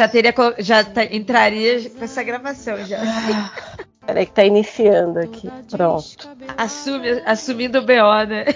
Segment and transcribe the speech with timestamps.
[0.00, 2.98] Já teria já tá, entraria com essa gravação já.
[4.06, 5.50] Peraí que tá iniciando aqui.
[5.70, 6.26] Pronto.
[6.56, 8.46] Assume, assumindo o BO, né?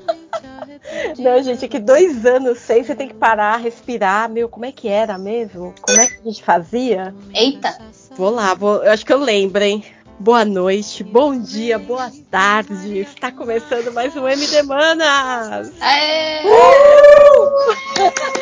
[1.18, 4.30] Não, gente, é que dois anos sem, você tem que parar, respirar.
[4.30, 5.74] Meu, como é que era mesmo?
[5.82, 7.14] Como é que a gente fazia?
[7.34, 7.76] Eita!
[8.16, 9.84] Vou lá, vou, eu acho que eu lembro, hein?
[10.18, 13.00] Boa noite, bom dia, boa tarde.
[13.00, 15.70] Está começando mais um MD Manas.
[15.78, 16.42] É.
[16.42, 17.76] Uh!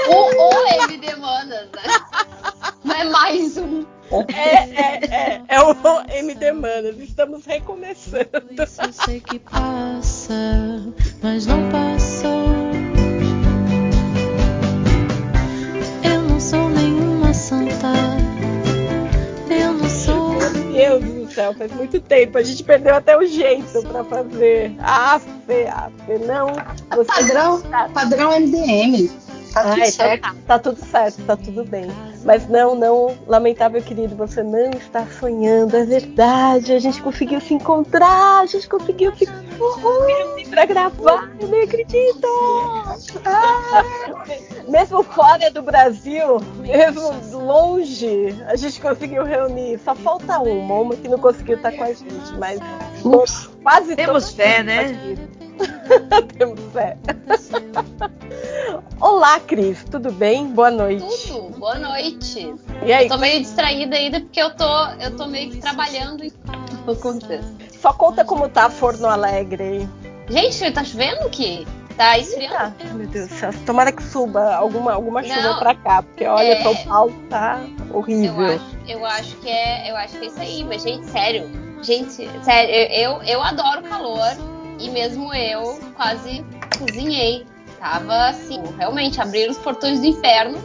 [0.09, 1.83] o, o MD Manas, né?
[2.85, 3.85] Não é mais um.
[4.33, 5.75] É, é, é, é o
[6.11, 6.97] MD Manas.
[7.01, 8.29] Estamos recomeçando.
[8.57, 10.35] Eu sei que passa,
[11.21, 12.55] mas não passou.
[16.05, 17.93] Eu não sou nenhuma santa.
[19.51, 20.35] Eu não sou.
[20.75, 22.39] Meu Deus do céu, faz muito tempo.
[22.39, 24.75] A gente perdeu até o jeito pra fazer.
[24.79, 26.49] Afe, afe, não.
[26.97, 27.63] Você Padrão,
[27.93, 29.11] padrão MDM.
[29.55, 30.23] Tá tudo Ai, certo.
[30.23, 31.87] Tá, tá tudo certo, tá tudo bem.
[32.25, 36.73] Mas não, não, lamentável querido, você não está sonhando, é verdade.
[36.73, 42.27] A gente conseguiu se encontrar, a gente conseguiu se reunir pra gravar, eu nem acredito!
[43.25, 43.85] Ah,
[44.69, 49.79] mesmo fora do Brasil, mesmo longe, a gente conseguiu reunir.
[49.85, 52.59] Só falta uma, uma que não conseguiu estar com a gente, mas
[53.05, 53.51] Ups.
[53.63, 54.81] quase Temos fé, né?
[54.81, 55.34] aqui.
[56.39, 56.97] Temos fé.
[59.01, 60.47] Olá, Cris, tudo bem?
[60.49, 61.05] Boa noite.
[61.29, 62.55] Tudo, boa noite.
[62.85, 66.25] E aí, Eu tô meio distraída ainda porque eu tô, eu tô meio que trabalhando
[66.25, 66.33] em
[66.91, 67.49] acontece.
[67.81, 69.89] só conta como tá Forno Alegre.
[70.29, 71.67] Gente, tá chovendo que?
[71.97, 72.75] Tá esfriando?
[72.81, 73.51] Ai, meu Deus do céu.
[73.65, 75.59] Tomara que suba alguma, alguma chuva Não.
[75.61, 76.63] pra cá, porque olha, É.
[76.63, 77.61] São Paulo tá
[77.91, 78.47] Eu horrível.
[78.47, 81.49] acho, eu acho que é, eu acho que é isso aí, mas gente, sério.
[81.83, 84.19] Gente, sério, eu, eu adoro calor
[84.79, 86.45] e mesmo eu quase
[86.79, 87.47] cozinhei.
[87.79, 90.59] Tava assim, realmente abriram os portões do inferno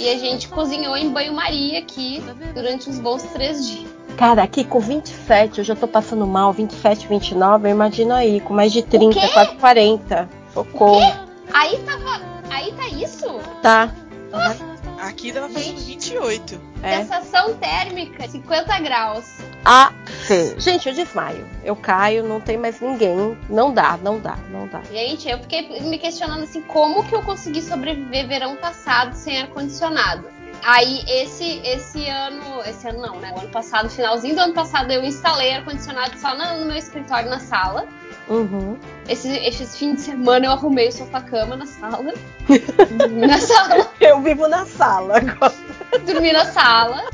[0.00, 2.22] e a gente cozinhou em banho-maria aqui
[2.54, 3.90] durante uns bons três dias.
[4.16, 8.54] Cara, aqui com 27 eu já tô passando mal, 27, 29, eu imagino aí, com
[8.54, 9.28] mais de 30, quê?
[9.28, 10.28] quase 40.
[10.54, 11.28] Socorro.
[11.52, 12.22] Aí tava.
[12.50, 13.26] Aí tá isso?
[13.62, 13.94] Tá.
[15.00, 16.60] Aqui tava fazendo 28.
[16.82, 16.98] É.
[16.98, 19.39] Sensação térmica, 50 graus.
[19.64, 19.92] A
[20.26, 20.54] C.
[20.58, 21.46] Gente, eu desmaio.
[21.62, 23.36] Eu caio, não tem mais ninguém.
[23.48, 24.80] Não dá, não dá, não dá.
[24.90, 30.28] Gente, eu fiquei me questionando assim, como que eu consegui sobreviver verão passado sem ar-condicionado?
[30.62, 33.32] Aí esse, esse ano, esse ano não, né?
[33.34, 37.30] O ano passado, finalzinho do ano passado, eu instalei ar-condicionado só no, no meu escritório
[37.30, 37.86] na sala.
[38.28, 38.78] Uhum.
[39.08, 42.14] Esse, esses fins de semana eu arrumei o sofá-cama na sala.
[42.98, 43.90] Dormi na sala.
[44.00, 45.54] Eu vivo na sala agora.
[46.06, 47.04] Dormi na sala.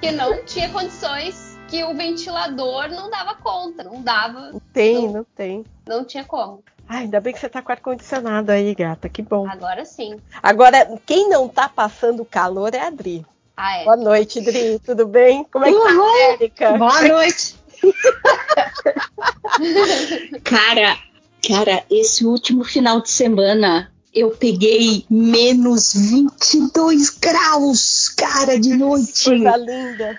[0.00, 3.84] Porque não tinha condições que o ventilador não dava conta.
[3.84, 5.62] Não dava, Tem, não tem.
[5.86, 6.64] não tinha como.
[6.88, 9.10] Ai, ainda bem que você tá com ar-condicionado aí, gata.
[9.10, 9.46] Que bom.
[9.46, 10.16] Agora sim.
[10.42, 13.26] Agora, quem não tá passando calor é a Dri.
[13.54, 13.84] Ah, é.
[13.84, 14.78] Boa noite, Dri.
[14.78, 15.44] Tudo bem?
[15.44, 16.18] Como é que tá.
[16.32, 16.78] Érica?
[16.78, 17.56] Boa noite.
[20.42, 20.96] cara,
[21.46, 29.24] cara, esse último final de semana eu peguei menos 22 graus, cara, de noite.
[29.24, 30.18] Coisa linda.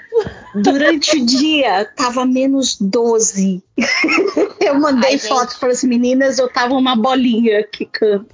[0.56, 3.62] Durante o dia tava menos 12.
[4.60, 8.28] Eu mandei Ai, foto para as meninas, eu tava uma bolinha quicando.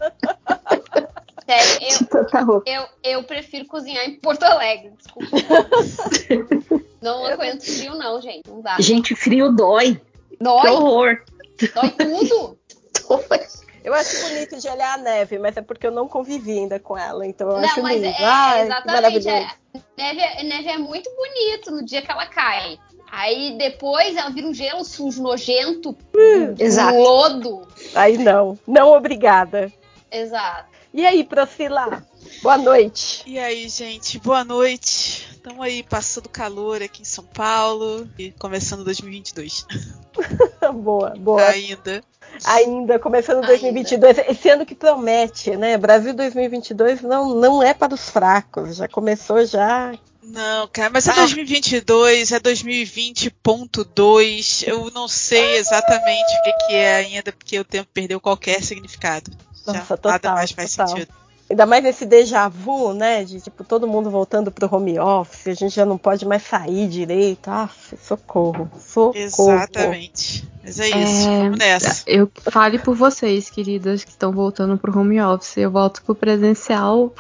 [1.48, 2.70] Sério, eu, tanta roupa.
[2.70, 5.30] Eu, eu prefiro cozinhar em Porto Alegre, desculpa.
[7.02, 8.48] não aguento frio, não, gente.
[8.48, 8.76] Não dá.
[8.80, 10.00] Gente, frio dói.
[10.30, 11.22] Que Dói, horror.
[11.74, 12.58] dói tudo.
[13.08, 13.40] Dói.
[13.88, 16.98] Eu acho bonito de olhar a neve, mas é porque eu não convivi ainda com
[16.98, 18.08] ela, então eu não, acho mas lindo.
[18.20, 19.30] é, Ai, exatamente.
[19.30, 19.48] É,
[19.98, 22.78] neve, é- neve é muito bonito no dia que ela cai.
[23.10, 25.96] Aí depois ela vira um gelo sujo, nojento,
[26.60, 26.98] Exato.
[26.98, 27.66] lodo.
[27.96, 29.72] Aí não, não obrigada.
[30.12, 30.68] Exato.
[30.94, 32.06] E aí, Priscila?
[32.44, 33.24] Boa noite.
[33.26, 35.30] E aí, gente, boa noite.
[35.32, 39.66] Estamos aí passando calor aqui em São Paulo e começando 2022
[40.76, 41.42] boa, boa.
[41.46, 42.04] ainda.
[42.46, 43.48] Ainda começando Ainda.
[43.48, 45.78] 2022, esse ano que promete, né?
[45.78, 49.94] Brasil 2022 não, não é para os fracos, já começou já.
[50.24, 51.16] Não, cara, mas é Ah.
[51.16, 54.64] 2022, é 2020.2.
[54.68, 59.32] Eu não sei exatamente o que, que é ainda, porque o tempo perdeu qualquer significado.
[59.66, 60.88] Já Nossa, nada total, mais faz total.
[60.90, 61.14] sentido.
[61.50, 63.24] Ainda mais esse déjà vu, né?
[63.24, 66.88] De tipo, todo mundo voltando pro home office, a gente já não pode mais sair
[66.88, 67.48] direito.
[67.50, 67.70] Ah,
[68.02, 69.18] socorro, socorro.
[69.18, 70.48] Exatamente.
[70.64, 72.04] Mas é isso, É, vamos nessa.
[72.06, 75.58] Eu fale por vocês, queridas, que estão voltando pro home office.
[75.58, 77.14] Eu volto pro presencial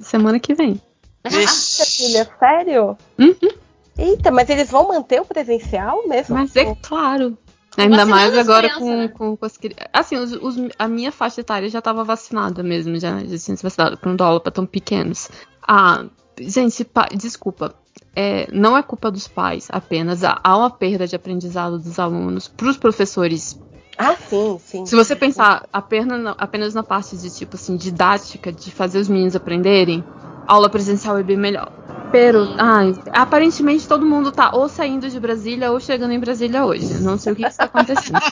[0.00, 0.80] semana que vem.
[1.28, 1.84] Vixe.
[1.84, 2.96] Filha, sério?
[3.18, 3.50] Uhum.
[3.98, 6.36] Eita, mas eles vão manter o presencial mesmo?
[6.36, 7.36] Mas é claro.
[7.76, 9.08] Ainda mais agora com, né?
[9.08, 9.86] com, com as crianças.
[9.92, 13.62] Assim, os- os- a minha faixa etária já tava vacinada mesmo, já, já tinha se
[13.62, 15.28] vacinado, dou aula pra tão pequenos.
[15.66, 16.04] Ah,
[16.40, 17.74] gente, pa- desculpa.
[18.14, 20.24] É, não é culpa dos pais apenas.
[20.24, 22.48] Há há uma perda de aprendizado dos alunos.
[22.48, 23.58] Para os professores,
[23.98, 24.86] Ah, sim, sim.
[24.86, 29.08] se você pensar apenas na, apenas na parte de tipo assim, didática, de fazer os
[29.08, 30.04] meninos aprenderem,
[30.46, 31.72] aula presencial é bem melhor.
[32.12, 37.02] Pero, ai, aparentemente todo mundo tá ou saindo de Brasília ou chegando em Brasília hoje.
[37.02, 38.18] Não sei o que, que está acontecendo.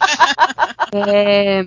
[0.97, 1.67] É,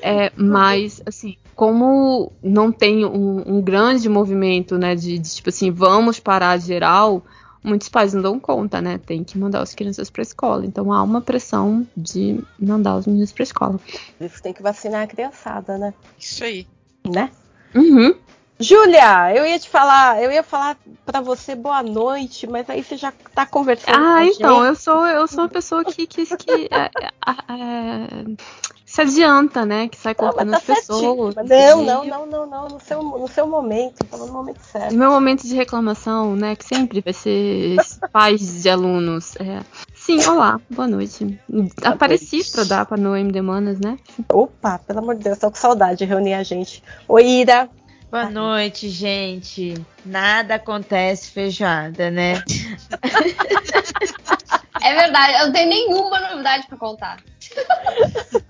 [0.00, 5.72] é, mas, assim, como não tem um, um grande movimento, né, de, de, tipo assim,
[5.72, 7.24] vamos parar geral,
[7.66, 8.98] muitos pais não dão conta, né?
[8.98, 10.64] Tem que mandar as crianças pra escola.
[10.64, 13.80] Então há uma pressão de mandar os meninos pra escola.
[14.20, 15.92] Isso tem que vacinar a criançada, né?
[16.18, 16.66] Isso aí.
[17.04, 17.30] Né?
[17.74, 18.14] Uhum.
[18.58, 22.96] Júlia, eu ia te falar, eu ia falar pra você boa noite, mas aí você
[22.96, 24.68] já tá conversando com Ah, a então, gente.
[24.68, 27.10] eu sou, eu sou uma pessoa que, que, que é, é,
[27.48, 28.24] é,
[28.86, 29.88] se adianta, né?
[29.88, 31.34] Que sai cortando tá as pessoas.
[31.34, 32.68] Não, não, não, não, não.
[32.68, 34.94] No seu, no seu momento, tava no momento certo.
[34.94, 36.54] E meu momento de reclamação, né?
[36.54, 37.76] Que sempre vai ser
[38.12, 39.34] pais de alunos.
[39.36, 39.60] é,
[39.92, 41.38] Sim, olá, boa noite.
[41.82, 42.52] Apareci noite.
[42.52, 43.98] pra dar pra Noemi Demanas, né?
[44.32, 46.80] Opa, pelo amor de Deus, tô com saudade de reunir a gente.
[47.08, 47.68] Oi, Ira.
[48.08, 49.74] Boa noite, gente.
[50.04, 52.40] Nada acontece feijoada, né?
[54.82, 57.16] É verdade, eu não tenho nenhuma novidade pra contar.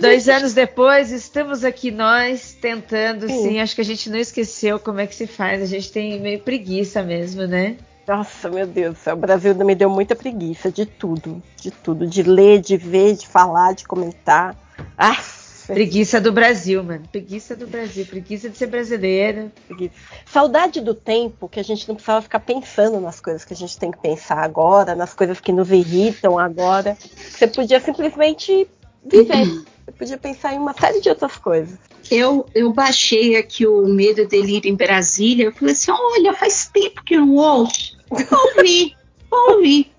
[0.00, 3.42] Dois anos depois, estamos aqui nós tentando, Sim.
[3.42, 3.60] sim.
[3.60, 5.62] Acho que a gente não esqueceu como é que se faz.
[5.62, 7.76] A gente tem meio preguiça mesmo, né?
[8.06, 12.06] Nossa, meu Deus do céu, o Brasil me deu muita preguiça de tudo, de tudo,
[12.06, 14.54] de ler, de ver, de falar, de comentar.
[14.96, 15.16] Ah,
[15.66, 17.02] Preguiça do Brasil, mano.
[17.10, 18.06] Preguiça do Brasil.
[18.06, 19.50] Preguiça de ser brasileira.
[19.66, 19.94] preguiça.
[20.24, 23.76] Saudade do tempo que a gente não precisava ficar pensando nas coisas que a gente
[23.78, 26.96] tem que pensar agora, nas coisas que nos irritam agora.
[27.16, 28.68] Você podia simplesmente
[29.08, 29.46] viver.
[29.84, 31.78] Você podia pensar em uma série de outras coisas.
[32.10, 35.46] Eu, eu baixei aqui o Medo e Delírio em Brasília.
[35.46, 37.96] Eu falei assim: olha, faz tempo que eu não ouço.
[38.08, 38.96] Vou ouvir,
[39.30, 39.92] vou ouvir.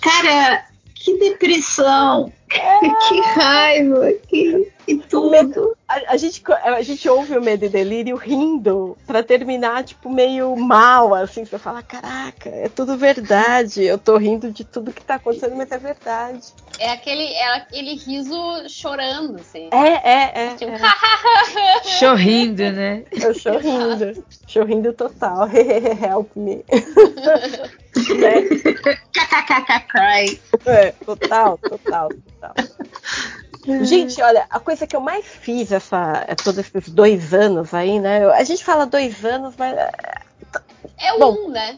[0.00, 5.76] Cara, que depressão, que raiva, que, que tudo.
[5.88, 10.54] A, a gente, a gente ouve o Medo e Delírio rindo pra terminar, tipo, meio
[10.56, 11.44] mal, assim.
[11.44, 13.84] Você fala, caraca, é tudo verdade.
[13.84, 16.52] Eu tô rindo de tudo que tá acontecendo, mas é verdade.
[16.78, 18.38] É aquele, é aquele riso
[18.68, 19.68] chorando, assim.
[19.72, 20.54] É, é, é.
[20.54, 21.82] Tipo, é.
[21.98, 23.04] Chorrindo, né?
[23.10, 24.24] Eu chorrindo.
[24.46, 25.48] chorrindo total.
[25.50, 26.64] Help me.
[26.66, 28.42] né?
[29.12, 30.40] KKKK.
[30.66, 32.54] É, total, total, total.
[33.82, 37.98] Gente, olha, a coisa que eu mais fiz essa, é, todos esses dois anos aí,
[38.00, 38.24] né?
[38.24, 39.76] eu- A gente fala dois anos, mas
[40.98, 41.48] é um, Bom.
[41.50, 41.76] né?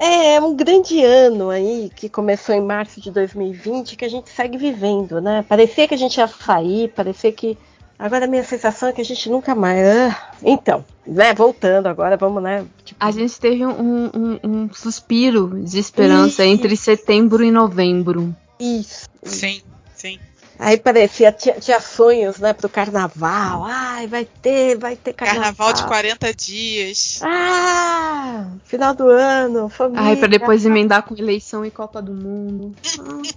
[0.00, 4.30] É, é um grande ano aí que começou em março de 2020 que a gente
[4.30, 5.44] segue vivendo, né?
[5.48, 7.56] Parecia que a gente ia sair, parecia que.
[7.98, 9.78] Agora a minha sensação é que a gente nunca mais.
[9.86, 11.32] Ah, Então, né?
[11.32, 12.66] Voltando agora, vamos, né?
[12.84, 16.50] Tipo, A gente teve um, um- um suspiro de esperança Ih.
[16.50, 18.36] entre setembro e novembro.
[18.60, 19.06] isso.
[19.22, 19.62] Sim,
[19.94, 20.18] sim.
[20.58, 23.64] Aí parecia, tinha, tinha sonhos, né, pro carnaval.
[23.64, 25.42] Ai, vai ter, vai ter carnaval.
[25.42, 27.20] Carnaval de 40 dias.
[27.22, 30.02] Ah, final do ano, família.
[30.02, 32.74] Ai, pra depois emendar com eleição e Copa do Mundo.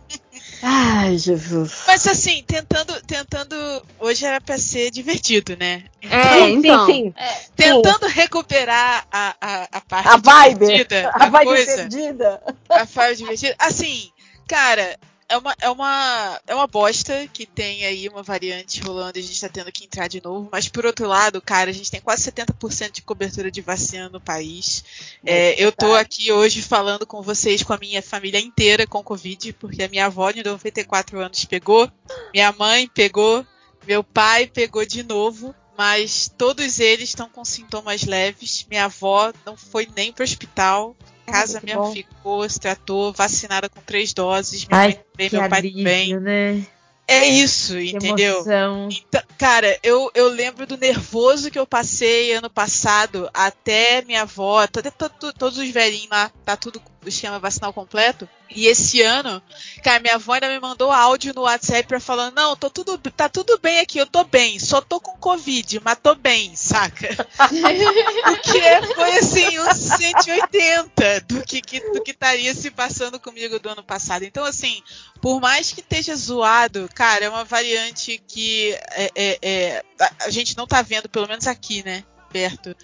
[0.61, 1.83] Ai, Jesus.
[1.87, 3.55] Mas assim, tentando, tentando.
[3.97, 5.83] Hoje era pra ser divertido, né?
[6.01, 6.85] É, então.
[6.85, 7.13] sim, sim.
[7.55, 10.59] Tentando recuperar a, a, a parte A vibe.
[10.59, 11.75] divertida A da vibe coisa.
[11.75, 12.41] perdida.
[12.69, 13.55] A vibe divertida.
[13.59, 14.09] Assim,
[14.47, 14.97] cara,
[15.29, 19.23] é uma, é uma, é uma bosta que tem aí uma variante rolando e a
[19.23, 20.49] gente tá tendo que entrar de novo.
[20.51, 24.19] Mas por outro lado, cara, a gente tem quase 70% de cobertura de vacina no
[24.19, 24.83] país.
[25.23, 29.53] É, eu tô aqui hoje falando com vocês, com a minha família inteira com Covid,
[29.53, 31.89] porque a minha avó de 94 anos pegou,
[32.33, 33.45] minha mãe pegou,
[33.85, 38.65] meu pai pegou de novo, mas todos eles estão com sintomas leves.
[38.69, 40.93] Minha avó não foi nem pro hospital.
[41.25, 41.93] Casa que mesmo bom.
[41.93, 44.65] ficou, se tratou, vacinada com três doses.
[44.65, 46.19] Minha Ai, mãe também, meu pai também.
[46.19, 46.67] né?
[47.07, 48.35] É isso, Que entendeu?
[48.35, 48.89] emoção.
[48.91, 54.59] Então, cara, eu, eu lembro do nervoso que eu passei ano passado, até minha avó,
[54.59, 58.27] até todos os velhinhos lá, tá tudo com o esquema vacinal completo.
[58.55, 59.41] E esse ano,
[59.83, 63.29] cara, minha avó ainda me mandou áudio no WhatsApp pra falar, não, tô tudo, tá
[63.29, 67.09] tudo bem aqui, eu tô bem, só tô com Covid, mas tô bem, saca?
[68.31, 73.19] o que é, foi assim, uns 180 do que, que, do que estaria se passando
[73.19, 74.23] comigo do ano passado.
[74.23, 74.81] Então, assim,
[75.21, 80.29] por mais que esteja zoado, cara, é uma variante que é, é- é- a, a
[80.29, 82.03] gente não tá vendo, pelo menos aqui, né?
[82.31, 82.75] Perto.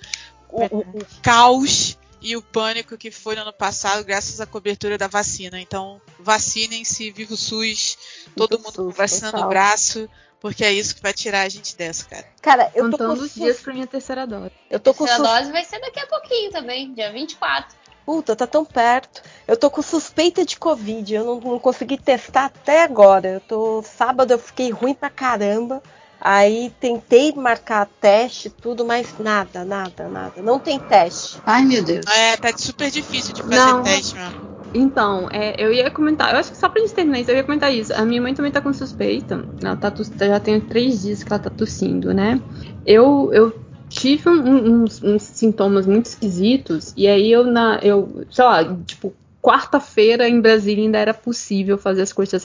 [0.50, 4.98] O, o- o caos e o pânico que foi no ano passado, graças à cobertura
[4.98, 5.62] da vacina.
[5.62, 8.00] Então, vacinem-se, viva o SUS,
[8.36, 9.44] todo o mundo SUS, com vacina total.
[9.44, 12.26] no braço, Porque é isso que vai tirar a gente dessa, cara.
[12.42, 14.52] Cara, eu tô Contando com os dias pra minha terceira dose.
[14.72, 17.78] Eu tô com Terceira dose vai ser daqui a pouquinho também, dia 24.
[18.04, 19.22] Puta, tá tão perto.
[19.48, 21.14] Eu tô com suspeita de Covid.
[21.14, 23.28] Eu não, não consegui testar até agora.
[23.30, 23.84] Eu tô.
[23.84, 25.82] Sábado eu fiquei ruim pra caramba.
[26.20, 30.42] Aí tentei marcar teste, tudo, mas nada, nada, nada.
[30.42, 31.40] Não tem teste.
[31.46, 32.06] Ai, meu Deus.
[32.08, 33.84] É, tá super difícil de fazer Não.
[33.84, 34.56] teste mesmo.
[34.74, 37.44] Então, é, eu ia comentar, eu acho que só pra gente terminar isso, eu ia
[37.44, 37.94] comentar isso.
[37.94, 39.46] A minha mãe também tá com suspeita.
[39.62, 42.42] Ela tá já tem três dias que ela tá tossindo, né?
[42.86, 43.58] Eu, eu
[43.88, 48.78] tive um- um- uns, uns sintomas muito esquisitos, e aí eu, na, eu sei lá,
[48.86, 52.44] tipo, quarta-feira em Brasília ainda era possível fazer as coisas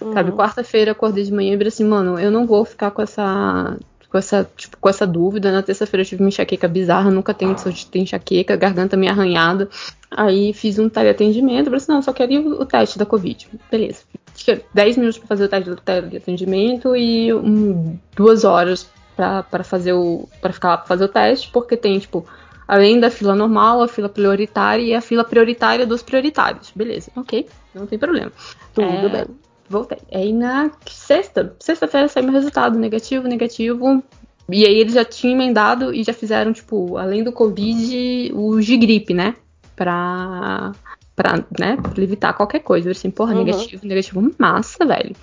[0.00, 0.14] rápidas.
[0.14, 0.36] Sabe, Uhum.
[0.36, 3.76] quarta-feira eu acordei de manhã e falei assim, mano, eu não vou ficar com essa.
[4.10, 5.52] Com essa, tipo, com essa dúvida.
[5.52, 9.12] Na terça-feira eu tive uma enxaqueca bizarra, nunca tenho isso de ter enxaqueca, garganta meio
[9.12, 9.68] arranhada.
[10.10, 13.46] Aí fiz um teleatendimento, falei assim, não, só queria o, o teste da Covid.
[13.70, 14.00] Beleza.
[14.34, 19.62] Que 10 minutos pra fazer o teste do teleatendimento e um, duas horas pra, pra
[19.62, 20.28] fazer o.
[20.40, 22.26] para ficar lá pra fazer o teste, porque tem, tipo,
[22.66, 26.72] além da fila normal, a fila prioritária e a fila prioritária dos prioritários.
[26.74, 28.32] Beleza, ok, não tem problema.
[28.74, 29.24] Tudo É, bem.
[29.70, 29.98] Voltei.
[30.12, 34.02] Aí na sexta, sexta-feira saiu meu resultado negativo, negativo.
[34.48, 38.76] E aí eles já tinham emendado e já fizeram, tipo, além do Covid, o de
[38.76, 39.36] gripe, né?
[39.76, 40.72] Pra,
[41.14, 42.88] pra né, pra evitar qualquer coisa.
[42.88, 43.44] Eu assim, porra, Uhum.
[43.44, 45.14] negativo, negativo, massa, velho.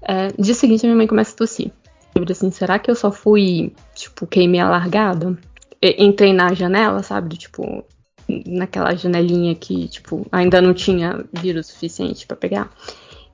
[0.00, 1.66] É, dia seguinte, minha mãe começa a tossir.
[2.14, 5.36] Eu falei assim, será que eu só fui, tipo, queimei a largada?
[5.82, 7.36] Entrei na janela, sabe?
[7.36, 7.84] Tipo,
[8.46, 12.70] naquela janelinha que, tipo, ainda não tinha vírus suficiente pra pegar.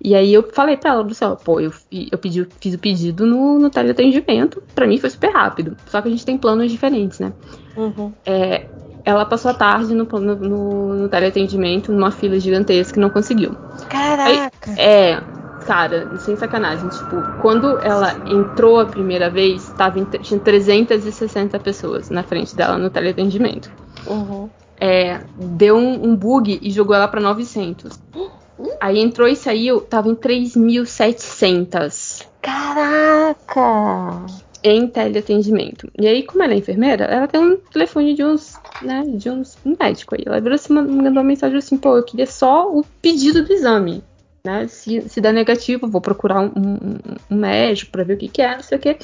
[0.03, 3.27] E aí eu falei pra ela, assim, ó, pô, eu, eu pedi, fiz o pedido
[3.27, 5.77] no, no teleatendimento, pra mim foi super rápido.
[5.87, 7.33] Só que a gente tem planos diferentes, né?
[7.77, 8.13] Uhum.
[8.25, 8.67] É,
[9.05, 13.57] ela passou a tarde no, no, no, no teleatendimento, numa fila gigantesca e não conseguiu.
[13.89, 14.73] Caraca.
[14.77, 15.21] É,
[15.67, 22.09] cara, sem sacanagem, tipo, quando ela entrou a primeira vez, tava em, tinha 360 pessoas
[22.09, 23.71] na frente dela no teleatendimento.
[24.07, 24.49] Uhum.
[24.81, 27.99] É, deu um, um bug e jogou ela pra 900.
[28.81, 34.27] Aí entrou e saiu, tava em 3.700 Caraca.
[34.63, 35.91] em teleatendimento.
[35.99, 39.57] E aí, como ela é enfermeira, ela tem um telefone de uns, né, de uns
[39.65, 40.25] um médico aí.
[40.27, 44.03] Ela virou assim, mandou uma mensagem assim, pô, eu queria só o pedido do exame.
[44.45, 44.67] Né?
[44.69, 46.99] Se, se der negativo, vou procurar um, um-
[47.31, 48.97] um médico pra ver o que, que é, não sei o que.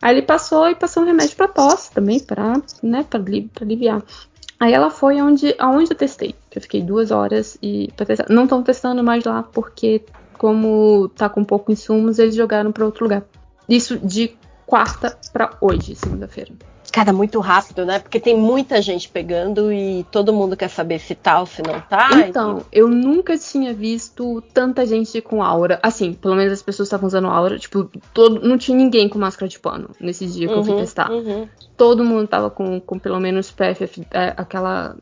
[0.00, 3.20] Aí ele passou e passou um remédio pra tosse também, pra, né, pra
[3.62, 4.02] aliviar.
[4.58, 6.34] Aí ela foi aonde, aonde eu testei.
[6.54, 7.88] Eu fiquei duas horas e.
[8.28, 10.04] Não estão testando mais lá, porque
[10.38, 13.22] como tá com pouco insumos, eles jogaram pra outro lugar.
[13.68, 14.36] Isso de
[14.66, 16.52] quarta pra hoje, segunda-feira.
[16.96, 17.98] Cara, muito rápido, né?
[17.98, 21.78] Porque tem muita gente pegando e todo mundo quer saber se tá ou se não
[21.78, 22.08] tá.
[22.26, 25.78] Então, eu nunca tinha visto tanta gente com aura.
[25.82, 27.58] Assim, pelo menos as pessoas estavam usando aura.
[27.58, 30.80] Tipo, todo, não tinha ninguém com máscara de pano nesse dia que eu fui Uhum,
[30.80, 31.10] testar.
[31.10, 31.46] uhum.
[31.76, 34.96] Todo mundo tava com, com pelo menos PFF, é, aquela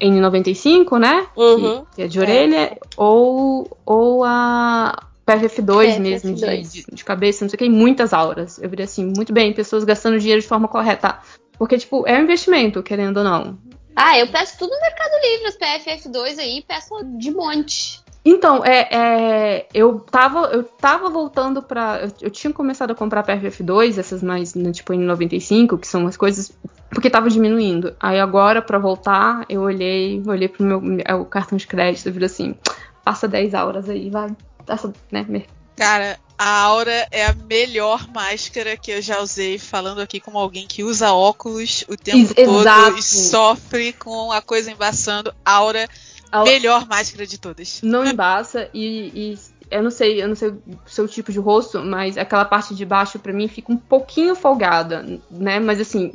[0.00, 1.26] N95, né?
[1.36, 1.80] Uhum.
[1.86, 2.78] Que, que é de orelha.
[2.96, 4.96] Ou, ou a
[5.26, 6.72] PFF2 mesmo, de, PFF2.
[6.72, 7.68] de, de cabeça, não sei o que.
[7.68, 8.58] Muitas auras.
[8.60, 11.18] Eu virei assim, muito bem, pessoas gastando dinheiro de forma correta.
[11.58, 13.58] Porque, tipo, é um investimento, querendo ou não.
[13.94, 18.02] Ah, eu peço tudo no Mercado Livre, as PFF2 aí, peço de monte.
[18.24, 22.00] Então, é, é, eu tava, eu tava voltando pra.
[22.02, 26.06] Eu, eu tinha começado a comprar PFF2, essas mais, né, tipo, em 95, que são
[26.06, 26.56] as coisas.
[26.88, 27.96] Porque tava diminuindo.
[27.98, 32.12] Aí agora, pra voltar, eu olhei, olhei pro meu é, o cartão de crédito e
[32.12, 32.54] falei assim:
[33.04, 34.28] passa 10 auras aí, vai.
[34.66, 35.44] Passa, né?
[35.76, 40.66] Cara, a Aura é a melhor máscara que eu já usei, falando aqui como alguém
[40.66, 42.98] que usa óculos o tempo Ex- todo exato.
[42.98, 45.32] e sofre com a coisa embaçando.
[45.44, 45.88] Aura,
[46.30, 47.80] a- melhor máscara de todas.
[47.82, 49.38] não embaça e, e
[49.70, 52.84] eu não sei, eu não sei o seu tipo de rosto, mas aquela parte de
[52.84, 55.58] baixo pra mim fica um pouquinho folgada, né?
[55.58, 56.12] Mas assim,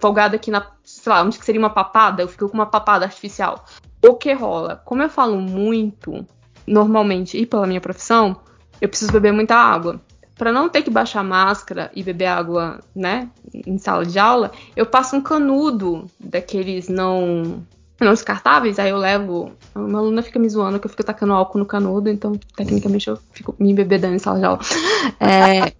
[0.00, 3.04] folgada aqui na, sei lá, onde que seria uma papada, eu fico com uma papada
[3.04, 3.64] artificial.
[4.02, 4.80] O que rola?
[4.84, 6.26] Como eu falo muito
[6.66, 8.36] normalmente e pela minha profissão,
[8.80, 10.00] eu preciso beber muita água.
[10.36, 14.50] Pra não ter que baixar a máscara e beber água, né, em sala de aula,
[14.74, 17.64] eu passo um canudo daqueles não
[18.00, 19.52] não descartáveis, aí eu levo.
[19.74, 23.18] Uma aluna fica me zoando que eu fico tacando álcool no canudo, então tecnicamente eu
[23.32, 24.60] fico me bebedando em sala de aula.
[25.20, 25.72] É,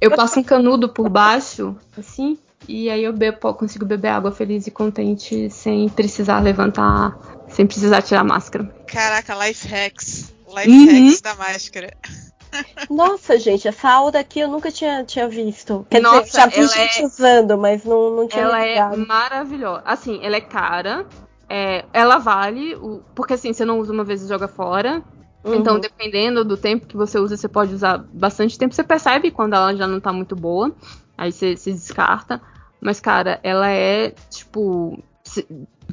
[0.00, 2.36] eu passo um canudo por baixo, assim,
[2.68, 7.16] e aí eu bebo, consigo beber água feliz e contente sem precisar levantar,
[7.54, 8.64] sem precisar tirar a máscara.
[8.86, 10.32] Caraca, life hacks.
[10.54, 10.86] Life Uhum.
[11.08, 11.96] hacks da máscara.
[12.88, 15.84] Nossa, gente, essa aura aqui eu nunca tinha, tinha visto.
[15.90, 18.68] Quer Nossa, dizer, já vi ela gente é- usando, mas não, não tinha Ela é
[18.74, 19.06] ligado.
[19.06, 19.82] maravilhosa.
[19.84, 21.06] Assim, ela é cara.
[21.48, 22.74] é, ela vale.
[22.76, 25.02] O, porque assim, você não usa uma vez e joga fora.
[25.42, 25.56] Uhum.
[25.56, 28.74] Então, dependendo do tempo que você usa, você pode usar bastante tempo.
[28.74, 30.72] Você percebe quando ela já não tá muito boa.
[31.18, 32.40] Aí você se descarta.
[32.80, 35.02] Mas, cara, ela é, tipo.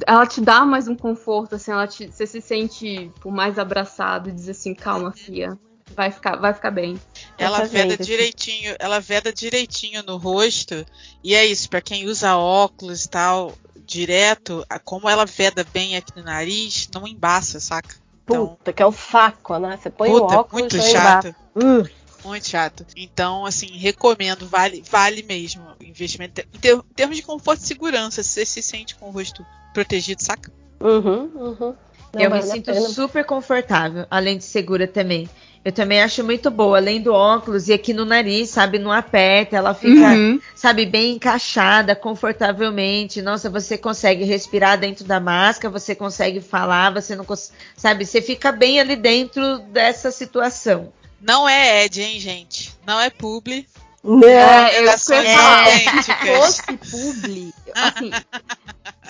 [0.06, 4.28] Ela te dá mais um conforto, assim, ela te, você se sente tipo, mais abraçado
[4.28, 5.58] e diz assim, calma, filha.
[5.94, 6.98] Vai ficar, vai ficar bem.
[7.38, 8.10] Ela Essa veda gente, assim.
[8.10, 10.86] direitinho, ela veda direitinho no rosto.
[11.22, 13.52] E é isso, pra quem usa óculos e tal,
[13.86, 17.94] direto, como ela veda bem aqui no nariz, não embaça, saca?
[18.24, 19.76] Então, Puta, que é o saco, né?
[19.76, 21.34] Você põe puta, o óculos muito chato.
[21.54, 21.88] Uh,
[22.24, 22.86] Muito chato.
[22.96, 26.40] Então, assim, recomendo, vale, vale mesmo o investimento.
[26.54, 30.22] Em, ter- em termos de conforto e segurança, você se sente com o rosto protegido,
[30.22, 30.50] saca?
[30.80, 31.74] Uhum, uhum.
[32.14, 35.28] Não, eu me sinto super confortável, além de segura também.
[35.64, 39.56] Eu também acho muito boa, além do óculos e aqui no nariz, sabe, não aperta,
[39.56, 40.40] ela fica, Uhum.
[40.56, 43.22] sabe, bem encaixada, confortavelmente.
[43.22, 48.20] Nossa, você consegue respirar dentro da máscara, você consegue falar, você não consegue, sabe, você
[48.20, 50.92] fica bem ali dentro dessa situação.
[51.20, 52.74] Não é Ed, hein, gente?
[52.84, 53.64] Não é publi.
[54.02, 58.10] Não, É, eu Recomendações ia falar, Se fosse publi, assim,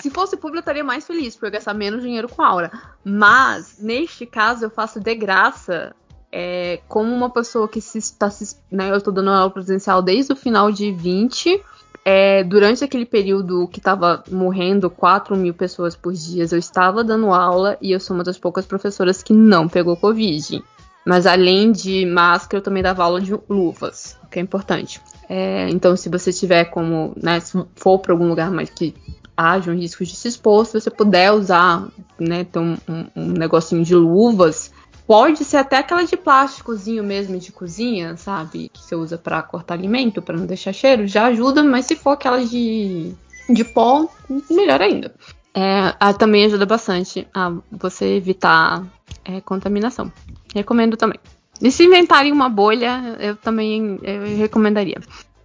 [0.03, 2.69] se fosse publi eu estaria mais feliz, porque eu ia gastar menos dinheiro com aura.
[3.05, 5.95] Mas, neste caso, eu faço de graça,
[6.29, 10.33] é, como uma pessoa que se está se, né, eu tô dando aula presencial desde
[10.33, 11.61] o final de 20.
[12.03, 17.31] é, durante aquele período que tava morrendo 4 mil pessoas por dia, eu estava dando
[17.31, 20.61] aula e eu sou uma das poucas professoras que não pegou Covid.
[21.05, 24.99] Mas além de máscara, eu também dava aula de luvas, o que é importante.
[25.29, 28.93] É, então, se você tiver como, né, se for para algum lugar mais que
[29.35, 31.87] haja um risco de se expor, se você puder usar,
[32.19, 32.77] né, um,
[33.15, 34.71] um- negocinho de luvas,
[35.07, 39.73] pode ser até aquela de plásticozinho mesmo de cozinha, sabe, que você usa para cortar
[39.73, 43.11] alimento, para não deixar cheiro, já ajuda, mas se for aquela de,
[43.49, 44.07] de pó,
[44.49, 45.13] melhor ainda.
[45.53, 48.83] É, a- também ajuda bastante a você evitar
[49.25, 50.11] é, contaminação.
[50.53, 51.19] Recomendo também.
[51.61, 54.99] E se inventarem uma bolha, eu também eu recomendaria.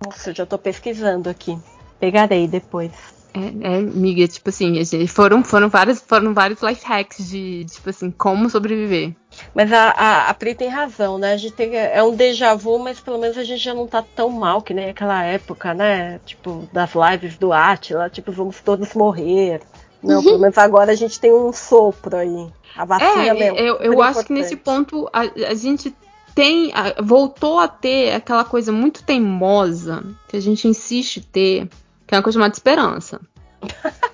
[0.04, 1.57] Nossa, eu já tô pesquisando aqui.
[2.00, 2.92] Pegarei depois.
[3.35, 4.75] É, é, miga, tipo assim,
[5.06, 9.14] foram, foram, vários, foram vários life hacks de, tipo assim, como sobreviver.
[9.55, 11.35] Mas a, a, a Pri tem razão, né?
[11.35, 14.02] A gente tem, é um déjà vu, mas pelo menos a gente já não tá
[14.02, 16.18] tão mal que nem aquela época, né?
[16.24, 19.61] Tipo, das lives do Atila, tipo, vamos todos morrer.
[20.02, 22.48] Não, pelo menos agora a gente tem um sopro aí.
[22.76, 23.59] A vacina É, mesmo.
[23.59, 24.90] eu, eu super acho que nesse importante.
[24.90, 25.94] ponto a, a gente
[26.35, 31.68] tem, voltou a ter aquela coisa muito teimosa que a gente insiste ter,
[32.09, 33.21] que é uma coisa chamada esperança.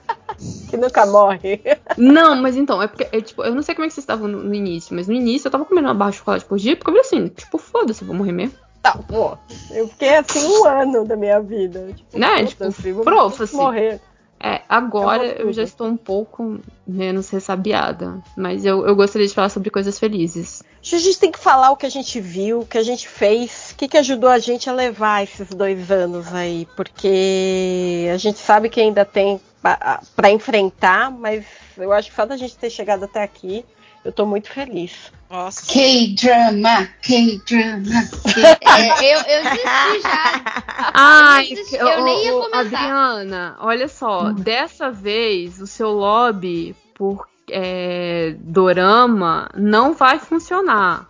[0.69, 1.61] Que nunca morre.
[1.97, 4.27] Não, mas então, é porque, é, tipo, eu não sei como é que vocês estavam
[4.27, 6.77] no, no início, mas no início eu tava comendo uma barra de chocolate por dia,
[6.77, 8.59] porque eu falei assim, tipo, foda-se, eu vou morrer mesmo.
[8.83, 9.39] Tá, pô.
[9.71, 11.93] Eu fiquei assim um ano da minha vida.
[11.95, 13.57] Tipo, Né, tipo, vamos profa, assim.
[13.57, 14.01] morrer.
[14.43, 19.33] É, agora Eu eu já estou um pouco menos ressabiada, mas eu, eu gostaria de
[19.33, 20.63] falar sobre coisas felizes.
[20.85, 23.09] Que A gente tem que falar o que a gente viu, o que a gente
[23.09, 28.19] fez, o que, que ajudou a gente a levar esses dois anos aí, porque a
[28.19, 31.47] gente sabe que ainda tem para enfrentar, mas
[31.79, 33.65] eu acho que só da gente ter chegado até aqui,
[34.05, 35.11] eu tô muito feliz.
[35.31, 35.65] Nossa.
[35.67, 38.09] K-drama, K-drama.
[38.37, 40.63] É, eu, eu desisti já.
[40.93, 42.61] Ai, Eu desisti, eu nem ia comentar.
[42.61, 51.09] Adriana, olha só, dessa vez o seu lobby por é, dorama não vai funcionar.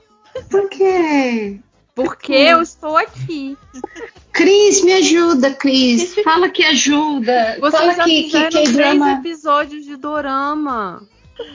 [0.50, 1.60] Por quê?
[1.94, 3.56] Porque eu estou aqui.
[4.32, 6.14] Cris, me ajuda, Cris.
[6.24, 7.56] Fala que ajuda.
[7.60, 9.12] Vocês Fala já que, que três K-drama.
[9.12, 11.06] episódios de dorama.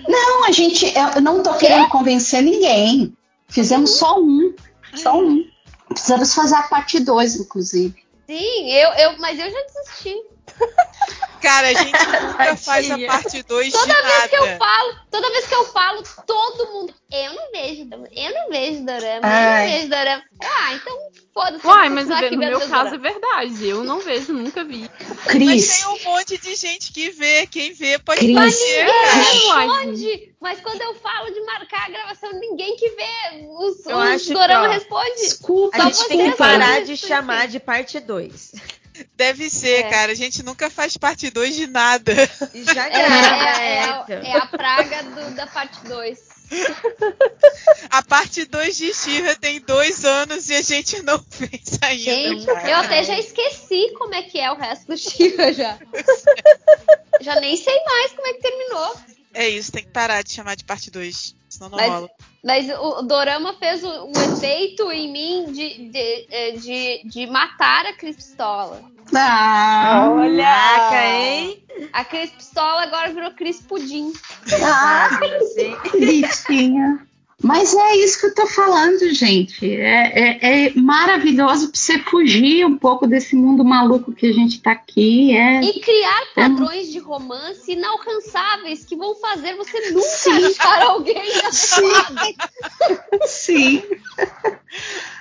[0.08, 0.86] Não, a gente.
[1.16, 3.14] Eu não tô querendo convencer ninguém.
[3.50, 4.54] Fizemos só um.
[4.96, 5.46] Só um.
[5.90, 7.96] Precisamos fazer a parte 2, inclusive.
[8.28, 10.16] Sim, eu, eu, mas eu já desisti.
[11.42, 14.58] Cara, a gente nunca faz a parte 2 de Toda vez que eu nada.
[14.58, 16.94] falo, toda vez que eu falo, todo mundo.
[17.12, 19.66] Eu não vejo, eu não vejo dorama, eu Ai.
[19.66, 20.24] não vejo dorama.
[20.42, 20.98] Ah, então
[21.34, 21.66] foda-se.
[21.66, 23.02] eu Uai, mas no meu caso é doramas.
[23.02, 23.68] verdade.
[23.68, 24.90] Eu não vejo, nunca vi.
[25.10, 27.48] Mas Cris, tem um monte de gente que vê.
[27.48, 28.60] Quem vê pode Cris.
[29.16, 34.04] Responde, mas quando eu falo de marcar a gravação, ninguém que vê os, Eu os
[34.04, 35.16] acho que, dorama ó, responde.
[35.16, 35.78] desculpa.
[35.78, 38.52] A gente tem que parar de chamar de parte 2.
[39.16, 39.90] Deve ser, É.
[39.90, 40.12] cara.
[40.12, 42.14] A gente nunca faz parte 2 de nada.
[42.74, 44.14] Já É, grava é, é, essa.
[44.14, 46.20] é a praga do- da parte 2.
[47.92, 52.04] A parte 2 de Shira tem dois anos e a gente não fez ainda.
[52.04, 52.70] Gente, cara.
[52.70, 55.78] eu até já esqueci como é que é o resto do Shiva já.
[57.22, 58.96] já nem sei mais como é que terminou.
[59.34, 61.36] É isso, tem que parar de chamar de parte 2.
[61.48, 62.10] Senão não Mas- rola.
[62.44, 67.94] Mas o, Dorama fez um, efeito em mim de, de, eh, de, de matar a
[67.94, 68.82] Cris Pistola.
[69.14, 70.44] Ah, Olha!
[70.44, 71.64] Caraca, hein?
[71.92, 74.14] A Cris Pistola agora virou Cris Pudim.
[74.64, 77.09] ah, Sabe, assim?
[77.42, 79.74] Mas é isso que eu tô falando, gente.
[79.74, 84.62] É, é, é maravilhoso pra você fugir um pouco desse mundo maluco que a gente
[84.62, 85.36] tá aqui.
[85.36, 91.94] É, E criar padrões de romance inalcançáveis que vão fazer você nunca achar alguém Sim.
[93.26, 93.84] Sim.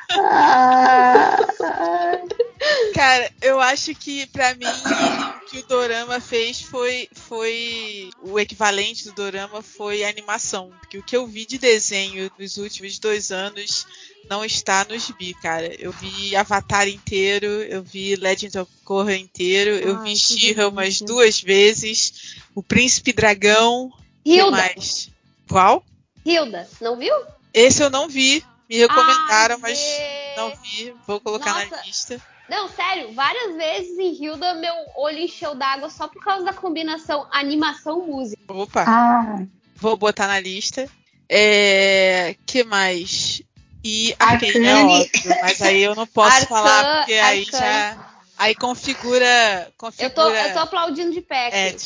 [2.94, 9.04] Cara, eu acho que pra mim o que o Dorama fez foi, foi o equivalente
[9.04, 13.30] do Dorama foi a animação, porque o que eu vi de desenho nos últimos dois
[13.30, 13.86] anos
[14.28, 15.74] não está nos gibi, cara.
[15.78, 21.40] Eu vi Avatar inteiro, eu vi Legend of Korra inteiro, eu vi She-Ra umas duas
[21.40, 23.90] vezes, o Príncipe Dragão,
[24.24, 25.10] que Hilda, mais?
[25.48, 25.84] Qual?
[26.24, 27.14] Hilda, não viu?
[27.54, 29.78] Esse eu não vi, me recomendaram, Ai, mas
[30.36, 31.82] não vi, vou colocar na Nossa.
[31.86, 32.20] lista.
[32.48, 37.26] Não, sério, várias vezes em Hilda meu olho encheu d'água só por causa da combinação
[37.30, 38.40] animação-música.
[38.48, 38.84] Opa!
[38.86, 39.42] ah,
[39.76, 40.88] Vou botar na lista.
[41.28, 42.34] É.
[42.46, 43.42] que mais?
[43.84, 47.62] E Arcane é óbvio, mas aí eu não posso Arcan- falar porque aí Arcane.
[47.62, 48.08] já.
[48.38, 49.72] Aí configura.
[49.76, 51.76] configura Eu tô, eu tô aplaudindo de pé aqui.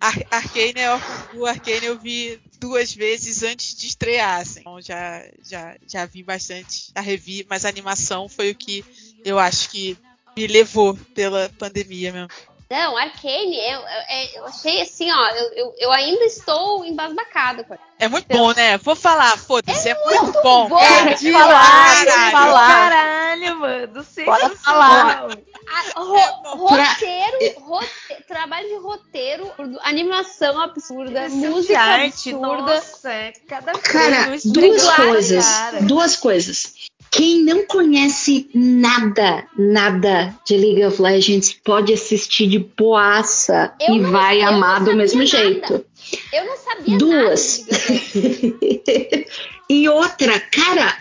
[0.00, 0.88] Ar Arcane é
[1.34, 4.60] o Arcane eu vi duas vezes antes de estrear, assim.
[4.60, 8.84] Então já, já, já vi bastante, já revi, mas a animação foi o que
[9.24, 9.96] eu acho que
[10.36, 12.28] me levou pela pandemia mesmo.
[12.70, 17.76] Não, Arcane, eu, eu, eu achei assim, ó, eu, eu, eu ainda estou embasbacada com
[17.98, 18.78] É muito bom, né?
[18.78, 20.68] Vou falar, foda-se, é, muito bom.
[20.68, 20.78] bom.
[20.78, 21.04] cara.
[21.10, 22.30] Pode falar, Caralho.
[22.30, 22.68] falar.
[22.68, 24.04] Caralho, mano.
[24.24, 25.26] Pode falar.
[25.66, 29.52] A- ro- roteiro, rote- trabalho de roteiro,
[29.82, 32.46] animação absurda, música arte, absurda.
[32.62, 35.44] nossa, é cada Cara, coisa, duas coisas.
[35.44, 35.82] cara.
[35.82, 36.89] Duas coisas.
[37.10, 43.98] Quem não conhece nada, nada de League of Legends pode assistir de boaça Eu e
[43.98, 45.30] não- vai amar do mesmo nada.
[45.30, 45.84] jeito.
[46.32, 47.66] Eu não sabia Duas.
[49.68, 50.96] e outra, cara,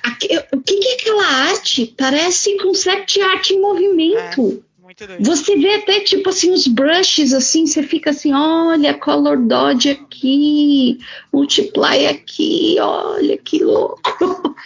[0.51, 1.93] o que, que é aquela arte?
[1.97, 4.63] Parece concept art em movimento.
[4.89, 5.23] Muito doido.
[5.23, 10.97] Você vê até tipo assim os brushes assim, você fica assim, olha, color dodge aqui,
[11.31, 14.01] multiply aqui, olha que louco.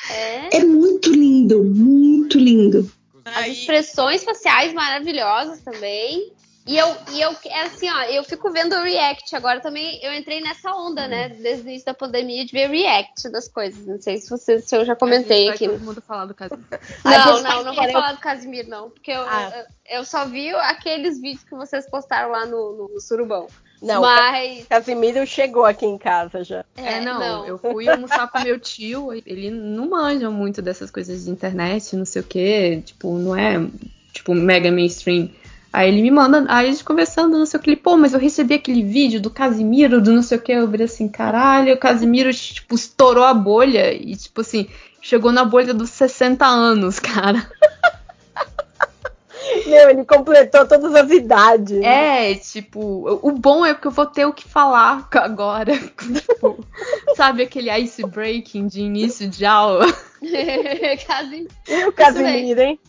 [0.10, 0.60] É.
[0.60, 2.90] É muito lindo, muito lindo.
[3.26, 6.32] As expressões faciais maravilhosas também.
[6.66, 10.00] E eu, e eu, é assim, ó, eu fico vendo o react agora também.
[10.02, 11.28] Eu entrei nessa onda, né?
[11.30, 13.86] Desde o início da pandemia, de ver react das coisas.
[13.86, 15.68] Não sei se, você, se eu já comentei aqui.
[15.68, 16.58] todo mundo falar do caso.
[17.04, 18.90] Ai, Não, não, não vou falar do Casimiro, não.
[18.90, 19.52] Porque eu, Ah.
[19.90, 23.48] eu, eu só vi aqueles vídeos que vocês postaram lá no, no Surubão.
[23.82, 24.66] Não, Mas.
[24.68, 26.64] Casimiro chegou aqui em casa já.
[26.78, 31.30] É, não, eu fui almoçar com meu tio, ele não manja muito dessas coisas de
[31.30, 33.56] internet, não sei o que, tipo, não é,
[34.14, 35.30] tipo, mega mainstream.
[35.74, 38.14] Aí ele me manda, aí a gente conversando, não sei o que, ele, pô, mas
[38.14, 41.74] eu recebi aquele vídeo do Casimiro, do não sei o que, eu virei assim, caralho,
[41.74, 44.70] o Casimiro, tipo, estourou a bolha e, tipo assim,
[45.02, 47.50] chegou na bolha dos 60 anos, cara.
[49.66, 51.82] Meu, ele completou todas as idades.
[51.82, 55.74] É, tipo, o bom é que eu vou ter o que falar agora.
[55.76, 56.64] tipo,
[57.16, 59.88] sabe aquele ice breaking de início de aula?
[61.08, 61.48] Casimiro.
[61.68, 62.80] E o Casimiro, hein?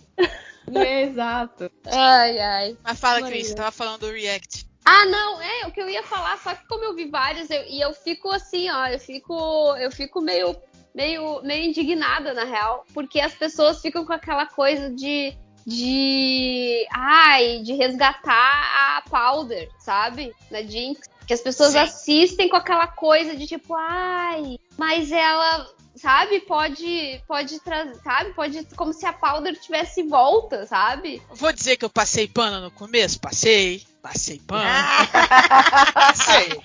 [0.75, 1.71] É, exato.
[1.87, 2.77] Ai, ai.
[2.83, 3.37] mas fala, Maria.
[3.37, 4.67] Cris, você tava falando do React.
[4.85, 7.65] Ah, não, é o que eu ia falar, só que como eu vi vários, eu-
[7.69, 9.35] e eu fico assim, ó, eu fico,
[9.77, 10.55] eu fico meio,
[10.95, 15.35] meio, meio indignada, na real, porque as pessoas ficam com aquela coisa de,
[15.67, 20.35] de, ai, de resgatar a Powder, sabe?
[20.51, 21.09] Na Jinx.
[21.27, 21.79] Que as pessoas Sim.
[21.79, 28.65] assistem com aquela coisa de tipo, ai, mas ela, sabe, pode, pode trazer, sabe, pode,
[28.77, 31.23] como se a Powder tivesse volta, sabe?
[31.31, 33.21] Vou dizer que eu passei pano no começo?
[33.21, 33.83] Passei.
[34.03, 34.65] Passei pano.
[35.95, 36.61] Passei.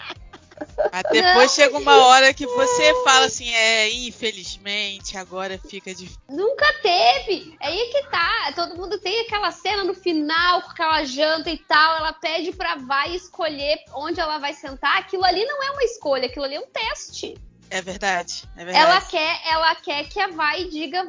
[0.91, 6.19] Mas depois chega uma hora que você fala assim, é, infelizmente, agora fica difícil.
[6.29, 7.55] Nunca teve.
[7.61, 8.51] É aí que tá.
[8.55, 11.97] Todo mundo tem aquela cena no final com aquela janta e tal.
[11.97, 14.97] Ela pede pra vai escolher onde ela vai sentar.
[14.97, 17.35] Aquilo ali não é uma escolha, aquilo ali é um teste.
[17.71, 18.85] É verdade, é verdade.
[18.85, 21.07] Ela quer, ela quer que a vai diga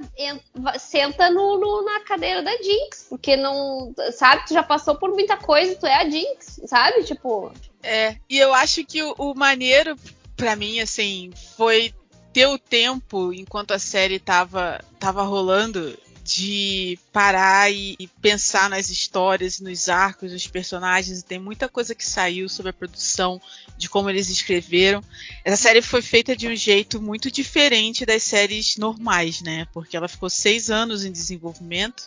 [0.78, 5.36] senta no, no- na cadeira da Jinx, porque não, sabe, tu já passou por muita
[5.36, 7.02] coisa, tu é a Jinx, sabe?
[7.04, 9.96] Tipo, É, e eu acho que o, o maneiro,
[10.36, 11.94] pra mim, assim, foi
[12.32, 15.96] ter o tempo, enquanto a série tava, tava rolando,
[16.30, 21.22] de parar e, e pensar nas histórias, nos arcos, nos personagens.
[21.22, 23.40] Tem muita coisa que saiu sobre a produção,
[23.76, 25.02] de como eles escreveram.
[25.44, 29.66] Essa série foi feita de um jeito muito diferente das séries normais, né?
[29.72, 32.04] Porque ela ficou seis anos em desenvolvimento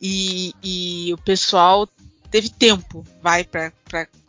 [0.00, 1.88] e, e o pessoal
[2.30, 3.72] teve tempo, vai, pra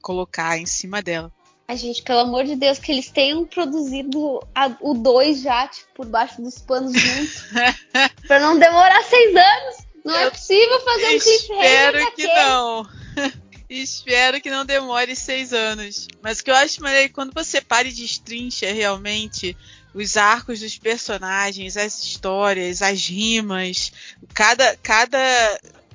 [0.02, 1.32] colocar em cima dela.
[1.70, 5.88] Ai, gente, pelo amor de Deus, que eles tenham produzido a- o 2 já, tipo,
[5.94, 7.44] por baixo dos panos juntos.
[8.28, 9.76] pra não demorar seis anos.
[10.04, 12.34] Não é Eu possível fazer um cliffhanger Espero que daquele.
[12.34, 12.90] não.
[13.70, 16.08] Espero que não demore seis anos.
[16.24, 19.56] Mas o que eu acho maneiro é que quando você para e destrincha realmente
[19.94, 23.92] os arcos dos personagens, as histórias, as rimas,
[24.34, 25.20] cada, cada,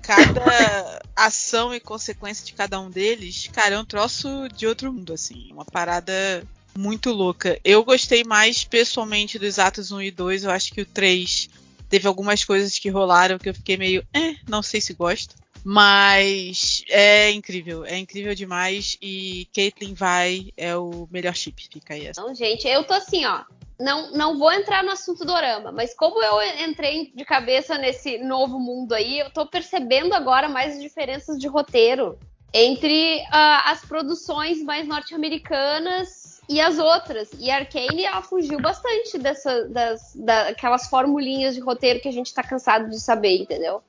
[0.04, 5.14] cada ação e consequência de cada um deles, cara, é um troço de outro mundo,
[5.14, 5.50] assim.
[5.50, 7.58] Uma parada muito louca.
[7.64, 10.44] Eu gostei mais pessoalmente dos atos 1 e 2.
[10.44, 11.48] Eu acho que o 3
[11.88, 15.34] teve algumas coisas que rolaram que eu fiquei meio, eh, não sei se gosto.
[15.64, 18.98] Mas é incrível, é incrível demais.
[19.00, 22.06] E Caitlyn vai é o melhor chip, fica aí.
[22.06, 22.20] essa.
[22.20, 23.44] Não, gente, eu tô assim, ó.
[23.80, 28.60] Não, não vou entrar no assunto dorama, mas como eu entrei de cabeça nesse novo
[28.60, 32.16] mundo aí, eu tô percebendo agora mais as diferenças de roteiro
[32.52, 37.30] entre ah, as produções mais norte-americanas e as outras.
[37.40, 42.32] E a Arcane, ela fugiu bastante dessa, das, daquelas formulinhas de roteiro que a gente
[42.32, 43.82] tá cansado de saber, entendeu?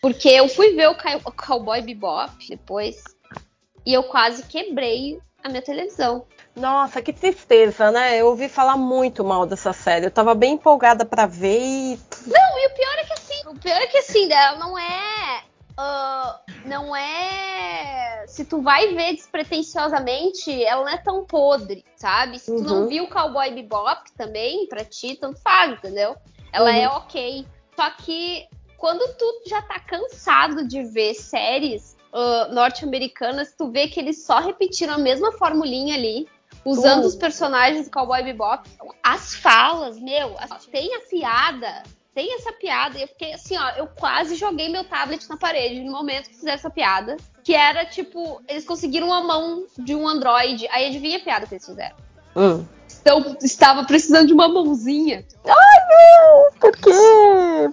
[0.00, 2.96] Porque eu fui ver o Cow- o Cowboy Bebop depois
[3.84, 6.24] e eu quase quebrei a minha televisão.
[6.54, 8.16] Nossa, que tristeza, né?
[8.20, 10.06] Eu ouvi falar muito mal dessa série.
[10.06, 12.00] Eu tava bem empolgada pra ver e.
[12.26, 15.42] Não, e o pior é que assim, o pior é que assim, ela não é.
[15.76, 18.24] ah, não é.
[18.26, 22.38] Se tu vai ver despretensiosamente, ela não é tão podre, sabe?
[22.38, 22.88] Se tu não Uhum.
[22.88, 26.16] viu Cowboy Bebop também, pra ti, tanto faz, entendeu?
[26.52, 26.76] Ela Uhum.
[26.76, 27.46] é ok.
[27.76, 28.44] Só que
[28.78, 34.38] quando tu já tá cansado de ver séries ah, norte-americanas, tu vê que eles só
[34.38, 36.26] repetiram a mesma formulinha ali.
[36.64, 37.06] Usando Uhum.
[37.06, 38.68] os personagens do Cowboy Bebop,
[39.02, 41.82] as falas, meu, as- tem a piada,
[42.14, 45.80] tem essa piada, e eu fiquei assim, ó, eu quase joguei meu tablet na parede
[45.80, 47.16] no momento que fizeram essa piada.
[47.44, 50.66] Que era tipo, eles conseguiram a mão de um Android.
[50.70, 51.96] Aí adivinha a piada que eles fizeram?
[52.36, 52.66] Hum.
[53.08, 55.24] Então, estava precisando de uma mãozinha.
[56.60, 56.90] Por quê?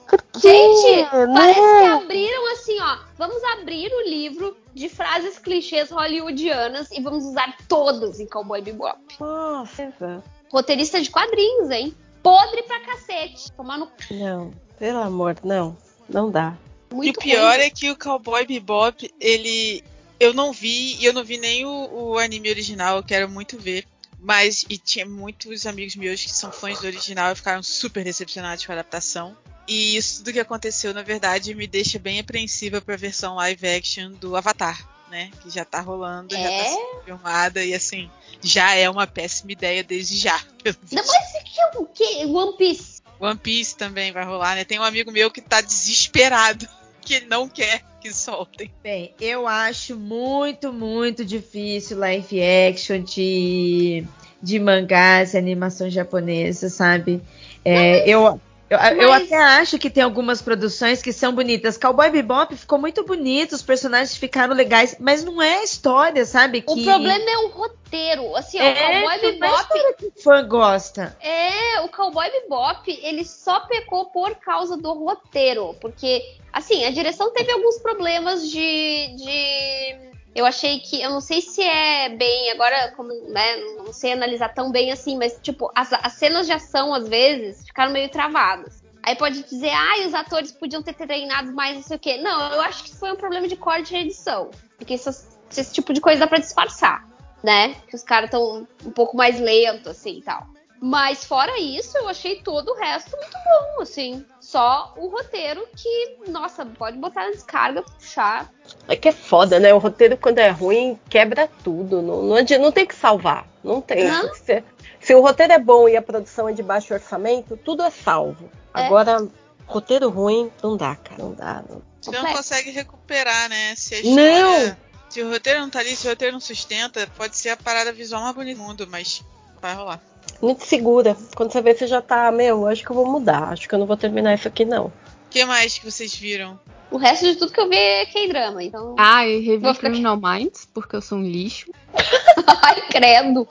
[0.08, 0.40] Por quê?
[0.40, 2.02] Gente, parece que Não.
[2.04, 2.98] abriram assim, ó.
[3.18, 8.98] Vamos abrir o livro de frases clichês hollywoodianas e vamos usar todas em Cowboy Bebop.
[9.20, 10.24] Nossa.
[10.50, 11.94] Roteirista de quadrinhos, hein?
[12.24, 13.52] Podre pra cacete.
[13.52, 15.76] Tomar no Não, pelo amor, não.
[16.08, 16.56] Não dá.
[16.94, 17.66] muito e o pior ruim.
[17.66, 19.84] é que o Cowboy Bebop, ele.
[20.18, 23.60] Eu não vi, e eu não vi nem o, o anime original, eu quero muito
[23.60, 23.86] ver.
[24.20, 28.66] Mas, e tinha muitos amigos meus que são fãs do original e ficaram super decepcionados
[28.66, 29.38] com a adaptação.
[29.68, 34.12] E isso tudo que aconteceu, na verdade, me deixa bem apreensiva pra versão live action
[34.12, 35.32] do Avatar, né?
[35.42, 36.70] Que já tá rolando, já tá É?
[36.70, 38.10] sendo filmada, e assim,
[38.42, 40.40] já é uma péssima ideia desde já.
[40.92, 41.12] mas
[41.54, 42.26] que é o quê?
[42.26, 43.02] One Piece.
[43.20, 44.66] One Piece também vai rolar, né?
[44.66, 46.68] Tem um amigo meu que tá desesperado,
[47.06, 48.72] que ele não quer que soltem.
[48.84, 54.04] Bem, eu acho muito, muito difícil live action de,
[54.42, 57.22] de mangás e animação japonesa, sabe?
[57.64, 61.78] É, eu, eu, eu mas- até acho que tem algumas produções que são bonitas.
[61.78, 66.64] Cowboy Bebop ficou muito bonito, os personagens ficaram legais, mas não é a história, sabe?
[66.66, 68.36] O que problema é o roteiro.
[68.36, 71.16] Assim, ó, o É, Cowboy é Bebop que o fã gosta.
[71.22, 77.32] É, o Cowboy Bebop, ele só pecou por causa do roteiro, porque, assim, a direção
[77.32, 80.15] teve alguns problemas de, de...
[80.36, 84.50] Eu achei que, eu não sei se é bem, agora, como, né, não sei analisar
[84.54, 88.84] tão bem assim, mas, tipo, as, as cenas de ação, às vezes, ficaram meio travadas.
[89.02, 92.18] Aí pode dizer, ai, os atores podiam ter treinado mais, não sei o quê.
[92.18, 95.72] Não, eu acho que isso foi um problema de corte e edição, porque essas- esse
[95.74, 97.08] tipo de coisa dá pra disfarçar,
[97.42, 97.76] né?
[97.88, 100.46] Que os caras estão um pouco mais lentos, assim, e tal.
[100.88, 104.24] Mas fora isso, eu achei todo o resto muito bom, assim.
[104.40, 108.54] Só o roteiro que, nossa, pode botar na descarga, puxar.
[108.88, 109.74] É que é foda, né?
[109.74, 112.04] O roteiro, quando é ruim, quebra tudo.
[112.04, 113.48] Não, não, adi- não tem que salvar.
[113.64, 114.04] Não tem.
[114.08, 114.32] Não.
[114.36, 114.64] Se,
[115.02, 118.48] se o roteiro é bom e a produção é de baixo orçamento, tudo é salvo.
[118.76, 118.86] É.
[118.86, 119.28] Agora,
[119.66, 121.24] roteiro ruim, não dá, cara.
[121.24, 121.64] Não dá.
[121.68, 121.82] Não.
[122.00, 122.38] Você não Complexo.
[122.38, 123.74] consegue recuperar, né?
[123.76, 124.54] Se a Não!
[124.54, 124.78] história.
[125.10, 127.92] Se o roteiro não tá ali, se o roteiro não sustenta, pode ser a parada
[127.92, 129.24] visual mais bonita do mundo, mas
[129.60, 130.00] vai rolar.
[130.42, 131.16] Muito segura.
[131.36, 133.54] Quando você vê, você já tá, meu, acho que eu vou mudar.
[133.54, 134.88] Acho que eu não vou terminar isso aqui, não.
[134.88, 134.94] O
[135.30, 136.60] que mais que vocês viram?
[136.92, 138.96] O resto de tudo que eu vi é K-drama, então.
[138.98, 141.70] Ah, e revi ficar- Criminal Minds, porque eu sou um lixo.
[142.62, 143.48] Ai, credo.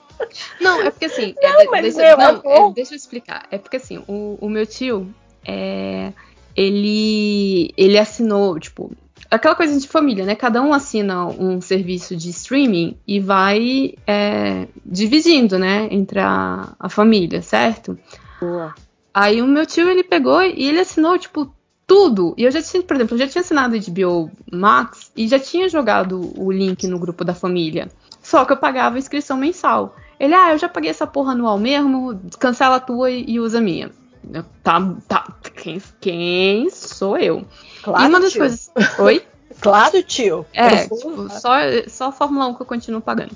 [0.61, 1.35] Não, é porque assim.
[1.41, 2.69] é, de- mas deixa, meu, é não, bom.
[2.71, 3.45] é, deixa eu explicar.
[3.51, 5.13] É porque assim, o, o meu tio,
[5.45, 6.11] é,
[6.55, 8.91] ele, ele assinou, tipo,
[9.35, 10.35] aquela coisa de família, né?
[10.35, 15.87] Cada um assina um serviço de streaming e vai é, dividindo, né?
[15.91, 17.97] Entre a, a família, certo?
[18.39, 18.73] Boa.
[19.13, 21.53] Aí o meu tio, ele pegou e ele assinou, tipo,
[21.87, 22.33] tudo.
[22.37, 25.69] E eu já tinha, por exemplo, eu já tinha assinado HBO Max e já tinha
[25.69, 27.89] jogado o link no grupo da família.
[28.21, 29.95] Só que eu pagava inscrição mensal.
[30.19, 33.59] Ele, ah, eu já paguei essa porra anual mesmo, cancela a tua e, e usa
[33.59, 33.91] a minha.
[34.33, 35.33] Eu, tá, tá.
[35.61, 37.45] Quem, quem sou eu?
[37.83, 38.39] Claro, e uma das tio.
[38.41, 38.71] coisas.
[38.99, 39.23] Oi?
[39.61, 40.45] Claro, tio.
[40.51, 41.53] É, tipo, só,
[41.87, 43.31] só a Fórmula 1 que eu continuo pagando.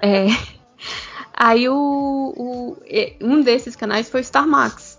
[0.00, 0.26] É,
[1.34, 1.74] aí o,
[2.36, 2.76] o-
[3.20, 4.96] um desses canais foi o Star Max,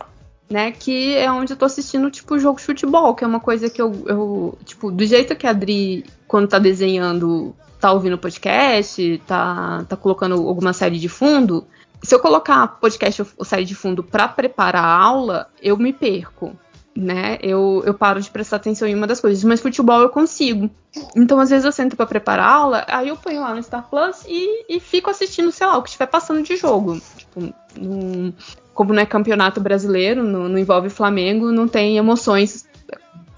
[0.49, 0.71] né?
[0.71, 3.81] Que é onde eu tô assistindo, tipo, jogo de futebol, que é uma coisa que
[3.81, 9.85] eu, eu tipo, do jeito que a Adri, quando tá desenhando, tá ouvindo podcast, tá,
[9.87, 11.65] tá colocando alguma série de fundo.
[12.01, 16.55] Se eu colocar podcast ou série de fundo pra preparar a aula, eu me perco
[16.95, 17.37] né?
[17.41, 20.69] Eu, eu paro de prestar atenção em uma das coisas, mas futebol eu consigo.
[21.15, 23.87] Então, às vezes, eu sento pra preparar a aula, aí eu ponho lá no Star
[23.89, 26.99] Plus e, e fico assistindo, sei lá, o que estiver passando de jogo.
[27.15, 28.33] Tipo, num-
[28.73, 32.67] como não é campeonato brasileiro, não, não envolve Flamengo, não tem emoções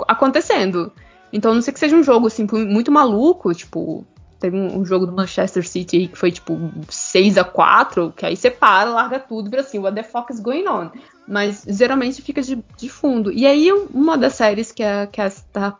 [0.07, 0.91] acontecendo.
[1.31, 4.05] Então, não sei que seja um jogo assim muito maluco, tipo,
[4.41, 6.57] teve um, um jogo do Manchester City aí que foi tipo
[6.89, 10.33] 6 a 4 que aí você para, larga tudo e vira assim, what the fuck
[10.33, 10.89] is going on?
[11.27, 13.31] Mas geralmente fica de, de fundo.
[13.31, 15.79] E aí, uma das séries que a, que a Star,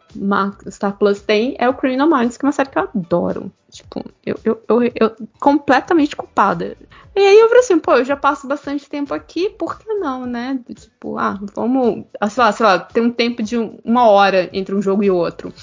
[0.70, 3.52] Star Plus tem é o Criminal Minds, que é uma série que eu adoro.
[3.70, 6.78] Tipo, eu, eu, eu, eu completamente culpada.
[7.16, 10.26] E aí eu falei assim, pô, eu já passo bastante tempo aqui, por que não,
[10.26, 10.58] né?
[10.74, 14.50] Tipo, ah, vamos, ah, sei lá, sei lá, tem um tempo de um- uma hora
[14.54, 15.54] entre um jogo e outro.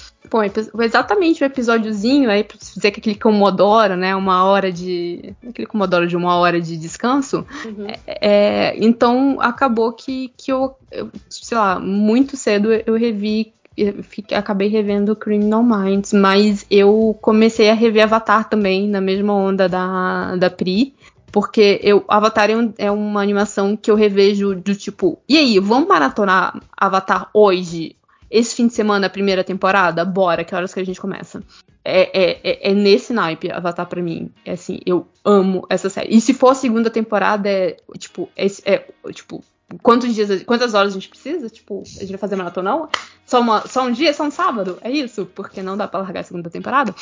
[0.43, 4.15] Epi- exatamente o episódiozinho, aí pra dizer que aquele Comodoro, né?
[4.15, 5.33] Uma hora de.
[5.47, 7.45] Aquele Comodoro de uma hora de descanso.
[7.65, 7.87] Uhum.
[8.07, 13.53] É, então acabou que, que eu, eu, sei lá, muito cedo eu revi.
[13.77, 19.33] eu fiquei- acabei revendo Criminal Minds, mas eu comecei a rever Avatar também, na mesma
[19.33, 20.93] onda da, da Pri.
[21.31, 25.59] Porque eu, Avatar é, um- é uma animação que eu revejo do tipo, e aí,
[25.59, 27.95] vamos maratonar Avatar hoje?
[28.29, 30.05] Esse fim de semana, a primeira temporada?
[30.05, 31.41] Bora, que horas que a gente começa?
[31.83, 34.31] É, é, é, é nesse naipe Avatar pra mim.
[34.45, 36.15] É assim, eu amo essa série.
[36.15, 39.43] E se for a segunda temporada, é tipo, é, é, tipo,
[39.81, 41.49] quantos dias, quantas horas a gente precisa?
[41.49, 42.89] Tipo, a gente vai fazer maratonão?
[43.25, 44.77] Só, uma, só um dia, só um sábado?
[44.81, 45.25] É isso?
[45.25, 46.93] Porque não dá pra largar a segunda temporada.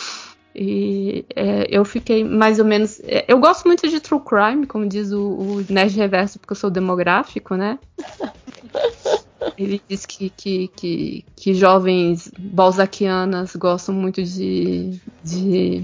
[0.55, 2.99] E é, eu fiquei mais ou menos.
[3.03, 6.57] é, eu gosto muito de True Crime, como diz o, o Nerd Reverso, porque eu
[6.57, 7.77] sou demográfico, né?
[9.57, 15.83] Ele diz que, que, que, que jovens balzaquianas gostam muito de, de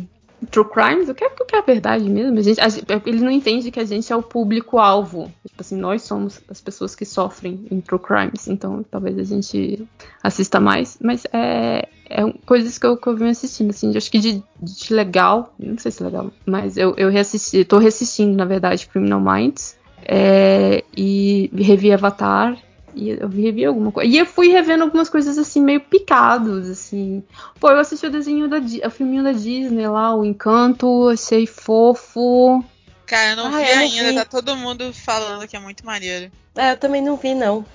[0.50, 1.10] true crimes.
[1.10, 2.38] O que é, o que é a verdade mesmo?
[2.38, 2.68] A gente, a
[3.06, 5.32] ele não entende que a gente é o público-alvo.
[5.48, 8.48] Tipo assim, nós somos as pessoas que sofrem em true crimes.
[8.48, 9.88] Então talvez a gente
[10.22, 10.98] assista mais.
[11.02, 13.70] Mas é, é coisas que eu, que eu venho assistindo.
[13.70, 17.64] Assim, acho que de, de legal, não sei se é legal, mas eu, eu reassisti,
[17.64, 19.78] tô reassistindo, na verdade, Criminal Minds.
[20.06, 22.58] é, e revi Avatar.
[22.96, 24.10] E eu revi alguma coisa.
[24.10, 27.24] E eu fui revendo algumas coisas assim, meio picados, assim.
[27.60, 31.48] Pô, eu assisti o desenho da Di- o filminho da Disney lá, o Encanto, achei
[31.48, 32.64] fofo.
[33.06, 34.16] Cara, eu não Ah, vi eu ainda, vi.
[34.16, 36.32] tá todo mundo falando que é muito maneiro.
[36.56, 37.66] É, eu também não vi, não.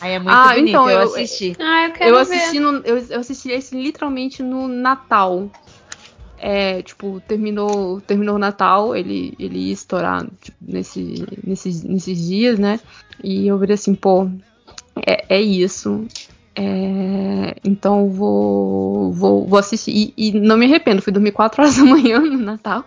[0.00, 1.56] Aí é muito Ah, bonito, então, eu, eu- assisti.
[1.58, 2.34] Ah, eu quero Eu ver.
[2.36, 5.50] assisti, no, eu, eu assisti esse literalmente no Natal.
[6.46, 12.58] É, tipo, terminou, terminou o Natal, ele, ele ia estourar tipo, nesse, nesses, nesses dias,
[12.58, 12.78] né?
[13.22, 14.28] E eu virei assim, pô,
[15.06, 16.06] é, é isso.
[16.54, 19.90] É, então vou, vou, vou assistir.
[19.90, 22.84] E, e não me arrependo, fui dormir 4 horas da manhã no Natal.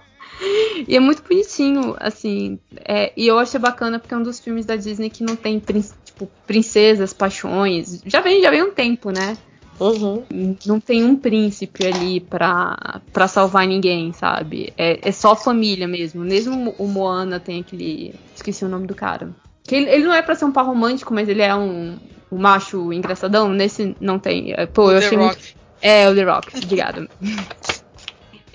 [0.87, 2.59] E é muito bonitinho, assim.
[2.85, 5.59] é, e eu achei bacana porque é um dos filmes da Disney que não tem
[6.05, 8.03] tipo, princesas, paixões.
[8.05, 9.35] Já vem, já vem um tempo, né?
[9.79, 10.23] Uhum.
[10.65, 14.73] Não tem um príncipe ali pra, pra salvar ninguém, sabe?
[14.77, 16.23] É, é só família mesmo.
[16.23, 18.13] Mesmo o Moana tem aquele.
[18.35, 19.29] Esqueci o nome do cara.
[19.63, 21.97] Que ele, ele não é pra ser um par romântico, mas ele é um,
[22.31, 23.49] um macho engraçadão.
[23.49, 24.53] Nesse não tem.
[24.53, 25.35] É, Pô, eu The achei Rock.
[25.35, 25.57] muito.
[25.81, 27.07] É, o The Rock, obrigada.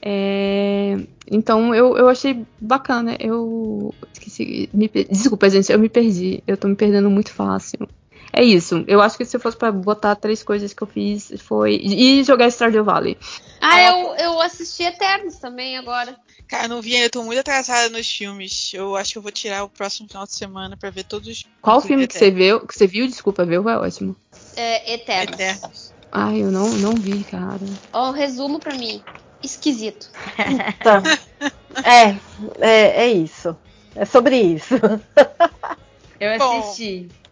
[0.05, 0.99] É,
[1.31, 3.17] então eu, eu achei bacana.
[3.21, 4.69] Eu esqueci.
[4.75, 6.43] me desculpa, gente, eu me perdi.
[6.45, 7.89] Eu tô me perdendo muito fácil.
[8.33, 8.83] É isso.
[8.88, 11.75] Eu acho que se eu fosse pra botar três coisas que eu fiz foi.
[11.83, 13.18] E jogar Stardew Valley.
[13.61, 16.16] Ah, eu, eu assisti Eternos também agora.
[16.49, 18.73] Cara, eu não vi eu tô muito atrasada nos filmes.
[18.73, 21.47] Eu acho que eu vou tirar o próximo final de semana pra ver todos os
[21.61, 22.66] Qual filme que você viu?
[22.66, 23.07] Que você viu?
[23.07, 23.68] Desculpa, viu?
[23.68, 24.16] É ótimo.
[24.57, 25.35] É, Eternos.
[25.35, 25.94] Eternos.
[26.11, 27.61] Ai, eu não, não vi, cara.
[27.92, 29.02] Ó, um resumo pra mim.
[29.42, 30.11] Esquisito.
[30.83, 31.02] Tá.
[31.85, 32.17] É,
[32.61, 33.57] é, é isso.
[33.94, 34.75] É sobre isso.
[36.21, 36.63] Eu Bom.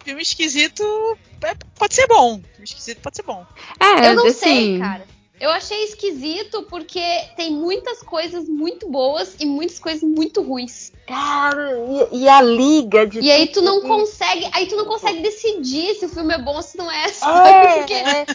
[0.05, 0.83] Filme esquisito
[1.43, 2.41] é- pode ser bom.
[2.53, 3.47] Filme esquisito pode ser bom.
[3.79, 5.07] É, eu não assim, sei, cara.
[5.41, 7.01] Eu achei esquisito porque
[7.35, 10.93] tem muitas coisas muito boas e muitas coisas muito ruins.
[11.07, 11.71] Cara,
[12.13, 13.21] e, e a liga de.
[13.21, 16.39] E aí tu não tudo consegue, aí tu não consegue decidir se o filme é
[16.39, 17.21] bom ou se não é, isso.
[17.21, 17.49] sabe?
[17.81, 18.27] Porque, É, é.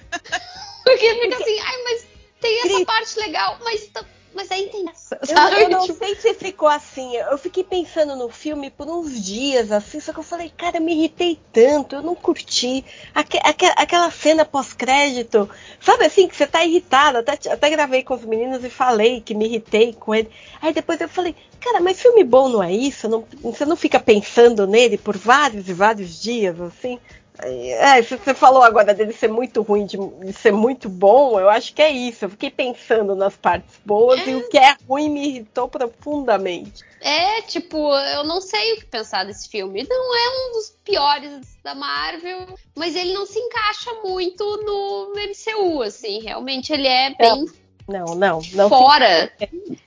[0.84, 2.08] porque fica assim, ai, mas
[2.42, 4.06] tem essa parte legal, mas, tá-
[4.36, 7.16] mas aí tem essa, Eu, eu não Tipo, sei se ficou assim.
[7.16, 10.82] Eu fiquei pensando no filme por uns dias, assim, só que eu falei, cara, eu
[10.82, 12.86] me irritei tanto, eu não curti.
[13.14, 17.18] Aque- aque- aquela cena pós-crédito, sabe assim, que você tá irritado.
[17.20, 20.30] Até, até gravei com os meninos e falei que me irritei com ele.
[20.62, 23.08] Aí depois eu falei, cara, mas filme bom não é isso?
[23.10, 27.00] Não- você não fica pensando nele por vários e vários dias, assim?
[27.42, 31.50] É, se você falou agora dele ser muito ruim, de, de ser muito bom, eu
[31.50, 32.26] acho que é isso.
[32.26, 36.84] Eu fiquei pensando nas partes boas e o que é ruim me irritou profundamente.
[37.02, 39.86] É, tipo, eu não sei o que pensar desse filme.
[39.88, 45.82] Não é um dos piores da Marvel, mas ele não se encaixa muito no MCU,
[45.84, 46.22] assim.
[46.22, 47.46] Realmente ele é bem
[47.88, 48.70] Não, não, não.
[48.70, 49.32] fora.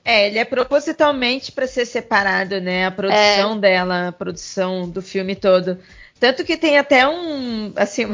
[0.05, 2.87] É, ele é propositalmente para ser separado, né?
[2.87, 3.59] A produção É.
[3.59, 5.77] dela, a produção do filme todo.
[6.21, 7.73] Tanto que tem até um.
[7.77, 8.11] Assim,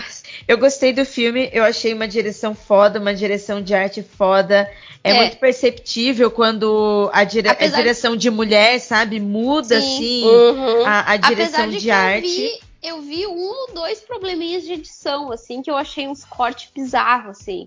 [0.47, 4.71] eu gostei do filme, eu achei uma direção foda, uma direção de arte foda.
[5.03, 5.15] É, É.
[5.15, 9.87] muito perceptível quando a, dire- a Apesar de- direção de mulher, sabe, muda Sim.
[9.87, 10.87] assim Uhum.
[10.87, 12.27] a, a direção Apesar de, de, que arte.
[12.27, 16.25] eu vi, eu vi um ou dois probleminhas de edição, assim, que eu achei uns
[16.25, 17.67] cortes bizarros, assim.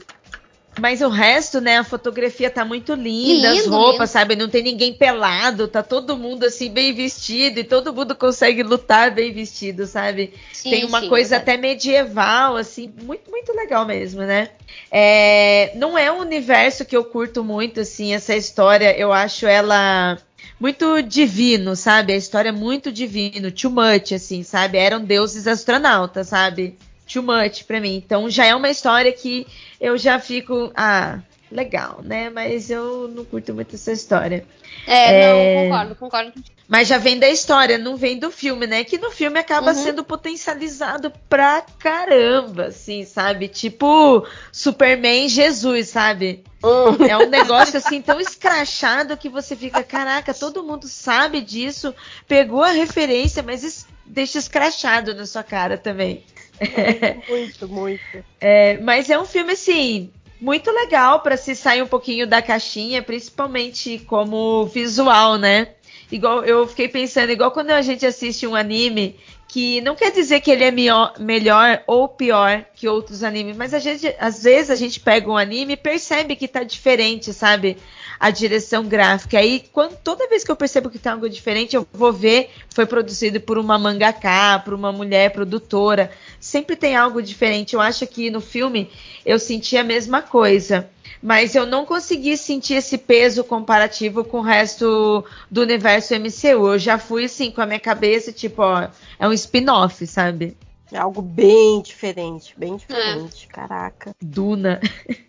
[0.80, 4.14] Mas o resto, né, a fotografia tá muito linda, as Lindo, roupas, lindo.
[4.14, 4.36] sabe?
[4.36, 9.12] Não tem ninguém pelado, tá todo mundo assim bem vestido e todo mundo consegue lutar
[9.12, 10.34] bem vestido, sabe?
[10.54, 11.52] Sim, tem uma sim, coisa verdade.
[11.52, 14.52] até medieval, assim, muito, muito legal mesmo, né?
[14.92, 20.18] É, não é um universo que eu curto muito, assim, essa história, eu acho ela
[20.60, 22.14] muito divino, sabe?
[22.14, 24.78] A história é muito divino, too much, assim, sabe?
[24.78, 26.78] Eram deuses astronautas, sabe?
[27.12, 27.96] Too much pra mim.
[27.96, 29.48] Então já é uma história que
[29.80, 31.20] eu já fico, ah,
[31.52, 32.30] legal, né?
[32.30, 34.46] Mas eu não curto muito essa história.
[34.86, 35.22] É, É.
[35.22, 36.34] não, concordo, concordo.
[36.68, 38.84] Mas já vem da história, não vem do filme, né?
[38.84, 39.84] Que no filme acaba Uhum.
[39.84, 43.48] sendo potencializado pra caramba, assim, sabe?
[43.48, 46.44] Tipo Superman Jesus, sabe?
[46.64, 47.06] Hum.
[47.08, 51.96] É um negócio assim tão escrachado que você fica, caraca, todo mundo sabe disso,
[52.28, 56.26] pegou a referência, mas deixa escrachado na sua cara também.
[57.28, 58.24] Muito, muito.
[58.40, 63.02] É, mas é um filme assim muito legal pra se sair um pouquinho da caixinha,
[63.02, 65.70] principalmente como visual, né?
[66.12, 70.42] Igual eu fiquei pensando, igual quando a gente assiste um anime que não quer dizer
[70.42, 74.70] que ele é mio- melhor ou pior que outros animes, mas a gente, às vezes
[74.70, 77.78] a gente pega um anime e percebe que tá diferente, sabe?
[78.20, 79.38] A direção gráfica.
[79.38, 82.86] Aí, quando, toda vez que eu percebo que tá algo diferente, eu vou ver, foi
[82.86, 86.12] produzido por uma mangaka, por uma mulher produtora.
[86.40, 87.74] Sempre tem algo diferente.
[87.74, 88.90] Eu acho que no filme
[89.26, 90.90] eu senti a mesma coisa.
[91.22, 96.74] Mas eu não consegui sentir esse peso comparativo com o resto do universo MCU.
[96.74, 98.88] Eu já fui assim, com a minha cabeça, tipo, ó,
[99.20, 100.56] é um spin-off, sabe?
[100.92, 103.48] É algo bem diferente, bem diferente.
[103.48, 104.16] Caraca.
[104.22, 104.80] Duna.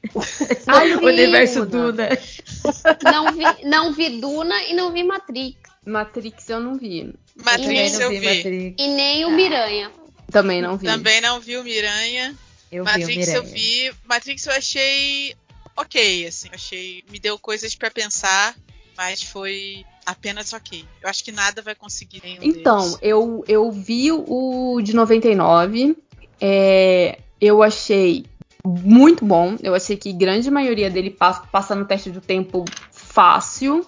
[0.69, 2.09] Ai, o universo Duna.
[2.09, 3.13] Duna.
[3.13, 5.59] Não vi, não vi Duna e não vi Matrix.
[5.85, 7.13] Matrix eu não vi.
[7.43, 8.37] Matrix eu não vi.
[8.37, 8.77] Matrix.
[8.79, 9.91] E nem o Miranha.
[10.31, 10.87] Também não vi.
[10.87, 12.37] Também não vi o Miranha.
[12.71, 13.55] Eu vi o Matrix eu Miranha.
[13.55, 13.93] vi.
[14.07, 15.35] Matrix eu achei
[15.81, 16.49] ok, assim.
[16.53, 17.05] Achei.
[17.11, 18.55] Me deu coisas pra pensar,
[18.97, 20.85] mas foi apenas ok.
[21.03, 22.99] Eu acho que nada vai conseguir nenhum Então, deles.
[23.03, 25.97] eu, eu vi o de 99.
[26.41, 28.25] É, eu achei
[28.65, 29.57] muito bom.
[29.63, 33.87] Eu achei que grande maioria dele passa, passa no teste do tempo fácil.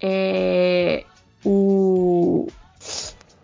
[0.00, 1.04] É,
[1.44, 2.48] o,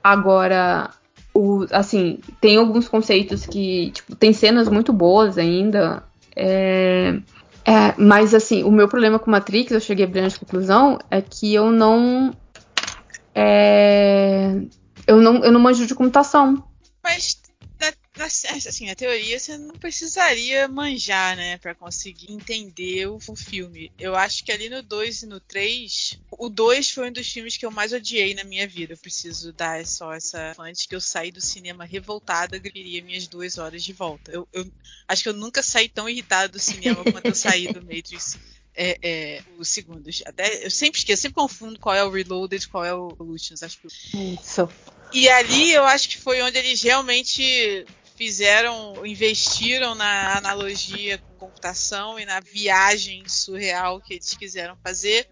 [0.02, 0.90] agora,
[1.34, 6.02] o, assim, tem alguns conceitos que, tipo, tem cenas muito boas ainda.
[6.34, 7.18] É,
[7.66, 11.52] é, mas assim, o meu problema com Matrix, eu cheguei a brilhante conclusão, é que
[11.52, 12.32] eu não.
[13.34, 14.54] é,
[15.04, 16.62] eu não, eu não manjo de computação.
[17.02, 17.40] Mas
[18.24, 23.92] assim, na teoria você não precisaria manjar, né, Pra conseguir entender o, o filme.
[23.98, 27.56] Eu acho que ali no 2 e no 3, o 2 foi um dos filmes
[27.56, 28.94] que eu mais odiei na minha vida.
[28.94, 33.58] Eu preciso dar só essa antes que eu saí do cinema revoltada, queria minhas duas
[33.58, 34.30] horas de volta.
[34.30, 34.70] Eu, eu
[35.08, 38.38] acho que eu nunca saí tão irritada do cinema quanto eu saí do Matrix.
[38.78, 40.22] É, é, os segundos.
[40.26, 43.62] Até, eu sempre esqueço, sempre confundo qual é o Reloaded qual é o Lucius.
[43.62, 44.68] Acho que Isso.
[45.14, 47.86] e ali eu acho que foi onde eles realmente
[48.16, 55.28] fizeram, investiram na analogia com computação e na viagem surreal que eles quiseram fazer.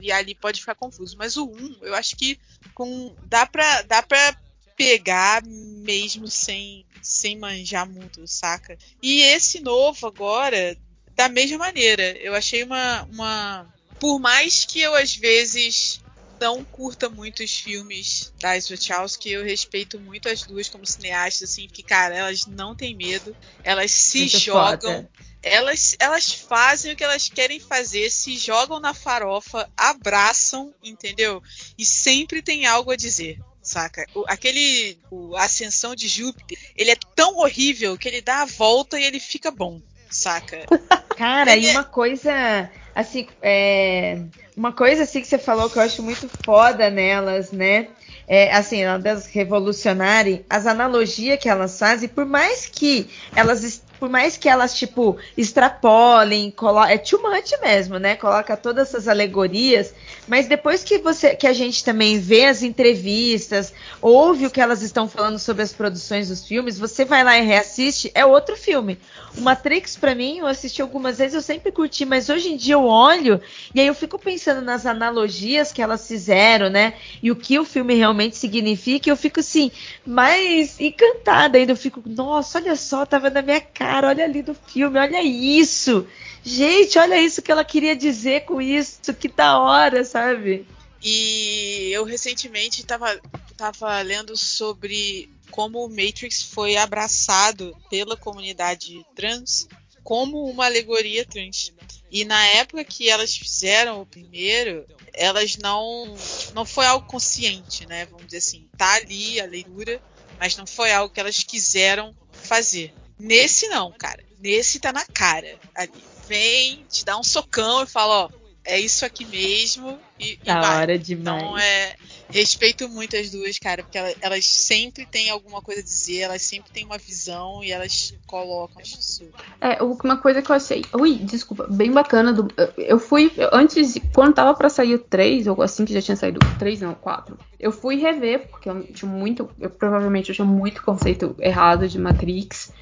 [0.00, 1.16] E ali pode ficar confuso.
[1.16, 2.38] Mas o 1, eu acho que
[2.74, 4.36] com dá pra, dá pra
[4.76, 8.76] pegar mesmo sem, sem manjar muito, saca?
[9.02, 10.76] E esse novo agora,
[11.14, 12.16] da mesma maneira.
[12.18, 13.74] Eu achei uma, uma.
[14.00, 16.00] Por mais que eu às vezes
[16.42, 21.68] não curta muito os filmes das Wachowski, eu respeito muito as duas como cineastas, assim,
[21.68, 25.10] porque, cara, elas não têm medo, elas se Muito jogam, foda.
[25.40, 31.40] elas, elas fazem o que elas querem fazer, se jogam na farofa, abraçam, entendeu?
[31.78, 33.38] E sempre tem algo a dizer.
[33.62, 34.04] Saca?
[34.12, 34.98] O- aquele.
[35.08, 39.04] O a Ascensão de Júpiter, ele é tão horrível que ele dá a volta e
[39.04, 39.80] ele fica bom.
[40.10, 40.66] Saca?
[41.16, 44.22] Cara, Ele e é- uma coisa assim, é,
[44.56, 47.88] uma coisa assim que você falou que eu acho muito foda nelas, né?
[48.26, 54.36] É, assim, elas revolucionarem as analogias que elas fazem, por mais que elas por mais
[54.36, 58.16] que elas, tipo, extrapolem, colo- é too much mesmo, né?
[58.16, 59.94] Coloca todas essas alegorias,
[60.26, 64.82] mas depois que você, que a gente também vê as entrevistas, ouve o que elas
[64.82, 68.98] estão falando sobre as produções dos filmes, você vai lá e reassiste, é outro filme.
[69.36, 72.74] O Matrix, pra mim, eu assisti algumas vezes, eu sempre curti, mas hoje em dia
[72.74, 73.40] eu olho
[73.72, 76.94] e aí eu fico pensando nas analogias que elas fizeram, né?
[77.22, 79.70] E o que o filme realmente significa, eu fico assim,
[80.04, 81.72] mais encantada ainda.
[81.72, 86.06] Eu fico, nossa, olha só, tava na minha cara, olha ali do filme, olha isso.
[86.44, 90.66] Gente, olha isso que ela queria dizer com isso, que da hora, sabe?
[91.02, 93.20] E eu recentemente estava
[93.56, 99.68] tava lendo sobre como o Matrix foi abraçado pela comunidade trans
[100.02, 101.72] como uma alegoria trans.
[102.10, 106.14] E na época que elas fizeram o primeiro, elas não
[106.54, 108.06] não foi algo consciente, né?
[108.06, 110.00] Vamos dizer assim, tá ali a leitura,
[110.38, 112.92] mas não foi algo que elas quiseram fazer.
[113.22, 114.22] Nesse não, cara.
[114.40, 115.90] Nesse tá na cara ali.
[116.26, 118.30] Vem, te dá um socão e fala, ó,
[118.64, 120.76] é isso aqui mesmo e, e Da vai.
[120.82, 121.42] hora demais.
[121.42, 121.94] Então, é,
[122.30, 126.42] respeito muito as duas, cara, porque ela- elas, sempre têm alguma coisa a dizer, elas
[126.42, 129.28] sempre têm uma visão e elas colocam isso.
[129.60, 130.82] É, uma coisa que eu achei.
[130.94, 132.32] Ui, desculpa, bem bacana.
[132.32, 132.48] Do,
[132.78, 133.32] eu fui.
[133.52, 136.80] Antes, quando tava pra sair o 3, ou assim que já tinha saído o 3,
[136.80, 139.50] não, o 4, eu fui rever, porque eu tinha muito.
[139.60, 142.72] Eu provavelmente eu tinha muito conceito errado de Matrix.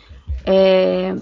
[0.44, 1.14] É,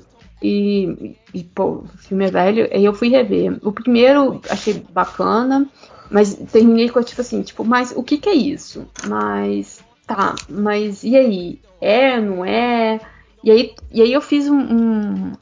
[0.43, 2.69] e, e, pô, o filme é velho.
[2.73, 3.59] Aí eu fui rever.
[3.63, 5.69] O primeiro achei bacana,
[6.11, 8.87] mas terminei com tipo assim, tipo, mas o que que é isso?
[9.09, 9.81] Mas.
[10.07, 11.61] Tá, mas e aí?
[11.81, 13.01] É, não é?
[13.43, 15.33] E aí, e aí eu fiz um, um-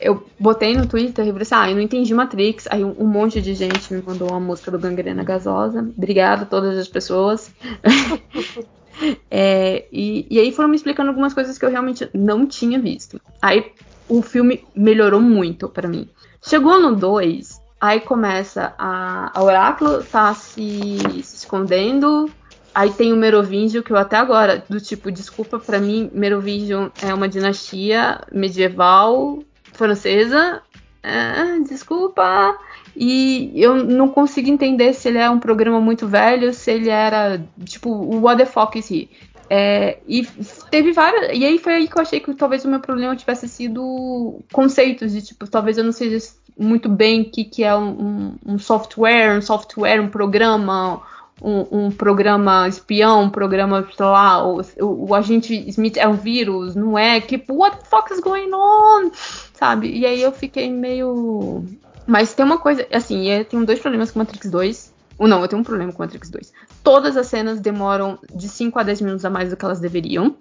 [0.00, 2.66] Eu botei no Twitter e falei assim, ah, eu não entendi Matrix.
[2.70, 5.80] Aí um, um monte de gente me mandou uma música do Gangrena Gasosa.
[5.96, 7.50] Obrigada a todas as pessoas.
[9.30, 13.20] É, e, e aí foram me explicando algumas coisas que eu realmente não tinha visto.
[13.40, 13.72] Aí
[14.08, 16.08] o filme melhorou muito pra mim.
[16.42, 22.30] Chegou no 2, aí começa a, a Oráculo tá se, se escondendo.
[22.74, 27.12] Aí tem o Merovingio, que eu até agora, do tipo, desculpa, pra mim, Merovingio é
[27.14, 29.42] uma dinastia medieval
[29.72, 30.62] francesa.
[31.08, 32.58] Ah, desculpa.
[32.96, 37.40] E eu não consigo entender se ele é um programa muito velho, se ele era,
[37.64, 39.08] tipo, o What the fuck is he?
[39.48, 40.26] É, e
[40.70, 41.38] teve várias.
[41.38, 45.12] E aí foi aí que eu achei que talvez o meu problema tivesse sido conceitos
[45.12, 46.18] de tipo, talvez eu não seja
[46.58, 47.88] muito bem o que, que é um,
[48.44, 51.00] um- um software, um software, um programa,
[51.40, 56.16] um, um programa espião, um programa, sei lá, o, o, o agente Smith é um
[56.16, 57.20] vírus, não é?
[57.20, 59.10] Tipo, what the fuck is going on?
[59.52, 59.90] Sabe?
[59.90, 61.64] E aí eu fiquei meio.
[62.06, 64.94] Mas tem uma coisa, assim, eu tenho dois problemas com Matrix 2.
[65.18, 66.52] Ou não, eu tenho um problema com Matrix 2.
[66.82, 70.36] Todas as cenas demoram de 5 a 10 minutos a mais do que elas deveriam.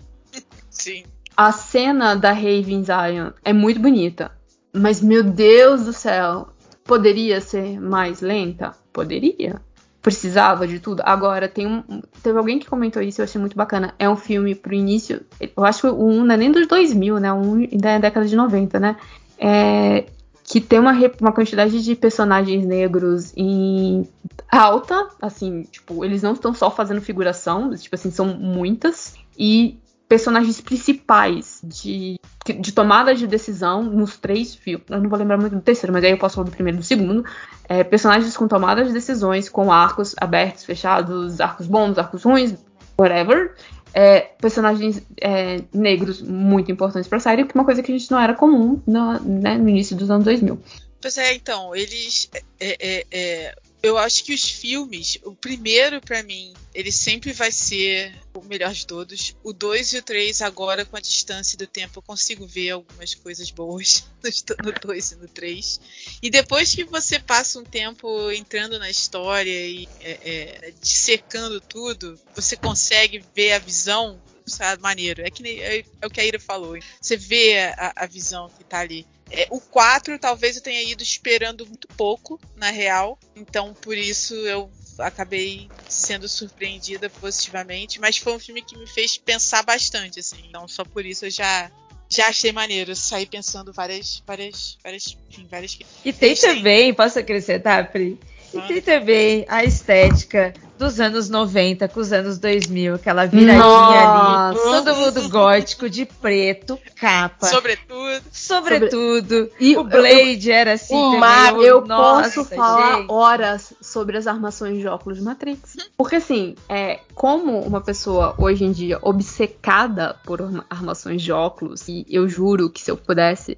[0.70, 1.04] Sim.
[1.36, 4.32] A cena da Raven Zion é muito bonita.
[4.74, 6.50] Mas, meu Deus do céu,
[6.84, 8.74] poderia ser mais lenta?
[8.92, 9.62] Poderia.
[10.06, 11.02] Precisava de tudo.
[11.04, 11.82] Agora, tem um.
[12.22, 13.96] Teve alguém que comentou isso, eu achei muito bacana.
[13.98, 15.22] É um filme pro início.
[15.42, 17.34] Eu acho que o 1 não é nem dos 2000, né?
[17.34, 18.98] O 1 ainda é década de 90, né?
[19.40, 20.06] É,
[20.44, 24.08] que tem uma, uma quantidade de personagens negros em
[24.48, 30.62] alta, assim, tipo, eles não estão só fazendo figuração, tipo assim, são muitas, e personagens
[30.62, 32.20] principais de,
[32.60, 36.04] de tomada de decisão nos três filmes, eu não vou lembrar muito do terceiro, mas
[36.04, 37.26] aí eu posso falar do primeiro e do segundo,
[37.68, 42.56] é, personagens com tomada de decisões, com arcos abertos, fechados, arcos bons, arcos ruins,
[42.98, 43.56] whatever,
[43.94, 48.12] é, personagens é, negros muito importantes pra série, que é uma coisa que a gente
[48.12, 50.60] não era comum no, né, no início dos anos 2000.
[51.02, 52.30] Pois é, então, eles.
[52.60, 53.56] é, é, é,
[53.86, 58.74] eu acho que os filmes, o primeiro pra mim, ele sempre vai ser o melhor
[58.74, 59.36] de todos.
[59.44, 63.14] O 2 e o 3, agora com a distância do tempo, eu consigo ver algumas
[63.14, 64.04] coisas boas
[64.64, 65.80] no 2 e no 3.
[66.22, 72.20] E depois que você passa um tempo entrando na história e é, é, dissecando tudo,
[72.36, 74.20] você consegue ver a visão.
[74.48, 75.24] Sabe, maneiro.
[75.24, 76.78] É que é, é o que a Ira falou.
[77.02, 79.08] Você vê a, a visão que tá ali.
[79.32, 83.18] É, o 4 talvez eu tenha ido esperando muito pouco, na real.
[83.36, 84.70] Então, por isso eu
[85.00, 90.38] acabei sendo surpreendida positivamente, mas foi um filme que me fez pensar bastante, assim.
[90.48, 91.72] Então, só por isso eu já
[92.08, 92.96] já achei maneiro.
[92.96, 95.78] Saí pensando várias, várias, várias, enfim, várias.
[96.04, 98.20] E tem também, posso acrescentar, Pri?
[98.54, 104.50] E tem também a estética dos anos 90 com os anos 2000, aquela viradinha Nossa.
[104.50, 107.48] ali, todo mundo gótico, de preto, capa.
[107.48, 108.22] Sobretudo.
[108.32, 109.50] Sobretudo.
[109.60, 111.18] E o Blade era assim O.
[111.18, 113.12] Mar, eu- eu nossa, posso falar gente.
[113.12, 115.78] horas sobre as armações de óculos de Matrix.
[115.98, 121.88] Porque assim, é, como uma pessoa hoje em dia obcecada por arma- armações de óculos,
[121.88, 123.56] e eu juro que se eu pudesse.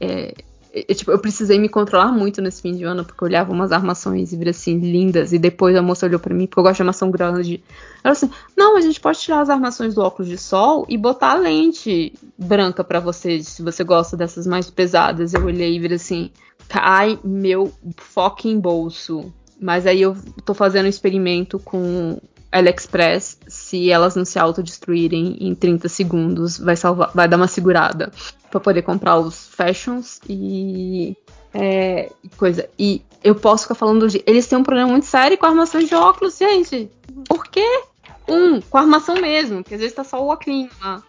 [0.00, 0.32] é,
[0.86, 3.72] é, tipo, eu precisei me controlar muito nesse fim de ano, porque eu olhava umas
[3.72, 6.76] armações e vira assim, lindas, e depois a moça olhou pra mim, porque eu gosto
[6.76, 7.62] de armação grande.
[8.04, 11.32] Ela assim, não, a gente pode tirar as armações do óculos de sol e botar
[11.32, 15.32] a lente branca pra você, se você gosta dessas mais pesadas.
[15.32, 16.30] Eu olhei e virei assim,
[16.68, 19.32] cai meu fucking bolso.
[19.60, 22.20] Mas aí eu tô fazendo um experimento com
[22.52, 23.38] AliExpress.
[23.48, 28.12] Se elas não se autodestruírem em 30 segundos, vai salvar, vai dar uma segurada
[28.50, 31.16] pra poder comprar os fashions e
[31.52, 32.68] é, coisa.
[32.78, 34.22] E eu posso ficar falando de.
[34.26, 36.90] Eles têm um problema muito sério com armações de óculos, gente.
[37.26, 37.66] Por quê?
[38.28, 41.02] Um, com armação mesmo, porque às vezes tá só o óculos lá.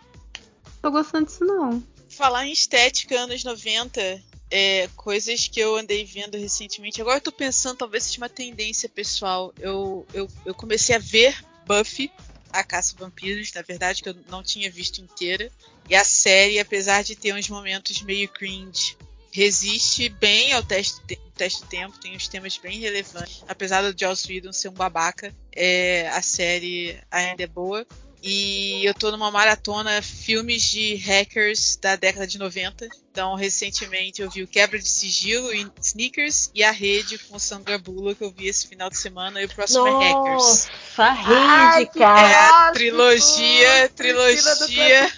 [0.82, 1.84] Tô gostando disso, não.
[2.10, 7.02] Falar em estética anos 90, é, coisas que eu andei vendo recentemente.
[7.02, 9.54] Agora eu tô pensando, talvez seja uma tendência pessoal.
[9.60, 12.10] Eu, eu, eu comecei a ver Buffy,
[12.52, 15.50] a Caça Vampiros, na verdade, que eu não tinha visto inteira.
[15.90, 18.96] E a série, apesar de ter uns momentos meio cringe,
[19.32, 23.44] resiste bem ao teste, te- teste do tempo, tem uns temas bem relevantes.
[23.48, 27.86] Apesar do Joss Whedon ser um babaca, é, a série ainda é boa.
[28.22, 32.88] E eu tô numa maratona filmes de hackers da década de 90.
[33.12, 37.78] Então, recentemente eu vi o Quebra de Sigilo em Sneakers e a Rede com Sandra
[37.78, 40.68] Bullock que eu vi esse final de semana e o próximo é Hackers.
[40.98, 42.70] Nossa, rede, cara.
[42.70, 45.12] É trilogia, trilogia,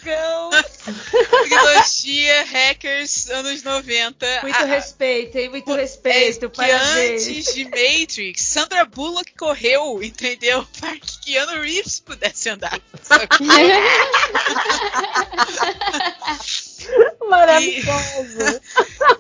[0.84, 4.26] Trilogia Hackers anos 90.
[4.42, 5.50] Muito A- respeito, hein?
[5.50, 6.50] Muito é respeito.
[6.50, 7.28] que parabéns.
[7.28, 10.66] antes de Matrix, Sandra Bullock correu, entendeu?
[10.80, 12.80] Para que Keanu Reeves pudesse andar.
[12.80, 13.44] Que
[17.30, 18.62] Maravilhoso.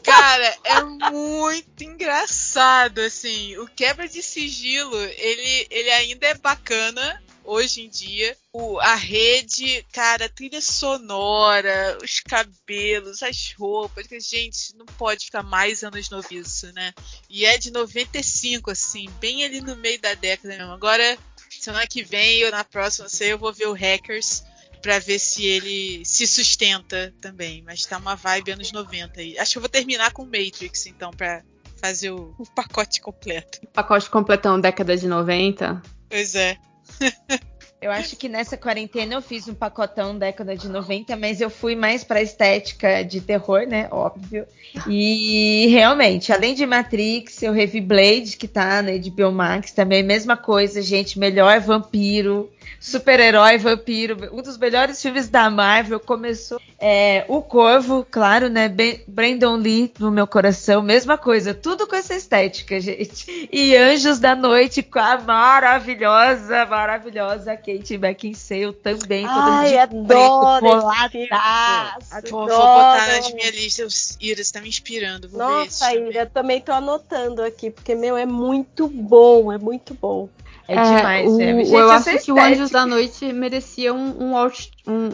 [0.03, 0.81] Cara, é
[1.11, 3.57] muito engraçado, assim.
[3.57, 7.21] O quebra de sigilo, ele, ele ainda é bacana
[7.51, 8.35] hoje em dia.
[8.53, 14.07] O, a rede, cara, a trilha sonora, os cabelos, as roupas.
[14.07, 16.93] que, Gente, não pode ficar mais anos noviço, né?
[17.29, 20.71] E é de 95, assim, bem ali no meio da década mesmo.
[20.71, 21.17] Agora,
[21.49, 24.43] semana que vem ou na próxima, não sei, eu vou ver o Hackers
[24.81, 27.61] pra ver se ele se sustenta também.
[27.63, 29.37] Mas tá uma vibe anos 90 aí.
[29.37, 31.43] Acho que eu vou terminar com Matrix, então, pra
[31.81, 33.59] fazer o, o pacote completo.
[33.73, 35.81] Pacote completão década de 90.
[36.09, 36.57] Pois é.
[37.81, 41.75] Eu acho que nessa quarentena eu fiz um pacotão década de 90, mas eu fui
[41.75, 43.87] mais pra estética de terror, né?
[43.89, 44.45] Óbvio.
[44.87, 50.37] E realmente, além de Matrix, eu revi Blade, que tá na HBO Max, também mesma
[50.37, 57.41] coisa, gente, melhor vampiro, super-herói vampiro, um dos melhores filmes da Marvel, começou é, O
[57.41, 58.67] Corvo, claro, né?
[58.67, 63.49] Ben- Brandon Lee no meu coração, mesma coisa, tudo com essa estética, gente.
[63.51, 72.29] E Anjos da Noite com a maravilhosa, maravilhosa Kate Beckinsale também, Ai, adoro coladaço.
[72.29, 72.47] Vou, Adoro.
[72.47, 74.17] vou botar nas minhas listas.
[74.19, 75.29] Ira, você tá me inspirando.
[75.29, 76.07] Vou Nossa, também.
[76.09, 80.29] Ira, também tô anotando aqui, porque, meu, é muito bom, é muito bom.
[80.67, 81.45] É demais, o, é.
[81.45, 82.39] Gente, eu acho que o.
[82.39, 84.33] Anjos da Noite merecia um.
[84.33, 84.35] um,
[84.87, 85.09] um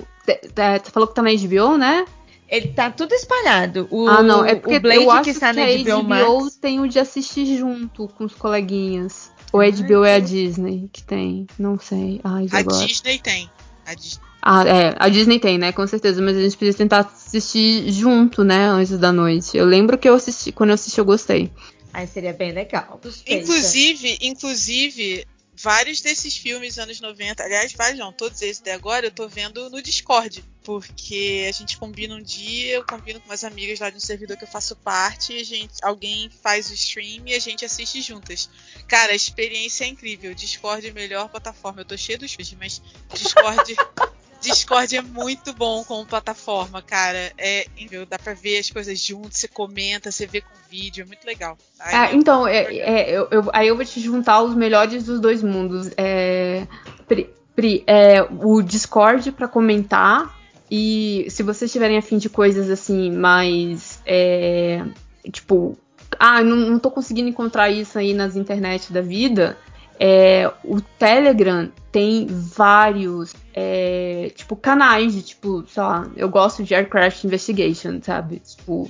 [0.91, 2.05] falou que tá na HBO, né?
[2.49, 3.87] Ele tá tudo espalhado.
[3.91, 4.45] O, ah, não.
[4.45, 6.55] É porque o Blade eu acho que está na a HBO, HBO Max.
[6.55, 9.31] tem o de assistir junto com os coleguinhas.
[9.51, 11.47] Ou a HBO é a Disney que tem?
[11.57, 12.21] Não sei.
[12.23, 12.85] Ai, A agora.
[12.85, 13.49] Disney tem.
[13.85, 14.27] A Disney.
[14.41, 15.73] Ah, é, a Disney tem, né?
[15.73, 18.69] Com certeza, mas a gente precisa tentar assistir junto, né?
[18.69, 19.57] Antes da noite.
[19.57, 21.51] Eu lembro que eu assisti, quando eu assisti, eu gostei.
[21.93, 22.99] Aí seria bem legal.
[23.03, 23.43] Suspeita.
[23.43, 25.25] Inclusive, inclusive,
[25.59, 29.69] vários desses filmes anos 90, aliás, vários não, todos esses até agora, eu tô vendo
[29.69, 30.43] no Discord.
[30.63, 34.35] Porque a gente combina um dia, eu combino com umas amigas lá de um servidor
[34.37, 38.49] que eu faço parte, gente, alguém faz o stream e a gente assiste juntas.
[38.87, 40.33] Cara, a experiência é incrível.
[40.35, 41.81] Discord é a melhor plataforma.
[41.81, 42.81] Eu tô cheio dos vídeos, mas
[43.13, 43.75] Discord.
[44.41, 47.31] Discord é muito bom como plataforma, cara.
[47.37, 51.05] É incrível, dá pra ver as coisas juntos, você comenta, você vê com vídeo, é
[51.05, 51.57] muito legal.
[51.79, 55.03] Ai, É, é então, é- é, eu- eu- aí eu vou te juntar os melhores
[55.03, 55.89] dos dois mundos.
[55.97, 56.67] É,
[57.07, 60.35] Pri, Pri, é, o Discord pra comentar.
[60.69, 64.01] E se vocês tiverem afim de coisas assim, mais.
[64.05, 64.83] é,
[65.31, 65.77] tipo,
[66.19, 69.57] ah, não, não tô conseguindo encontrar isso aí nas internet da vida.
[69.99, 76.75] É, o Telegram tem vários é, tipo canais de tipo, sei lá, eu gosto de
[76.75, 78.39] Aircraft Investigation, sabe?
[78.39, 78.89] Tipo,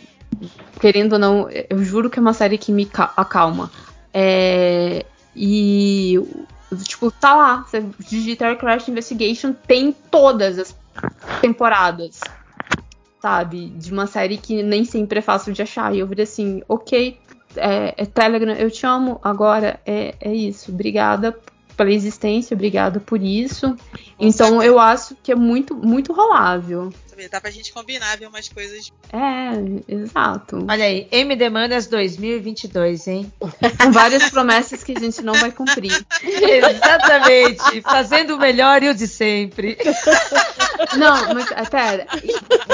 [0.80, 3.72] querendo ou não, eu juro que é uma série que me ca- acalma.
[4.14, 5.06] É,
[5.36, 6.20] e
[6.84, 10.76] tipo, tá lá, você digita Aircraft Investigation, tem todas as
[11.40, 12.20] temporadas,
[13.22, 13.68] sabe?
[13.70, 15.96] De uma série que nem sempre é fácil de achar.
[15.96, 17.18] E eu virei assim, ok,
[17.58, 20.72] é, é Telegram, eu te amo, agora é, é isso.
[20.72, 21.38] Obrigada
[21.76, 23.76] pela existência, obrigada por isso.
[24.20, 26.92] Então eu acho que é muito, muito rolável.
[27.18, 28.92] Sabe, Dá pra gente combinar, ver umas coisas.
[29.12, 30.66] É, exato.
[30.70, 33.34] Olha aí, M Demandas 2022, hein?
[33.40, 35.92] Com várias promessas que a gente não vai cumprir.
[36.22, 37.82] Exatamente.
[37.82, 39.78] Fazendo o melhor e o de sempre.
[40.96, 42.08] Não, mas é, pera.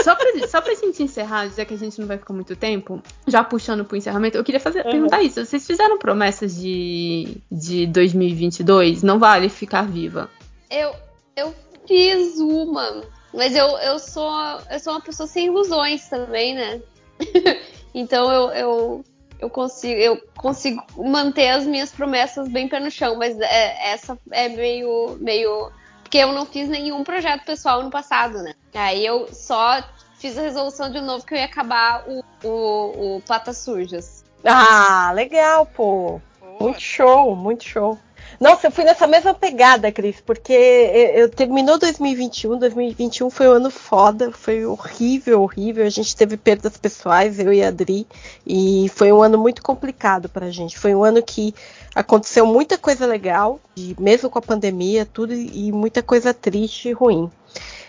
[0.04, 3.02] Só pra, só pra gente encerrar, já que a gente não vai ficar muito tempo,
[3.26, 5.44] já puxando pro encerramento, eu queria fazer, perguntar isso.
[5.46, 9.04] Vocês fizeram promessas de, de 2022?
[9.04, 10.30] Não vale ficar viva.
[10.70, 10.94] Eu,
[11.36, 11.56] eu
[11.88, 13.04] fiz uma,
[13.34, 14.32] mas eu, eu, sou,
[14.70, 16.82] eu sou uma pessoa sem ilusões também, né?
[17.94, 19.06] então eu, eu,
[19.40, 24.18] eu, consigo, eu consigo manter as minhas promessas bem pé no chão, mas é- essa
[24.32, 25.72] é meio, meio.
[26.04, 28.54] Porque eu não fiz nenhum projeto pessoal no passado, né?
[28.74, 29.84] Aí eu só
[30.20, 34.24] fiz a resolução de novo que eu ia acabar o, o, o Patas Sujas.
[34.46, 36.22] Ah, legal, pô.
[36.60, 37.98] Muito show, muito show.
[38.44, 43.54] Nossa, eu fui nessa mesma pegada, Cris, porque eu, eu- terminou 2021, 2021 foi um
[43.54, 45.86] ano foda, foi horrível, horrível.
[45.86, 48.06] A gente teve perdas pessoais, eu e a Adri,
[48.46, 50.78] e foi um ano muito complicado pra gente.
[50.78, 51.56] Foi um ano que
[51.96, 56.92] aconteceu muita coisa legal, e mesmo com a pandemia, tudo, e muita coisa triste e
[56.92, 57.32] ruim.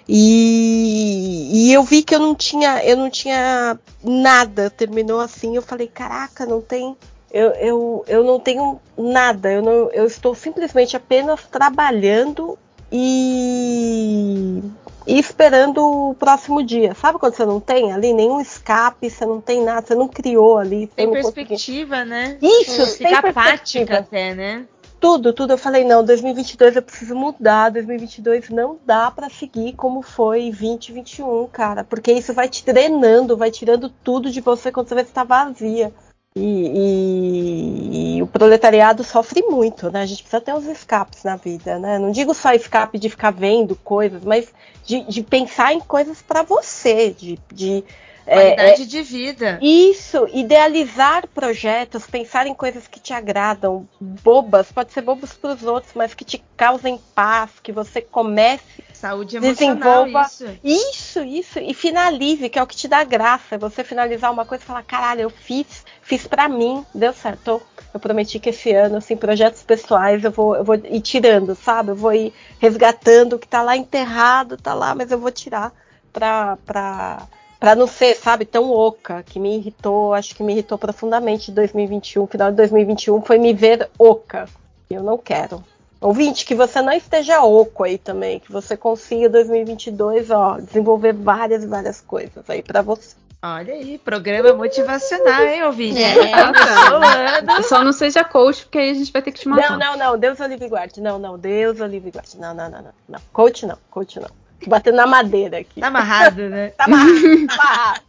[0.09, 4.71] E, e eu vi que eu não tinha, eu não tinha nada.
[4.71, 6.97] Terminou assim, eu falei, caraca, não tem
[7.35, 12.57] eu, eu, eu não tenho nada, eu, não, eu estou simplesmente apenas trabalhando
[12.93, 14.63] e,
[15.05, 15.79] e esperando
[16.11, 16.95] o próximo dia.
[16.95, 20.59] Sabe quando você não tem ali nenhum escape, você não tem nada, você não criou
[20.59, 20.87] ali.
[20.87, 22.39] Tem conseguiu- perspectiva, né?
[22.41, 23.99] Isso, Fica tem apática perspectiva.
[23.99, 24.65] até, né?
[25.01, 25.53] Tudo, tudo.
[25.55, 27.69] Eu falei, não, 2022 eu preciso mudar.
[27.71, 31.83] 2022 não dá pra seguir como foi 2021, cara.
[31.83, 35.93] Porque isso vai te drenando, vai tirando tudo de você quando você que tá vazia.
[36.37, 40.03] E, e- e o proletariado sofre muito, né?
[40.03, 41.97] A gente precisa ter uns escapes na vida, né?
[41.97, 44.53] Não digo só escape de ficar vendo coisas, mas
[44.85, 47.85] de, de pensar em coisas pra você, de, de
[48.27, 49.59] é, é, Qualidade de vida.
[49.63, 55.63] isso, idealizar projetos, pensar em coisas que te agradam, bobas, pode ser bobos para os
[55.63, 60.47] outros, mas que te causem paz, que você comece Saúde emocional, Desenvolva- isso.
[60.65, 64.47] isso, isso, e finalize, que é o que te dá graça, é você finalizar uma
[64.47, 67.61] coisa e falar, caralho, eu fiz, fiz pra mim, deu certo.
[67.93, 71.91] Eu prometi que esse ano, assim, projetos pessoais, eu vou, eu vou ir tirando, sabe?
[71.91, 75.73] Eu vou ir resgatando o que tá lá enterrado, tá lá, mas eu vou tirar
[76.13, 77.23] pra, pra,
[77.59, 81.55] pra não ser, sabe, tão oca, que me irritou, acho que me irritou profundamente em
[81.55, 82.27] 2021.
[82.27, 84.47] Final de 2021 foi me ver oca.
[84.91, 85.63] Eu não quero.
[86.01, 91.65] Ouvinte, que você não esteja oco aí também, que você consiga 2022, ó, desenvolver várias
[91.65, 93.17] e várias coisas aí pra você.
[93.47, 96.03] Olha aí, programa motivacional, hein, ouvinte?
[96.03, 96.33] É.
[96.33, 97.63] Ano.
[97.63, 99.73] Só não seja coach, porque aí a gente vai ter que te matar.
[99.73, 100.99] Não, não, não, Deus o livre guarde.
[100.99, 102.39] Não, não, Deus o livre guarde.
[102.39, 103.21] Não, não, não, não, não.
[103.35, 104.31] Coach não, coach não.
[104.63, 105.79] Tô Batendo na madeira aqui.
[105.79, 106.73] Tá amarrado, né?
[106.79, 108.01] Tá amarrado, tá amarrado.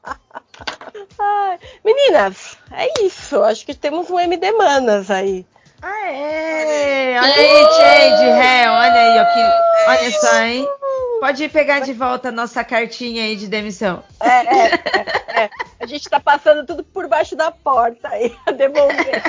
[1.20, 3.40] Ai, Meninas, é isso.
[3.44, 5.46] Acho que temos um MD Manas aí.
[5.82, 7.16] Aê!
[7.16, 10.68] Olha aí, Jade, ré, olha aí, ó, que, olha só, hein?
[11.20, 14.02] Pode pegar de volta a nossa cartinha aí de demissão.
[14.20, 15.50] É, é, é, é.
[15.78, 19.22] A gente tá passando tudo por baixo da porta aí, a devolver.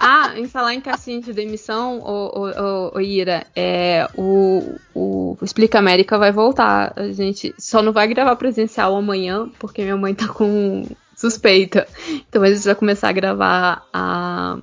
[0.00, 5.36] Ah, em falar em caixinha de demissão, ô, ô, ô, ô, Ira, é, o, o
[5.42, 6.94] Explica América vai voltar.
[6.96, 11.86] A gente só não vai gravar presencial amanhã, porque minha mãe tá com suspeita.
[12.08, 14.58] Então a gente vai começar a gravar a.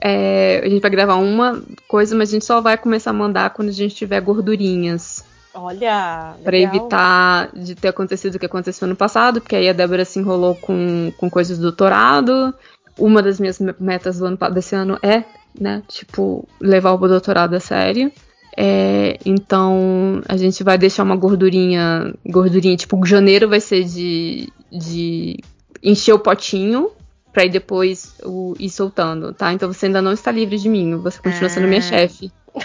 [0.00, 3.50] é, a gente vai gravar uma coisa, mas a gente só vai começar a mandar
[3.50, 5.24] quando a gente tiver gordurinhas.
[5.54, 6.74] Olha, Pra legal.
[6.76, 10.54] evitar de ter acontecido o que aconteceu no passado, porque aí a Débora se enrolou
[10.54, 12.54] com, com coisas do doutorado.
[12.98, 15.24] Uma das minhas me- metas do ano desse ano é,
[15.58, 18.12] né, tipo, levar o doutorado a sério.
[18.54, 25.38] É, então a gente vai deixar uma gordurinha, gordurinha, tipo, janeiro vai ser de, de
[25.82, 26.90] encher o potinho
[27.36, 29.52] pra ir depois o, ir soltando, tá?
[29.52, 31.82] Então você ainda não está livre de mim, você continua sendo minha Ah.
[31.82, 32.32] chefe.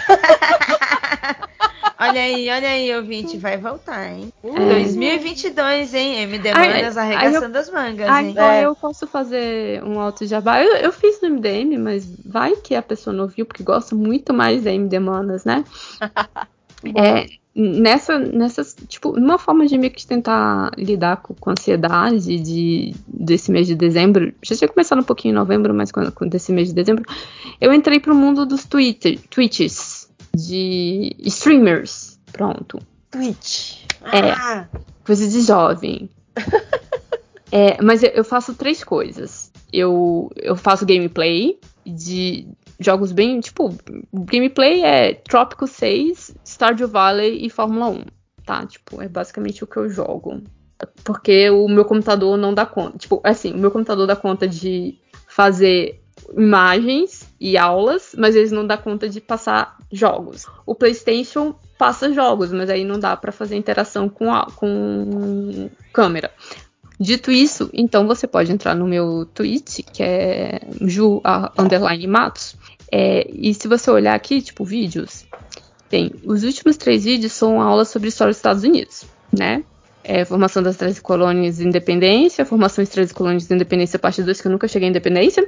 [2.00, 4.32] Olha aí, olha aí, ouvinte, vai voltar, hein?
[4.42, 4.48] É.
[4.50, 6.22] 2022, hein?
[6.22, 8.30] MD Ai, Manas ai, arregaçando as mangas, hein?
[8.30, 8.66] então É.
[8.66, 10.60] eu posso fazer um alto jabá.
[10.64, 14.34] Eu, eu fiz no MDM, mas vai que a pessoa não viu, porque gosta muito
[14.34, 15.64] mais da MD Manas, né?
[16.96, 22.38] é, nessa, nessas, tipo, uma forma de meio que tentar lidar com, com a ansiedade
[22.40, 26.52] de, desse mês de dezembro, já tinha começado um pouquinho em novembro, mas quando, desse
[26.52, 27.04] mês de dezembro,
[27.60, 32.78] eu entrei pro mundo dos Twitter, Twitches, de streamers, pronto.
[33.10, 33.82] Twitch.
[34.04, 34.30] É.
[34.30, 34.68] Ah,
[35.04, 36.08] Coisa de jovem.
[37.54, 39.52] É, mas eu, eu faço três coisas.
[39.70, 42.48] Eu, eu faço gameplay de
[42.78, 43.40] jogos bem.
[43.40, 43.74] Tipo,
[44.12, 48.04] gameplay é Trópico 6, Stardew Valley e Fórmula 1.
[48.44, 48.66] Tá?
[48.66, 50.42] Tipo, é basicamente o que eu jogo.
[51.04, 52.98] Porque o meu computador não dá conta.
[52.98, 54.98] Tipo, assim, o meu computador dá conta de
[55.28, 56.02] fazer
[56.36, 60.46] imagens e aulas, mas eles não dá conta de passar jogos.
[60.66, 66.30] O PlayStation passa jogos, mas aí não dá pra fazer interação com a com câmera.
[67.02, 71.20] Dito isso, então você pode entrar no meu tweet, que é Ju
[71.58, 72.54] underline Matos.
[72.92, 75.26] É, e se você olhar aqui, tipo, vídeos,
[75.88, 76.12] tem.
[76.24, 79.64] Os últimos três vídeos são aulas sobre história dos Estados Unidos, né?
[80.04, 84.40] É, formação das 13 colônias de independência, formação das 13 colônias de independência, parte 2,
[84.40, 85.44] que eu nunca cheguei à independência,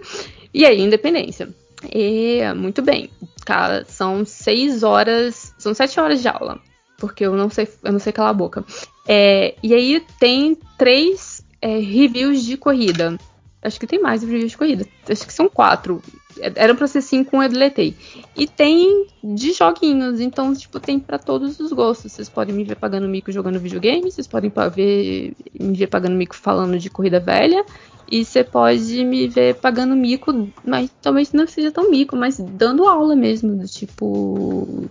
[0.52, 1.48] e aí, independência.
[1.92, 3.10] E, muito bem,
[3.46, 6.58] cara, são seis horas, são sete horas de aula,
[6.98, 8.64] porque eu não sei, eu não sei calar a boca.
[9.06, 11.33] É, e aí tem três
[11.64, 13.18] é, reviews de corrida.
[13.62, 14.86] Acho que tem mais reviews de corrida.
[15.08, 16.02] Acho que são quatro.
[16.38, 17.96] É, Eram pra ser cinco, um eu deletei.
[18.36, 22.12] E tem de joguinhos, então, tipo, tem pra todos os gostos.
[22.12, 26.36] Vocês podem me ver pagando mico jogando videogame, vocês podem ver, me ver pagando mico
[26.36, 27.64] falando de corrida velha,
[28.12, 32.86] e você pode me ver pagando mico, mas talvez não seja tão mico, mas dando
[32.86, 34.84] aula mesmo, do tipo.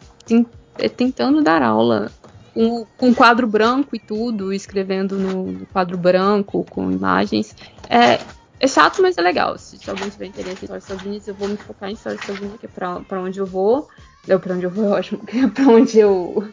[0.80, 2.11] é, tentando dar aula.
[2.54, 7.56] Com, com quadro branco e tudo, escrevendo no, quadro branco, com imagens.
[7.89, 8.20] É,
[8.60, 9.58] é chato, mas é legal.
[9.58, 12.30] Se, se alguém tiver interesse em história dos eu vou me focar em história dos
[12.30, 13.88] Estados que é pra, pra onde eu vou.
[14.28, 16.47] Eu, pra onde eu vou, é ótimo, que é pra onde eu,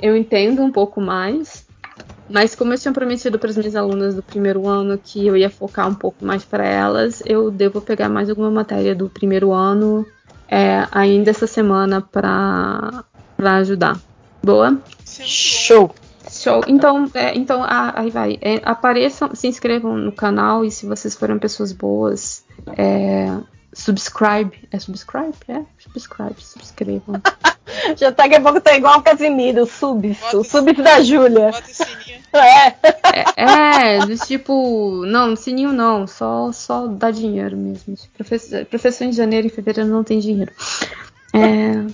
[0.00, 1.64] eu entendo um pouco mais.
[2.28, 5.50] Mas como eu tinha prometido para as minhas alunas do primeiro ano que eu ia
[5.50, 10.06] focar um pouco mais para elas, eu devo pegar mais alguma matéria do primeiro ano
[10.48, 13.04] é, ainda essa semana para
[13.38, 14.00] ajudar.
[14.44, 14.78] Boa?
[15.06, 15.94] Show.
[16.30, 16.62] Show.
[16.66, 18.38] Então, é, então ah, aí vai.
[18.42, 22.44] É, apareçam, se inscrevam no canal e se vocês forem pessoas boas,
[22.76, 23.30] é,
[23.72, 24.52] subscribe.
[24.70, 25.34] É subscribe?
[25.48, 25.62] É?
[25.78, 27.22] Subscribe, subscrevam.
[27.96, 31.50] Já tá daqui a pouco tá igual o Casimiro, o subs, o subs da Júlia.
[32.34, 32.74] É.
[33.36, 37.94] É, é, do tipo, não, sininho não, só, só dá dinheiro mesmo.
[38.16, 40.50] Professor, professor em janeiro e fevereiro não tem dinheiro.
[41.32, 41.86] É,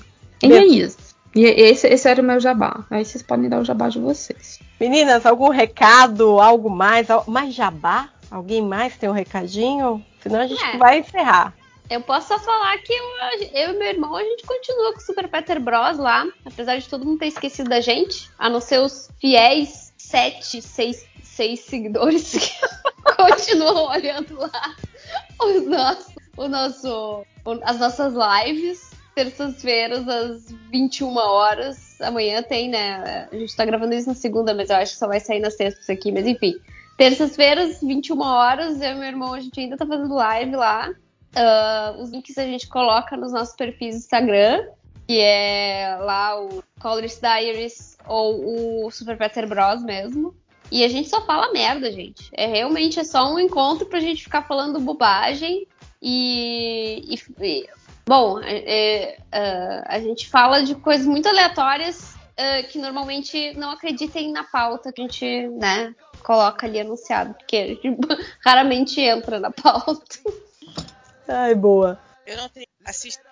[0.42, 1.09] e é isso.
[1.34, 2.84] E esse, esse era o meu jabá.
[2.90, 4.58] Aí vocês podem dar o jabá de vocês.
[4.80, 7.06] Meninas, algum recado, algo mais?
[7.26, 8.08] Mais jabá?
[8.30, 10.04] Alguém mais tem um recadinho?
[10.20, 10.76] Senão a gente É.
[10.76, 11.54] vai encerrar.
[11.88, 13.04] Eu posso só falar que eu,
[13.52, 16.88] eu e meu irmão, a gente continua com o Super Peter Bros lá, apesar de
[16.88, 22.30] todo mundo ter esquecido da gente, a não ser os fiéis sete, seis, seis seguidores
[22.32, 22.50] que
[23.16, 24.74] continuam olhando lá
[25.42, 27.26] os nossos, o nosso,
[27.64, 32.00] as nossas lives, terças-feiras às 21 horas.
[32.00, 33.28] Amanhã tem, né?
[33.30, 35.50] A gente tá gravando isso na segunda, mas eu acho que só vai sair na
[35.50, 36.54] sexta isso aqui, mas enfim.
[36.96, 40.90] Terças-feiras, 21 horas, eu e meu irmão, a gente ainda tá fazendo live lá.
[41.34, 44.66] Ah, os links a gente coloca nos nossos perfis do Instagram,
[45.06, 50.34] que é lá o Colors Diaries ou o Super Peter Bros mesmo.
[50.70, 52.28] E a gente só fala merda, gente.
[52.32, 55.66] É realmente é só um encontro pra gente ficar falando bobagem
[56.00, 57.02] e.
[57.08, 57.68] e- e-
[58.10, 63.70] bom, é- é, ah, a gente fala de coisas muito aleatórias ah, que normalmente não
[63.70, 65.94] acreditem na pauta que a gente, né,
[66.24, 67.82] coloca ali anunciado, porque a gente
[68.44, 70.18] raramente entra na pauta.
[71.28, 72.00] Ai, boa.
[72.26, 72.66] Eu não tenho.
[72.84, 73.22] Assista.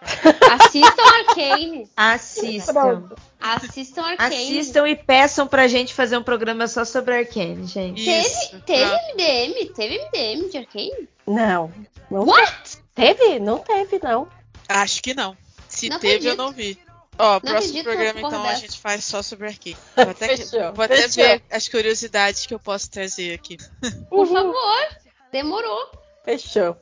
[0.60, 1.88] Assistam Arcane.
[1.96, 3.10] Assistam.
[3.40, 4.34] Assistam Arcane.
[4.34, 8.08] Assistam e peçam pra gente fazer um programa só sobre Arcane, gente.
[8.08, 8.60] Isso.
[8.60, 9.02] Teve Pronto.
[9.14, 9.72] MDM?
[9.74, 11.08] Teve MDM de Arcane?
[11.26, 11.72] Não.
[12.10, 12.78] não What?
[12.94, 13.40] Teve?
[13.40, 14.28] Não teve, não.
[14.68, 15.36] Acho que não.
[15.68, 16.36] Se Não teve, eu acredito.
[16.36, 16.78] não vi.
[17.18, 18.60] Ó, próximo acredito numa programa, então, a dessa.
[18.60, 19.76] gente faz só sobre Arcane.
[19.96, 21.24] Vou até, Fechou, vou até fechou.
[21.24, 23.56] ver as curiosidades que eu posso trazer aqui.
[24.08, 24.88] Por favor.
[25.32, 25.90] Demorou.
[26.24, 26.76] Fechou.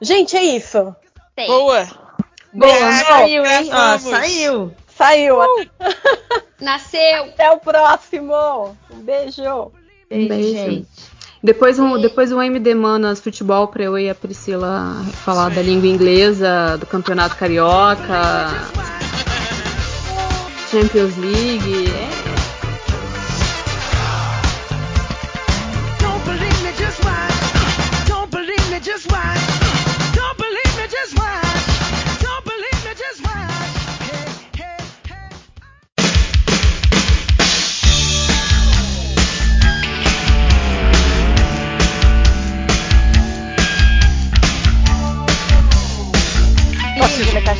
[0.00, 0.94] Gente, é isso.
[1.34, 1.46] Tem.
[1.48, 1.84] Boa!
[2.52, 3.64] Boa, Obrigado, saiu, hein?
[3.66, 4.10] Gravamos.
[4.10, 4.74] saiu.
[4.96, 5.36] Saiu.
[6.60, 7.24] Nasceu.
[7.24, 8.76] Até o próximo.
[8.90, 9.72] Um beijo.
[10.08, 10.52] Beijo, beijo.
[10.54, 10.88] gente.
[11.42, 15.88] Depois um, depois um MD Manas futebol pra eu e a Priscila falar da língua
[15.88, 18.48] inglesa, do campeonato carioca.
[20.70, 21.90] Champions League.
[21.90, 22.31] É,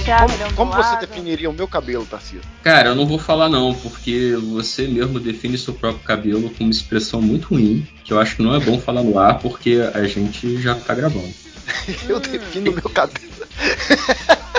[0.05, 2.43] como, como você definiria o meu cabelo, Tarcísio?
[2.63, 6.71] Cara, eu não vou falar não, porque você mesmo define seu próprio cabelo com uma
[6.71, 10.05] expressão muito ruim, que eu acho que não é bom falar no ar, porque a
[10.05, 11.33] gente já tá gravando.
[12.09, 13.33] Eu defino o meu cabelo.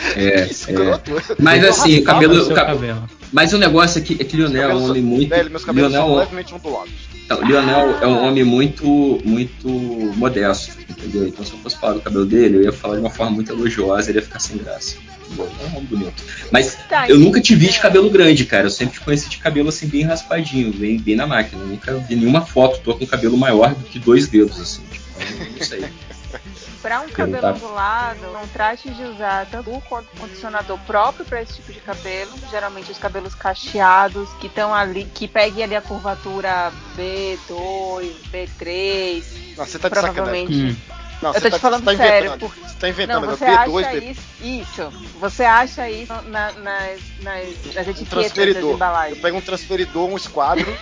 [0.16, 1.10] É, escroto.
[1.38, 4.36] Mas Eu assim, o raspava cabelo, o cab- Mas o negócio é que, é que
[4.36, 5.28] Lionel é um homem muito.
[5.28, 6.90] Velho, meus cabelos Lionel, são levemente ondulados.
[7.24, 9.68] Então, Lionel é um homem muito, muito
[10.16, 11.28] modesto, entendeu?
[11.28, 13.52] Então, se eu fosse falar do cabelo dele, eu ia falar de uma forma muito
[13.52, 14.96] elogiosa, ele ia ficar sem graça.
[15.26, 15.48] Entendeu?
[15.60, 16.24] É um homem bonito.
[16.50, 18.66] Mas Tá, eu nunca te vi de cabelo grande, cara.
[18.66, 21.62] Eu sempre te conheci de cabelo assim, bem raspadinho, bem, bem na máquina.
[21.62, 24.82] Eu nunca vi nenhuma foto tua com cabelo maior do que dois dedos, assim.
[24.90, 25.84] Tipo, não sei.
[26.82, 31.56] Pra um cabelo ondulado, não trate de usar tanto o quanto condicionador próprio para esse
[31.56, 32.30] tipo de cabelo.
[32.50, 39.22] Geralmente os cabelos cacheados que estão ali, que peguem ali a curvatura B2, B3.
[39.58, 40.52] Não, você tá de provavelmente.
[40.54, 40.82] sacanagem.
[41.20, 42.28] Não, eu você tô tá- te falando você tá sério.
[42.30, 42.50] inventando.
[42.50, 42.56] Por...
[42.66, 43.66] Você tá inventando Não, você agora.
[43.66, 44.90] B2, acha B- isso, isso.
[45.20, 48.70] Você acha isso na- nas, nas, nas Um etiquetas das transferidor.
[48.70, 49.18] Eu embalagens.
[49.20, 50.66] pego um transferidor, um esquadro.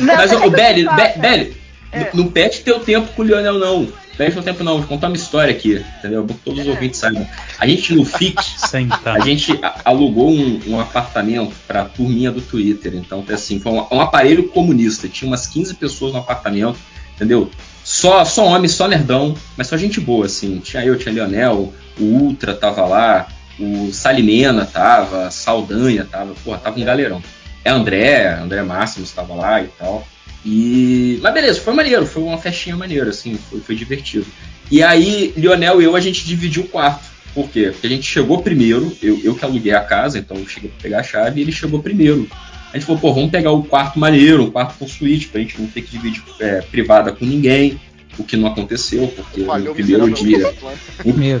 [0.00, 0.86] Não, Mas, o Belly?
[1.18, 1.61] Belly,
[1.92, 2.10] É.
[2.14, 3.86] não, não perde teu tempo com o Lionel, não.
[4.16, 4.78] Perde teu tempo, não.
[4.78, 6.24] Vou contar uma história aqui, entendeu?
[6.24, 7.26] Pra que todos os ouvintes saibam.
[7.58, 8.36] A gente no FIC,
[9.04, 12.94] a gente alugou um, um apartamento pra turminha do Twitter.
[12.94, 15.08] Então, foi assim, foi um, um aparelho comunista.
[15.08, 16.78] Tinha umas 15 pessoas no apartamento,
[17.14, 17.50] entendeu?
[17.84, 20.58] Só, só homem, só nerdão, mas só gente boa, assim.
[20.58, 23.28] Tinha eu, tinha Lionel, o Ultra tava lá,
[23.58, 27.22] o Salimena tava, Saldanha tava, porra, tava um galerão.
[27.64, 30.06] É André, André Máximos tava lá e tal.
[30.44, 31.18] E.
[31.22, 34.26] Mas beleza, foi maneiro, foi uma festinha maneira, assim, foi, foi divertido.
[34.70, 37.12] E aí, Lionel e eu, a gente dividiu o quarto.
[37.34, 37.70] Por quê?
[37.72, 40.82] Porque a gente chegou primeiro, eu, eu que aluguei a casa, então eu cheguei pra
[40.82, 42.28] pegar a chave e ele chegou primeiro.
[42.72, 45.60] A gente falou, pô, vamos pegar o quarto maneiro, um quarto com suíte, pra gente
[45.60, 47.80] não ter que dividir é, privada com ninguém.
[48.18, 50.36] O que não aconteceu, porque Falhou no primeiro dia.
[50.36, 50.80] miseravelmente.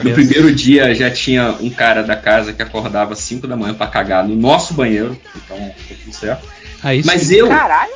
[0.02, 3.54] No, no primeiro dia já tinha um cara da casa que acordava às 5 da
[3.56, 6.48] manhã pra cagar no nosso banheiro, então tudo certo.
[6.82, 7.34] Aí Mas sim.
[7.34, 7.92] eu, Caralho.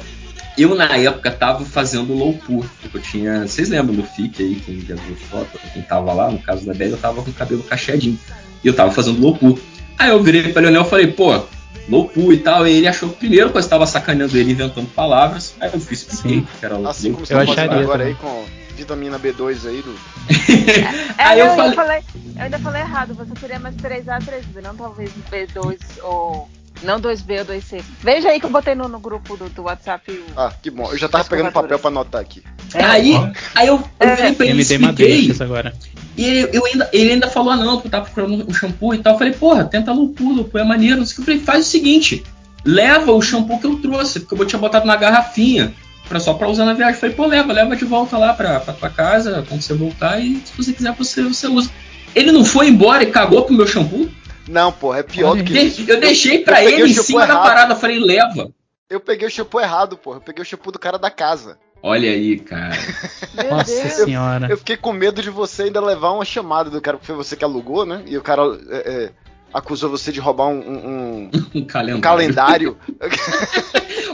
[0.59, 3.47] Eu na época tava fazendo low pool, porque eu tinha.
[3.47, 6.73] Vocês lembram do FIC aí, quem já viu foto, quem tava lá, no caso da
[6.75, 8.19] Bela, eu tava com o cabelo cacheadinho.
[8.65, 9.59] E eu tava fazendo low pool.
[9.99, 11.43] Aí eu virei pra Leonel e falei, pô,
[11.89, 12.67] low pool e tal.
[12.67, 15.55] E ele achou que primeiro que eu estava sacaneando ele inventando palavras.
[15.61, 16.49] Aí eu fiz expliquei Sim.
[16.59, 18.07] que era low Assim como você Eu acharia agora também.
[18.09, 18.45] aí com
[18.77, 19.95] vitamina B2 aí do.
[21.19, 21.99] É, Aí eu eu, falei- falei,
[22.37, 23.15] eu ainda falei errado.
[23.15, 26.49] Você seria mais 3A, 3B, não talvez B2 ou.
[26.83, 27.83] Não 2B ou 2C.
[28.01, 30.11] Veja aí que eu botei no, no grupo do, do WhatsApp.
[30.11, 30.91] o- Ah, que bom.
[30.91, 32.43] Eu já tava pegando papel pra anotar aqui.
[32.75, 33.13] Aí,
[33.55, 34.87] aí eu, eu virei pra ele e expliquei.
[35.17, 35.75] Madeixas agora.
[36.17, 38.95] E ele, eu ainda, ele ainda falou, ah não, que eu tava procurando um shampoo
[38.95, 39.15] e tal.
[39.15, 40.99] Eu falei, porra, tenta loucura, loucura é maneiro.
[40.99, 41.21] Não sei o que.
[41.23, 42.25] Eu falei, faz o seguinte,
[42.65, 45.73] leva o shampoo que eu trouxe, porque eu tinha botado na garrafinha,
[46.09, 46.95] pra, só pra usar na viagem.
[46.95, 50.21] Eu falei, pô, leva, leva de volta lá pra, pra tua casa, quando você voltar,
[50.21, 51.71] e se você quiser, você, você usa.
[52.15, 54.09] Ele não foi embora e cagou pro meu shampoo?
[54.49, 55.85] Não, porra, é pior do que De- isso.
[55.91, 57.43] eu deixei pra peguei ele em cima da errado.
[57.45, 58.51] parada, eu falei, leva.
[58.89, 60.19] Eu peguei o shampoo errado, porra.
[60.19, 61.59] Eu peguei o shampoo do cara da casa.
[61.83, 62.75] Olha aí, cara.
[63.51, 63.93] Nossa Deus.
[63.95, 64.47] senhora.
[64.49, 67.37] Eu fiquei com medo de você ainda levar uma chamada do cara, porque foi você
[67.37, 68.03] que alugou, né?
[68.07, 69.11] E o cara é, é,
[69.53, 71.97] acusou você de roubar um, um- Um calendário.
[71.99, 72.77] um calendário.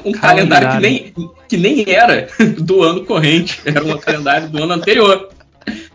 [0.04, 1.14] Um calendário que nem,
[1.48, 2.26] que nem era
[2.58, 5.28] do ano corrente, era um calendário do ano anterior.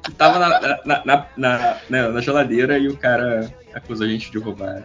[0.02, 4.32] Que tava na, na, na, na- na- na geladeira e o cara acusou a gente
[4.32, 4.84] de roubar.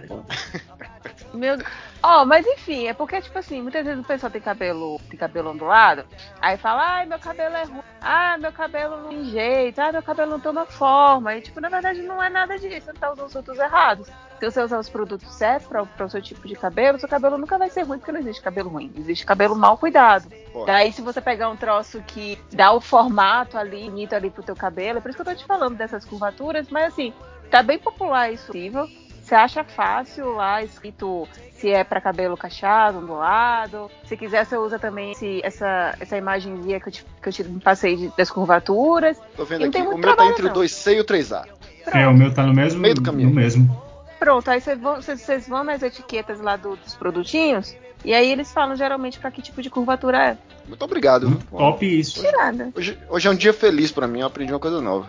[1.34, 1.58] Meu
[2.04, 5.50] Ó, mas enfim, é porque, tipo assim, muitas vezes o pessoal tem cabelo, tem cabelo
[5.52, 6.04] ondulado,
[6.40, 10.02] aí fala, ai, meu cabelo é ruim, ah, meu cabelo não tem jeito, ah, meu
[10.02, 11.36] cabelo não toma forma.
[11.36, 14.08] E, tipo, na verdade não é nada disso, você tá usando os produtos errados.
[14.40, 17.56] Se você usar os produtos certos para o seu tipo de cabelo, seu cabelo nunca
[17.56, 20.28] vai ser ruim, porque não existe cabelo ruim, existe cabelo mal cuidado.
[20.52, 20.64] Pô.
[20.64, 24.56] Daí, se você pegar um troço que dá o formato ali, bonito ali pro teu
[24.56, 27.12] cabelo, é por isso que eu tô te falando dessas curvaturas, mas assim,
[27.52, 28.88] tá bem popular isso possível.
[29.22, 33.88] Você acha fácil lá escrito se é para cabelo cacheado, ondulado.
[34.04, 37.44] Se quiser, você usa também esse- essa, essa imagenzinha que eu te, que eu te
[37.44, 39.16] passei de- das curvaturas.
[39.36, 39.78] Tô vendo aqui.
[39.78, 40.54] O muito meu tá entre o não.
[40.54, 41.46] 2C e o 3A.
[41.86, 42.80] É, o meu tá no mesmo.
[42.80, 43.28] Meio do caminho.
[43.28, 43.80] No mesmo.
[44.18, 47.74] Pronto, aí vocês vão, vocês- vocês vão nas etiquetas lá do- dos produtinhos
[48.04, 50.38] e aí eles falam geralmente para que tipo de curvatura é.
[50.66, 51.38] Muito obrigado.
[51.50, 52.20] Top isso.
[52.20, 52.70] Tirada.
[52.74, 55.06] Hoje, hoje é um dia feliz pra mim, eu aprendi uma coisa nova.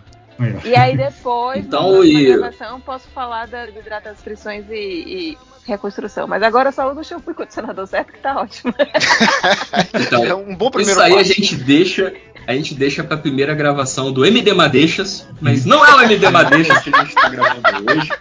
[0.65, 6.27] E aí depois, Então, e- gravação, posso falar da hidratação, frições e, e reconstrução.
[6.27, 8.73] Mas agora só uso o shampoo e condicionador certo, que tá ótimo.
[9.93, 12.13] Então, É um bom primeiro isso aí a gente deixa,
[12.47, 16.79] a gente deixa pra primeira gravação do MD Madeixas, mas não é o MD Madeixas
[16.83, 18.09] que a gente tá gravando hoje.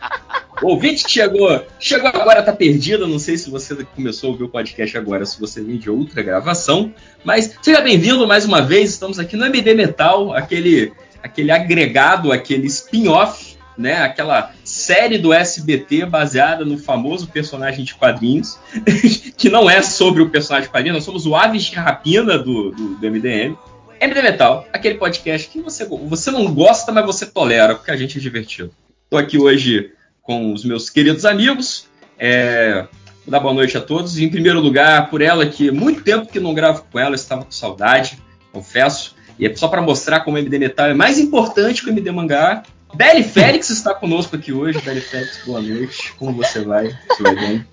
[0.60, 3.08] O ouvinte que chegou, chegou agora, tá perdido.
[3.08, 6.22] Não sei se você começou a ouvir o podcast agora, se você veio de outra
[6.22, 6.94] gravação.
[7.24, 8.90] Mas seja bem-vindo mais uma vez.
[8.90, 10.92] Estamos aqui no MD Metal, aquele,
[11.22, 14.02] aquele agregado, aquele spin-off, né?
[14.02, 18.58] Aquela série do SBT baseada no famoso personagem de quadrinhos,
[19.36, 22.70] que não é sobre o personagem de quadrinhos, nós somos o Aves de Rapina do,
[22.70, 23.56] do, do MDM.
[24.00, 28.18] MD Metal, aquele podcast que você, você não gosta, mas você tolera, porque a gente
[28.18, 28.72] é divertido.
[29.04, 29.92] Estou aqui hoje
[30.22, 31.86] com os meus queridos amigos.
[32.18, 32.86] É,
[33.24, 34.18] vou dar boa noite a todos.
[34.18, 37.52] Em primeiro lugar, por ela, que muito tempo que não gravo com ela, estava com
[37.52, 38.18] saudade,
[38.52, 39.14] confesso.
[39.43, 42.12] E é só para mostrar como o MD Metal é mais importante que o MD
[42.12, 42.62] Mangá.
[42.95, 44.80] Belly Félix está conosco aqui hoje.
[44.80, 46.12] Belly Félix, boa noite.
[46.16, 46.97] Como você vai?
[47.09, 47.66] Você vai bem?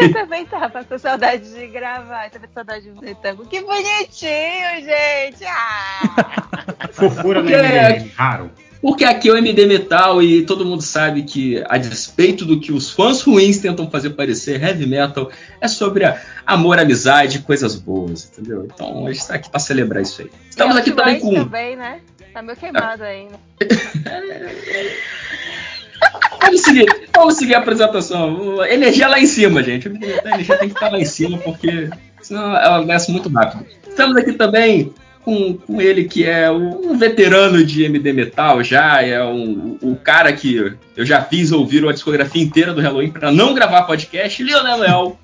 [0.00, 3.44] Eu também tava com saudade de gravar, eu tava com saudade de ver tango.
[3.44, 5.44] Que bonitinho, gente!
[5.44, 6.88] Ah!
[6.90, 8.50] Fofura no Porque- MDM, raro.
[8.80, 12.72] Porque aqui é o MD Metal e todo mundo sabe que, a despeito do que
[12.72, 16.04] os fãs ruins tentam fazer parecer, heavy metal é sobre
[16.46, 18.66] amor, amizade, coisas boas, entendeu?
[18.72, 20.30] Então a gente está aqui para celebrar isso aí.
[20.48, 21.34] Estamos E aqui também com.
[21.34, 22.00] também, né?
[22.32, 23.38] Tá meio queimado ainda.
[26.40, 28.64] Vamos seguir, vamos seguir a apresentação.
[28.64, 29.88] Energia lá em cima, gente.
[29.88, 31.90] A energia tem que estar lá em cima, porque
[32.22, 33.66] senão ela desce muito rápido.
[33.86, 34.92] Estamos aqui também
[35.24, 40.32] com, com ele que é um veterano de MD Metal já, é um, o cara
[40.32, 44.78] que eu já fiz ouvir a discografia inteira do Halloween para não gravar podcast, Leonel
[44.78, 45.20] Leal.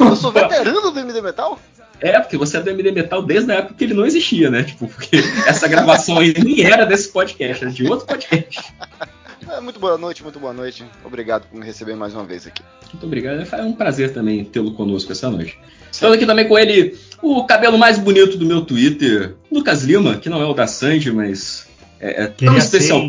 [0.00, 1.58] Eu sou veterano do MD Metal?
[2.00, 4.62] É, porque você é do MD Metal desde a época que ele não existia, né?
[4.62, 5.16] Tipo, porque
[5.46, 8.62] essa gravação aí nem era desse podcast, era de outro podcast.
[9.48, 10.84] É, muito boa noite, muito boa noite.
[11.04, 12.62] Obrigado por me receber mais uma vez aqui.
[12.92, 13.46] Muito obrigado.
[13.54, 15.58] É um prazer também tê-lo conosco essa noite.
[15.90, 20.28] Estamos aqui também com ele, o cabelo mais bonito do meu Twitter, Lucas Lima, que
[20.28, 21.68] não é o da Sandy, mas
[22.00, 23.08] é, é tão Queria especial.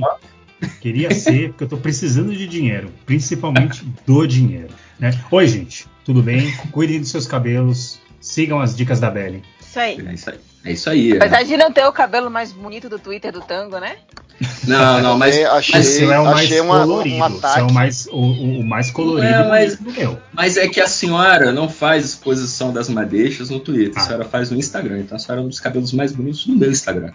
[0.61, 0.69] ser?
[0.81, 4.69] Queria ser, porque eu tô precisando de dinheiro, principalmente do dinheiro.
[4.99, 5.11] Né?
[5.31, 6.55] Oi, gente, tudo bem?
[6.71, 9.43] Cuidem dos seus cabelos, sigam as dicas da Belly.
[9.59, 10.07] Isso aí.
[10.07, 10.39] É isso aí.
[10.63, 11.11] É isso aí.
[11.11, 11.17] é.
[11.17, 13.97] Apesar de não ter o cabelo mais bonito do Twitter do tango, né?
[14.67, 17.37] Não, não, mas, É, achei, mas, seu é o mais uma, colorido, um seu é
[17.37, 17.61] ataque.
[17.61, 20.17] o mais, o, o- mais colorido É, mas- do meu.
[20.33, 24.05] mas é que a senhora não faz exposição das madeixas no Twitter, a Ah.
[24.05, 24.99] senhora faz no Instagram.
[24.99, 27.11] Então a senhora é um dos cabelos mais bonitos do meu Instagram.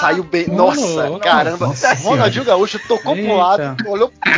[0.00, 0.46] Saiu bem.
[0.48, 1.68] Nossa, caramba.
[1.68, 3.34] Nossa Ronaldinho Gaúcho tocou pro Eita.
[3.34, 4.30] lado, olhou pro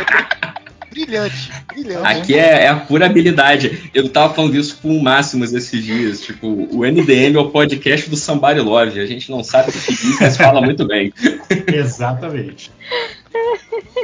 [0.93, 2.05] Brilhante, brilhante.
[2.05, 3.89] Aqui é, é a pura habilidade.
[3.93, 6.21] Eu tava falando isso com o Máximos esses dias.
[6.21, 8.99] Tipo, o MDM é o podcast do Somebody Love.
[8.99, 11.11] A gente não sabe o que diz, mas fala muito bem.
[11.67, 12.71] Exatamente.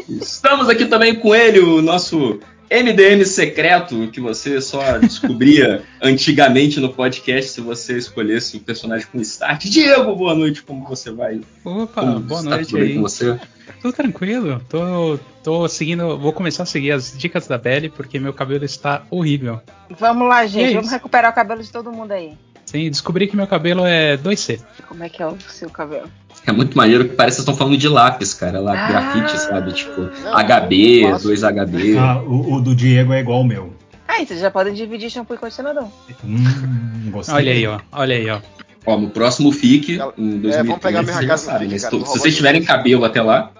[0.09, 2.39] Estamos aqui também com ele, o nosso
[2.71, 9.19] MDM secreto, que você só descobria antigamente no podcast se você escolhesse o personagem com
[9.21, 9.65] start.
[9.65, 11.41] Diego, boa noite, como você vai?
[11.63, 12.95] Opa, Como boa noite aí.
[12.95, 13.39] com você?
[13.81, 18.33] Tô tranquilo, tô, tô seguindo, vou começar a seguir as dicas da Belly porque meu
[18.33, 19.61] cabelo está horrível.
[19.99, 20.65] Vamos lá, É gente.
[20.65, 20.75] isso.
[20.75, 22.33] Vamos recuperar o cabelo de todo mundo aí.
[22.65, 24.59] Sim, descobri que meu cabelo é 2C.
[24.87, 26.07] Como é que é o seu cabelo?
[26.45, 28.59] É muito maneiro que parece que vocês estão falando de lápis, cara.
[28.59, 28.87] Lá, Ah.
[28.87, 29.73] grafite, sabe?
[29.73, 31.27] Tipo, Não, HB, eu faço.
[31.29, 31.97] 2HB.
[31.97, 33.73] Ah, o, o do Diego é igual ao meu.
[34.07, 35.87] Ah, então já podem dividir shampoo e condicionador.
[36.23, 37.35] Hum, gostei.
[37.35, 38.39] Olha aí, ó, olha aí, ó.
[38.85, 41.59] Ó, no próximo FIC, Ela- em é, 2013, vamos pegar a minha vocês já casa
[41.59, 43.51] FIC, mas cara, se vocês tiverem cabelo até lá,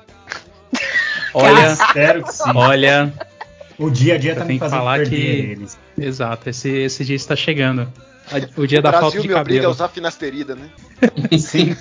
[1.34, 2.52] Olha, Espero que sim.
[2.56, 3.14] olha,
[3.78, 5.78] O dia a dia tá me fazendo falar perder que- eles.
[5.98, 7.88] exato, esse, esse dia está chegando.
[8.58, 9.72] O dia O da falta Brasil de me obriga a cabelo.
[9.74, 10.70] usar finasterida, né?
[11.40, 11.76] Sim.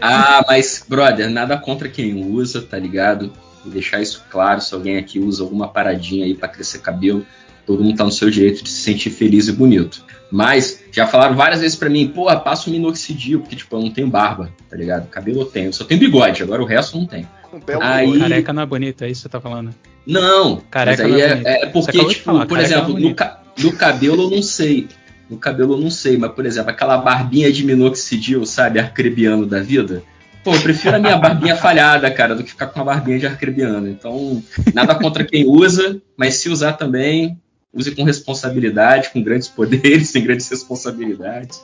[0.00, 3.32] Ah, mas, brother, nada contra quem usa, tá ligado?
[3.62, 7.26] Vou deixar isso claro, se alguém aqui usa alguma paradinha aí pra crescer cabelo,
[7.66, 10.02] todo mundo tá no seu direito de se sentir feliz e bonito.
[10.30, 13.90] Mas, já falaram várias vezes pra mim, porra, passa um minoxidil, porque, tipo, eu não
[13.90, 15.08] tenho barba, tá ligado?
[15.08, 17.28] Cabelo eu tenho, só tenho bigode, agora o resto eu não tenho.
[17.54, 18.18] Um belo Aí-.
[18.18, 19.74] Careca não é bonito, é isso que você tá falando.
[20.06, 21.46] Não, Careca mas aí não é é, bonito.
[21.48, 24.88] é porque, tipo, falar, por careca exemplo, é no, ca- no cabelo eu não sei.
[25.30, 29.60] No cabelo eu não sei, mas, por exemplo, aquela barbinha de minoxidil, sabe, arcrebiano da
[29.60, 30.02] vida.
[30.42, 33.26] Pô, eu prefiro a minha barbinha falhada, cara, do que ficar com uma barbinha de
[33.26, 33.88] arcrebiano.
[33.88, 34.42] Então,
[34.74, 37.38] nada contra quem usa, mas se usar também,
[37.72, 41.62] use com responsabilidade, com grandes poderes, sem grandes responsabilidades.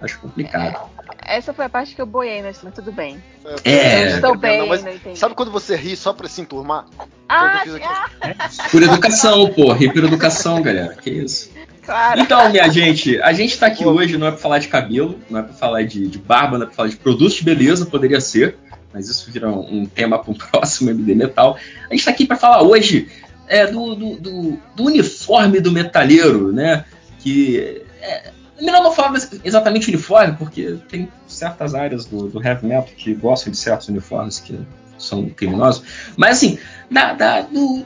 [0.00, 0.90] Acho complicado.
[1.24, 3.22] Essa foi a parte que eu boiei, mas mas tudo bem.
[3.64, 4.04] É.
[4.04, 5.16] Eu estou bem, Não, mas não.
[5.16, 6.86] Sabe quando você ri só pra se enturmar?
[7.28, 8.70] Ah, aqui.
[8.70, 10.94] Por educação, pô, rir por educação, galera.
[10.94, 11.50] Que isso.
[11.84, 12.20] claro.
[12.20, 13.90] Então, minha gente, a gente tá aqui Pô.
[13.90, 16.64] hoje não é pra falar de cabelo, não é pra falar de, de barba, não
[16.64, 18.56] é pra falar de produtos de beleza, poderia ser,
[18.92, 21.56] mas isso vira um, um tema para um próximo MD Metal.
[21.88, 23.08] A gente está aqui para falar hoje
[23.48, 26.84] é, do, do, do, do uniforme do metalheiro, né?
[27.18, 28.30] Que é,
[28.64, 33.50] melhor não falar exatamente uniforme, porque tem certas áreas do, do heavy metal que gostam
[33.50, 34.58] de certos uniformes que
[34.98, 35.82] são criminosos.
[36.16, 36.58] Mas assim,
[36.90, 37.84] da, da- do,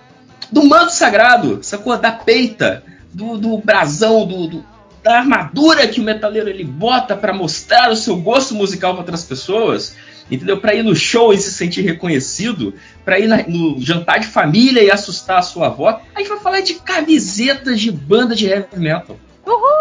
[0.52, 1.96] do manto sagrado, sacou?
[1.98, 4.64] Da peita, do, do brasão, do, do-
[5.02, 9.24] da armadura que o metaleiro ele bota para mostrar o seu gosto musical para outras
[9.24, 9.96] pessoas,
[10.30, 10.60] entendeu?
[10.60, 12.74] Para ir no show e se sentir reconhecido,
[13.04, 16.00] para ir na- no jantar de família e assustar a sua avó.
[16.14, 19.16] A gente vai falar de camisetas de banda de heavy metal.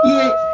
[0.06, 0.49] E-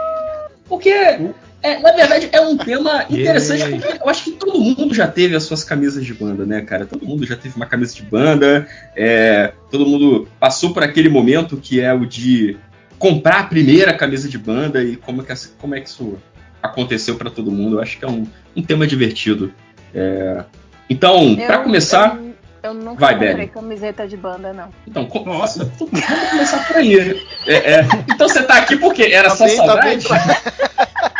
[0.67, 5.07] porque, é, na verdade, é um tema interessante, porque eu acho que todo mundo já
[5.07, 6.85] teve as suas camisas de banda, né, cara?
[6.85, 11.57] Todo mundo já teve uma camisa de banda, é, todo mundo passou por aquele momento
[11.57, 12.57] que é o de
[12.97, 16.17] comprar a primeira camisa de banda e como é que, como é que isso
[16.63, 17.77] aconteceu pra todo mundo.
[17.77, 18.25] Eu acho que é um,
[18.55, 19.53] um tema divertido.
[19.93, 20.43] É,
[20.89, 22.17] então, pra Eu- começar,
[22.65, 23.47] Eu, nunca Vai, comprei Belly.
[23.49, 24.69] camiseta de banda, não.
[24.87, 27.23] então, co- vamos começar por aí.
[27.45, 27.81] É, é,
[28.11, 30.07] então você tá aqui porque era Tá só bem, tá saudade?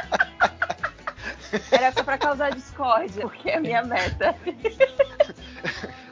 [1.72, 4.36] Era só pra causar discórdia, porque é a minha meta.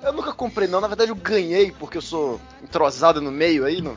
[0.01, 0.81] Eu nunca comprei, não.
[0.81, 3.81] Na verdade, eu ganhei porque eu sou entrosado no meio aí.
[3.81, 3.95] Não.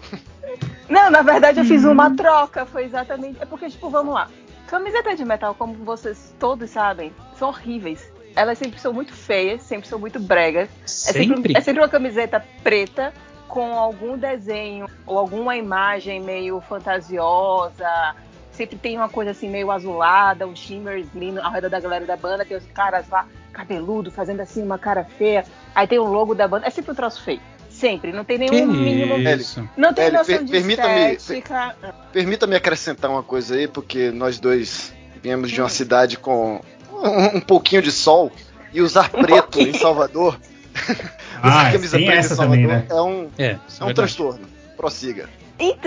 [0.88, 3.38] Não, na verdade eu fiz uma troca, foi exatamente.
[3.42, 4.28] É porque, tipo, vamos lá.
[4.68, 8.08] Camiseta de metal, como vocês todos sabem, são horríveis.
[8.36, 10.68] Elas sempre são muito feias, sempre são muito bregas.
[10.84, 11.52] É sempre, Sempre?
[11.56, 13.12] é sempre uma camiseta preta
[13.48, 18.14] com algum desenho ou alguma imagem meio fantasiosa.
[18.52, 22.44] Sempre tem uma coisa assim meio azulada, um shimmerzinho ao redor da galera da banda,
[22.44, 25.44] tem os caras lá cabeludo fazendo assim uma cara feia.
[25.74, 26.66] Aí tem o logo da banda.
[26.66, 27.40] É sempre um troço feio.
[27.70, 28.12] Sempre.
[28.12, 29.16] Não tem nenhum Que mínimo.
[29.18, 29.66] isso?
[29.76, 31.76] Não tem Ellie, noção per- de permita-me- estética.
[32.12, 36.60] Permita-me acrescentar uma coisa aí, porque nós dois viemos de uma cidade com
[36.97, 38.31] um, um pouquinho de sol
[38.73, 40.39] e usar preto em Salvador.
[41.43, 42.86] Ah, usar camisa preta essa em Salvador também, né?
[42.89, 44.48] é um, É, é é um transtorno.
[44.74, 45.28] Prossiga.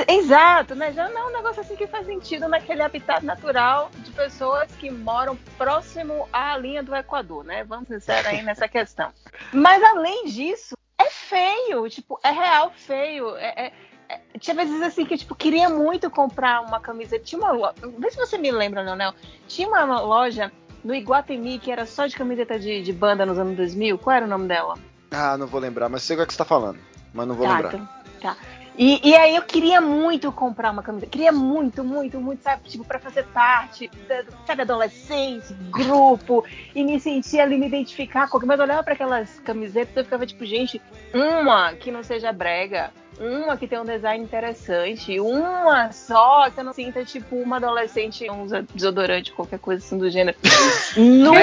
[0.08, 0.92] Exato, né?
[0.94, 4.90] Já não é um negócio assim que faz sentido naquele habitat natural de pessoas que
[4.90, 7.64] moram próximo à linha do Equador, né?
[7.64, 9.10] Vamos ser sérios aí nessa questão.
[9.54, 13.36] Mas além disso, é feio, tipo, é real feio.
[13.38, 13.74] É, é-
[14.10, 17.20] é- tinha vezes assim que eu tipo, queria muito comprar uma camisa.
[17.20, 17.76] Tinha uma loja.
[18.00, 19.14] Vê se você me lembra, Leonel.
[19.48, 20.52] Tinha uma loja
[20.84, 23.98] no Iguatemi que era só de camiseta de, de banda nos anos 2000.
[23.98, 24.76] Qual era o nome dela?
[25.12, 26.78] Ah, não vou lembrar, mas sei o que você tá falando.
[27.14, 27.74] Mas não vou Tá, lembrar.
[27.74, 27.90] então,
[28.22, 28.38] tá.
[28.78, 31.12] E, e aí eu queria muito comprar uma camiseta.
[31.12, 32.70] Queria muito, muito, muito, sabe?
[32.70, 38.40] Tipo, pra fazer parte, da, sabe, adolescente, grupo, e me sentir ali, me identificar com.
[38.46, 40.82] Mas eu olhava pra aquelas camisetas e eu ficava tipo, gente,
[41.14, 46.64] uma que não seja brega, uma que tenha um design interessante, uma só que eu
[46.64, 50.38] não sinta, tipo, uma adolescente usa desodorante, qualquer coisa assim do gênero.
[50.96, 51.40] Nunca.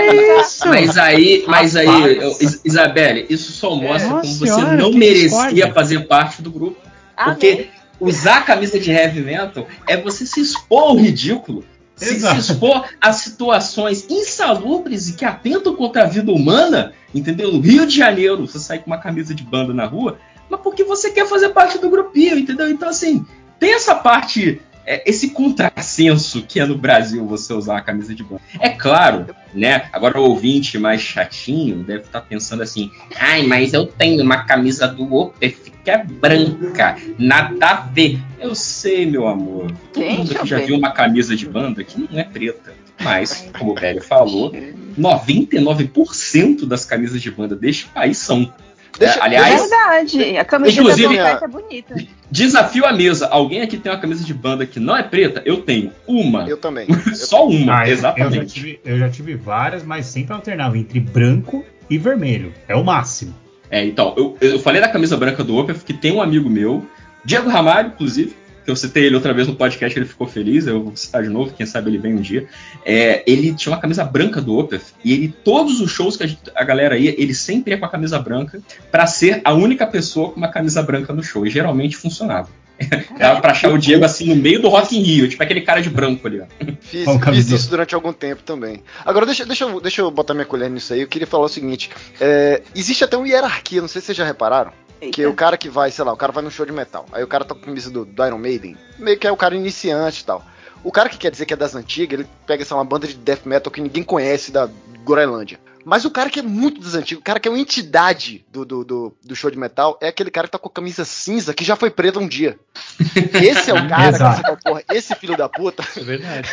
[0.66, 4.93] Mas aí, mas aí, eu- Is- Isabelle, isso só mostra Nossa como você senhora, não
[4.93, 5.73] merecia discórdia.
[5.73, 6.78] fazer parte do grupo.
[7.16, 7.35] Amém.
[7.35, 7.69] Porque
[8.01, 11.65] usar a camisa de heavy metal é você se expor ao ridículo.
[11.94, 17.51] Se, se expor a situações insalubres e que atentam contra a vida humana, entendeu?
[17.51, 20.85] No Rio de Janeiro, você sai com uma camisa de banda na rua, mas porque
[20.85, 22.68] você quer fazer parte do grupinho, entendeu?
[22.68, 23.24] Então, assim,
[23.59, 28.23] tem essa parte, é, esse contrassenso que é no Brasil você usar a camisa de
[28.23, 28.43] banda.
[28.60, 29.89] É claro, né?
[29.93, 34.86] Agora o ouvinte mais chatinho deve estar pensando assim: ai, mas eu tenho uma camisa
[34.86, 38.20] do Opeth que é branca, nada a ver.
[38.40, 39.70] Eu sei, meu amor.
[39.93, 42.74] Todo mundo que já viu uma camisa de banda que não é preta.
[43.01, 44.52] Mas, como o velho falou,
[44.98, 48.52] 99% das camisas de banda deste país são.
[48.98, 50.36] Deixa- É, aliás, Verdade.
[50.39, 51.94] A camiseta Inclusive, é bonita.
[52.31, 53.27] desafio à mesa.
[53.28, 55.43] Alguém aqui tem uma camisa de banda que não é preta?
[55.44, 55.93] Eu tenho.
[56.06, 56.48] Uma.
[56.48, 56.86] Eu também.
[57.14, 58.55] Só uma, Ah, eu- Eu já, exatamente.
[58.55, 62.52] tive, eu já tive várias, mas sempre alternava entre branco e vermelho.
[62.66, 63.35] É o máximo.
[63.70, 66.86] É, então, eu, eu falei da camisa branca do Opeth, que tem um amigo meu,
[67.24, 68.35] Diego Ramalho, inclusive,
[68.67, 71.29] que eu citei ele outra vez no podcast, ele ficou feliz, eu vou citar de
[71.31, 72.47] novo, quem sabe ele vem um dia.
[72.85, 76.27] É, ele tinha uma camisa branca do Opeth, e ele, todos os shows que a,
[76.27, 78.61] gente- a galera ia, ele sempre ia com a camisa branca,
[78.91, 82.49] pra ser a única pessoa com uma camisa branca no show, e geralmente funcionava.
[83.19, 85.81] Dava pra achar o Diego assim no meio do Rock in Rio, tipo aquele cara
[85.81, 86.45] de branco ali, ó.
[86.83, 87.07] Fiz,
[87.37, 88.83] fiz isso durante algum tempo também.
[89.03, 91.01] Agora, deixa, deixa, eu, deixa eu botar minha colher nisso aí.
[91.01, 91.89] Eu queria falar o seguinte:
[92.21, 94.73] é, existe até uma hierarquia, não sei se vocês já repararam.
[95.01, 95.28] Que Eita.
[95.28, 97.06] o cara que vai, sei lá, o cara vai num show de metal.
[97.12, 98.77] Aí o cara tá com a camisa do, do Iron Maiden.
[98.98, 100.44] Meio que é o cara iniciante e tal.
[100.82, 103.14] O cara que quer dizer que é das antigas, ele pega essa uma banda de
[103.14, 104.68] death metal que ninguém conhece da
[105.05, 105.59] Groenlândia.
[105.85, 108.64] Mas o cara que é muito das antigas, o cara que é uma entidade do,
[108.64, 111.55] do, do, do show de metal, é aquele cara que tá com a camisa cinza
[111.55, 112.59] que já foi preta um dia.
[113.40, 116.48] Esse é o cara que você fala, porra, esse filho da puta, É verdade.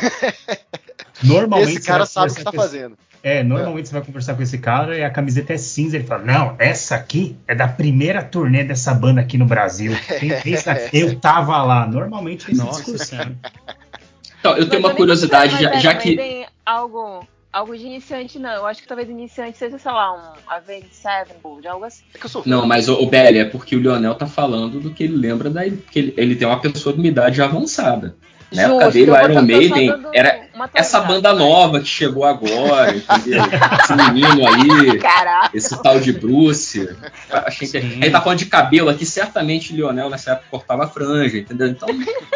[1.24, 2.98] Normalmente esse cara sabe o que tá pessoa- fazendo.
[3.24, 5.96] É, normalmente você vai conversar com esse cara e a camiseta é cinza.
[5.96, 9.94] Ele fala: Não, essa aqui é da primeira turnê dessa banda aqui no Brasil.
[10.46, 11.88] Essa- eu tava lá.
[11.88, 13.34] Normalmente é Nossa.
[14.40, 16.46] Então, eu tenho Mas uma curiosidade, já, já que.
[16.66, 18.52] Algo, algo de iniciante, não.
[18.52, 22.04] Eu acho que talvez iniciante seja, sei lá, um Avenged Sevenfold, algo assim.
[22.14, 24.82] É que eu sou Não, mas o, o Belly, é porque o Lionel tá falando
[24.82, 25.64] do que ele lembra da.
[25.64, 28.18] que ele, ele tem uma pessoa de uma idade avançada.
[28.52, 31.40] Na época Justo, dele, o Iron Maiden era essa banda vai.
[31.40, 33.42] nova que chegou agora, entendeu?
[33.84, 35.50] Esse menino aí, Caraca.
[35.58, 36.90] esse tal de Bruce.
[37.32, 37.78] Achei que...
[37.78, 41.68] Ele tá falando de cabelo aqui, certamente o Lionel nessa época cortava a franja, entendeu?
[41.68, 41.88] Então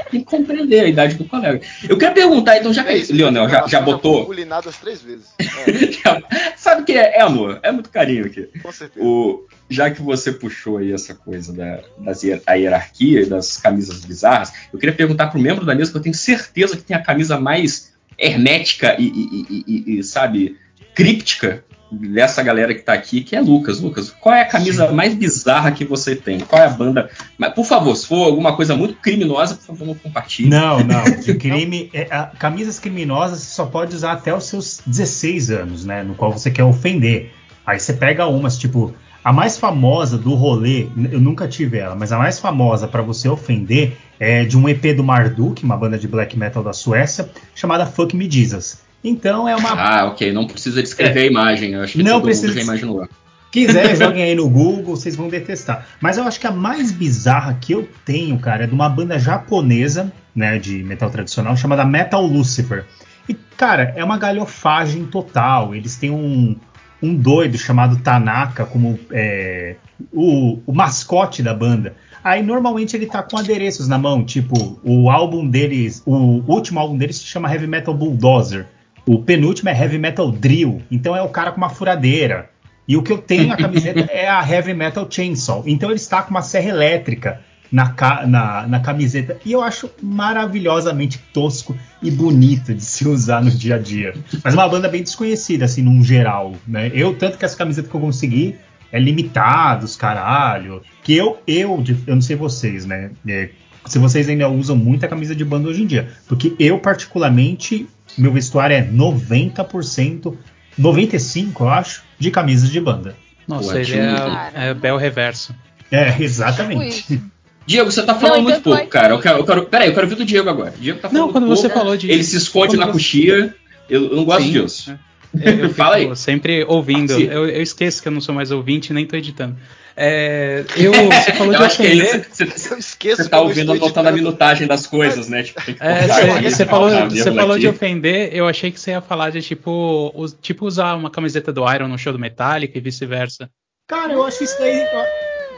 [0.09, 1.61] tem que compreender a idade do colega.
[1.87, 4.17] Eu quero perguntar, então, já que É isso, Lionel já, já eu botou.
[4.25, 5.27] fui Bulinado as três vezes.
[5.39, 7.17] É, Sabe o que é?
[7.17, 8.49] É amor, é muito carinho aqui.
[8.61, 9.05] com certeza.
[9.05, 13.57] O, já que você puxou aí essa coisa da, das hier- a hierarquia e das
[13.57, 16.95] camisas bizarras, eu queria perguntar pro membro da mesa que eu tenho certeza que tem
[16.95, 20.55] a camisa mais hermética e, e- e- e- sabe,
[20.95, 23.79] críptica dessa galera que tá aqui, que é Lucas.
[23.79, 26.39] Lucas, qual é a camisa mais bizarra que você tem?
[26.39, 27.09] Qual é a banda?
[27.37, 30.49] Mas, por favor, se for alguma coisa muito criminosa, por favor, não compartilhe.
[30.49, 31.03] Não, não.
[31.23, 31.89] De crime.
[31.93, 36.03] é, a- camisas criminosas você só pode usar até os seus 16 anos, né?
[36.03, 37.31] No qual você quer ofender.
[37.65, 42.11] Aí você pega umas, tipo, a mais famosa do rolê, eu nunca tive ela, mas
[42.11, 46.07] a mais famosa pra você ofender é de um EP do Marduk, uma banda de
[46.07, 48.81] black metal da Suécia, chamada Fuck Me Jesus.
[49.03, 51.73] Então é uma Ah, ok, não precisa descrever a imagem.
[51.73, 53.07] Eu acho que Não precisa já imaginou.
[53.51, 55.85] quiser, joguem aí no Google, vocês vão detestar.
[56.01, 59.19] Mas eu acho que a mais bizarra que eu tenho, cara, é de uma banda
[59.19, 62.85] japonesa, né, de metal tradicional, chamada Metal Lucifer.
[63.29, 65.75] E, cara, é uma galhofagem total.
[65.75, 66.55] Eles têm um,
[67.01, 69.75] um doido chamado Tanaka como é,
[70.11, 71.95] o, o mascote da banda.
[72.23, 76.13] Aí normalmente ele tá com adereços na mão, tipo, o álbum deles, o
[76.51, 78.67] último álbum deles se chama Heavy Metal Bulldozer.
[79.05, 80.81] O penúltimo é Heavy Metal Drill.
[80.91, 82.49] Então é o cara com uma furadeira.
[82.87, 85.63] E o que eu tenho na camiseta é a Heavy Metal Chainsaw.
[85.65, 87.41] Então ele está com uma serra elétrica
[87.71, 87.93] na,
[88.25, 89.37] na, na camiseta.
[89.45, 94.13] E eu acho maravilhosamente tosco e bonito de se usar no dia a dia.
[94.43, 96.53] Mas é uma banda bem desconhecida, assim, num geral.
[96.67, 96.91] Né?
[96.93, 98.55] Eu, tanto que essa camiseta que eu consegui
[98.91, 100.81] é limitados, caralho.
[101.03, 103.11] Que eu, eu, eu não sei vocês, né?
[103.27, 103.49] É,
[103.85, 106.09] se vocês ainda usam muita camisa de banda hoje em dia.
[106.27, 107.87] Porque eu, particularmente,
[108.17, 110.35] meu vestuário é 90%,
[110.79, 113.15] 95%, eu acho, de camisas de banda.
[113.47, 115.55] Nossa, ele é, é Bel Reverso.
[115.89, 117.21] É, Tipo exatamente.
[117.65, 119.13] Diego, você tá falando Não, muito pouco, vai- cara.
[119.13, 120.73] Eu quero, eu quero, peraí, eu quero ouvir do Diego agora.
[120.79, 122.09] Diego tá falando Não, quando muito você pouco, falou de.
[122.11, 123.55] Ele se esconde quando na você- coxia.
[123.89, 124.91] Eu, eu não gosto Sim, disso.
[124.91, 124.99] é.
[125.39, 126.15] Eu, eu Fala aí.
[126.15, 127.13] sempre ouvindo.
[127.13, 127.23] Sim.
[127.25, 129.55] Eu, eu esqueço que eu não sou mais ouvinte nem tô editando.
[129.99, 132.27] É, eu, você falou Eu de acho que aí ofender.
[132.31, 135.41] você, você- Eu esqueço você tá ouvindo anotando a minutagem das coisas, né?
[135.43, 139.31] Tipo, É, você- você falou, você falou de ofender, eu achei que você ia falar
[139.31, 143.49] de tipo, us- tipo usar uma camiseta do Iron no show do Metallica e vice-versa.
[143.89, 144.85] Cara, eu acho isso daí.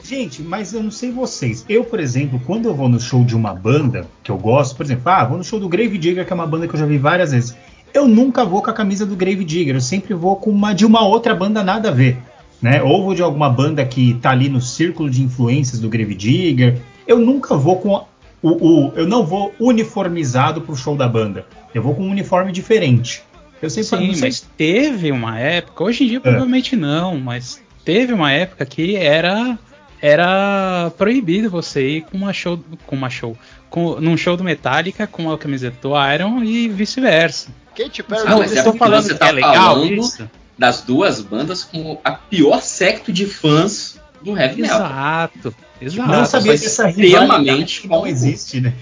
[0.01, 1.65] Gente, mas eu não sei vocês.
[1.67, 4.85] Eu, por exemplo, quando eu vou no show de uma banda que eu gosto, por
[4.85, 6.85] exemplo, ah, vou no show do Grave Digger, que é uma banda que eu já
[6.85, 7.53] vi várias vezes.
[7.93, 10.85] Eu nunca vou com a camisa do Grave Digger, eu sempre vou com uma de
[10.85, 12.17] uma outra banda nada a ver.
[12.61, 12.81] Né?
[12.83, 16.77] Ou vou de alguma banda que tá ali no círculo de influências do Grave Digger.
[17.07, 18.03] Eu nunca vou com a-
[18.41, 18.49] o,
[18.87, 21.45] o- eu não vou uniformizado pro show da banda.
[21.73, 23.23] Eu vou com um uniforme diferente.
[23.61, 28.13] Eu sempre Sim, sei mas teve uma época, hoje em dia provavelmente não, mas teve
[28.13, 29.57] uma época que era
[30.01, 32.57] era proibido você ir com uma show,
[32.87, 33.35] com uma show,
[33.69, 37.49] com, num show do Metallica com a camiseta do Iron e vice-versa.
[37.75, 40.29] Katy Perry Não, mas eu é porque falando você que tá é legal falando isso.
[40.57, 44.81] das duas bandas com a pior secto de fãs do heavy metal.
[44.81, 46.11] Exato, exato.
[46.11, 48.07] não sabia mas dessa extremamente que não bom.
[48.07, 48.73] existe, né?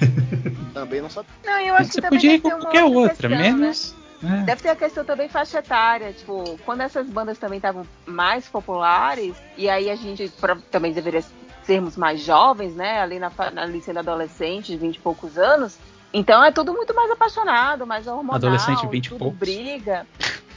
[0.74, 1.28] Também não sabe.
[1.46, 3.38] Não, eu acho Você que também podia ir deve com qualquer outra, questão, né?
[3.52, 3.96] menos.
[4.22, 4.44] né?
[4.48, 9.36] Deve ter a questão também faixa etária, tipo, quando essas bandas também estavam mais populares,
[9.56, 11.24] e aí a gente pro- também deveria
[11.64, 13.00] sermos mais jovens, né?
[13.00, 15.78] Ali na, fa- ali sendo adolescente, de 20 e poucos anos.
[16.18, 18.35] Então é tudo muito mais apaixonado, mais hormonal.
[18.35, 19.38] Adolescente de 20 e tudo poucos.
[19.39, 20.06] briga.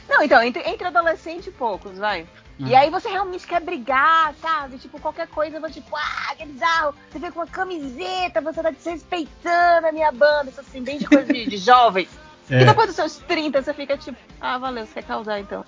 [0.09, 2.23] Não, então, entre, entre adolescente e poucos, vai.
[2.59, 2.67] Hum.
[2.67, 4.77] E aí você realmente quer brigar, sabe?
[4.77, 6.93] Tipo, qualquer coisa, vou tipo, ah, que bizarro.
[7.11, 10.49] Você vem com uma camiseta, você tá desrespeitando a minha banda.
[10.49, 12.09] Isso assim, bem de coisa de, de jovens.
[12.49, 12.61] É.
[12.61, 15.63] E depois dos seus 30, você fica tipo, ah, valeu, você quer causar então.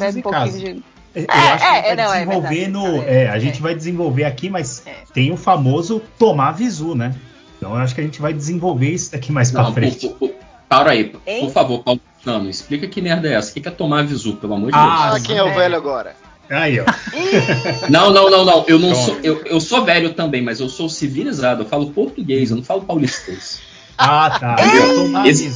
[0.00, 0.60] Bebe e um casos.
[0.60, 0.82] de-
[1.14, 3.02] Eu É, acho que é, vai não, é desenvolver verdade, no.
[3.02, 3.62] é, É, a gente é.
[3.62, 5.04] vai desenvolver aqui, mas É.
[5.14, 7.14] tem o famoso tomar visu, né?
[7.58, 10.08] Então eu acho que a gente vai desenvolver isso daqui mais pra Não, frente.
[10.08, 10.34] por, por,
[10.68, 13.50] para aí, por favor, Paulo Fernando, explica que merda é essa.
[13.50, 15.76] O que que é tomar visu, pelo amor de Ah, Ah, quem é o velho
[15.76, 16.14] agora?
[16.50, 16.84] Aí, ó.
[16.84, 17.90] Deus?
[17.90, 18.64] Não, não, não, não.
[18.66, 19.18] Eu não sou.
[19.22, 21.62] Eu, eu sou velho também, mas eu sou civilizado.
[21.62, 23.60] Eu falo português, eu não falo paulistês.
[23.98, 24.56] Ah, tá.
[24.64, 24.94] Entendeu?
[24.94, 25.46] Tomar Esse-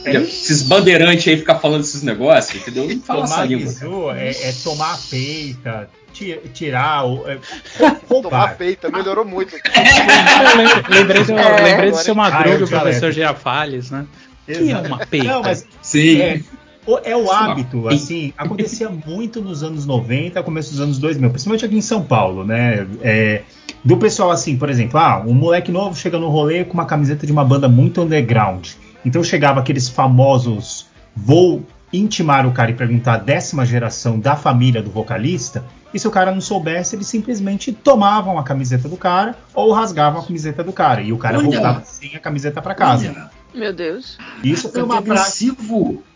[0.00, 0.22] Entendeu?
[0.22, 2.86] Esses bandeirantes aí ficam falando esses negócios, entendeu?
[2.86, 7.26] Não fala Tomar bizu é, é tomar a peita, ti- tirar o.
[7.26, 7.38] É,
[7.78, 8.56] Tomar roubar.
[8.58, 9.54] peita, melhorou muito.
[9.54, 11.60] Eu lembrei, do, É.
[11.62, 13.10] lembrei do seu Ah, Madruga, eu o já professor.
[13.12, 14.04] Girafales, né?
[14.46, 14.86] Que é Exato.
[14.88, 15.26] uma peita.
[15.26, 16.20] Não, mas Sim.
[16.20, 16.40] é,
[16.86, 21.64] o- é é hábito, assim, acontecia muito nos anos 90, começo dos anos 2000, principalmente
[21.64, 22.86] aqui em São Paulo, né?
[23.02, 23.42] É,
[23.84, 27.26] do pessoal assim, por exemplo, ah, um moleque novo chega no rolê com uma camiseta
[27.26, 28.70] de uma banda muito underground.
[29.04, 34.82] Então chegava aqueles famosos vou intimar o cara e perguntar a décima geração da família
[34.82, 35.64] do vocalista.
[35.92, 40.20] E se o cara não soubesse, eles simplesmente tomavam a camiseta do cara ou rasgavam
[40.20, 41.00] a camiseta do cara.
[41.00, 41.46] E o cara Olha.
[41.46, 43.08] voltava sem a camiseta para casa.
[43.08, 44.18] Olha, Meu Deus.
[44.44, 45.56] Isso foi tanto uma prática.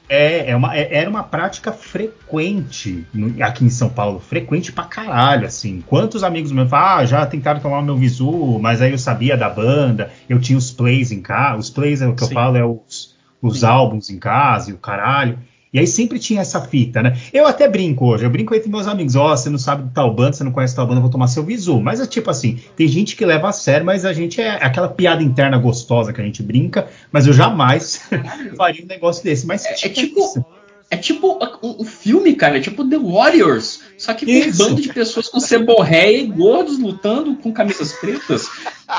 [0.09, 4.85] É, é uma, é- era uma prática frequente no- aqui em São Paulo, frequente pra
[4.85, 5.83] caralho, assim.
[5.87, 9.37] Quantos amigos meus falam, ah, já tentaram tomar o meu visu, mas aí eu sabia
[9.37, 12.35] da banda, eu tinha os plays em casa, os plays é o que eu Sim.
[12.35, 15.39] falo, é os, os álbuns em casa e o caralho.
[15.73, 17.17] E aí sempre tinha essa fita, né?
[17.33, 20.13] Eu até brinco hoje, eu brinco entre meus amigos, ó, você não sabe de tal
[20.13, 21.81] banda, você não conhece tal banda, eu vou tomar seu visu.
[21.81, 24.89] Mas é tipo assim, tem gente que leva a sério, mas a gente é aquela
[24.89, 28.03] piada interna gostosa que a gente brinca, mas eu jamais
[28.55, 29.47] faria um negócio desse.
[29.47, 30.45] Mas É, é tipo.
[30.91, 32.59] É tipo um filme, cara.
[32.59, 33.81] É tipo The Warriors.
[33.97, 34.59] Só que com um Isso.
[34.59, 38.47] bando de pessoas com seborréia e gordos lutando com camisas pretas.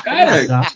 [0.02, 0.66] Cara,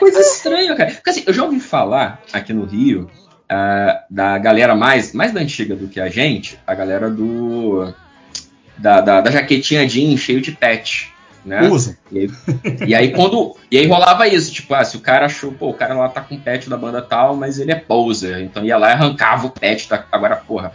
[0.00, 0.90] coisa estranha, cara.
[0.94, 3.08] Porque assim, eu já ouvi falar aqui no Rio
[3.48, 7.92] ah, da galera mais, mais da antiga do que a gente, a galera do.
[8.76, 11.12] Da, da, da jaquetinha jean cheio de pet.
[11.44, 11.66] Né?
[11.68, 11.96] Uso.
[12.12, 12.30] E aí,
[12.86, 13.56] e aí quando.
[13.70, 16.20] E aí rolava isso, tipo, ah, se o cara achou, pô, o cara lá tá
[16.20, 18.40] com o pet da banda tal, mas ele é poser.
[18.40, 20.04] Então ia lá e arrancava o pet da.
[20.12, 20.72] Agora, porra,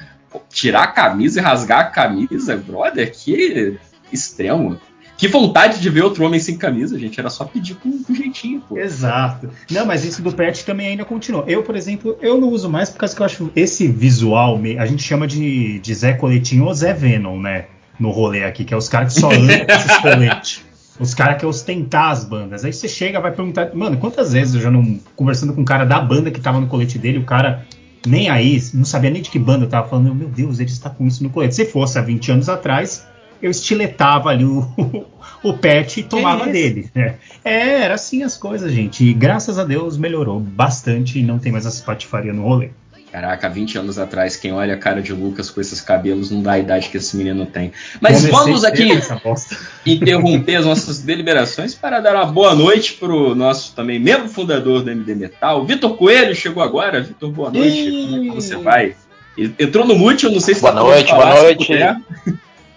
[0.50, 3.78] tirar a camisa e rasgar a camisa, brother, que
[4.12, 4.80] extremo.
[5.24, 7.18] Que vontade de ver outro homem sem camisa, gente.
[7.18, 8.78] Era só pedir com, com jeitinho, pô.
[8.78, 9.50] Exato.
[9.72, 11.46] Não, mas isso do pet também ainda continua.
[11.48, 14.86] Eu, por exemplo, eu não uso mais por causa que eu acho esse visual, a
[14.86, 17.68] gente chama de, de Zé Coletinho ou Zé Venom, né?
[17.98, 20.62] No rolê aqui, que é os caras que só andam com esses coletes.
[21.00, 22.66] Os caras que ostentar as bandas.
[22.66, 23.74] Aí você chega, vai perguntar.
[23.74, 25.00] Mano, quantas vezes eu já não.
[25.16, 27.66] Conversando com um cara da banda que tava no colete dele, o cara
[28.06, 30.14] nem aí, não sabia nem de que banda eu tava falando.
[30.14, 31.56] Meu Deus, ele está com isso no colete.
[31.56, 33.08] Se fosse há 20 anos atrás,
[33.44, 34.66] eu estiletava ali o,
[35.44, 36.52] o pet e tomava isso?
[36.54, 36.90] dele.
[36.96, 37.16] né?
[37.44, 39.04] É, era assim as coisas, gente.
[39.04, 42.70] E graças a Deus melhorou bastante e não tem mais essa patifaria no rolê.
[43.14, 46.54] Caraca, 20 anos atrás, quem olha a cara de Lucas com esses cabelos não dá
[46.54, 47.72] a idade que esse menino tem.
[48.02, 48.90] Mas Comecei vamos aqui
[49.86, 54.90] interromper as nossas deliberações para dar uma boa noite pro nosso também membro fundador do
[54.90, 55.64] MD Metal.
[55.64, 57.04] Vitor Coelho chegou agora.
[57.04, 57.92] Vitor, boa noite.
[57.92, 58.96] Como é que você vai?
[59.38, 61.72] Entrou no mute, eu não sei se Boa tá noite, boa noite.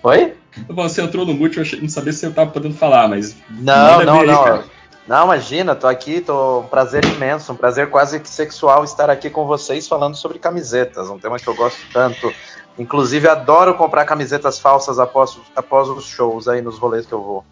[0.02, 0.32] Oi?
[0.68, 3.36] Você entrou no mute, eu achei- não sabia se eu tava podendo falar, mas.
[3.50, 4.44] Não, não, aí, não.
[4.44, 4.64] cara.
[5.06, 9.30] Não, imagina, tô aqui, tô um prazer imenso, um prazer quase que sexual estar aqui
[9.30, 12.34] com vocês falando sobre camisetas, um tema que eu gosto tanto.
[12.76, 17.44] Inclusive, adoro comprar camisetas falsas após, após os shows aí nos rolês que eu vou.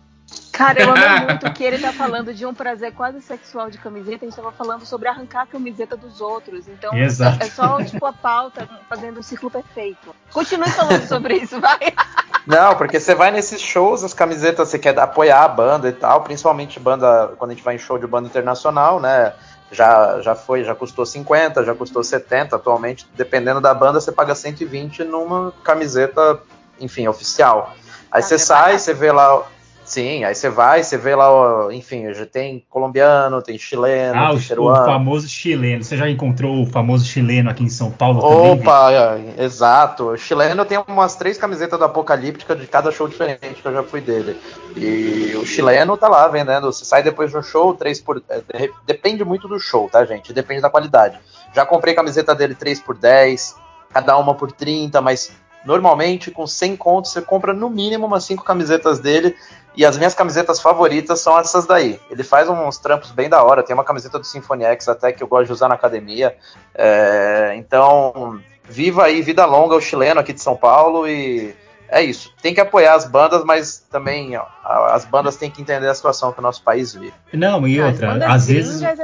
[0.53, 4.25] Cara, eu amei muito que ele tá falando de um prazer quase sexual de camiseta.
[4.25, 6.69] A gente tava falando sobre arrancar a camiseta dos outros.
[6.69, 7.43] Então, Exato.
[7.43, 10.15] é só, tipo, a pauta fazendo o ciclo perfeito.
[10.33, 11.79] Continue falando sobre isso, vai.
[12.47, 16.23] Não, porque você vai nesses shows, as camisetas, você quer apoiar a banda e tal,
[16.23, 19.33] principalmente banda, quando a gente vai em show de banda internacional, né?
[19.73, 24.35] Já, já foi, já custou 50, já custou 70, atualmente, dependendo da banda, você paga
[24.35, 26.41] 120 numa camiseta,
[26.79, 27.75] enfim, oficial.
[28.13, 29.43] Aí você sai, você vê lá.
[29.85, 34.29] Sim, aí você vai, você vê lá, ó, enfim, já tem colombiano, tem chileno, Ah,
[34.29, 34.85] tem o, o peruano.
[34.87, 35.85] famoso chileno.
[35.85, 38.53] Você já encontrou o famoso chileno aqui em São Paulo também?
[38.53, 40.05] Opa, é, exato.
[40.09, 43.83] O chileno tem umas três camisetas do Apocalíptica de cada show diferente que eu já
[43.83, 44.41] fui dele.
[44.75, 46.73] E o chileno tá lá vendendo.
[46.73, 48.23] Você sai depois de um show, três por.
[48.31, 50.33] é, de- Depende muito do show, tá, gente?
[50.33, 51.19] Depende da qualidade.
[51.55, 53.55] Já comprei camiseta dele 3 por 10,
[53.93, 55.31] cada uma por 30, mas
[55.65, 59.37] normalmente com 100 contos você compra no mínimo umas 5 camisetas dele.
[59.77, 61.99] E as minhas camisetas favoritas são essas daí.
[62.11, 63.63] Ele faz uns trampos bem da hora.
[63.63, 66.37] Tem uma camiseta do Symphony X até que eu gosto de usar na academia.
[66.75, 71.55] É, então, viva aí, vida longa o chileno aqui de São Paulo e
[71.89, 72.33] é isso.
[72.41, 75.95] Tem que apoiar as bandas, mas também ó, a- as bandas têm que entender a
[75.95, 77.13] situação que o nosso país vive.
[77.33, 78.83] Não, e As outra, às vezes.
[78.83, 78.95] é.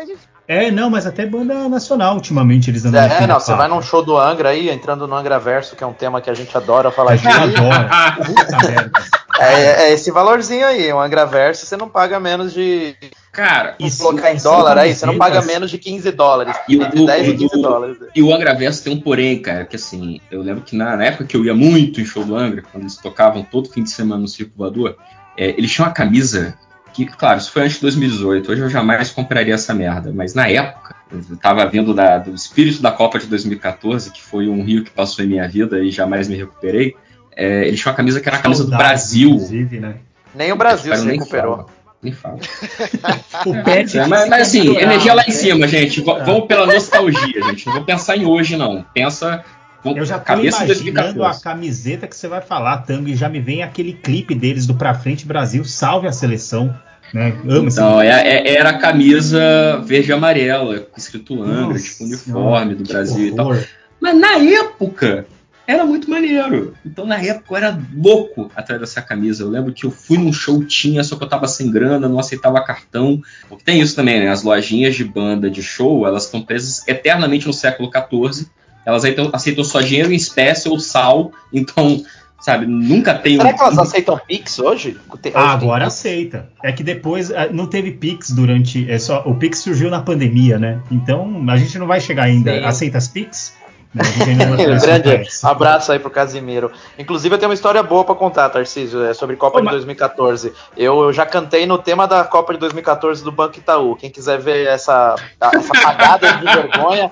[0.49, 3.81] É, não, mas até banda nacional, ultimamente, eles andam É, não, a você vai num
[3.81, 6.57] show do Angra aí, entrando no Angra Verso, que é um tema que a gente
[6.57, 7.23] adora falar A aqui.
[7.23, 7.89] gente adora.
[8.27, 9.01] Puta merda.
[9.41, 12.95] É, é esse valorzinho aí, um Angra Verso, você não paga menos de.
[13.33, 16.55] Cara, Se Isso- colocar em dólar aí, você não paga menos de 15 dólares.
[16.69, 17.97] E o- Entre 10 e o- 15 o- dólares.
[18.15, 21.05] E o Angra Verso tem um porém, cara, que assim, eu lembro que na, na
[21.05, 23.91] época que eu ia muito em show do Angra, quando eles tocavam todo fim de
[23.91, 24.97] semana no Circo Voador,
[25.37, 26.55] é, eles tinham uma camisa
[26.93, 28.51] que, claro, isso foi antes de 2018.
[28.51, 30.11] Hoje eu jamais compraria essa merda.
[30.13, 34.49] Mas na época, eu tava vindo da- do espírito da Copa de 2014, que foi
[34.49, 36.97] um rio que passou em minha vida e jamais me recuperei.
[37.37, 39.31] É, eles tinham uma camisa que era a camisa do Saudades, Brasil.
[39.31, 39.95] Inclusive, né?
[40.35, 41.57] Nem o Brasil se nem recuperou.
[41.57, 41.67] fala,
[42.03, 42.39] Nem fala.
[43.47, 46.01] O Pet É, mas, mas assim, energia lá em cima, gente.
[46.01, 47.67] V- Vamos pela nostalgia, gente.
[47.67, 48.85] Não vou pensar em hoje, não.
[48.95, 49.45] Pensa.
[49.85, 51.03] Eu já tô cabeça imaginando a
[51.33, 51.43] 2014.
[51.43, 54.93] camiseta que você vai falar, Tango, e já me vem aquele clipe deles do Pra
[54.93, 56.75] Frente Brasil, salve a seleção.
[57.15, 57.33] Né?
[57.49, 62.75] Amo esse Então, é- é- era a camisa verde e amarela, escrito Angra, tipo uniforme
[62.75, 63.57] do Brasil e tal.
[64.01, 65.27] Mas na época
[65.71, 66.75] era muito maneiro.
[66.85, 69.43] Então na época eu era louco atrás dessa camisa.
[69.43, 72.19] Eu lembro que eu fui num show, tinha, só que eu tava sem grana, não
[72.19, 73.21] aceitava cartão.
[73.49, 74.29] Porque tem isso também, né?
[74.29, 78.47] As lojinhas de banda de show, elas estão presas eternamente no século XIV.
[78.85, 81.31] Elas aceitam, aceitam só dinheiro em espécie ou sal.
[81.53, 82.03] Então,
[82.41, 84.97] sabe, nunca tem Será um- que elas aceitam Pix hoje?
[84.99, 85.95] Ah, hoje tem agora Pix?
[85.97, 86.49] aceita.
[86.65, 88.91] É que depois ah, não teve Pix durante.
[88.91, 90.81] É só, o Pix surgiu na pandemia, né?
[90.91, 92.53] Então a gente não vai chegar ainda.
[92.59, 92.65] Sim.
[92.65, 93.60] Aceita as Pix?
[93.93, 96.71] Um grande abraço aí pro Casimiro.
[96.99, 99.75] Inclusive, eu tenho uma história boa pra contar, Tarcísio, é sobre Copa Ô, de mas-
[99.75, 100.53] 2014.
[100.77, 103.97] Eu, eu já cantei no tema da Copa de 2014 do Banco Itaú.
[103.97, 107.11] Quem quiser ver essa, essa cagada de vergonha,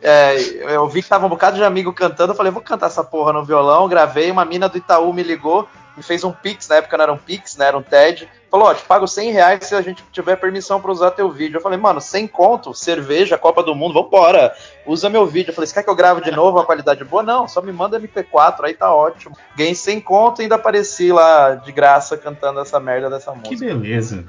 [0.00, 0.36] é,
[0.74, 2.32] eu vi que tava um bocado de amigo cantando.
[2.32, 3.88] Eu falei, vou cantar essa porra no violão.
[3.88, 7.12] Gravei, uma mina do Itaú me ligou, me fez um Pix, na época não era
[7.12, 7.66] um Pix, né?
[7.66, 8.28] Era um TED.
[8.52, 11.56] Falou, ó, te pago 100 reais se a gente tiver permissão pra usar teu vídeo.
[11.56, 14.52] Eu falei, mano, 100 conto, cerveja, Copa do Mundo, vambora.
[14.86, 15.50] Usa meu vídeo.
[15.50, 17.22] Eu falei, você quer que eu grave de novo a qualidade boa?
[17.22, 19.34] Não, só me manda MP4, aí tá ótimo.
[19.56, 23.74] Ganhei 100 conto e ainda apareci lá de graça cantando essa merda dessa Que música.
[23.74, 24.24] beleza.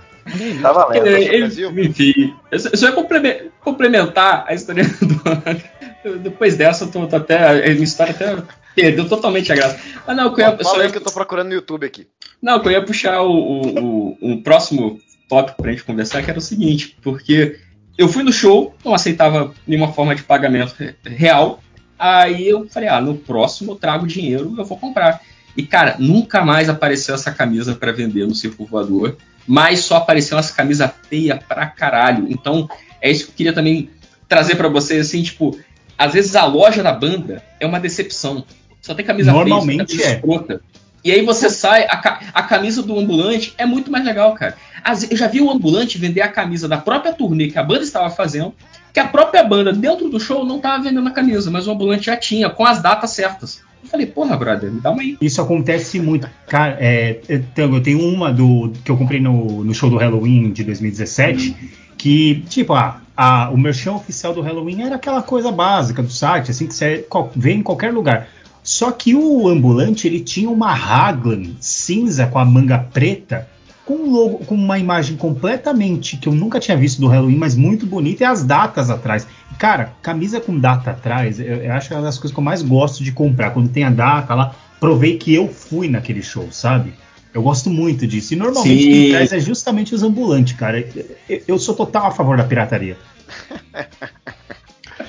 [0.61, 1.05] Tá valendo.
[1.05, 6.17] Ele- enfim, eu só eu ia complemen- complementar a história do.
[6.19, 7.49] Depois dessa, eu tô, tô até.
[7.65, 8.37] A minha história até
[8.73, 9.77] perdeu totalmente a graça.
[10.07, 12.07] Mas não, eu ia, eu só Fala ia- que eu tô procurando no YouTube aqui.
[12.43, 13.79] Não, que eu ia puxar o, o,
[14.11, 14.99] o- um próximo
[15.29, 17.57] tópico pra gente conversar, que era o seguinte, porque
[17.97, 21.63] eu fui no show, não aceitava nenhuma forma de pagamento re- real.
[21.97, 25.21] Aí eu falei, ah, no próximo eu trago dinheiro, eu vou comprar.
[25.55, 29.15] E, cara, nunca mais apareceu essa camisa pra vender no Circo Voador,
[29.47, 32.25] mas só apareceu essa camisa feia pra caralho.
[32.29, 32.67] Então,
[33.01, 33.89] é isso que eu queria também
[34.27, 35.57] trazer pra vocês, assim, tipo,
[35.97, 38.43] às vezes a loja da banda é uma decepção.
[38.81, 40.15] Só tem camisa Normalmente feia, camisa é.
[40.15, 40.61] escrota.
[41.03, 44.55] E aí você sai, a, a camisa do ambulante é muito mais legal, cara.
[44.87, 47.83] Vezes, eu já vi o ambulante vender a camisa da própria turnê que a banda
[47.83, 48.53] estava fazendo,
[48.93, 52.05] que a própria banda, dentro do show, não estava vendendo a camisa, mas o ambulante
[52.05, 53.61] já tinha, com as datas certas.
[53.83, 55.17] Eu falei, porra, brother, me dá uma aí.
[55.19, 56.29] Isso acontece muito.
[56.47, 59.97] Cara, é, eu tenho- eu tenho uma do que eu comprei no, no show do
[59.97, 61.53] Halloween de 2017,
[61.97, 66.65] que, tipo, a, o merchan oficial do Halloween era aquela coisa básica do site, assim,
[66.67, 67.05] que você
[67.35, 68.27] vê em qualquer lugar.
[68.63, 73.47] Só que o ambulante, ele tinha uma Raglan cinza com a manga preta,
[73.85, 77.55] com, um logo, com uma imagem completamente que eu nunca tinha visto do Halloween, mas
[77.55, 79.27] muito bonita, e as datas atrás.
[79.59, 82.43] Cara, camisa com data atrás, eu, eu acho que é uma das coisas que eu
[82.43, 83.51] mais gosto de comprar.
[83.51, 86.93] Quando tem a data lá, provei que eu fui naquele show, sabe?
[87.33, 88.33] Eu gosto muito disso.
[88.33, 88.91] E normalmente Sim.
[88.91, 90.79] quem traz é justamente os ambulantes, cara.
[91.27, 92.95] Eu, eu sou total a favor da pirataria.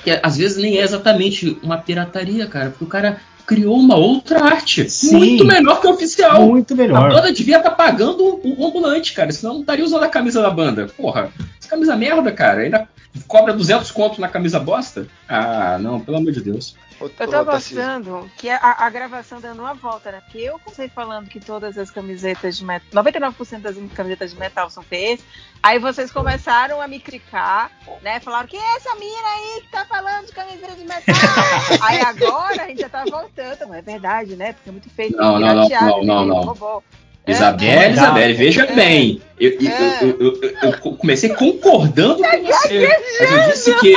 [0.03, 4.43] Que às vezes nem é exatamente uma pirataria, cara, porque o cara criou uma outra
[4.43, 4.89] arte.
[4.89, 5.17] Sim.
[5.17, 6.45] Muito melhor que a oficial.
[6.47, 7.09] Muito A melhor.
[7.09, 10.49] banda devia estar pagando o o ambulante, cara, senão não estaria usando a camisa da
[10.49, 10.87] banda.
[10.97, 12.61] Porra, essa camisa merda, cara.
[12.61, 12.87] Ainda
[13.27, 15.07] cobra 200 conto na camisa bosta?
[15.27, 16.75] Ah, não, pelo amor de Deus.
[16.99, 20.21] Eu tô gostando que a, a gravação dando uma volta, né?
[20.21, 24.69] Porque eu comecei falando que todas as camisetas de metal, 99% das camisetas de metal
[24.69, 25.19] são feias.
[25.61, 27.69] Aí vocês começaram a me criticar,
[28.01, 28.19] né?
[28.19, 31.15] Falaram que é essa mina aí que tá falando de camiseta de metal.
[31.81, 33.67] aí agora a gente já tá voltando.
[33.67, 34.53] Não é verdade, né?
[34.53, 35.15] Porque é muito feio.
[35.17, 36.41] Não, não, não, não, não, não.
[36.43, 36.83] Robô.
[37.27, 38.71] Isabelle, É, Isabelle, é, veja é.
[38.73, 39.21] bem.
[39.39, 40.03] Eu, eu- É.
[40.03, 42.87] eu- eu- eu- eu comecei concordando com você.
[43.19, 43.95] Mas eu disse que.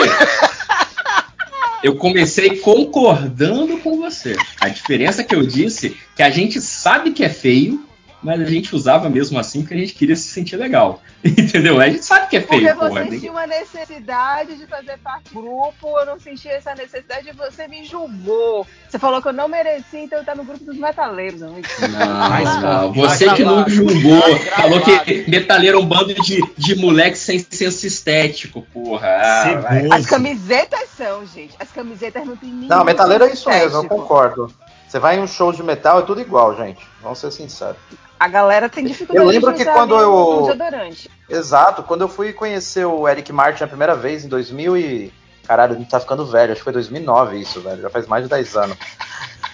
[1.82, 4.36] Eu comecei concordando com você.
[4.60, 7.87] A diferença que eu disse que a gente sabe que é feio,
[8.22, 11.00] mas a gente usava mesmo assim porque a gente queria se sentir legal.
[11.24, 11.80] Entendeu?
[11.80, 13.08] A gente sabe que é Porque feio, você porra.
[13.08, 17.66] sentiu uma necessidade de fazer parte do grupo, eu não senti essa necessidade e você
[17.68, 18.66] me julgou.
[18.88, 21.40] Você falou que eu não merecia, então eu tá no grupo dos metaleiros.
[21.40, 22.92] Não, Não, não.
[22.92, 24.20] Você que não julgou.
[24.56, 29.06] Falou que metaleiro é um bando de, de moleque sem senso estético, porra.
[29.08, 29.94] Ah.
[29.96, 31.54] As camisetas são, gente.
[31.58, 32.68] As camisetas não tem nenhum.
[32.68, 33.96] Não, metaleiro é isso mesmo, eu estético.
[33.96, 34.52] concordo.
[34.88, 36.80] Você vai em um show de metal, é tudo igual, gente.
[37.02, 37.76] Vamos ser sinceros.
[38.18, 41.10] A galera tem dificuldade Eu lembro de que quando eu- desodorante.
[41.28, 45.12] Exato, quando eu fui conhecer o Eric Martin a primeira vez, em 2000 e...
[45.46, 48.24] Caralho, a gente tá ficando velho, acho que foi 2009 isso, velho, já faz mais
[48.24, 48.76] de 10 anos.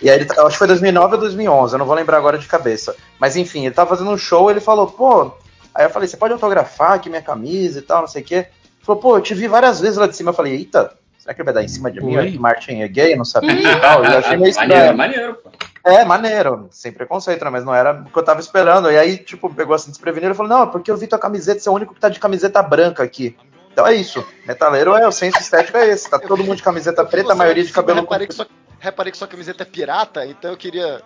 [0.02, 2.36] E aí, ele, tá- acho que foi 2009 ou 2011, eu não vou lembrar agora
[2.38, 2.96] de cabeça.
[3.18, 5.32] Mas enfim, ele tava fazendo um show ele falou, pô,
[5.74, 8.34] Aí eu falei, você pode autografar aqui minha camisa e tal, não sei o quê.
[8.36, 8.46] Ele
[8.80, 10.30] falou, pô, eu te vi várias vezes lá de cima.
[10.30, 12.16] Eu falei, eita, será que ele vai dar em cima de mim?
[12.16, 12.36] Oi?
[12.36, 14.04] O Martin é gay, não sabia e tal.
[14.04, 14.96] Eu achei meio Maneiro, estranho.
[14.96, 15.50] maneiro, pô.
[15.84, 17.50] É, maneiro, sem preconceito, né?
[17.50, 18.90] Mas não era o que eu tava esperando.
[18.90, 21.60] E aí, tipo, pegou assim desprevenido e falou: Não, é porque eu vi tua camiseta,
[21.60, 23.36] você é o único que tá de camiseta branca aqui.
[23.70, 24.24] Então é isso.
[24.46, 26.08] Metaleiro é o senso estético é esse.
[26.08, 28.46] Tá todo mundo de camiseta preta, a maioria de cabelo reparei que, sua,
[28.78, 31.02] reparei que sua camiseta é pirata, então eu queria.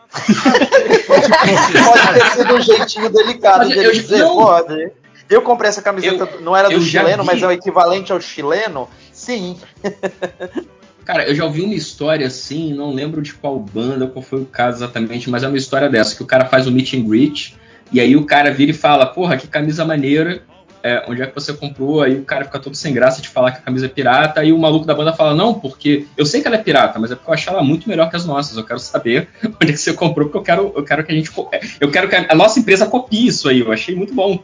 [1.06, 4.36] Pode ter sido um jeitinho delicado de eu- dizer, não.
[4.36, 4.92] pode.
[5.30, 7.26] Eu comprei essa camiseta, não era do eu chileno, vi.
[7.26, 8.88] mas é o equivalente ao chileno?
[9.12, 9.58] Sim.
[11.08, 14.44] Cara, eu já ouvi uma história assim, não lembro de qual banda, qual foi o
[14.44, 17.56] caso exatamente, mas é uma história dessa, que o cara faz o meet and greet,
[17.90, 20.42] e aí o cara vira e fala, porra, que camisa maneira,
[20.82, 22.02] é, onde é que você comprou?
[22.02, 24.52] Aí o cara fica todo sem graça de falar que a camisa é pirata, aí
[24.52, 27.14] o maluco da banda fala, não, porque eu sei que ela é pirata, mas é
[27.14, 29.80] porque eu acho ela muito melhor que as nossas, eu quero saber onde é que
[29.80, 32.26] você comprou, porque eu quero, eu quero que a gente, é, eu quero que a,
[32.28, 34.38] a nossa empresa copie isso aí, eu achei muito bom.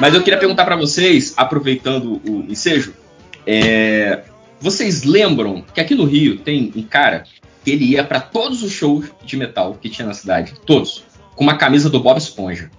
[0.00, 2.94] Mas eu queria perguntar pra vocês, aproveitando o ensejo,
[3.46, 4.22] é,
[4.62, 7.24] vocês lembram que aqui no Rio tem um cara
[7.64, 11.42] que ele ia pra todos os shows de metal que tinha na cidade, todos, com
[11.42, 12.70] uma camisa do Bob Esponja.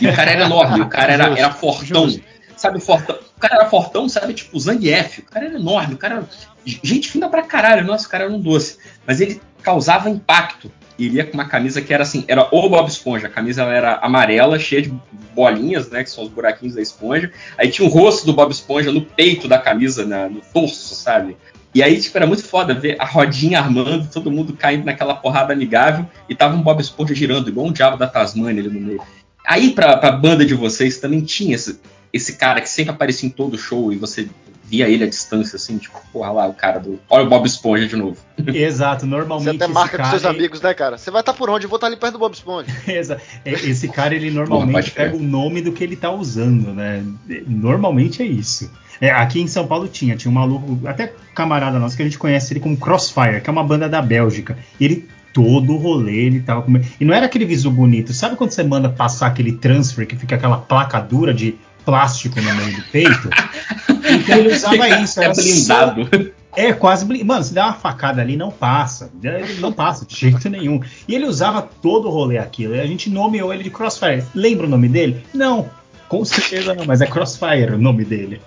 [0.00, 2.12] E o cara era enorme, o cara era, era fortão.
[2.56, 3.16] Sabe, fortão.
[3.36, 5.20] O cara era fortão, sabe, tipo Zangief.
[5.20, 6.28] O cara era enorme, o cara era
[6.64, 7.86] gente fina pra caralho.
[7.86, 8.78] Nossa, o cara era um doce.
[9.06, 10.70] Mas ele causava impacto.
[11.06, 13.26] Ele ia com uma camisa que era assim, era o Bob Esponja.
[13.26, 14.92] A camisa era amarela, cheia de
[15.34, 17.30] bolinhas, né, que são os buraquinhos da esponja.
[17.56, 21.36] Aí tinha o rosto do Bob Esponja no peito da camisa, na- no torso, sabe?
[21.74, 25.54] E aí, tipo, era muito foda ver a rodinha armando, todo mundo caindo naquela porrada
[25.54, 29.00] amigável, e tava um Bob Esponja girando, igual um diabo da Tasmania ali no meio.
[29.46, 31.80] Aí, pra, pra banda de vocês, também tinha esse,
[32.12, 34.28] esse cara que sempre aparecia em todo show, e você
[34.72, 36.98] via ele à distância, assim, tipo, porra lá, o cara do.
[37.10, 38.16] Olha o Bob Esponja de novo.
[38.46, 40.96] Exato, Você normalmente até esse marca com cara, seus amigos, né, cara?
[40.96, 41.66] Você vai estar por onde?
[41.66, 42.68] Eu vou estar ali perto do Bob Esponja.
[42.88, 47.04] Exa- é, Esse cara, ele normalmente pega o nome do que ele tá usando, né?
[47.46, 48.70] Normalmente é isso.
[48.98, 52.18] É, aqui em São Paulo tinha, tinha um maluco, até camarada nosso, que a gente
[52.18, 54.56] conhece ele como Crossfire, que é uma banda da Bélgica.
[54.80, 56.72] E ele, todo o rolê, ele tava com.
[56.98, 58.14] E não era aquele visu bonito.
[58.14, 62.54] Sabe quando você manda passar aquele transfer que fica aquela placa dura de plástico no
[62.54, 63.28] meio do peito?
[64.04, 65.20] Então ele usava isso.
[65.20, 66.32] É Era só- blindado.
[66.56, 67.28] é, quase blindado.
[67.28, 69.10] Mano, se der uma facada ali, não passa.
[69.22, 70.80] Ele Não passa de jeito nenhum.
[71.06, 72.74] E ele usava todo o rolê aquilo.
[72.74, 74.24] E a gente nomeou ele de Crossfire.
[74.34, 75.24] Lembra o nome dele?
[75.34, 75.68] Não.
[76.08, 78.40] Com certeza não, mas é Crossfire o nome dele.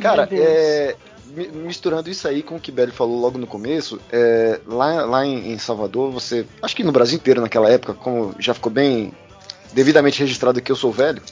[0.00, 0.96] Cara, é,
[1.36, 5.24] mi- misturando isso aí com o que Belly falou logo no começo, é, lá, lá
[5.24, 6.44] em, em Salvador, você.
[6.60, 9.12] Acho que no Brasil inteiro naquela época, como já ficou bem
[9.72, 11.22] devidamente registrado que eu sou velho,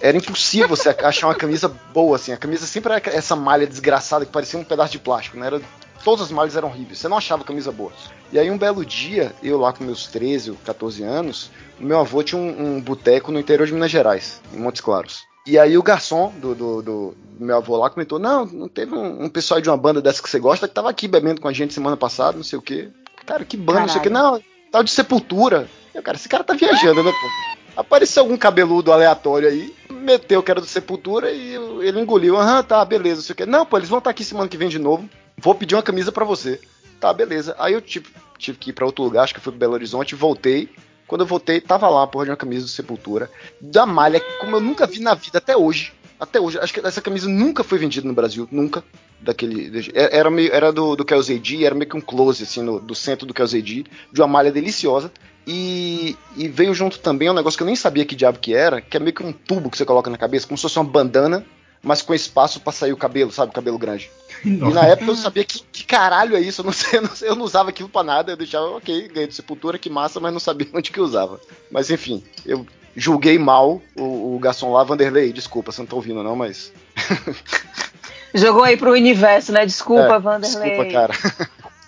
[0.00, 2.32] era impossível você achar uma camisa boa, assim.
[2.32, 5.46] A camisa sempre era essa malha desgraçada que parecia um pedaço de plástico, né?
[5.46, 5.60] Era,
[6.04, 7.92] todas as malhas eram horríveis, você não achava camisa boa.
[8.32, 12.22] E aí um belo dia, eu lá com meus 13 ou 14 anos, meu avô
[12.22, 15.22] tinha um, um boteco no interior de Minas Gerais, em Montes Claros.
[15.46, 19.24] E aí o garçom do, do, do- meu avô lá comentou, não, não teve um,
[19.24, 21.52] um pessoal de uma banda dessa que você gosta que tava aqui bebendo com a
[21.52, 22.88] gente semana passada, não sei o quê.
[23.26, 24.10] Cara, que banda, não sei o quê.
[24.10, 24.40] Não,
[24.70, 25.66] tal de Sepultura.
[25.94, 27.59] Eu, cara, esse cara tá viajando, né, pô?
[27.76, 32.36] Apareceu algum cabeludo aleatório aí, meteu que era do Sepultura e ele engoliu.
[32.36, 33.46] Aham, tá, beleza, sei o.
[33.46, 35.08] Não, pô, eles vão estar aqui semana que vem de novo.
[35.38, 36.60] Vou pedir uma camisa pra você.
[36.98, 37.54] Tá, beleza.
[37.58, 40.14] Aí eu tive, tive que ir pra outro lugar, acho que fui pro Belo Horizonte,
[40.14, 40.68] voltei.
[41.06, 43.28] Quando eu voltei, tava lá a porra de uma camisa do Sepultura,
[43.60, 45.92] da malha, como eu nunca vi na vida até hoje.
[46.20, 46.58] Até hoje.
[46.58, 48.84] Acho que essa camisa nunca foi vendida no Brasil, nunca.
[49.20, 49.70] Daquele.
[49.94, 53.26] Era, meio, era do, do KLZD, era meio que um close, assim, no- do centro
[53.26, 55.10] do KLZD, de uma malha deliciosa.
[55.46, 58.80] E, e veio junto também um negócio que eu nem sabia que diabo que era,
[58.80, 60.84] que é meio que um tubo que você coloca na cabeça, como se fosse uma
[60.84, 61.44] bandana,
[61.82, 63.50] mas com espaço pra sair o cabelo, sabe?
[63.50, 64.10] O cabelo grande.
[64.44, 67.10] E na época eu sabia que, que caralho é isso, eu não, sei, eu não
[67.22, 70.32] eu não usava aquilo pra nada, eu deixava, ok, ganhei de sepultura, que massa, mas
[70.32, 71.40] não sabia onde que eu usava.
[71.70, 72.66] Mas enfim, eu
[72.96, 76.72] julguei mal o, o garçom lá, Vanderlei, desculpa, você não tá ouvindo não, mas...
[78.34, 79.66] Jogou aí pro universo, né?
[79.66, 80.70] Desculpa, É, Vanderlei.
[80.70, 81.12] Desculpa, cara.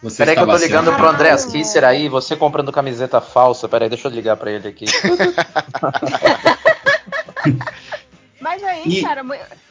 [0.02, 0.96] Você Peraí que eu tô ligando certo.
[0.96, 3.68] pro André Kisser aí, você comprando camiseta falsa.
[3.68, 4.86] Peraí, deixa eu ligar pra ele aqui.
[8.40, 9.24] Mas aí, E- cara,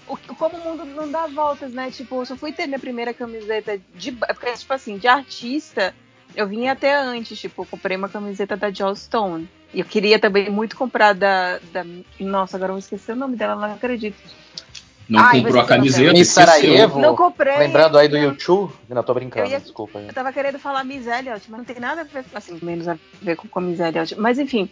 [0.07, 1.91] o, como o mundo não dá voltas, né?
[1.91, 4.13] Tipo, eu só fui ter minha primeira camiseta de.
[4.13, 5.93] Porque, tipo assim, de artista,
[6.35, 7.39] eu vinha até antes.
[7.39, 9.47] Tipo, eu comprei uma camiseta da Joss Stone.
[9.73, 11.59] E eu queria também muito comprar da.
[11.71, 11.85] da
[12.19, 14.17] nossa, agora eu esqueci o nome dela, não acredito.
[15.09, 16.13] Não Ai, comprou a camiseta?
[16.13, 16.45] Miss esqueceu.
[16.45, 17.57] Sarajevo, Não comprei.
[17.57, 18.71] lembrando aí do YouTube.
[18.87, 20.07] Não, tô brincando, Eu ia- desculpa aí.
[20.07, 22.97] Eu tava querendo falar Miss Elliot, mas não tem nada a ver, assim, menos a
[23.21, 24.15] ver com, com Miss Elliot.
[24.15, 24.69] Mas enfim,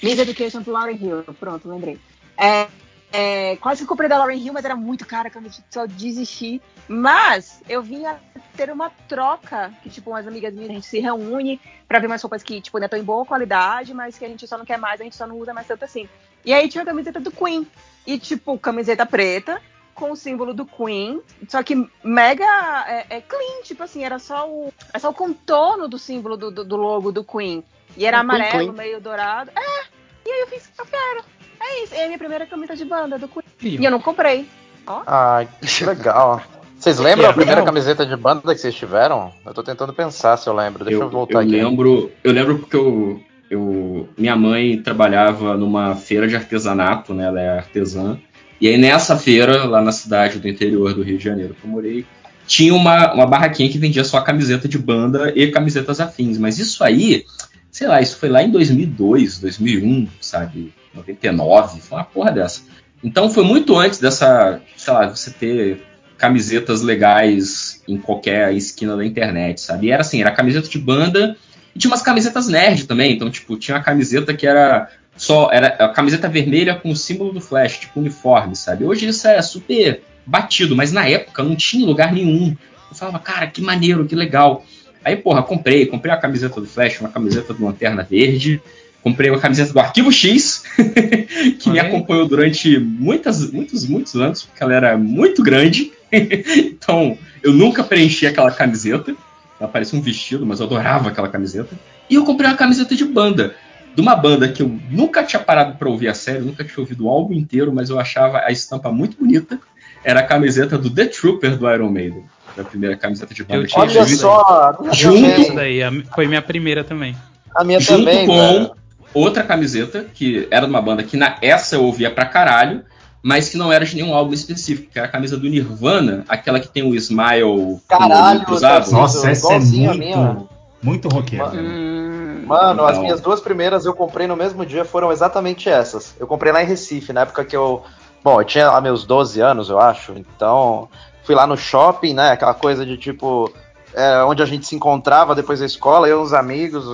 [0.00, 1.98] Miss Education do Lauren Hill, pronto, lembrei.
[2.38, 2.68] É,
[3.12, 6.62] é, quase que comprei da Lauren Hill, mas era muito cara, que eu só desisti.
[6.86, 8.20] Mas eu vinha
[8.56, 12.22] ter uma troca, que tipo, umas amigas minhas, a gente se reúne pra ver umas
[12.22, 14.78] roupas que, tipo, ainda estão em boa qualidade, mas que a gente só não quer
[14.78, 16.08] mais, a gente só não usa mais tanto assim.
[16.44, 17.66] E aí tinha a camiseta do Queen.
[18.06, 19.60] e tipo, camiseta preta,
[19.94, 22.44] com o símbolo do Queen, só que mega
[22.86, 26.50] é, é clean, tipo assim, era só o, é só o contorno do símbolo do,
[26.50, 27.62] do, do logo do Queen.
[27.96, 28.72] E era Queen amarelo, clean.
[28.72, 29.50] meio dourado.
[29.54, 29.84] É,
[30.26, 31.24] e aí eu fiz, eu quero.
[31.60, 33.80] É isso, é a minha primeira camisa de banda do Queen.
[33.80, 34.46] E eu não comprei.
[34.86, 35.02] Ó.
[35.06, 36.42] Ai, que legal.
[36.78, 39.32] Vocês lembram É, a primeira camiseta de banda que vocês tiveram?
[39.44, 40.84] Eu tô tentando pensar se eu lembro.
[40.84, 41.50] Deixa eu, voltar eu aqui.
[41.50, 43.20] lembro, eu lembro porque eu,
[43.50, 47.26] eu, minha mãe trabalhava numa feira de artesanato, né?
[47.26, 48.18] Ela é artesã.
[48.60, 51.70] E aí nessa feira, lá na cidade do interior do Rio de Janeiro que eu
[51.70, 52.06] morei,
[52.46, 56.36] tinha uma, uma barraquinha que vendia só camiseta de banda e camisetas afins.
[56.36, 57.24] Mas isso aí,
[57.70, 60.72] sei lá, isso foi lá em 2002, 2001, sabe?
[60.94, 62.62] 99, foi uma porra dessa.
[63.02, 65.82] Então foi muito antes dessa, sei lá, você ter
[66.18, 69.86] camisetas legais em qualquer esquina da internet, sabe?
[69.86, 71.36] E era assim, era camiseta de banda
[71.74, 73.14] e tinha umas camisetas nerd também.
[73.14, 77.32] Então, tipo, tinha uma camiseta que era só, era a camiseta vermelha com o símbolo
[77.32, 78.84] do Flash, tipo uniforme, sabe?
[78.84, 82.56] Hoje isso é super batido, mas na época não tinha lugar nenhum.
[82.90, 84.64] Eu falava, cara, que maneiro, que legal.
[85.04, 88.60] Aí, porra, comprei, comprei a camiseta do Flash, uma camiseta do Lanterna Verde,
[89.02, 90.64] comprei uma camiseta do Arquivo X,
[91.58, 91.86] que me aí.
[91.86, 95.92] acompanhou durante muitas, muitos, muitos anos, porque ela era muito grande.
[96.12, 99.14] então, eu nunca preenchi aquela camiseta.
[99.58, 101.76] Ela parecia um vestido, mas eu adorava aquela camiseta.
[102.08, 103.54] E eu comprei uma camiseta de banda.
[103.94, 107.06] De uma banda que eu nunca tinha parado pra ouvir a série, nunca tinha ouvido
[107.06, 109.58] o álbum inteiro, mas eu achava a estampa muito bonita.
[110.02, 112.24] Era a camiseta do The Trooper do Iron Maiden.
[112.54, 115.80] Foi a primeira camiseta de banda Eu que eu tinha Olha só, Junto- daí,
[116.14, 117.14] foi minha primeira também.
[117.54, 118.79] A minha junto também, com velho.
[119.14, 122.84] Outra camiseta, que era de uma banda que na essa eu ouvia pra caralho,
[123.22, 126.58] mas que não era de nenhum álbum específico, que era a camisa do Nirvana, aquela
[126.58, 128.90] que tem o Smile Caralho, cruzado.
[128.90, 130.36] Nossa, essa é muito, minha.
[130.82, 131.46] muito roqueira.
[131.46, 132.82] Mano.
[132.82, 136.14] Hum, as minhas duas primeiras eu comprei no mesmo dia foram exatamente essas.
[136.18, 137.82] Eu comprei lá em Recife, na época que eu.
[138.24, 140.12] Bom, eu tinha lá meus 12 anos, eu acho.
[140.12, 140.88] Então,
[141.22, 142.32] fui lá no shopping, né?
[142.32, 143.52] Aquela coisa de tipo.
[143.94, 146.86] é, onde a gente se encontrava depois da escola, eu e uns amigos,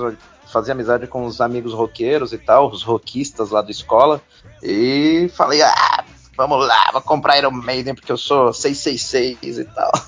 [0.57, 4.21] fazia amizade com os amigos roqueiros e tal, os roquistas lá da escola.
[4.63, 6.03] E falei, ah,
[6.35, 9.91] vamos lá, vou comprar Iron Maiden porque eu sou 666 e tal.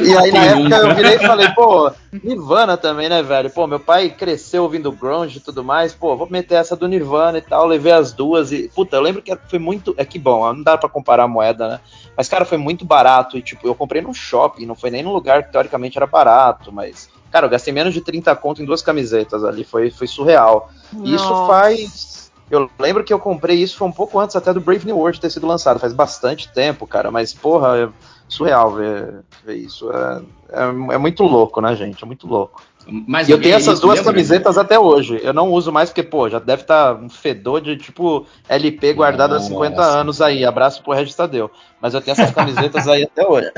[0.00, 1.92] E aí na época eu virei e falei, pô,
[2.22, 3.50] Nirvana também, né, velho?
[3.50, 7.38] Pô, meu pai cresceu ouvindo grunge e tudo mais, pô, vou meter essa do Nirvana
[7.38, 10.52] e tal, levei as duas e, puta, eu lembro que foi muito, é que bom,
[10.52, 11.80] não dá pra comparar a moeda, né?
[12.16, 15.12] Mas, cara, foi muito barato e, tipo, eu comprei num shopping, não foi nem num
[15.12, 18.82] lugar que teoricamente era barato, mas, cara, eu gastei menos de 30 conto em duas
[18.82, 20.70] camisetas ali, foi, foi surreal.
[21.04, 21.46] E isso Nossa.
[21.46, 22.20] faz...
[22.50, 25.20] Eu lembro que eu comprei isso foi um pouco antes até do Brave New World
[25.20, 27.88] ter sido lançado, faz bastante tempo, cara, mas, porra, é
[28.30, 29.90] surreal ver, ver isso.
[29.92, 32.02] É, é, é muito louco, né, gente?
[32.02, 32.62] É muito louco.
[32.86, 34.12] Mas e eu tenho essas aí duas lembra?
[34.12, 35.20] camisetas até hoje.
[35.22, 39.32] Eu não uso mais porque, pô, já deve estar um fedor de tipo LP guardado
[39.32, 39.48] há Nossa.
[39.48, 40.44] 50 anos aí.
[40.44, 41.50] Abraço pro Regis Tadeu.
[41.80, 43.52] Mas eu tenho essas camisetas aí até hoje.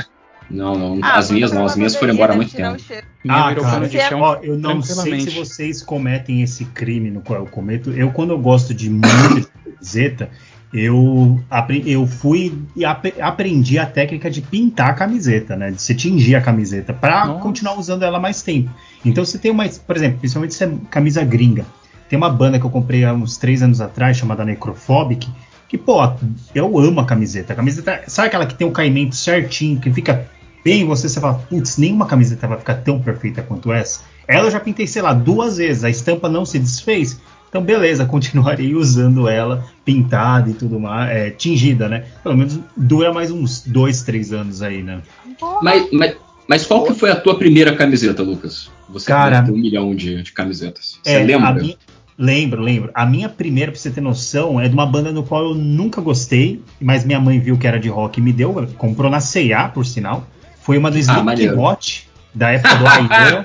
[0.51, 2.77] Não, não, Ah, as minhas não, as minhas foram embora há muito tempo.
[3.29, 7.21] Ah, cara, de é- chão Ó, eu não sei se vocês cometem esse crime no
[7.21, 7.91] qual eu cometo.
[7.91, 10.29] Eu, quando eu gosto de muita camiseta,
[10.73, 11.41] eu,
[11.87, 15.71] eu fui e ap- aprendi a técnica de pintar a camiseta, né?
[15.71, 18.71] De se tingir a camiseta para continuar usando ela mais tempo.
[19.05, 21.65] Então você tem uma, por exemplo, principalmente se é camisa gringa.
[22.09, 25.29] Tem uma banda que eu comprei há uns três anos atrás, chamada Necrophobic,
[25.73, 25.97] que, pô,
[26.55, 27.55] eu amo a camiseta.
[27.55, 30.29] A camiseta, sabe aquela que tem o caimento certinho, que fica
[30.63, 34.01] bem em você, você fala, putz, nenhuma camiseta vai ficar tão perfeita quanto essa.
[34.29, 37.19] Ela eu já pintei, sei lá, duas vezes, a estampa não se desfez.
[37.49, 42.05] Então, beleza, continuarei usando ela pintada e tudo mais, é, tingida, né?
[42.23, 45.01] Pelo menos dura mais uns dois, três anos aí, né?
[45.63, 46.17] Mas, mas,
[46.47, 48.71] mas qual que foi a tua primeira camiseta, Lucas?
[48.91, 50.99] Você Cara- um milhão de, de camisetas.
[51.03, 51.49] Você É, lembra?
[51.49, 51.77] a minha-
[52.23, 52.91] lembro, lembro.
[52.95, 56.01] A minha primeira, pra você ter noção, é de uma banda no qual eu nunca
[56.01, 59.69] gostei, mas minha mãe viu que era de rock e me deu, comprou na C&A,
[59.69, 60.25] por sinal.
[60.61, 61.53] Foi uma do Ah, maneiro.
[61.55, 62.85] Slipknot, da época do
[63.29, 63.45] Iron.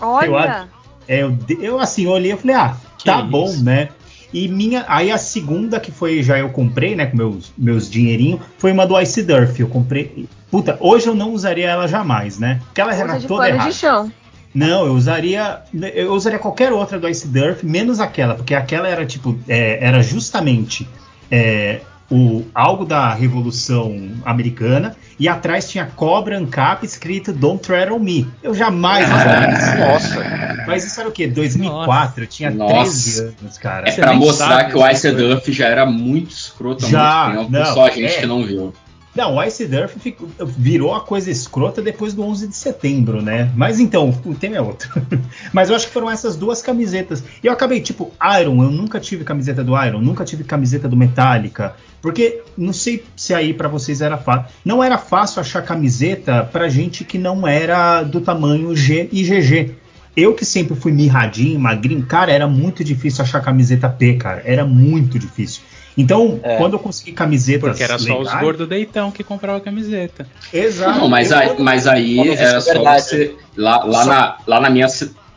[0.00, 0.68] Olha,
[1.08, 3.26] É, eu, de- eu assim, eu olhei e falei, ah, tá isso.
[3.28, 3.88] bom, né?
[4.32, 8.40] E minha, aí a segunda que foi, já eu comprei, né, com meus, meus dinheirinhos,
[8.58, 9.60] foi uma do Ice Durf.
[9.60, 10.26] Eu comprei.
[10.50, 12.60] Puta, hoje eu não usaria ela jamais, né?
[12.64, 13.70] Porque ela era de toda errada.
[13.70, 14.10] de chão.
[14.54, 15.60] Não, eu usaria.
[15.94, 19.36] Eu usaria qualquer outra do Ice Durf, menos aquela, porque aquela era tipo.
[19.48, 20.88] é, era justamente
[21.30, 27.98] é, o, algo da Revolução Americana, e atrás tinha cobra ANCAP escrito Don't Tread on
[27.98, 28.28] Me.
[28.42, 29.78] Eu jamais usaria isso.
[29.78, 30.64] Nossa.
[30.66, 31.26] Mas isso era o quê?
[31.26, 32.22] 2004?
[32.22, 32.74] Eu tinha Nossa.
[32.74, 33.88] 13 anos, cara.
[33.88, 35.10] É pra mostrar que o Ice.
[35.10, 38.20] Duff já era muito escroto há Já, muito tempo, não, só a gente é.
[38.20, 38.72] que não viu.
[39.14, 43.50] Não, o Ice Durf ficou- virou a coisa escrota depois do 11 de setembro, né?
[43.54, 44.90] Mas então, o tema é outro.
[45.52, 47.22] Mas eu acho que foram essas duas camisetas.
[47.42, 50.96] E eu acabei, tipo, Iron, eu nunca tive camiseta do Iron, nunca tive camiseta do
[50.96, 51.76] Metallica.
[52.02, 54.46] Porque não sei se aí pra vocês era fácil.
[54.64, 59.74] Não era fácil achar camiseta pra gente que não era do tamanho G e GG.
[60.16, 64.42] Eu que sempre fui mirradinho, magrinho, cara, era muito difícil achar camiseta P, cara.
[64.44, 65.62] Era muito difícil.
[65.96, 66.56] Então, É.
[66.56, 67.68] quando eu consegui camisetas.
[67.70, 70.26] Porque era só os gordos deitão que compravam camiseta.
[70.52, 70.98] Exato.
[70.98, 73.02] Não, mas Eu- aí, mas aí era é só verdade.
[73.02, 73.34] você.
[73.56, 74.86] Lá, lá, Só- na, lá, na minha,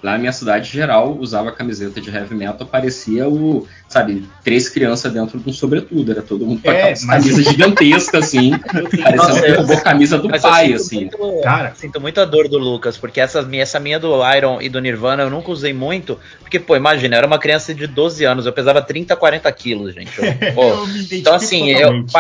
[0.08, 5.12] lá na minha cidade geral, usava camiseta de heavy metal, parecia o, sabe, três crianças
[5.12, 6.12] dentro de um sobretudo.
[6.12, 8.52] Era todo mundo com É, mas- camisas gigantescas, assim.
[9.04, 11.02] parecia eu- boa camisa do mas pai, assim.
[11.02, 11.74] muito- Cara.
[11.76, 14.80] Sinto muito a dor do Lucas, porque essa minha, essa minha do Iron e do
[14.80, 16.18] Nirvana eu nunca usei muito.
[16.40, 19.94] Porque, pô, imagina, eu era uma criança de 12 anos, eu pesava 30, 40 quilos,
[19.94, 20.12] gente.
[20.18, 20.24] Eu-
[20.56, 22.14] pô, Eu me identifico então, assim, eu, totalmente.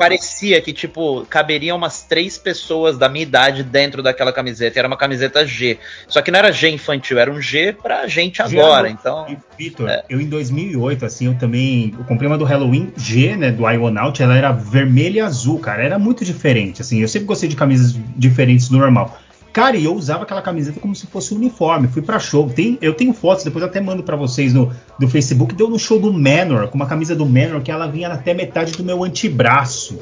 [0.00, 4.78] Parecia que, tipo, caberiam umas três pessoas da minha idade dentro daquela camiseta.
[4.78, 5.78] E era uma camiseta G.
[6.08, 8.88] Só que não era G infantil, era um G pra gente agora.
[8.88, 9.26] Então.
[9.28, 11.94] E, Vitor, eu em 2008, assim, eu também.
[11.98, 13.52] Eu comprei uma do Halloween G, né?
[13.52, 15.84] Do Ionaut, ela era vermelha e azul, cara.
[15.84, 17.02] Era muito diferente, assim.
[17.02, 19.20] Eu sempre gostei de camisas diferentes do normal.
[19.52, 21.88] Cara, e eu usava aquela camiseta como se fosse um uniforme.
[21.88, 22.48] Fui pra show.
[22.48, 25.54] Tem, eu tenho fotos, depois até mando pra vocês no do Facebook.
[25.54, 28.72] Deu no show do Manor, com uma camisa do Manor que ela vinha até metade
[28.72, 29.98] do meu antebraço.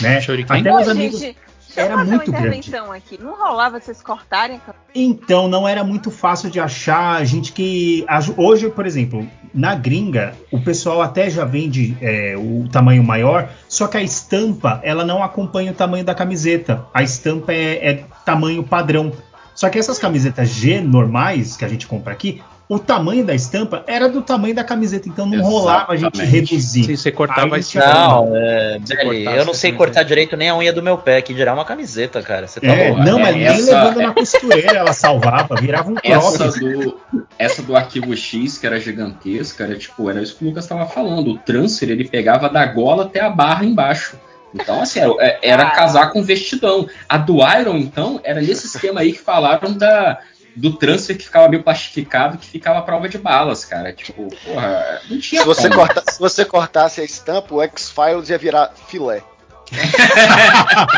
[0.00, 0.18] Né?
[0.48, 1.20] Até meus amigos.
[1.20, 1.36] gente,
[1.76, 2.76] era fazer muito uma grande.
[2.76, 3.18] aqui.
[3.20, 8.06] Não rolava vocês cortarem a Então, não era muito fácil de achar gente que.
[8.36, 13.86] Hoje, por exemplo, na gringa, o pessoal até já vende é, o tamanho maior, só
[13.86, 16.84] que a estampa ela não acompanha o tamanho da camiseta.
[16.92, 19.12] A estampa é, é tamanho padrão.
[19.54, 23.84] Só que essas camisetas G normais que a gente compra aqui, o tamanho da estampa
[23.86, 26.50] era do tamanho da camiseta, então não rolava a gente Exatamente.
[26.54, 26.84] reduzir.
[26.84, 29.76] Se você cortava Aí a tinha- Não, é, Belly, eu não a sei camiseta.
[29.76, 32.46] cortar direito nem a unha do meu pé, que dirá uma camiseta, cara.
[32.46, 33.02] Você tá É, louco?
[33.04, 36.60] não, mas nem essa- levando na costureira ela salvava, virava um Essa croque.
[36.60, 37.00] do,
[37.38, 40.86] essa do arquivo X, que era gigantesca, era tipo, era isso que o Lucas estava
[40.86, 41.32] falando.
[41.32, 44.16] O transfer ele pegava da gola até a barra embaixo.
[44.54, 46.86] Então, assim, era, era casar com vestidão.
[47.08, 50.20] A do Iron, então, era nesse esquema aí que falaram da,
[50.56, 53.92] do transfer que ficava meio plastificado, que ficava à prova de balas, cara.
[53.92, 55.80] Tipo, porra, não tinha Se você, como.
[55.80, 59.22] corta- se você cortasse a estampa, o X-Files ia virar filé.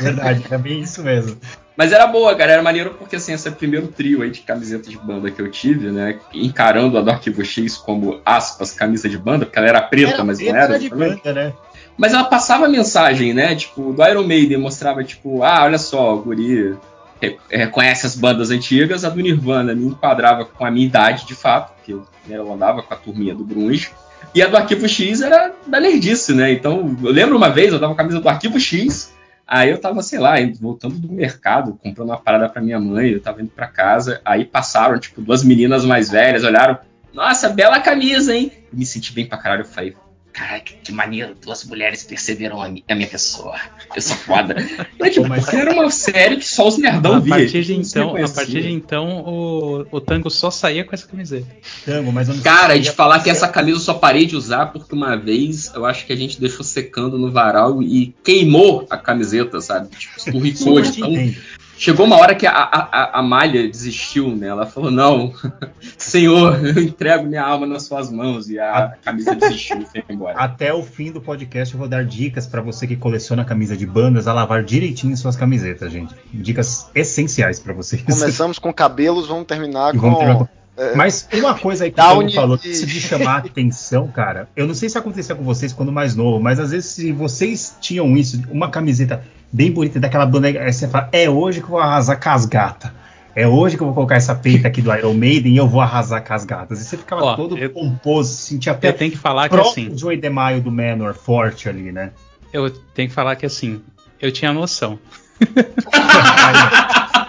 [0.00, 1.36] Verdade, é bem isso mesmo.
[1.76, 4.40] Mas era boa, cara, era maneiro porque assim, esse é o primeiro trio aí de
[4.42, 6.20] camiseta de banda que eu tive, né?
[6.32, 10.38] Encarando a do Arquivo X como aspas, camisa de banda, porque ela era preta, mas
[10.38, 10.78] não era.
[10.78, 11.16] de também.
[11.16, 11.52] banda, né?
[11.96, 13.54] Mas ela passava a mensagem, né?
[13.56, 16.76] Tipo, do Iron Maiden mostrava, tipo, ah, olha só, o Guri
[17.24, 21.34] re- reconhece as bandas antigas, a do Nirvana me enquadrava com a minha idade, de
[21.34, 21.94] fato, porque
[22.26, 23.90] né, eu andava com a turminha do Grunge.
[24.34, 26.52] E a do Arquivo X era da nerdice, né?
[26.52, 29.14] Então, eu lembro uma vez, eu tava com a camisa do Arquivo X,
[29.46, 33.20] aí eu tava, sei lá, voltando do mercado, comprando uma parada pra minha mãe, eu
[33.20, 36.78] tava indo pra casa, aí passaram, tipo, duas meninas mais velhas, olharam,
[37.12, 38.50] nossa, bela camisa, hein?
[38.72, 39.94] Eu me senti bem pra caralho, eu falei,
[40.34, 43.54] Caraca, que maneiro, duas mulheres perceberam a, mi- a minha pessoa.
[43.94, 44.56] Eu sou foda.
[44.98, 47.36] Mas, tipo, porque era uma série que só os nerdão a via.
[47.36, 51.46] partir de então, a partir de então o, o Tango só saía com essa camiseta.
[51.84, 54.66] Tango, mas eu não Cara, de falar que essa camisa eu só parei de usar
[54.66, 58.96] porque uma vez eu acho que a gente deixou secando no varal e queimou a
[58.96, 59.88] camiseta, sabe?
[59.96, 60.80] Tipo, escorricou.
[60.80, 61.36] Então, entendo.
[61.76, 64.48] Chegou uma hora que a, a, a- a malha desistiu, né?
[64.48, 65.32] Ela falou: Não,
[65.98, 68.48] senhor, eu entrego minha alma nas suas mãos.
[68.48, 70.38] E a camisa desistiu e foi embora.
[70.38, 73.86] Até o fim do podcast eu vou dar dicas pra você que coleciona camisa de
[73.86, 76.14] bandas a lavar direitinho suas camisetas, gente.
[76.32, 78.02] Dicas essenciais pra vocês.
[78.02, 80.02] Começamos com cabelos, vamos terminar E com.
[80.02, 82.86] vamos terminar com- é, Mas uma coisa aí que o Downey Paulo falou, e- isso
[82.86, 84.48] de chamar a atenção, cara.
[84.56, 87.76] Eu não sei se acontecia com vocês quando mais novo, mas às vezes se vocês
[87.80, 91.70] tinham isso, uma camiseta bem bonita daquela banda, aí você fala, é hoje que eu
[91.70, 92.90] vou arrasar com as gatas.
[93.36, 95.80] É hoje que eu vou colocar essa peita aqui do Iron Maiden e eu vou
[95.80, 96.80] arrasar com as gatas.
[96.80, 99.96] E você ficava Ó, todo eu- pomposo, sentia até Eu tenho que falar que assim,
[99.96, 102.10] Joey DeMaio do Manor forte ali, né?
[102.52, 103.82] eu tenho que falar que assim,
[104.20, 104.96] eu tinha noção.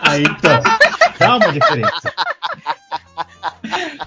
[0.01, 0.61] Aí então,
[1.19, 2.13] dá uma diferença.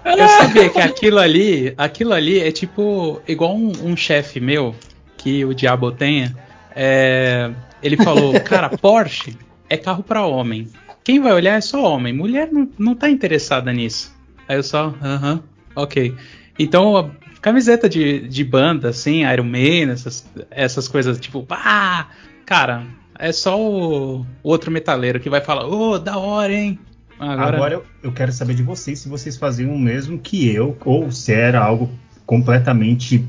[0.05, 4.74] Eu sabia que aquilo ali, aquilo ali é tipo igual um, um chefe meu
[5.16, 6.35] que o diabo tenha.
[6.74, 7.51] é,
[7.82, 9.36] ele falou, cara, Porsche
[9.69, 10.69] é carro pra homem.
[11.05, 12.12] Quem vai olhar é só homem.
[12.12, 14.15] Mulher não, não tá interessada nisso.
[14.49, 15.43] Aí eu só, aham,
[15.74, 16.15] ok.
[16.59, 22.09] Então, a camiseta de, de banda, assim, Iron Man, essas, essas coisas, tipo, ah,
[22.45, 22.86] cara,
[23.19, 26.78] é só o, o outro metaleiro que vai falar, ô, da hora, hein?
[27.19, 30.77] Agora, Agora, eu, eu quero saber de vocês se vocês faziam o mesmo que eu,
[30.85, 31.90] ou se era algo
[32.24, 33.27] completamente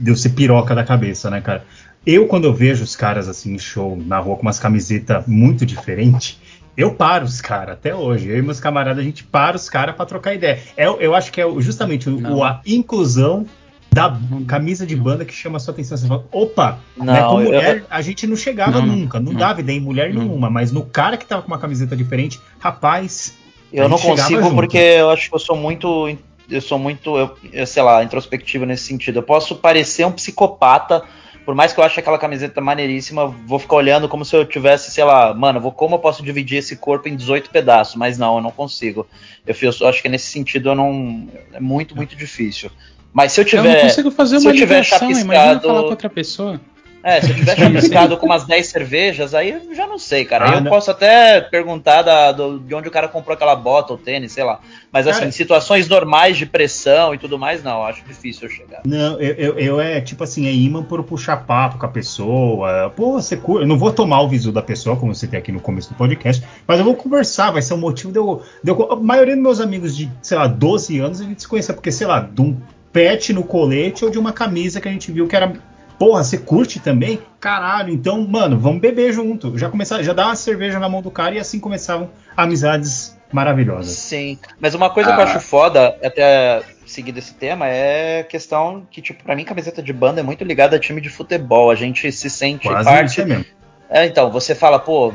[0.00, 1.64] de eu ser piroca da cabeça, né, cara?
[2.06, 5.66] eu, quando eu vejo os caras assim em show na rua com umas camisetas muito
[5.66, 6.40] diferentes,
[6.74, 8.28] eu paro os caras até hoje.
[8.28, 10.58] Eu e meus camaradas, a gente para os caras pra trocar ideia.
[10.76, 13.44] É, eu acho que é justamente o- a inclusão
[13.90, 14.16] da
[14.46, 15.96] camisa de banda que chama a sua atenção.
[15.96, 19.32] Você fala, opa, Não, né, com eu- mulher a gente não chegava Não, nunca, não,
[19.32, 19.38] não.
[19.40, 20.22] dava ideia em mulher Não.
[20.22, 23.36] nenhuma, mas no cara que tava com uma camiseta diferente, rapaz.
[23.72, 24.54] Eu não consigo junto.
[24.54, 26.16] porque eu acho que eu sou muito.
[26.50, 29.18] Eu sou muito, eu, eu sei lá, introspectivo nesse sentido.
[29.18, 31.02] Eu posso parecer um psicopata,
[31.44, 34.90] por mais que eu ache aquela camiseta maneiríssima, vou ficar olhando como se eu tivesse,
[34.90, 37.96] sei lá, mano, vou, como eu posso dividir esse corpo em 18 pedaços?
[37.96, 39.06] Mas não, eu não consigo.
[39.46, 41.28] Eu, eu acho que nesse sentido eu não.
[41.52, 42.70] É muito, muito difícil.
[43.18, 43.74] Mas se eu Eu tiver.
[43.74, 46.60] não consigo fazer se uma eu tiver ligação, imagina chapiscado- falar com outra pessoa.
[47.02, 50.50] É, se eu tiver chapiscado com umas 10 cervejas, aí eu já não sei, cara.
[50.50, 50.70] Ah, eu não.
[50.70, 54.42] posso até perguntar da- do- de onde o cara comprou aquela bota ou tênis, sei
[54.44, 54.60] lá.
[54.92, 55.32] Mas assim, Cara.
[55.32, 58.82] situações normais de pressão e tudo mais, não, acho difícil eu chegar.
[58.84, 62.92] Não, eu, eu, eu é tipo assim, é imã por puxar papo com a pessoa.
[62.94, 63.60] Pô, você cur...
[63.62, 65.94] Eu não vou tomar o visu da pessoa, como você tem aqui no começo do
[65.96, 68.42] podcast, mas eu vou conversar, vai ser um motivo de eu.
[68.62, 71.48] de eu- A maioria dos meus amigos de, sei lá, 12 anos a gente se
[71.48, 72.56] conhecia, porque, sei lá, de um
[72.92, 75.52] pet no colete ou de uma camisa que a gente viu que era.
[75.98, 77.18] Porra, você curte também?
[77.40, 79.58] Caralho, então, mano, vamos beber junto.
[79.58, 83.96] Já começar, já dá uma cerveja na mão do cara e assim começavam amizades maravilhosas.
[83.96, 85.24] Sim, mas uma coisa que eu Ah.
[85.28, 89.92] acho foda, até seguir desse tema, é a questão que, tipo, pra mim, camiseta de
[89.92, 91.68] banda é muito ligada a time de futebol.
[91.70, 93.10] A gente se sente Quase parte.
[93.10, 93.44] isso é mesmo.
[93.90, 95.08] É, então, você fala, pô,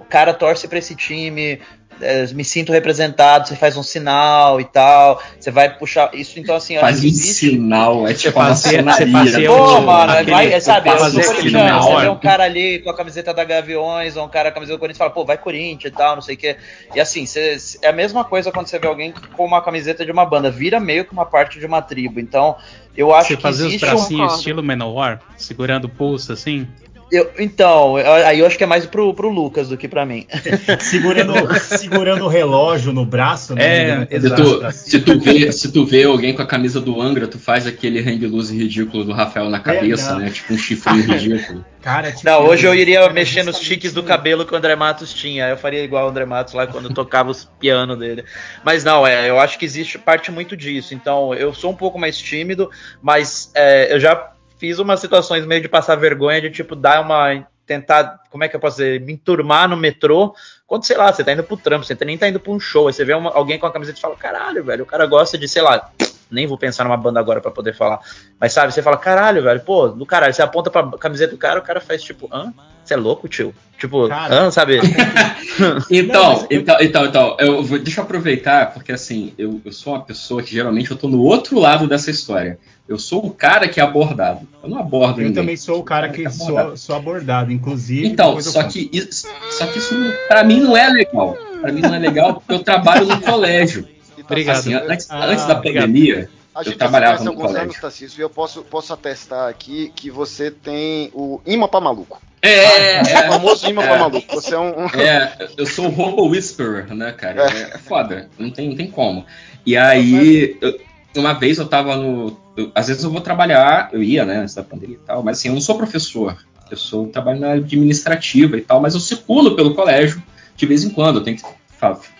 [0.00, 1.60] o cara torce pra esse time,
[2.00, 6.10] é, me sinto representado, você faz um sinal e tal, você vai puxar.
[6.14, 7.50] Isso, então, assim, Faz um que existe.
[7.50, 9.48] sinal, é tipo fazia- uma você fazia?
[9.48, 12.00] Pô, o- mano, aquele- vai, é, sabe, eu fazer aquele você menor.
[12.00, 14.76] vê um cara ali com a camiseta da Gaviões, ou um cara com a camiseta
[14.76, 16.56] do Corinthians, fala, pô, vai Corinthians e tal, não sei o quê.
[16.94, 20.10] E assim, você- é a mesma coisa quando você vê alguém com uma camiseta de
[20.12, 22.20] uma banda, vira meio que uma parte de uma tribo.
[22.20, 22.56] Então,
[22.96, 23.90] eu acho Você que fazia os existe um...
[23.90, 26.66] bracinhos estilo Manowar, segurando o pulso assim.
[27.14, 30.04] Eu- então, eu- aí eu acho que é mais pro, pro Lucas do que pra
[30.04, 30.26] mim.
[30.80, 34.08] Segurando, segurando o relógio no braço, É, né?
[34.10, 37.38] Se tu, se, tu vê, se tu vê alguém com a camisa do Angra, tu
[37.38, 40.20] faz aquele hang loose ridículo do Rafael na cabeça, não.
[40.20, 40.30] né?
[40.30, 41.64] Tipo um chifrinho ridículo.
[41.84, 44.74] Cara, tipo, Não, hoje eu iria era mexer nos tiques do cabelo que o André
[44.74, 45.48] Matos tinha.
[45.50, 48.24] Eu faria igual o André Matos lá quando tocava os piano dele.
[48.64, 50.94] Mas não, é, eu acho que existe parte muito disso.
[50.94, 52.70] Então, eu sou um pouco mais tímido,
[53.02, 57.46] mas é, eu já fiz umas situações meio de passar vergonha, de tipo, dar uma.
[57.66, 60.34] tentar, como é que eu posso dizer, me enturmar no metrô.
[60.66, 62.88] Quando, sei lá, você tá indo pro trampo, você nem tá indo pra um show,
[62.88, 65.38] aí você vê uma- alguém com a camiseta e fala, caralho, velho, o cara gosta
[65.38, 65.90] de, sei lá,
[66.34, 68.00] nem vou pensar numa banda agora pra poder falar.
[68.40, 71.60] Mas sabe, você fala, caralho, velho, pô, do caralho, você aponta pra camiseta do cara,
[71.60, 72.52] o cara faz tipo, hã?
[72.84, 73.54] Você é louco, tio?
[73.78, 74.34] Tipo, Cara.
[74.34, 74.78] hã, sabe?
[75.90, 79.72] Então, Não, mas- então, então, então, eu vou, deixa eu aproveitar, porque assim, eu, eu
[79.72, 82.58] sou uma pessoa que geralmente eu tô no outro lado dessa história.
[82.88, 84.46] Eu sou o cara que é abordado.
[84.62, 85.42] Eu não abordo Eu ninguém.
[85.42, 88.06] também sou o cara que sou, sou abordado, inclusive.
[88.06, 89.94] Então, eu só que, isso, só que isso
[90.28, 91.36] pra mim não é legal.
[91.60, 93.88] Pra mim não é legal porque eu trabalho no colégio.
[94.24, 94.56] Obrigado.
[94.58, 95.84] Assim, antes, Ah, antes da obrigado.
[95.86, 97.62] pandemia, A eu gente trabalhava já se no alguns colégio.
[97.64, 102.20] anos, Tarcísio, e eu posso, posso atestar aqui que você tem o imã pra maluco.
[102.40, 103.86] É, O é, famoso imã é.
[103.88, 104.34] pra maluco.
[104.34, 104.84] Você é um.
[104.84, 107.42] um- É, eu sou o Robo Whisperer, né, cara?
[107.50, 109.24] É, é foda, não tem, não tem como.
[109.64, 110.78] E aí, eu-
[111.16, 112.36] uma vez eu tava no.
[112.56, 115.38] eu- às vezes eu vou trabalhar, eu ia, né, antes da pandemia e tal, mas
[115.38, 116.36] assim, eu não sou professor.
[116.70, 120.22] Eu sou trabalho na administrativa e tal, mas eu circulo pelo colégio
[120.56, 121.42] de vez em quando, eu tenho que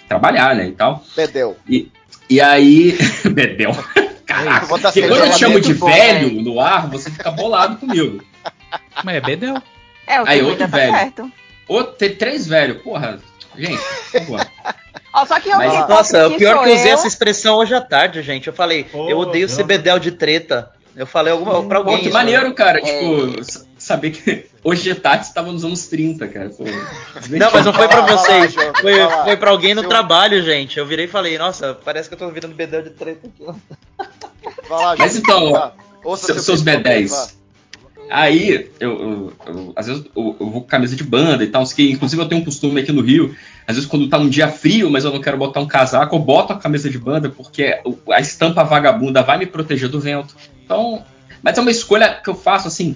[0.09, 1.03] trabalhar, né, e tal.
[1.17, 1.57] Bedel.
[2.29, 2.97] E aí.
[3.31, 3.73] Bedel.
[4.27, 8.25] Caraca, porque quando eu te chamo de bom, velho no ar, você fica bolado comigo.
[9.05, 9.63] Mas é Bedel.
[10.07, 10.93] É, o Aí, outro tá velho.
[10.93, 11.33] certo.
[11.69, 13.19] Ô, ter três velhos, porra,
[13.57, 13.79] gente,
[14.13, 14.47] por favor.
[15.15, 16.95] Ó, só que eu Mas- que Nossa, o pior que eu usei eu.
[16.95, 18.49] essa expressão hoje à tarde, gente.
[18.49, 20.71] Eu falei, Ô, eu odeio ser bedel de treta.
[20.97, 21.95] Eu falei alguma pra alguém.
[21.97, 22.13] Pô, que isso.
[22.17, 22.79] maneiro, cara.
[22.79, 22.83] É.
[22.83, 26.51] Tipo, saber que hoje de tarde estava nos anos 30, cara.
[26.51, 28.55] Pô, Não, mas não foi lá, vocês.
[28.55, 28.95] Foi,
[29.25, 30.79] foi pra alguém no Seu- trabalho, gente.
[30.79, 33.45] Eu virei e falei, nossa, parece que eu tô virando bedel de treta aqui.
[34.69, 35.73] lá, Mas então.
[36.03, 37.09] Ouça seus psicológico, B10.
[37.11, 37.29] vá.
[38.11, 41.65] Aí, eu, eu- eu- às vezes eu, eu vou com camisa de banda e tal,
[41.67, 41.91] quê.
[41.91, 43.35] inclusive eu tenho um costume aqui no Rio,
[43.67, 46.19] às vezes quando tá um dia frio, mas eu não quero botar um casaco, eu
[46.21, 47.81] boto a camisa de banda porque
[48.13, 50.37] a estampa vagabunda vai me proteger do vento.
[50.63, 51.03] Então,
[51.43, 52.95] mas é uma escolha que eu faço assim,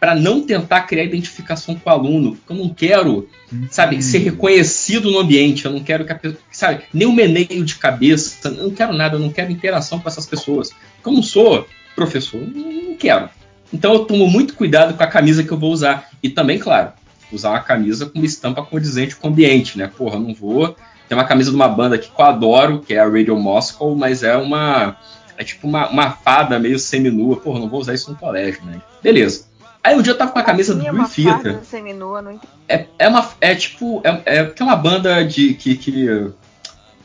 [0.00, 3.28] para não tentar criar identificação com o aluno, porque eu não quero,
[3.70, 7.62] sabe, ser reconhecido no ambiente, eu não quero que a pessoa, sabe, nem um meneio
[7.62, 10.70] de cabeça, eu não quero nada, eu não quero interação com essas pessoas.
[10.70, 13.28] Porque eu não sou professor, eu não quero.
[13.70, 16.08] Então eu tomo muito cuidado com a camisa que eu vou usar.
[16.22, 16.92] E também, claro,
[17.30, 19.86] usar uma camisa com uma estampa condizente com o ambiente, né?
[19.86, 20.74] Porra, eu não vou.
[21.08, 23.94] Tem uma camisa de uma banda aqui que eu adoro, que é a Radio Moscow,
[23.94, 24.96] mas é uma.
[25.36, 27.36] É tipo uma, uma fada meio seminua.
[27.36, 28.80] Porra, não vou usar isso no colégio, né?
[29.02, 29.49] Beleza.
[29.82, 31.64] Aí um dia eu tava com a camisa do Tinha Dream farda Theater.
[31.64, 32.52] seminua, não entendi.
[32.68, 33.28] É, é uma.
[33.40, 34.02] É tipo.
[34.04, 35.54] É, é, é uma banda de.
[35.54, 36.32] que, que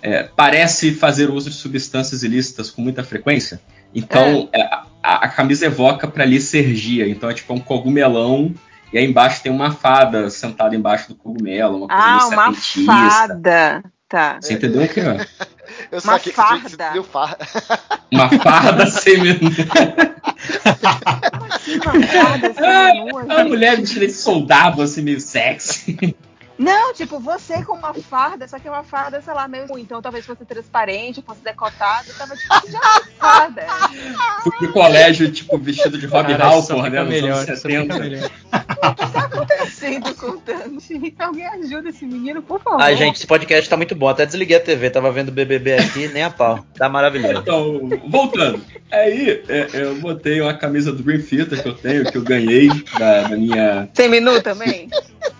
[0.02, 3.62] é, parece fazer uso de substâncias ilícitas com muita frequência.
[3.94, 4.62] Então, é,
[5.02, 7.08] a, a camisa evoca pra licergia.
[7.08, 8.54] Então é tipo um cogumelão.
[8.92, 11.78] E aí embaixo tem uma fada sentada embaixo do cogumelo.
[11.78, 13.84] Uma coisa Ah, uma fada.
[14.08, 14.38] Tá.
[14.40, 15.26] Você entendeu o que é?
[15.92, 16.68] Eu Uma saquei que farda.
[16.74, 17.48] entendeu farda.
[18.12, 19.52] Uma farda seminua.
[21.84, 23.48] Uma farda seminua, Uma gente.
[23.50, 26.16] mulher vestida de soldado, assim, meio sexy.
[26.57, 29.65] Não, tipo, você com uma farda, só que é uma farda, sei lá, meio.
[29.77, 33.65] Então talvez fosse transparente, fosse decotado, tava tipo, já uma farda.
[34.44, 36.90] Fui pro colégio, tipo, vestido de Rob Halford, né?
[36.90, 37.99] fica Nos melhor, anos isso fica 70.
[37.99, 38.32] melhor.
[38.86, 40.41] O que tá acontecendo com o?
[41.19, 42.82] Alguém ajuda esse menino, por favor.
[42.82, 44.07] Ai, gente, esse podcast tá muito bom.
[44.07, 46.64] Até desliguei a TV, tava vendo o BBB aqui, nem a pau.
[46.77, 47.40] Tá maravilhoso.
[47.40, 48.61] Então, voltando.
[48.91, 52.69] Aí, é, eu botei uma camisa do Green Theater que eu tenho, que eu ganhei
[52.98, 53.90] da, da minha.
[53.94, 54.90] Seminu também?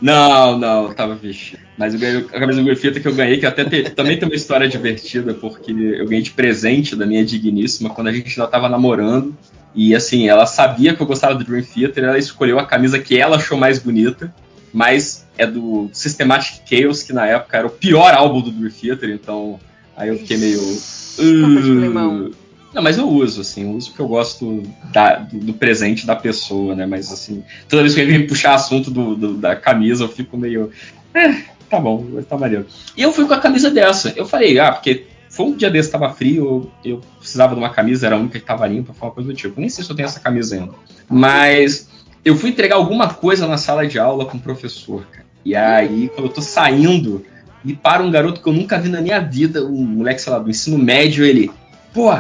[0.01, 1.60] Não, não, eu vestido.
[1.77, 4.27] Mas eu ganhei a camisa do Theater que eu ganhei, que até te- também tem
[4.27, 8.49] uma história divertida, porque eu ganhei de presente da minha digníssima quando a gente ainda
[8.49, 9.36] tava namorando.
[9.76, 13.19] E assim, ela sabia que eu gostava do Dream Theater, ela escolheu a camisa que
[13.19, 14.34] ela achou mais bonita,
[14.73, 19.10] mas é do Systematic Chaos, que na época era o pior álbum do Dream Theater,
[19.10, 19.60] então
[19.95, 20.60] aí eu fiquei meio.
[20.61, 22.32] "Uh".
[22.76, 24.61] Não, mas eu uso, assim, eu uso porque eu gosto
[24.91, 26.85] da- do, presente da pessoa, né?
[26.85, 30.35] Mas assim, toda vez que alguém vem puxar assunto do- do- da camisa, eu fico
[30.38, 30.69] meio.
[31.14, 31.35] "É,
[31.69, 32.65] tá bom, tá maneiro.
[32.97, 34.11] E eu fui com a camisa dessa.
[34.18, 37.69] Eu falei, ah, porque foi um dia desse, tava frio, eu, eu precisava de uma
[37.69, 39.57] camisa, era a única que tava limpa, foi uma coisa do tipo.
[39.57, 40.73] Nem sei se eu tenho essa camisa ainda.
[41.10, 41.88] Mas
[42.26, 45.26] eu fui entregar alguma coisa na sala de aula com o professor, cara.
[45.45, 47.23] E aí, quando eu tô saindo,
[47.64, 50.39] me para um garoto que eu nunca vi na minha vida, um moleque, sei lá,
[50.39, 51.49] do ensino médio, ele,
[51.93, 52.11] pô,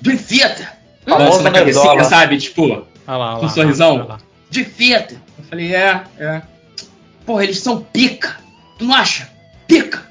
[0.00, 0.72] Dream Theater!
[1.06, 2.38] Balançando a cabecinha, sabe?
[2.38, 4.06] Tipo, Olha lá, olha com lá, um sorrisão.
[4.06, 4.18] lá.
[4.50, 5.18] Dream Theater!
[5.38, 6.42] Eu falei, é, é.
[7.26, 8.36] Porra, eles são pica!
[8.78, 9.28] Tu não acha?
[9.66, 10.02] Pica!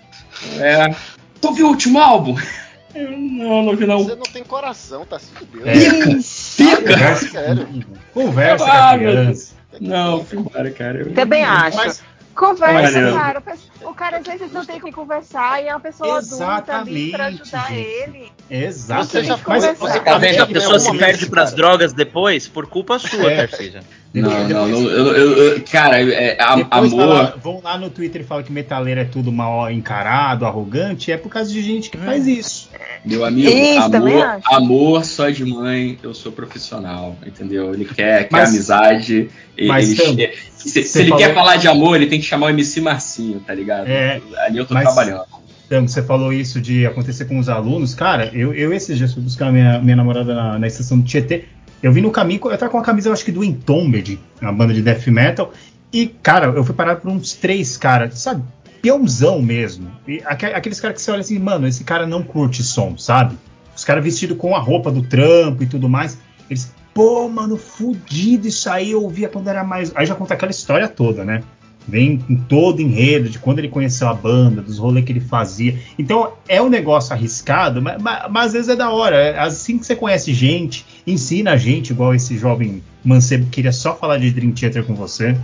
[0.59, 0.93] É.
[1.41, 2.35] Tu viu o último álbum?
[2.95, 4.03] Eu, não, não vi não.
[4.03, 5.69] Você não tem coração, tá se fudendo.
[5.69, 5.73] É.
[5.75, 6.17] Pica!
[6.57, 6.81] Pica!
[6.95, 7.67] Conversa, Sério.
[8.13, 9.53] conversa com Ah, a meu criança.
[9.79, 10.99] Não, fui embora, cara.
[11.01, 11.77] Eu- Também acho.
[11.77, 12.01] Mas-
[12.39, 13.43] Conversa, Olha, cara.
[13.81, 17.11] O cara às vezes não tem com quem conversar e é uma pessoa adulta ali
[17.11, 18.31] pra Exatamente, ajudar ele.
[18.49, 19.11] Exatamente.
[19.11, 19.87] Você já Mas- conversou.
[19.89, 20.41] Você tá vendo?
[20.41, 21.55] A pessoa se perde pras cara.
[21.57, 23.45] drogas depois por culpa sua, É.
[23.45, 23.81] Tarcísio.
[24.13, 27.07] Não, não, não, eu, eu- eu- cara, é, a- Depois amor.
[27.07, 31.17] fala- vão lá no Twitter e falam que metaleiro é tudo mal encarado, arrogante, é
[31.17, 32.69] por causa de gente que faz isso.
[33.05, 37.71] Meu amigo, Isso, amor, amor só de mãe, eu sou profissional, entendeu?
[37.73, 39.29] Ele quer, quer Mas- amizade.
[39.67, 40.33] mas, ele-
[40.67, 43.39] se se ele falou- quer falar de amor, ele tem que chamar o MC Marcinho,
[43.39, 43.87] tá ligado?
[43.87, 45.23] É, Ali eu tô mas- trabalhando.
[45.65, 47.93] Então, você falou isso de acontecer com os alunos.
[47.93, 51.45] Cara, eu, eu esses dias fui buscar minha, minha namorada na, na estação do Tietê.
[51.81, 54.51] Eu vim no caminho, eu tava com a camisa, eu acho que do Entombed, uma
[54.51, 55.53] banda de death metal.
[55.93, 58.43] E, cara, eu fui parado por uns três caras, sabe?
[58.81, 59.91] Peãozão mesmo.
[60.07, 63.37] E aque- aqueles caras que você olha assim, mano, esse cara não curte som, sabe?
[63.75, 66.17] Os caras vestidos com a roupa do trampo e tudo mais.
[66.49, 69.91] Eles, pô, mano, fudido isso aí, eu ouvia quando era mais.
[69.95, 71.41] Aí já conta aquela história toda, né?
[71.87, 75.75] Vem com todo enredo de quando ele conheceu a banda, dos rolês que ele fazia.
[75.97, 79.15] Então é um negócio arriscado, mas, mas- mas às vezes é da hora.
[79.15, 83.71] É Assim que você conhece gente, ensina a gente, igual esse jovem mancebo que queria
[83.71, 85.35] só falar de Dream Theater com você.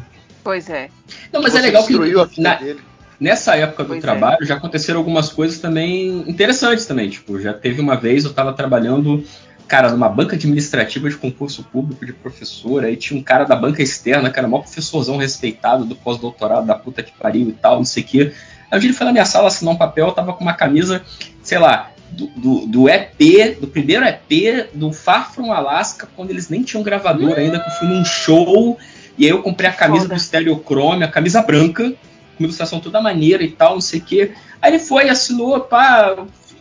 [0.44, 0.90] Pois é.
[1.34, 2.80] Não, mas Você é legal que destruiu a vida na- dele.
[3.20, 4.02] nessa época do Pois é.
[4.02, 7.10] trabalho já aconteceram algumas coisas também interessantes também.
[7.10, 9.24] Tipo, já teve uma vez eu tava trabalhando,
[9.68, 13.82] cara, numa banca administrativa de concurso público de professor, aí tinha um cara da banca
[13.82, 18.04] externa, cara, maior professorzão respeitado do pós-doutorado da puta que pariu e tal, não sei
[18.04, 18.34] o quê.
[18.70, 20.54] Aí um dia ele foi na minha sala assinar um papel, eu tava com uma
[20.54, 21.02] camisa,
[21.42, 26.50] sei lá, do, do, do EP, do primeiro EP do Far From Alaska, quando eles
[26.50, 28.78] nem tinham gravador ainda, que eu fui num show,
[29.18, 30.16] e aí eu comprei a camisa Foda.
[30.16, 31.94] do Stereochrome, a camisa branca,
[32.38, 34.32] com ilustração toda maneira e tal, não sei o quê.
[34.62, 36.16] Aí ele foi, assinou, pá,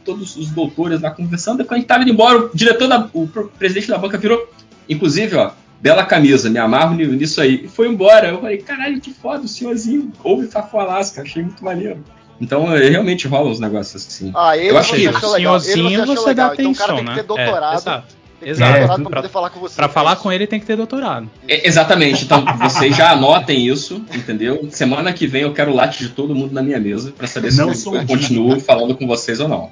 [0.05, 3.27] todos os doutores lá conversando, depois a gente tava indo embora, o diretor, da, o
[3.27, 4.49] pr- presidente da banca virou,
[4.89, 5.51] inclusive, ó,
[5.81, 8.29] bela camisa, me amarro ni- nisso aí, e foi embora.
[8.29, 11.99] Eu falei, caralho, que foda, o senhorzinho ouve Fafo Alaska, achei muito maneiro.
[12.41, 14.33] Então, é, realmente rola uns negócios assim.
[14.35, 15.61] Ah, ele Eu acho você que achou legal.
[15.61, 16.49] Você senhorzinho você legal.
[16.49, 17.17] dá Então o cara atenção, tem que né?
[17.17, 17.73] ter doutorado.
[17.73, 18.15] É, exato.
[18.47, 18.73] Exato.
[18.73, 19.77] doutorado pra Pra- poder falar com você.
[19.77, 21.31] Pra É falar com ele tem que ter doutorado.
[21.49, 24.67] É, exatamente, então vocês já anotem isso, entendeu?
[24.71, 27.53] Semana que vem eu quero o latte de todo mundo na minha mesa pra saber
[27.53, 29.71] se Não eu, sou eu continuo falando com vocês ou não.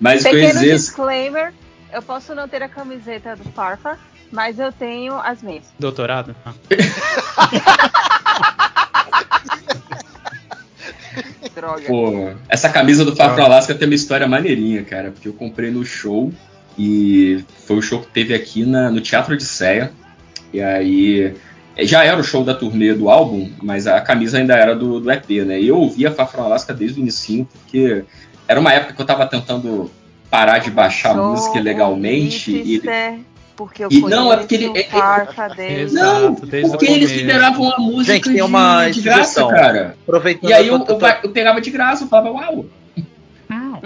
[0.00, 1.52] Mas Pequeno dizer, disclaimer:
[1.92, 3.98] eu posso não ter a camiseta do Farfa,
[4.32, 5.64] mas eu tenho as minhas.
[5.78, 6.34] Doutorado?
[6.44, 6.52] Ah.
[11.54, 11.82] Droga.
[11.86, 15.70] Pô, essa camisa do Far From Alaska tem uma história maneirinha, cara, porque eu comprei
[15.70, 16.30] no show
[16.78, 19.90] e foi o show que teve aqui na- no Teatro Odisseia.
[20.52, 21.34] E aí
[21.80, 25.10] já era o show da turnê do álbum, mas a camisa ainda era do, do
[25.10, 25.58] EP, né?
[25.60, 28.04] E eu ouvia Fafron Alaska desde o início, porque
[28.48, 29.90] era uma época que eu tava tentando
[30.30, 32.50] parar de baixar Show música legalmente.
[32.50, 33.18] E, Hipster,
[33.56, 34.66] porque eu e não, é porque ele.
[34.66, 35.92] é- dele.
[35.92, 39.48] não, porque eles liberavam a música Gente, tem de, uma de graça, sugestão.
[39.48, 39.96] cara.
[40.02, 42.66] Aproveitando E aí eu, eu tô- eu, pegava de graça, eu falava, uau.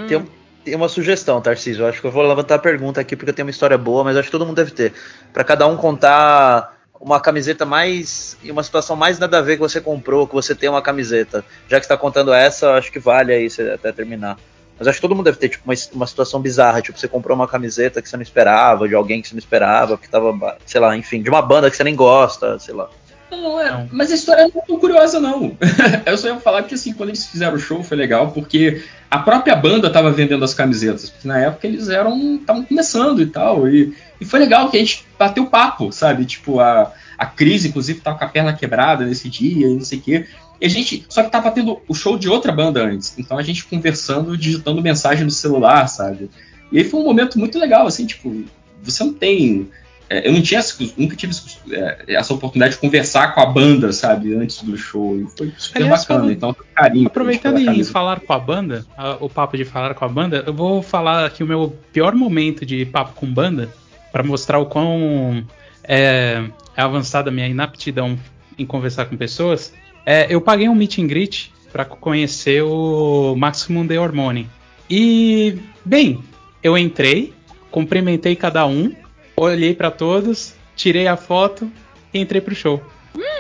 [0.08, 0.26] Tem, um-
[0.64, 1.82] tem uma sugestão, Tarcísio.
[1.84, 4.04] Eu acho que eu vou levantar a pergunta aqui porque eu tenho uma história boa,
[4.04, 4.92] mas acho que todo mundo deve ter.
[5.32, 8.36] Pra cada um contar uma camiseta mais.
[8.44, 11.44] em uma situação mais nada a ver que você comprou, que você tem uma camiseta.
[11.68, 14.36] Já que você tá contando essa, eu acho que vale aí você até terminar.
[14.80, 16.80] Mas acho que todo mundo deve ter tipo, uma, uma situação bizarra.
[16.80, 19.98] Tipo, você comprou uma camiseta que você não esperava, de alguém que você não esperava,
[19.98, 22.88] que tava, sei lá, enfim, de uma banda que você nem gosta, sei lá.
[23.30, 25.54] Não, é, mas a história não é tão curiosa, não.
[26.06, 29.18] eu só ia falar que, assim, quando eles fizeram o show foi legal, porque a
[29.18, 31.10] própria banda tava vendendo as camisetas.
[31.10, 32.36] Porque na época eles eram.
[32.36, 33.68] estavam começando e tal.
[33.68, 36.24] E, e foi legal que a gente bateu papo, sabe?
[36.24, 39.98] Tipo, a, a Cris, inclusive, tava com a perna quebrada nesse dia e não sei
[39.98, 40.26] o quê.
[40.60, 41.06] E a gente.
[41.08, 43.18] Só que tava tendo o show de outra banda antes.
[43.18, 46.30] Então a gente conversando, digitando mensagem no celular, sabe?
[46.70, 48.44] E aí foi um momento muito legal, assim, tipo,
[48.82, 49.68] você não tem.
[50.08, 50.60] é, eu não tinha,
[50.98, 51.32] nunca tive
[51.72, 55.16] é, essa oportunidade de conversar com a banda, sabe, antes do show.
[55.18, 56.20] E foi super Aliás, bacana.
[56.20, 57.06] falando- Então, carinho.
[57.06, 60.42] Aproveitando pela em falar com a banda, a- o papo de falar com a banda,
[60.46, 63.68] eu vou falar aqui o meu pior momento de papo com banda,
[64.12, 65.44] para mostrar o quão
[65.84, 66.42] é,
[66.76, 68.18] é avançada a minha inaptidão
[68.58, 69.72] em conversar com pessoas.
[70.04, 74.48] É, eu paguei um meet and greet para conhecer o Maximum The Hormone.
[74.88, 76.22] E, bem,
[76.62, 77.32] eu entrei,
[77.70, 78.94] cumprimentei cada um,
[79.36, 81.70] olhei para todos, tirei a foto
[82.12, 82.82] e entrei pro show.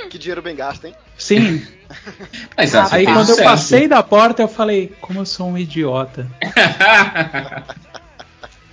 [0.08, 0.94] Que dinheiro bem gasto, hein?
[1.16, 1.62] Sim.
[2.56, 3.44] Mas, ah, Aí quando eu sucesso.
[3.44, 6.26] passei da porta, eu falei, como eu sou um idiota.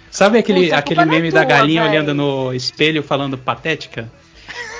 [0.09, 1.91] Sabe aquele, aquele é meme da tua, galinha véi.
[1.91, 4.11] olhando no espelho falando patética?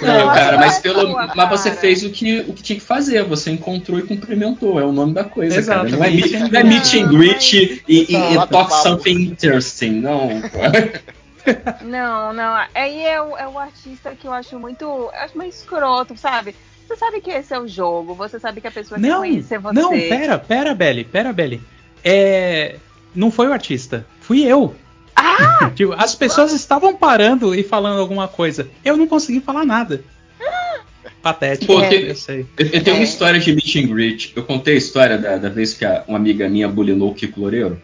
[0.02, 1.82] Não, cara, mas é pelo, tua, mas você cara.
[1.82, 3.24] fez o que, o que tinha que fazer.
[3.24, 4.80] Você encontrou e cumprimentou.
[4.80, 5.98] É o nome da coisa, Exato, cara.
[5.98, 9.22] Não é, meet meet, and não é meet and greet e, e, e talk something
[9.22, 10.02] interesting.
[10.02, 10.30] Não.
[11.82, 12.66] Não, não.
[12.76, 14.84] Aí é o, é o artista que eu acho muito.
[14.84, 16.54] Eu acho meio escroto, sabe?
[16.86, 19.60] Você sabe que esse é o jogo, você sabe que a pessoa quer Não, conhecer
[19.60, 19.74] você.
[19.74, 21.62] não, pera, pera, Belly, pera, Belly.
[22.04, 22.78] É,
[23.14, 24.74] não foi o artista, fui eu.
[25.18, 25.72] Ah!
[25.76, 28.68] Tipo, as pessoas estavam parando e falando alguma coisa.
[28.86, 30.02] Eu não consegui falar nada.
[31.22, 32.46] Patético, Pô, eu tem- sei.
[32.58, 33.00] Eu, eu tenho É.
[33.00, 34.34] uma história de meet and greet.
[34.36, 37.42] Eu contei a história da, da vez que a- uma amiga minha bulinou o Kiko
[37.42, 37.82] Loureiro.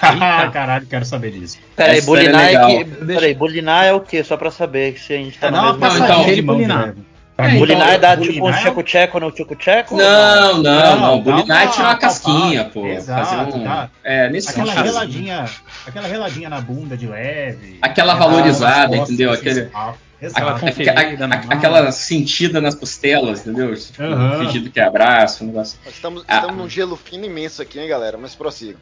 [0.00, 1.58] Ah, caralho, quero saber disso.
[1.76, 2.68] Peraí, é bulinar é, legal.
[2.68, 4.24] que, peraí, bulinar é o quê?
[4.24, 6.04] Só pra saber se a gente tá É, no dá uma mesmo...
[6.04, 6.94] então, de bulinar.
[7.38, 9.96] É, bulinar então, é dar tipo um é tcheco-tcheco no tcheco-tcheco?
[9.96, 11.00] Não, não, não.
[11.00, 12.86] Não, Bulinar é tirar uma casquinha, pô.
[12.86, 13.64] Exato, fazer um.
[13.64, 13.90] tá.
[14.04, 15.48] É, nesse Aquela sentido.
[15.86, 17.78] Aquela reladinha na bunda de leve.
[17.82, 19.30] Aquela É, valorizada, costas, entendeu?
[19.32, 19.94] assim, Aquele- ah,
[20.24, 21.40] Aquela A- a- mão.
[21.50, 23.74] aquela sentida nas costelas, entendeu?
[23.74, 24.38] Tipo, Aham.
[24.46, 25.76] fingindo que é abraço, um negócio.
[25.84, 26.36] Nós estamos, Ah.
[26.36, 28.16] estamos num gelo fino imenso aqui, hein, galera?
[28.16, 28.76] Mas prossiga.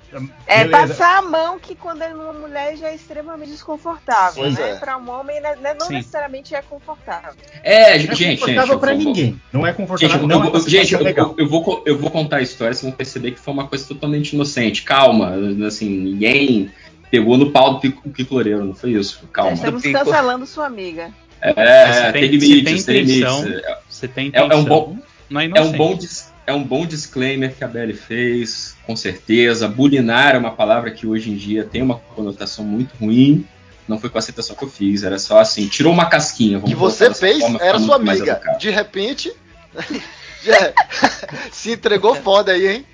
[0.46, 0.88] É Beleza.
[0.88, 4.72] passar a mão que quando é uma mulher já é extremamente desconfortável, Pois né?
[4.72, 4.74] é.
[4.74, 5.94] Pra um homem né, né, não Sim.
[5.94, 7.32] necessariamente é confortável.
[7.64, 8.40] É, Não é gente, gente.
[8.40, 9.40] confortável eu pra vou- ninguém.
[9.50, 10.16] Não é Gente, confortável.
[10.20, 11.34] eu, não é eu- uma gente, eu, legal.
[11.38, 13.86] eu vou, co- eu vou contar a história, vocês vão perceber que foi uma coisa
[13.88, 14.82] totalmente inocente.
[14.82, 15.32] Calma,
[15.66, 16.70] assim, ninguém
[17.10, 19.28] pegou no pau do Pico, Pico Loureiro, não foi isso.
[19.32, 19.52] Calma.
[19.52, 19.98] Estamos pico.
[19.98, 21.10] cancelando sua amiga.
[21.42, 23.62] É, Se tem, tem- limites, tem tem limites.
[23.88, 26.84] Você tem É- é um bom- não é É um, bom, dis- é um bom
[26.86, 29.66] disclaimer que a Belly fez, com certeza.
[29.66, 33.46] Bulinar é uma palavra que hoje em dia tem uma conotação muito ruim.
[33.88, 36.58] Não foi com a citação que eu fiz, era só assim, tirou uma casquinha.
[36.58, 38.40] vamos que você fez forma, era sua amiga.
[38.58, 39.32] De repente.
[40.44, 40.72] já-
[41.50, 42.86] se entregou foda aí, hein?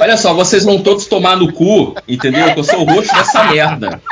[0.00, 2.52] Olha só, vocês vão todos tomar no cu, entendeu?
[2.52, 4.02] Que eu sou o rosto dessa merda.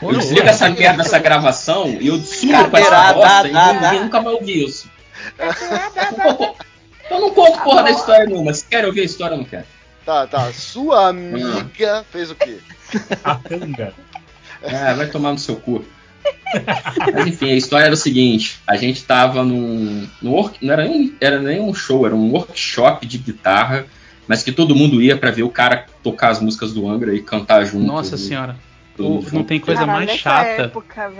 [0.00, 3.80] Eu desligo essa merda dessa gravação e eu sumo com essa bosta e dá, ninguém
[3.98, 4.04] dá.
[4.04, 4.90] nunca vai ouvir isso.
[6.22, 6.54] Conto-
[7.10, 8.52] Eu não conto porra da história nenhuma.
[8.54, 9.64] Se querem ouvir a história, eu não quero.
[10.04, 10.52] Tá, tá.
[10.52, 12.58] Sua amiga fez o quê?
[13.22, 13.92] A tanga.
[14.62, 15.84] É, vai tomar no seu cu.
[17.14, 20.08] Mas enfim, a história era o seguinte: a gente tava num.
[20.20, 23.86] num work, não era nem, era nem um show, era um workshop de guitarra,
[24.28, 27.20] mas que todo mundo ia pra ver o cara tocar as músicas do Angra e
[27.22, 27.86] cantar junto.
[27.86, 28.56] Nossa E senhora.
[28.98, 30.62] O- não tem coisa Caralho, mais chata.
[30.62, 31.10] época.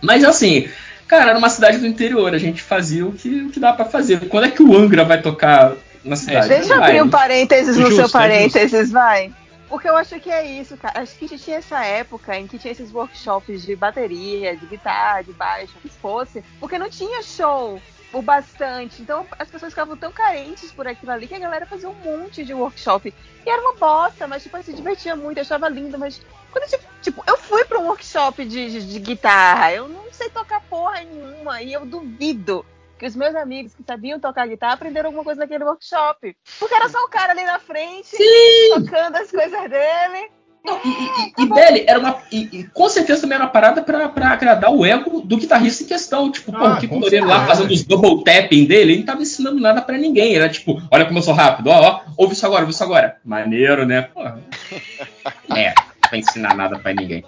[0.00, 0.68] Mas assim,
[1.06, 3.84] cara, era uma cidade do interior, a gente fazia o que, o que dá pra
[3.84, 4.28] fazer.
[4.28, 5.72] Quando é que o Angra vai tocar
[6.04, 6.48] na cidade?
[6.48, 9.32] Deixa eu abrir um parênteses no Justo, seu é parênteses, vai.
[9.68, 11.00] Porque eu acho que é isso, cara.
[11.00, 15.32] Acho que tinha essa época em que tinha esses workshops de bateria, de guitarra, de
[15.32, 17.80] baixo, o que fosse, porque não tinha show
[18.12, 19.02] o bastante.
[19.02, 22.44] Então as pessoas ficavam tão carentes por aquilo ali que a galera fazia um monte
[22.44, 23.12] de workshop.
[23.44, 26.20] E era uma bosta, mas tipo, se divertia muito, eu achava lindo, mas
[26.50, 30.28] quando tipo, tipo, eu fui pra um workshop de, de, de guitarra, eu não sei
[30.30, 32.64] tocar porra nenhuma e eu duvido
[32.98, 36.36] que os meus amigos que sabiam tocar guitarra aprenderam alguma coisa naquele workshop.
[36.58, 38.16] Porque era só o cara ali na frente,
[38.74, 40.30] tocando as coisas dele.
[40.64, 42.18] E, e Belly, era uma.
[42.30, 45.82] E, e com certeza também era uma parada pra, pra agradar o ego do guitarrista
[45.82, 46.30] em questão.
[46.30, 49.22] Tipo, pô, Ah, o Kiko Loureiro lá fazendo os double tapping dele, ele não tava
[49.22, 50.36] ensinando nada pra ninguém.
[50.36, 53.16] Era tipo, olha como eu sou rápido, ó, ó, ouve isso agora, ouve isso agora.
[53.24, 54.02] Maneiro, né?
[54.02, 54.38] Porra.
[55.54, 57.22] É, não vai ensinar nada pra ninguém.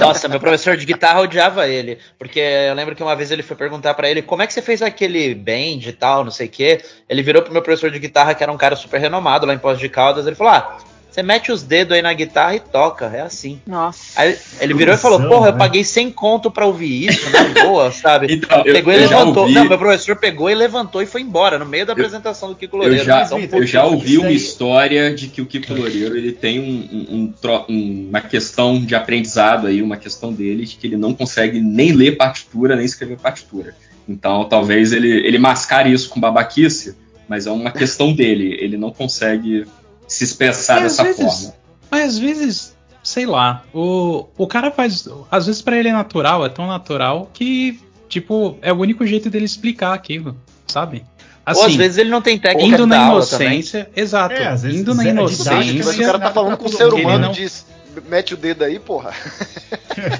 [0.00, 1.98] Nossa, meu professor de guitarra odiava ele.
[2.18, 4.60] Porque eu lembro que uma vez ele foi perguntar pra ele como é que você
[4.60, 6.82] fez aquele band e tal, não sei o quê.
[7.08, 9.58] Ele virou pro meu professor de guitarra, que era um cara super renomado lá em
[9.58, 10.26] Pós de Caldas.
[10.26, 10.76] Ele falou: Ah,
[11.12, 13.06] você mete os dedos aí na guitarra e toca.
[13.14, 13.60] É assim.
[13.66, 14.20] Nossa.
[14.20, 15.58] Aí ele virou e falou: Porra, eu né?
[15.58, 18.32] paguei 100 conto pra ouvir isso, na boa, sabe?
[18.42, 19.48] Então, eu, Pegou e eu levantou.
[19.48, 22.76] Não, meu professor pegou e levantou e foi embora, no meio da apresentação do Kiko
[22.76, 23.04] Eu Loureiro.
[23.04, 26.88] já, Então, eu já ouvi uma história de que o Kiko Loureiro ele tem um-
[26.92, 27.32] um- um
[27.68, 31.92] um- uma questão de aprendizado aí, uma questão dele de que ele não consegue nem
[31.92, 33.74] ler partitura, nem escrever partitura.
[34.08, 36.96] Então talvez ele, ele mascare isso com babaquice,
[37.28, 38.56] mas é uma questão dele.
[38.60, 39.64] Ele não consegue
[40.12, 41.54] se expressar E dessa vezes- forma.
[41.90, 45.06] Mas às vezes, sei lá, o, o cara faz.
[45.30, 47.78] Às vezes pra ele é natural, é tão natural que,
[48.08, 50.36] tipo, é o único jeito dele explicar aquilo,
[50.66, 51.04] sabe?
[51.44, 54.34] Assim, Ou às vezes ele não tem técnica indo na inocência, exato.
[54.34, 55.84] É, indo na é inocência.
[55.84, 57.66] Mas o cara tá falando com o ser humano não- e diz,
[58.08, 59.12] mete o dedo aí, porra.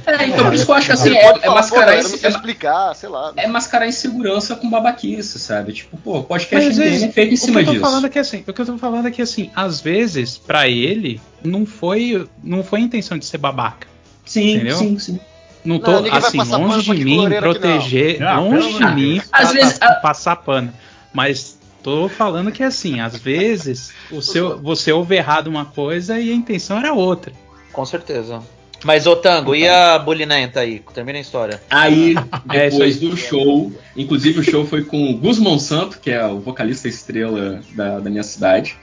[0.06, 2.28] É, então por isso que eu acho que assim, é, é mascarar não sei é-
[2.28, 3.32] explicar, sei lá.
[3.36, 5.72] é mascarar insegurança com babaquice, sabe?
[5.72, 7.64] Tipo, pô, Mas podcast às de vezes, game é feito em o que cima eu
[7.64, 7.82] tô disso.
[7.84, 10.68] falando é que assim, o que eu tô falando é que assim, às vezes, pra
[10.68, 13.86] ele, não foi, não foi a intenção de ser babaca.
[14.24, 14.76] Sim, Entendeu?
[14.76, 15.20] sim, sim.
[15.64, 18.50] Não tô, Não, assim, passar pano longe de mim proteger, não.
[18.50, 19.22] Longe pelo de mim.
[19.30, 20.72] Às pa- vezes, a- passar pano.
[21.14, 26.30] Mas tô falando que assim, às vezes, o seu, você ouve errado uma coisa e
[26.30, 27.32] a intenção era outra.
[27.72, 28.40] Com certeza.
[28.84, 30.82] Mas, ô Tango, e a bulinenta aí?
[30.92, 31.62] Termina a história.
[31.70, 32.14] Aí,
[32.52, 36.40] É depois do show, inclusive o show foi com o Gus Monsanto, que é o
[36.40, 38.76] vocalista estrela da, da minha cidade.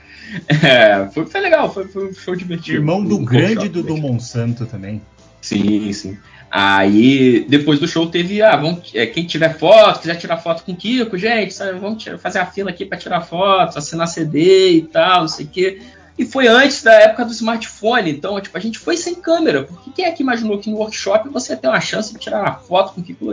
[0.48, 2.78] É, foi, foi legal, foi, foi um show divertido.
[2.78, 4.08] Irmão do Um grande workshop do, do divertido.
[4.12, 5.02] Monsanto também.
[5.42, 6.16] Sim, sim.
[6.50, 8.42] Aí, depois do show, teve.
[8.42, 12.02] Ah, vamos, é, quem tiver foto, quiser tirar foto com o Kiko, gente, sabe, vamos
[12.02, 15.48] tirar- fazer a fila aqui pra tirar fotos, assinar CD e tal, não sei o
[15.48, 15.80] quê.
[16.20, 19.90] E foi antes da época do smartphone, então, tipo, a gente foi sem câmera, porque
[19.90, 22.92] quem é que imaginou que no workshop você ter uma chance de tirar uma foto
[22.92, 23.32] com o Kiko?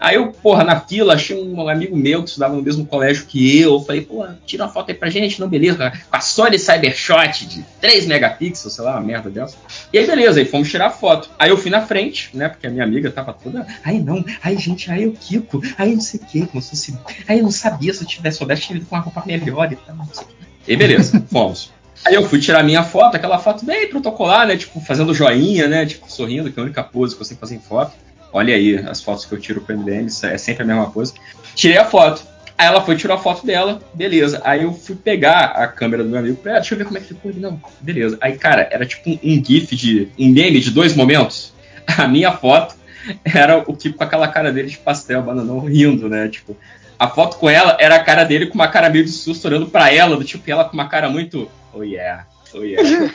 [0.00, 3.60] Aí eu, porra, na fila, achei um amigo meu que estudava no mesmo colégio que
[3.60, 3.74] eu.
[3.74, 7.44] Eu falei, pô, tira uma foto aí pra gente, não, beleza, com a Sony Cybershot
[7.46, 9.58] de 3 megapixels, sei lá, uma merda dessa.
[9.92, 11.28] E aí, beleza, aí fomos tirar foto.
[11.38, 14.56] Aí eu fui na frente, né, porque a minha amiga tava toda, ai não, ai
[14.56, 16.98] gente, ai o Kiko, ai não sei o que, como se fosse,
[17.28, 19.94] eu não sabia, se eu tivesse soubesse, tinha ido com uma roupa melhor e tal,
[19.94, 20.34] não sei o quê.
[20.68, 21.70] E beleza, fomos.
[22.06, 24.56] Aí eu fui tirar minha foto, aquela foto bem protocolar, né?
[24.56, 25.86] Tipo, fazendo joinha, né?
[25.86, 27.92] Tipo, sorrindo, que é a única pose que eu sei fazer em foto.
[28.32, 31.14] Olha aí, as fotos que eu tiro pro MDM, é sempre a mesma coisa.
[31.54, 32.24] Tirei a foto.
[32.56, 34.40] Aí ela foi tirar a foto dela, beleza.
[34.44, 37.00] Aí eu fui pegar a câmera do meu amigo, ah, deixa eu ver como é
[37.00, 37.32] que ficou.
[37.34, 38.16] Não, beleza.
[38.20, 40.08] Aí, cara, era tipo um, gif de.
[40.18, 41.52] um meme de dois momentos.
[41.98, 42.76] A minha foto
[43.24, 46.28] era o Kiko com aquela cara dele de pastel, bananão, rindo, né?
[46.28, 46.56] Tipo,
[46.98, 49.66] a foto com ela era a cara dele com uma cara meio de susto, olhando
[49.66, 51.48] pra ela, do tipo, ela com uma cara muito.
[51.74, 52.24] Oh yeah,
[52.54, 52.82] oh yeah.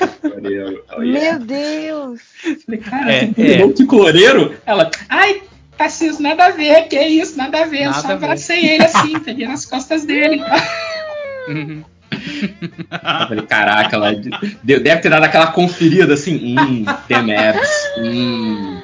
[0.97, 1.39] Oh yeah.
[1.39, 2.21] Meu Deus!
[2.65, 4.57] Falei, cara, É, você combinou que coloreiro?
[4.65, 5.41] Ela, ai,
[5.77, 8.25] Tarcísio, nada a ver, que isso, nada a ver, eu Nada só a ver.
[8.25, 10.41] abracei ele assim, peguei nas costas dele.
[11.47, 11.83] Uhum.
[12.11, 14.11] Eu falei, caraca, ela
[14.61, 18.81] deve ter dado aquela conferida assim, hum, abs, hum.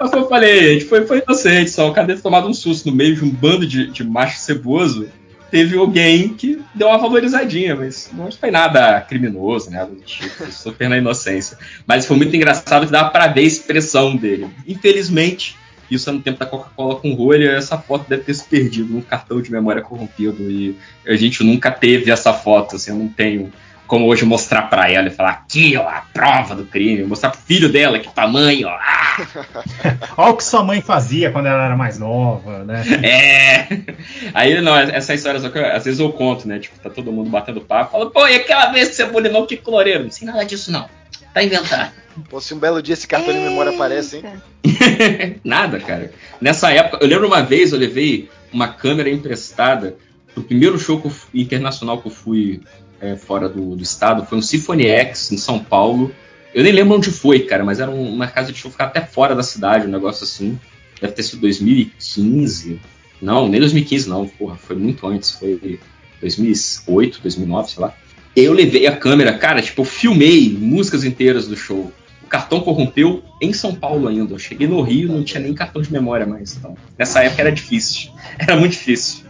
[0.00, 2.54] Mas eu falei, a gente foi, foi inocente só, o cara deve ter tomado um
[2.54, 5.08] susto no meio de um bando de, de macho ceboso.
[5.52, 10.96] Teve alguém que deu uma valorizadinha, mas não foi nada criminoso, do tipo, super na
[10.96, 11.58] inocência.
[11.86, 14.48] Mas foi muito engraçado que dava pra ver a expressão dele.
[14.66, 15.54] Infelizmente,
[15.90, 19.02] isso é no tempo da Coca-Cola com rolha, essa foto deve ter se perdido num
[19.02, 20.74] cartão de memória corrompido e
[21.06, 23.52] a gente nunca teve essa foto, assim, eu não tenho
[23.92, 27.38] como hoje mostrar pra ela e falar aqui, ó, a prova do crime, mostrar pro
[27.38, 29.16] filho dela que tamanho, ó, ah,
[30.16, 32.82] Olha o que sua mãe fazia quando ela era mais nova, né?
[33.02, 33.68] é.
[34.32, 36.58] Aí, não, essa história só que eu- às vezes eu conto, né?
[36.58, 39.46] Tipo, tá todo mundo batendo papo, fala, pô, e aquela vez que você bulinou o
[39.46, 40.04] Kiko Loureiro?
[40.04, 40.88] Não sei nada disso, não.
[41.34, 41.92] Tá inventado.
[42.30, 45.36] Pô, se um belo dia esse cartão de memória aparece, hein?
[45.44, 46.10] Nada, cara.
[46.40, 49.96] Nessa época, eu lembro uma vez eu levei uma câmera emprestada
[50.32, 52.62] pro primeiro show que eu internacional que eu fui
[53.02, 54.24] é, fora do, do estado.
[54.24, 56.14] Foi um Symphony X em São Paulo.
[56.54, 59.00] Eu nem lembro onde foi, cara, mas era um- uma casa de show ficava até
[59.00, 60.58] fora da cidade, um negócio assim.
[61.00, 62.80] Deve ter sido 2015.
[63.20, 65.78] Não, nem 2015 não, porra, foi muito antes, foi
[66.20, 67.94] 2008, 2009, sei lá.
[68.34, 71.92] E aí eu levei a câmera, cara, tipo, eu filmei músicas inteiras do show.
[72.28, 74.32] cartão corrompeu em São Paulo ainda.
[74.32, 76.56] Eu cheguei no Rio, não tinha nem cartão de memória mais.
[76.56, 78.10] Então, nessa época era difícil.
[78.38, 79.24] Era muito difícil.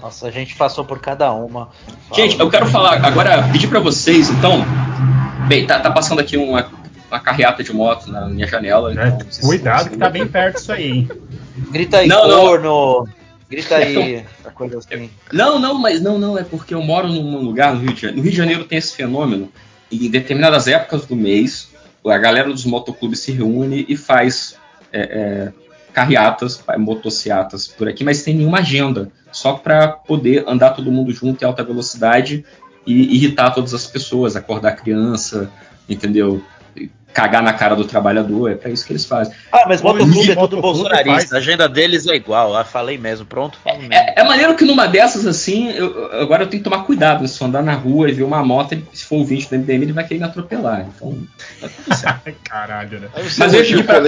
[0.00, 1.70] Nossa, a gente passou por cada uma.
[2.14, 4.64] Gente, eu quero falar agora, pedir pra vocês, então.
[5.48, 6.70] Bem, tá, tá passando aqui uma,
[7.10, 8.92] uma carreata de moto na minha janela.
[8.92, 11.08] Então, vocês- Cuidado que tá bem perto isso aí, hein?
[11.70, 12.40] Grita aí, Não, não.
[12.40, 13.08] corno.
[13.50, 15.10] Grita aí, coisa assim.
[15.32, 18.16] Não, não, mas não, não, é porque eu moro num lugar no Rio de Janeiro.
[18.18, 19.50] No Rio de Janeiro tem esse fenômeno.
[19.90, 21.70] E em determinadas épocas do mês,
[22.06, 24.54] a galera dos motoclubes se reúne e faz
[24.92, 25.52] é, é,
[25.94, 29.10] carreatas, motociatas por aqui, mas sem nenhuma agenda.
[29.32, 32.44] Só para poder andar todo mundo junto em alta velocidade
[32.86, 35.50] e irritar todas as pessoas, acordar criança,
[35.88, 36.42] entendeu?
[37.12, 39.34] Cagar na cara do trabalhador, é para isso que eles fazem.
[39.50, 41.34] Ah, mas motoclube é tudo bolsonarista.
[41.36, 42.54] A agenda deles é igual.
[42.54, 43.58] Ah, falei mesmo, pronto.
[43.64, 43.94] falo mesmo.
[43.94, 47.26] É, é maneiro que numa dessas, assim, eu- agora eu tenho que tomar cuidado, né?
[47.26, 49.54] Se eu andar na rua e ver uma moto, ele- se for o 20 do
[49.56, 50.86] MDM, ele vai querer me atropelar.
[50.94, 51.18] Então,
[51.60, 52.32] tá tudo certo.
[52.44, 53.08] Caralho, né?
[53.38, 54.02] Mas eu pedi pra-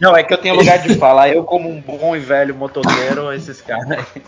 [0.00, 1.28] Não, é que eu tenho lugar de falar.
[1.28, 4.22] Eu, como um bom e velho motoqueiro, esses caras aí.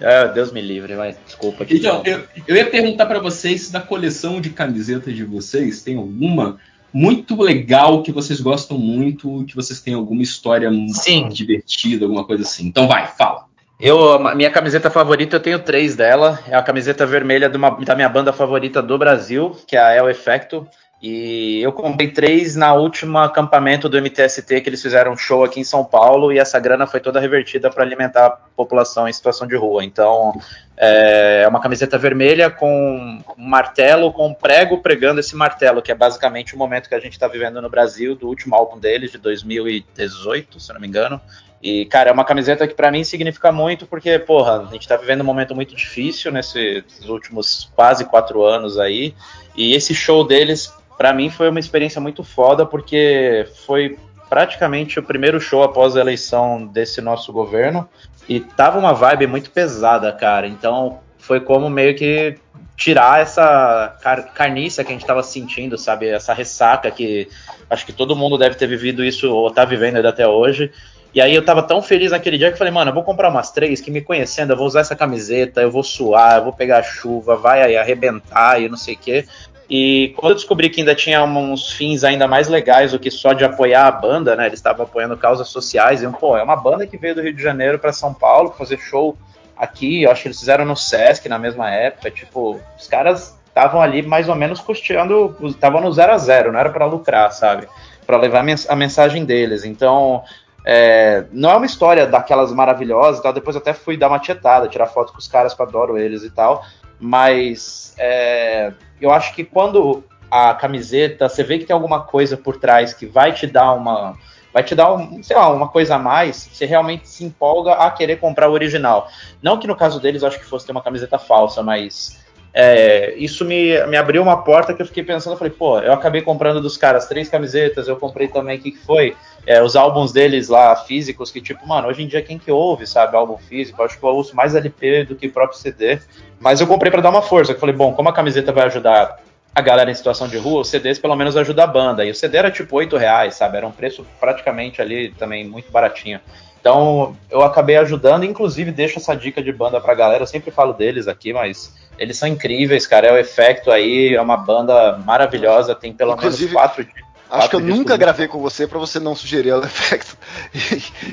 [0.00, 1.64] Ah, Deus me livre, mas desculpa.
[1.64, 1.78] aqui.
[1.78, 5.96] Então, eu, eu ia perguntar pra vocês se da coleção de camisetas de vocês tem
[5.96, 6.58] alguma
[6.92, 11.28] muito legal que vocês gostam muito, que vocês têm alguma história Sim.
[11.28, 12.66] divertida, alguma coisa assim.
[12.66, 13.46] Então vai, fala.
[13.80, 16.40] Eu, minha camiseta favorita, eu tenho três dela.
[16.48, 20.10] É a camiseta vermelha uma- da minha banda favorita do Brasil, que é a El
[20.10, 20.66] Effecto.
[21.00, 25.60] E eu comprei três na última acampamento do MTST que eles fizeram um show aqui
[25.60, 29.46] em São Paulo e essa grana foi toda revertida para alimentar a população em situação
[29.46, 29.84] de rua.
[29.84, 30.32] Então
[30.76, 35.94] é uma camiseta vermelha com um martelo, com um prego pregando esse martelo, que é
[35.94, 39.18] basicamente o momento que a gente está vivendo no Brasil, do último álbum deles, de
[39.18, 41.20] 2018, se não me engano.
[41.60, 44.96] E, cara, é uma camiseta que pra mim significa muito, porque, porra, a gente tá
[44.96, 49.12] vivendo um momento muito difícil nesses últimos quase quatro anos aí.
[49.56, 53.96] E esse show deles, pra mim, foi uma experiência muito foda, porque foi
[54.28, 57.88] praticamente o primeiro show após a eleição desse nosso governo.
[58.28, 60.46] E tava uma vibe muito pesada, cara.
[60.46, 62.36] Então foi como meio que
[62.76, 66.08] tirar essa car carniça que a gente tava sentindo, sabe?
[66.08, 67.28] Essa ressaca que
[67.70, 70.70] acho que todo mundo deve ter vivido isso ou tá vivendo ainda até hoje.
[71.14, 73.50] E aí eu tava tão feliz naquele dia que falei, mano, eu vou comprar umas
[73.50, 76.82] três que me conhecendo, eu vou usar essa camiseta, eu vou suar, eu vou pegar
[76.82, 79.24] chuva, vai aí arrebentar e não sei o quê.
[79.70, 83.34] E quando eu descobri que ainda tinha uns fins ainda mais legais do que só
[83.34, 84.46] de apoiar a banda, né?
[84.46, 86.02] Eles estavam apoiando causas sociais.
[86.02, 88.78] E, pô, é uma banda que veio do Rio de Janeiro para São Paulo fazer
[88.78, 89.16] show
[89.54, 90.04] aqui.
[90.04, 92.10] Eu acho que eles fizeram no Sesc na mesma época.
[92.10, 96.60] Tipo, os caras estavam ali mais ou menos custeando, estavam no zero a zero, não
[96.60, 97.68] era para lucrar, sabe?
[98.06, 99.64] Para levar a mensagem deles.
[99.64, 100.22] Então,
[100.64, 103.34] é, não é uma história daquelas maravilhosas e tal.
[103.34, 106.30] Depois até fui dar uma tietada, tirar foto com os caras que adoro eles e
[106.30, 106.64] tal.
[107.00, 112.56] Mas é, eu acho que quando a camiseta, você vê que tem alguma coisa por
[112.56, 114.16] trás que vai te dar uma.
[114.52, 117.90] Vai te dar, um, sei lá, uma coisa a mais, você realmente se empolga a
[117.90, 119.08] querer comprar o original.
[119.42, 122.18] Não que no caso deles eu acho que fosse ter uma camiseta falsa, mas
[122.52, 125.92] é, isso me, me abriu uma porta que eu fiquei pensando, eu falei, pô, eu
[125.92, 129.16] acabei comprando dos caras três camisetas, eu comprei também, o que, que foi?
[129.46, 132.86] É, os álbuns deles lá, físicos, que tipo, mano, hoje em dia quem que ouve,
[132.86, 135.98] sabe, álbum físico, acho que eu ouço mais LP do que próprio CD,
[136.40, 139.20] mas eu comprei para dar uma força, eu falei, bom, como a camiseta vai ajudar
[139.54, 142.14] a galera em situação de rua, os CDs pelo menos ajudam a banda, e o
[142.14, 146.20] CD era tipo 8 reais, sabe, era um preço praticamente ali também muito baratinho.
[146.68, 150.74] Então eu acabei ajudando, inclusive deixo essa dica de banda pra galera, eu sempre falo
[150.74, 153.06] deles aqui, mas eles são incríveis, cara.
[153.06, 156.90] É o Efecto aí, é uma banda maravilhosa, tem pelo Inclusive, menos quatro di-
[157.30, 160.16] Acho quatro que eu nunca gravei com você pra você não sugerir o efeito.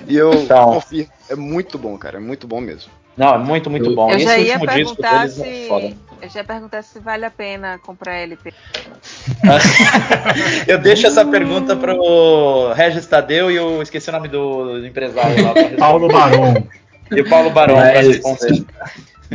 [0.07, 0.73] E, e eu Então.
[0.73, 1.07] confio.
[1.29, 2.17] É muito bom, cara.
[2.17, 2.91] É muito bom mesmo.
[3.15, 4.11] Não, é muito, muito bom.
[4.11, 5.67] Eu E já esse ia último disco perguntar deles é se.
[5.69, 5.93] foda.
[6.25, 8.51] Eu já ia perguntar se vale a pena comprar LP.
[10.67, 15.53] Eu deixo essa pergunta pro Regis Tadeu e eu esqueci o nome do, empresário lá.
[15.77, 16.67] Paulo Barão.
[17.11, 18.65] E o Paulo Barão pra Mas- responder.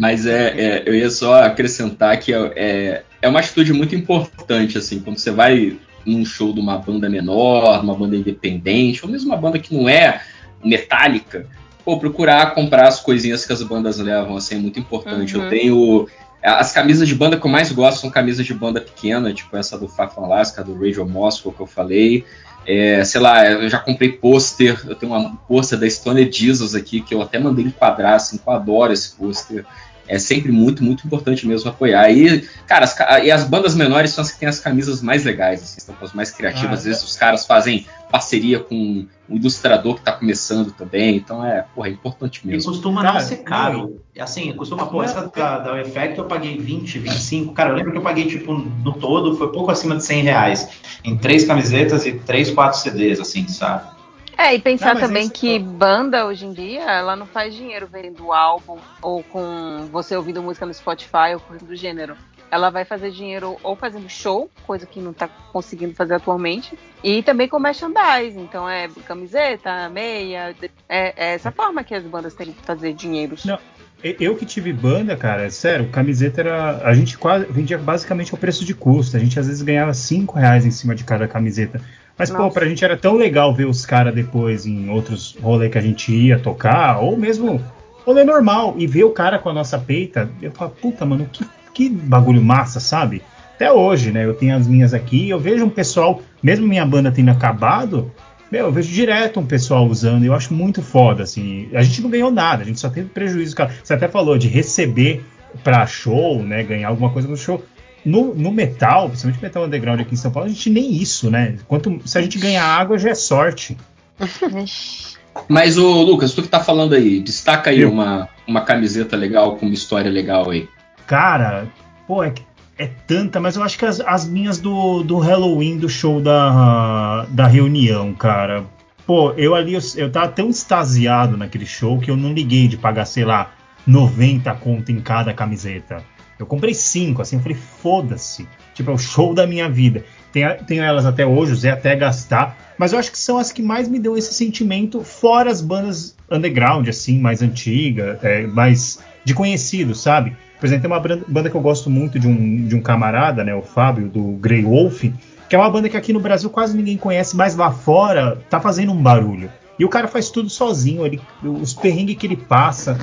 [0.00, 4.78] Mas é, é, eu ia só acrescentar que é, é, é uma atitude muito importante,
[4.78, 9.28] assim, quando você vai num show de uma banda menor, uma banda independente, ou mesmo
[9.28, 10.22] uma banda que não é
[10.64, 11.46] metálica,
[11.84, 15.36] pô, procurar comprar as coisinhas que as bandas levam, assim, é muito importante.
[15.36, 15.44] Uhum.
[15.44, 16.08] Eu tenho.
[16.42, 19.78] As camisas de banda que eu mais gosto são camisas de banda pequena, tipo essa
[19.78, 22.24] do Fafan Alaska, do Radio Moscow que eu falei.
[22.66, 27.00] É, sei lá, eu já comprei pôster, eu tenho uma pôster da Stone Jesus aqui,
[27.00, 29.64] que eu até mandei enquadrar, assim, que eu adoro esse pôster.
[30.10, 32.10] É sempre muito, muito importante mesmo apoiar.
[32.10, 35.62] E, cara, as, e as bandas menores são as que têm as camisas mais legais,
[35.62, 36.70] assim, são as mais criativas.
[36.70, 41.46] Ah, Às vezes os caras fazem parceria com um ilustrador que tá começando também, então
[41.46, 42.72] é, porra, é importante E mesmo.
[42.72, 44.00] costuma Cara, não ser caro.
[44.18, 47.54] Assim, costuma, pô, essa da, da Effect eu paguei 20, 25.
[47.54, 50.68] Cara, eu lembro que eu paguei, tipo, no todo, foi pouco acima de 100 reais.
[51.04, 53.99] Em três camisetas e três, quatro CDs, assim, sabe?
[54.36, 57.86] É, e pensar Não, também isso- que banda hoje em dia, ela não faz dinheiro
[57.86, 62.16] vendendo álbum ou com você ouvindo música no Spotify ou coisa do gênero.
[62.50, 67.22] Ela vai fazer dinheiro ou fazendo show, coisa que não tá conseguindo fazer atualmente, e
[67.22, 68.36] também com merchandise.
[68.36, 70.54] Então é camiseta, meia.
[70.88, 73.36] É, é essa forma que as bandas têm que fazer dinheiro.
[73.44, 73.58] Não,
[74.02, 76.78] Eu que tive banda, cara, sério, camiseta era.
[76.84, 79.16] A gente quase vendia basicamente ao preço de custo.
[79.16, 81.80] A gente às vezes ganhava 5 reais em cima de cada camiseta.
[82.20, 82.52] Mas, pô, Nossa.
[82.52, 86.12] pra gente era tão legal ver os caras depois em outros rolês que a gente
[86.12, 87.58] ia tocar, ou mesmo
[88.04, 90.28] rolê normal, e ver o cara com a nossa peita.
[90.42, 93.22] Eu falo, puta, mano, que, que bagulho massa, sabe?
[93.54, 94.26] Até hoje, né?
[94.26, 98.12] Eu tenho as minhas aqui, eu vejo um pessoal, mesmo minha banda tendo acabado,
[98.52, 101.70] meu, eu vejo direto um pessoal usando, e eu acho muito foda, assim.
[101.72, 103.72] A gente não ganhou nada, a gente só teve prejuízo, cara.
[103.82, 105.24] Você até falou de receber
[105.64, 106.62] pra show, né?
[106.64, 107.64] Ganhar alguma coisa no show.
[108.04, 111.56] No, no metal, principalmente metal underground aqui em São Paulo, a gente nem isso, né?
[111.68, 113.76] Quanto, se a gente ganhar água, já é sorte.
[115.48, 117.90] Mas, ô Lucas, tu que tá falando aí, destaca aí Eu.
[117.92, 120.68] uma, uma camiseta legal com uma história legal aí.
[121.06, 121.66] Cara,
[122.06, 122.42] pô, é, que-
[122.78, 127.26] é tanta, mas eu acho que as, as minhas do, do Halloween, do show da,
[127.30, 128.64] da reunião, cara.
[129.06, 132.76] Pô, eu ali, eu, eu tava tão extasiado naquele show que eu não liguei de
[132.76, 133.50] pagar, sei lá,
[133.86, 136.02] 90 conto em cada camiseta.
[136.40, 138.48] Eu comprei cinco, assim, eu falei, foda-se.
[138.74, 140.04] Tipo, é o show da minha vida.
[140.32, 142.56] Tenho, tenho elas até hoje, usei até gastar.
[142.78, 146.16] Mas eu acho que são as que mais me dão esse sentimento, fora as bandas
[146.30, 150.36] underground, assim, mais antiga, é, mais de conhecido, sabe?
[150.58, 153.54] Por exemplo, tem uma banda que eu gosto muito de um, de um camarada, né,
[153.54, 155.04] o Fábio, do Grey Wolf,
[155.48, 158.60] que é uma banda que aqui no Brasil quase ninguém conhece, mas lá fora tá
[158.60, 159.50] fazendo um barulho.
[159.78, 162.98] E o cara faz tudo sozinho, ele, os perrengues que ele passa.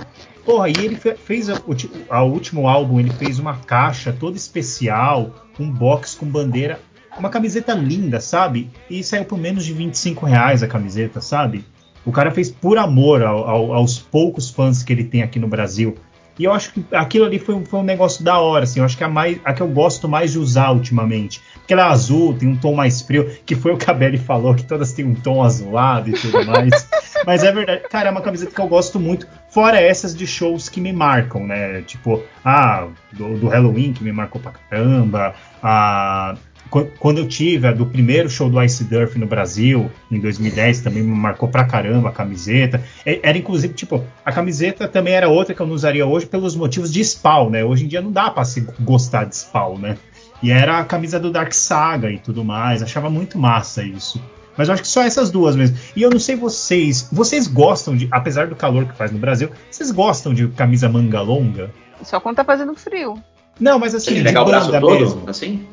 [0.48, 5.70] Porra, e ele fe- fez o último álbum, ele fez uma caixa toda especial, um
[5.70, 6.80] box com bandeira,
[7.20, 8.70] uma camiseta linda, sabe?
[8.90, 11.66] E saiu por menos de 25 reais a camiseta, sabe?
[12.06, 15.48] O cara fez por amor ao- ao- aos poucos fãs que ele tem aqui no
[15.50, 15.96] Brasil.
[16.40, 18.80] E eu acho que aquilo ali foi, um- foi um negócio da hora, assim.
[18.80, 21.42] Eu acho que é a, mais, a que eu gosto mais de usar ultimamente.
[21.56, 24.18] Porque ela é azul, tem um tom mais frio, que foi o que a Belly
[24.18, 26.88] falou, que todas têm um tom azulado e tudo mais.
[27.26, 27.82] Mas é verdade.
[27.90, 29.28] Cara, é uma camiseta que eu gosto muito.
[29.50, 31.82] Fora essas de shows que me marcam, né?
[31.82, 35.34] Tipo, ah, do, do Halloween, que me marcou pra caramba.
[35.62, 36.57] A, qu-
[37.00, 41.04] quando eu tive a do primeiro show do Ice Durf no Brasil, em 2010, também
[41.04, 42.82] me marcou pra caramba a camiseta.
[43.06, 46.56] E- Era inclusive, tipo, a camiseta também era outra que eu não usaria hoje pelos
[46.56, 47.64] motivos de spawn, né?
[47.64, 49.98] Hoje em dia não dá pra se gostar de spawn, né?
[50.44, 52.84] E era a camisa do Dark Saga e tudo mais.
[52.84, 54.22] Achava muito massa isso.
[54.56, 55.78] Mas eu acho que só essas duas mesmo.
[55.96, 57.08] E eu não sei vocês.
[57.12, 58.08] Vocês gostam de.
[58.12, 61.72] Apesar do calor que faz no Brasil, vocês gostam de camisa manga longa?
[62.04, 63.16] Só quando tá fazendo frio.
[63.60, 65.24] Não, mas assim, Tem que de pegar o braço todo, mesmo.
[65.28, 65.66] assim?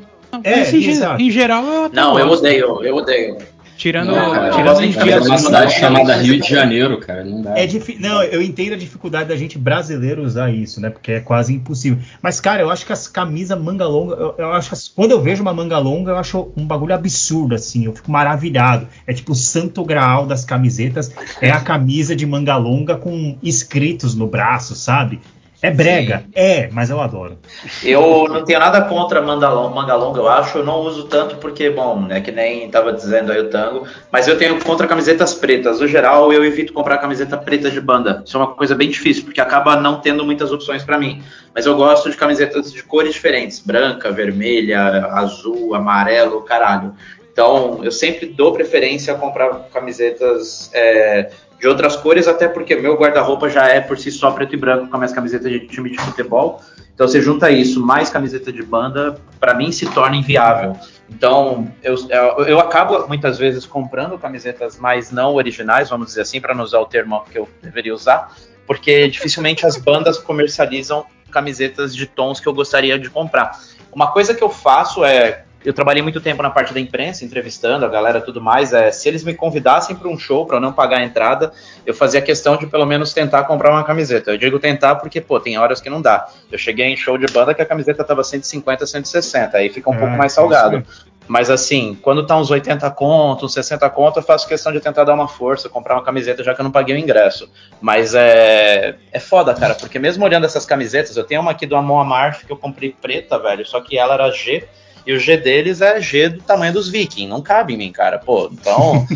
[0.42, 1.22] É, Mas em, ge- exato.
[1.22, 3.36] em geral, eu até Não, eu odeio, eu odeio.
[3.76, 5.80] Tirando, Não, cara, tirando é dias uma cidade sim.
[5.80, 7.24] chamada Rio de Janeiro, cara.
[7.24, 7.58] Não dá.
[7.58, 8.00] É difícil.
[8.00, 10.90] Não, eu entendo a dificuldade da gente brasileiro usar isso, né?
[10.90, 11.98] Porque é quase impossível.
[12.22, 15.20] Mas, cara, eu acho que as camisas manga longa, eu, eu acho as- quando eu
[15.20, 17.84] vejo uma manga longa, eu acho um bagulho absurdo, assim.
[17.86, 18.86] Eu fico maravilhado.
[19.08, 21.10] É tipo o santo graal das camisetas.
[21.40, 25.20] É a camisa de manga longa com escritos no braço, sabe?
[25.64, 27.38] É brega, é, mas eu adoro.
[27.82, 30.58] Eu não tenho nada contra manga longa, eu acho.
[30.58, 33.88] Eu não uso tanto porque, bom, é que nem tava dizendo aí o tango.
[34.12, 35.80] Mas eu tenho contra camisetas pretas.
[35.80, 38.22] No geral, eu evito comprar camiseta preta de banda.
[38.26, 41.22] Isso é uma coisa bem difícil, porque acaba não tendo muitas opções pra mim.
[41.54, 46.92] Mas eu gosto de camisetas de cores diferentes: branca, vermelha, azul, amarelo, caralho.
[47.32, 51.30] Então, eu sempre dou preferência a comprar camisetas é,
[51.64, 54.86] de outras cores, até porque meu guarda-roupa já é por si só preto e branco
[54.86, 56.60] com as minhas camisetas de time de futebol.
[56.94, 60.76] Então, você junta isso mais camiseta de banda, para mim se torna inviável.
[61.08, 66.38] Então, eu, eu, eu acabo muitas vezes comprando camisetas mais não originais, vamos dizer assim,
[66.38, 68.30] para não usar o termo que eu deveria usar,
[68.66, 73.58] porque dificilmente as bandas comercializam camisetas de tons que eu gostaria de comprar.
[73.90, 77.84] Uma coisa que eu faço é eu trabalhei muito tempo na parte da imprensa, entrevistando
[77.84, 78.72] a galera e tudo mais.
[78.72, 81.52] É, se eles me convidassem para um show para eu não pagar a entrada,
[81.86, 84.32] eu fazia questão de pelo menos tentar comprar uma camiseta.
[84.32, 86.28] Eu digo tentar porque, pô, tem horas que não dá.
[86.52, 89.94] Eu cheguei em show de banda que a camiseta tava 150, 160, aí fica um
[89.94, 90.84] É, pouco mais salgado.
[91.26, 95.04] Mas assim, quando tá uns 80 conto, uns 60 conto, eu faço questão de tentar
[95.04, 97.50] dar uma força, comprar uma camiseta, já que eu não paguei o ingresso.
[97.80, 101.76] Mas é, é foda, cara, porque mesmo olhando essas camisetas, eu tenho uma aqui do
[101.76, 104.68] Amon Amarth que eu comprei preta, velho, só que ela era G,
[105.06, 108.18] e o G deles é G do tamanho dos Vikings, não cabe em mim, cara,
[108.18, 109.06] pô, então...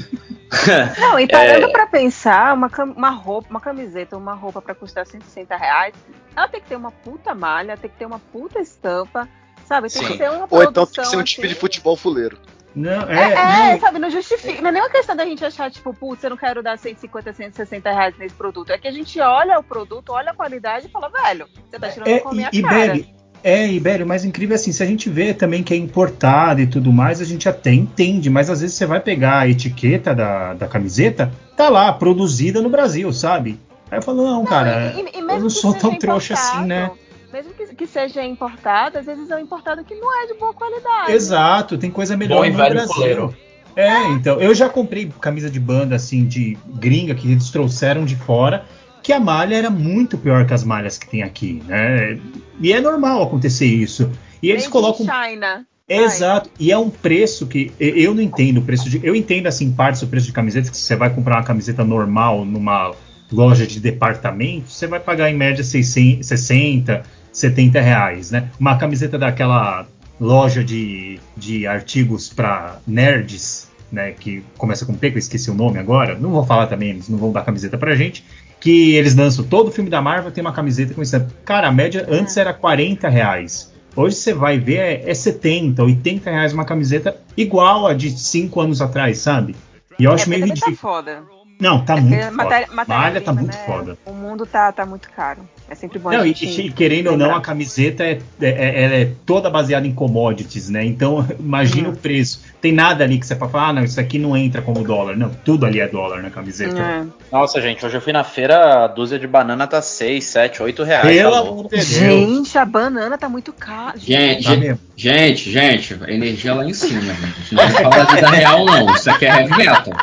[0.99, 1.73] Não, e parando É.
[1.73, 5.95] pra pensar, uma, uma roupa, uma camiseta, uma roupa pra custar 160 reais,
[6.35, 9.29] ela tem que ter uma puta malha, tem que ter uma puta estampa,
[9.67, 9.91] sabe?
[9.91, 10.09] Tem Sim.
[10.09, 11.55] que ser uma Ou então tem que ser um tipo assim.
[11.55, 12.39] de futebol fuleiro.
[12.75, 14.63] Não, É, é, é, sabe, não justifica.
[14.63, 17.91] Não é nenhuma questão da gente achar, tipo, putz, eu não quero dar 150, 160
[17.93, 18.71] reais nesse produto.
[18.71, 21.89] É que a gente olha o produto, olha a qualidade e fala, velho, você tá
[21.91, 22.75] tirando É, com a minha e, cara.
[22.87, 23.07] Ibério,
[23.43, 26.93] é, Ibério, mas incrível assim, se a gente vê também que é importado e tudo
[26.93, 30.67] mais, a gente até entende, mas às vezes você vai pegar a etiqueta da, da
[30.67, 33.59] camiseta, tá lá, produzida no Brasil, sabe?
[33.91, 36.91] Aí eu falo, não, cara, e- e eu não sou tão trouxa assim, né?
[37.33, 40.53] Mesmo que, que seja importado, às vezes é um importado que não é de boa
[40.55, 41.13] qualidade.
[41.13, 42.89] Exato, tem coisa melhor Bom e no Brasil.
[42.95, 43.37] fuleiro.
[43.77, 48.17] É, então, eu já comprei camisa de banda assim de gringa que eles trouxeram de
[48.17, 48.65] fora,
[49.09, 52.21] que a malha era muito pior que as malhas que tem aqui, né?
[52.61, 54.11] E é normal acontecer isso.
[54.43, 55.67] E eles Made colocam China.
[55.89, 59.01] Exato, e é um preço que eu não entendo o preço de.
[59.03, 62.45] Eu entendo assim partes do preço de camisetas que você vai comprar uma camiseta normal
[62.45, 62.93] numa
[63.33, 67.03] loja de departamento, você vai pagar em média 600, 60,
[67.33, 68.51] 70 reais, né?
[68.61, 69.87] Uma camiseta daquela
[70.21, 74.13] loja de, de artigos para nerds, né?
[74.13, 76.15] Que começa com P, que eu esqueci o nome agora.
[76.15, 78.23] Não vou falar também, eles não vão dar camiseta pra gente.
[78.61, 81.25] Que eles lançam todo filme da Marvel, tem uma camiseta com isso.
[81.45, 83.73] Cara, a média antes era 40 reais.
[83.95, 88.61] Hoje você vai ver é, é 70, 80 reais uma camiseta igual a de 5
[88.61, 89.57] anos atrás, sabe?
[89.99, 90.77] E eu acho é, meio também ridículo.
[90.77, 91.38] tá foda.
[91.61, 92.31] Não, tá É muito foda.
[92.31, 93.63] matéria- matéria Malha tá muito né?
[93.67, 93.99] foda.
[94.07, 95.41] O mundo tá, tá muito caro.
[95.71, 97.39] É sempre bom Não, a e, gente e querendo ou não, lembrar.
[97.41, 100.83] a camiseta é, é- é- ela é toda baseada em commodities, né?
[100.85, 102.43] Então, imagina o preço.
[102.61, 105.17] Tem nada ali que você pode falar, ah, não, isso aqui não entra como dólar.
[105.17, 107.07] Não, tudo ali é dólar na camiseta.
[107.31, 110.83] Nossa, gente, hoje eu fui na feira, a dúzia de banana tá 6, 7, 8
[110.85, 111.07] reais.
[111.07, 111.69] Pelo tá amor louco.
[111.71, 111.87] de Deus.
[111.87, 113.99] Gente, a banana tá muito cara.
[113.99, 114.79] Gente, Tá gente, mesmo?
[114.97, 117.55] gente, gente, a energia lá em cima, gente.
[117.55, 118.95] Não falar de vida real, não.
[118.95, 119.95] Isso aqui é heavy metal.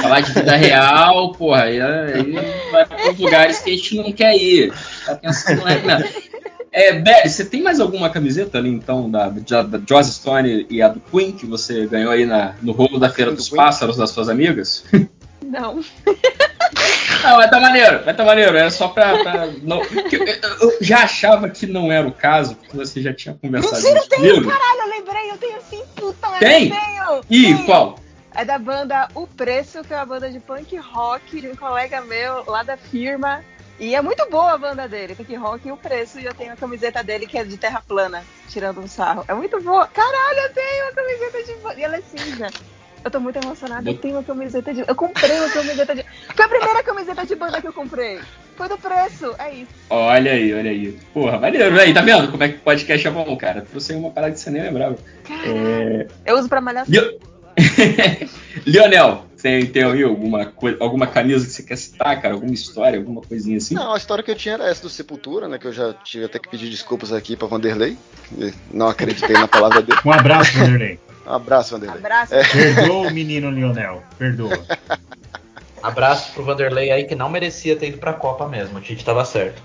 [0.00, 2.32] Falar de vida real, porra, aí, aí
[2.70, 4.72] vai para lugares que a gente não quer ir.
[5.04, 6.00] Tá pensando metal.
[6.72, 10.80] É, Belly, você tem mais alguma camiseta ali, então, da, da, da Joss Stone e
[10.80, 14.10] a do Queen, que você ganhou aí na, no rolo da Feira dos Pássaros das
[14.10, 14.84] suas amigas?
[15.44, 15.80] Não.
[17.22, 18.56] Não, vai tá maneiro, vai tá maneiro.
[18.56, 19.18] Era só pra.
[19.18, 20.26] pra não, eu,
[20.60, 24.06] eu já achava que não era o caso, porque você já tinha conversado Mentira, isso
[24.06, 24.50] eu tenho, comigo.
[24.50, 26.68] caralho, eu lembrei, eu tenho sim, puta, Tem?
[26.68, 27.20] eu tenho.
[27.28, 27.98] Ih, qual?
[28.34, 32.00] É da banda O Preço, que é uma banda de punk rock de um colega
[32.00, 33.42] meu lá da firma.
[33.78, 36.20] E é muito boa a banda dele, punk rock e O Preço.
[36.20, 39.24] E eu tenho a camiseta dele que é de terra plana, tirando um sarro.
[39.26, 39.86] É muito boa.
[39.88, 41.80] Caralho, eu tenho uma camiseta de.
[41.80, 42.48] E ela é cinza.
[43.02, 44.84] Eu tô muito emocionada, eu tenho uma camiseta de.
[44.86, 46.04] Eu comprei uma camiseta de.
[46.36, 48.20] Foi a primeira camiseta de banda que eu comprei.
[48.56, 49.70] Foi do preço, é isso.
[49.88, 50.98] Olha aí, olha aí.
[51.14, 53.62] Porra, maneiro, aí, tá vendo como é que o podcast é bom, cara?
[53.62, 54.98] Trouxe uma parada que você nem lembrava.
[55.30, 56.06] É...
[56.26, 56.84] Eu uso pra malhar.
[56.86, 57.18] Lio-
[58.66, 62.34] Lionel, você tem aí alguma, alguma camisa que você quer citar, cara?
[62.34, 63.74] Alguma história, alguma coisinha assim?
[63.74, 65.58] Não, a história que eu tinha era essa do Sepultura, né?
[65.58, 67.96] Que eu já tive até que pedir desculpas aqui pra Vanderlei.
[68.70, 69.98] Não acreditei na palavra dele.
[70.04, 70.98] Um abraço, Vanderlei.
[71.26, 71.98] Um abraço, Vanderlei.
[71.98, 72.34] Abraço.
[72.34, 72.42] É.
[72.44, 74.58] Perdoa o menino Lionel, perdoa.
[75.82, 78.78] Abraço pro Vanderlei aí que não merecia ter ido pra Copa mesmo.
[78.78, 79.62] A gente tava certo.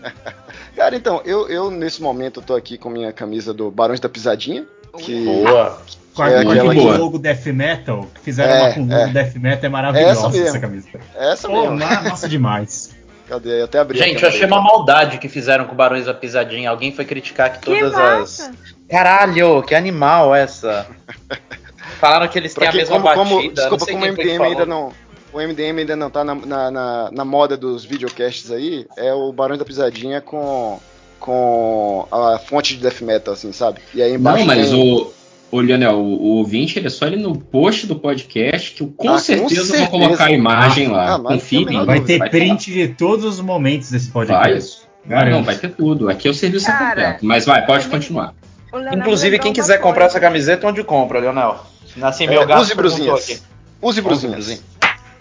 [0.74, 4.08] Cara, então, eu, eu nesse momento eu tô aqui com minha camisa do Barões da
[4.08, 4.66] Pisadinha.
[4.98, 5.80] Que, Boa.
[6.16, 8.88] Com, É a- com aquele que- logo Death Metal, que fizeram É, uma com o
[8.88, 9.08] logo é.
[9.08, 10.46] Death Metal, é maravilhosa Essa mesmo.
[10.48, 10.88] essa camisa.
[11.14, 11.76] Essa Pô, mesmo.
[11.76, 12.96] massa demais.
[13.28, 13.60] Cadê?
[13.60, 16.70] Eu até abri Gente, eu achei uma maldade que fizeram com o Barões da Pisadinha.
[16.70, 18.50] Alguém foi criticar que Que todas massa.
[18.50, 18.52] as.
[18.88, 20.86] Caralho, que animal essa.
[22.00, 23.54] Falaram que eles têm Pra a mesma como, como, batida.
[23.54, 24.92] desculpa, não sei como o que MDM ainda não.
[25.32, 29.32] O MDM ainda não tá na, na, na, na moda dos videocasts aí, é o
[29.32, 30.78] Barões da Pisadinha com,
[31.20, 33.80] com a fonte de death metal, assim, sabe?
[33.94, 34.38] E aí embaixo.
[34.38, 35.12] Não, mas tem- o,
[35.50, 38.88] o Lionel, o, o ouvinte, ele é só ir no post do podcast, que eu
[38.96, 39.78] com Ah, com certeza, certeza.
[39.90, 41.14] vou colocar a imagem lá.
[41.14, 41.86] Ah, mas Confie em tem a mim.
[41.86, 44.80] Vai ter Vai print de todos os momentos desse podcast.
[45.04, 45.20] Vai.
[45.22, 46.08] Vai, não, vai ter tudo.
[46.08, 47.24] Aqui é o serviço Cara, completo.
[47.26, 48.34] Mas vai, pode continuar.
[48.72, 51.64] Leonel Inclusive, quem uma quiser comprar essa camiseta, onde compra, Leonel?
[52.02, 53.22] Assim, É, meu gato use brusinhas.
[53.22, 53.38] aqui.
[53.80, 54.34] Use brusinhas.
[54.34, 54.58] brusinha.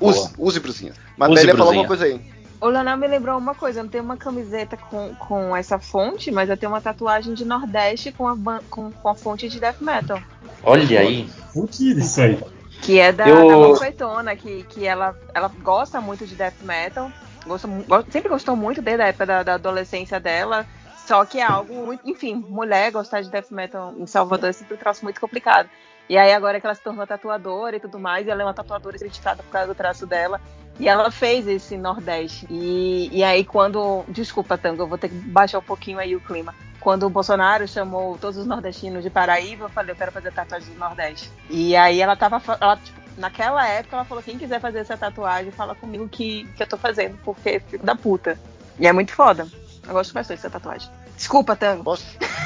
[0.01, 0.31] Use, Boa.
[0.39, 0.95] use brusinhas.
[1.17, 2.19] Mas Use Bela ia falar alguma coisa aí.
[2.61, 6.31] O Leonel me lembrou uma coisa, eu não tenho uma camiseta com, com essa fonte,
[6.31, 8.35] mas eu tenho uma tatuagem de Nordeste com a,
[8.69, 10.19] com, com a fonte de Death Metal.
[10.63, 11.27] Olha aí.
[11.53, 12.41] Fudido isso aí.
[12.81, 17.11] Que é da, Eu- da Manfretona, que, que ela, ela gosta muito de Death Metal.
[17.45, 17.67] Gosta,
[18.09, 20.65] sempre gostou muito desde a época da, da adolescência dela.
[21.05, 22.01] Só que é algo muito.
[22.09, 25.69] Enfim, mulher gostar de death metal em Salvador é sempre um troço muito complicado.
[26.09, 28.55] E aí agora que ela se tornou tatuadora e tudo mais, e ela é uma
[28.55, 30.41] tatuadora criticada por causa do traço dela.
[30.79, 32.45] E ela fez esse Nordeste.
[32.49, 34.03] E, e aí quando.
[34.07, 36.53] Desculpa, Tango, eu vou ter que baixar um pouquinho aí o clima.
[36.79, 40.73] Quando o Bolsonaro chamou todos os nordestinos de Paraíba, eu falei, eu quero fazer tatuagem
[40.73, 41.31] do Nordeste.
[41.49, 42.41] E aí ela tava.
[42.59, 46.61] Ela, tipo, naquela época ela falou, quem quiser fazer essa tatuagem, fala comigo que, que
[46.61, 48.37] eu tô fazendo, porque filho da puta.
[48.77, 49.47] E é muito foda.
[49.87, 50.89] Eu gosto bastante dessa tatuagem.
[51.15, 51.97] Desculpa, Tango.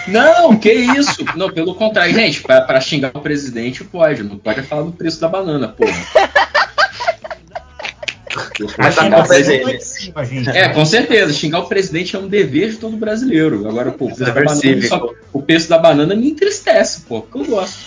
[0.07, 1.25] Não, que isso?
[1.35, 5.19] Não, pelo contrário, gente, pra, pra xingar o presidente pode, não pode falar do preço
[5.19, 5.91] da banana, porra.
[8.77, 10.55] Mas tá Xingar o presidente- Lá.
[10.55, 11.33] É, com certeza.
[11.33, 13.67] Xingar o presidente é um dever de todo brasileiro.
[13.67, 17.37] Agora, pô, o preço, da banana, só- o preço da banana me entristece, pô, porque
[17.51, 17.77] eu gosto.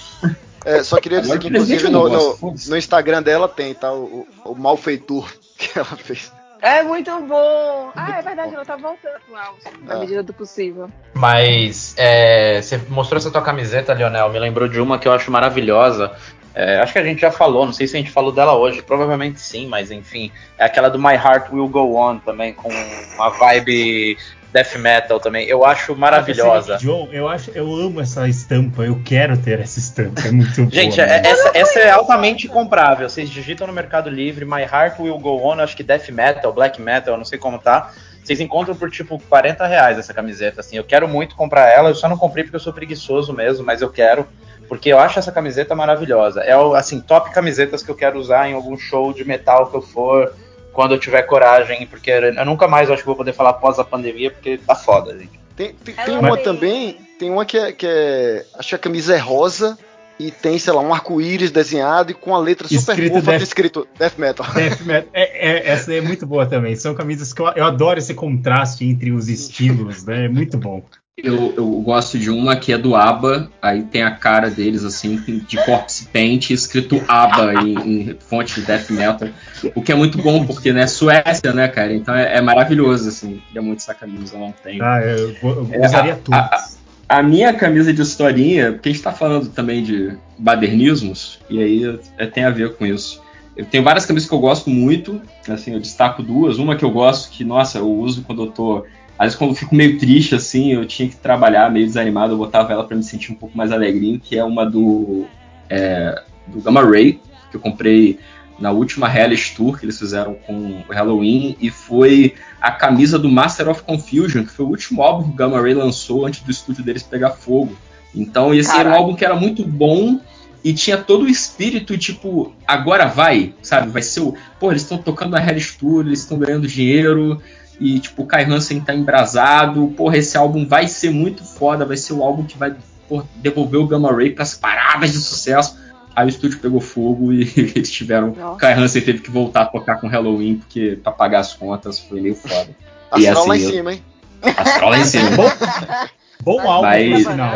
[0.64, 3.92] É, só queria dizer Agora, que, inclusive, eu no, no- no Instagram dela tem, tá?
[3.92, 6.31] O, o, malfeitor que ela fez.
[6.60, 7.90] É muito bom.
[7.97, 9.98] Ah, é verdade, ela tá voltando atual, na Ah.
[9.98, 10.89] medida do possível.
[11.12, 15.28] Mas é, você mostrou essa tua camiseta, Lionel, me lembrou de uma que eu acho
[15.28, 16.12] maravilhosa.
[16.55, 18.82] É, acho que a gente já falou, não sei se a gente falou dela hoje,
[18.82, 20.31] provavelmente sim, mas enfim.
[20.58, 22.68] É aquela do My Heart Will Go On também, com
[23.14, 24.16] uma vibe
[24.52, 25.47] death metal também.
[25.47, 26.76] Eu acho maravilhosa.
[26.76, 30.97] John, eu acho, eu amo essa estampa, eu quero ter essa estampa, é muito Gente,
[30.97, 31.08] boa.
[31.08, 33.08] é- essa, essa é altamente comprável.
[33.08, 36.81] Vocês digitam no Mercado Livre, My Heart Will Go On, acho que Death Metal, Black
[36.81, 37.92] Metal, não sei como tá.
[38.22, 40.60] Vocês encontram por tipo 40 reais essa camiseta.
[40.60, 43.64] Assim, eu quero muito comprar ela, eu só não comprei porque eu sou preguiçoso mesmo,
[43.64, 44.28] mas eu quero.
[44.73, 46.41] Porque eu acho essa camiseta maravilhosa.
[46.41, 49.76] É o assim, top camisetas que eu quero usar em algum show de metal que
[49.76, 50.33] eu for,
[50.73, 53.84] quando eu tiver coragem, porque eu nunca mais acho que vou poder falar após a
[53.84, 55.39] pandemia, porque tá foda, gente.
[55.55, 58.47] Tem, tem, tem uma também, tem uma que é, que é.
[58.59, 59.76] Acho que a camisa é rosa
[60.18, 63.42] e tem, sei lá, um arco-íris desenhado e com a letra super Escrito fofa Death-
[63.42, 64.47] escrito Death Metal.
[64.57, 65.10] Death metal.
[65.12, 66.75] É, é- essa daí é muito boa também.
[66.76, 70.25] São camisas que eu, eu adoro esse contraste entre os estilos, né?
[70.25, 70.83] É muito bom.
[71.18, 75.16] Eu, eu gosto de uma que é do ABBA, aí tem a cara deles assim,
[75.47, 77.74] de corpse paint, escrito ABBA em,
[78.10, 79.28] em fonte de death metal,
[79.74, 83.42] o que é muito bom, porque, né, Suécia, né, cara, então é, é maravilhoso, assim,
[83.47, 84.82] queria muito essa camisa, eu não tenho.
[84.82, 86.34] Ah, eu, eu É, usaria a- tudo.
[86.34, 86.68] a-
[87.10, 92.00] A minha camisa de historinha, porque a gente tá falando também de badernismos, e aí
[92.16, 93.20] é, tem a ver com isso.
[93.55, 96.57] Eu tenho várias camisas que eu gosto muito, assim, eu destaco duas.
[96.57, 98.86] Uma que eu gosto, que, nossa, eu uso quando eu tô.
[99.23, 102.39] Às vezes, quando eu fico meio triste, assim, eu tinha que trabalhar meio desanimado, eu
[102.39, 105.26] botava ela pra me sentir um pouco mais alegrinho, que é uma do.
[105.70, 108.18] é, do Gamma Ray, que eu comprei
[108.59, 113.28] na última Hellish Tour que eles fizeram com o Halloween, e foi a camisa do
[113.28, 116.51] Master of Confusion, que foi o último álbum que o Gamma Ray lançou antes do
[116.51, 117.76] estúdio deles pegar fogo.
[118.12, 119.02] Então esse era um Caralho.
[119.02, 120.18] álbum que era muito bom
[120.65, 123.89] e tinha todo o espírito, tipo, agora vai, sabe?
[123.89, 124.34] Vai ser o.
[124.59, 127.41] Pô, eles estão tocando na Hellish Tour, eles estão ganhando dinheiro,
[127.82, 129.88] e tipo, o Kai Hansen tá embrasado.
[129.96, 132.74] Porra, esse álbum vai ser muito foda, vai ser o álbum que vai
[133.08, 135.80] porra, devolver o Gamma Ray pras paradas de sucesso.
[136.14, 137.42] Aí o estúdio pegou fogo e
[137.74, 138.30] eles tiveram.
[138.30, 141.98] O Kai Hansen teve que voltar a tocar com Halloween, porque pra pagar as contas
[141.98, 142.68] foi meio foda.
[143.16, 144.02] E Astral lá em assim, eu- cima, hein?
[144.42, 145.30] Astral lá em cima.
[146.42, 147.52] Bom álbum, Mas- por sinal.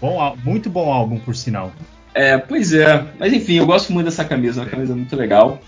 [0.00, 1.72] Bom, muito bom álbum, por sinal.
[2.14, 3.04] É, pois é.
[3.18, 5.58] Mas enfim, eu gosto muito dessa camisa, é uma camisa muito legal.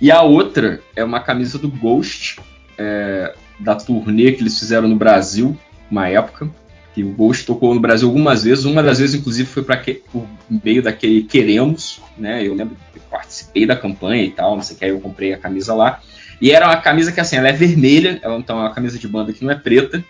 [0.00, 2.40] E a outra é uma camisa do Ghost,
[2.78, 5.56] é, da turnê que eles fizeram no Brasil,
[5.90, 6.48] uma época.
[6.92, 8.64] Que o Ghost tocou no Brasil algumas vezes.
[8.64, 9.80] Uma das vezes, inclusive, foi para
[10.12, 10.26] o
[10.64, 12.44] meio daquele Queremos, né?
[12.44, 15.32] Eu lembro que participei da campanha e tal, não sei o que, aí eu comprei
[15.32, 16.00] a camisa lá.
[16.40, 19.06] E era uma camisa que, assim, ela é vermelha, ela então é uma camisa de
[19.06, 20.02] banda que não é preta.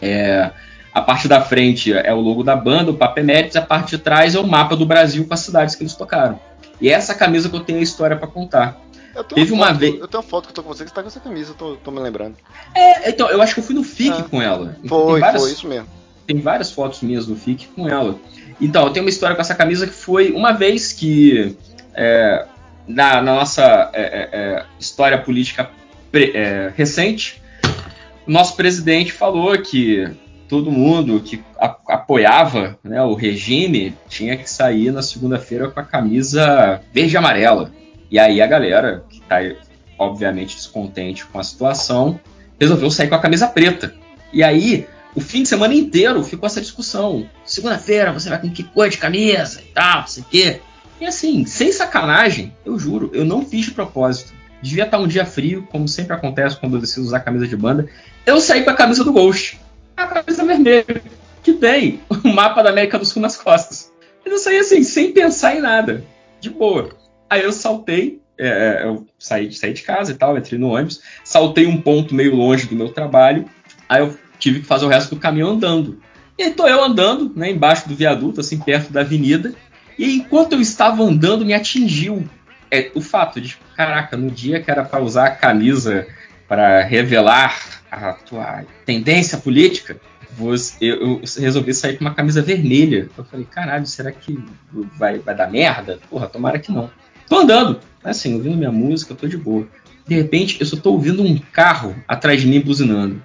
[0.00, 0.50] É,
[0.92, 3.98] a parte da frente é o logo da banda, o Papo Eméritos, a parte de
[3.98, 6.38] trás é o mapa do Brasil com as cidades que eles tocaram.
[6.80, 8.80] E é essa camisa que eu tenho a história para contar.
[9.14, 9.94] Eu tenho Teve uma foto, vez.
[9.98, 11.50] Eu tenho uma foto que eu tô com você que você tá com essa camisa,
[11.50, 12.36] eu tô, tô me lembrando.
[12.74, 14.76] É, então, eu acho que eu fui no FIC com ela.
[14.86, 15.88] Foi, várias, foi, isso mesmo.
[16.26, 18.16] Tem várias fotos minhas no FIC com ela.
[18.60, 21.56] Então, eu tenho uma história com essa camisa que foi uma vez que
[21.94, 22.46] é,
[22.86, 25.70] na, na nossa é, é, é, história política
[26.12, 27.42] pre- é, recente,
[28.26, 30.08] o nosso presidente falou que
[30.48, 35.84] todo mundo que a- apoiava né, o regime tinha que sair na segunda-feira com a
[35.84, 37.72] camisa verde e amarela.
[38.10, 39.38] E aí a galera, que está
[39.98, 42.18] obviamente descontente com a situação,
[42.58, 43.94] resolveu sair com a camisa preta.
[44.32, 47.28] E aí, o fim de semana inteiro ficou essa discussão.
[47.44, 50.60] Segunda-feira você vai com que cor de camisa e tal, não sei o quê.
[51.00, 54.32] E assim, sem sacanagem, eu juro, eu não fiz de propósito.
[54.60, 57.88] Devia estar um dia frio, como sempre acontece quando eu decido usar camisa de banda.
[58.26, 59.58] Eu saí com a camisa do Ghost.
[59.96, 61.02] A camisa vermelha.
[61.42, 63.90] Que tem o mapa da América do Sul nas costas.
[64.22, 66.04] Mas eu saí assim, sem pensar em nada.
[66.38, 66.90] De boa.
[67.30, 71.66] Aí eu saltei, é, eu saí, saí de casa e tal, entrei no ônibus, saltei
[71.66, 73.48] um ponto meio longe do meu trabalho.
[73.88, 76.02] Aí eu tive que fazer o resto do caminho andando.
[76.36, 79.54] E aí tô eu andando, né, embaixo do viaduto, assim, perto da avenida.
[79.96, 82.28] E enquanto eu estava andando, me atingiu
[82.70, 86.06] é, o fato de, caraca, no dia que era para usar a camisa
[86.48, 90.00] para revelar a tua tendência política,
[90.80, 93.08] eu, eu, resolvi sair com uma camisa vermelha.
[93.16, 94.42] Eu falei, caralho, será que
[94.96, 95.98] vai, vai dar merda?
[96.08, 96.90] Porra, tomara que não.
[97.30, 99.64] Tô andando, assim, ouvindo minha música, tô de boa.
[100.04, 103.22] De repente, eu só tô ouvindo um carro atrás de mim buzinando.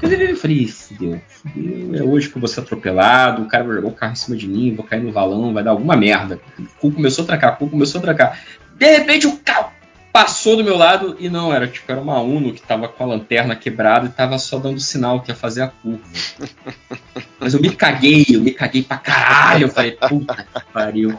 [0.00, 3.88] Eu falei, fudeu, fudeu, é hoje que eu vou ser atropelado, o cara vai jogar
[3.88, 6.40] o carro em cima de mim, vou cair no valão, vai dar alguma merda.
[6.58, 8.40] O cu começou a trancar, o cu começou a trancar.
[8.78, 9.70] De repente o carro
[10.12, 13.06] passou do meu lado e não, era tipo, era uma Uno que tava com a
[13.06, 16.02] lanterna quebrada e tava só dando sinal que ia fazer a curva.
[17.40, 19.64] Mas eu me caguei, eu me caguei pra caralho.
[19.64, 21.18] Eu falei, puta que pariu.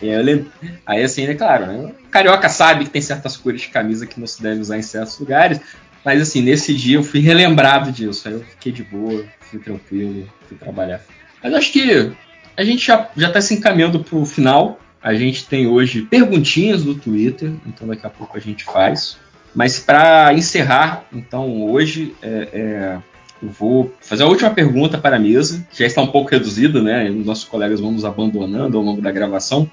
[0.00, 0.50] Eu lembro,
[0.86, 1.92] aí assim, é claro, né?
[2.10, 5.18] Carioca sabe que tem certas cores de camisa que não se deve usar em certos
[5.18, 5.60] lugares.
[6.04, 8.28] Mas assim, nesse dia eu fui relembrado disso.
[8.28, 11.00] Aí eu fiquei de boa, fui tranquilo, fui trabalhar.
[11.42, 12.12] Mas acho que
[12.56, 14.78] a gente já, já tá se encaminhando pro final.
[15.02, 19.16] A gente tem hoje perguntinhas do Twitter, então daqui a pouco a gente faz.
[19.54, 22.98] Mas para encerrar, então hoje é, é,
[23.42, 26.82] eu vou fazer a última pergunta para a mesa, que já está um pouco reduzida,
[26.82, 27.10] né?
[27.10, 29.70] Os nossos colegas vão nos abandonando ao longo da gravação.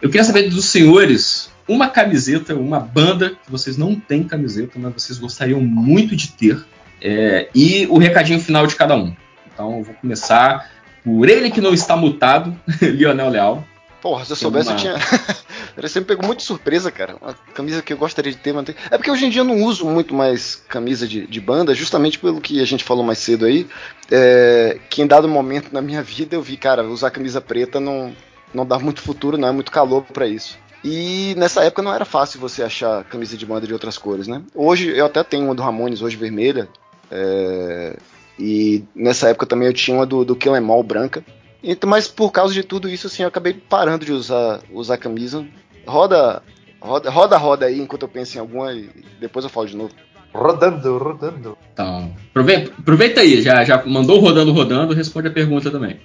[0.00, 4.94] Eu queria saber dos senhores uma camiseta, uma banda que vocês não têm camiseta, mas
[4.94, 6.64] vocês gostariam muito de ter.
[7.00, 9.14] É, e o recadinho final de cada um.
[9.52, 10.70] Então eu vou começar
[11.04, 13.64] por ele que não está mutado, Lionel Leal.
[14.00, 14.74] Porra, se eu soubesse, uma...
[14.74, 14.94] eu tinha.
[15.80, 17.16] Você me pegou muito surpresa, cara.
[17.20, 19.62] Uma camisa que eu gostaria de ter, mas É porque hoje em dia eu não
[19.62, 23.44] uso muito mais camisa de, de banda, justamente pelo que a gente falou mais cedo
[23.44, 23.66] aí.
[24.10, 28.14] É, que em dado momento na minha vida eu vi, cara, usar camisa preta não,
[28.54, 30.58] não dá muito futuro, não é muito calor para isso.
[30.84, 34.42] E nessa época não era fácil você achar camisa de banda de outras cores, né?
[34.54, 36.68] Hoje eu até tenho uma do Ramones, hoje vermelha.
[37.10, 37.96] É,
[38.38, 41.24] e nessa época também eu tinha uma do, do Kill Em All branca.
[41.68, 45.44] Então, mas por causa de tudo isso, assim, eu acabei parando de usar, usar camisa.
[45.84, 46.40] Roda,
[46.80, 48.88] roda, roda, roda aí enquanto eu penso em alguma e
[49.20, 49.92] depois eu falo de novo.
[50.32, 51.58] Rodando, rodando.
[51.72, 56.00] Então, aproveita, aproveita aí, já, já mandou rodando, rodando, responde a pergunta também.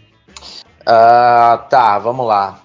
[0.82, 2.62] Uh, tá, vamos lá.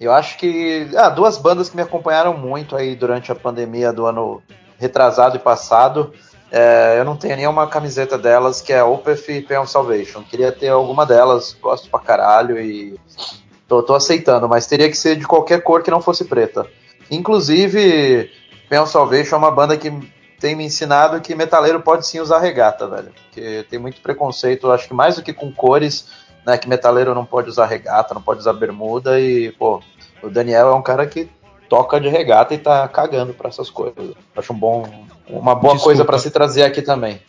[0.00, 0.88] Eu acho que.
[0.96, 4.40] Ah, duas bandas que me acompanharam muito aí durante a pandemia do ano
[4.78, 6.12] retrasado e passado.
[6.50, 10.22] É, eu não tenho nenhuma camiseta delas, que é Opeth e Pain of Salvation.
[10.22, 12.98] Queria ter alguma delas, gosto pra caralho e
[13.66, 16.66] tô, tô, aceitando, mas teria que ser de qualquer cor que não fosse preta.
[17.10, 18.30] Inclusive,
[18.68, 19.90] Pain of Salvation é uma banda que
[20.40, 23.12] tem me ensinado que metaleiro pode sim usar regata, velho.
[23.12, 26.06] Porque tem muito preconceito, acho que mais do que com cores,
[26.46, 26.56] né?
[26.56, 29.82] Que metaleiro não pode usar regata, não pode usar bermuda e, pô,
[30.22, 31.28] o Daniel é um cara que
[31.68, 34.14] toca de regata e tá cagando para essas coisas.
[34.34, 34.88] Acho um bom,
[35.30, 35.84] uma boa Desculpa.
[35.84, 37.20] coisa para se trazer aqui também.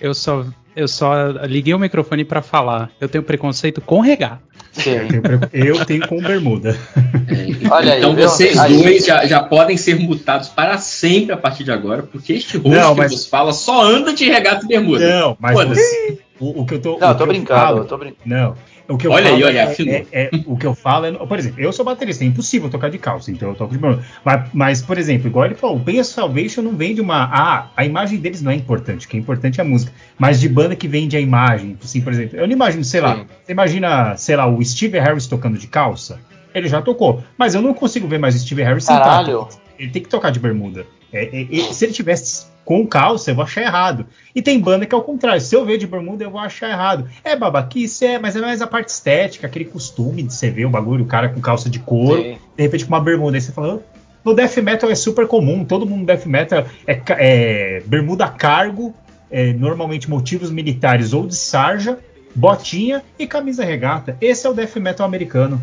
[0.00, 0.44] Eu só,
[0.74, 2.90] eu só liguei o microfone para falar.
[3.00, 4.40] Eu tenho preconceito com regata.
[4.84, 6.78] Eu tenho, eu tenho com bermuda.
[6.96, 11.36] É, Olha então aí, vocês aí, dois já, já, podem ser mutados para sempre a
[11.36, 13.10] partir de agora, porque este rosto não, mas...
[13.10, 15.08] que vos fala só anda de regata e bermuda.
[15.08, 16.98] Não, mas você, o, o, que eu tô.
[16.98, 18.22] Não, eu tô brincando, eu, falo, eu tô brincando.
[18.26, 18.54] Não.
[18.88, 21.12] O que eu olha falo aí, olha, é, é, é, o que eu falo é,
[21.12, 24.04] por exemplo, eu sou baterista, é impossível tocar de calça, então eu toco de bermuda.
[24.24, 27.24] Mas, mas, por exemplo, igual ele falou, o Pain Salvation não vem de uma.
[27.24, 29.92] Ah, a imagem deles não é importante, o que é importante é a música.
[30.16, 33.06] Mas de banda que vende a imagem, assim, por exemplo, eu não imagino, sei Sim.
[33.06, 36.20] lá, você imagina, sei lá, o Steve Harris tocando de calça?
[36.54, 39.48] Ele já tocou, mas eu não consigo ver mais o Steve Harris sentado.
[39.78, 40.86] Ele tem que tocar de bermuda.
[41.12, 44.06] É, é, se ele tivesse com calça, eu vou achar errado.
[44.34, 45.40] E tem banda que é o contrário.
[45.40, 47.08] Se eu ver de bermuda, eu vou achar errado.
[47.22, 50.68] É babaquice, é, mas é mais a parte estética, aquele costume de você ver o
[50.68, 52.38] bagulho, o cara com calça de couro, Sim.
[52.56, 53.36] de repente com uma bermuda.
[53.36, 53.80] Aí você fala,
[54.24, 58.92] no death metal é super comum, todo mundo no death metal é, é bermuda cargo,
[59.30, 62.00] é, normalmente motivos militares ou de sarja,
[62.34, 64.16] botinha e camisa regata.
[64.20, 65.62] Esse é o death metal americano.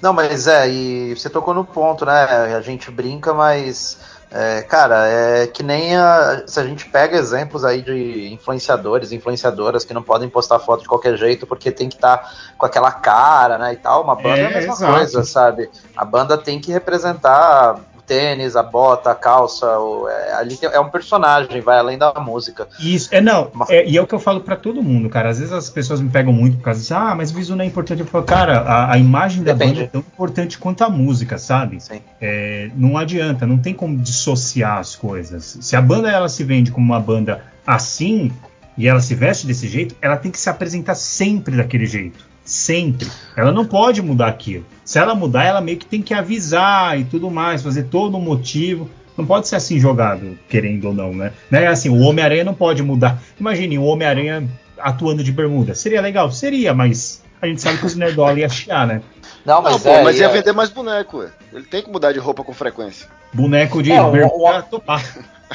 [0.00, 2.24] Não, mas é, e você tocou no ponto, né?
[2.56, 3.98] A gente brinca, mas
[4.34, 9.84] é, cara, é que nem a, se a gente pega exemplos aí de influenciadores, influenciadoras
[9.84, 12.90] que não podem postar foto de qualquer jeito porque tem que estar tá com aquela
[12.90, 14.02] cara, né, e tal.
[14.02, 14.92] Uma banda é, é a mesma exato.
[14.94, 15.70] coisa, sabe?
[15.94, 20.88] A banda tem que representar tênis, a bota, a calça, o, é, ali é um
[20.88, 22.68] personagem, vai além da música.
[22.78, 25.30] Isso, é não, é, e é o que eu falo para todo mundo, cara.
[25.30, 27.64] Às vezes as pessoas me pegam muito por causa disso, ah, mas o visual não
[27.64, 28.00] é importante.
[28.00, 29.74] Eu falo, cara, a, a imagem da Depende.
[29.74, 31.78] banda é tão importante quanto a música, sabe?
[32.20, 35.58] É, não adianta, não tem como dissociar as coisas.
[35.60, 38.32] Se a banda ela se vende como uma banda assim
[38.76, 42.31] e ela se veste desse jeito, ela tem que se apresentar sempre daquele jeito.
[42.52, 43.10] Sempre.
[43.34, 44.66] Ela não pode mudar aquilo.
[44.84, 48.20] Se ela mudar, ela meio que tem que avisar e tudo mais, fazer todo um
[48.20, 48.90] motivo.
[49.16, 51.32] Não pode ser assim jogado, querendo ou não, né?
[51.50, 51.66] né?
[51.66, 53.18] Assim, o Homem-Aranha não pode mudar.
[53.40, 54.46] Imagine o Homem-Aranha
[54.78, 55.74] atuando de bermuda.
[55.74, 56.30] Seria legal?
[56.30, 59.00] Seria, mas a gente sabe que os nerdola iam chiar, né?
[59.46, 61.30] Não, Não, mas pô, é, mas e ia é- vender mais boneco, ué.
[61.54, 63.08] Ele tem que mudar de roupa com frequência.
[63.32, 65.02] Boneco de É, o- bermuda, o- topar.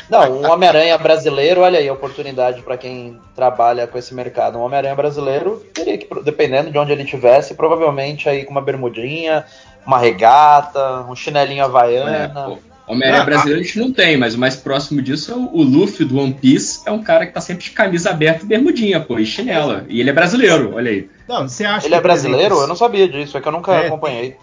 [0.10, 4.58] Não, um Homem-Aranha brasileiro, olha aí a oportunidade para quem trabalha com esse mercado.
[4.58, 9.46] Um Homem-Aranha brasileiro teria que, dependendo de onde ele estivesse, provavelmente aí com uma bermudinha,
[9.86, 12.46] uma regata, um chinelinho É, havaiana.
[12.46, 15.50] pô, Homem-Aranha Ah, brasileiro a gente não tem, mas o mais próximo disso é o,
[15.54, 18.48] o Luffy do One Piece, é um cara que tá sempre de camisa aberta e
[18.48, 19.86] bermudinha, pô, e chinela.
[19.90, 21.10] E ele é brasileiro, olha aí.
[21.28, 22.56] Não, você acha ele é brasileiro?
[22.56, 24.38] Eu não sabia disso, é que eu nunca É, acompanhei.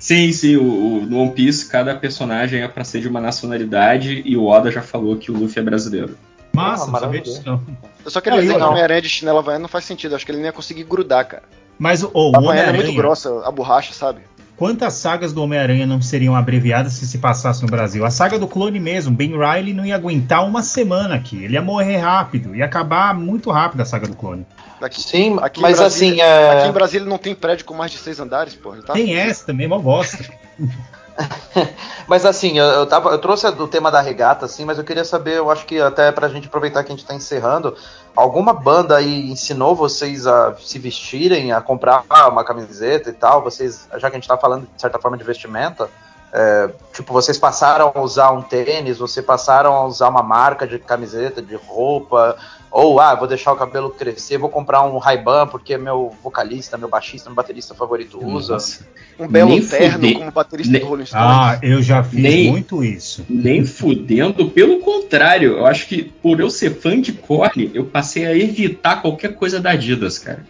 [0.00, 4.22] Sim, sim, o, o- no One Piece cada personagem é pra ser de uma nacionalidade
[4.24, 6.16] e o Oda já falou que o Luffy é brasileiro.
[6.52, 7.22] Massa, Ah, não sabia maravilha.
[7.22, 7.60] disso não.
[8.04, 8.66] Eu só queria Não, dizer que o.
[8.66, 10.16] Homem-Aranha de chinela havaiana não faz sentido.
[10.16, 11.42] Acho que ele nem ia conseguir grudar, cara.
[11.78, 14.22] Mas o, o A havaiana é muito Homem-Aranha, grossa, a borracha, sabe?
[14.60, 18.04] Quantas sagas do Homem-Aranha não seriam abreviadas se se passasse no Brasil?
[18.04, 21.42] A saga do clone mesmo, Ben Riley não ia aguentar uma semana aqui.
[21.42, 24.46] Ele ia morrer rápido, ia acabar muito rápido a saga do clone.
[24.78, 26.50] Aqui, Sim, aqui em mas Brasília- assim, é...
[26.58, 28.74] Aqui em Brasília não tem prédio com mais de seis andares, pô.
[28.76, 28.92] Tá?
[28.92, 30.22] Tem essa também, mó bosta.
[32.06, 35.04] Mas assim, eu, eu, tava, eu trouxe o tema da regata, assim, mas eu queria
[35.04, 37.76] saber, eu acho que até pra gente aproveitar que a gente tá encerrando,
[38.14, 43.42] alguma banda aí ensinou vocês a se vestirem, a comprar uma camiseta e tal?
[43.42, 45.88] Vocês, já que a gente tá falando de certa forma de vestimenta,
[46.32, 50.78] é, tipo, vocês passaram a usar um tênis, vocês passaram a usar uma marca de
[50.78, 52.36] camiseta, de roupa,
[52.70, 56.88] ou ah, vou deixar o cabelo crescer, vou comprar um Ray-Ban porque meu vocalista, meu
[56.88, 58.52] baixista, meu baterista favorito usa.
[58.54, 58.86] Nossa.
[59.18, 60.18] Um belo Nem terno fuder.
[60.18, 61.26] como baterista Nem- do Rolling Stones.
[61.28, 63.26] Ah, eu já fiz Nem- muito isso.
[63.28, 68.24] Nem fudendo, pelo contrário, eu acho que por eu ser fã de Korn, eu passei
[68.24, 70.46] a evitar qualquer coisa da Adidas, cara.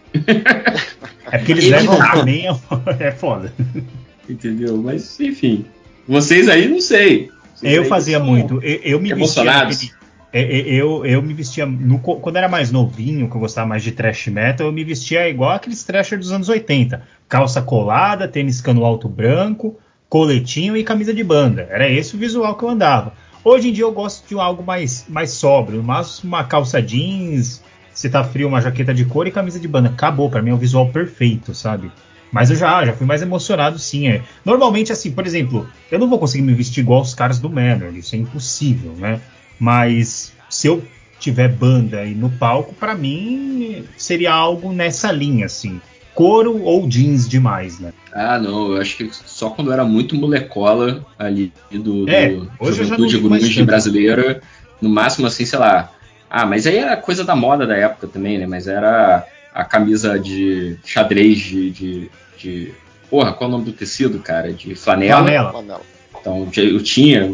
[1.31, 2.45] É porque eles Ele levam também,
[2.99, 3.53] é foda.
[4.29, 4.77] Entendeu?
[4.77, 5.65] Mas, enfim.
[6.07, 7.29] Vocês aí, não sei.
[7.55, 8.55] Vocês Eu aí fazia muito.
[8.63, 9.81] Eu, eu me vestia Emocionados?
[9.81, 10.00] naquele- é, é,
[10.33, 14.27] eu, eu me vestia no quando era mais novinho, que eu gostava mais de trash
[14.27, 17.01] metal, eu me vestia igual aqueles trasher dos anos 80.
[17.27, 19.77] Calça colada, tênis cano alto branco,
[20.07, 21.67] coletinho e camisa de banda.
[21.69, 23.13] Era esse o visual que eu andava.
[23.43, 27.61] Hoje em dia eu gosto de algo mais, mais sóbrio, mas uma calça jeans,
[27.93, 29.89] se tá frio, uma jaqueta de couro e camisa de banda.
[29.89, 31.91] Acabou, pra mim é o visual perfeito, sabe?
[32.31, 34.07] Mas eu já, já fui mais emocionado, sim.
[34.07, 34.21] É.
[34.45, 37.93] Normalmente, assim, por exemplo, eu não vou conseguir me vestir igual os caras do Manor,
[37.93, 39.19] isso é impossível, né?
[39.61, 40.83] Mas se eu
[41.19, 45.79] tiver banda aí no palco, pra mim seria algo nessa linha, assim.
[46.15, 47.93] Couro ou jeans demais, né?
[48.11, 52.51] Ah, não, eu acho que só quando eu era muito molecola ali do, É, do
[52.59, 54.41] hoje eu já Juventude Grunge brasileira,
[54.81, 55.91] no máximo assim, sei lá.
[56.27, 58.47] Ah, mas aí era coisa da moda da época também, né?
[58.47, 59.23] Mas era
[59.53, 61.69] a camisa de xadrez de.
[61.69, 62.71] de, de-
[63.11, 64.51] porra, qual é o nome do tecido, cara?
[64.51, 65.51] De flanela.
[65.51, 65.81] Flanela.
[66.19, 67.29] Então eu tinha,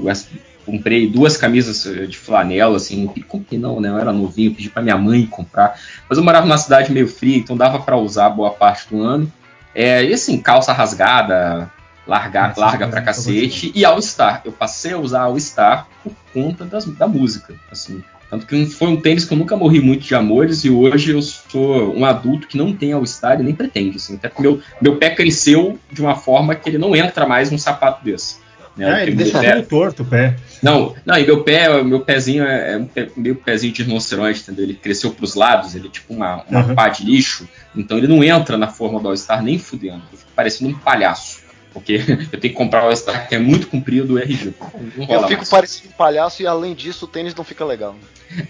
[0.67, 3.87] comprei duas camisas eh, de flanela, assim, comprei não, né?
[3.89, 5.79] Eu era novinho, pedi pra minha mãe comprar.
[6.09, 9.31] Mas eu morava numa cidade meio fria, então dava pra usar boa parte do ano.
[9.73, 11.71] É, e assim, calça rasgada,
[12.05, 13.71] larga, Essa larga pra cacete.
[13.73, 14.41] E All Star.
[14.43, 18.03] Eu passei a usar All Star por conta das- da música, assim.
[18.29, 21.21] Tanto que foi um tênis que eu nunca morri muito de amores e hoje eu
[21.21, 24.15] sou um adulto que não tem All Star e nem pretende, assim.
[24.15, 27.57] Até porque meu, meu pé cresceu de uma forma que ele não entra mais num
[27.57, 28.35] sapato desse.
[28.77, 28.99] Né?
[28.99, 30.35] É, ele deixa meu pé- tudo torto o pé.
[30.61, 34.41] não, não, e meu pé, meu pezinho é, é um pé- meio pezinho de rinoceronte,
[34.41, 34.63] entendeu?
[34.65, 36.75] Ele cresceu pros lados, ele é tipo uma, uma Uhum.
[36.75, 40.01] pá de lixo, então ele não entra na forma do All-Star nem fudendo.
[40.11, 41.45] Eu fico parecendo um palhaço.
[41.73, 41.93] Porque
[42.31, 44.71] eu tenho que comprar o All-Star que é muito comprido e é ridículo.
[44.97, 45.49] Eu fico mais.
[45.49, 47.95] parecido um palhaço e além disso o tênis não fica legal.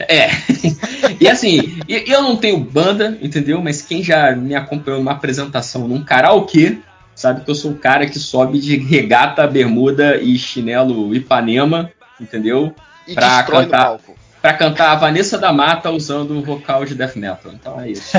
[0.08, 0.30] É.
[1.20, 3.62] e assim, e- eu não tenho banda, entendeu?
[3.62, 6.78] Mas quem já me acompanhou numa apresentação num karaokê,
[7.18, 12.74] sabe que eu sou o cara que sobe de regata, bermuda e chinelo Ipanema, entendeu?
[13.08, 13.98] E Pra cantar-.
[14.42, 17.52] Pra cantar a Vanessa da Mata usando o vocal de death metal.
[17.54, 18.16] Então é isso.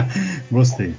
[0.50, 0.94] Gostei.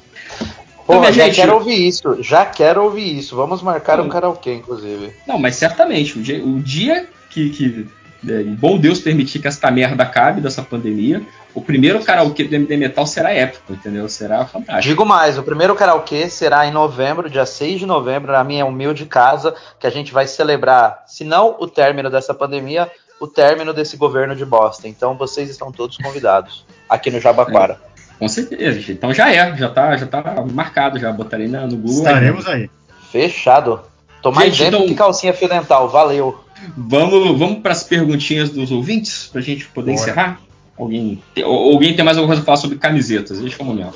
[0.85, 3.35] Pô, Então, já gente- quero ouvir isso, já quero ouvir isso.
[3.35, 4.09] Vamos marcar um Hum.
[4.09, 5.11] karaokê, inclusive.
[5.27, 7.87] Não, mas certamente, o dia, o dia que, que
[8.27, 11.21] é, bom Deus permitir que esta merda acabe dessa pandemia,
[11.53, 14.07] o primeiro karaokê do MD Metal será épico, entendeu?
[14.09, 14.81] Será fantástico.
[14.87, 19.05] Digo mais, o primeiro karaokê será em novembro, dia 6 de novembro, na minha humilde
[19.05, 22.89] casa, que a gente vai celebrar, se não o término dessa pandemia,
[23.19, 24.87] o término desse governo de bosta.
[24.87, 27.79] Então vocês estão todos convidados aqui no Jabaquara.
[28.17, 28.91] Com certeza, gente.
[28.93, 31.97] Então já é, já tá, já tá marcado, já botarei na- no Google.
[31.99, 32.69] Estaremos aí.
[33.11, 33.81] Fechado.
[34.21, 36.39] Tô mais Gente, dentro então- que calcinha fio dental, valeu.
[36.77, 40.01] Vamos, vamos para as perguntinhas dos ouvintes, pra gente poder Bora.
[40.03, 40.41] encerrar?
[40.77, 43.39] Alguém, alguém tem mais alguma coisa a falar sobre camisetas?
[43.39, 43.95] Deixa um momento.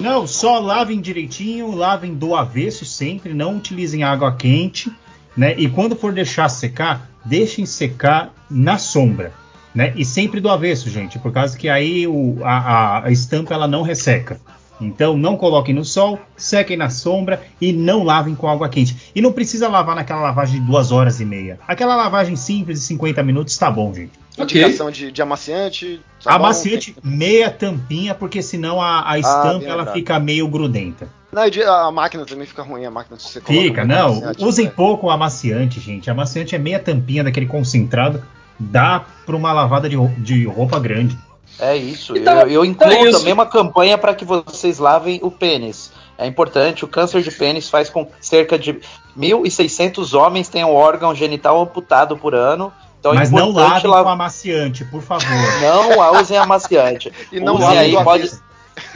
[0.00, 4.90] Não, só lavem direitinho, lavem do avesso sempre, não utilizem água quente,
[5.36, 5.54] né?
[5.56, 9.32] E quando for deixar secar, deixem secar na sombra.
[9.72, 9.92] Né?
[9.96, 13.66] E sempre do avesso, gente, por causa que aí o- a, a- a estampa ela
[13.66, 14.40] não resseca.
[14.80, 19.12] Então não coloquem no sol, sequem na sombra e não lavem com água quente.
[19.14, 21.58] E não precisa lavar naquela lavagem de duas horas e meia.
[21.66, 24.12] Aquela lavagem simples de 50 minutos tá bom, gente.
[24.36, 26.00] Indicação de, de amaciante.
[26.18, 31.08] sabão, Amaciante, meia tampinha, porque senão a, a estampa bem ela fica meio grudenta.
[31.32, 34.06] Não, a máquina também fica ruim, a máquina se você coloca Fica, não.
[34.08, 34.72] amaciante, Usem né?
[34.74, 36.10] pouco o amaciante, gente.
[36.10, 38.22] Amaciante é meia tampinha daquele concentrado.
[38.58, 41.16] Dá pra uma lavada de, de roupa grande.
[41.58, 42.16] É isso.
[42.16, 43.18] Então, eu, eu incluo é isso.
[43.18, 45.92] também uma campanha para que vocês lavem o pênis.
[46.16, 48.78] É importante, o câncer de pênis faz com que cerca de
[49.18, 52.72] 1.600 homens tenham o órgão genital amputado por ano.
[53.00, 55.26] Então é Mas não importante lavem lavar- com amaciante, por favor.
[55.60, 57.12] Não a usem amaciante.
[57.30, 58.30] E não usem aí, pode.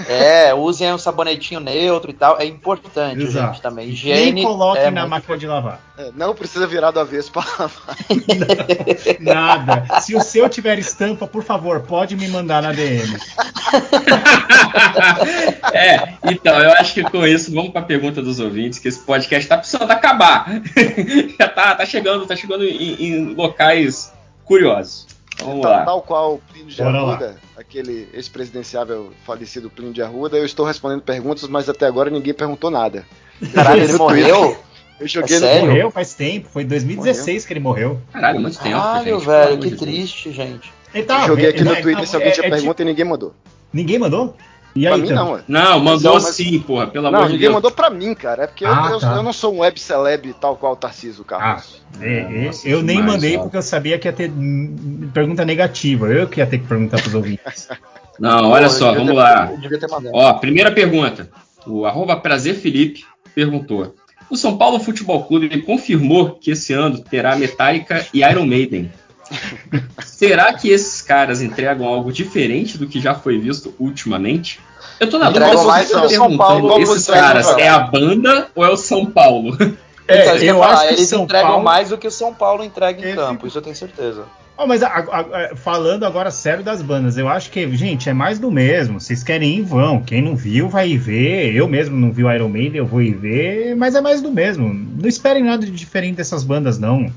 [0.09, 2.39] É, usem um sabonetinho neutro e tal.
[2.39, 3.55] É importante, Exato.
[3.55, 3.89] gente, também.
[3.89, 4.33] Higiene.
[4.33, 5.81] Nem coloquem é na muito máquina de lavar.
[5.97, 7.97] É, não precisa virar do avesso pra lavar.
[9.21, 10.01] Nada.
[10.01, 13.17] Se o seu tiver estampa, por favor, pode me mandar na DM.
[15.73, 19.01] É, então, eu acho que com isso, vamos para a pergunta dos ouvintes, que esse
[19.01, 20.47] podcast tá precisando acabar.
[21.39, 24.13] Já tá, tá chegando, tá chegando em, em locais
[24.45, 25.07] curiosos.
[25.41, 25.85] Vamos Tal, lá.
[25.85, 27.13] tal qual o Plínio de Bora lá.
[27.13, 32.33] Arruda, aquele ex-presidenciável falecido Plínio de Arruda, eu estou respondendo perguntas, mas até agora ninguém
[32.33, 33.05] perguntou nada.
[33.53, 34.57] Caralho, ele morreu?
[35.01, 35.67] Eu joguei É no sério?
[35.69, 38.01] Morreu faz tempo, foi em 2016 que ele morreu.
[38.13, 38.77] Caralho, muito tempo.
[38.77, 40.73] Caralho, velho, que triste, gente.
[40.95, 42.75] Ele tá, joguei aqui é, no é, Twitter é, se alguém é, tinha é pergunta
[42.75, 43.35] tipo- e ninguém mandou.
[43.73, 44.37] Ninguém mandou?
[44.77, 45.25] E Pra aí, mim então?
[45.27, 45.41] não, ué.
[45.49, 47.55] Não, mandou Não, mas- sim, porra, pelo Não, amor de ninguém Deus.
[47.55, 48.45] mandou pra mim, cara.
[48.45, 49.17] É porque eu- Ah, eu, tá.
[49.17, 51.83] eu não sou um web celeb tal qual o Tarcísio Ah, Carlos.
[52.01, 53.43] é, é, Nossa, eu nem demais, mandei ó.
[53.43, 54.31] porque eu sabia que ia ter
[55.13, 56.07] pergunta negativa.
[56.09, 57.69] Eu que ia ter que perguntar pros ouvintes.
[58.21, 59.51] Não, olha Pô, só, vamos ter- lá.
[60.13, 61.29] Ó, primeira pergunta.
[61.67, 63.95] O arroba Prazer Felipe perguntou.
[64.31, 68.93] O São Paulo Futebol Clube confirmou que esse ano terá Metallica e Iron Maiden.
[70.05, 74.61] Será que esses caras entregam algo diferente do que já foi visto ultimamente?
[74.99, 77.07] Eu tô na dúvida Entregam se mais você do que o São Paulo, perguntando, esses
[77.07, 79.57] caras é a banda ou é o São Paulo?
[80.09, 82.11] É, Então, eu eu falar, acho que eles São entregam Paulo- mais do que o
[82.11, 84.25] São Paulo entrega em Esse- campo, isso eu tenho certeza.
[84.57, 88.13] Ó, mas a- a- a- falando agora sério das bandas, eu acho que, gente, é
[88.13, 88.99] mais do mesmo.
[88.99, 90.01] Vocês querem ir, vão.
[90.03, 91.55] Quem não viu, vai ir ver.
[91.55, 93.77] Eu mesmo não vi o Iron Maiden, eu vou ir ver.
[93.77, 94.75] Mas é mais do mesmo.
[95.01, 97.09] Não esperem nada de diferente dessas bandas, não.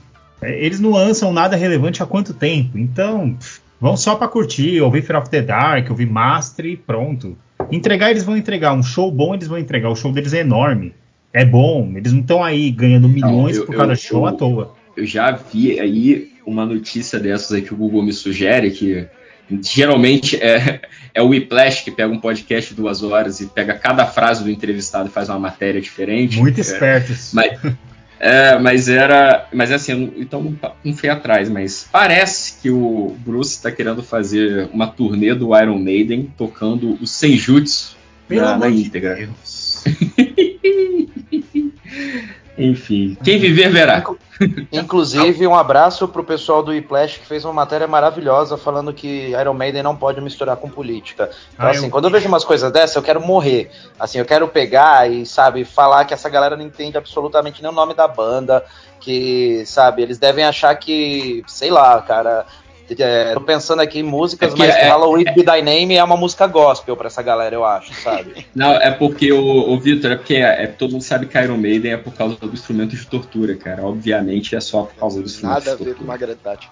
[0.41, 2.77] É, Eles não lançam nada relevante há quanto tempo.
[2.77, 3.37] Então,
[3.79, 7.37] vão só pra curtir, ouvir Fear of the Dark, ouvir Master e pronto.
[7.71, 8.73] Entregar, eles vão entregar.
[8.73, 9.89] Um show bom, eles vão entregar.
[9.89, 10.93] O show deles é enorme.
[11.33, 11.93] É bom.
[11.95, 14.73] Eles não estão aí ganhando milhões eu- por cada eu- show eu- à toa.
[14.97, 19.07] Eu já vi aí uma notícia dessas aí que o Google me sugere, que
[19.61, 20.81] geralmente é,
[21.13, 24.49] é o Whiplash que pega um podcast de duas horas e pega cada frase do
[24.49, 26.37] entrevistado e faz uma matéria diferente.
[26.37, 27.31] Muito É, espertos.
[27.33, 27.59] Mas,
[28.22, 29.48] é, mas era.
[29.51, 33.72] Mas assim, eu não- então não, não fui atrás, mas parece que o Bruce está
[33.72, 39.27] querendo fazer uma turnê do Iron Maiden tocando o Senjutsu Pelo na, na de íntegra.
[42.58, 44.03] Enfim, quem viver verá.
[44.71, 49.53] Inclusive, um abraço pro pessoal do Iplash que fez uma matéria maravilhosa falando que Iron
[49.53, 51.29] Maiden não pode misturar com política.
[51.53, 53.69] Então, Ah, assim, eu- quando eu vejo umas coisas dessas, eu quero morrer.
[53.99, 57.75] Assim, eu quero pegar e, sabe, falar que essa galera não entende absolutamente nem o
[57.75, 58.63] nome da banda,
[58.99, 62.45] que, sabe, eles devem achar que, sei lá, cara.
[62.99, 66.03] É, tô pensando aqui em músicas, É que mas é- Halloween Be Thy Name é
[66.03, 68.45] uma música gospel pra essa galera, eu acho, sabe?
[68.55, 71.57] Não, é porque o, o Vitor, é porque é, é- todo mundo sabe que Iron
[71.57, 73.83] Maiden é por causa do instrumento de tortura, cara.
[73.83, 76.07] Obviamente é só por causa do instrumento Nada a de ver com tortura.
[76.07, 76.69] Margaret Thatcher.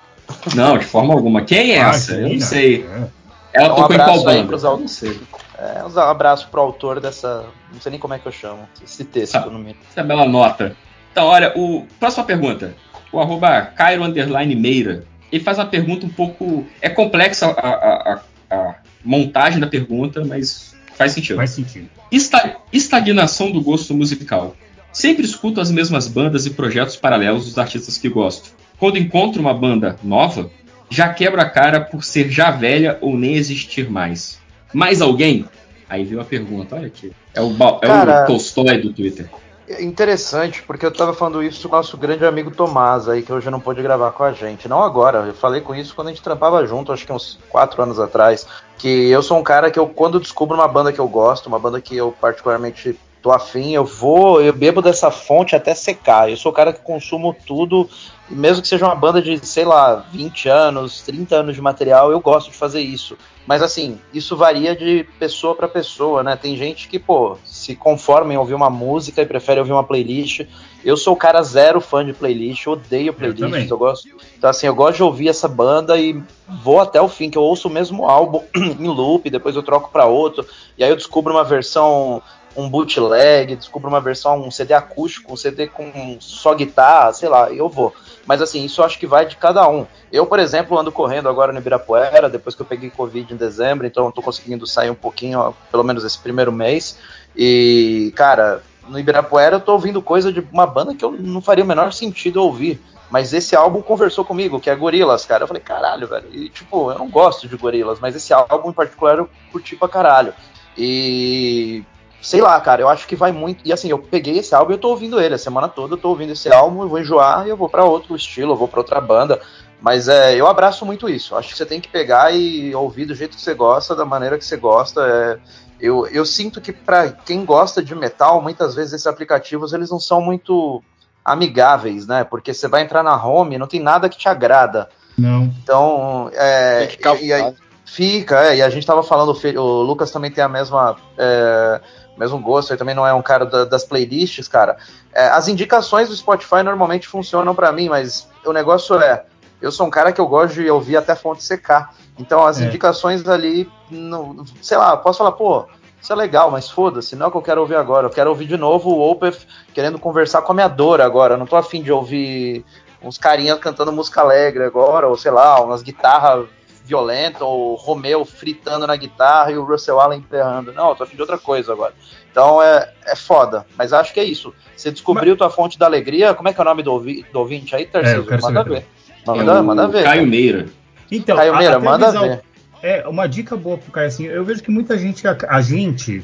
[0.56, 1.42] Não, de forma alguma.
[1.44, 2.14] Quem é essa?
[2.14, 2.86] Eu não sei.
[2.86, 3.08] É.
[3.52, 4.44] Ela Um tocou em qual banda?
[4.48, 5.20] pros não sei.
[5.58, 7.46] É, um abraço pro autor dessa.
[7.74, 8.70] Não sei nem como é que eu chamo.
[8.84, 9.46] Esse texto Ah.
[9.48, 9.76] no meio.
[9.92, 10.76] Essa bela nota.
[11.12, 12.76] Então, olha, o próxima pergunta.
[13.12, 15.04] O arroba Cairo Underline Meira.
[15.32, 16.66] Ele faz uma pergunta um pouco.
[16.82, 18.14] É complexa a, a-
[18.50, 21.36] a- a montagem da pergunta, mas faz sentido.
[21.38, 21.90] Faz sentido.
[22.12, 24.56] Esta- estagnação do gosto musical.
[24.92, 28.52] Sempre escuto as mesmas bandas e projetos paralelos dos artistas que gosto.
[28.80, 30.50] Quando encontro uma banda nova,
[30.90, 34.40] já quebro a cara por ser já velha ou nem existir mais.
[34.74, 35.46] Mais alguém?
[35.88, 37.12] Aí veio a pergunta, olha aqui.
[37.36, 39.30] É o, é Cara- o Tolstói do Twitter.
[39.78, 43.52] Interessante, porque eu tava falando isso com o nosso grande amigo Tomás aí, que hoje
[43.52, 44.68] não pôde gravar com a gente.
[44.68, 47.82] Não agora, eu falei com isso quando a gente trampava junto, acho que uns quatro
[47.84, 48.48] anos atrás.
[48.80, 51.60] Que eu sou um cara que eu, quando descubro uma banda que eu gosto, uma
[51.60, 56.32] banda que eu particularmente tô afim, eu vou, eu bebo dessa fonte até secar.
[56.32, 57.88] Eu sou o cara que consumo tudo
[58.30, 62.20] mesmo que seja uma banda de, sei lá, 20 anos, 30 anos de material, eu
[62.20, 63.18] gosto de fazer isso.
[63.48, 66.36] Mas assim, isso varia de pessoa para pessoa, né?
[66.36, 70.42] Tem gente que, pô, se conforma em ouvir uma música e prefere ouvir uma playlist.
[70.86, 73.68] Eu sou o cara zero fã de playlist, eu odeio playlists, também.
[73.68, 74.08] eu, gosto.
[74.38, 76.22] Então assim, eu gosto de ouvir essa banda e
[76.64, 79.90] vou até o fim, que eu ouço o mesmo álbum em loop, depois eu troco
[79.90, 80.46] para outro,
[80.78, 82.22] e aí eu descubro uma versão
[82.56, 87.52] um bootleg, descubro uma versão, um CD acústico, um CD com só guitarra, sei lá,
[87.52, 87.94] eu vou.
[88.26, 89.86] Mas assim, isso acho que vai de cada um.
[90.12, 93.88] Eu, por exemplo, ando correndo agora no Ibirapuera, depois que eu peguei Covid em dezembro,
[93.88, 96.98] então tô conseguindo sair um pouquinho, ó, pelo menos esse primeiro mês.
[97.36, 101.64] E, cara, no Ibirapuera eu tô ouvindo coisa de uma banda que eu não faria
[101.64, 102.82] o menor sentido ouvir.
[103.10, 105.44] Mas esse álbum conversou comigo, que é Gorilas, cara.
[105.44, 106.28] Eu falei, caralho, velho.
[106.32, 109.88] E, tipo, eu não gosto de Gorilas, mas esse álbum em particular eu curti pra
[109.88, 110.34] caralho.
[110.78, 111.84] E
[112.22, 113.62] sei lá, cara, eu acho que vai muito.
[113.66, 115.98] E assim, eu peguei esse álbum e eu tô ouvindo ele a semana toda, eu
[115.98, 118.68] tô ouvindo esse álbum, eu vou enjoar e eu vou para outro estilo, eu vou
[118.68, 119.42] para outra banda.
[119.82, 121.36] Mas é, eu abraço muito isso.
[121.36, 124.38] Acho que você tem que pegar e ouvir do jeito que você gosta, da maneira
[124.38, 125.02] que você gosta.
[125.02, 125.40] É,
[125.80, 130.00] eu, eu sinto que para quem gosta de metal, muitas vezes esses aplicativos eles não
[130.00, 130.84] são muito
[131.24, 132.26] amigáveis, né?
[132.26, 134.90] Porque você vai entrar na home, não tem nada que te agrada.
[135.18, 135.44] Não.
[135.64, 136.90] Então, é,
[137.22, 140.50] e, e aí, fica, é, e a gente tava falando, o Lucas também tem a
[140.50, 141.82] mesma é,
[142.20, 144.78] mesmo gosto, ele também não é um cara da- das playlists, cara.
[145.14, 149.24] É, as indicações do Spotify normalmente funcionam pra mim, mas o negócio é,
[149.62, 151.96] eu sou um cara que eu gosto de ouvir até a fonte secar.
[152.20, 152.66] Então as É.
[152.66, 155.66] indicações ali, não, sei lá, posso falar, pô,
[156.02, 158.08] isso é legal, mas foda-se, não é o que eu quero ouvir agora.
[158.08, 159.40] Eu quero ouvir de novo o Opeth
[159.74, 161.34] querendo conversar com a minha dor agora.
[161.34, 162.66] Eu não tô afim de ouvir
[163.02, 166.46] uns carinhas cantando música alegre agora, ou sei lá, umas guitarras
[166.90, 170.74] violentas, ou o Romeu fritando na guitarra e o Russell Allen emperrando.
[170.74, 171.94] Não, eu tô afim de outra coisa agora.
[172.32, 174.54] Então é, é foda, mas acho que é isso.
[174.76, 177.40] Você descobriu tua fonte da alegria, como é que é o nome do, ouvi- do
[177.40, 178.26] ouvinte aí, Tarcísio?
[178.26, 178.86] quero manda ver.
[179.26, 180.04] Manda, É o manda ver.
[180.04, 180.66] Caio Meira.
[181.12, 182.42] Então, Caio a- Meira, manda ver.
[182.82, 186.24] É, uma dica boa pro Caio, assim, eu vejo que muita gente, a, a gente,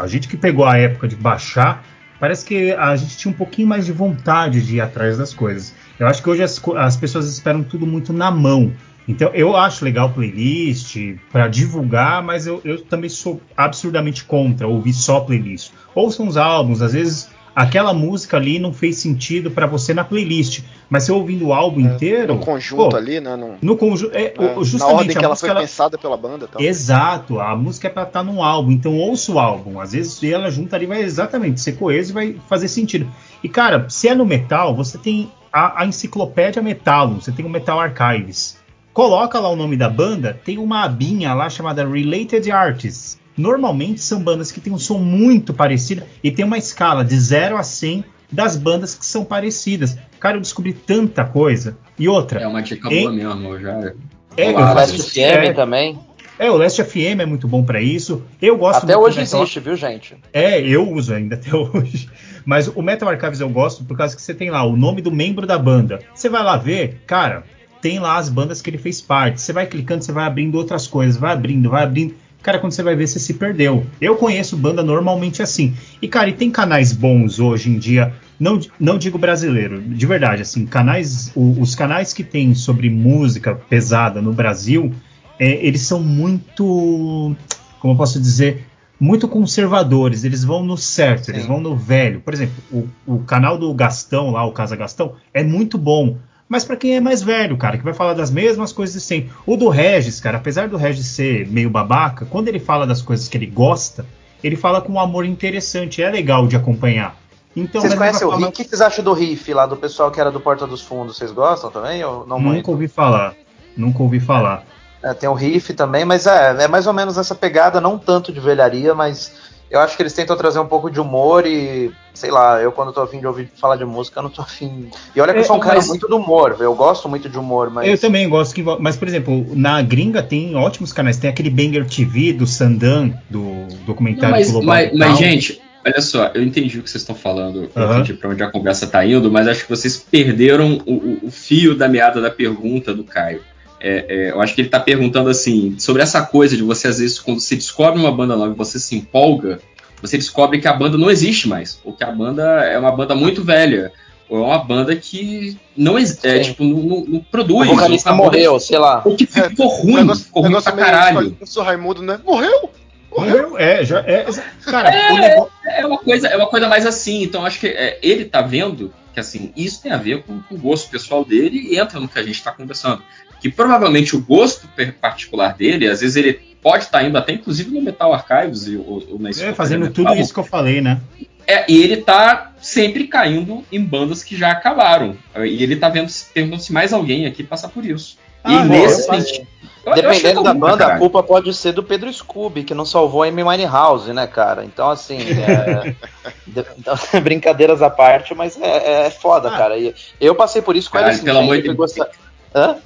[0.00, 1.84] a gente que pegou a época de baixar,
[2.20, 5.74] parece que a gente tinha um pouquinho mais de vontade de ir atrás das coisas.
[5.98, 8.72] Eu acho que hoje as, as pessoas esperam tudo muito na mão.
[9.08, 10.96] Então, eu acho legal playlist
[11.32, 15.70] para divulgar, mas eu, eu também sou absurdamente contra ouvir só playlist.
[15.94, 20.60] Ouçam os álbuns, às vezes aquela música ali não fez sentido para você na playlist,
[20.88, 22.34] mas você ouvindo o álbum inteiro.
[22.34, 23.36] No conjunto pô, ali, né?
[23.36, 24.14] No, no conjunto.
[24.16, 26.46] É, né, o- na justamente ordem que ela foi ela- pensada pela banda.
[26.46, 26.62] Tal.
[26.62, 29.80] Exato, a música é pra estar num álbum, então ouça o álbum.
[29.80, 33.06] Às vezes ela junta ali vai exatamente ser coeso e vai fazer sentido.
[33.42, 37.50] E cara, se é no metal, você tem a, a enciclopédia Metalum, você tem o
[37.50, 38.61] Metal Archives.
[38.92, 43.18] Coloca lá o nome da banda, tem uma abinha lá chamada Related Artists.
[43.36, 47.56] Normalmente são bandas que têm um som muito parecido e tem uma escala de 0
[47.56, 49.96] a 100 das bandas que são parecidas.
[50.20, 51.76] Cara, eu descobri tanta coisa.
[51.98, 52.40] E outra.
[52.40, 53.02] É uma dica Hein?
[53.04, 53.92] boa mesmo, eu já.
[54.36, 55.10] É, faço Last.
[55.10, 55.52] FM É.
[55.52, 55.98] também.
[56.38, 58.22] É, o Last FM é muito bom pra isso.
[58.40, 60.16] Eu gosto Até hoje Metal- existe, viu, gente?
[60.32, 62.08] É, eu uso ainda até hoje.
[62.44, 65.10] Mas o Metal Archives eu gosto por causa que você tem lá o nome do
[65.12, 66.00] membro da banda.
[66.14, 67.44] Você vai lá ver, cara,
[67.82, 69.40] tem lá as bandas que ele fez parte.
[69.42, 72.14] Você vai clicando, você vai abrindo outras coisas, vai abrindo, vai abrindo.
[72.42, 73.84] Cara, quando você vai ver, você se perdeu.
[74.00, 75.74] Eu conheço banda normalmente assim.
[76.00, 78.14] E, cara, e tem canais bons hoje em dia.
[78.40, 81.30] Não, não digo brasileiro, de verdade, assim, canais.
[81.36, 84.92] o- os canais que tem sobre música pesada no Brasil,
[85.38, 87.34] é, eles são muito.
[87.80, 88.66] Como eu posso dizer?
[88.98, 92.20] Muito conservadores, eles vão no certo, eles vão no velho.
[92.20, 96.16] Por exemplo, o, o canal do Gastão, lá, o Casa Gastão, é muito bom.
[96.52, 99.32] Mas pra quem é mais velho, cara, que vai falar das mesmas coisas de sempre.
[99.46, 103.26] O do Regis, cara, apesar do Regis ser meio babaca, quando ele fala das coisas
[103.26, 104.04] que ele gosta,
[104.44, 107.16] ele fala com um amor interessante, é legal de acompanhar.
[107.56, 108.40] Então, Vocês conhecem o vai riff?
[108.40, 110.82] falar- O que vocês acham do riff lá do pessoal que era do Porta dos
[110.82, 111.16] Fundos?
[111.16, 112.56] Vocês gostam também ou não muito?
[112.58, 113.34] Nunca ouvi falar.
[113.74, 114.62] Nunca ouvi falar.
[115.02, 118.30] É, tem o riff também, mas é, é mais ou menos essa pegada, não tanto
[118.30, 119.32] de velharia, mas
[119.72, 122.92] eu acho que eles tentam trazer um pouco de humor e, sei lá, eu quando
[122.92, 124.90] tô afim de ouvir falar de música, eu não tô afim.
[125.16, 127.28] E olha que eu É, sou um cara mas- muito do humor, eu gosto muito
[127.28, 127.88] de humor, mas.
[127.88, 128.62] Eu também gosto que.
[128.78, 131.16] Mas, por exemplo, na gringa tem ótimos canais.
[131.16, 136.00] Tem aquele Banger TV do Sandan, do documentário Não, mas, Global mas, mas, gente, olha
[136.00, 139.30] só, eu entendi o que vocês estão falando, entendi pra onde a conversa tá indo,
[139.32, 143.40] mas acho que vocês perderam o, o- o fio da meada da pergunta do Caio.
[143.82, 146.98] É, é, eu acho que ele tá perguntando assim, sobre essa coisa de você, às
[146.98, 149.58] vezes, quando você descobre uma banda nova e você se empolga,
[150.00, 153.14] você descobre que a banda não existe mais, ou que a banda é uma banda
[153.14, 153.92] muito velha,
[154.28, 156.42] ou é uma banda que não, é, Sim.
[156.42, 157.68] tipo, não, não- não produz.
[157.68, 159.02] o vocalista morreu, sei lá.
[159.04, 161.36] Ou que ficou ruim, negócio, ficou ruim pra caralho.
[161.44, 162.20] Sou Raimundo, né?
[162.24, 162.70] Morreu!
[163.10, 163.58] Morreu?
[163.58, 164.24] É, já é.
[164.64, 165.52] Cara, o negócio.
[165.66, 167.22] É uma coisa, é uma coisa mais assim.
[167.22, 170.54] Então acho que é, ele tá vendo que assim isso tem a ver com, com
[170.54, 173.02] o gosto pessoal dele e entra no que a gente está conversando.
[173.42, 174.68] Que provavelmente o gosto
[175.00, 179.02] particular dele, às vezes ele pode estar indo até inclusive no Metal Archives e- ou,
[179.10, 181.00] ou na É, fazendo Metal, tudo isso que eu falei, né?
[181.44, 185.16] É, e ele tá sempre caindo em bandas que já acabaram.
[185.44, 188.16] E ele tá vendo, perguntando se mais alguém aqui passa por isso.
[188.44, 189.46] Ah, e nesse eu- sentido.
[189.84, 191.00] eu- eu Dependendo da banda, a caralho.
[191.00, 194.64] culpa pode ser do Pedro Scooby, que não salvou a Amy Winehouse, né, cara?
[194.64, 195.94] Então, assim, é,
[196.46, 196.64] de-
[197.20, 199.76] brincadeiras à parte, mas é, é foda, cara.
[199.76, 202.08] E eu passei por isso com a Caralho, Alice pelo amor de que gosta-
[202.54, 202.76] Hã?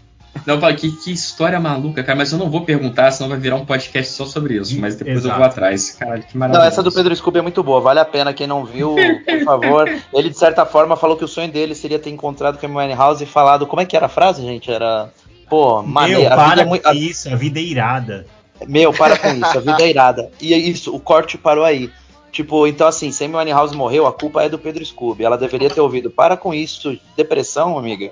[0.45, 3.39] Não, eu falo, que, que história maluca, cara, mas eu não vou perguntar, senão vai
[3.39, 4.79] virar um podcast só sobre isso.
[4.81, 5.37] Mas depois eu Exato.
[5.37, 5.91] vou atrás.
[5.93, 6.69] Caralho, que Não, maravilha.
[6.69, 8.33] essa do Pedro Scooby é muito boa, vale a pena.
[8.33, 9.89] Quem não viu, por favor.
[10.13, 13.23] Ele, de certa forma, falou que o sonho dele seria ter encontrado com a Winehouse
[13.23, 13.67] e falado.
[13.67, 14.71] Como é que era a frase, gente?
[14.71, 15.11] Era.
[15.49, 16.23] Pô, maneiro.
[16.23, 16.93] Meu, a vida para é muito.
[16.95, 18.27] isso, a vida é irada.
[18.67, 20.31] Meu, para com isso, a vida é irada.
[20.41, 21.91] E é isso, o corte parou aí.
[22.33, 25.25] Tipo, então assim, se a Amy Winehouse morreu, a culpa é do Pedro Scooby.
[25.25, 28.11] Ela deveria ter ouvido, para com isso, depressão, amiga.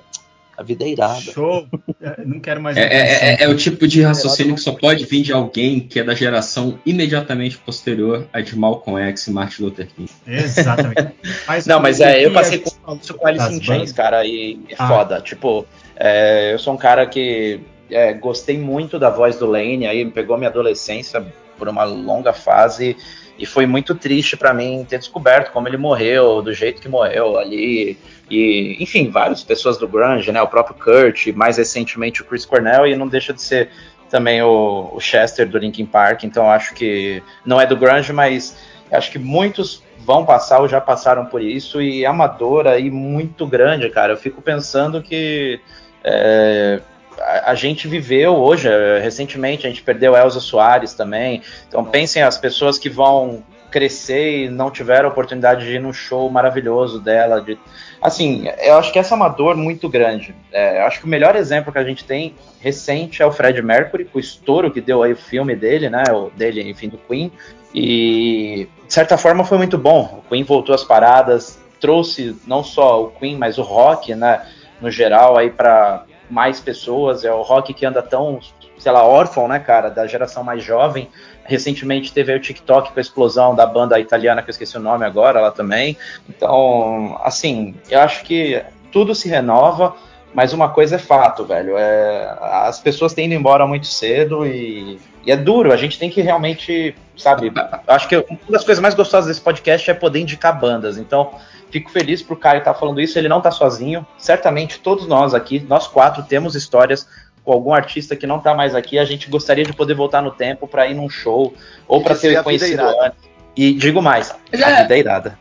[0.57, 1.19] A vida é irada.
[1.19, 1.67] Show.
[2.01, 2.77] É, Não quero mais.
[2.77, 5.79] É, é- é- é o tipo de raciocínio Errado que só pode vir de alguém
[5.81, 10.09] que é da geração imediatamente posterior a de Malcolm X e Martin Luther King.
[10.25, 11.13] Exatamente.
[11.67, 14.87] Não, mas é, eu passei com isso com Alice in Chains, cara, e é Ah.
[14.87, 15.21] foda.
[15.21, 17.59] Tipo, é, eu sou um cara que
[17.91, 21.25] é, gostei muito da voz do Lane, aí me pegou minha adolescência
[21.57, 22.95] por uma longa fase
[23.37, 27.37] e foi muito triste pra mim ter descoberto como ele morreu, do jeito que morreu
[27.37, 27.97] ali.
[28.29, 30.41] E, enfim, várias pessoas do grunge, né?
[30.41, 33.69] O próprio Kurt, mais recentemente o Chris Cornell, e não deixa de ser
[34.09, 36.23] também o, o Chester do Linkin Park.
[36.23, 38.57] Então acho que não é do grunge, mas
[38.91, 42.91] acho que muitos vão passar ou já passaram por isso e é uma dor aí
[42.91, 44.13] muito grande, cara.
[44.13, 45.59] Eu fico pensando que
[46.03, 46.79] é,
[47.19, 51.41] a, a gente viveu hoje, é, recentemente a gente perdeu Elza Soares também.
[51.67, 53.43] Então pensem as pessoas que vão
[53.75, 57.41] crescer e não tiveram a oportunidade de ir num show maravilhoso dela.
[57.41, 57.59] De,
[58.01, 60.33] assim, eu acho que essa é uma dor muito grande.
[60.49, 63.61] É, eu acho que o melhor exemplo que a gente tem recente é o Fred
[63.61, 66.05] Mercury, com o estouro que deu aí o filme dele, né?
[66.09, 67.29] O dele, enfim, do Queen.
[67.73, 70.23] E de certa forma foi muito bom.
[70.23, 74.41] O Queen voltou às paradas, trouxe não só o Queen, mas o rock, né?
[74.79, 77.25] No geral, aí para mais pessoas.
[77.25, 78.39] É o rock que anda tão,
[78.77, 79.89] sei lá, órfão, né, cara?
[79.89, 81.09] Da geração mais jovem.
[81.45, 85.05] Recentemente teve o TikTok com a explosão da banda italiana, que eu esqueci o nome
[85.05, 85.95] agora, lá também.
[86.27, 89.95] Então, assim, eu acho que tudo se renova,
[90.33, 91.77] mas uma coisa é fato, velho.
[91.77, 95.71] É, as pessoas têm ido embora muito cedo e, e é duro.
[95.71, 97.51] A gente tem que realmente, sabe?
[97.87, 100.97] Acho que uma das coisas mais gostosas desse podcast é poder indicar bandas.
[100.97, 101.35] Então,
[101.69, 103.17] fico feliz pro Caio estar falando isso.
[103.17, 104.05] Ele não tá sozinho.
[104.17, 107.07] Certamente todos nós aqui, nós quatro, temos histórias
[107.45, 108.97] com algum artista que não tá mais aqui.
[108.97, 111.53] A gente gostaria de poder voltar no tempo para ir num show
[111.87, 113.19] ou para ter vida conhecido antes.
[113.55, 115.39] E digo mais, a é- vida é irada.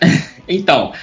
[0.50, 0.94] Então,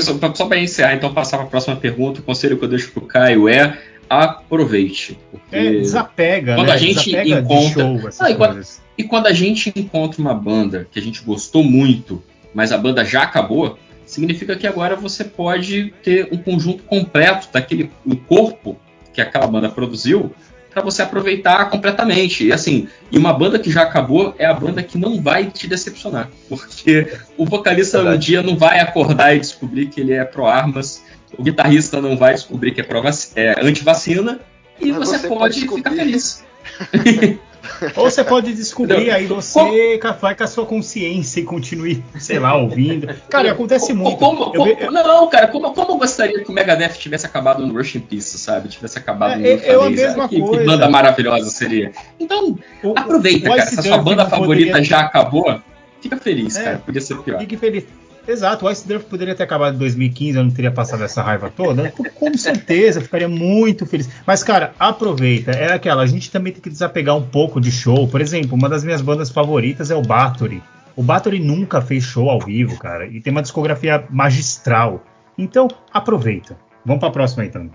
[0.00, 2.90] só, só para encerrar, então passar para a próxima pergunta, o conselho que eu deixo
[2.90, 3.78] pro Caio é
[4.10, 5.16] aproveite.
[5.30, 6.72] Porque É, desapega, quando né?
[6.72, 7.82] a gente Desapega de encontra.
[7.84, 8.60] show, essas Não, e, quando,
[8.98, 12.20] e quando a gente encontra uma banda que a gente gostou muito,
[12.52, 17.92] mas a banda já acabou, significa que agora você pode ter um conjunto completo daquele
[18.04, 18.76] um corpo
[19.18, 20.32] que aquela banda produziu
[20.70, 22.46] para você aproveitar completamente.
[22.46, 25.66] E assim, e uma banda que já acabou é a banda que não vai te
[25.66, 30.46] decepcionar, porque o vocalista um dia não vai acordar e descobrir que ele é pró
[30.46, 31.02] armas,
[31.36, 34.40] o guitarrista não vai descobrir que é, vac- é anti-vacina
[34.80, 36.44] e você, você pode, pode ficar feliz.
[37.96, 42.38] Ou você pode descobrir, Não, aí você vai com a sua consciência e continue, sei
[42.38, 43.08] lá, ouvindo.
[43.28, 44.16] Cara, acontece muito.
[44.18, 47.74] Como- Eu como- não, cara, como, como eu gostaria que o Megadeth tivesse acabado no
[47.74, 48.68] Rush in Peace, sabe?
[48.68, 50.64] Tivesse acabado É, no é- é a mesma que, que coisa.
[50.64, 51.92] banda maravilhosa seria.
[52.18, 53.66] Então, o- aproveita, o cara.
[53.68, 55.60] Se a sua banda favorita poderia- já acabou,
[56.00, 56.64] fica feliz, É.
[56.64, 56.78] cara.
[56.78, 57.38] Podia ser pior.
[57.40, 57.84] Fique feliz.
[58.28, 61.50] Exato, o Ice Durf poderia ter acabado em 2015, eu não teria passado essa raiva
[61.50, 61.90] toda.
[62.14, 64.06] Com certeza, ficaria muito feliz.
[64.26, 65.52] Mas, cara, aproveita.
[65.52, 68.06] É aquela, a gente também tem que desapegar um pouco de show.
[68.06, 70.62] Por exemplo, uma das minhas bandas favoritas é o Bathory.
[70.94, 75.02] O Bathory nunca fez show ao vivo, cara, e tem uma discografia magistral.
[75.38, 76.54] Então, aproveita.
[76.84, 77.70] Vamos pra próxima então.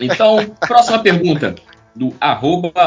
[0.00, 1.54] Então, próxima pergunta,
[1.94, 2.12] do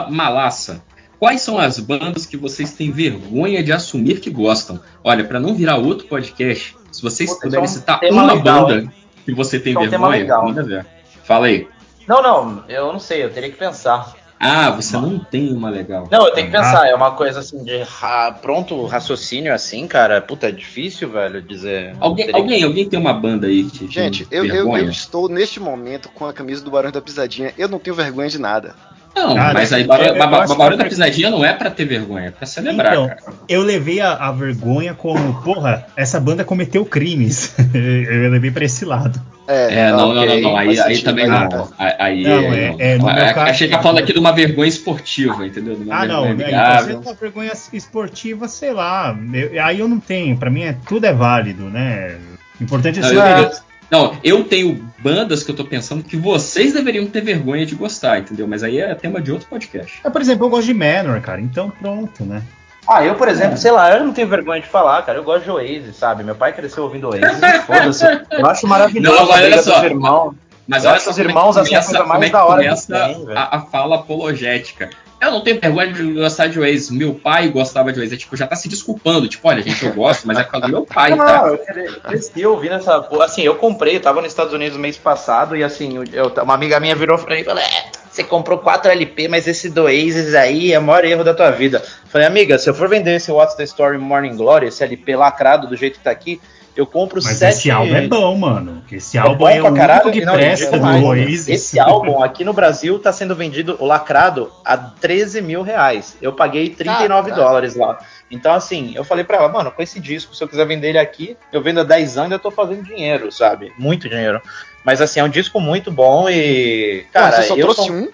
[0.10, 0.84] Malassa.
[1.18, 4.82] Quais são as bandas que vocês têm vergonha de assumir que gostam?
[5.02, 8.68] Olha, para não virar outro podcast, se vocês Puta, puderem um citar tema uma legal,
[8.68, 8.92] banda hein?
[9.26, 10.86] que você tem um tema vergonha, manda ver.
[11.24, 11.68] Fala aí.
[12.08, 14.14] Não, não, eu não sei, eu teria que pensar.
[14.40, 16.08] Ah, você não tem uma legal.
[16.12, 19.88] Não, eu tenho que Ah, pensar, é uma coisa assim de ra- pronto raciocínio assim,
[19.88, 20.22] cara.
[20.22, 21.96] Puta, é difícil, velho, dizer.
[22.00, 25.60] Alguém, que- alguém, alguém tem uma banda aí que Gente, eu, eu, eu estou neste
[25.60, 27.54] momento com a camisa do Barão da Pisadinha.
[27.58, 28.76] Eu não tenho vergonha de nada.
[29.16, 31.44] Não, Cara, mas aí Barulho eu ba- ba- acho que Barulho da eu- Pisadinha não
[31.46, 33.22] é pra ter vergonha, é pra celebrar, Então, cara.
[33.48, 37.56] eu levei a, a vergonha como, porra, essa banda cometeu crimes.
[37.74, 39.20] eu levei pra esse lado.
[39.48, 41.48] É, não, não, não, não, Aí, aí também não.
[41.48, 41.70] não.
[41.78, 42.76] Aí, Não, é- não.
[42.80, 45.76] é, no meu caso- Achei que ia falando aqui de uma vergonha esportiva, entendeu?
[45.76, 49.16] Uma Ah, não, vergonha né, então, é uma vergonha esportiva, sei lá.
[49.34, 52.16] eu- aí eu não tenho, pra mim é, tudo é válido, né?
[52.60, 53.52] O importante é Não, eu-
[53.92, 58.18] não, eu tenho bandas que eu tô pensando que vocês deveriam ter vergonha de gostar,
[58.20, 58.48] entendeu?
[58.48, 60.00] Mas aí é tema de outro podcast.
[60.04, 62.42] É, por exemplo, eu gosto de Manor, cara, então pronto, né?
[62.88, 65.18] Ah, eu, por exemplo, sei lá, eu não tenho vergonha de falar, cara.
[65.20, 66.24] Eu gosto de Oasis, sabe?
[66.24, 68.06] Meu pai cresceu ouvindo Oasis, foda-se.
[68.32, 69.76] Eu acho maravilhoso Não, mas olha só.
[69.76, 70.34] dos irmãos.
[70.68, 72.26] Mas eu olha só os é que irmãos assim, a começa- coisa como mais é
[72.26, 73.38] que da hora que começa tem, velho.
[73.40, 74.90] a, a fala apologética.
[75.26, 76.90] Eu não tenho vergonha de gostar de Oasis.
[76.90, 78.14] Meu pai gostava de Oasis.
[78.14, 79.28] É, tipo, já tá se desculpando.
[79.28, 81.48] Tipo, olha, gente, eu gosto, mas é por causa do meu pai, Não, tá?
[81.48, 83.26] eu cre- cresci ouvindo essa porra.
[83.26, 86.54] Assim, eu comprei, eu tava nos Estados Unidos mês passado e assim, eu- eu- uma
[86.54, 89.84] amiga minha virou pra mim e falou: É, você comprou 4 LP, mas esse do
[89.84, 91.84] Oasis aí é o maior erro da tua vida.
[92.10, 95.68] Falei, amiga, se eu for vender esse What's the Story Morning Glory, esse LP lacrado
[95.68, 96.40] do jeito que tá aqui,
[96.76, 98.84] eu compro Mas 7 esse álbum é bom, mano.
[98.92, 101.04] Esse É álbum bom é, pra o caralho, único que não, presta digo do mais,
[101.04, 101.48] Oasis.
[101.48, 106.18] Esse álbum aqui no Brasil tá sendo vendido, o lacrado, a 13 mil reais.
[106.22, 107.48] Eu paguei 39 Caraca.
[107.48, 107.98] dólares lá.
[108.30, 111.00] Então, assim, eu falei pra ela, mano, com esse disco, se eu quiser vender ele
[111.00, 113.72] aqui, eu vendo há 10 anos e eu tô fazendo dinheiro, sabe?
[113.78, 114.42] Muito dinheiro.
[114.84, 117.06] Mas, assim, é um disco muito bom e.
[117.14, 118.08] Cara, você só eu trouxe sou- um?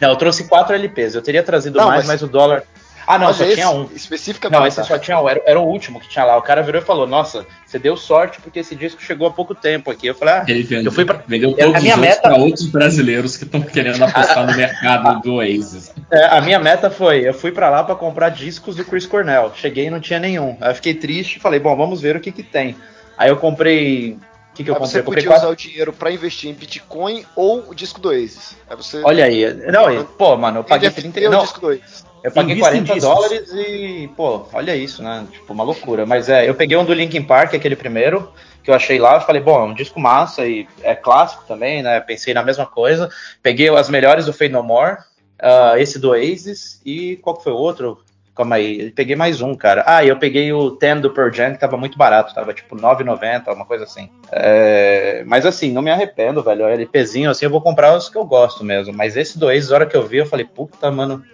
[0.00, 1.14] Não, eu trouxe 4 LPs.
[1.16, 2.22] Eu teria trazido Não, mais, mas- mas...
[2.22, 2.62] o dólar.
[3.10, 3.88] Ah, não, Mas só esse, tinha um.
[3.94, 4.58] Especificamente.
[4.60, 6.36] Não, esse só tinha um, era, era o último que tinha lá.
[6.36, 9.54] O cara virou e falou: Nossa, você deu sorte porque esse disco chegou há pouco
[9.54, 10.06] tempo aqui.
[10.08, 11.22] Eu falei: Ah, Ele vendeu, eu fui pra.
[11.26, 14.54] vendeu a todos minha os outros meta- pra outros brasileiros que estão querendo apostar no
[14.54, 15.90] mercado do Oasis.
[16.10, 19.52] É, a minha meta foi: eu fui pra lá pra comprar discos do Chris Cornell.
[19.54, 20.56] Cheguei e não tinha nenhum.
[20.60, 22.76] Aí eu fiquei triste e falei: Bom, vamos ver o que que tem.
[23.16, 24.12] Aí eu comprei.
[24.52, 24.90] O que, que eu comprei?
[24.90, 28.00] você Eu comprei podia quatro- usar o dinheiro pra investir em Bitcoin ou o disco
[28.00, 28.56] do Oasis.
[28.68, 29.54] Aí você Olha aí.
[29.70, 31.28] Não, pô, mano, eu paguei NFT 30.
[31.28, 32.04] o Não, disco do Oasis.
[32.22, 33.02] Eu paguei Invista em 40 discos.
[33.02, 35.26] dólares e, pô, olha isso, né?
[35.30, 36.04] Tipo, uma loucura.
[36.04, 38.32] Mas é, eu peguei um do Linkin Park, aquele primeiro,
[38.62, 42.00] que eu achei lá, falei, bom, é um disco massa e é clássico também, né?
[42.00, 43.08] Pensei na mesma coisa.
[43.42, 44.98] Peguei as melhores do Fade No More,
[45.40, 48.02] ah, esse do Oasis e qual foi o outro?
[48.34, 49.82] Calma aí, peguei mais um, cara.
[49.84, 52.76] Ah, e eu peguei o Ten do Pearl Jam, que tava muito barato, tava tipo
[52.76, 54.08] 9,90, uma coisa assim.
[54.30, 56.64] É, mas assim, não me arrependo, velho.
[56.64, 58.94] O LPzinho, assim, eu vou comprar os que eu gosto mesmo.
[58.94, 61.24] Mas esse do Oasis, a hora que eu vi, eu falei, puta, mano,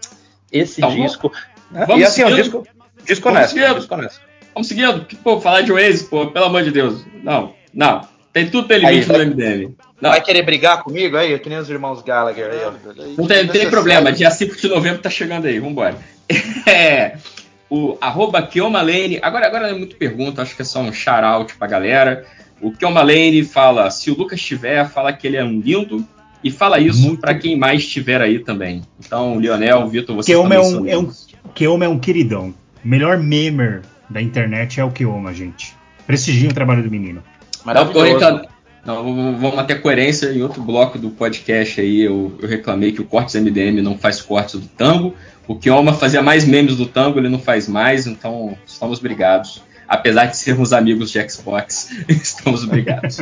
[0.55, 1.33] esse Então, disco.
[1.71, 2.43] vamos e assim, é um seguindo.
[2.45, 2.67] disco,
[3.05, 3.75] disco Vamos honesto, seguindo.
[3.79, 4.21] disco honesto.
[4.55, 5.05] Vamos seguindo.
[5.05, 7.05] Que, Pô, falar de Oasis, pô, pelo amor de Deus.
[7.23, 8.07] Não, não.
[8.33, 9.77] Tem tudo tem Aí, limite vai- no MDM.
[10.01, 11.39] Não, Vai querer brigar comigo aí?
[11.39, 12.73] Que nem os irmãos Gallagher aí, ó.
[13.17, 14.13] não tem, tem problema.
[14.13, 15.59] Dia 5 de novembro tá chegando aí.
[15.59, 15.97] Vambora.
[16.67, 17.17] É,
[17.71, 19.19] o arroba Kioma Lane.
[19.23, 22.25] Agora, agora não é muito pergunta, acho que é só um shout-out pra galera.
[22.61, 26.07] O Kioma Lane fala: se o Lucas tiver, fala que ele é um lindo.
[26.45, 28.83] E fala isso pra quem mais estiver aí também.
[29.05, 31.11] Então, Lionel, Vitor, você Keoma também é um, é um.
[31.55, 32.55] Keoma é um queridão.
[32.85, 35.75] O melhor memer da internet é o Keoma, gente.
[36.07, 37.23] Prestigiem o trabalho do menino.
[38.13, 38.43] Reclam-
[38.85, 40.27] Não, vamos manter coerência.
[40.33, 44.21] Em outro bloco do podcast aí, eu, eu reclamei que o Cortes MDM não faz
[44.21, 45.15] cortes do tango.
[45.49, 49.63] O Kioma fazia mais memes do tango, ele não faz mais, então estamos brigados.
[49.89, 53.21] Apesar de sermos amigos de Xbox, estamos brigados.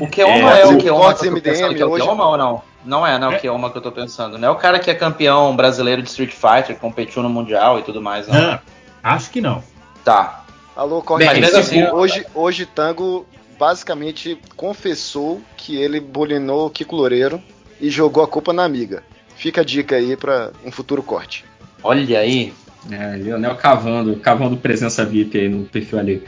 [0.00, 2.04] O Keoma É, é, o Keoma que eu tô MDM pensando que é o hoje-
[2.04, 2.62] Keoma ou não?
[2.84, 4.38] Não é, não é o Keoma que eu tô pensando.
[4.38, 7.82] Não é o cara que é campeão brasileiro de Street Fighter, competiu no Mundial e
[7.82, 8.52] tudo mais, não.
[8.54, 8.60] Ah,
[9.02, 9.62] acho que não.
[10.04, 10.44] Tá.
[10.76, 11.26] Alô, Corte.
[11.28, 13.26] Bem, mas assim, hoje, hoje Tango
[13.58, 17.42] basicamente confessou que ele bolinou o Kiko Loureiro
[17.80, 19.02] e jogou a culpa na amiga.
[19.36, 21.44] Fica a dica aí pra um futuro corte.
[21.82, 22.54] Olha aí.
[22.90, 26.24] É, Leonel cavando, cavando presença VIP aí no perfil ali.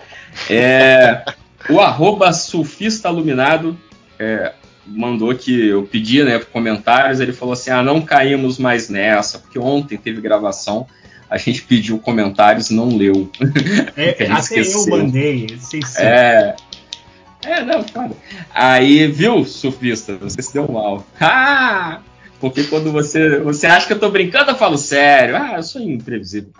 [0.48, 1.24] É,
[1.68, 3.78] o arroba surfista iluminado
[4.18, 4.52] é,
[4.86, 9.58] mandou que eu pedi né, comentários, ele falou assim, ah, não caímos mais nessa, porque
[9.58, 10.86] ontem teve gravação,
[11.28, 13.30] a gente pediu comentários e não leu.
[13.96, 14.86] É, até eu esqueceu.
[14.88, 15.46] mandei.
[15.58, 16.02] Vocês sim.
[16.02, 16.56] É.
[17.42, 18.14] É, não, claro.
[18.52, 21.06] Aí, viu, surfista, você se deu mal.
[21.20, 22.00] Ah!
[22.40, 25.36] Porque quando você, você acha que eu tô brincando, eu falo sério.
[25.36, 26.50] Ah, eu sou imprevisível.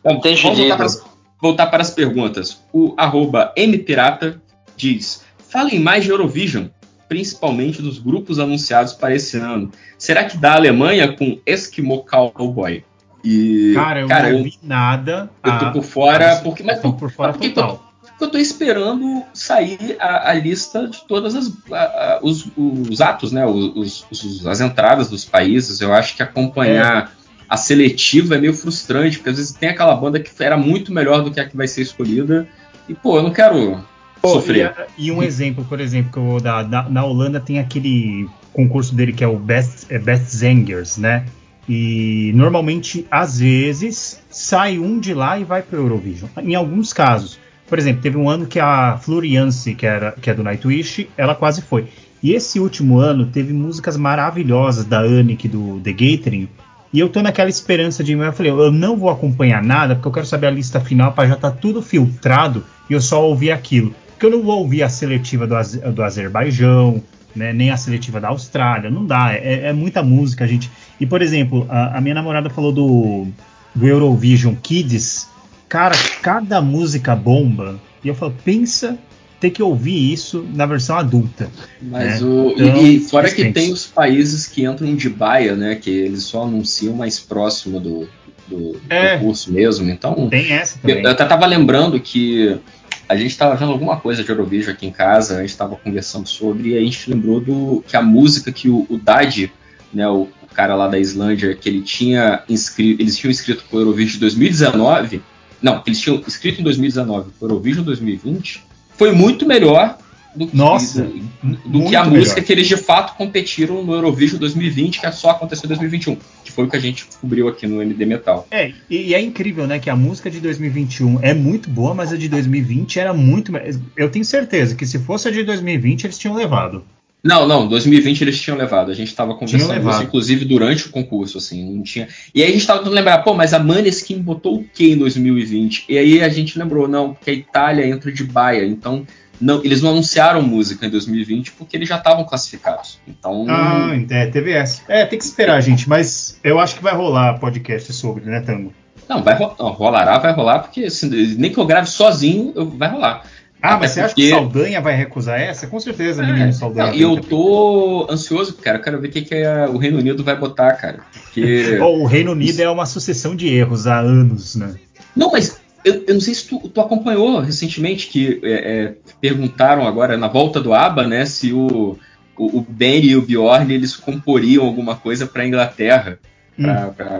[0.00, 0.48] Então, Entendido.
[0.48, 1.09] vamos voltar
[1.40, 2.62] voltar para as perguntas.
[2.72, 4.40] O arroba mpirata
[4.76, 6.66] diz: falem mais de Eurovision,
[7.08, 9.70] principalmente dos grupos anunciados para esse ano.
[9.98, 12.84] Será que dá a Alemanha com Eskimo Cowboy?
[13.22, 15.28] E, Cara, eu não vi nada.
[15.44, 17.92] eu tô Ah, por fora, mas porque, mas, tô por fora porque total.
[18.18, 23.30] eu tô esperando sair a, a lista de todas as a- a- os, os atos,
[23.30, 23.44] né?
[23.44, 25.82] Os, os- as entradas dos países.
[25.82, 27.12] Eu acho que acompanhar
[27.50, 31.24] a seletiva é meio frustrante, porque às vezes tem aquela banda que era muito melhor
[31.24, 32.46] do que a que vai ser escolhida.
[32.88, 33.84] E, pô, eu não quero
[34.22, 34.72] Pô, sofrer.
[34.96, 36.68] E, e um exemplo, por exemplo, que eu vou dar.
[36.68, 41.26] Na, na Holanda tem aquele concurso dele que é o Best, é Best Zangers, né?
[41.68, 46.30] E normalmente, às vezes, sai um de lá e vai para o Eurovision.
[46.40, 47.40] Em alguns casos.
[47.68, 51.36] Por exemplo, teve um ano que a Floriance, que, era, que é do Nightwish, ela
[51.36, 51.86] quase foi.
[52.22, 56.48] E esse último ano teve músicas maravilhosas da Anik do The Gathering.
[56.92, 58.12] E eu tô naquela esperança de.
[58.12, 61.28] Eu falei, eu não vou acompanhar nada, porque eu quero saber a lista final para
[61.28, 63.94] já tá tudo filtrado e eu só ouvir aquilo.
[64.10, 65.54] Porque eu não vou ouvir a seletiva do,
[65.92, 67.02] do Azerbaijão,
[67.34, 68.90] né, nem a seletiva da Austrália.
[68.90, 70.70] Não dá, é, é muita música, gente.
[70.98, 73.28] E, por exemplo, a, a minha namorada falou do,
[73.74, 75.28] do Eurovision Kids.
[75.68, 77.78] Cara, cada música bomba.
[78.02, 78.98] E eu falo, pensa
[79.40, 81.48] ter que ouvir isso na versão adulta.
[81.80, 82.26] Mas né?
[82.26, 82.52] o.
[82.52, 85.74] Então, e, e fora que tem os países que entram de baia, né?
[85.74, 88.08] Que eles só anunciam mais próximo do,
[88.46, 89.16] do, do É.
[89.16, 89.88] concurso mesmo.
[89.88, 90.28] Então.
[90.28, 91.02] Tem essa também.
[91.02, 92.60] eu até tava lembrando que
[93.08, 96.28] a gente tava vendo alguma coisa de Eurovision aqui em casa, a gente tava conversando
[96.28, 99.48] sobre, e a gente lembrou do que a música que o, o Dad,
[99.92, 103.80] né, o, o cara lá da Islândia, que ele tinha inscrito, eles tinham inscrito pro
[103.80, 105.22] Eurovision de 2019,
[105.60, 108.62] não, que eles tinham inscrito em 2019 pro Eurovision 2020,
[109.00, 109.96] foi muito melhor
[110.36, 111.10] do que, Nossa,
[111.42, 112.18] do, do que a melhor.
[112.18, 116.52] música que eles de fato competiram no Eurovision 2020, que só aconteceu em 2021, que
[116.52, 118.46] foi o que a gente descobriu aqui no MD Metal.
[118.50, 122.16] É, e, é incrível, né, que a música de 2021 é muito boa, mas a
[122.18, 123.50] de 2020 era muito.
[123.96, 126.84] Eu tenho certeza que se fosse a de 2020 eles tinham levado.
[127.22, 128.90] Não, não, 2020 eles tinham levado.
[128.90, 132.08] A gente tava conversando isso, inclusive, durante o concurso, assim, não tinha.
[132.34, 134.96] E aí a gente tava tentando lembrar, pô, mas a Maneskin botou o que em
[134.96, 135.84] 2020?
[135.88, 139.06] E aí a gente lembrou, não, porque a Itália entra de baia, então
[139.40, 142.98] não, eles não anunciaram música em 2020 porque eles já estavam classificados.
[143.06, 144.82] Então, Ah, é, teve essa.
[144.88, 148.72] É, tem que esperar, gente, mas eu acho que vai rolar podcast sobre, né, Tango?
[149.08, 152.70] não, vai ro- não, rolará, vai rolar, porque assim, nem que eu grave sozinho, eu-
[152.70, 153.24] vai rolar.
[153.62, 155.66] Ah, mas você acha que Saldanha vai recusar essa?
[155.66, 156.94] Com certeza, menino Saldanha.
[156.94, 158.78] E eu tô ansioso, cara.
[158.78, 161.00] Eu quero ver o que, que é- o Reino Unido vai botar, cara.
[161.12, 161.78] Porque.
[161.80, 164.74] O Reino Unido é uma sucessão de erros há anos, né?
[165.14, 169.86] Não, mas eu, eu não sei se tu, tu acompanhou recentemente que é, é, perguntaram
[169.86, 171.98] agora na volta do ABBA, né, se o,
[172.36, 176.18] o, o Ben e o Bjorn eles comporiam alguma coisa para Inglaterra,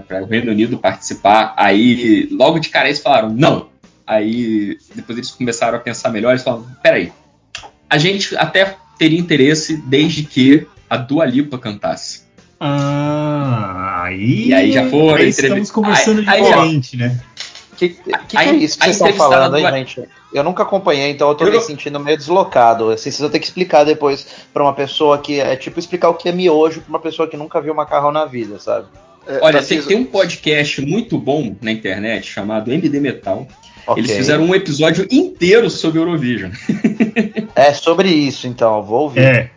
[0.06, 1.54] para o Reino Unido participar.
[1.56, 3.69] Aí, logo de cara, eles falaram não.
[4.10, 7.12] Aí, depois eles começaram a pensar melhor, eles falaram, peraí,
[7.88, 12.22] a gente até teria interesse desde que a Dua Lipa cantasse.
[12.58, 14.48] Ah, aí.
[14.48, 17.20] E aí já foram aí entrevi- Estamos conversando Aí- aí, diferente, né?
[17.76, 20.08] Que, que, que Aí- é isso que vocês estão falando aí, do- gente?
[20.34, 22.90] Eu nunca acompanhei, então eu tô Eu me não- sentindo meio deslocado.
[22.90, 25.40] Assim, vocês vão ter que explicar depois pra uma pessoa que.
[25.40, 28.24] É tipo explicar o que é miojo pra uma pessoa que nunca viu macarrão na
[28.26, 28.86] vida, sabe?
[29.40, 33.46] Olha, tem, tem um podcast muito bom na internet chamado MD Metal.
[33.90, 34.02] Ok.
[34.04, 36.50] Eles fizeram um episódio inteiro sobre Eurovision.
[37.54, 39.20] É sobre isso, então, vou ouvir.
[39.20, 39.50] É.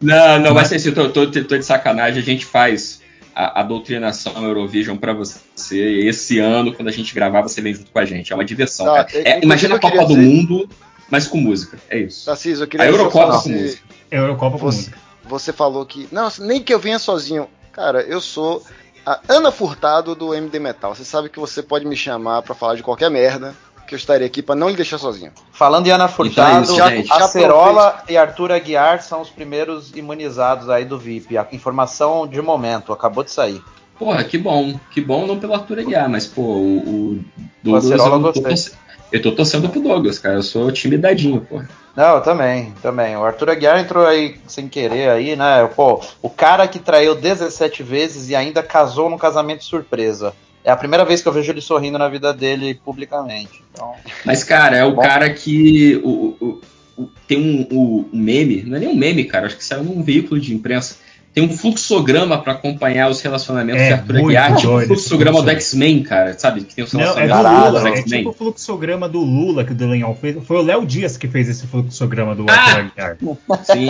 [0.00, 2.20] Não, não, mas assim, eu tô, tô- tô de sacanagem.
[2.22, 3.02] A gente faz
[3.34, 5.76] a, a doutrinação Eurovision pra você.
[6.06, 8.32] Esse ano, quando a gente gravar, você vem junto com a gente.
[8.32, 8.86] É uma diversão.
[8.86, 9.28] Tá, cara.
[9.28, 10.68] é, imagina a Copa do dizer- Mundo,
[11.10, 11.76] mas com música.
[11.90, 12.24] É isso.
[12.24, 13.82] Tarcísio, eu queria A Eurocopa com música.
[14.10, 14.98] É Eurocopa com Você, música.
[15.24, 16.08] você falou que.
[16.12, 17.48] Não, nem que eu venha sozinho.
[17.72, 18.62] Cara, eu sou
[19.06, 20.94] a Ana Furtado do MD Metal.
[20.94, 23.54] Você sabe que você pode me chamar pra falar de qualquer merda,
[23.86, 25.30] que eu estarei aqui pra não lhe deixar sozinho.
[25.52, 27.12] Falando em Ana Furtado, Então é isso, gente.
[27.12, 31.36] Acerola e Arthur Aguiar são os primeiros imunizados aí do VIP.
[31.36, 33.62] A informação de momento, acabou de sair.
[33.98, 34.78] Porra, que bom.
[34.90, 37.24] Que bom não pelo Arthur Aguiar, mas, pô, o, o
[37.62, 37.84] Douglas.
[37.86, 38.42] Acerola eu, tô gostei.
[38.42, 38.72] torce-
[39.14, 40.36] eu tô torcendo pro Douglas, cara.
[40.36, 41.68] Eu sou timidadinho, porra.
[41.96, 43.16] Não, eu também, também.
[43.16, 45.68] O Arthur Aguiar entrou aí sem querer aí, né?
[45.76, 50.32] Pô, o cara que traiu 17 vezes e ainda casou num casamento surpresa.
[50.64, 53.62] É a primeira vez que eu vejo ele sorrindo na vida dele publicamente.
[53.72, 53.92] Então,
[54.24, 55.02] Mas, cara, é o Bom.
[55.02, 56.00] cara que.
[56.02, 56.60] O, o-
[56.96, 60.02] o- tem um, um meme, não é nem um meme, cara, acho que saiu num
[60.02, 60.96] veículo de imprensa.
[61.34, 65.50] Tem um fluxograma pra acompanhar os relacionamentos É, de Arthur Aguiar, tipo o fluxograma do.
[65.50, 66.60] X-Men, cara, sabe?
[66.62, 68.14] Que tem os Não, é do relacionamentos Lula.
[68.14, 70.36] É tipo o fluxograma do Lula que o Delanhol fez.
[70.46, 72.52] Foi o Léo Dias que fez esse fluxograma do Ah!
[72.54, 73.16] Arthur Aguiar.
[73.64, 73.88] Sim.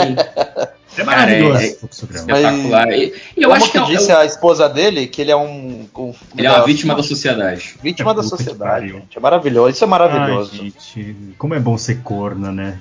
[0.97, 2.33] É maravilhoso Cara, é- esse fluxograma.
[2.33, 2.93] Espetacular.
[2.93, 5.31] E, e eu como acho que, que é, um- disse a esposa dele que ele
[5.31, 5.87] é um.
[5.99, 7.75] um- ele é uma vítima da sociedade.
[7.83, 8.89] vítima da Puta que sociedade.
[8.89, 9.19] gente.
[9.19, 9.69] É maravilhoso.
[9.71, 10.51] Isso é maravilhoso.
[10.55, 10.59] Ai,
[10.89, 12.79] gente, como é bom ser corna, né?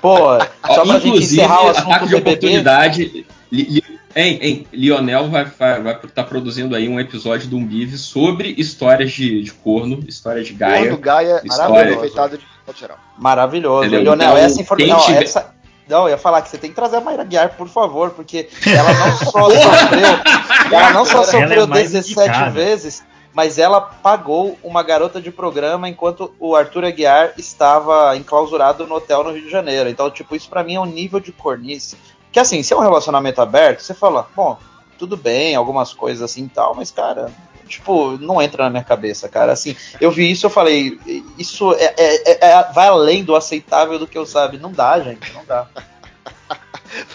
[0.00, 2.30] Pô, só pra gente inclusive, encerrar o ataque assunto de do BBB.
[2.30, 3.26] oportunidade.
[3.50, 3.84] Li, li,
[4.16, 9.52] hein, hein, Lionel vai estar produzindo aí um episódio do Umbive sobre histórias de, de
[9.52, 10.88] corno, história de Gaia.
[10.90, 11.96] Quando Gaia é história.
[11.96, 12.38] maravilhoso.
[12.38, 12.88] de.
[13.18, 13.84] Maravilhoso.
[13.88, 14.02] Entendeu?
[14.14, 15.00] Leonel, Então, essa informação.
[15.06, 15.52] tiver- essa.
[15.88, 18.48] Não, eu ia falar que você tem que trazer a Mayra Guiar, por favor, porque
[18.66, 20.08] ela não só sofreu,
[20.70, 22.50] ela não só Ela é sofreu mais 17 indicada.
[22.52, 23.02] vezes,
[23.34, 29.24] mas ela pagou uma garota de programa enquanto o Arthur Aguiar estava enclausurado no hotel
[29.24, 29.88] no Rio de Janeiro.
[29.88, 31.96] Então, tipo, isso pra mim é um nível de cornice.
[32.30, 34.58] Que assim, se é um relacionamento aberto, você fala, bom,
[34.98, 37.30] tudo bem, algumas coisas assim e tal, mas, cara,
[37.66, 39.52] tipo, não entra na minha cabeça, cara.
[39.52, 40.98] Assim, eu vi isso eu falei,
[41.38, 44.58] isso é, é- é- vai além do aceitável do que eu sabe.
[44.58, 45.66] Não dá, gente, não dá.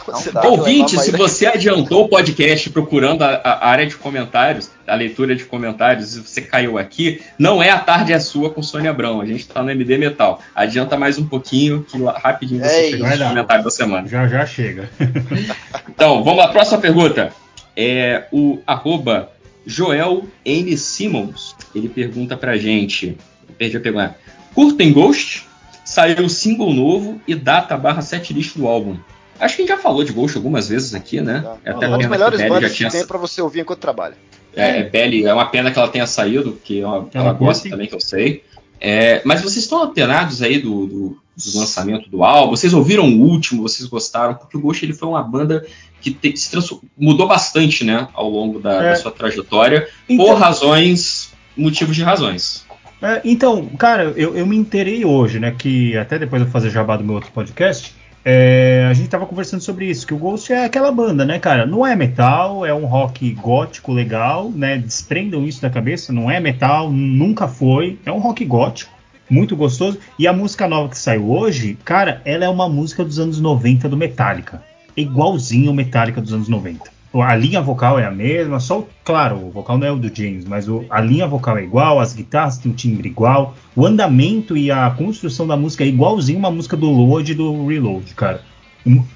[0.07, 0.47] Não dá.
[0.47, 5.45] Ouvinte, se você adiantou o podcast procurando a, a área de comentários, a leitura de
[5.45, 9.21] comentários, e você caiu aqui, não é a tarde é sua com Sônia Abrão.
[9.21, 10.41] A gente tá no MD Metal.
[10.55, 13.19] Adianta mais um pouquinho que rapidinho você É chega isso.
[13.19, 14.07] nos comentários da semana.
[14.07, 14.89] Já já chega.
[15.89, 17.33] Então, vamos lá, próxima pergunta.
[17.75, 19.31] É o arroba
[19.65, 20.77] Joel N.
[20.77, 21.55] Simmons.
[21.73, 23.17] Ele pergunta pra gente.
[23.57, 24.15] Perdi a pergunta.
[24.53, 25.45] Curtem Ghost?
[25.83, 28.97] Saiu single novo e data barra setlist do álbum.
[29.39, 31.43] Acho que a gente já falou de Ghost algumas vezes aqui, né?
[31.63, 33.79] É Uma das pena que melhores bandas já que tinha tem pra você ouvir enquanto
[33.79, 34.15] trabalha.
[34.55, 37.69] é, é, Belly, é uma pena que ela tenha saído, porque ela, Ela ela gosta
[37.69, 38.43] também, que eu sei.
[38.79, 42.55] É, mas vocês estão alternados aí do, do, do lançamento do álbum?
[42.55, 43.61] Vocês ouviram o último?
[43.63, 44.35] Vocês gostaram?
[44.35, 45.65] Porque o Ghost ele foi uma banda
[45.99, 46.55] que te- se
[46.97, 48.89] mudou bastante, né, ao longo da, É.
[48.91, 52.65] da sua trajetória, Então- por razões, motivos de razões.
[53.01, 55.53] É, então, cara, eu, eu me inteirei hoje, né?
[55.57, 57.93] Que até depois eu fazer jabá do meu outro podcast,
[58.29, 61.65] é, a gente tava conversando sobre isso, que o Ghost é aquela banda, né, cara?
[61.65, 64.77] Não é metal, é um rock gótico legal, né?
[64.77, 68.91] Desprendam isso da cabeça, não é metal, nunca foi, é um rock gótico.
[69.29, 69.97] Muito gostoso.
[70.19, 73.87] E a música nova que saiu hoje, cara, ela é uma música dos anos 90
[73.87, 74.61] do Metallica.
[74.97, 76.96] Igualzinho ao Metallica dos anos 90.
[77.13, 80.13] A linha vocal é a mesma, só, o- claro, o vocal não é o do
[80.13, 83.85] James, mas o- a linha vocal é igual, as guitarras têm um timbre igual, o
[83.85, 88.13] andamento e a construção da música é igualzinho uma música do Load e do Reload,
[88.13, 88.41] cara.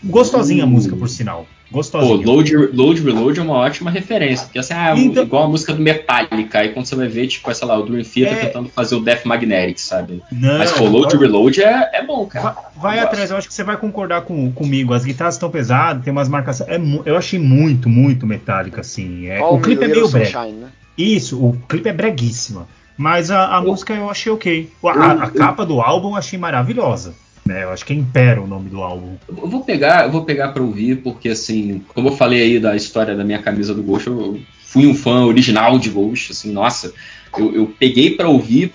[0.03, 1.45] Gostosinha a música, por sinal.
[1.71, 2.25] Pô, Gostosinha.
[2.27, 4.45] Load, Load Reload é uma ótima referência.
[4.45, 6.59] Porque assim, ah, Então- igual a música do Metallica.
[6.59, 8.45] Aí quando você vai ver, tipo, sei lá, o Dream Theater É.
[8.47, 10.21] tentando fazer o Death Magnetic, sabe?
[10.31, 12.55] Não, Mas pô, Load vai- Reload é, é bom, cara.
[12.75, 14.93] Vai Eu atrás, eu acho que você vai concordar com, comigo.
[14.93, 16.69] As guitarras estão pesadas, tem umas marcações.
[16.69, 19.27] É, eu achei muito, muito metálica, assim.
[19.27, 20.25] É, All o clipe é meio brega.
[20.25, 20.67] Sunshine, né?
[20.97, 22.67] Isso, o clipe é breguíssima.
[22.97, 24.69] Mas a, a música eu achei ok.
[24.83, 27.13] A, a- a capa do álbum eu achei maravilhosa.
[27.45, 27.63] Né?
[27.63, 29.15] Eu acho que é Impera o nome do álbum.
[29.27, 32.75] Eu vou pegar, eu vou pegar para ouvir, porque assim, como eu falei aí da
[32.75, 36.93] história da minha camisa do Ghost, eu fui um fã original de Ghost, assim, nossa,
[37.37, 38.71] eu, eu peguei para ouvir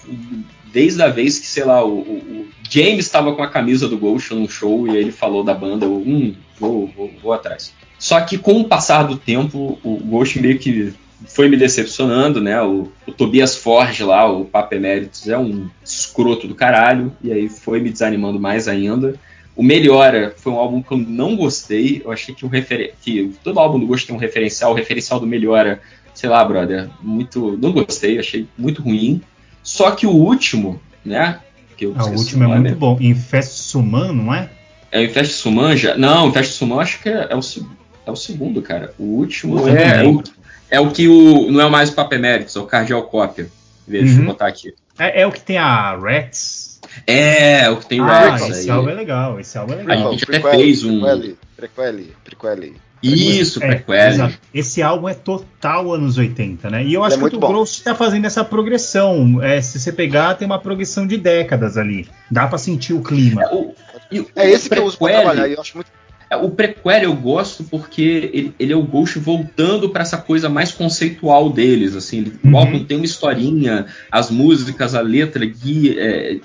[0.72, 4.34] desde a vez que, sei lá, o, o- James estava com a camisa do Ghost
[4.34, 7.72] num show e ele falou da banda, eu, hum, vou, vou, vou atrás.
[7.96, 10.92] Só que com o passar do tempo, o Ghost meio que
[11.26, 12.60] foi me decepcionando, né?
[12.62, 17.48] O, o Tobias Forge lá, o Papa Emeritus, é um escroto do caralho, e aí
[17.48, 19.14] foi me desanimando mais ainda.
[19.54, 22.02] O Melhora foi um álbum que eu não gostei.
[22.04, 24.72] Eu achei que o referen que todo álbum do Ghost tem um referencial.
[24.72, 25.80] O referencial do Melhora,
[26.12, 27.56] sei lá, brother, muito.
[27.56, 29.22] Não gostei, achei muito ruim.
[29.62, 31.40] Só que o último, né?
[31.74, 32.98] Que eu Ah, o último é muito bom.
[33.00, 34.50] Infest Suman, não é?
[34.92, 35.96] É o Infest Sumanja?
[35.96, 37.40] Não, o Infest Suman acho que é, é o,
[38.06, 38.94] é o segundo, cara.
[38.98, 40.22] O último é, não o,
[40.70, 43.48] é o que o, não é mais o Papa Emeritus, é o Cardial Cópia.
[43.86, 44.26] Deixa eu Uhum.
[44.26, 44.74] botar aqui.
[44.98, 46.80] É, é o que tem a Rats.
[47.06, 48.76] É, o que tem ah, Rats esse aí.
[48.76, 49.38] álbum é legal.
[49.40, 50.12] Esse álbum é A legal.
[50.12, 51.00] gente até fez um.
[51.00, 52.72] Prequel, prequel, prequel.
[53.02, 53.94] Isso, É, prequel.
[54.08, 54.38] exato.
[54.54, 56.82] Esse álbum é total anos 80, né?
[56.82, 57.38] E eu Ele acho é que o.
[57.38, 59.40] Gross tá fazendo essa progressão.
[59.42, 62.08] É, se você pegar, tem uma progressão de décadas ali.
[62.30, 63.42] Dá pra sentir o clima.
[63.52, 63.74] O-
[64.10, 65.90] e É esse que eu uso pra prequel- trabalhar e eu acho muito.
[66.28, 70.48] É, O prequel eu gosto porque ele, ele é o Ghost voltando para essa coisa
[70.48, 72.56] mais conceitual deles, assim, ele- o Uhum.
[72.56, 76.36] álbum tem uma historinha, as músicas, a letra guia, é,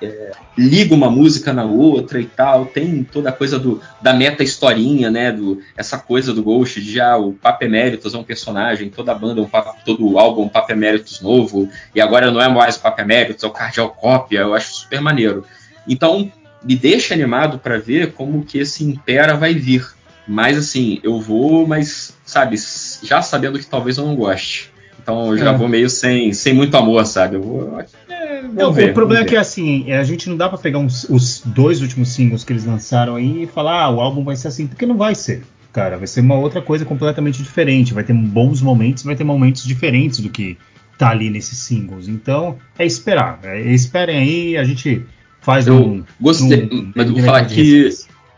[0.00, 4.44] é, liga uma música na outra e tal, tem toda a coisa do, da meta
[4.44, 8.90] historinha, né, do, essa coisa do Ghost, de já o Papa Emeritus é um personagem,
[8.90, 12.00] toda a banda, é um Papa- todo o álbum é um Papa Emeritus novo, e
[12.00, 15.44] agora não é mais o Papa Emeritus, é o Cardial Cópia, eu acho super maneiro.
[15.88, 16.30] Então,
[16.66, 19.86] me deixa animado para ver como que esse Impera vai vir.
[20.28, 22.56] Mas assim, eu vou, mas sabe,
[23.02, 24.70] já sabendo que talvez eu não goste.
[25.00, 25.56] Então eu já É.
[25.56, 27.36] vou meio sem, sem muito amor, sabe?
[27.36, 27.80] Eu vou.
[28.08, 31.06] é, Não, ver, o problema é que assim, a gente não dá pra pegar uns-
[31.08, 34.48] os dois últimos singles que eles lançaram aí e falar, ah, o álbum vai ser
[34.48, 35.44] assim, porque não vai ser.
[35.72, 37.94] Cara, vai ser uma outra coisa completamente diferente.
[37.94, 40.56] Vai ter bons momentos, vai ter momentos diferentes do que
[40.98, 42.08] tá ali nesses singles.
[42.08, 43.38] Então, é esperar.
[43.44, 45.04] É, esperem aí, a gente
[45.46, 46.04] faz Eu um.
[46.20, 47.88] gostei, um- mas vou falar que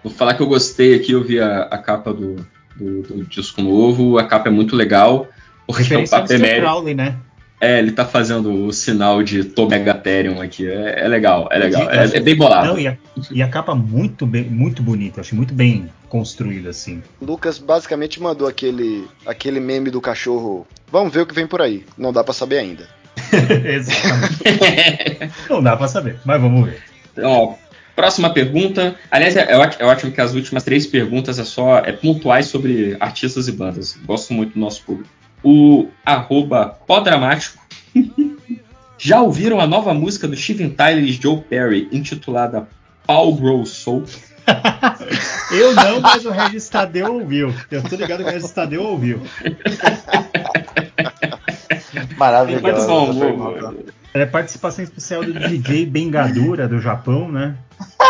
[0.04, 2.36] vou falar que eu gostei aqui, eu vi a, a capa do,
[2.76, 5.26] do, do disco novo, a capa é muito legal.
[5.66, 6.34] Porque é o Mr.
[6.34, 6.60] Emeritus.
[6.60, 7.16] Crowley, né?
[7.60, 10.66] É, ele tá fazendo o sinal de Tomegatherium aqui.
[10.66, 11.90] É, é legal, é legal.
[11.90, 12.68] É, é bem bolado.
[12.68, 12.96] Não, e, a,
[13.32, 17.02] e a capa muito, bem, muito bonita, achei muito bem construída, assim.
[17.20, 20.66] Lucas basicamente mandou aquele, aquele meme do cachorro.
[20.92, 21.84] Vamos ver o que vem por aí.
[21.98, 22.86] Não dá pra saber ainda.
[23.64, 25.32] Exatamente.
[25.50, 26.82] não dá pra saber, mas vamos ver.
[27.18, 27.54] Então, ó,
[27.98, 28.94] Próxima pergunta.
[29.10, 32.46] Aliás, é, é ótimo, é ótimo que as últimas três perguntas é só é pontuais
[32.46, 33.98] sobre artistas e bandas.
[34.06, 35.10] Gosto muito do nosso público.
[35.42, 37.58] O arroba Podramático.
[38.96, 42.68] Já ouviram a nova música do Steven Tyler e Joe Perry, intitulada
[43.04, 44.04] Paul Grow Soul?
[45.50, 47.52] Eu não, mas o Regis Tadeu ouviu.
[47.68, 49.20] Eu tô ligado que o Regis Tadeu ouviu.
[52.16, 52.62] Maravilhoso.
[52.62, 53.74] Muito bom,
[54.14, 57.56] É participação especial do DJ Bengadura do Japão, né?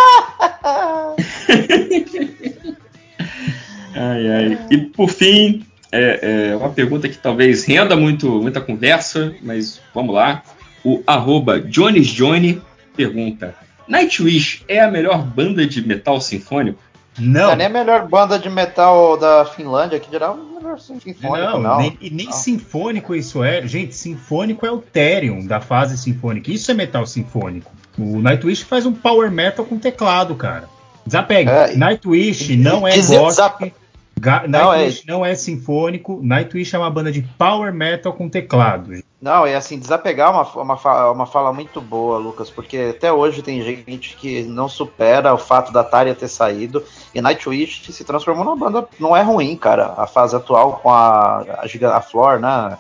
[3.95, 4.59] Ai, ai.
[4.71, 10.15] E por fim, é, é uma pergunta que talvez renda muito, muita conversa, mas vamos
[10.15, 10.43] lá.
[10.85, 12.63] O arroba Johnny
[12.97, 13.55] pergunta:
[13.89, 16.81] Nightwish é a melhor banda de metal sinfônico?
[17.19, 17.51] Não.
[17.51, 21.59] É nem a melhor banda de metal da Finlândia, que dirá o melhor sinfônico, Não,
[21.61, 21.79] não.
[21.79, 23.67] nem- e nem sinfônico isso é.
[23.67, 26.51] Gente, sinfônico é o Therion da fase sinfônica.
[26.51, 27.71] Isso é metal sinfônico.
[27.99, 30.69] O Nightwish faz um power metal com teclado, cara.
[31.05, 31.51] Desapegue.
[31.51, 33.29] É, e- Nightwish não é Diz- gótico.
[33.29, 33.71] desapa-
[34.19, 36.21] Ga- Não, é- Nightwish não é sinfônico.
[36.23, 38.93] Nightwish é uma banda de power metal com teclado.
[39.21, 43.13] Não, e assim, desapegar é uma, uma, fa- uma fala muito boa, Lucas, porque até
[43.13, 48.05] hoje tem gente que não supera o fato da Tária ter saído, e Nightwish se
[48.05, 52.39] transformou numa banda, não é ruim, cara, a fase atual com a, a, a Flor,
[52.39, 52.79] né, a.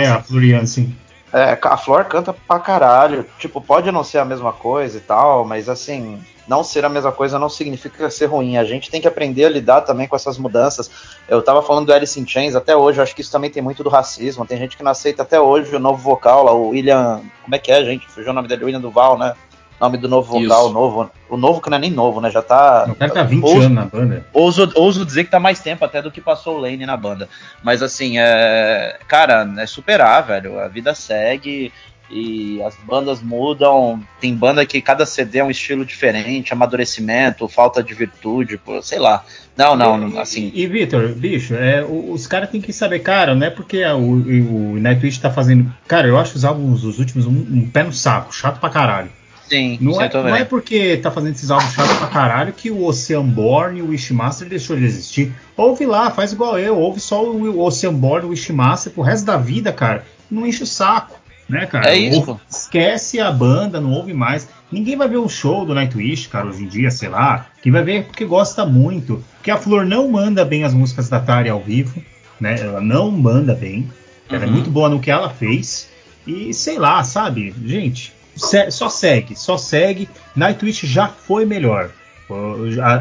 [0.00, 0.96] É, a Florian, sim.
[1.32, 3.26] É, a Flor canta pra caralho.
[3.38, 7.12] Tipo, pode não ser a mesma coisa e tal, mas assim, não ser a mesma
[7.12, 8.56] coisa não significa ser ruim.
[8.56, 10.90] A gente tem que aprender a lidar também com essas mudanças.
[11.28, 13.62] Eu tava falando do Alice in Chains até hoje, eu acho que isso também tem
[13.62, 14.46] muito do racismo.
[14.46, 17.20] Tem gente que não aceita até hoje o novo vocal lá, o William.
[17.42, 18.08] Como é que é, gente?
[18.10, 19.34] Fugiu o nome dele, William Duval, né?
[19.80, 20.70] Nome do novo vocal, Isso.
[20.70, 21.10] o novo.
[21.28, 22.30] O novo que não é nem novo, né?
[22.30, 22.86] Já tá.
[22.88, 24.26] O cara tá 20 Ouso- anos na banda.
[24.32, 27.28] Ouso, ouso dizer que tá mais tempo até do que passou o Lane na banda.
[27.62, 28.98] Mas assim, é.
[29.06, 30.58] Cara, é superar, velho.
[30.58, 31.72] A vida segue
[32.10, 34.02] e as bandas mudam.
[34.20, 38.98] Tem banda que cada CD é um estilo diferente, amadurecimento, falta de virtude, pô, sei
[38.98, 39.22] lá.
[39.56, 40.50] Não, não, não, assim.
[40.54, 44.12] E, Vitor, bicho, é, os caras têm que saber, cara, não é porque a- o,
[44.12, 45.72] o Nightwish tá fazendo.
[45.86, 49.10] Cara, eu acho os álbuns dos últimos um, um pé no saco, chato pra caralho.
[49.48, 52.84] Sim, Não é, não é porque tá fazendo esses álbuns chatos pra caralho que o
[52.84, 55.32] Oceanborn e o Wishmaster deixou de existir.
[55.56, 59.36] Ouve lá, faz igual eu, ouve só o Oceanborn e o Wishmaster pro resto da
[59.36, 60.04] vida, cara.
[60.30, 61.18] Não enche o saco,
[61.48, 61.88] né, cara?
[61.90, 62.18] É isso.
[62.28, 64.48] Ouve- esquece a banda, não ouve mais.
[64.70, 67.46] Ninguém vai ver um show do Nightwish, cara, hoje em dia, sei lá.
[67.62, 69.24] Quem vai ver é porque gosta muito.
[69.36, 72.02] Porque a Flor não manda bem as músicas da Tari ao vivo,
[72.38, 72.60] né?
[72.60, 73.88] Ela não manda bem.
[74.28, 74.52] Ela é Uhum.
[74.52, 75.88] muito boa no que ela fez.
[76.26, 77.54] E sei lá, sabe?
[77.64, 80.08] Gente, só segue, só segue.
[80.34, 81.90] Nightwish já foi melhor.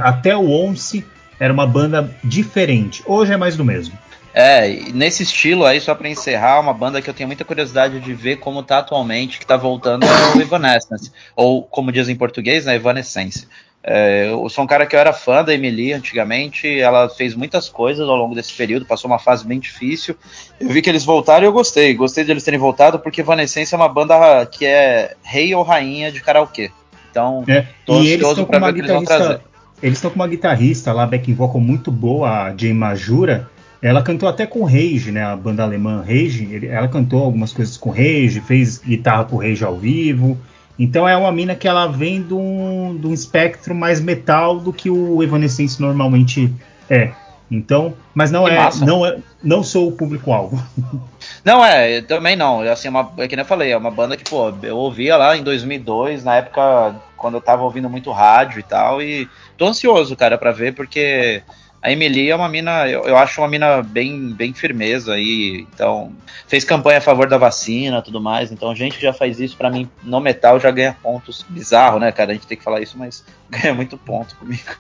[0.04, 1.06] Até o Once
[1.40, 3.04] era uma banda diferente.
[3.06, 3.98] Hoje é mais do mesmo.
[4.34, 8.14] É, nesse estilo aí, só pra encerrar, uma banda que eu tenho muita curiosidade de
[8.14, 11.12] ver como tá atualmente, que tá voltando é o Evanescence.
[11.36, 13.48] Ou, como diz em português, né, Evanescence.
[13.90, 17.70] É, eu sou um cara que eu era fã da Emily antigamente, ela fez muitas
[17.70, 20.14] coisas ao longo desse período, passou uma fase bem difícil.
[20.60, 21.94] Eu vi que eles voltaram e eu gostei.
[21.94, 26.12] Gostei de eles terem voltado, porque Evanescence é uma banda que é rei ou rainha
[26.12, 26.70] de karaokê.
[27.10, 29.02] Então, É, tô e eles ansioso estão com pra uma ver o que eles vão
[29.02, 29.28] guitarrista.
[29.30, 29.44] trazer.
[29.82, 33.50] Eles estão com uma guitarrista lá, backing vocal muito boa, a Jane Majura.
[33.82, 35.24] Ela cantou até com Rage, né?
[35.24, 36.68] A banda alemã Rage.
[36.68, 40.38] Ela cantou algumas coisas com Rage, fez guitarra com Rage ao vivo.
[40.78, 44.72] Então é uma mina que ela vem de um, de um espectro mais metal do
[44.72, 46.54] que o Evanescence normalmente
[46.90, 47.12] é.
[47.50, 50.62] Então, mas não é, não é, não sou o público-alvo.
[51.44, 52.60] Não, é, eu também não.
[52.62, 55.16] Assim, é uma, é que nem eu falei, é uma banda que, pô, eu ouvia
[55.16, 59.66] lá em 2002, na época quando eu tava ouvindo muito rádio e tal, e tô
[59.66, 61.42] ansioso, cara, pra ver, porque
[61.88, 66.12] a Emily é uma mina, eu, eu acho uma mina bem, bem firmeza aí, então,
[66.46, 69.70] fez campanha a favor da vacina tudo mais, então gente que já faz isso pra
[69.72, 71.46] mim no metal já ganha pontos.
[71.48, 74.76] Bizarro, né, cara, a gente tem que falar isso, mas ganha muito ponto comigo.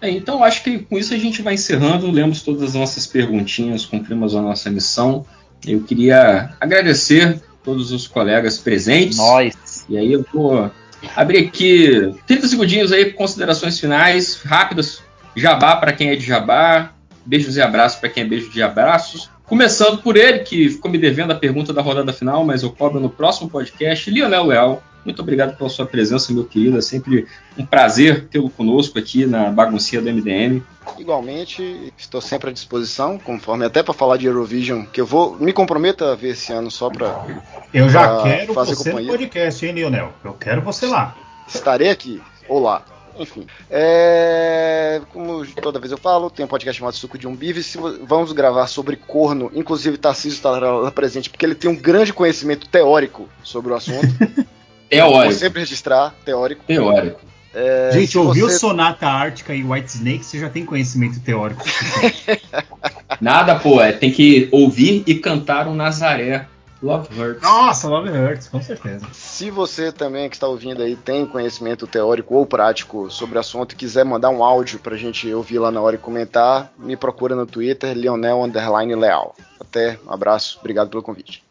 [0.00, 2.10] É, então acho que com isso a gente vai encerrando.
[2.10, 5.24] Lemos todas as nossas perguntinhas, cumprimos a nossa missão.
[5.64, 9.18] Eu queria agradecer todos os colegas presentes.
[9.18, 9.84] Nós.
[9.88, 10.70] E aí eu vou
[11.16, 15.02] abrir aqui 30 segundinhos aí, considerações finais, rápidas.
[15.38, 16.92] Jabá para quem é de jabá,
[17.24, 19.30] beijos e abraços para quem é beijo de abraços.
[19.46, 23.00] Começando por ele, que ficou me devendo a pergunta da rodada final, mas eu cobro
[23.00, 24.10] no próximo podcast.
[24.10, 26.76] Lionel Leal, muito obrigado pela sua presença, meu querido.
[26.76, 27.26] É sempre
[27.56, 30.62] um prazer tê-lo conosco aqui na baguncinha do MDM.
[30.98, 35.52] Igualmente, estou sempre à disposição, conforme até para falar de Eurovision, que eu vou me
[35.52, 37.24] comprometo a ver esse ano só para
[37.72, 39.12] Eu já pra quero fazer você companhia.
[39.12, 40.12] no podcast, hein, Lionel?
[40.22, 41.16] Eu quero você lá.
[41.46, 42.82] Estarei aqui, ou lá.
[43.18, 43.46] Enfim.
[43.70, 47.62] É, como toda vez eu falo, tem um podcast chamado Suco de um Bife.
[47.62, 49.50] Se vo- vamos gravar sobre corno.
[49.54, 54.06] Inclusive, Tarcísio estará lá presente, porque ele tem um grande conhecimento teórico sobre o assunto.
[54.88, 55.22] Teórico.
[55.24, 56.64] Vou sempre registrar, teórico.
[56.66, 57.20] Teórico.
[57.52, 61.62] É, Gente, ouviu você- Sonata Ártica e White Snake, você já tem conhecimento teórico.
[63.20, 66.46] Nada, pô, é, tem que ouvir e cantar um Nazaré.
[66.82, 67.42] Love Hurts.
[67.42, 69.06] Nossa, Love Hurts, com certeza.
[69.12, 73.72] Se você também que está ouvindo aí tem conhecimento teórico ou prático sobre o assunto
[73.72, 77.34] e quiser mandar um áudio pra gente ouvir lá na hora e comentar, me procura
[77.34, 79.34] no Twitter, Lionel Underline Leal.
[79.60, 81.42] Até, um abraço, obrigado pelo convite.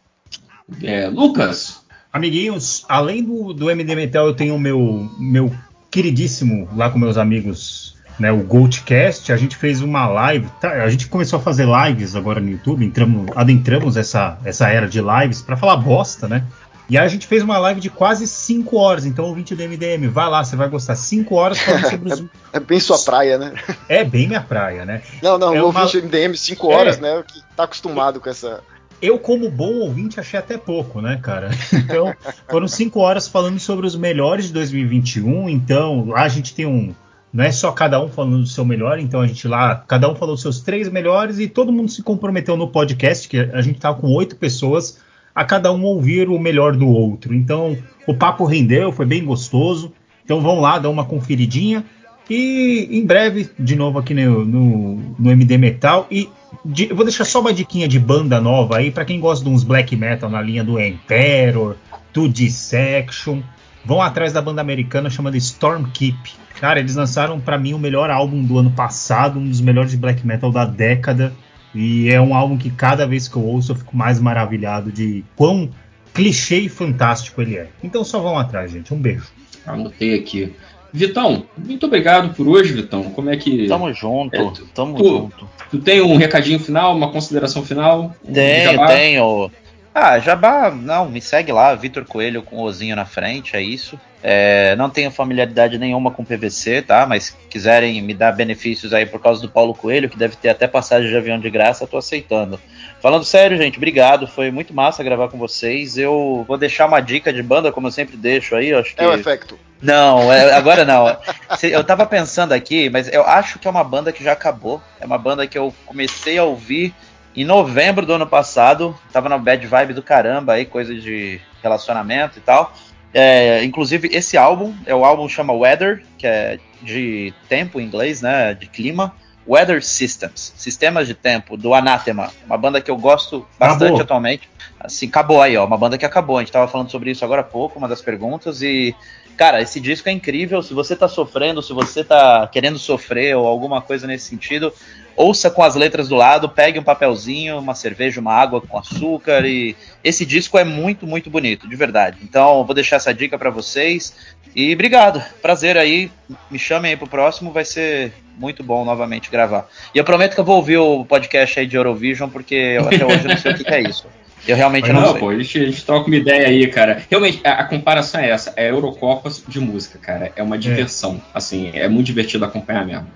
[0.82, 1.82] É, Lucas.
[2.12, 5.54] Amiguinhos, além do, do MD Metal, eu tenho o meu, meu
[5.90, 7.87] queridíssimo lá com meus amigos,
[8.18, 9.32] né, o Goldcast.
[9.32, 12.84] A gente fez uma live, tá, a gente começou a fazer lives agora no YouTube,
[12.84, 16.44] entramos, adentramos essa, essa era de lives para falar bosta, né?
[16.90, 20.08] E aí a gente fez uma live de quase 5 horas, então ouvinte do MDM,
[20.08, 20.94] vai lá, você vai gostar.
[20.96, 22.24] 5 horas falando sobre os.
[22.50, 23.52] É bem sua praia, né?
[23.90, 25.02] É bem minha praia, né?
[25.22, 27.00] Não, não, É o uma- ouvinte MDM 5 horas, É.
[27.02, 27.22] né?
[27.30, 28.60] Que tá acostumado com essa.
[29.02, 31.50] Eu, como bom ouvinte, achei até pouco, né, cara?
[31.74, 32.12] Então,
[32.50, 35.46] foram cinco horas falando sobre os melhores de 2021.
[35.50, 36.94] Então, lá a gente tem um.
[37.32, 40.14] Não é só cada um falando do seu melhor, então a gente lá, cada um
[40.14, 43.78] falou dos seus três melhores e todo mundo se comprometeu no podcast, que a gente
[43.78, 44.98] tava com oito pessoas,
[45.34, 47.34] a cada um ouvir o melhor do outro.
[47.34, 47.76] Então,
[48.06, 49.92] o papo rendeu, foi bem gostoso.
[50.24, 51.84] Então, vão lá, dá uma conferidinha.
[52.30, 56.06] E em breve, de novo aqui no, no, no MD Metal.
[56.10, 56.28] E
[56.64, 59.50] de- eu vou deixar só uma diquinha de banda nova aí, pra quem gosta de
[59.50, 61.76] uns black metal na linha do Emperor,
[62.12, 63.40] do Dissection.
[63.84, 66.34] Vão atrás da banda americana chamada Stormkeep.
[66.60, 69.96] Cara, eles lançaram pra mim o melhor álbum do ano passado, um dos melhores de
[69.96, 71.32] black metal da década.
[71.74, 75.24] E é um álbum que cada vez que eu ouço eu fico mais maravilhado de
[75.36, 75.68] quão
[76.14, 77.68] clichê e fantástico ele é.
[77.82, 78.92] Então só vão atrás, gente.
[78.92, 79.26] Um beijo.
[79.66, 80.52] Anotei aqui.
[80.92, 83.04] Vitão, muito obrigado por hoje, Vitão.
[83.10, 83.66] Como é que.
[83.68, 85.48] Tamo junto, É, tu- tamo tu- junto.
[85.70, 88.16] Tu tem um recadinho final, uma consideração final?
[88.24, 88.86] Um Tenho, jabá?
[88.86, 89.50] tenho.
[89.94, 93.98] Ah, Jabá, não, me segue lá, Vitor Coelho com o Ozinho na frente, é isso.
[94.22, 97.06] É, não tenho familiaridade nenhuma com PVC, tá?
[97.06, 100.66] Mas quiserem me dar benefícios aí por causa do Paulo Coelho, que deve ter até
[100.66, 102.60] passagem de avião de graça, tô aceitando.
[103.00, 104.26] Falando sério, gente, obrigado.
[104.26, 105.96] Foi muito massa gravar com vocês.
[105.96, 108.74] Eu vou deixar uma dica de banda, como eu sempre deixo aí.
[108.74, 109.02] Acho que...
[109.02, 109.58] É o efecto.
[109.80, 111.16] Não, é- agora não.
[111.62, 114.82] Eu tava pensando aqui, mas eu acho que é uma banda que já acabou.
[115.00, 116.92] É uma banda que eu comecei a ouvir
[117.34, 118.96] em novembro do ano passado.
[119.12, 122.72] Tava na bad vibe do caramba aí, coisa de relacionamento e tal.
[123.12, 128.22] É, inclusive, esse álbum, é o álbum chama Weather, que é de tempo em inglês,
[128.22, 128.54] né?
[128.54, 129.14] De clima.
[129.46, 132.30] Weather Systems, Sistemas de Tempo, do Anathema.
[132.44, 134.02] Uma banda que eu gosto bastante Acabou.
[134.02, 134.48] atualmente.
[134.78, 135.64] Assim, acabou aí, ó.
[135.64, 136.36] Uma banda que acabou.
[136.36, 138.60] A gente tava falando sobre isso agora há pouco, uma das perguntas.
[138.60, 138.94] E,
[139.38, 140.60] cara, esse disco é incrível.
[140.60, 144.72] Se você tá sofrendo, se você tá querendo sofrer ou alguma coisa nesse sentido,
[145.16, 149.46] ouça com as letras do lado, pegue um papelzinho, uma cerveja, uma água com açúcar.
[149.46, 152.18] E esse disco é muito, muito bonito, de verdade.
[152.22, 154.12] Então, vou deixar essa dica pra vocês.
[154.56, 155.22] E obrigado.
[155.40, 156.10] Prazer aí.
[156.50, 159.68] Me chamem aí pro próximo, vai ser muito bom novamente gravar.
[159.94, 163.06] E eu prometo que eu vou ouvir o podcast aí de Eurovision, porque eu até
[163.06, 164.06] hoje não sei o que, que é isso.
[164.46, 165.20] Eu realmente não, Não, sei.
[165.20, 167.02] pô, a gente, a gente troca uma ideia aí, cara.
[167.10, 168.52] Realmente, a, a comparação é essa.
[168.56, 170.32] É Eurocopa de música, cara.
[170.36, 171.20] É uma diversão.
[171.34, 173.06] Assim, é muito divertido acompanhar mesmo.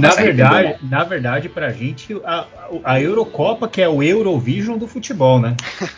[0.00, 2.46] Na verdade, na verdade, pra gente, a,
[2.84, 5.56] a Eurocopa que é o Eurovision do futebol, né?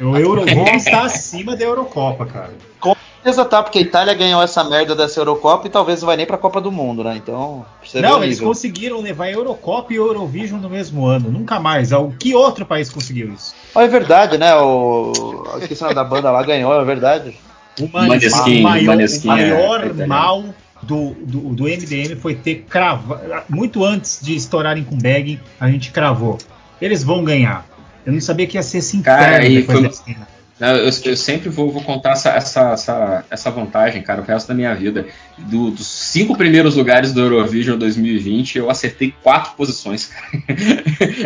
[0.00, 2.52] O Eurovision está acima da Eurocopa, cara.
[2.80, 2.93] Com
[3.24, 6.26] certeza tá, porque a Itália ganhou essa merda dessa Eurocopa e talvez não vai nem
[6.26, 7.16] pra Copa do Mundo, né?
[7.16, 8.48] Então, Não, o eles nível.
[8.48, 11.30] conseguiram levar a Eurocopa e Eurovision no mesmo ano.
[11.30, 11.90] Nunca mais.
[11.92, 13.54] O que outro país conseguiu isso?
[13.74, 14.54] Ah, é verdade, né?
[14.56, 15.44] O...
[15.60, 17.34] Esqueci o da banda lá, ganhou, é verdade.
[17.80, 20.06] O maior, Maneskin, o maior, Maneskin o maior é italiano.
[20.08, 20.44] mal
[20.82, 23.20] do, do, do MDM foi ter cravado.
[23.48, 26.38] Muito antes de estourarem com Bag, a gente cravou.
[26.80, 27.66] Eles vão ganhar.
[28.04, 30.26] Eu não sabia que ia ser esse Cara, inferno aí depois foi- ano.
[30.72, 34.54] Eu, eu sempre vou, vou contar essa, essa, essa, essa vantagem, cara, o resto da
[34.54, 35.06] minha vida.
[35.36, 40.28] Do- dos cinco primeiros lugares do Eurovision 2020, eu acertei quatro posições, cara.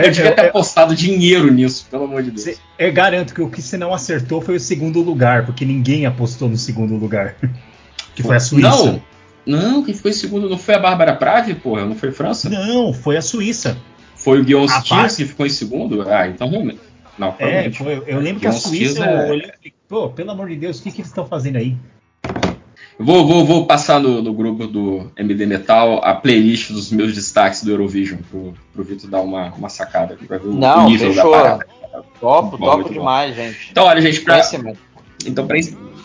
[0.05, 2.43] eu devia ter apostado dinheiro nisso, pelo amor de Deus.
[2.43, 6.07] Cê- Eu garanto que o que você não acertou foi o segundo lugar, porque ninguém
[6.07, 7.37] apostou no segundo lugar.
[8.15, 8.69] Que foi a Suíça.
[8.69, 9.03] Não,
[9.47, 12.51] não, quem foi em segundo não foi a Bárbara Pravi, porra, não foi França?
[12.51, 13.77] Não, foi a Suíça.
[14.17, 16.03] Foi o Guillaume Stiers Bar- que ficou em segundo?
[16.11, 16.81] Ah, então realmente.
[17.19, 17.79] Não, É, realmente.
[17.79, 20.83] foi, eu lembro que a Suíça, é- eu e pô, pelo amor de Deus, o
[20.83, 21.75] que, que eles estão fazendo aí?
[22.99, 27.15] Eu Vou, vou, vou passar no, no grupo do MD Metal a playlist dos meus
[27.15, 30.87] destaques do Eurovision pro, pro Vitor dar uma, uma sacada aqui pra ver o- Não,
[30.87, 31.31] o nível fechou.
[31.31, 31.67] da parada.
[32.21, 32.95] Topo, bom, topo muito bom.
[32.95, 33.69] demais, gente.
[33.71, 34.41] Então, olha, gente, pra,
[35.27, 35.57] então, pra,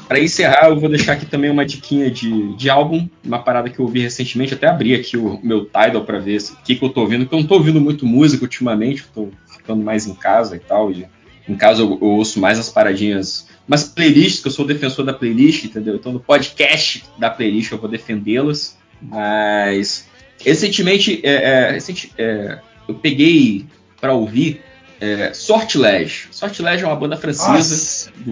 [0.07, 3.79] pra encerrar, eu vou deixar aqui também uma diquinha de, de álbum, uma parada que
[3.79, 6.83] eu ouvi recentemente, até abri aqui o meu Tidal pra ver se- o que, que
[6.85, 9.29] eu tô ouvindo, porque eu não tô ouvindo muito música ultimamente, eu tô
[9.63, 11.07] ficando mais em casa e tal, e
[11.47, 15.13] Em casa eu, eu ouço mais as paradinhas, mas playlists, que eu sou defensor da
[15.13, 15.95] playlist, entendeu?
[15.95, 18.77] Então no podcast da playlist eu vou defendê-las.
[19.01, 20.07] Mas
[20.39, 23.65] recentemente é, é, recente, é, eu peguei
[23.99, 24.61] para ouvir
[25.01, 26.27] é, Sortilege.
[26.31, 28.31] Sortilege é uma banda francesa do,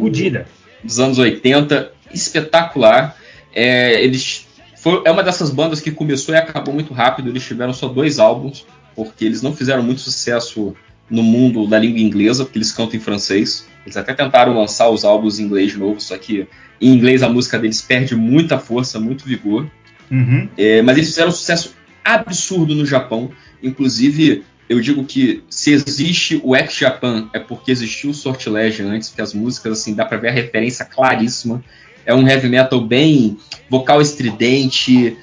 [0.82, 3.18] dos anos 80, espetacular.
[3.54, 7.30] É, eles foi, é uma dessas bandas que começou e acabou muito rápido.
[7.30, 10.74] Eles tiveram só dois álbuns, porque eles não fizeram muito sucesso
[11.12, 13.68] no mundo da língua inglesa, porque eles cantam em francês.
[13.86, 16.48] Eles até tentaram lançar os álbuns em inglês de novo, só que
[16.80, 19.70] em inglês a música deles perde muita força, muito vigor.
[20.10, 20.48] Uhum.
[20.58, 23.32] É, mas eles fizeram um sucesso absurdo no Japão.
[23.62, 29.22] Inclusive, eu digo que se existe o ex-Japan é porque existiu o Sortilege antes, porque
[29.22, 31.62] as músicas, assim, dá pra ver a referência claríssima.
[32.06, 33.38] É um heavy metal bem
[33.70, 35.18] vocal estridente,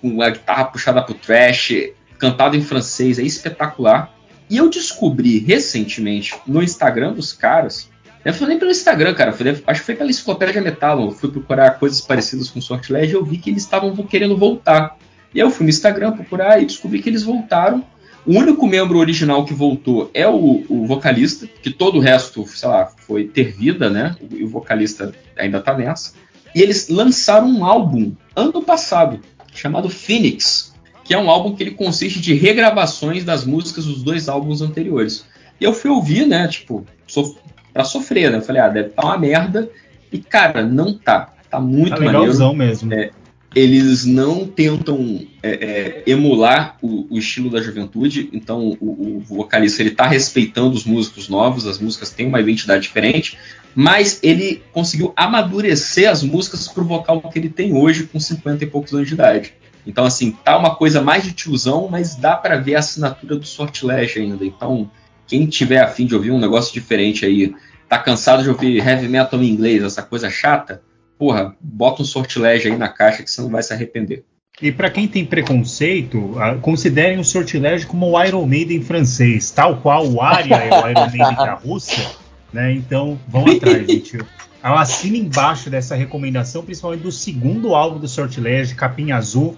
[0.00, 4.17] com a guitarra puxada pro trash, cantado em francês, é espetacular.
[4.50, 7.88] E eu descobri recentemente no Instagram dos caras,
[8.24, 11.78] eu falei nem pelo Instagram, cara, acho que foi pela Enciclopédia Metal, eu fui procurar
[11.78, 14.96] coisas parecidas com Sortilege e eu vi que eles estavam querendo voltar.
[15.34, 17.84] E eu fui no Instagram procurar e descobri que eles voltaram.
[18.26, 22.68] O único membro original que voltou é o, o vocalista, que todo o resto, sei
[22.68, 24.16] lá, foi ter vida, né?
[24.20, 26.12] O, o vocalista ainda tá nessa.
[26.54, 29.20] E eles lançaram um álbum ano passado,
[29.54, 30.67] chamado Phoenix,
[31.08, 35.24] que é um álbum que ele consiste de regravações das músicas dos dois álbuns anteriores.
[35.58, 36.46] E eu fui ouvir, né?
[36.46, 37.34] Tipo, sof
[37.72, 38.36] pra sofrer, né?
[38.36, 39.70] Eu falei, ah, deve estar uma merda.
[40.12, 41.32] E, cara, não tá.
[41.48, 42.54] Tá muito Tá maneiro.
[42.54, 42.92] mesmo.
[42.92, 43.10] É,
[43.54, 49.80] eles não tentam é, é, emular o, o estilo da juventude, então o, o vocalista
[49.80, 53.38] ele está respeitando os músicos novos, as músicas têm uma identidade diferente,
[53.74, 58.66] mas ele conseguiu amadurecer as músicas pro vocal que ele tem hoje com 50 e
[58.66, 59.54] poucos anos de idade.
[59.88, 63.46] Então assim, tá uma coisa mais de tiozão, mas dá para ver a assinatura do
[63.46, 64.44] Sortilege ainda.
[64.44, 64.90] Então,
[65.26, 67.54] quem tiver afim de ouvir um negócio diferente aí,
[67.88, 70.82] tá cansado de ouvir heavy metal em inglês, essa coisa chata,
[71.18, 74.24] porra, bota um sortilégio aí na caixa que você não vai se arrepender.
[74.60, 80.06] E para quem tem preconceito, considerem o sortilégio como o Iron Maiden francês, tal qual
[80.06, 82.06] o Arya é o Iron Maiden da Rússia,
[82.52, 82.72] né?
[82.72, 84.16] Então vão atrás, gente.
[84.16, 89.56] Eu assino embaixo dessa recomendação, principalmente do segundo álbum do sortilégio, Capinha Azul.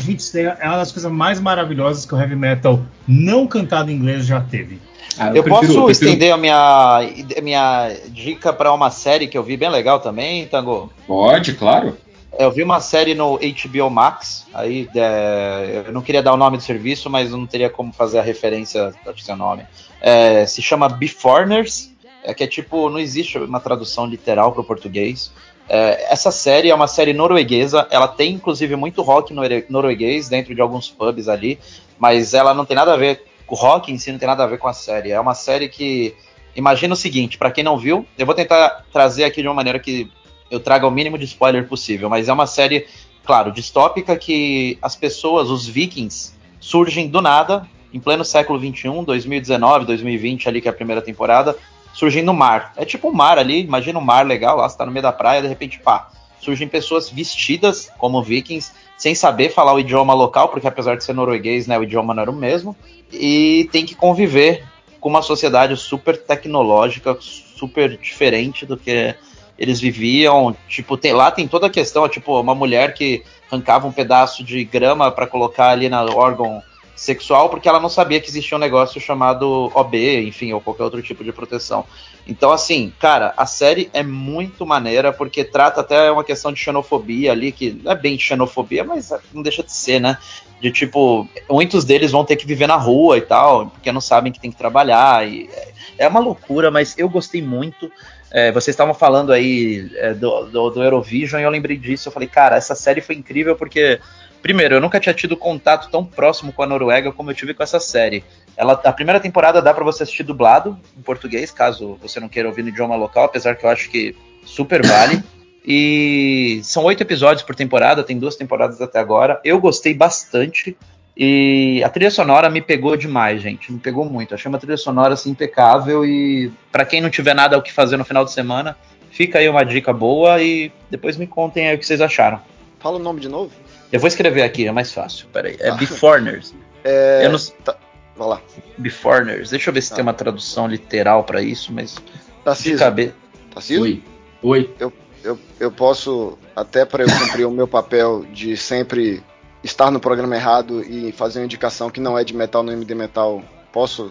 [0.00, 3.94] Gente, isso é uma das coisas mais maravilhosas que o heavy metal não cantado em
[3.94, 4.80] inglês já teve.
[5.18, 7.00] Ah, eu, posso estender a minha,
[7.36, 10.90] a minha dica para uma série que eu vi bem legal também, Tango?
[11.06, 11.96] Pode, claro.
[12.38, 16.56] Eu vi uma série no HBO Max, aí é, eu não queria dar o nome
[16.56, 19.64] do serviço, mas eu não teria como fazer a referência do seu nome.
[20.00, 21.90] É, se chama Beforeigners,
[22.24, 25.30] é, que é tipo, não existe uma tradução literal para o português.
[25.68, 29.34] É, essa série é uma série norueguesa, ela tem inclusive muito rock
[29.68, 31.58] norueguês dentro de alguns pubs ali,
[31.98, 34.46] mas ela não tem nada a ver o rock em si não tem nada a
[34.46, 35.10] ver com a série.
[35.10, 36.14] É uma série que.
[36.56, 39.78] Imagina o seguinte, para quem não viu, eu vou tentar trazer aqui de uma maneira
[39.78, 40.10] que
[40.50, 42.86] eu traga o mínimo de spoiler possível, mas é uma série,
[43.24, 49.84] claro, distópica que as pessoas, os vikings, surgem do nada, em pleno século XXI, 2019,
[49.86, 51.56] 2020, ali que é a primeira temporada,
[51.92, 52.72] surgem no mar.
[52.76, 55.12] É tipo um mar ali, imagina um mar legal, lá você tá no meio da
[55.12, 56.08] praia, de repente, pá,
[56.40, 61.12] surgem pessoas vestidas como vikings, sem saber falar o idioma local, porque apesar de ser
[61.12, 62.76] norueguês, né, o idioma não era o mesmo,
[63.12, 64.64] e tem que conviver
[65.00, 69.14] com uma sociedade super tecnológica, super diferente do que
[69.58, 70.56] eles viviam.
[70.68, 74.64] Tipo, tem, lá tem toda a questão, tipo, uma mulher que arrancava um pedaço de
[74.64, 76.62] grama para colocar ali na órgão
[77.02, 79.96] sexual porque ela não sabia que existia um negócio chamado OB,
[80.28, 81.84] enfim, ou qualquer outro tipo de proteção.
[82.26, 87.32] Então, assim, cara, a série é muito maneira porque trata até uma questão de xenofobia
[87.32, 90.16] ali, que não é bem xenofobia, mas não deixa de ser, né?
[90.60, 94.30] De tipo, muitos deles vão ter que viver na rua e tal, porque não sabem
[94.30, 95.26] que tem que trabalhar.
[95.26, 95.50] E
[95.98, 97.90] é uma loucura, mas eu gostei muito.
[98.30, 102.08] É, vocês estavam falando aí é, do, do, do Eurovision e eu lembrei disso.
[102.08, 103.98] Eu falei, cara, essa série foi incrível porque
[104.42, 107.62] Primeiro, eu nunca tinha tido contato tão próximo com a Noruega como eu tive com
[107.62, 108.24] essa série.
[108.56, 112.48] Ela, a primeira temporada dá para você assistir dublado em português, caso você não queira
[112.48, 115.22] ouvir no idioma local, apesar que eu acho que super vale.
[115.64, 119.40] E são oito episódios por temporada, tem duas temporadas até agora.
[119.44, 120.76] Eu gostei bastante.
[121.16, 123.70] E a trilha sonora me pegou demais, gente.
[123.70, 124.34] Me pegou muito.
[124.34, 126.04] Achei uma trilha sonora assim, impecável.
[126.04, 128.76] E para quem não tiver nada o que fazer no final de semana,
[129.12, 132.40] fica aí uma dica boa e depois me contem aí o que vocês acharam.
[132.80, 133.52] Fala o nome de novo.
[133.92, 135.26] Eu vou escrever aqui, é mais fácil.
[135.32, 135.56] Peraí.
[135.60, 136.54] É Beforeigners.
[136.82, 137.26] É...
[137.26, 137.38] Eu não...
[137.64, 137.76] Tá.
[138.16, 138.40] Vai lá.
[138.78, 139.50] Beforeigners.
[139.50, 139.96] Deixa eu ver se Tá.
[139.96, 141.96] tem uma tradução literal pra isso, mas.
[142.44, 142.72] Tarcísio.
[142.72, 143.14] De cabe...
[143.52, 143.82] Tarcísio?
[143.82, 144.02] Oi.
[144.42, 144.74] Oi.
[144.80, 149.22] Eu, eu, eu posso, até para eu cumprir o meu papel de sempre
[149.62, 152.94] estar no programa errado e fazer uma indicação que não é de metal no MD
[152.94, 154.10] Metal, posso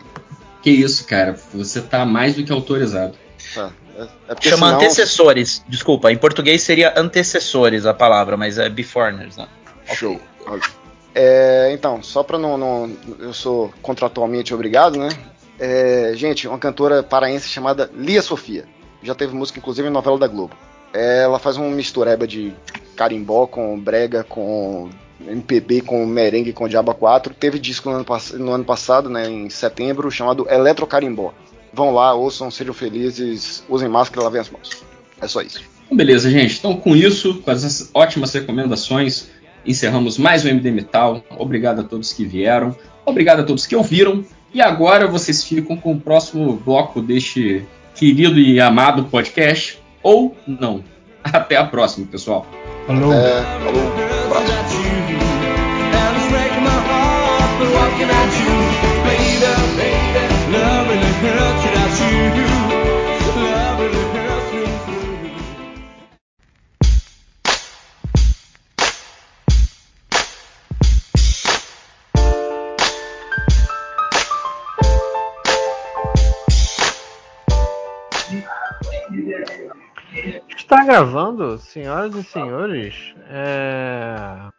[0.62, 1.38] Que isso, cara.
[1.54, 3.16] Você tá mais do que autorizado.
[3.54, 3.72] Tá.
[3.98, 5.64] É, é Chama senão- antecessores.
[5.68, 9.48] Desculpa, em português seria antecessores a palavra, mas é beforeigners, né?
[9.96, 10.20] Show.
[11.14, 15.10] É, então, só pra não, não- Eu sou contratualmente obrigado, né?
[15.60, 18.66] É, gente, uma cantora paraense chamada Lia Sofia.
[19.04, 20.56] Já teve música, inclusive, em novela da Globo.
[20.94, 22.54] Ela faz uma mistureba de
[22.96, 24.90] carimbó com brega, com
[25.26, 27.34] MPB, com merengue, com Diaba 4.
[27.34, 28.06] Teve disco no ano,
[28.40, 31.34] no ano passado, né, em setembro, chamado Eletro Carimbó.
[31.74, 34.84] Vão lá, ouçam, sejam felizes, usem máscara e lavem as mãos.
[35.22, 35.62] É só isso.
[35.86, 36.58] Então, beleza, gente.
[36.58, 39.28] Então, com isso, com essas ótimas recomendações,
[39.66, 41.24] encerramos mais um MD Metal.
[41.38, 42.76] Obrigado a todos que vieram.
[43.06, 44.24] Obrigado a todos que ouviram.
[44.54, 47.66] E agora vocês ficam com o próximo bloco deste
[47.96, 49.80] querido e amado podcast.
[50.04, 50.84] Ou não.
[51.24, 52.46] Até a próxima, pessoal.
[52.88, 53.14] Falou.
[53.14, 54.12] É, falou,
[80.92, 83.14] gravando, senhoras e senhores.
[83.30, 84.50] é,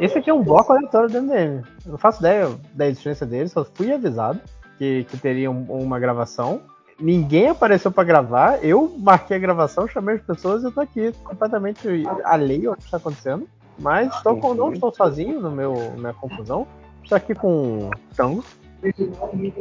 [0.00, 1.62] Esse aqui é um bloco aleatório do MDM.
[1.86, 4.38] Eu não faço ideia da existência dele, só fui avisado
[4.76, 6.60] que, que teria um- uma gravação.
[7.00, 11.10] Ninguém apareceu para gravar, eu marquei a gravação, chamei as pessoas e eu tô aqui
[11.24, 11.88] completamente
[12.24, 13.48] alheio ao que está acontecendo.
[13.78, 16.66] Mas estou com, não estou sozinho no meu minha confusão.
[17.02, 18.44] Estou aqui com Tango.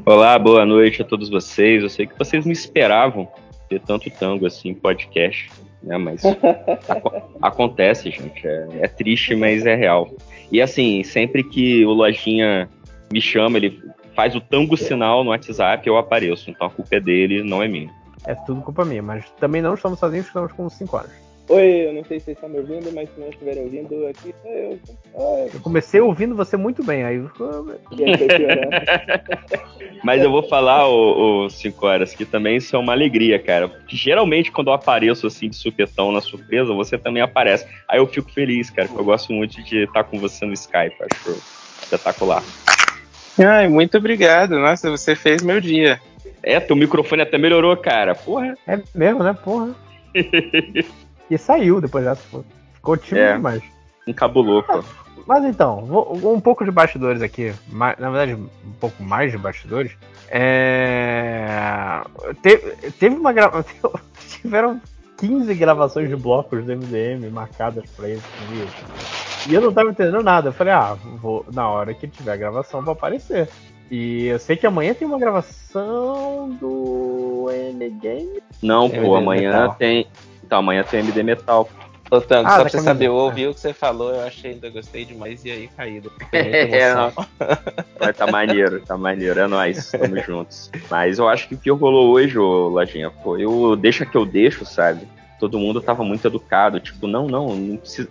[0.06, 1.84] Olá, boa noite a todos vocês.
[1.84, 3.28] Eu sei que vocês não esperavam
[3.70, 5.52] ter tanto tango assim podcast,
[5.88, 5.98] né?
[5.98, 6.24] Mas
[6.88, 8.46] aco- acontece, gente.
[8.48, 10.10] É, é triste, mas é real.
[10.52, 12.70] E assim, sempre que o Lojinha
[13.12, 13.82] me chama, ele
[14.16, 16.50] faz o tango sinal no WhatsApp, eu apareço.
[16.50, 17.90] Então a culpa é dele, não é minha.
[18.26, 21.27] É tudo culpa minha, mas também não estamos sozinhos, estamos com 5 horas.
[21.50, 24.36] Oi, eu não sei se vocês estão me ouvindo, mas se não estiverem ouvindo, aqui
[24.42, 24.78] sou eu.
[25.54, 27.20] Eu comecei ouvindo você muito bem, aí
[30.04, 33.70] Mas eu vou falar, ô 5 horas, que também isso é uma alegria, cara.
[33.70, 37.66] Porque geralmente quando eu apareço assim de supetão na surpresa, você também aparece.
[37.88, 40.96] Aí eu fico feliz, cara, porque eu gosto muito de estar com você no Skype,
[41.00, 41.42] acho
[41.82, 42.44] espetacular.
[43.40, 44.60] Ai, muito obrigado.
[44.60, 46.02] Nossa, você fez meu dia.
[46.44, 48.16] É, teu microfone até melhorou, cara.
[48.16, 48.58] Porra.
[48.68, 49.34] É mesmo, né?
[49.34, 49.74] Porra.
[51.30, 52.22] E saiu depois dessa.
[52.32, 52.44] pô.
[52.74, 53.34] Ficou tímido É.
[53.36, 53.62] demais.
[54.08, 54.84] Encabulou, pô.
[55.26, 57.54] Mas então, vou- um pouco de bastidores aqui.
[57.70, 58.48] ma- Na verdade, um
[58.80, 59.92] pouco mais de bastidores.
[60.30, 62.02] É...
[62.42, 63.92] Teve, teve uma gravação.
[64.42, 64.80] Tiveram
[65.18, 68.66] 15 gravações de blocos do MDM marcadas pra esse dia.
[69.50, 70.50] E eu não tava entendendo nada.
[70.50, 73.50] Eu falei, ah, vou, na hora que tiver a gravação, vou aparecer.
[73.90, 78.42] E eu sei que amanhã tem uma gravação do N-Game.
[78.62, 79.76] Não, pô, amanhã Metal.
[79.76, 80.08] tem.
[80.48, 81.68] Então, amanhã tem MD Metal.
[82.10, 84.52] Ô, Tango, Ah, só pra você saber, eu ouvi o que você falou, eu achei,
[84.52, 86.10] ainda gostei demais e aí caído.
[86.32, 86.90] É.
[88.00, 90.72] Mas tá maneiro, tá maneiro, é nóis, tamo juntos.
[90.90, 94.26] Mas eu acho que o que rolou hoje, ô Lojinha, foi o deixa que eu
[94.26, 95.06] deixo, sabe?
[95.38, 98.10] Todo mundo tava muito educado, tipo, não, não, não precisa.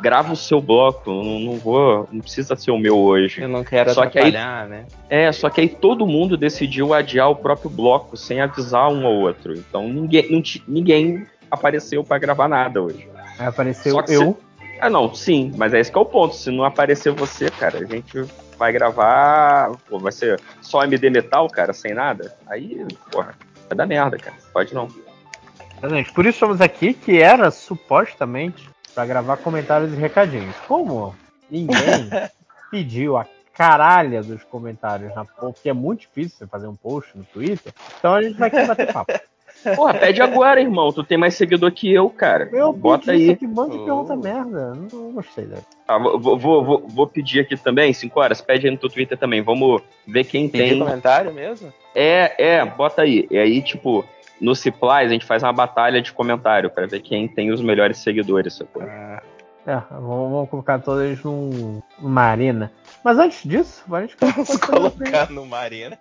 [0.00, 3.42] Grava o seu bloco, não, não vou, não precisa ser o meu hoje.
[3.42, 4.86] Eu não quero Só que aí, atrapalhar, né?
[5.08, 9.20] é, só que aí todo mundo decidiu adiar o próprio bloco sem avisar um ou
[9.20, 9.52] outro.
[9.54, 13.08] Então ninguém, não ninguém apareceu pra gravar nada hoje.
[13.38, 14.38] Apareceu eu.
[14.58, 16.34] cê- Ah, não, sim, mas é esse que é o ponto.
[16.34, 18.22] Se não aparecer você, cara, a gente
[18.58, 19.70] vai gravar.
[19.88, 22.34] Pô, vai ser só MD Metal, cara, sem nada.
[22.46, 23.34] Aí, porra,
[23.68, 24.36] vai dar merda, cara.
[24.52, 24.88] Pode não.
[25.78, 26.12] Exatamente.
[26.12, 30.54] Por isso estamos aqui, que era supostamente para gravar comentários e recadinhos.
[30.68, 31.14] Como
[31.50, 32.10] ninguém
[32.70, 37.22] pediu a caralha dos comentários na porque é muito difícil você fazer um post no
[37.24, 39.12] Twitter, então a gente vai aqui bater papo.
[39.76, 40.92] Porra, pede agora, irmão.
[40.92, 42.48] Tu tem mais seguidor que eu, cara.
[42.52, 43.48] Eu Bota isso aí.
[43.48, 44.74] um monte de pergunta merda.
[44.92, 45.62] Não gostei dela.
[45.88, 48.40] Ah, vou, vou, vou, vou pedir aqui também, 5 horas.
[48.40, 49.42] Pede aí no teu Twitter também.
[49.42, 50.78] Vamos ver quem Pedir tem.
[50.78, 51.72] comentário mesmo?
[51.94, 53.26] É, é, bota aí.
[53.30, 54.04] E aí, tipo,
[54.40, 57.98] no Ciplies a gente faz uma batalha de comentário pra ver quem tem os melhores
[57.98, 58.82] seguidores, sacou?
[58.82, 59.22] Ah,
[59.66, 62.70] É, vamos, vamos colocar todas num, numa arena.
[63.04, 65.98] Mas antes disso, a gente Vamos colocar numa arena.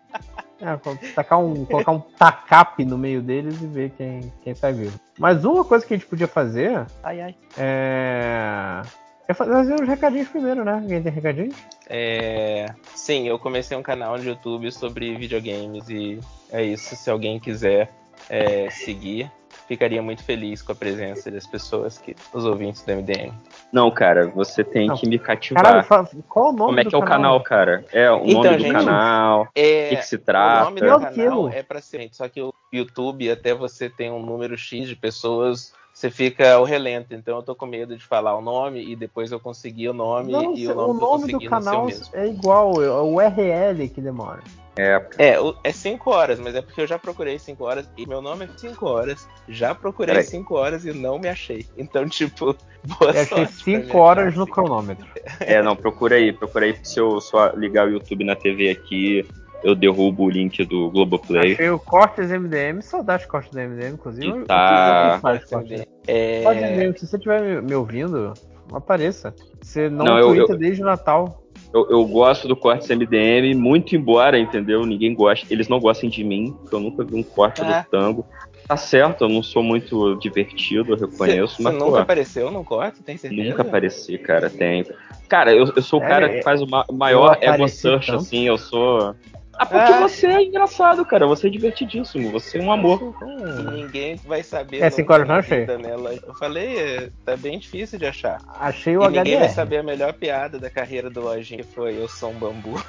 [0.62, 0.78] É,
[1.14, 4.98] tacar um, colocar um tacape no meio deles e ver quem, quem sai vivo.
[5.20, 7.36] Mas uma coisa que a gente podia fazer Ai, ai.
[7.58, 8.82] é.
[9.26, 10.74] É fazer os recadinhos primeiro, né?
[10.74, 11.56] Alguém tem recadinhos?
[11.90, 16.20] É, sim, eu comecei um canal no YouTube sobre videogames e
[16.52, 16.94] é isso.
[16.96, 17.90] Se alguém quiser
[18.30, 19.32] é, seguir,
[19.68, 23.32] ficaria muito feliz com a presença das pessoas, que os ouvintes do MDM.
[23.72, 24.96] Não, cara, você tem Não.
[24.96, 25.86] que me cativar.
[25.88, 27.86] Caralho, qual o nome Como é do que é o canal, cara?
[27.92, 30.66] É, o Então, nome do gente, canal, o É, que, que se O trata.
[30.66, 32.10] nome do canal é pra ser.
[32.12, 36.64] Só que o YouTube, até você tem um número X de pessoas, você fica ao
[36.64, 37.14] relento.
[37.14, 40.32] Então eu tô com medo de falar o nome e depois eu conseguir o nome
[40.32, 44.02] Não, e o nome, o nome do o canal é igual, é o URL que
[44.02, 44.42] demora.
[44.76, 48.08] É, É, o- é 5 horas, mas é porque eu já procurei 5 horas e
[48.08, 49.30] meu nome é 5 horas.
[49.48, 50.28] Já procurei Peraí.
[50.28, 51.64] 5 horas e não me achei.
[51.78, 53.46] Então, tipo, boa Eu achei sorte.
[53.46, 55.06] pra 5 me horas no cronômetro.
[55.42, 56.76] É, não, procura aí, procura aí.
[56.82, 59.24] Se eu só ligar o YouTube na TV aqui,
[59.64, 61.54] eu derrubo o link do Globoplay.
[61.54, 64.28] Achei o Cortes MDM, saudades Cortes do MDM, inclusive.
[64.42, 65.86] E tá- Cortes.
[66.08, 66.42] É...
[66.44, 68.34] Cortes MDM, se você estiver me, ouvindo,
[68.72, 69.34] apareça.
[69.62, 71.40] Você não, Não, eu- eu- desde o Natal.
[71.74, 74.86] Eu, eu gosto do corte MDM, muito embora, entendeu?
[74.86, 77.82] Ninguém gosta, eles não gostem de mim, porque eu nunca vi um corte Ah.
[77.82, 78.26] do tango.
[78.68, 82.64] Tá certo, eu não sou muito divertido, eu reconheço, Você mas nunca pô, apareceu no
[82.64, 83.50] corte, tem certeza?
[83.50, 84.50] nunca apareci, cara.
[84.50, 84.86] Tem.
[85.28, 86.38] Cara, eu, eu sou o É, cara é.
[86.38, 88.20] que faz o ma- maior ego search, tanto.
[88.22, 89.16] assim, eu sou.
[89.58, 90.00] Ah, porque Ah.
[90.02, 91.28] você é engraçado, cara.
[91.28, 93.16] Você é divertidíssimo, você é um amor.
[93.22, 94.78] E ninguém vai saber.
[94.78, 95.60] É, nunca cinco horas não achei.
[95.62, 95.92] vida, né?
[95.92, 98.40] Ela- Eu falei, é, tá bem difícil de achar.
[98.60, 99.54] Achei o e ninguém vai HDR.
[99.54, 102.84] saber a melhor piada da carreira do Lojinha, que foi Eu sou um bambu.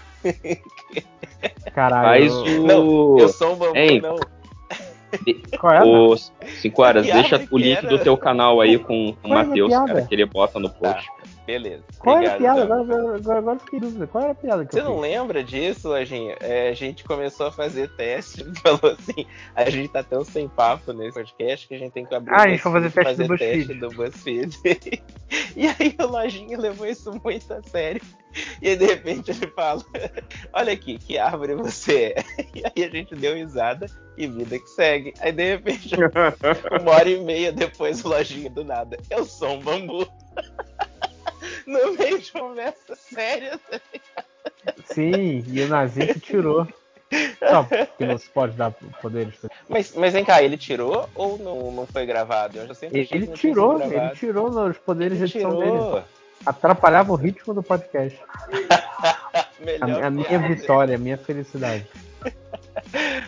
[1.74, 2.24] Caralho.
[2.24, 2.66] Eu- o.
[2.66, 4.00] Não, eu sou um bambu, Hein?
[4.00, 4.16] não.
[5.60, 6.16] Qual é, Ô,
[6.60, 8.02] cinco horas, deixa o link que do era?
[8.04, 11.08] teu canal aí com, com o era a Matheus, cara, que ele bota no post.
[11.47, 11.84] Beleza.
[11.98, 12.64] Qual era a Obrigado, piada?
[12.64, 12.81] então.
[12.81, 14.06] Agora, agora, agora eu fiquei dúvida.
[14.06, 16.36] Qual era a piada que Você não lembra disso, Lojinha?
[16.40, 20.92] É, a gente começou a fazer teste, falou assim, a gente tá tão sem papo
[20.92, 23.36] nesse podcast que a gente tem que abrir Ah, o a gente fazer teste do
[23.36, 24.58] teste do BuzzFeed.
[25.55, 28.00] e aí o Lojinha levou isso muito a sério.
[28.60, 29.82] E aí, de repente, ele fala,
[30.52, 32.24] olha aqui, que árvore você é?
[32.55, 35.14] E aí a gente deu risada e vida que segue.
[35.20, 35.94] Aí, de repente,
[36.81, 40.06] uma hora e meia depois, o Lojinha do nada, eu sou um bambu.
[41.66, 44.84] No meio de conversa séria, tá ligado?
[44.86, 46.66] Sim, e o Nazik tirou.
[47.40, 49.34] Não, porque não se pode dar poderes.
[49.68, 52.58] Mas, mas vem cá, ele tirou ou não, não foi gravado?
[52.58, 55.92] Eu já sempre Ele que tirou, ele tirou nos poderes Ele de edição tirou.
[55.92, 56.04] dele.
[56.44, 58.18] Atrapalhava o ritmo do podcast.
[59.80, 61.86] A, a minha vitória, a minha felicidade.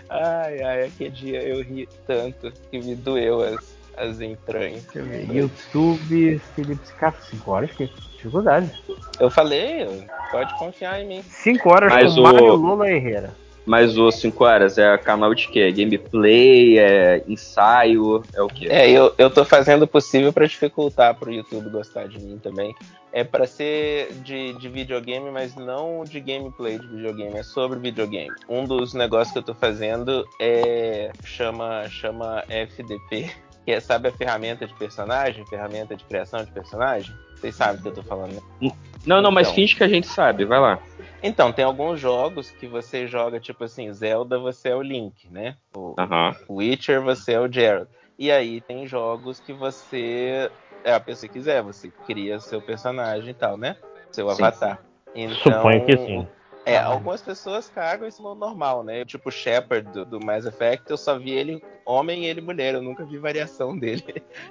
[0.09, 4.85] Ai, ai, aquele dia eu ri tanto que me doeu as, as entranhas.
[5.33, 7.91] YouTube, Felipe Cara, 5 horas, que
[8.27, 8.71] dificuldade.
[9.19, 9.87] Eu falei,
[10.31, 11.23] pode confiar em mim.
[11.23, 13.31] 5 horas Mas com o- Mário Lula Herrera.
[13.65, 15.73] Mas o 5 horas é canal de quê?
[15.73, 18.69] Gameplay, é ensaio, é o quê?
[18.71, 22.73] É, eu, eu tô fazendo o possível pra dificultar pro YouTube gostar de mim também.
[23.13, 28.31] É pra ser de, de videogame, mas não de gameplay de videogame, é sobre videogame.
[28.49, 33.33] Um dos negócios que eu tô fazendo é chama chama FDP,
[33.65, 37.13] que é sabe a ferramenta de personagem, ferramenta de criação de personagem.
[37.47, 38.73] Vocês sabem o que eu tô falando, né?
[39.07, 39.55] Não, não, mas Então.
[39.55, 40.81] finge que a gente sabe, vai lá.
[41.23, 45.57] Então, tem alguns jogos que você joga, tipo assim, Zelda, você é o Link, né?
[45.77, 46.35] O Aham.
[46.51, 47.89] Witcher, você é o Geralt.
[48.19, 50.51] E aí tem jogos que você
[50.83, 53.77] é a pessoa que quiser, você cria seu personagem e tal, né?
[54.11, 54.43] Seu Sim.
[54.43, 54.81] avatar.
[55.15, 56.29] Então, Suponho que sim.
[56.67, 59.05] É, algumas pessoas cagam isso no normal, né?
[59.05, 62.75] Tipo o Shepard do, do Mass Effect, eu só vi ele homem e ele mulher,
[62.75, 64.03] eu nunca vi variação dele.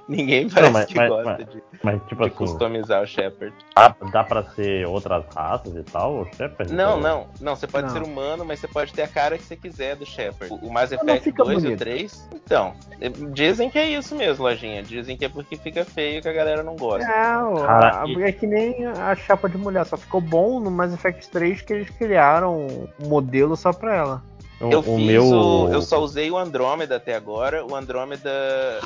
[0.08, 3.53] Ninguém parece mas- que mas- gosta mas- de, Mas, tipo de assim, customizar o Shepard.
[3.76, 6.22] dá, dá pra ser outras raças e tal?
[6.22, 6.74] O Shepard?
[6.74, 7.56] Não, Então, não, não.
[7.56, 7.94] Você pode Não.
[7.94, 10.53] ser humano, mas você pode ter a cara que você quiser do Shepard.
[10.53, 11.80] O o Mass Mas não Effect fica 2 e o bonito.
[11.80, 12.30] 3.
[12.34, 14.82] Então, eh, dizem que é isso mesmo, lojinha.
[14.82, 17.06] Dizem que é porque fica feio que a galera não gosta.
[17.08, 20.72] Não, Cara, a- e- é que nem a chapa de mulher, só ficou bom no
[20.72, 22.67] Mass Effect 3 que eles criaram
[23.00, 24.24] um modelo só pra ela.
[24.61, 25.24] o, Eu o fiz meu.
[25.25, 25.74] o.
[25.74, 27.66] Eu só usei o Andrômeda até agora.
[27.66, 28.30] O Andrômeda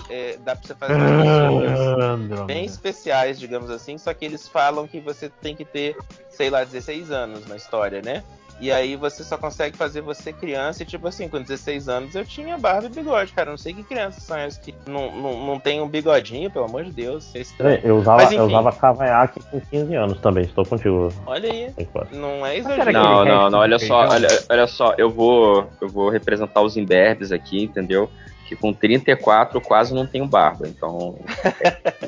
[0.10, 2.44] é, dá pra você fazer umas Ah, Andrômeda.
[2.46, 3.98] bem especiais, digamos assim.
[3.98, 5.96] Só que eles falam que você tem que ter,
[6.30, 8.24] sei lá, 16 anos na história, né?
[8.60, 10.84] E aí você só consegue fazer você criança.
[10.84, 13.50] E tipo assim, com 16 anos eu tinha barba e bigode, cara.
[13.50, 16.66] Eu Não sei que crianças são essas que não, não, não tem um bigodinho, pelo
[16.66, 17.34] amor de Deus.
[17.36, 17.80] É estranho.
[17.84, 21.10] Eu usava, Mas, eu usava cavanhaque com 15 anos também, estou contigo.
[21.26, 21.74] Olha aí.
[22.12, 22.92] Não é exagero.
[22.92, 27.32] Não, não, não, olha só, olha, olha só, eu vou, eu vou representar os imberbes
[27.32, 28.10] aqui, entendeu?
[28.48, 31.16] Que com 34 eu quase não tenho barba, então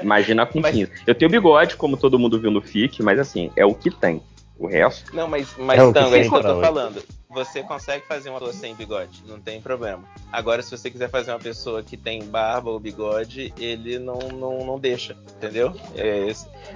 [0.01, 0.91] imagina com Mas- 15.
[1.05, 4.21] Eu tenho bigode, como todo mundo viu no FIC, mas assim, é o que tem.
[4.61, 5.15] O resto.
[5.15, 7.03] Não, mas, mas É Tango, é isso que eu tô pra falando.
[7.31, 10.03] Você consegue fazer uma pessoa sem bigode, não tem problema.
[10.31, 14.59] Agora, se você quiser fazer uma pessoa que tem barba ou bigode, ele não, não,
[14.59, 15.73] não deixa, entendeu?
[15.95, 16.31] É,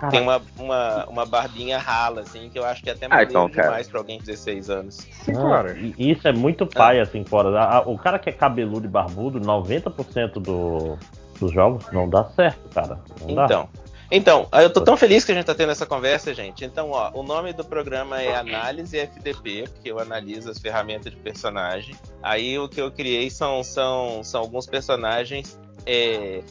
[0.09, 3.31] tem uma, uma, uma barbinha rala, assim, que eu acho que é até Ah, maneiro
[3.31, 5.05] então, demais pra alguém de 16 anos.
[5.30, 5.64] Ah,
[5.97, 7.49] e isso é muito pai, assim, fora.
[7.59, 10.97] A- a- O cara que é cabeludo e barbudo, 90% do,
[11.39, 12.97] dos jogos não dá certo, cara.
[13.22, 13.67] Não dá.
[14.11, 16.64] Então, eu tô tão feliz que a gente tá tendo essa conversa, gente.
[16.64, 21.17] Então, ó, o nome do programa é Análise FDP, porque eu analiso as ferramentas de
[21.19, 21.95] personagem.
[22.22, 26.41] Aí o que eu criei são, são, são alguns personagens é,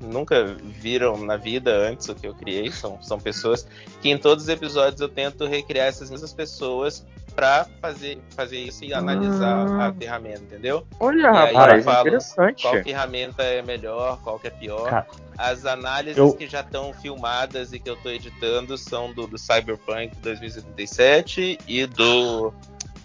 [0.00, 2.70] nunca viram na vida antes o que eu criei.
[2.70, 3.66] São, são pessoas
[4.00, 8.84] que em todos os episódios eu tento recriar essas mesmas pessoas pra fazer, fazer isso
[8.84, 9.86] e analisar Ah.
[9.86, 10.86] a ferramenta, entendeu?
[11.00, 12.62] Olha, E aí rapaz, eu falo interessante.
[12.62, 14.88] Qual ferramenta é melhor, qual que é pior.
[14.90, 15.06] Cara,
[15.38, 19.38] As análises eu- que já estão filmadas e que eu tô editando são do, do
[19.38, 22.52] Cyberpunk 2077 e do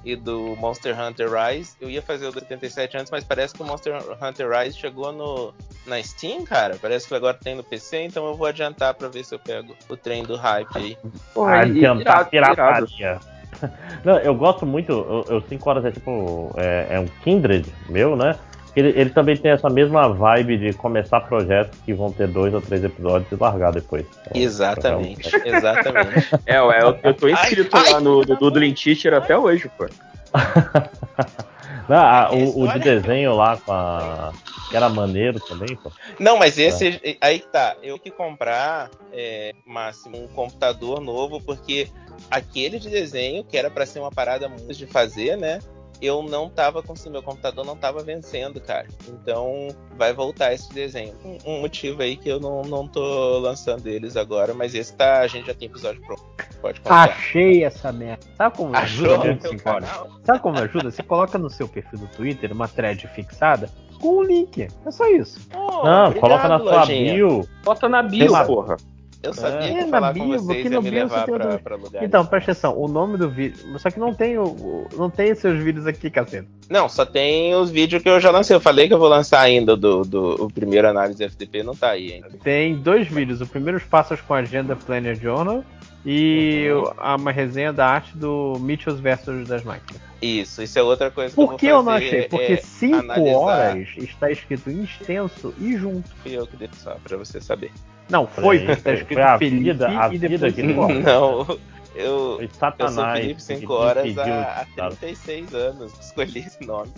[0.08, 1.76] e do Monster Hunter Rise.
[1.82, 5.12] Eu ia fazer o do 77 antes, mas parece que o Monster Hunter Rise chegou
[5.12, 5.54] no
[5.86, 6.78] na Steam, cara.
[6.82, 9.76] Parece que agora tem no PC, então eu vou adiantar pra ver se eu pego
[9.90, 10.98] o trem do hype aí.
[11.36, 13.20] Adiantar pirataria.
[14.04, 18.38] Não, eu gosto muito, eu 5 horas é tipo, é, é um Kindred meu, né?
[18.78, 22.62] Ele, ele também tem essa mesma vibe de começar projetos que vão ter dois ou
[22.62, 24.06] três episódios e largar depois.
[24.22, 26.28] Então, Exatamente, exatamente.
[26.46, 29.88] É, ué, eu, eu tô inscrito lá no do Doodling Teacher até hoje, pô.
[31.90, 34.32] Não, ah, o, o de desenho lá com a.
[34.70, 35.92] que era maneiro também, pô.
[36.20, 37.78] Não, mas esse aí que tá.
[37.82, 41.88] Eu que comprar, é, máximo, um computador novo, porque
[42.30, 45.60] aquele de desenho, que era pra ser uma parada muito de fazer, né?
[46.02, 48.88] Eu não tava conseguindo, meu computador não tava vencendo, cara.
[49.08, 49.68] Então
[49.98, 51.14] vai voltar esse desenho.
[51.24, 55.20] Um, um motivo aí que eu não, não tô lançando eles agora, mas esse tá,
[55.20, 56.24] a gente já tem episódio pronto.
[56.62, 57.10] Pode contar.
[57.10, 58.26] Achei essa merda.
[58.36, 59.48] Sabe como Achou ajuda?
[59.48, 59.62] horas?
[59.62, 60.10] canal?
[60.24, 60.92] Sabe como ajuda?
[60.92, 63.70] Você coloca no seu perfil do Twitter uma thread fixada
[64.00, 64.68] com um link.
[64.86, 65.40] É só isso.
[65.54, 67.48] Não, coloca na sua bio.
[67.64, 68.78] Bota na bio, porra.
[69.24, 71.76] Eu sabia É, que falar com bio, vocês aqui ia me levar pra, outro- pra
[71.76, 72.08] lugares.
[72.08, 73.58] Então, presta atenção, o nome do vídeo.
[73.80, 74.44] Só que não tem o.
[74.44, 76.48] o- Não tem os seus vídeos aqui, caceta.
[76.70, 78.56] Não, só tem os vídeos que eu já lancei.
[78.56, 81.90] Eu falei que eu vou lançar ainda do, do o primeiro análise FTP, não tá
[81.92, 82.30] aí ainda.
[82.44, 83.42] Tem dois vídeos.
[83.42, 85.64] O primeiro os passos com a Agenda Planner Journal
[86.06, 87.16] e Uhum.
[87.16, 90.02] uma resenha da arte do Mitchells versus das máquinas.
[90.22, 92.22] Isso, isso é outra coisa que Por eu que vou eu não fazer, achei?
[92.30, 93.36] Porque é 5 analisar.
[93.36, 96.10] horas está escrito extenso e junto.
[96.24, 97.72] Fui eu que dei só pra você saber.
[98.10, 101.04] Não, foi, está escrito foi a Felipe vida- a e vida depois que horas.
[101.04, 101.60] Não,
[101.96, 104.22] eu, eu sou Satanás Felipe que 5 me horas há,
[104.62, 104.90] há dar.
[104.96, 105.94] 36 anos.
[106.00, 106.92] Escolhi esse nome.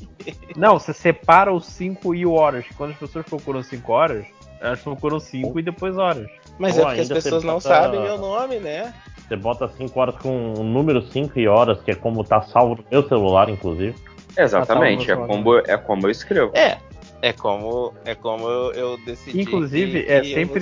[0.56, 2.66] Não, você separa os 5 e horas.
[2.78, 4.26] Quando as pessoas procuram 5 horas,
[4.62, 6.28] elas procuram 5 e depois horas.
[6.60, 8.94] Mas Pô, é porque as pessoas não bota- sabem meu nome, né?
[9.28, 12.76] Você bota 5 horas com o número 5 e horas, que é como tá salvo
[12.76, 13.96] no meu celular, inclusive.
[14.38, 16.52] Exatamente, é como, é como eu escrevo.
[16.56, 16.78] É.
[17.22, 19.42] É como, é como eu, eu decidi.
[19.42, 20.60] Inclusive, que- é que sempre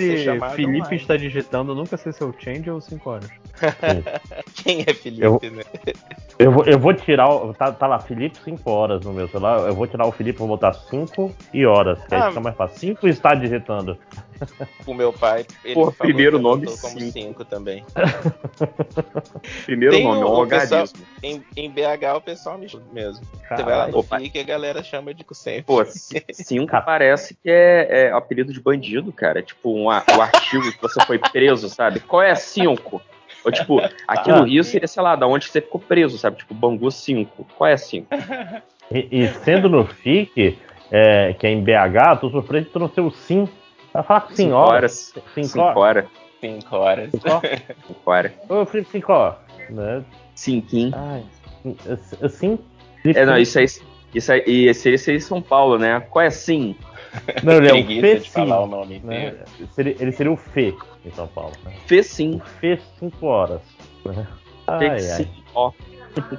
[0.55, 0.95] Felipe online.
[0.95, 3.29] está digitando, nunca sei se é o change ou 5 horas.
[4.63, 5.63] Quem é Felipe, Eu- né?
[6.39, 7.29] Eu vou, eu vou tirar.
[7.29, 9.67] o- Tá, tá lá, Felipe 5 horas no meu celular.
[9.67, 11.99] Eu vou tirar o Felipe e vou botar 5 e horas.
[12.05, 12.29] Que aí Ah.
[12.29, 12.77] fica mais fácil.
[12.79, 13.97] 5 está digitando.
[14.85, 17.11] O meu pai, ele Pô, primeiro nome como cinco.
[17.11, 17.83] cinco também.
[19.65, 20.85] primeiro Tem nome, é um, um.
[21.23, 23.25] Em, em, BH o pessoal me chama mesmo.
[23.43, 24.17] Caralho, Você vai lá opa.
[24.17, 25.63] A galera chama de sempre.
[25.63, 25.83] Pô,
[26.31, 29.41] cinco parece que é, é apelido de bandido, cara.
[29.41, 31.99] Tipo, um, o um artigo que você foi preso, sabe?
[31.99, 33.01] Qual é cinco?
[33.47, 34.43] Ou, tipo, aqui no tá.
[34.45, 36.37] Rio seria, sei lá, da onde você ficou preso, sabe?
[36.37, 37.47] Tipo, Bangu 5.
[37.57, 38.07] Qual é 5?
[38.91, 40.57] E, e sendo no FIC,
[40.91, 43.51] é, que é em BH, tu surpreso de tu não ser o 5.
[43.93, 45.13] Ela fala 5 cinco horas.
[45.33, 46.05] 5 horas.
[46.41, 47.11] 5 horas.
[47.11, 48.31] 5 horas.
[48.49, 49.37] Ô, Felipe, 5 horas.
[49.69, 50.03] Né?
[50.35, 50.91] Cinquim.
[50.95, 51.25] Ai,
[52.21, 52.59] assim?
[53.03, 53.65] É, não, isso aí.
[54.13, 55.99] Isso aí, e esse aí seria é São Paulo, né?
[56.09, 56.75] Qual é sim?
[57.43, 58.29] Não, ele é o Fê sim.
[58.29, 59.35] Falar o nome, né?
[59.71, 60.73] Seria, ele seria o Fê
[61.05, 61.53] em São Paulo.
[61.65, 61.73] Né?
[61.85, 62.41] Fê sim.
[62.59, 63.61] Fê 5 horas.
[64.05, 64.27] Né?
[64.67, 64.99] Ai, Fê ai.
[64.99, 65.27] Sim.
[65.53, 65.71] Ó,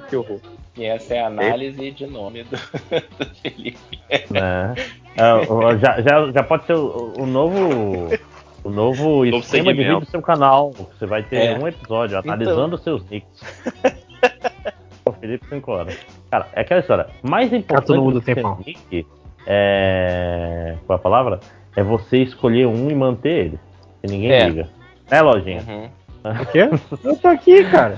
[0.09, 0.39] que horror.
[0.79, 2.55] E essa é a análise de nome do,
[3.19, 3.99] do Felipe.
[4.29, 4.73] né?
[5.17, 8.07] É, o- já, já, já pode ser o, o novo.
[8.63, 10.71] O novo esquema de vídeo do seu canal.
[10.71, 11.57] Você vai ter É.
[11.57, 12.31] um episódio Então.
[12.33, 13.41] analisando os seus nicks.
[15.05, 15.97] o Felipe 5 horas.
[16.29, 17.07] Cara, é aquela história.
[17.23, 18.55] Mais importante todo mundo do que tempão.
[18.57, 19.07] ter nick
[19.47, 20.75] é.
[20.85, 21.39] Qual é a palavra?
[21.75, 23.59] É você escolher um e manter ele.
[24.01, 24.47] Que ninguém É.
[24.49, 24.69] liga.
[25.09, 25.61] Né, lojinha?
[25.67, 25.89] Uhum.
[26.41, 26.69] O quê?
[27.03, 27.97] Eu tô aqui, cara.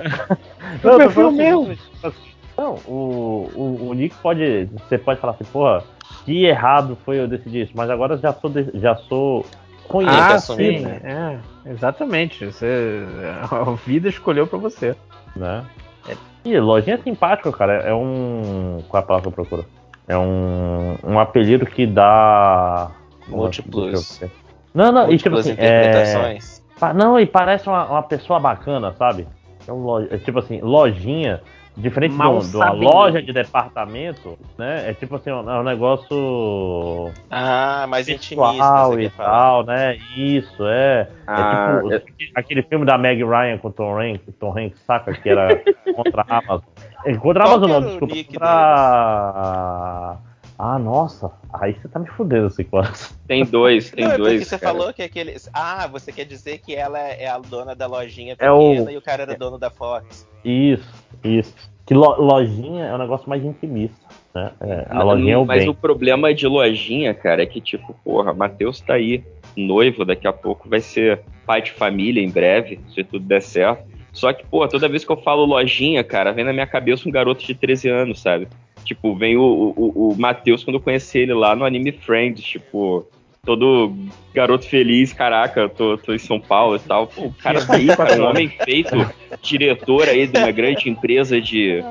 [0.84, 1.72] Não, Meu eu tô falando mesmo.
[2.04, 4.66] assim, Não, o, o, o Nick pode.
[4.88, 5.84] Você pode falar assim, porra,
[6.26, 9.46] que errado foi eu decidir isso, mas agora já sou, de- já sou
[9.88, 11.02] conheça, Ah, assumir, sim, né?
[11.66, 12.46] é, exatamente.
[12.46, 13.04] Você,
[13.52, 14.96] a vida escolheu pra você.
[15.36, 15.64] né?
[16.44, 18.80] E lojinha simpática, cara, é um.
[18.90, 19.66] Qual é a palavra que eu procuro?
[20.08, 22.90] É um, um apelido que dá.
[23.28, 24.32] Múltiplos- ver.
[24.74, 25.54] Não, não, e tipo assim.
[25.58, 26.38] É...
[26.96, 29.28] Não, e parece uma, uma pessoa bacana, sabe?
[29.68, 31.42] É, um lo- é tipo assim, lojinha.
[31.78, 34.90] Diferente de, Mal um- de uma loja de departamento, né?
[34.90, 39.30] É tipo assim, é um negócio Ah, mais intimista, e quer falar.
[39.30, 39.96] tal, né?
[40.18, 41.08] Isso, é.
[41.26, 45.14] Ah, é tipo aquele filme da Meg Ryan com o Tom Hanks, Tom Hanks, saca?
[45.14, 45.48] Que era
[45.96, 46.70] contra a Amazon.
[47.06, 48.16] É, Contra a Amazon não, desculpa.
[48.26, 50.18] Contra...
[50.64, 51.32] Ah, nossa.
[51.54, 53.18] Aí você tá me fudendo, Ciclones.
[53.28, 54.48] Tem dois, tem Não, é porque dois.
[54.48, 54.72] você cara.
[54.74, 55.36] falou que aquele.
[55.52, 58.98] Ah, você quer dizer que ela é a dona da lojinha É o- pequena e
[58.98, 60.28] o cara era dono da Fox.
[60.46, 60.88] Isso,
[61.24, 61.56] isso.
[61.84, 63.98] Que lo- lojinha é um negócio mais intimista,
[64.36, 64.52] né?
[64.62, 65.70] É, a lojinha é o Mas bem.
[65.70, 69.24] o problema de lojinha, cara, é que, tipo, porra, Matheus tá aí,
[69.58, 73.84] noivo, daqui a pouco vai ser pai de família em breve, se tudo der certo.
[74.14, 77.12] Só que, pô, toda vez que eu falo lojinha, cara, vem na minha cabeça um
[77.12, 78.48] garoto de 13 anos, sabe?
[78.84, 79.42] Tipo, vem o,
[79.76, 83.06] o, o Matheus quando eu conheci ele lá no Anime Friends, tipo,
[83.46, 83.94] todo
[84.34, 87.08] garoto feliz, caraca, tô, tô em São Paulo e tal.
[87.08, 88.96] Pô, o cara tá aí, cara, um homem feito,
[89.42, 91.84] diretor aí de uma grande empresa de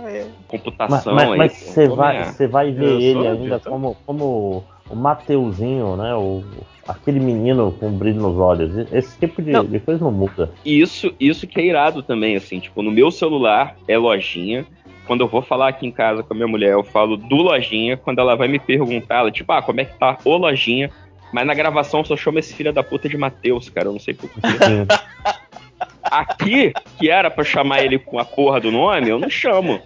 [0.48, 3.70] computação mas, você vai, é- você vai ver Eu ele ainda diretor.
[3.70, 6.14] como, como o Mateuzinho, né?
[6.14, 6.42] O,
[6.86, 8.92] aquele menino com brilho nos olhos.
[8.92, 9.64] Esse tipo de, Não.
[9.64, 10.50] de coisa não muda.
[10.64, 14.66] Isso, isso que é irado também, assim, tipo, no meu celular é lojinha.
[15.10, 17.96] Quando eu vou falar aqui em casa com a minha mulher, eu falo do lojinha.
[17.96, 20.88] Quando ela vai me perguntar, ela, tipo, ah, como é que tá o lojinha?
[21.32, 23.88] Mas na gravação eu só chamo esse filho da puta de Matheus, cara.
[23.88, 24.38] Eu não sei porquê.
[26.04, 29.82] Aqui, que era pra chamar ele com a porra do nome, eu não chamo.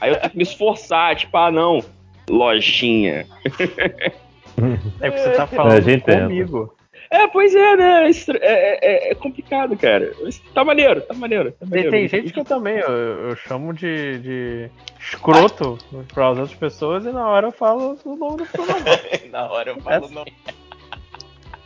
[0.00, 1.82] Aí eu tenho que me esforçar, tipo, ah, não,
[2.28, 3.26] lojinha.
[5.00, 5.98] É porque você tá É, falando é.
[5.98, 6.74] comigo.
[7.10, 8.08] É, pois é, né?
[8.08, 10.12] Estra- É, é- é complicado, cara.
[10.54, 11.50] Tá maneiro, tá maneiro.
[11.50, 11.90] Tá Tem, maneiro.
[11.90, 15.76] tem gente que eu também, eu, eu chamo de, de escroto
[16.14, 18.84] para as outras pessoas e na hora eu falo o nome do programa.
[19.32, 20.24] Na hora eu falo não.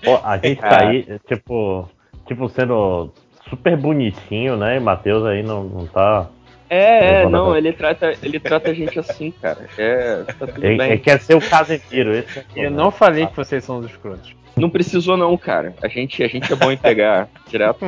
[0.02, 1.88] Pô, a gente tá aí, tipo,
[2.26, 3.10] tipo, sendo
[3.48, 4.76] super bonitinho, né?
[4.76, 6.28] E Matheus aí não, não tá.
[6.70, 9.68] É, é, Não, ele trata, ele trata a gente assim, cara.
[9.76, 10.90] É, tá tudo Ele, bem.
[10.92, 12.14] ele quer ser o Casemiro.
[12.14, 14.34] Esse é o Eu não falei que vocês são os escrotos.
[14.56, 15.74] Não precisou não, cara.
[15.82, 17.84] A gente, a gente é bom em pegar direto.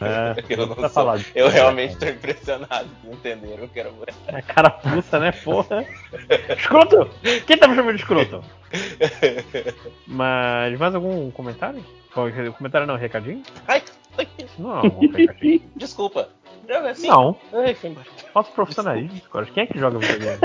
[0.00, 3.62] É, Eu, não precisa sou- eu realmente tô impressionado, não entenderam?
[3.62, 4.12] Eu quero ver.
[4.26, 5.84] É carapuça, né, porra?
[6.58, 7.08] Escroto!
[7.46, 8.42] Quem tá me chamando de escroto?
[10.06, 11.84] Mas mais algum comentário?
[12.14, 13.42] Bom, Comentário não, recadinho?
[13.66, 13.82] Ai,
[14.18, 15.62] ai, Não, um recadinho.
[15.76, 16.28] desculpa.
[16.68, 17.08] Joga assim.
[17.08, 17.36] Não.
[17.52, 18.06] Ai, foi embora.
[18.32, 19.46] Falta profissionalismo, cara.
[19.46, 20.38] Quem é que joga videogame?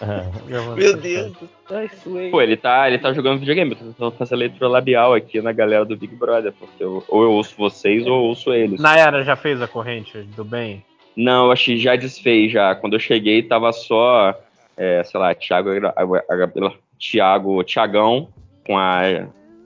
[0.00, 1.32] É, Meu Deus.
[1.70, 2.30] Ai, suei.
[2.30, 3.72] Pô, ele tá, ele tá jogando videogame.
[3.72, 7.22] Eu tô tentando fazer leitura labial aqui na galera do Big Brother, porque eu- ou
[7.22, 8.80] eu ouço vocês ou eu ouço eles.
[8.80, 10.82] Nayara já fez a corrente do bem?
[11.16, 12.74] Não, eu acho que já desfez já.
[12.74, 14.34] Quando eu cheguei, tava só,
[14.76, 18.28] é, sei lá, Thiago, a- a- a- Thiago, Thiagão
[18.66, 19.02] com a,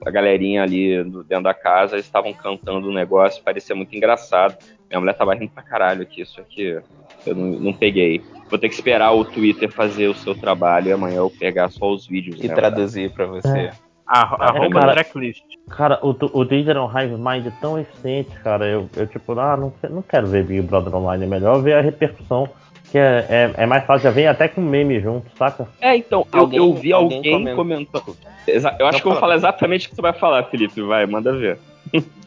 [0.05, 4.57] a galerinha ali dentro da casa, eles estavam cantando um negócio, parecia muito engraçado.
[4.95, 6.79] Minha mulher tava rindo pra caralho aqui, isso aqui
[7.25, 8.21] eu não, não peguei.
[8.49, 11.91] Vou ter que esperar o Twitter fazer o seu trabalho e amanhã eu pegar só
[11.91, 12.41] os vídeos.
[12.41, 12.53] E né?
[12.55, 13.71] traduzir pra você.
[14.07, 14.93] A, arroba cara.
[14.93, 15.43] tracklist.
[15.69, 18.65] Cara, o, tu- o Digital Hive Mind é tão eficiente, cara.
[18.65, 21.25] Eu, eu tipo, ah, não, que- não quero ver Big Brother Online.
[21.25, 22.47] É melhor ver a repercussão,
[22.91, 24.03] que é, é, é mais fácil.
[24.03, 25.67] Já vem até com meme junto, saca?
[25.81, 28.15] É, então, eu- Alguém- eu, vi alguém alguém, comentando.
[28.47, 29.19] Exa- eu acho Não, que eu vou fala.
[29.19, 30.81] falar exatamente o que você vai falar, Felipe.
[30.83, 31.57] Vai, manda ver.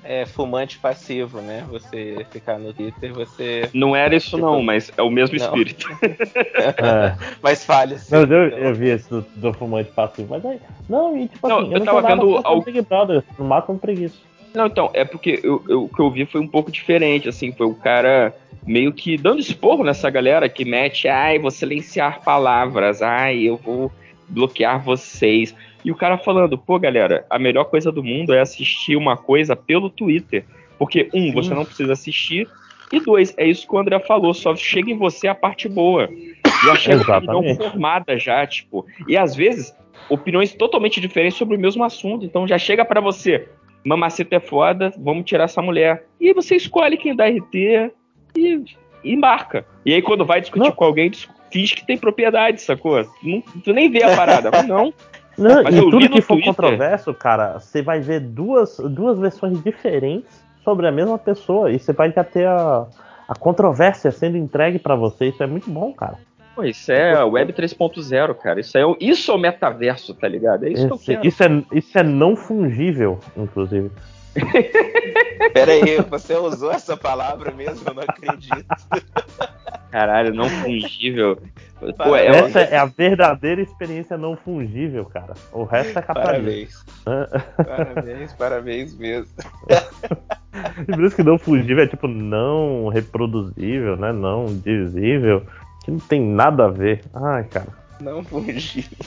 [0.05, 1.65] É fumante passivo, né?
[1.71, 3.69] Você ficar no Twitter, você.
[3.75, 5.45] Não era isso, não, mas é o mesmo Não.
[5.45, 5.87] espírito.
[6.57, 7.15] É.
[7.43, 7.99] Mas falha.
[7.99, 8.15] sim.
[8.15, 10.61] Não, eu, eu vi esse do, do fumante passivo, mas aí.
[10.89, 13.45] Não, e tipo Não, assim, eu, eu tava vendo contra al- o Big Brother, no
[13.45, 14.17] máximo preguiça.
[14.55, 17.53] Não, então, é porque eu, eu- o que eu vi foi um pouco diferente, assim,
[17.53, 18.35] foi o cara
[18.67, 23.93] meio que dando esporro nessa galera que mete, ai, vou silenciar palavras, ai, eu vou
[24.29, 25.55] bloquear vocês.
[25.85, 29.55] E o cara falando, pô, galera, a melhor coisa do mundo é assistir uma coisa
[29.55, 30.45] pelo Twitter.
[30.79, 32.49] Porque, um, você não precisa assistir,
[32.93, 36.09] e dois, é isso que o André falou, só chega em você a parte boa.
[36.11, 36.35] E
[36.67, 38.87] eu achei uma opinião formada já, tipo.
[39.07, 39.75] E às vezes,
[40.09, 42.25] opiniões totalmente diferentes sobre o mesmo assunto.
[42.25, 43.49] Então já chega pra você,
[43.85, 46.05] mamaceta é foda, vamos tirar essa mulher.
[46.21, 47.91] E aí você escolhe quem dá RT e,
[48.37, 49.67] e embarca.
[49.85, 53.05] E aí quando vai discutir com alguém, dis- finge que tem propriedade, sacou?
[53.23, 54.51] Não, tu nem vê a parada.
[54.55, 54.93] Mas não.
[55.39, 59.63] Não, Mas e tudo que for Twitter- controverso, cara, você vai ver duas, duas versões
[59.63, 61.71] diferentes sobre a mesma pessoa.
[61.71, 62.87] E você vai já ter a,
[63.29, 65.27] a controvérsia sendo entregue pra você.
[65.27, 66.17] Isso é muito bom, cara.
[66.57, 68.59] Pô, isso é Web 3.0, cara.
[68.61, 70.65] Isso é, o- isso é o metaverso, tá ligado?
[70.65, 71.27] É isso que eu Esse- quero.
[71.27, 73.93] isso, é, isso é não fungível, inclusive.
[75.53, 77.89] Pera aí, você usou essa palavra mesmo?
[77.89, 78.67] Eu não acredito.
[79.91, 81.41] Caralho, não fungível.
[81.97, 85.35] Pô, é, Essa é a verdadeira experiência não fungível, cara.
[85.53, 86.81] O resto é capitalismo.
[87.57, 89.33] Parabéns, parabéns mesmo.
[90.87, 94.13] E por isso que não fungível é tipo não reproduzível, né?
[94.13, 95.47] Não dizível.
[95.85, 97.03] Que não tem nada a ver.
[97.15, 97.69] Ai, cara.
[98.01, 98.99] Não fungível.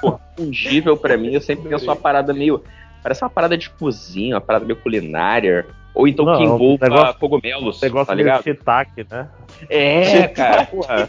[0.00, 2.62] Pô, fungível pra mim, eu sempre penso uma parada meio.
[3.02, 5.66] Parece uma parada de cozinha, uma parada meio culinária.
[5.92, 8.44] Ou então Não, que um envolva negócio- cogumelos, Negócio tá ligado?
[8.44, 9.28] shiitake, né?
[9.68, 11.08] É, cara, porra.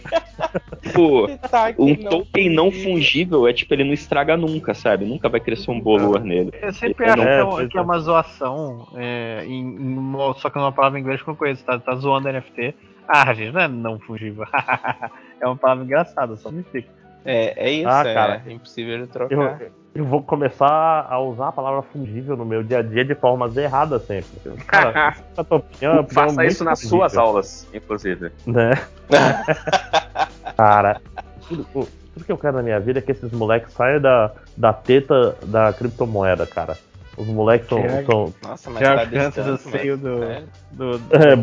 [0.81, 5.05] Tipo, Shiitake um token não fungível é tipo, ele não estraga nunca, sabe?
[5.05, 6.51] Nunca vai crescer um bolor nele.
[6.59, 10.33] Eu sempre Ele acho não- que, é, que é uma zoação, é, em, em uma-
[10.33, 12.73] só que numa palavra em inglês que eu não conheço, tá, tá zoando NFT.
[13.07, 14.45] Ah, gente, não é não fungível.
[15.39, 16.89] é uma palavra engraçada, só me fica.
[17.23, 18.41] É, é isso, Ah, é cara.
[18.47, 19.61] impossível de trocar.
[19.61, 23.13] Eu, eu vou começar a usar a palavra fungível no meu dia a dia de
[23.15, 24.29] formas erradas sempre.
[24.67, 28.31] Cara, a tua opinião é Faça isso nas fungível, suas aulas, inclusive.
[28.47, 28.71] Né?
[30.57, 31.01] Cara,
[31.47, 31.65] tudo,
[32.13, 35.35] tudo que eu quero na minha vida é que esses moleques saiam da, da teta
[35.45, 36.77] da criptomoeda, cara.
[37.17, 38.33] Os moleques são.
[38.41, 40.23] Nossa, mas Já tá alcança do distante, seio mas- do.
[40.23, 40.43] é.
[40.71, 41.35] do, do É,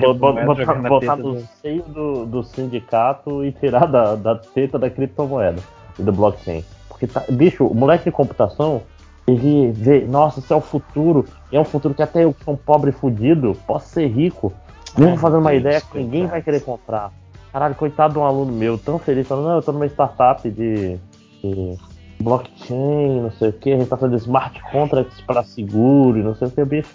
[0.88, 5.60] botar, do- seio do, do sindicato e tirar da, da teta da criptomoeda
[5.98, 6.64] e do blockchain.
[6.98, 8.82] Porque, tá, bicho, o moleque de computação,
[9.26, 11.24] ele vê, nossa, isso é o futuro.
[11.52, 14.52] E é um futuro que até eu, que sou um pobre fudido, posso ser rico.
[14.96, 17.12] Mesmo fazendo uma Deus, ideia que ninguém vai querer comprar.
[17.52, 20.98] Caralho, coitado de um aluno meu, tão feliz, falando, não, eu tô numa startup de,
[21.42, 21.76] de
[22.20, 26.34] blockchain, não sei o que, a gente tá fazendo smart contracts pra seguro, e não
[26.34, 26.90] sei o que, bicho.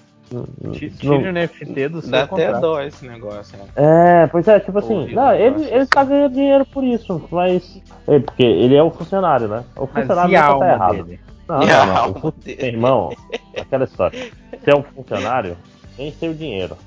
[0.97, 3.65] Tira o NFT do seu Dá até dó esse negócio, né?
[3.75, 7.81] É, pois é, tipo assim, não, ele, ele tá ganhando dinheiro por isso, mas.
[8.07, 9.63] É, porque ele é o funcionário, né?
[9.75, 11.03] O Mas funcionário nunca alma tá errado.
[11.03, 11.19] dele?
[11.47, 12.11] Não, não, não.
[12.11, 12.33] O fun-?
[12.45, 13.13] Irmão,
[13.59, 14.31] aquela história.
[14.59, 15.57] Você é um funcionário,
[15.97, 16.77] tem seu dinheiro.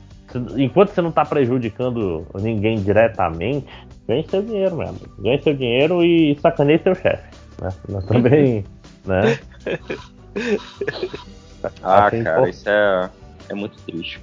[0.56, 3.66] Enquanto você não tá prejudicando ninguém diretamente,
[4.08, 4.98] ganhe seu dinheiro mesmo.
[5.18, 7.24] Ganhe seu dinheiro e sacaneie seu chefe.
[7.62, 7.68] Né?
[7.88, 8.64] Nós também.
[9.06, 9.38] né?
[11.82, 12.46] Ah, Assim, cara, pô.
[12.46, 13.10] isso é,
[13.48, 14.20] é muito triste.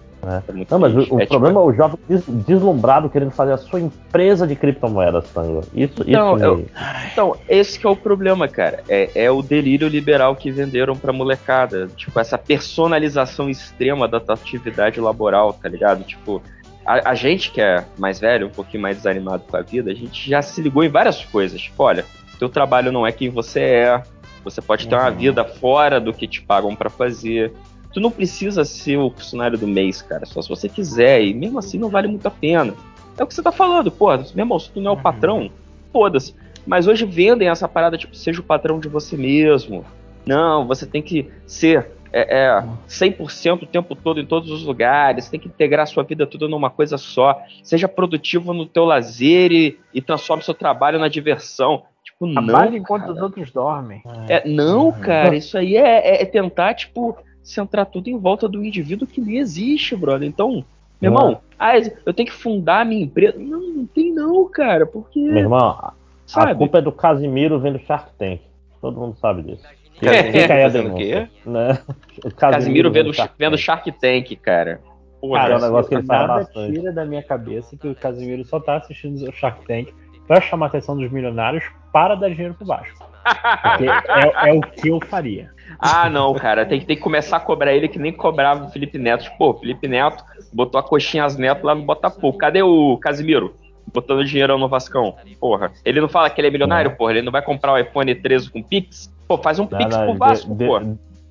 [0.48, 1.14] É muito Não, mas o, triste.
[1.14, 4.56] o É, tipo, problema é o jovem des- deslumbrado querendo fazer a sua empresa de
[4.56, 5.62] criptomoedas, Tango.
[5.74, 6.66] Isso, Não, isso eu-
[7.12, 8.82] Então, esse que é o problema, cara.
[8.88, 11.88] É, é o delírio liberal que venderam pra molecada.
[11.98, 16.04] Tipo, essa personalização extrema da tua atividade laboral, tá ligado?
[16.06, 16.42] Tipo,
[16.86, 19.96] a, a gente que é mais velho, um pouquinho mais desanimado com a vida, a
[19.96, 21.60] gente já se ligou em várias coisas.
[21.62, 22.06] Tipo, olha,
[22.40, 24.04] teu trabalho não é quem você é.
[24.46, 25.16] Você pode ter uma Uhum.
[25.16, 27.54] vida fora do que te pagam pra fazer.
[27.94, 30.26] Tu não precisa ser o funcionário do mês, cara.
[30.26, 31.22] Só se você quiser.
[31.24, 32.74] E mesmo assim não vale muito a pena.
[33.18, 34.08] É o que você tá falando, pô.
[34.08, 35.52] Meu irmão, se tu não é o patrão,
[35.92, 36.34] foda-se.
[36.66, 39.86] Mas hoje vendem essa parada, tipo, seja o patrão de você mesmo.
[40.26, 45.30] Não, você tem que ser é, é, 100% o tempo todo em todos os lugares.
[45.30, 47.40] Tem que integrar a sua vida toda numa coisa só.
[47.62, 51.84] Seja produtivo no teu lazer e, e transforme seu trabalho na diversão.
[52.04, 54.02] Tipo, não, Trabalha enquanto os outros dormem.
[54.30, 58.64] é, não, cara, isso aí é, é- é tentar, tipo, centrar tudo em volta do
[58.64, 60.28] indivíduo que nem existe, brother.
[60.28, 60.64] Então,
[61.02, 61.22] meu Não.
[61.22, 61.74] irmão, ah,
[62.06, 63.38] eu tenho que fundar a minha empresa.
[63.38, 65.20] Não, não tem não, cara, porque.
[65.20, 65.94] Meu irmão, a- a
[66.26, 66.56] Sabe?
[66.56, 68.42] culpa é do Casimiro vendo Shark Tank.
[68.82, 69.64] Todo mundo sabe disso.
[70.00, 70.98] Casimiro Fica aí a denúncia.
[70.98, 71.30] quê?
[71.46, 71.80] Né?
[72.26, 74.82] O Casimiro vendo, Shark vendo Shark Tank, cara.
[75.22, 76.74] Porra, Cara, é um negócio que ele fala Nada bastante.
[76.74, 79.94] tira da minha cabeça que o Casimiro só tá assistindo o Shark Tank
[80.28, 81.64] pra chamar a atenção dos milionários
[81.94, 82.94] para dar dinheiro pro baixo.
[83.24, 85.50] Porque é, é o que eu faria.
[85.80, 88.70] Ah, não, cara, tem que, tem que começar a cobrar ele que nem cobrava o
[88.70, 89.30] Felipe Neto.
[89.38, 92.38] Pô, o Felipe Neto botou a coxinha as neto lá no Botafogo.
[92.38, 93.56] Cadê o Casimiro?
[93.94, 95.16] Botando dinheiro no Vascão.
[95.40, 95.72] Porra.
[95.84, 97.12] Ele não fala que ele é milionário, porra.
[97.14, 99.12] Ele não vai comprar o iPhone 13 com Pix?
[99.28, 100.80] Pô, faz um Não, Pix não, pro de- Vasco, de- pô.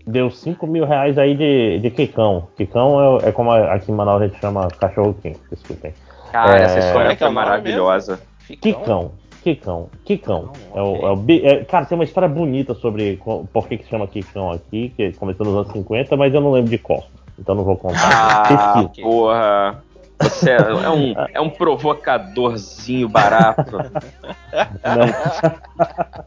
[0.05, 2.49] Deu 5 mil reais aí de, de Kikão.
[2.57, 5.95] Kikão é, é como aqui em Manaus a gente chama cachorro quente, desculpem.
[6.33, 8.21] Cara, É, essa história é que é maravilhosa.
[8.61, 9.13] Kikão.
[9.43, 9.89] Kikão.
[10.05, 10.53] Kikão.
[10.75, 13.21] É o, é o é- cara, tem uma história bonita sobre
[13.53, 16.71] por que, que chama Kikão aqui, que começou nos anos 50, mas eu não lembro
[16.71, 17.05] de qual.
[17.39, 18.45] Então não vou contar.
[18.49, 19.09] Ah, Pesquisa.
[19.09, 19.83] porra.
[20.21, 23.77] Você é, é um, é um provocadorzinho barato.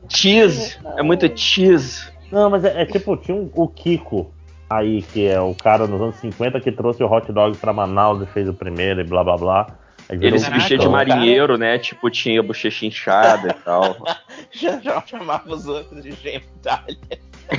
[0.09, 0.77] cheese.
[0.97, 2.07] É muito cheese.
[2.31, 4.31] Não, mas é, é tipo, tinha um- o Kiko
[4.69, 8.21] aí, que é o cara nos anos 50 que trouxe o hot dog pra Manaus
[8.21, 9.67] e fez o primeiro e blá blá blá.
[10.09, 11.77] Virou Ele se vestia de marinheiro, né?
[11.79, 13.95] Tipo, tinha a bochecha inchada e tal.
[14.51, 16.95] Já, já chamava os outros de gentalha.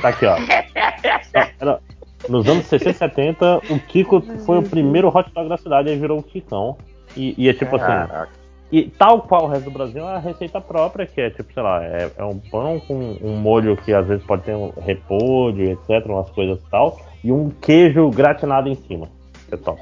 [0.01, 0.35] Tá aqui, ó.
[1.59, 1.79] Era-
[2.27, 5.97] nos anos 60 e 70, o Kiko foi o primeiro hot dog da cidade, aí
[5.97, 6.77] virou o Kikão.
[7.15, 8.29] E, e é tipo assim, Caraca.
[8.71, 11.63] E tal qual o resto do Brasil, é a receita própria, que é tipo, sei
[11.63, 15.71] lá, é, é um pão com um molho que às vezes pode ter um repolho,
[15.71, 19.07] etc, umas coisas e tal, e um queijo gratinado em cima.
[19.51, 19.79] É top.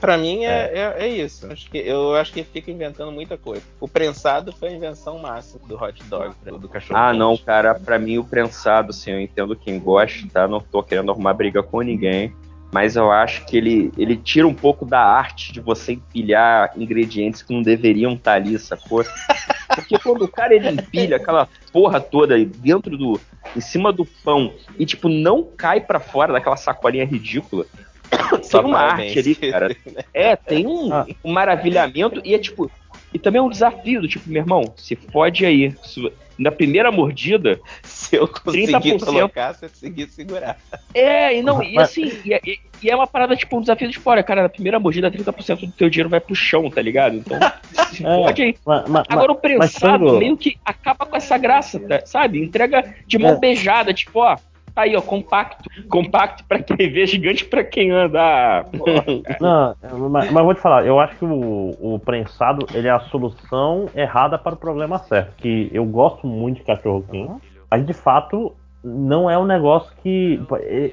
[0.00, 0.94] Pra mim é, é.
[0.98, 1.50] é isso.
[1.50, 3.62] Acho que, eu acho que fica inventando muita coisa.
[3.80, 6.98] O prensado foi a invenção máxima do hot dog, do cachorro.
[6.98, 10.46] Ah, não, cara, pra mim o prensado, assim, eu entendo quem gosta, tá?
[10.46, 12.32] Não tô querendo arrumar briga com ninguém.
[12.70, 17.42] Mas eu acho que ele, ele tira um pouco da arte de você empilhar ingredientes
[17.42, 19.04] que não deveriam estar ali, sacou?
[19.74, 23.20] Porque quando o cara ele empilha aquela porra toda dentro do.
[23.54, 27.64] em cima do pão e, tipo, não cai pra fora daquela sacolinha ridícula.
[28.50, 29.76] Tem uma arte ali, cara.
[30.14, 30.90] É, tem um,
[31.24, 32.70] um maravilhamento e é tipo.
[33.12, 35.74] E também é um desafio do tipo, meu irmão, se fode aí.
[35.82, 39.04] Se- Na primeira mordida, Se eu conseguir 30%.
[39.04, 40.56] colocar, você conseguir segurar.
[40.94, 43.88] É, e não, e assim, e, é- e- e é uma parada, tipo, um desafio
[43.88, 46.80] de tipo, olha, cara, na primeira mordida, 30% do teu dinheiro vai pro chão, tá
[46.80, 47.16] ligado?
[47.16, 47.38] Então,
[47.92, 48.54] se É, fode aí.
[48.64, 52.02] mas- mas- Agora o prensado meio que acaba com essa graça, tá?
[52.06, 52.40] sabe?
[52.40, 53.38] Entrega de mão É.
[53.38, 54.36] beijada, tipo, ó,
[54.80, 55.68] aí, ó, compacto.
[55.88, 58.20] Compacto pra quem vê, gigante pra quem anda.
[58.20, 58.64] Ah.
[59.40, 63.00] Não, mas, mas vou te falar, eu acho que o, o prensado ele é a
[63.00, 65.34] solução errada para o problema certo.
[65.36, 67.32] Que eu gosto muito de cachorro quente,
[67.70, 70.40] mas de fato não é um negócio que.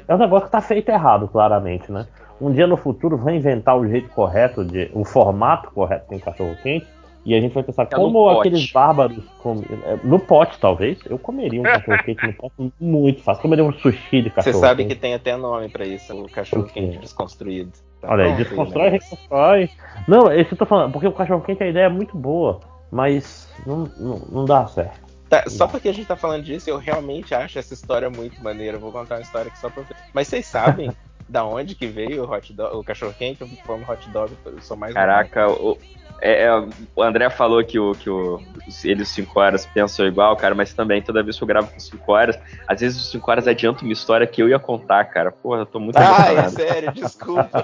[0.08, 2.08] É um negócio que tá feito errado, claramente, né?
[2.40, 6.56] Um dia no futuro vai inventar o jeito correto, de, o formato correto com cachorro
[6.62, 6.86] quente.
[7.26, 9.24] E a gente vai pensar É como aqueles bárbaros.
[9.40, 11.00] com- é, no pote, talvez.
[11.10, 13.42] Eu comeria um cachorro quente no pote muito fácil.
[13.42, 14.95] Comeria um sushi de Você cachorro sabe quente.
[14.95, 17.72] que tem até nome pra isso, o cachorro quente desconstruído.
[18.00, 19.10] Tá Olha aí, pronto desconstrói, negócio.
[19.16, 19.70] reconstrói.
[20.08, 22.60] Não, esse eu tô falando, porque o cachorro quente a ideia é muito boa,
[22.92, 25.04] mas não, não, não dá certo.
[25.28, 28.78] Tá, só porque a gente tá falando disso, eu realmente acho essa história muito maneira.
[28.78, 29.84] Eu vou contar uma história aqui só pra.
[30.14, 30.92] Mas vocês sabem
[31.28, 33.42] da onde que veio o hot dog, o cachorro quente?
[33.42, 35.78] Eu falando hot dog, eu sou mais Caraca, o,
[36.22, 38.42] é, é, o André falou que, o, que o,
[38.84, 41.72] ele e os 5 horas pensam igual, cara, mas também toda vez que eu gravo
[41.72, 45.04] com 5 horas, às vezes os 5 horas adiantam uma história que eu ia contar,
[45.06, 45.32] cara.
[45.32, 46.52] Porra, eu tô muito Ai, emocionado.
[46.52, 47.64] sério, desculpa.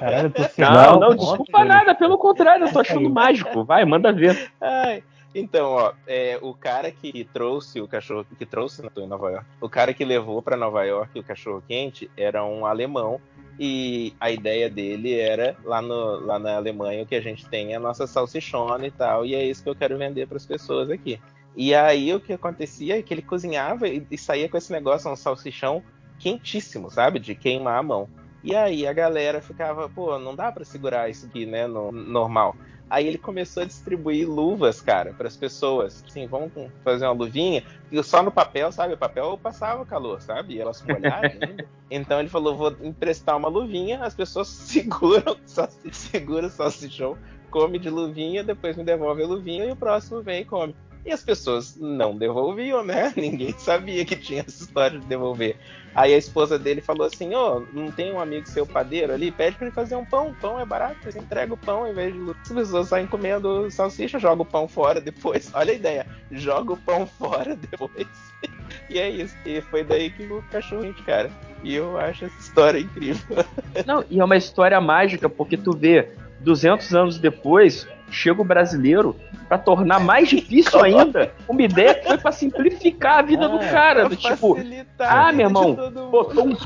[0.58, 3.64] Não, não, desculpa nada, pelo contrário, eu tô achando mágico.
[3.64, 4.52] Vai, manda ver.
[4.60, 5.04] Ai,
[5.34, 9.32] então, ó, é, o cara que trouxe o cachorro, que trouxe, não tô em Nova
[9.32, 13.20] York, o cara que levou pra Nova York o cachorro quente era um alemão
[13.60, 17.74] e a ideia dele era lá, no, lá na Alemanha o que a gente tem
[17.74, 20.46] é a nossa salsichona e tal, e é isso que eu quero vender para as
[20.46, 21.20] pessoas aqui.
[21.56, 25.12] E aí o que acontecia é que ele cozinhava e, e saía com esse negócio,
[25.12, 25.84] um salsichão
[26.18, 27.20] quentíssimo, sabe?
[27.20, 28.10] De queimar a mão.
[28.44, 32.56] E aí a galera ficava, pô, não dá pra segurar isso aqui, né, no normal.
[32.92, 36.04] Aí ele começou a distribuir luvas, cara, para as pessoas.
[36.06, 36.52] Assim, vamos
[36.84, 37.64] fazer uma luvinha.
[37.90, 38.96] E só no papel, sabe?
[38.96, 40.56] O papel passava calor, sabe?
[40.56, 41.66] E elas molhadas ainda.
[41.90, 47.18] Então ele falou: vou emprestar uma luvinha, as pessoas seguram, só segura o salsichão,
[47.50, 50.76] come de luvinha, depois me devolve a luvinha e o próximo vem e come.
[51.06, 53.12] E as pessoas não devolviam, né?
[53.18, 55.58] Ninguém sabia que tinha essa história de devolver.
[55.94, 59.32] Aí a esposa dele falou assim: Ô, não tem um amigo seu padeiro ali?
[59.32, 60.30] Pede pra ele fazer um pão.
[60.30, 62.32] O pão é barato, você entrega o pão em vez de.
[62.32, 65.52] As pessoas saem comendo salsicha, joga o pão fora depois.
[65.56, 68.08] Olha a ideia: joga o pão fora depois.
[68.90, 69.36] e é isso.
[69.46, 71.30] E foi daí que o cachorro, cara.
[71.64, 73.46] E eu acho essa história incrível.
[73.86, 76.10] Não, e é uma história mágica, porque tu vê,
[76.42, 79.16] 200 anos depois, chega o brasileiro
[79.48, 84.08] pra tornar mais difícil ainda uma ideia que foi pra simplificar a vida do cara.
[84.08, 84.58] Do tipo,
[85.00, 85.76] ah, meu irmão,
[86.10, 86.58] botou um.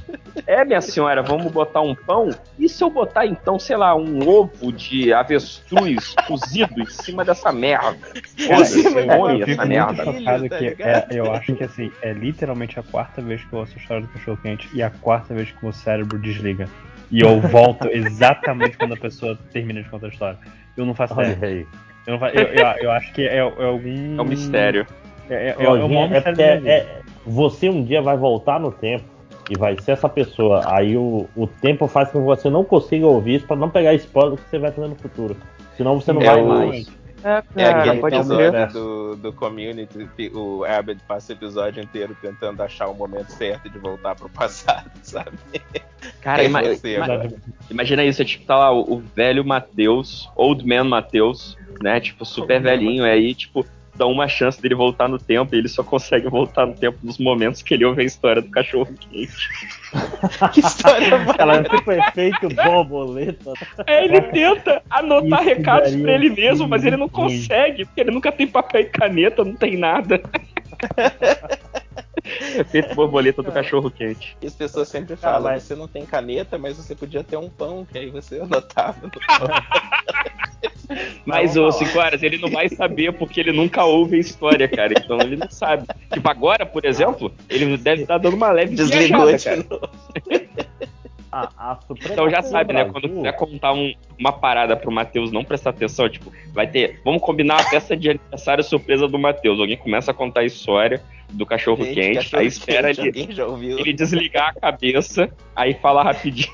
[0.46, 2.30] É, minha senhora, vamos botar um pão?
[2.60, 7.52] E se eu botar então, sei lá, um ovo de avestruz cozido em cima dessa
[7.52, 7.98] merda?
[8.48, 10.06] Foda-se, eu, come eu essa fico merda.
[10.06, 13.74] chocado que é, eu acho que assim, é literalmente a quarta vez que eu ouço
[13.76, 16.68] a história do cachorro quente e a quarta vez que o meu cérebro desliga.
[17.12, 20.40] E eu volto exatamente quando a pessoa termina de contar a história.
[20.76, 21.54] Eu não faço Olha ideia.
[21.58, 21.68] aí.
[22.08, 24.18] Eu, não fa- eu, eu, eu acho que é, é algum.
[24.18, 24.86] É um mistério.
[25.30, 28.72] É, é, é, é Lojinha, maior é mistério é- você um dia vai voltar no
[28.72, 29.04] tempo
[29.50, 30.64] e vai ser essa pessoa.
[30.68, 33.94] Aí o, o tempo faz com que você não consiga ouvir isso pra não pegar
[33.96, 35.36] spoiler do que você vai fazer no futuro.
[35.76, 36.92] Senão você não É vai mais.
[37.56, 38.68] É aquele pode episódio ser.
[38.68, 43.80] do, do Community, o Abed passa o episódio inteiro tentando achar o momento certo de
[43.80, 45.32] voltar pro passado, sabe?
[46.22, 47.24] Cara, É ima- você ima-
[47.72, 52.00] imagina isso, é tipo, tá lá o, o velho Matheus, Old Man Matheus, né?
[52.00, 53.66] Tipo, super velhinho, aí, tipo,
[53.96, 57.18] dá uma chance dele voltar no tempo e ele só consegue voltar no tempo nos
[57.18, 59.50] momentos que ele ouve a história do cachorro quente.
[60.54, 63.54] que história Ela tipo efeito borboleta.
[63.88, 68.12] É, ele tenta anotar Isso recados pra ele mesmo, mas ele não consegue, porque ele
[68.12, 70.22] nunca tem papel e caneta, não tem nada.
[72.60, 74.36] Efeito borboleta do cachorro quente.
[74.42, 77.38] E as pessoas sempre Ah, falam, mas- você não tem caneta, mas você podia ter
[77.38, 79.10] um pão, que aí você anotava.
[81.26, 84.94] Mas, ô, cinco horas, ele não vai saber porque ele nunca ouve a história, cara.
[84.96, 85.88] Então ele não sabe.
[86.14, 89.90] Tipo, agora, por exemplo, ele deve estar dando uma leve Desligou viajada, de cara.
[91.38, 91.78] A,
[92.10, 92.86] Então já sabe, né?
[92.86, 97.02] Quando quiser contar um- uma parada pro Matheus não prestar atenção, tipo, vai ter.
[97.04, 99.60] Vamos combinar a festa de aniversário surpresa do Matheus.
[99.60, 103.08] Alguém começa a contar a história do cachorro Gente, quente, cachorro aí espera quente, ele,
[103.10, 103.78] alguém já ouviu?
[103.80, 106.48] ele desligar a cabeça, aí fala rapidinho.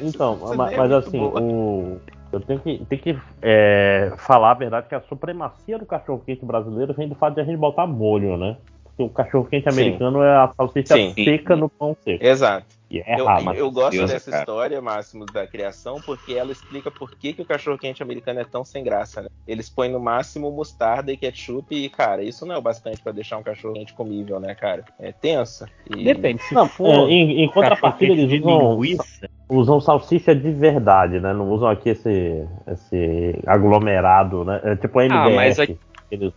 [0.00, 1.98] Então, Isso ma- daí é mas, assim, o,
[2.32, 6.92] eu tenho que, tenho que é, falar a verdade que a supremacia do cachorro-quente brasileiro
[6.94, 8.56] vem do fato de a gente botar molho, né?
[8.84, 9.80] Porque o cachorro-quente Sim.
[9.80, 11.14] americano é a salsicha Sim.
[11.14, 12.22] seca no pão seco.
[12.22, 12.66] Exato.
[12.92, 14.42] E é eu, eu gosto Deus, dessa cara.
[14.42, 18.62] história, Máximo, da criação, porque ela explica por que, que o cachorro-quente americano é tão
[18.66, 19.28] sem graça, né?
[19.48, 23.10] Eles põem no máximo mostarda e ketchup e, cara, isso não é o bastante pra
[23.10, 24.84] deixar um cachorro-quente comível, né, cara?
[25.00, 25.70] É tensa.
[25.88, 26.04] E...
[26.04, 31.18] Depende, se Não, for é, em, em contrapartida, eles usam, linguiça, usam salsicha de verdade,
[31.18, 31.32] né?
[31.32, 34.60] Não usam aqui esse, esse aglomerado, né?
[34.64, 35.18] É tipo a MDF.
[35.18, 35.91] Ah, mas a- que eles usam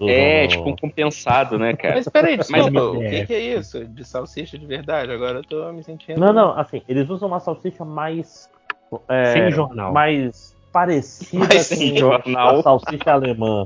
[0.07, 1.95] É, no- tipo um compensado, né, cara?
[1.95, 3.85] Mas peraí, desculpa, Mas- o que, que é isso?
[3.85, 5.11] De salsicha de verdade?
[5.11, 6.19] Agora eu tô me sentindo.
[6.19, 8.49] Não, não, assim, eles usam uma salsicha mais.
[9.09, 9.91] é, Sem jornal.
[9.91, 12.59] Mais parecida Mais sem com jornal.
[12.59, 13.65] a salsicha alemã.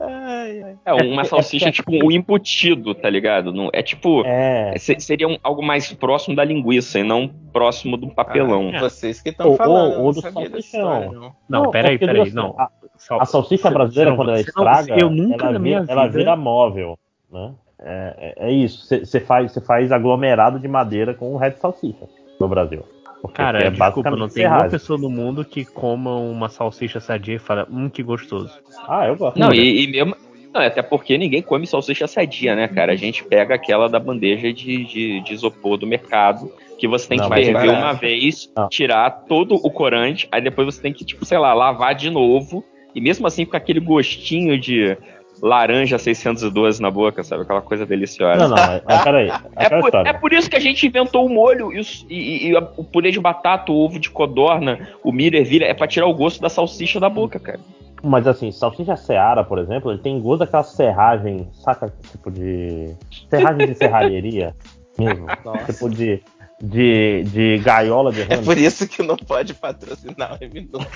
[0.00, 0.76] Ai, ai.
[0.84, 3.52] É uma salsicha, tipo, um embutido, tá ligado?
[3.52, 4.22] Não, é tipo.
[4.26, 4.74] É.
[4.78, 8.72] se- Seria um- algo mais próximo da linguiça e não próximo do papelão.
[8.74, 10.58] Ah, vocês que estão Ou- falando, ou não do salsichão.
[10.58, 11.20] história, não.
[11.48, 12.54] Não, Não, peraí, peraí, assim, não.
[12.58, 15.84] A, Sal- a salsicha Não, brasileira, não, quando ela não- estraga, eu nunca ela, vira,
[15.88, 16.98] ela vira móvel,
[17.30, 17.54] né?
[17.80, 18.86] É, é- é isso.
[18.86, 22.08] Você faz, cê faz aglomerado de madeira com o resto de salsicha
[22.40, 22.84] no Brasil.
[23.20, 27.36] Porque Cara, é desculpa, não tem uma pessoa no mundo que coma uma salsicha sadia
[27.36, 28.52] e fala, hum, que gostoso.
[28.86, 29.38] Ah, eu gosto.
[29.38, 30.14] Não, e, e mesmo.
[30.54, 32.92] Não, até porque ninguém come salsicha sadia, né, cara?
[32.92, 36.48] A gente pega aquela da bandeja de, de, de isopor do mercado,
[36.78, 37.72] que você tem Não, que ferver barato.
[37.72, 41.94] uma vez, tirar todo o corante, aí depois você tem que, tipo, sei lá, lavar
[41.94, 42.64] de novo,
[42.94, 44.96] e mesmo assim fica aquele gostinho de
[45.42, 47.42] laranja 612 na boca, sabe?
[47.42, 48.38] Aquela coisa deliciosa.
[48.48, 49.28] Não, não, mas, mas peraí.
[49.56, 50.08] É por, história.
[50.08, 53.10] é por isso que a gente inventou o molho e, os- e- e o purê
[53.10, 56.48] de batata, o ovo de codorna, o milho ervilha, é pra tirar o gosto da
[56.48, 57.60] salsicha da boca, cara.
[58.02, 61.92] Mas assim, salsicha seara, por exemplo, ele tem gosto daquela serragem, saca?
[62.12, 62.94] Tipo de.
[63.30, 64.54] Serragem de serralheria
[64.98, 65.26] mesmo.
[65.44, 65.72] Nossa.
[65.72, 66.22] Tipo de.
[66.66, 68.44] De, de gaiola de É ramo.
[68.44, 70.86] por isso que não pode patrocinar o M2.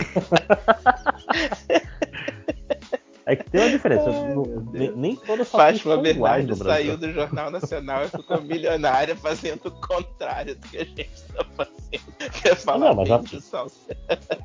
[3.27, 4.09] É que tem uma diferença.
[4.09, 4.35] Ai,
[4.73, 5.51] nem, nem todas
[6.03, 6.85] Bernardes no Brasil.
[6.87, 11.45] saiu do Jornal Nacional e ficou milionária fazendo o contrário do que a gente está
[11.55, 12.33] fazendo.
[12.43, 13.97] Quer falar Não, mas a- de salsicha.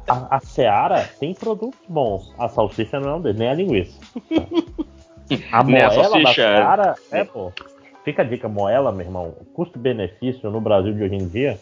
[0.09, 2.33] A, a Seara tem produtos bons.
[2.37, 3.97] A salsicha não é um deles, nem a linguiça.
[5.51, 7.53] A Né, a moela da salsicha- Seara é, pô.
[8.03, 9.33] Fica a dica, moela, meu irmão.
[9.53, 11.57] Custo-benefício no Brasil de hoje em dia,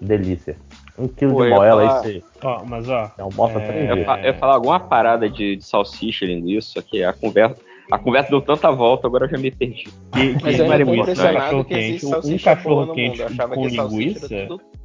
[0.00, 0.56] delícia.
[0.98, 3.10] Um quilo Pô, de moela falar- aí você Ó, mas ó.
[3.18, 4.06] almoça é, três Eu, dias.
[4.06, 7.56] fa- eu ia falar alguma parada de, de salsicha, linguiça, que a conversa,
[7.90, 9.84] a conversa deu tanta volta, agora eu já me perdi.
[10.12, 13.22] Que, Mas que fico Moura, impressionado cachorro quente, um cachorro quente
[13.54, 14.34] com linguiça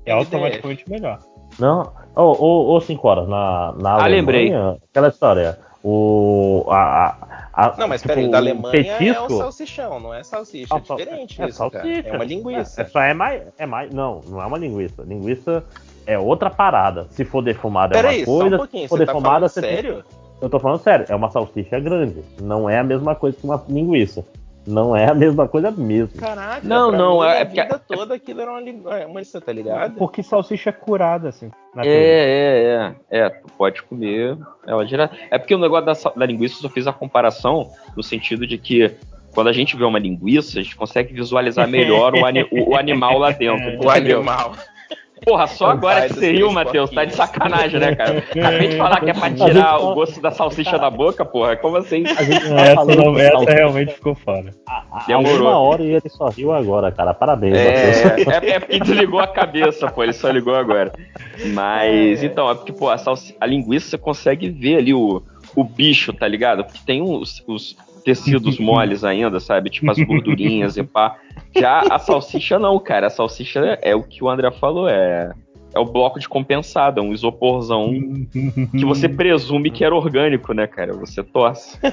[0.05, 1.19] é automaticamente melhor.
[1.57, 4.53] Não, ô, ô, cinco horas, na, na Ah, Alemanha, lembrei.
[4.89, 5.57] aquela história,
[5.87, 7.15] o, a,
[7.53, 10.23] a, a- Não, mas tipo, peraí, da o Alemanha é um petisco- salsichão, não é
[10.23, 10.73] salsicha.
[10.73, 11.83] É Ah, sal- diferente é isso, salsicha.
[11.83, 12.07] cara.
[12.07, 12.81] É uma linguiça.
[12.81, 15.03] É, só é mais, é mais, não, não é uma linguiça.
[15.03, 15.63] Linguiça
[16.07, 17.05] é outra parada.
[17.11, 19.31] Se for defumada é Peraí, uma só um coisa, pouquinho, se for você tá defumada
[19.47, 20.03] falando você tem- sério?
[20.41, 22.23] Eu tô falando sério, é uma salsicha grande.
[22.41, 24.25] Não é a mesma coisa que uma linguiça.
[24.67, 26.19] Não é a mesma coisa mesmo.
[26.19, 29.39] Caraca, Não, pra não, mim, é a vida toda aquilo era uma linguiça, uma linguiça,
[29.39, 29.93] tá ligado?
[29.95, 31.51] Porque salsicha é curada, assim.
[31.83, 33.19] É, é, é.
[33.25, 34.37] É, tu pode comer
[34.67, 35.15] ela direto.
[35.29, 38.57] É porque o negócio da, da linguiça eu só fiz a comparação no sentido de
[38.57, 38.91] que
[39.33, 42.77] quando a gente vê uma linguiça, a gente consegue visualizar melhor o, ani- o- o
[42.77, 43.65] animal lá dentro.
[43.85, 44.19] O entendeu?
[44.19, 44.55] animal.
[45.25, 46.89] Porra, só O agora que você riu, Matheus.
[46.91, 48.19] Tá de sacanagem, né, cara?
[48.35, 51.55] Acabei de falar que é pra tirar o gosto da salsicha da boca, porra.
[51.55, 52.03] Como assim?
[52.05, 54.51] A gente tá Essa, falando não- essa salsicha realmente ficou fora.
[55.07, 55.41] Demorou.
[55.41, 57.13] uma hora e ele só riu agora, cara.
[57.13, 58.27] Parabéns, Matheus.
[58.27, 60.03] É, é, é porque desligou a cabeça, pô.
[60.03, 60.93] Ele só ligou agora.
[61.53, 65.21] Mas, então, é porque, pô, a, salsi- a linguiça você consegue ver ali o,
[65.55, 66.63] o bicho, tá ligado?
[66.63, 69.69] Porque tem os, os tecidos moles ainda, sabe?
[69.69, 71.17] Tipo as gordurinhas e pá.
[71.57, 73.07] Já a salsicha não, cara.
[73.07, 75.31] A salsicha é o que o André falou, é.
[75.73, 77.91] É o bloco de compensada, um isoporzão
[78.71, 80.93] que você presume que era orgânico, né, cara?
[80.93, 81.77] Você torce.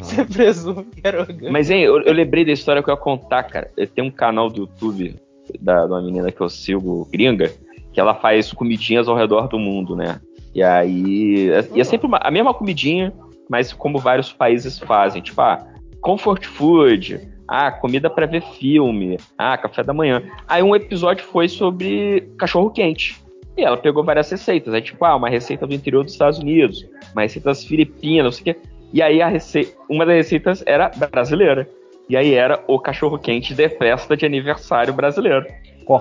[0.00, 1.52] Você presume que era orgânico.
[1.52, 3.70] Mas, hein, eu, eu lembrei da história que eu ia contar, cara.
[3.94, 5.14] Tenho um canal do YouTube
[5.60, 7.52] da, de uma menina que eu sigo, gringa,
[7.92, 10.20] que ela faz comidinhas ao redor do mundo, né?
[10.54, 11.50] E aí.
[11.50, 13.12] é- E é sempre uma- a mesma comidinha,
[13.48, 15.22] mas como vários países fazem.
[15.22, 15.66] Tipo, ah,
[16.00, 17.20] comfort food.
[17.46, 19.16] Ah, comida pra ver filme.
[19.36, 20.22] Ah, café da manhã.
[20.46, 23.16] Aí um episódio foi sobre cachorro quente.
[23.56, 24.72] E ela pegou várias receitas.
[24.74, 28.32] Aí, tipo, ah, uma receita do interior dos Estados Unidos, uma receita das Filipinas, não
[28.32, 28.56] sei o quê.
[28.92, 29.74] E aí a rece...
[29.88, 31.68] uma das receitas era brasileira.
[32.08, 35.46] E aí era o cachorro quente de festa de aniversário brasileiro.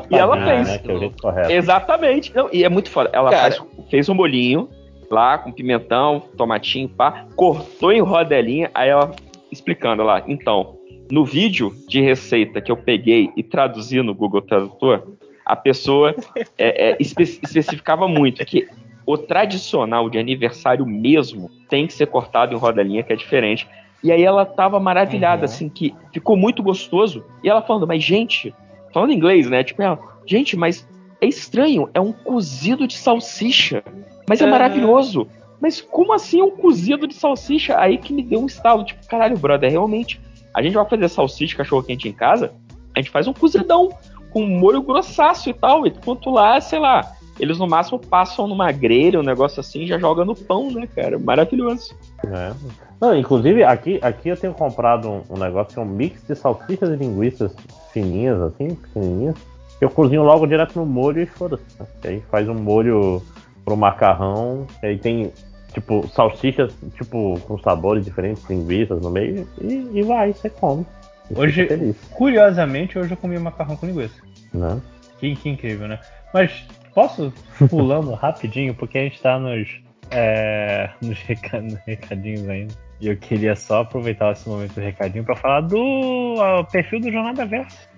[0.09, 0.67] e ela fez.
[0.67, 1.51] Né, que é o jeito correto.
[1.51, 2.34] Exatamente.
[2.35, 3.09] Não, e é muito foda.
[3.14, 3.51] Ela Cara.
[3.56, 4.69] faz- fez um molinho
[5.10, 9.16] lá com pimentão, tomatinho, pá, cortou em rodelinha, aí ela
[9.52, 10.24] explicando lá.
[10.27, 10.77] Então,
[11.10, 16.14] no vídeo de receita que eu peguei e traduzi no Google Tradutor, a pessoa
[16.58, 18.68] é, é, espe- especificava muito que
[19.06, 23.66] o tradicional de aniversário mesmo tem que ser cortado em rodelinha, que é diferente.
[24.03, 27.24] E aí ela tava maravilhada, assim, que ficou muito gostoso.
[27.42, 28.53] E ela falando, mas gente,
[28.94, 29.64] falando em inglês, né?
[29.64, 30.86] Tipo, ela, gente, mas
[31.22, 33.82] é estranho, é um cozido de salsicha.
[34.27, 34.51] Mas é Aham.
[34.51, 35.27] maravilhoso.
[35.59, 37.80] Mas como assim um cozido de salsicha?
[37.80, 40.22] Aí que me deu um estalo, tipo, caralho, brother, realmente.
[40.53, 42.51] A gente vai fazer salsicha e cachorro quente em casa,
[42.95, 43.89] a gente faz um cozidão
[44.31, 45.85] com molho grossaço e tal.
[45.85, 49.99] Enquanto lá, sei lá, eles no máximo passam numa grelha, um negócio assim, e já
[49.99, 51.17] joga no pão, né, cara?
[51.19, 51.95] Maravilhoso.
[52.25, 52.53] É.
[52.99, 56.35] Não, inclusive, aqui, aqui eu tenho comprado um, um negócio que é um mix de
[56.35, 57.56] salsichas e linguiças
[57.93, 59.35] fininhas, assim, pequenininhas.
[59.77, 61.64] que Eu cozinho logo direto no molho e foda-se.
[61.80, 61.85] né?
[62.06, 63.22] Aí faz um molho
[63.68, 65.30] pro macarrão, que aí tem,
[65.74, 70.86] tipo, salsichas, tipo, com sabores diferentes, linguiças no meio, e, e vai, você come.
[71.30, 71.68] E Hoje,
[72.12, 74.16] curiosamente, hoje eu comi macarrão com linguiça.
[74.54, 74.82] né?
[75.20, 76.00] Que, que incrível, né?
[76.34, 76.66] Mas
[76.96, 77.34] posso
[77.70, 79.68] pulando rapidinho, porque a gente tá nos,
[80.12, 82.74] é, nos, reca- nos recadinhos ainda.
[83.02, 86.36] E eu queria só aproveitar esse momento do recadinho pra falar do
[86.72, 87.46] perfil do Jornada.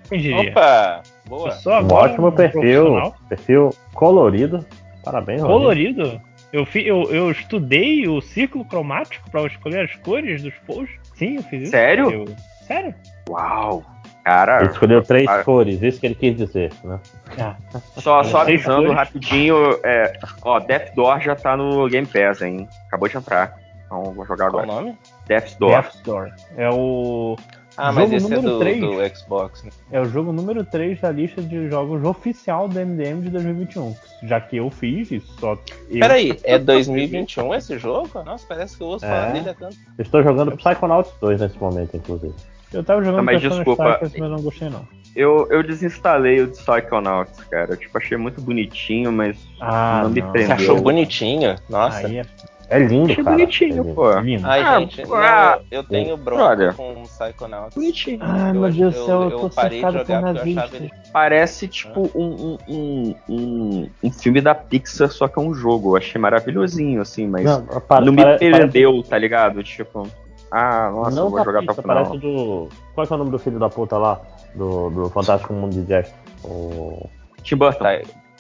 [0.10, 0.50] Quem diria?
[0.50, 1.56] Opa, boa.
[1.84, 4.66] Um ótimo perfil, perfil colorido.
[5.03, 5.42] Parabéns.
[5.42, 6.22] Colorido?
[6.52, 11.00] Eu, fi, eu, eu estudei o círculo cromático pra escolher as cores dos posts.
[11.16, 11.72] Sim, eu fiz isso.
[11.72, 12.11] Sério?
[12.11, 12.26] Eu-
[12.66, 12.94] sério?
[13.30, 13.84] Uau!
[14.24, 14.60] Cara.
[14.61, 17.00] Ele escolheu três Ah, cores, isso que ele quis dizer, né?
[17.40, 17.56] Ah.
[17.98, 18.95] Só, só avisando cores.
[18.95, 20.14] rapidinho, é,
[20.44, 22.68] ó, Death Door já tá no Game Pass, hein?
[22.88, 23.56] Acabou de entrar.
[23.86, 24.80] Então vou jogar Qual agora.
[24.80, 24.98] o nome?
[25.28, 25.72] Death Door.
[25.82, 26.32] Death Door.
[26.58, 27.36] É o.
[27.82, 28.82] Ah, mas jogo esse é número do, 3.
[28.82, 29.72] do Xbox, né?
[29.91, 33.95] É o jogo número 3 da lista de jogos oficial do MDM de 2021.
[34.24, 35.58] Já que eu fiz isso, só.
[35.90, 35.99] Eu...
[35.99, 38.09] Peraí, é 2021 esse jogo?
[38.25, 39.08] Nossa, parece que eu ouço É.
[39.09, 39.77] falar dele há tanto.
[39.98, 42.33] Eu estou jogando Psychonauts 2 nesse momento, inclusive.
[42.74, 43.91] Eu tava jogando Não, mas desculpa.
[43.93, 44.88] Strikers, mas não gostei não.
[45.16, 47.72] Eu, eu desinstalei o de Psychonauts, cara.
[47.74, 50.32] Eu tipo, achei muito bonitinho, mas Ah, não me não.
[50.32, 50.56] prendeu.
[50.56, 51.56] Você achou bonitinho?
[51.67, 52.06] Nossa.
[52.06, 52.25] Aí é...
[52.72, 53.36] É lindo, Achei cara.
[53.36, 53.96] bonitinho, É lindo.
[53.96, 54.20] pô.
[54.20, 54.48] Lindo.
[54.48, 56.74] Ai, Ah, gente, pô, não, ah, eu tenho brother.
[56.76, 57.76] bronca com Psychonauts.
[57.76, 58.20] Bonitinho.
[58.22, 60.50] Ai, Eu- meu Deus do céu, eu, eu tô parei de cercado por jogar porque
[60.50, 60.74] eu achava nazistas.
[60.82, 65.54] ele- Parece tipo um, um, um, um, um filme da Pixar, só que é um
[65.54, 65.92] jogo.
[65.94, 69.64] Eu achei maravilhosinho, assim, mas Não, não, pare- me pare- prendeu, tá ligado?
[69.64, 70.08] Tipo,
[70.52, 71.96] ah, nossa, não eu vou jogar pista, final.
[72.06, 72.70] parece do.
[72.94, 74.22] Qual que é o nome do filho da puta lá?
[74.54, 76.12] Do, do Fantástico Mundo de Jack?
[76.44, 77.08] O.
[77.42, 77.84] Tim Burton.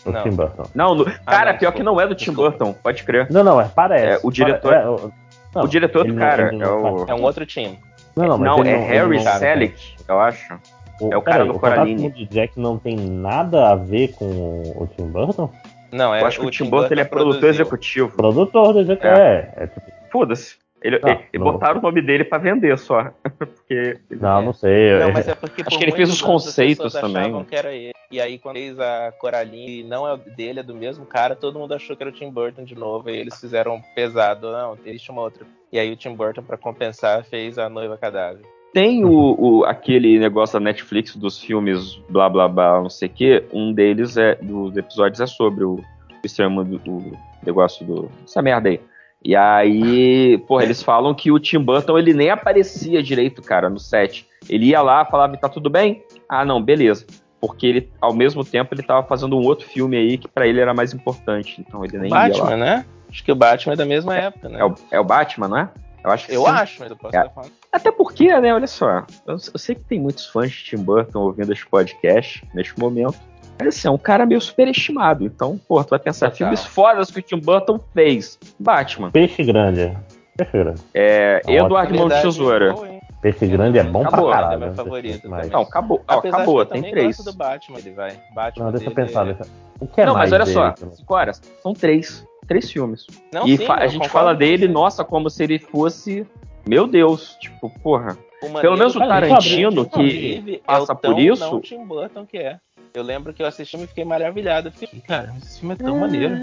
[0.03, 0.23] Tá, O Não.
[0.23, 0.63] Tim Burton.
[0.73, 2.31] Não, no- cara, não, pior que não é do Tim.
[2.31, 3.27] Burton, pode crer.
[3.29, 4.05] Não, não, é, parece.
[4.05, 5.11] É, o diretor- é, o,
[5.53, 7.05] não, o diretor do não- cara ele é não o.
[7.09, 7.77] É um outro time.
[8.15, 10.59] Não, não, mas Não, é Harry não- Selick, eu acho.
[11.01, 12.11] O, É o cara peraí, do o Coraline.
[12.11, 15.49] De Jack não tem nada a ver com o Tim Burton?
[15.91, 17.49] Não, é Eu acho que o Tim Tim Burton ele é produtor produziu.
[17.63, 18.15] executivo.
[18.15, 19.05] Produtor do Jack.
[19.07, 19.09] É.
[19.09, 20.55] É, é tipo, Foda-se.
[20.81, 21.43] Ele, Não, ele- não.
[21.51, 23.11] botaram o nome dele pra vender só.
[23.37, 23.99] Porque.
[24.11, 24.97] não, não sei.
[24.99, 27.43] Não, é- mas é porque Acho que ele fez os conceitos também.
[27.43, 27.93] que era ele.
[28.11, 31.59] E aí, quando fez a Coraline, e não é dele, é do mesmo cara, todo
[31.59, 33.09] mundo achou que era o Tim Burton de novo.
[33.09, 34.51] E eles fizeram pesado.
[34.51, 35.45] Não, existe uma outra.
[35.71, 38.41] E aí o Tim Burton, pra compensar, fez a noiva cadáver.
[38.73, 43.11] Tem o, o- aquele negócio da Netflix dos filmes blá blá blá, não sei o
[43.11, 43.43] que.
[43.51, 44.35] Um deles é.
[44.35, 45.79] Dos episódios é sobre o
[46.23, 48.09] extremo do, do negócio do.
[48.23, 48.79] Essa merda aí.
[49.23, 53.79] E aí, porra, eles falam que o Tim Burton ele nem aparecia direito, cara, no
[53.79, 54.25] set.
[54.49, 56.03] Ele ia lá, falava, tá tudo bem?
[56.27, 57.05] Ah, não, beleza.
[57.41, 60.59] Porque ele, ao mesmo tempo, ele tava fazendo um outro filme aí que pra ele
[60.59, 61.59] era mais importante.
[61.59, 62.57] Então ele nem ia Batman, lá.
[62.57, 62.85] né?
[63.09, 64.59] Acho que o Batman é da mesma época, né?
[64.59, 65.69] É o, é o Batman, não é?
[66.03, 66.49] Eu acho que Eu sim.
[66.51, 67.29] acho, mas eu posso É.
[67.29, 67.51] falando.
[67.71, 71.19] Até porque, né, olha só, eu, eu sei que tem muitos fãs de Tim Burton
[71.19, 73.17] ouvindo esse podcast neste momento.
[73.59, 75.23] Mas assim, é um cara meio superestimado.
[75.25, 76.37] Então, pô, tu vai pensar, Total.
[76.37, 78.39] filmes fodas que o Tim Burton fez.
[78.59, 79.11] Batman.
[79.11, 79.97] Peixe grande.
[80.37, 80.81] Peixe grande.
[80.93, 81.65] É, Ótimo.
[81.65, 82.73] Eduardo Mão de Tesoura.
[82.73, 82.99] boa, hein?
[83.21, 84.29] Peixe grande é bom Acabou.
[84.29, 84.59] pra É caralho.
[84.61, 84.75] meu né?
[84.75, 85.51] favorito Mas- também.
[85.51, 86.01] Não, acabou.
[86.07, 87.17] Ó, acabou, de que eu tem também três.
[87.17, 88.17] gosto do Batman, ele vai.
[88.33, 89.27] Batman Não, deixa eu dele pensar.
[89.27, 89.51] é- Deixa...
[89.81, 90.91] O que é não, mas mais olha só, dele?
[90.95, 91.41] cinco horas.
[91.61, 92.25] São três.
[92.47, 93.05] Três filmes.
[93.33, 96.25] Não, e sim, a gente fala dele, nossa, como se ele fosse.
[96.67, 98.17] Meu Deus, tipo, porra.
[98.41, 101.41] O Pelo menos o Tarantino, que passa é o por isso.
[101.43, 102.57] Não Tim Burton que é.
[102.93, 104.71] Eu lembro que eu assisti e fiquei maravilhado.
[104.71, 106.35] Fiquei, cara, esse filme é tão maneiro.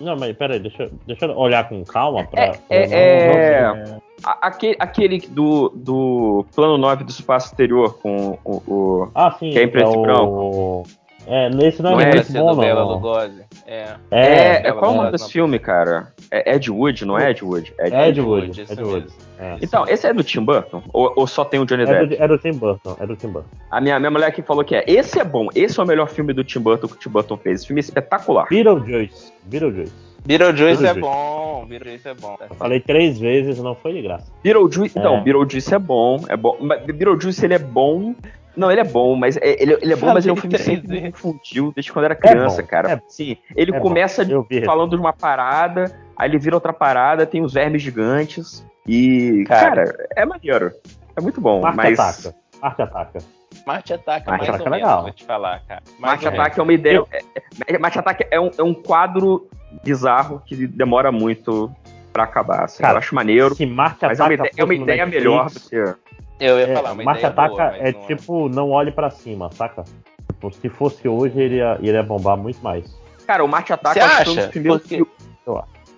[0.00, 2.50] Não, mas peraí, deixa, eu- deixa eu olhar com calma pra.
[2.52, 7.98] pra É, não- é- não- A- Aquele, aquele do, do Plano 9 do Espaço Exterior
[7.98, 8.50] com o.
[8.66, 9.50] o- Ah, sim.
[9.50, 10.02] Que é em preto e o...
[10.02, 10.82] branco.
[11.26, 12.88] É, nesse não é, Não é muito Pra ser bom, do Bela não.
[12.94, 13.42] Lugosi.
[13.66, 13.86] É.
[14.10, 14.26] É,
[14.56, 16.12] é, Bela qual o nome desse filme, cara?
[16.30, 17.72] É Ed Wood, não é Ed Wood?
[17.78, 19.06] É Ed Wood, isso Ed Wood.
[19.38, 19.56] É.
[19.62, 20.82] Então, esse é do Tim Burton?
[20.92, 22.22] Ou, ou só tem o Johnny É do, Depp?
[22.22, 23.48] é do Tim Burton, é do Tim Burton.
[23.70, 24.84] A minha, minha mulher aqui falou que é.
[24.86, 27.36] Esse é bom, esse é o melhor filme do Tim Burton que o Tim Burton
[27.36, 27.60] fez.
[27.60, 28.46] Esse filme é espetacular.
[28.48, 29.92] Beetlejuice, Beetlejuice.
[30.24, 31.00] Beetlejuice é Beetlejuice.
[31.00, 32.36] bom, Beetlejuice é bom.
[32.48, 34.30] Eu falei três vezes, não foi de graça.
[34.42, 35.20] Beetlejuice, então, É.
[35.20, 36.56] Beetlejuice é bom, é bom.
[36.60, 38.14] Mas Beetlejuice ele é bom.
[38.56, 40.56] Não, ele é bom, mas é- ele, ele é bom, mas ele é um filme
[40.56, 42.92] que sempre me confundiu desde quando eu era criança, bom, cara.
[42.92, 46.72] é- Sim, ele é começa bom, eu falando de uma parada, aí ele vira outra
[46.72, 50.08] parada, tem os vermes gigantes e, cara, Cara.
[50.16, 50.70] é maneiro.
[51.16, 52.36] É muito bom, Marte mas ataca.
[52.60, 53.18] Marte ataca.
[53.66, 55.02] Marte é Marte mais Ataque ou é legal.
[55.02, 55.82] vou te falar, cara.
[55.98, 56.26] Mais Marte.
[56.28, 57.04] Ataque é uma ideia.
[57.12, 59.46] É, é, Marte Ataque é um, é um quadro
[59.84, 61.70] bizarro que demora muito
[62.12, 62.64] pra acabar.
[62.64, 62.82] assim.
[62.82, 63.54] Cara, eu acho maneiro.
[63.54, 66.11] Se Marte Mas é uma ataca ideia, é uma ideia Netflix, melhor do que.
[66.40, 69.10] Eu ia É, falar, uma Marte Ataca boa, mas é não tipo, não olhe pra
[69.10, 69.84] cima, saca?
[70.32, 72.84] Tipo, se fosse hoje, ele ia, ele ia bombar muito mais.
[73.26, 75.12] Cara, o Marte Você que foi um dos primeiros Porque- filmes.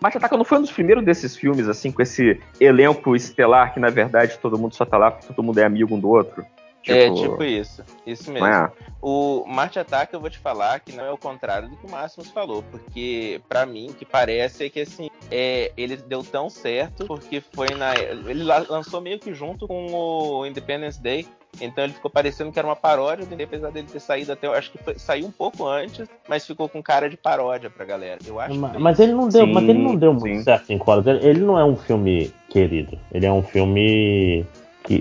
[0.00, 3.80] Marte Ataque não foi um dos primeiros desses filmes, assim, com esse elenco estelar que,
[3.80, 6.44] na verdade, todo mundo só tá lá porque todo mundo é amigo um do outro.
[6.92, 8.46] É tipo isso, isso mesmo.
[8.48, 8.72] Não é?
[9.06, 11.90] O Marte Ataque, eu vou te falar que não é o contrário do que o
[11.90, 16.48] Máximos falou, porque pra mim o que parece é que assim, é, ele deu tão
[16.48, 21.26] certo porque foi na ele la- lançou meio que junto com o Independence Day,
[21.60, 24.78] então ele ficou parecendo que era uma paródia, apesar dele ter saído até, acho que
[24.78, 28.18] foi- saiu um pouco antes, mas ficou com cara de paródia pra galera.
[28.26, 28.58] Eu acho.
[28.58, 30.20] Mas, mas ele não deu, Sim, mas ele não deu sim.
[30.20, 30.80] muito certo em.
[31.06, 32.98] Ele, ele não é um filme querido.
[33.12, 34.46] Ele é um filme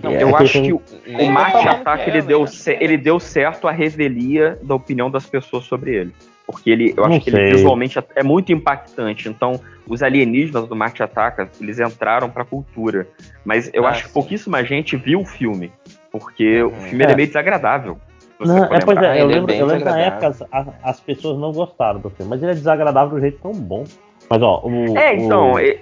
[0.02, 2.42] Não, é eu aquele acho que filme- o, o falando Ataque que é, ele, deu
[2.44, 2.78] né?
[2.80, 6.14] ele deu certo a revelia da opinião das pessoas sobre ele.
[6.48, 7.40] Porque ele, eu Não acho que sei.
[7.40, 9.30] ele visualmente é muito impactante.
[9.30, 13.08] Então, os alienígenas do Marte Ataca, eles entraram pra cultura.
[13.46, 14.14] Mas eu Ah, acho que sim.
[14.14, 15.72] pouquíssima gente viu o filme.
[16.12, 16.82] Porque o Uhum.
[16.82, 17.16] filme ele é É.
[17.16, 17.98] meio desagradável.
[18.40, 21.00] Não, é, pois é, eu Ele é lembro, bem eu lembro na época as, as
[21.00, 23.86] pessoas não gostaram do filme, mas ele é desagradável de um jeito tão bom.
[24.30, 24.98] Mas ó, o.
[24.98, 25.80] É, então, o ele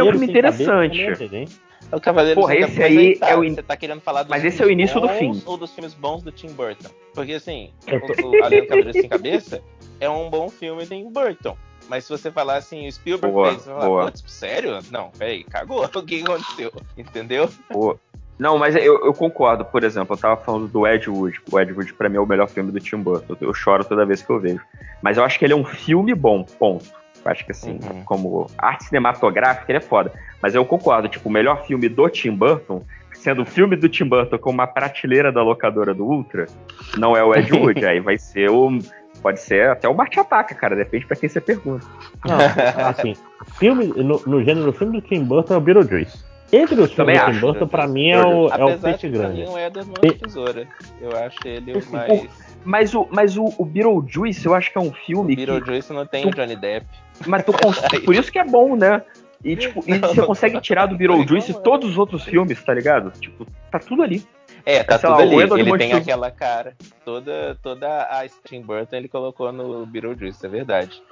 [0.00, 1.18] é um filme Cabeça interessante.
[1.18, 1.46] também
[1.92, 4.44] é o Cavaleiro Porra, esse aí é o in- Você tá querendo falar dos Mas
[4.44, 5.42] esse é o início do fim.
[5.46, 6.88] Ou dos filmes bons do Tim Burton?
[7.14, 9.62] Porque assim, o, o Além do Cavaleiro Sem Cabeça
[10.00, 11.56] é um bom filme do Tim Burton.
[11.88, 14.04] Mas se você falar assim, o Spielberg Boa, fez, você vai falar, boa.
[14.06, 14.78] putz, sério?
[14.90, 15.84] Não, peraí, cagou.
[15.94, 16.72] O que aconteceu?
[16.96, 17.48] Entendeu?
[17.68, 17.98] Pô,
[18.38, 19.64] Não, mas eu, eu concordo.
[19.66, 21.40] Por exemplo, eu tava falando do Ed Wood.
[21.52, 23.36] O Ed Wood, pra mim, é o melhor filme do Tim Burton.
[23.40, 24.60] Eu choro toda vez que eu vejo.
[25.02, 26.90] Mas eu acho que ele é um filme bom, ponto.
[27.24, 28.04] Eu acho que assim, Uhum.
[28.04, 30.12] como arte cinematográfica, ele é foda.
[30.42, 34.04] Mas eu concordo, tipo, o melhor filme do Tim Burton, sendo o filme do Tim
[34.04, 36.46] Burton com uma prateleira da locadora do Ultra,
[36.98, 37.84] não é o Ed Wood.
[37.86, 38.78] aí vai ser o.
[39.22, 40.76] Pode ser até o Marte Ataca, cara.
[40.76, 41.86] Depende pra quem você pergunta.
[42.26, 42.36] Não,
[42.90, 43.14] assim,
[43.58, 46.22] filme, no, no gênero filme do Tim Burton é o Beetlejuice.
[46.52, 47.40] Entre os filmes do Tim.
[47.40, 49.40] Burton, pra mim, é o, é o peixe que grande.
[49.40, 50.68] mim não é das mãos de tesoura.
[51.00, 52.28] Eu acho ele o mais.
[52.66, 55.46] Mas o, mas o, o Beetlejuice, eu acho que é um filme que.
[55.46, 56.86] Beetlejuice não tem o Johnny Depp.
[57.26, 57.80] Mas tu cons...
[58.04, 59.02] por isso que é bom, né?
[59.44, 63.10] E, tipo, e você consegue tirar do Beetlejuice todos os outros filmes, tá ligado?
[63.20, 64.24] Tipo, tá tudo ali.
[64.64, 65.42] É, tá Sei tudo lá, o ali.
[65.42, 66.74] Edward Ele tem aquela cara.
[67.04, 71.02] Toda, toda a Tim Burton ele colocou no Beetlejuice, é verdade.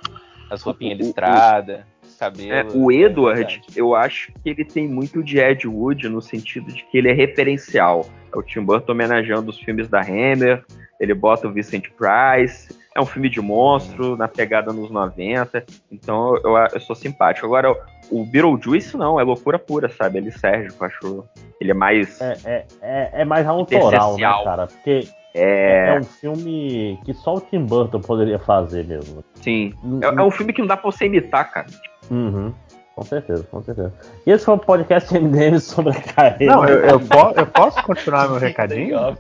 [0.50, 1.84] As roupinhas listradas,
[2.18, 2.52] cabelo.
[2.52, 3.66] É, o é Edward, verdade.
[3.76, 7.12] eu acho que ele tem muito de Ed Wood no sentido de que ele é
[7.12, 8.08] referencial.
[8.32, 10.64] É o Tim Burton homenageando os filmes da Hammer,
[11.02, 16.36] ele bota o Vincent Price, é um filme de monstro, na pegada nos 90, então
[16.36, 17.44] eu, eu sou simpático.
[17.44, 17.74] Agora,
[18.08, 20.18] o Beetlejuice não, é loucura pura, sabe?
[20.18, 21.24] Ele Sérgio, acho,
[21.60, 22.20] ele é mais...
[22.20, 24.66] É, é, é, é mais autoral, né, cara?
[24.68, 25.88] Porque É.
[25.88, 29.24] é um filme que só o Tim Burton poderia fazer mesmo.
[29.34, 29.74] Sim.
[30.02, 31.66] É, é um filme que não dá pra você imitar, cara.
[32.10, 32.54] Uhum.
[33.02, 33.92] Com certeza, com certeza.
[34.24, 36.54] E esse foi um podcast MDM sobre a carreira.
[36.54, 38.96] Não, eu, eu, po- eu posso continuar meu recadinho?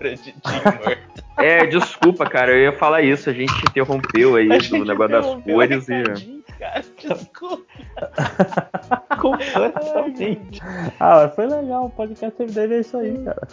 [1.38, 5.88] É, desculpa, cara, eu ia falar isso, a gente interrompeu aí do negócio das cores
[5.88, 6.42] e.
[6.58, 7.62] Cara, desculpa.
[9.18, 10.60] Completamente.
[11.00, 13.48] Ah, mas foi legal, o podcast MDM é isso aí, cara.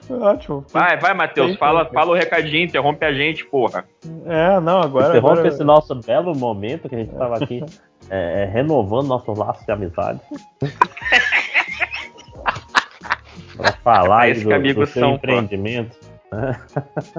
[0.00, 0.64] Foi ótimo.
[0.72, 3.84] Vai, vai, Matheus, fala, fala o recadinho, interrompe a gente, porra.
[4.24, 5.08] É, não, agora.
[5.08, 5.48] Interrompe agora...
[5.48, 7.62] esse nosso belo momento que a gente tava aqui
[8.10, 10.20] é, é, renovando nossos laços de amizade.
[13.56, 15.96] pra falar do, do seu são, empreendimento.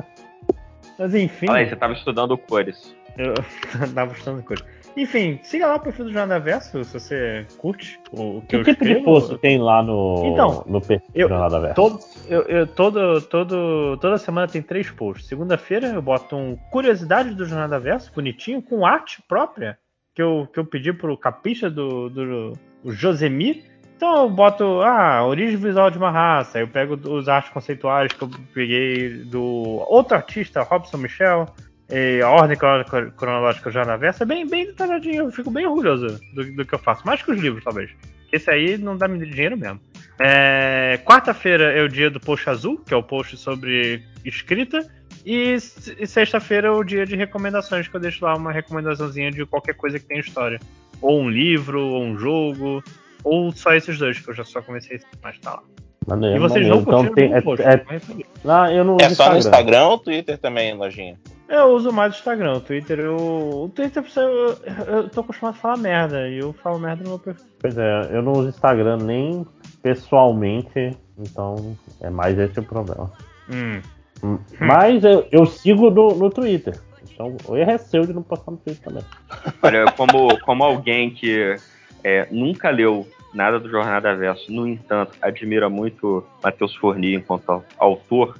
[0.97, 1.47] Mas enfim.
[1.47, 2.95] Fala aí, você tava estudando cores.
[3.17, 3.33] Eu
[3.93, 4.63] tava postando coisa.
[4.97, 8.55] Enfim, siga lá o perfil do Jornal Verso se você curte o, o que, Que
[8.57, 9.05] eu tipo de escrevo.
[9.05, 11.75] post tem lá no, Então, no perfil eu- do Jornal da Versa?
[11.75, 15.27] Todo, eu, eu- todo, todo, toda semana tem três posts.
[15.27, 19.77] Segunda-feira eu boto um Curiosidades do Jornal da Verso, bonitinho, com arte própria,
[20.15, 23.63] que eu, que eu pedi pro capista do, do, do Josemi.
[23.95, 26.59] Então eu boto, ah, origem visual de uma raça.
[26.59, 29.41] Eu pego os artes conceituais que eu peguei do
[29.89, 31.45] outro artista, Robson Michel.
[31.91, 35.23] E a ordem cron- cron- cronológica já na versa é bem, bem detalhadinho.
[35.25, 37.05] Eu fico bem orgulhoso do, do que eu faço.
[37.05, 37.89] Mais que os livros, talvez.
[38.31, 39.81] Esse aí não dá dinheiro mesmo.
[40.19, 44.87] É, Quarta-feira é o dia do post azul, que é o post sobre escrita.
[45.25, 45.57] E,
[45.99, 49.75] e sexta-feira é o dia de recomendações, que eu deixo lá uma recomendaçãozinha de qualquer
[49.75, 50.59] coisa que tem história.
[51.01, 52.83] Ou um livro, ou um jogo,
[53.23, 55.63] ou só esses dois, que eu já só comecei mas tá lá.
[56.07, 56.75] Maneiro, E vocês maneiro.
[56.75, 58.25] não curtiram então tem, é, é- receber.
[58.45, 61.19] Ah, eu não É só no Instagram ou Twitter também, Lojinha?
[61.47, 63.15] Eu uso mais o Instagram, o Twitter eu.
[63.15, 64.57] O Twitter eu,
[64.87, 67.45] eu tô acostumado a falar merda, e eu falo merda no meu perfil.
[67.59, 69.45] Pois é, eu não uso Instagram nem
[69.81, 73.11] pessoalmente, então é mais esse o problema.
[73.51, 73.81] Hum.
[74.23, 76.79] Hum, Mas eu, eu sigo no, no Twitter.
[77.13, 79.03] Então o erro é seu de não postar no Twitter também.
[79.61, 81.57] Olha, como, como alguém que
[82.03, 87.65] é, nunca leu nada do Jornada Verso, no entanto, admira muito Matheus Forni enquanto au-
[87.77, 88.37] autor,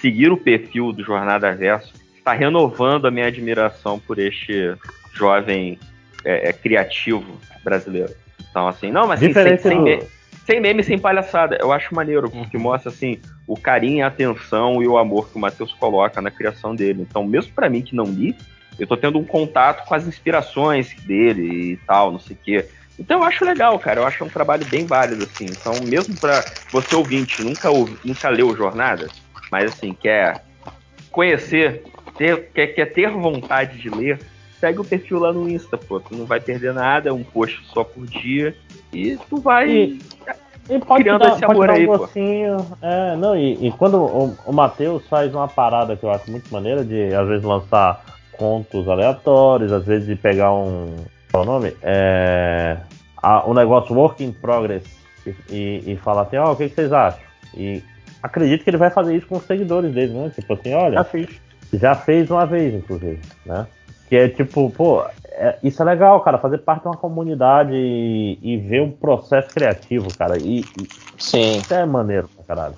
[0.00, 4.74] seguir o perfil do Jornada Verso está renovando a minha admiração por este
[5.14, 5.78] jovem
[6.24, 7.24] é, é, criativo
[7.64, 8.12] brasileiro.
[8.50, 10.06] Então, assim, não, mas assim, sem, sem, do-
[10.46, 11.56] sem meme, sem palhaçada.
[11.60, 15.40] Eu acho maneiro, porque mostra, assim, o carinho, a atenção e o amor que o
[15.40, 17.02] Matheus coloca na criação dele.
[17.08, 18.36] Então, mesmo pra mim que não li,
[18.78, 22.66] eu tô tendo um contato com as inspirações dele e tal, não sei o quê.
[22.98, 24.00] Então eu acho legal, cara.
[24.00, 25.46] Eu acho um trabalho bem válido, assim.
[25.46, 29.08] Então, mesmo pra você ouvinte, nunca, ouvi- nunca leu Jornada,
[29.50, 30.44] mas assim, quer
[31.10, 31.84] conhecer,
[32.16, 34.20] ter, quer, quer ter vontade de ler,
[34.60, 35.98] segue o perfil lá no Insta, pô.
[35.98, 38.54] Tu não vai perder nada, é um post só por dia.
[38.92, 39.98] E tu vai E-
[40.68, 41.98] E pode criando dar, esse pode amor dar aí, um pô.
[41.98, 42.56] gostinho.
[42.80, 46.52] É, não, e, e quando o, o Matheus faz uma parada que eu acho muito
[46.52, 48.04] maneira, de às vezes lançar
[48.38, 50.94] contos aleatórios, às vezes de pegar um.
[51.32, 51.76] Qual é o nome?
[51.82, 52.76] É.
[53.22, 54.84] a- o negócio Work in Progress
[55.50, 57.20] e, e, falar assim, ó, o que, que vocês acham?
[57.54, 57.82] E
[58.22, 60.30] acredito que ele vai fazer isso com os seguidores dele, né?
[60.34, 60.94] Tipo assim, olha.
[60.94, 61.28] Já fiz.
[61.72, 63.66] Já fez uma vez, inclusive, né?
[64.10, 68.36] Que é tipo, pô, é- isso é legal, cara, fazer parte de uma comunidade e,
[68.42, 70.36] e ver um processo criativo, cara.
[70.36, 71.60] E, e- Sim.
[71.60, 72.74] Isso é maneiro pra caralho.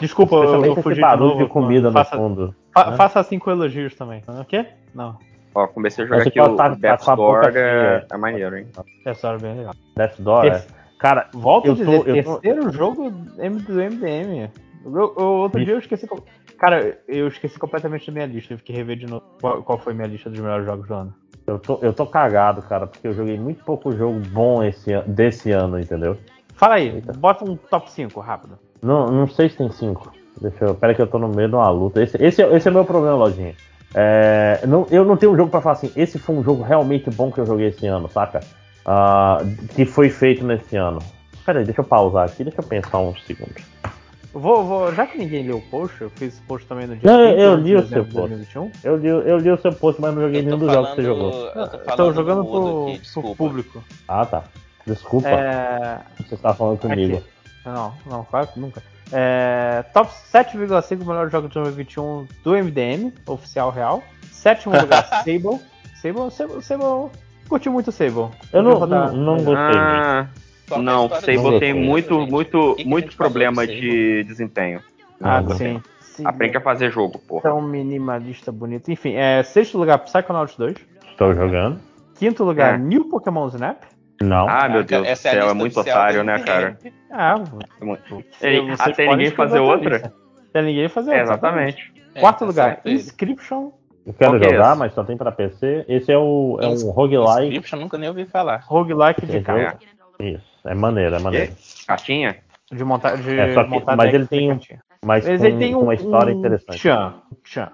[0.00, 1.44] Desculpa, eu, Especialmente eu esse fugi de barulho novo.
[1.44, 2.06] de comida mano.
[2.12, 2.96] no fundo, fa- né?
[2.96, 4.20] Faça cinco elogios também.
[4.26, 4.66] O quê?
[4.92, 5.16] Não.
[5.54, 8.66] Ó, comecei a jogar Esse aqui o, tá- o tá Door, é, é maneiro, hein?
[9.04, 9.74] Essa hora é bem legal.
[9.96, 10.64] Death Door, é.
[10.98, 14.50] Cara, Volto eu a tô- dizer, tô- terceiro jogo M- do MDM.
[14.84, 16.08] Eu- eu- outro dia eu esqueci.
[16.58, 18.48] Cara, eu esqueci completamente da minha lista.
[18.48, 21.14] Tive que rever de novo qual, qual foi minha lista dos melhores jogos do ano.
[21.46, 25.52] Eu tô, eu tô cagado, cara, porque eu joguei muito pouco jogo bom esse, desse
[25.52, 26.16] ano, entendeu?
[26.54, 28.58] Fala aí, bota um top 5 rápido.
[28.82, 30.12] Não, não sei se tem cinco.
[30.40, 30.74] Deixa eu.
[30.74, 32.02] Pera que eu tô no meio de uma luta.
[32.02, 33.54] Esse, esse, é- esse é o meu problema, Lojinha.
[33.94, 37.08] É, não, eu não tenho um jogo pra falar assim, esse foi um jogo realmente
[37.10, 38.40] bom que eu joguei esse ano, saca?
[38.84, 39.40] Ah,
[39.74, 40.98] que foi feito nesse ano.
[41.44, 43.62] Pera aí, deixa eu pausar aqui, deixa eu pensar uns segundos.
[44.38, 47.24] Vou, vou, já que ninguém leu o post, eu fiz post também no dia Não,
[47.24, 48.28] 30 eu de li o seu post.
[48.28, 48.72] 2021.
[48.84, 51.02] Eu li, eu li o seu post, mas não joguei nenhum dos jogos que você
[51.04, 51.46] jogou.
[51.48, 53.84] Eu tô tô jogando pro, aqui, pro público.
[54.06, 54.44] Ah, tá.
[54.86, 55.26] Desculpa.
[55.26, 56.00] É...
[56.18, 57.16] Você tá falando comigo.
[57.16, 57.26] Aqui.
[57.64, 58.82] Não, não, claro que nunca.
[59.10, 64.02] É, top 7,5 melhor jogo de 2021 do MDM, oficial real.
[64.30, 65.60] Sétimo lugar, Sable.
[65.94, 67.10] Sable, Sable, Sable.
[67.48, 68.28] Curti muito Sable.
[68.52, 69.78] Eu não, não, não gostei muito.
[69.78, 72.30] Ah, Qual é a não, Sable do tem muito, gente?
[72.30, 73.80] muito, que que muito problema do Sable?
[73.80, 74.80] de desempenho.
[75.22, 75.82] Ah, Não, sim.
[76.00, 76.26] sim.
[76.26, 77.42] Aprende a fazer jogo, porra.
[77.42, 78.90] Tão minimalista bonito.
[78.90, 80.76] Enfim, é, sexto lugar, Psychonauts 2.
[81.10, 81.80] Estou jogando.
[82.18, 82.78] Quinto lugar, É.
[82.78, 83.82] New Pokémon Snap.
[84.22, 84.48] Não.
[84.48, 86.78] Ah, meu Deus do essa é a céu, é lista muito otário, do né, cara?
[87.12, 87.34] Ah,
[88.40, 90.12] É Ei, até ninguém fazer outra.
[90.48, 91.34] Até ninguém fazer É, outra.
[91.34, 91.92] exatamente.
[92.14, 92.80] É, Quarto tá lugar.
[92.86, 93.70] Inscription.
[94.06, 94.78] Eu quero Qual é jogar, esse?
[94.78, 95.84] mas só tem pra PC.
[95.88, 97.42] Esse é, o, é um roguelike.
[97.48, 98.62] Inscription, nunca nem ouvi falar.
[98.66, 99.78] Roguelike de carta.
[100.20, 101.52] Isso, é maneiro, é maneiro.
[101.86, 102.36] Cartinha?
[102.70, 104.58] De montar, de É, só que- montar mas ele tem um-.
[105.04, 106.78] Mas Mas com, ele tem um, uma história um interessante.
[106.78, 107.14] Tchan.
[107.44, 107.68] tchan.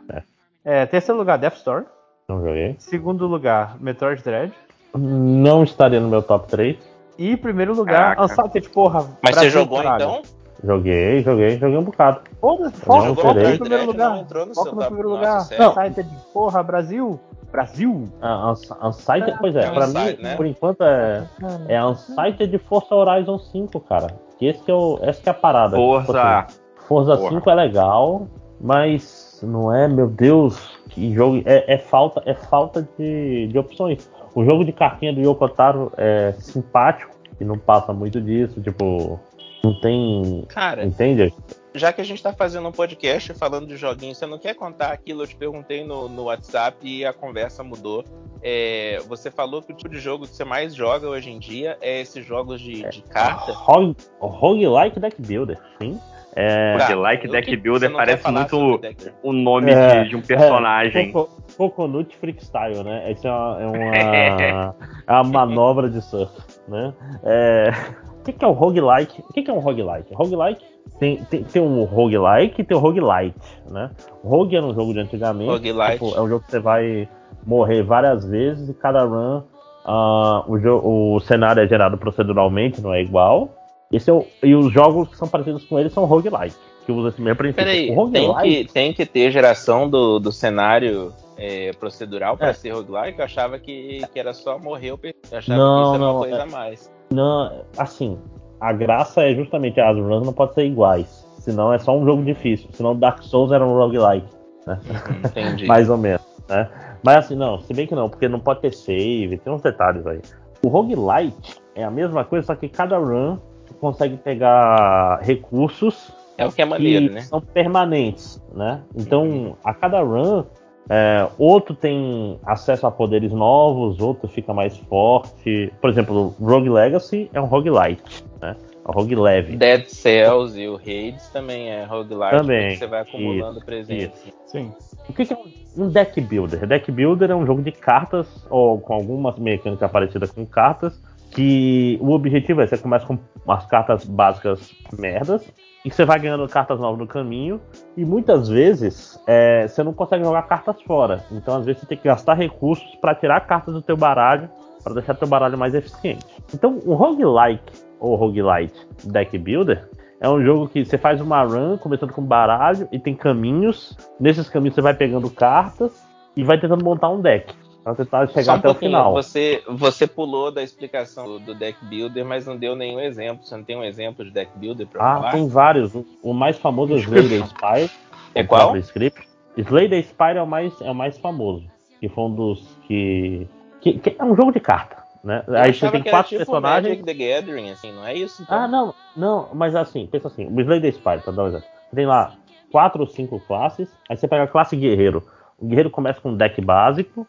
[0.65, 1.87] É, terceiro lugar, Death Store.
[2.29, 2.77] Não joguei.
[2.79, 4.53] Segundo lugar, Metroid Dread.
[4.95, 6.77] Não estaria no meu top 3.
[7.19, 8.25] E primeiro lugar, Caraca.
[8.25, 9.07] Uncharted, porra.
[9.23, 10.03] Mas você jogou caralho.
[10.05, 10.23] então?
[10.63, 12.21] Joguei, joguei, joguei um bocado.
[12.43, 14.27] Foda-se, Não, foca, no primeiro lugar.
[14.53, 15.43] Foca no primeiro lugar.
[15.43, 17.21] Uncharted, porra, Brasil.
[17.53, 18.05] Brasil.
[18.21, 20.37] Ah, Uns- Unsighted, pois é, é pra Unsighted, mim, né?
[20.37, 21.25] por enquanto, é,
[21.69, 24.09] é Unsighted de Forza Horizon 5, cara.
[24.39, 25.77] Que esse que é o, essa que é a parada.
[25.77, 26.47] Forza.
[26.89, 27.29] Forza Porra.
[27.31, 28.27] 5 é legal,
[28.61, 31.43] mas não é, meu Deus, que jogo.
[31.47, 34.11] É, é falta, é falta de, de opções.
[34.35, 39.21] O jogo de cartinha do Yoko Taro é simpático e não passa muito disso, tipo,
[39.63, 40.45] não tem.
[40.49, 41.33] Cara, Entende?
[41.75, 44.93] Já que a gente tá fazendo um podcast falando de joguinhos, você não quer contar
[44.93, 45.23] aquilo?
[45.23, 48.05] Eu te perguntei no, no WhatsApp e a conversa mudou.
[48.43, 51.79] É, você falou que o tipo de jogo que você mais joga hoje em dia
[51.81, 53.53] é esses jogos de, de carta.
[53.53, 55.99] Rogue, roguelike Deck Builder, sim.
[56.35, 58.81] É, Roguelike Deck Builder parece muito
[59.23, 61.09] o nome É, de, de um personagem.
[61.09, 63.13] É, Coco- Coconut Freestyle, né?
[63.13, 64.75] Isso é uma, é uma,
[65.07, 66.33] é uma manobra de surf,
[66.67, 66.93] né?
[67.23, 67.71] É,
[68.19, 69.23] o que, que é o roguelike?
[69.29, 70.15] O que, que é um roguelike?
[70.15, 70.65] Roguelike
[70.99, 73.37] tem, tem, tem um roguelike e tem o roguelite,
[73.71, 73.91] né?
[74.25, 75.51] Rogue era um jogo de antigamente.
[75.51, 75.93] Roguelite.
[75.93, 77.09] tipo, é um jogo que você vai
[77.47, 79.43] morrer várias vezes e cada run
[79.85, 83.49] ah, o, o cenário é gerado proceduralmente, não é igual.
[83.91, 86.55] Esse é o- e os jogos que são parecidos com ele são roguelike,
[86.87, 87.65] que usa esse mesmo princípio.
[87.65, 92.53] Peraí, tem que, tem que ter geração do, do cenário é, procedural para É.
[92.53, 93.19] ser roguelike?
[93.19, 94.91] Eu achava que, que era só morrer
[95.31, 96.93] Eu achava Não, que isso era não, uma coisa é- a mais.
[97.13, 98.19] Não, assim,
[98.63, 101.27] a graça é justamente as runs não podem ser iguais.
[101.41, 102.69] Senão é só um jogo difícil.
[102.73, 104.29] Senão Dark Souls era um roguelike.
[104.65, 104.79] Né?
[105.25, 105.67] entendi.
[105.67, 106.23] Mais ou menos.
[106.49, 106.71] Né?
[107.03, 110.07] Mas assim, não, se bem que não, porque não pode ter save, tem uns detalhes
[110.07, 110.21] aí.
[110.65, 116.47] O roguelite é a mesma coisa, só que cada run tu consegue pegar recursos É
[116.47, 117.21] o que é maneiro, que né?
[117.23, 118.81] são permanentes, né?
[118.95, 120.45] Então, a cada run,
[120.89, 125.73] é, outro tem acesso a poderes novos, outro fica mais forte.
[125.81, 128.57] Por exemplo, o Rogue Legacy é um roguelite, né?
[128.85, 129.57] É um rogue leve.
[129.57, 134.33] Dead Cells e o Hades também é roguelike, Também, porque você vai acumulando isso, presentes.
[134.47, 134.73] Sim.
[135.09, 136.67] O que que é um- um deck builder?
[136.67, 141.97] Deck builder é um jogo de cartas, ou com algumas mecânicas parecidas com cartas, que
[142.01, 145.43] o objetivo é você começa com umas cartas básicas merdas,
[145.85, 147.61] e você vai ganhando cartas novas no caminho,
[147.97, 151.25] e muitas vezes é, você não consegue jogar cartas fora.
[151.31, 154.49] Então às vezes você tem que gastar recursos para tirar cartas do teu baralho,
[154.83, 156.25] para deixar teu baralho mais eficiente.
[156.55, 159.89] Então o roguelike, ou roguelite deck builder,
[160.21, 163.97] é um jogo que você faz uma run, começando com baralho, e tem caminhos.
[164.21, 165.93] Nesses caminhos você vai pegando cartas
[166.37, 167.53] e vai tentando montar um deck.
[167.83, 169.13] Pra tentar chegar Só um até o final.
[169.13, 173.45] Você, você pulou da explicação do, do deck builder, mas não deu nenhum exemplo.
[173.45, 175.31] Você não tem um exemplo de deck builder para Ah, falar?
[175.33, 175.93] tem vários.
[176.23, 177.91] O- mais famoso é o Slay the Spire.
[178.35, 178.77] É o qual?
[178.77, 179.29] Script.
[179.57, 181.65] Slay the Spire é o mais, é o mais famoso.
[181.99, 183.47] Que foi um dos que,
[183.81, 183.99] que.
[183.99, 185.03] que é um jogo de carta.
[185.25, 185.43] Né?
[185.47, 186.99] Eu Aí você tem quatro tipo personagens.
[186.99, 188.43] Magic the Gathering, assim, não é isso?
[188.43, 188.59] então?
[188.59, 191.67] Ah, não, não, mas assim, pensa assim, o Slay the Spire, pra dar um exemplo.
[191.91, 192.33] Você tem lá
[192.73, 195.23] quatro ou cinco classes, aí você pega a classe guerreiro.
[195.59, 197.25] O guerreiro começa com um deck básico,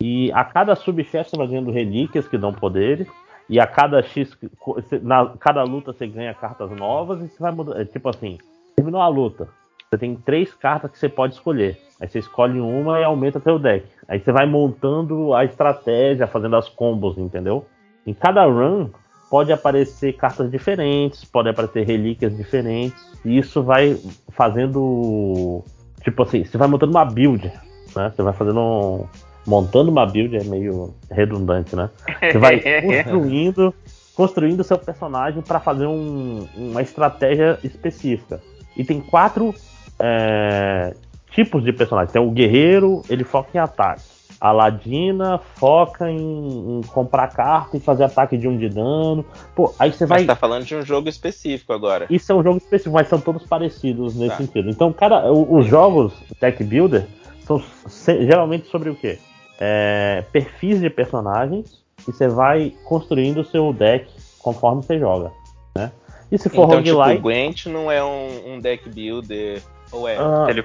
[0.00, 3.08] e a cada subchefe você vai ganhando relíquias que dão poderes,
[3.48, 4.36] e a cada X,
[5.02, 7.80] na cada luta você ganha cartas novas, e você vai mudando.
[7.80, 8.38] É tipo assim,
[8.74, 9.48] terminou a luta.
[9.88, 11.80] Você tem três cartas que você pode escolher.
[12.00, 13.86] Aí você escolhe uma e aumenta teu deck.
[14.08, 17.64] Aí você vai montando a estratégia, fazendo as combos, entendeu?
[18.06, 18.90] Em cada run
[19.30, 23.20] pode aparecer cartas diferentes, pode aparecer relíquias diferentes.
[23.24, 23.96] E isso vai
[24.30, 25.64] fazendo.
[26.02, 27.50] Tipo assim, você vai montando uma build,
[27.94, 28.12] né?
[28.14, 29.06] Você vai fazendo um.
[29.46, 31.88] Montando uma build é meio redundante, né?
[32.20, 33.74] Você vai construindo
[34.14, 38.40] construindo seu personagem para fazer um- uma estratégia específica.
[38.74, 39.54] E tem quatro
[39.98, 40.94] é,
[41.30, 42.12] tipos de personagem.
[42.12, 44.02] Tem o guerreiro, ele foca em ataque.
[44.40, 49.24] A Ladina foca em, em comprar carta e fazer ataque de um de dano.
[49.54, 50.18] Pô, aí você vai.
[50.20, 52.06] Mas tá falando de um jogo específico agora.
[52.10, 54.36] Isso é um jogo específico, mas são todos parecidos nesse Tá.
[54.38, 54.68] sentido.
[54.70, 57.06] Então, cada, o- os jogos Deck Builder
[57.46, 57.62] são
[58.04, 59.18] geralmente sobre o quê?
[59.58, 64.06] É, perfis de personagens e você vai construindo o seu deck
[64.38, 65.32] conforme você joga.
[65.74, 65.90] Né?
[66.30, 67.18] E se for então, tipo, roguelike.
[67.18, 69.62] o Gwent não é um, um deck builder,
[69.92, 70.16] ou é?
[70.16, 70.64] Ah, Se ele,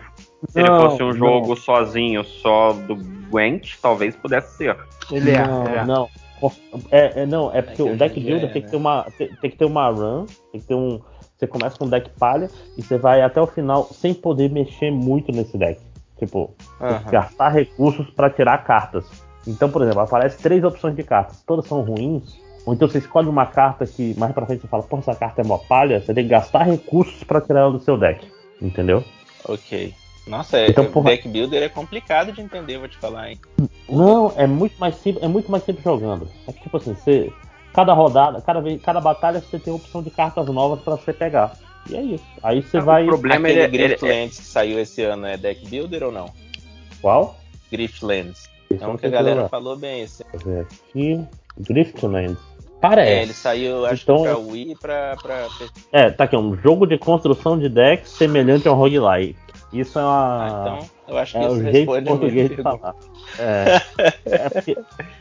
[0.50, 1.14] se ele não, fosse um não.
[1.14, 2.96] jogo sozinho, só do
[3.30, 4.78] Gwent, talvez pudesse ser.
[5.12, 6.10] não, não.
[6.90, 8.66] É, é, não, é porque que o deck builder é, tem, né?
[8.66, 11.00] que ter uma, tem, tem que ter uma run, tem que ter um.
[11.38, 14.92] Você começa com um deck palha e você vai até o final sem poder mexer
[14.92, 15.80] muito nesse deck.
[16.22, 17.10] Tipo, Aham.
[17.10, 19.10] gastar recursos para tirar cartas.
[19.48, 22.40] Então, por exemplo, aparece três opções de cartas, todas são ruins.
[22.64, 25.42] Ou então você escolhe uma carta que mais pra frente você fala, pô, essa carta
[25.42, 28.32] é mó palha, você tem que gastar recursos para tirar ela do seu deck.
[28.62, 29.04] Entendeu?
[29.46, 29.96] Ok.
[30.28, 31.10] Nossa, é, Então, porra.
[31.10, 33.40] deck builder é complicado de entender, vou te falar, hein?
[33.90, 36.28] Não, é muito mais simples, é muito mais simples jogando.
[36.48, 37.34] É que, tipo assim, você.
[37.74, 41.54] Cada rodada, cada, vez, cada batalha você tem opção de cartas novas pra você pegar.
[41.90, 42.24] E é isso.
[42.44, 43.08] Aí você vai.
[43.08, 46.32] Aquele Griftlands que saiu esse ano é deck builder ou não?
[47.02, 47.38] Qual?
[47.72, 48.50] Griftlands.
[48.70, 49.50] Esse É um que a galera jogar.
[49.50, 50.24] falou bem esse.
[50.32, 51.20] Deixa aqui.
[51.58, 52.38] Driftland.
[52.80, 53.12] Parece.
[53.12, 55.48] É, ele saiu, acho Então- que pra Wii pra, pra
[55.92, 59.36] É, tá aqui, um jogo de construção de decks semelhante a um roguelike.
[59.72, 60.44] Isso é uma.
[60.44, 62.96] Ah, então, eu acho que é isso o jeito português de falar.
[63.38, 63.82] É,
[64.26, 64.78] é porque,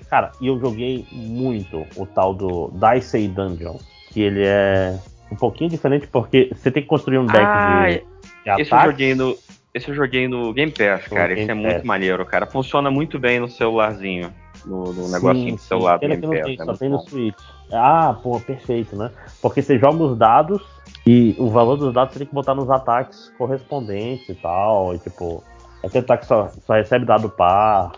[0.09, 3.77] cara, e eu joguei muito o tal do Dicey Dungeon,
[4.11, 4.99] que ele é
[5.31, 8.77] um pouquinho diferente porque você tem que construir um deck Ah, de, de esse eu
[8.79, 8.91] ataque.
[8.93, 9.37] joguei no.
[9.73, 11.29] Esse eu joguei no Game Pass, No cara.
[11.35, 11.73] Game esse é Pass.
[11.75, 12.45] muito maneiro, cara.
[12.47, 14.33] Funciona muito bem no celularzinho.
[14.67, 17.05] no, no negocinho do celular do Game Pass, tem, é só tem no bom.
[17.07, 17.39] Switch.
[17.73, 19.11] Ah, pô, perfeito, né?
[19.41, 20.61] Porque você joga os dados
[21.07, 24.93] e o valor dos dados você tem que botar nos ataques correspondentes e tal.
[24.95, 25.43] E tipo,
[25.85, 27.93] é aquele ataque que só, só recebe dado par,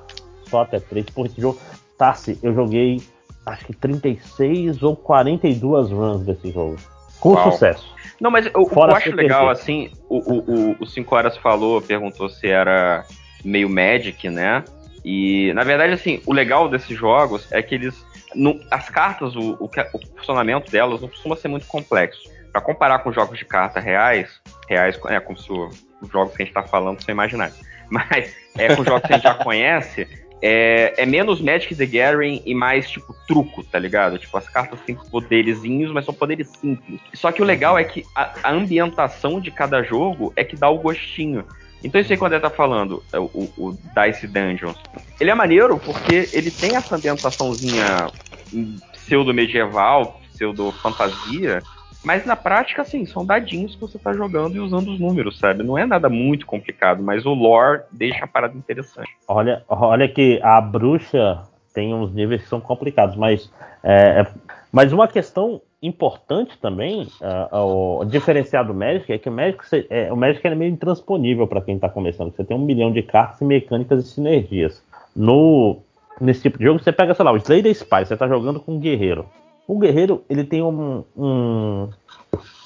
[0.51, 1.07] só até 3.
[1.07, 1.59] Porra, esse jogo.
[1.97, 3.01] Tassi, eu joguei
[3.47, 6.77] acho que 36 ou 42 runs desse jogo.
[7.23, 7.53] Com Uau.
[7.53, 7.87] sucesso.
[8.21, 10.39] Não, mas que Fora eu acho legal, assim, o, o,
[10.73, 13.05] o, o 5 Horas falou, perguntou se era
[13.45, 14.65] meio Magic, né?
[15.05, 18.05] E, na verdade, assim, o legal desses jogos é que eles.
[18.35, 22.21] não- as cartas, o, o, o funcionamento delas não costuma ser muito complexo.
[22.51, 26.45] Pra comparar com jogos de carta reais, reais, é como se os jogos que a
[26.45, 27.59] gente tá falando são imaginários.
[27.89, 30.09] Mas é com jogos que a gente já conhece,
[30.43, 34.19] é, é menos Magic the Gathering e mais, tipo, truco, tá ligado?
[34.19, 37.01] Tipo, as cartas têm poderezinhos, mas são poderes simples.
[37.15, 40.69] Só que o legal é que a, a ambientação de cada jogo é que dá
[40.69, 41.45] o gostinho.
[41.85, 44.77] Então isso aí quando ele tá falando, é, o, o Dice Dungeons,
[45.21, 48.09] ele é maneiro porque ele tem essa ambientaçãozinha
[48.93, 51.63] pseudo-medieval, pseudo-fantasia,
[52.05, 55.63] mas na prática, assim, são dadinhos que você tá jogando e usando os números, sabe?
[55.63, 59.11] Não é nada muito complicado, mas o lore deixa a parada interessante.
[59.29, 63.51] Olha, olha que a bruxa tem uns níveis que são complicados, mas
[63.83, 64.27] é, é-
[64.71, 70.17] mas uma questão importante também, é, o do Magic é que o Magic, é, o
[70.17, 72.33] Magic é meio intransponível para quem está começando.
[72.35, 74.83] Você tem um milhão de cartas e mecânicas e sinergias.
[75.15, 75.79] No
[76.21, 78.61] nesse tipo de jogo você pega, sei lá, o Slay the Spy, você está jogando
[78.61, 79.27] com um guerreiro.
[79.73, 81.89] O guerreiro ele tem um, um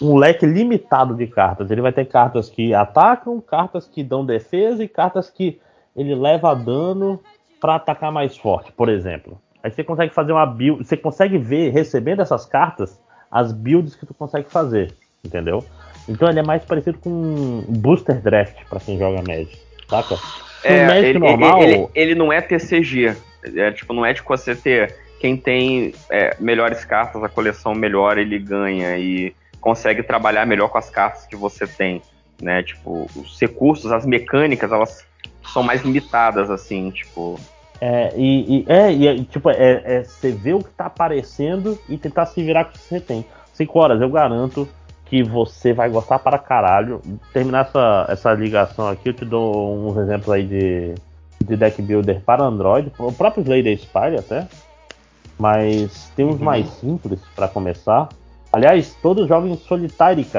[0.03, 1.71] um leque limitado de cartas.
[1.71, 5.61] Ele vai ter cartas que atacam, cartas que dão defesa e cartas que
[5.97, 7.21] ele leva dano
[7.61, 9.41] para atacar mais forte, por exemplo.
[9.63, 14.05] Aí você consegue fazer uma build, você consegue ver recebendo essas cartas as builds que
[14.05, 14.93] tu consegue fazer,
[15.25, 15.65] entendeu?
[16.09, 19.57] Então ele é mais parecido com um booster draft para quem joga Magic,
[19.89, 20.17] saca?
[20.65, 23.17] É, Magic ele, normal, ele, ele- ele não é TCG.
[23.55, 28.19] É, tipo, não é de você ter quem tem é, melhores cartas, a coleção melhor
[28.19, 32.03] ele ganha e consegue trabalhar melhor com as cartas que você tem,
[32.41, 32.63] né?
[32.63, 35.05] Tipo, os recursos, as mecânicas, elas
[35.53, 37.39] são mais limitadas, assim, tipo.
[37.81, 41.79] É, e, e- é, e é, tipo, é, é você ver o que tá aparecendo
[41.89, 43.25] e tentar se virar com o que você tem.
[43.53, 44.69] 5 horas, eu garanto
[45.07, 47.01] que você vai gostar para caralho.
[47.33, 50.95] Terminar essa, essa ligação aqui, eu te dou uns exemplos aí de,
[51.45, 54.47] de deck builder para Android, o próprio Slay the Spire até.
[55.39, 58.09] Mas tem uns mais simples para começar.
[58.53, 59.57] Aliás, todos jogam em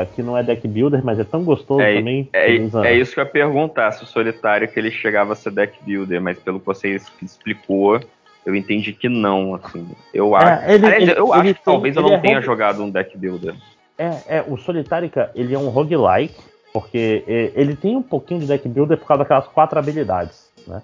[0.06, 2.28] que não é deck builder, mas é tão gostoso É, também.
[2.34, 5.52] é, é isso que eu ia perguntar, se o solitário que ele chegava a ser
[5.52, 8.00] deck builder, mas pelo que você explicou,
[8.46, 9.88] eu entendi que não, assim.
[10.14, 10.72] Eu É, acho.
[10.72, 13.16] ele- Aliás, ele- eu ele acho que talvez eu não é tenha jogado um deck
[13.18, 13.54] builder.
[14.00, 16.36] É, é, o Solitárica, ele é um roguelike,
[16.74, 20.82] porque é, ele tem um pouquinho de deck builder por causa daquelas quatro habilidades, né?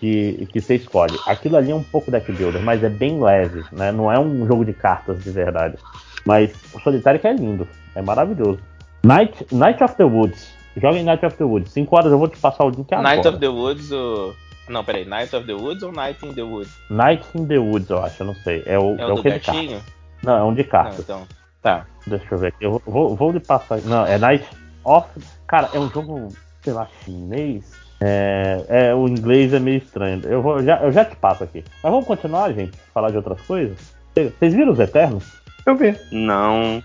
[0.00, 1.14] Que, que você escolhe.
[1.26, 3.92] Aquilo ali é um pouco deck builder, mas é bem leve, né?
[3.92, 5.76] Não é um jogo de cartas de verdade.
[6.24, 8.58] Mas o Solitárica é lindo, é maravilhoso.
[9.04, 10.52] Night, Night of the Woods.
[10.76, 11.72] Joga em Night of the Woods.
[11.74, 13.14] 5 horas eu vou te passar o link agora.
[13.14, 14.34] Night of the Woods, o.
[14.68, 16.72] Não, peraí, Night of the Woods ou Night in the Woods?
[16.88, 18.62] Night in the Woods, eu acho, eu não sei.
[18.64, 19.70] É o, É é o do que de gatinho?
[19.72, 19.94] cartas.
[20.22, 21.08] Não, é um de cartas.
[21.08, 21.26] Não, então.
[21.60, 21.86] Tá.
[22.06, 22.64] Deixa eu ver aqui.
[22.64, 23.80] Eu vou, vou lhe passar.
[23.82, 24.46] Não, é Night
[24.84, 25.08] of.
[25.46, 26.28] Cara, é um jogo,
[26.62, 27.72] sei lá, chinês.
[28.00, 30.22] É, é, o inglês é meio estranho.
[30.24, 31.62] Eu, vou, já, eu já te passo aqui.
[31.82, 32.76] Mas vamos continuar, gente?
[32.94, 33.76] Falar de outras coisas?
[34.14, 35.24] Vocês viram os Eternos?
[35.66, 35.94] Eu vi.
[36.10, 36.78] Não.
[36.78, 36.82] O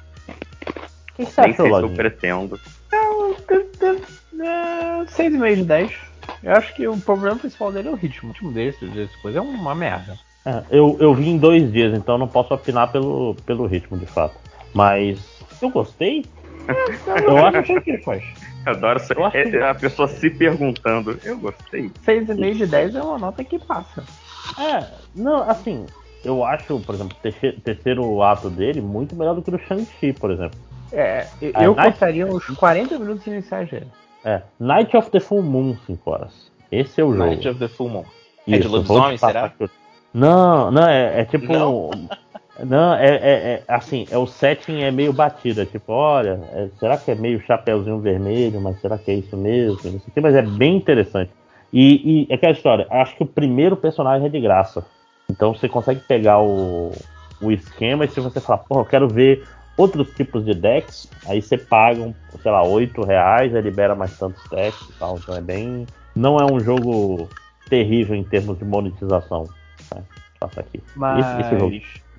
[1.16, 2.60] que você Nem achou, sei se eu pretendo.
[4.40, 5.92] É, 6,5 de 10.
[6.44, 8.30] Eu acho que o problema principal dele é o ritmo.
[8.30, 10.18] O ritmo desse, desse coisa é uma merda.
[10.46, 14.06] É, eu, eu vi em dois dias, então não posso opinar pelo, pelo ritmo, de
[14.06, 14.36] fato.
[14.74, 15.20] Mas
[15.62, 16.26] eu gostei.
[17.26, 18.24] Eu acho que que faz.
[18.66, 21.20] Adoro essa- Eu acho que- é, a pessoa se perguntando.
[21.24, 21.92] Eu gostei.
[22.04, 24.04] 6,5 de 10 é uma nota que passa.
[24.60, 24.86] É,
[25.16, 25.86] não, assim,
[26.24, 29.60] eu acho, por exemplo, o terceiro, terceiro ato dele muito melhor do que o do
[29.60, 30.60] Shang-Chi, por exemplo.
[30.92, 33.88] É, eu Ah, eu Night- contaria uns 40 minutos iniciais dele.
[34.24, 36.52] É, Night of the Full Moon, 5 horas.
[36.72, 37.26] Esse é o jogo.
[37.26, 38.06] Night of the Full Moon.
[38.48, 39.52] É de Isso, lobisomem, será?
[40.14, 41.52] Não, não, é, é tipo.
[41.52, 41.90] Não?
[42.60, 46.70] Não, é, é- é- assim, é o setting é meio batido, é tipo, olha, é-
[46.80, 49.92] será que é meio chapeuzinho vermelho, mas será que é isso mesmo?
[49.92, 51.32] Não sei o quê, mas é bem interessante.
[51.74, 54.86] E, e é aquela história, acho que o primeiro personagem é de graça.
[55.30, 56.92] Então você consegue pegar o,
[57.42, 59.46] o esquema e se você falar, pô, eu quero ver
[59.78, 64.18] outros tipos de decks, aí você paga, um, sei lá, 8 reais, aí libera mais
[64.18, 65.20] tantos decks e tal.
[65.22, 65.86] Então é bem.
[66.16, 67.28] Não é um jogo
[67.70, 69.50] terrível em termos de monetização.
[69.94, 70.02] Né?
[70.40, 70.82] Passa aqui.
[70.96, 71.76] Mas- Esse, esse jogo.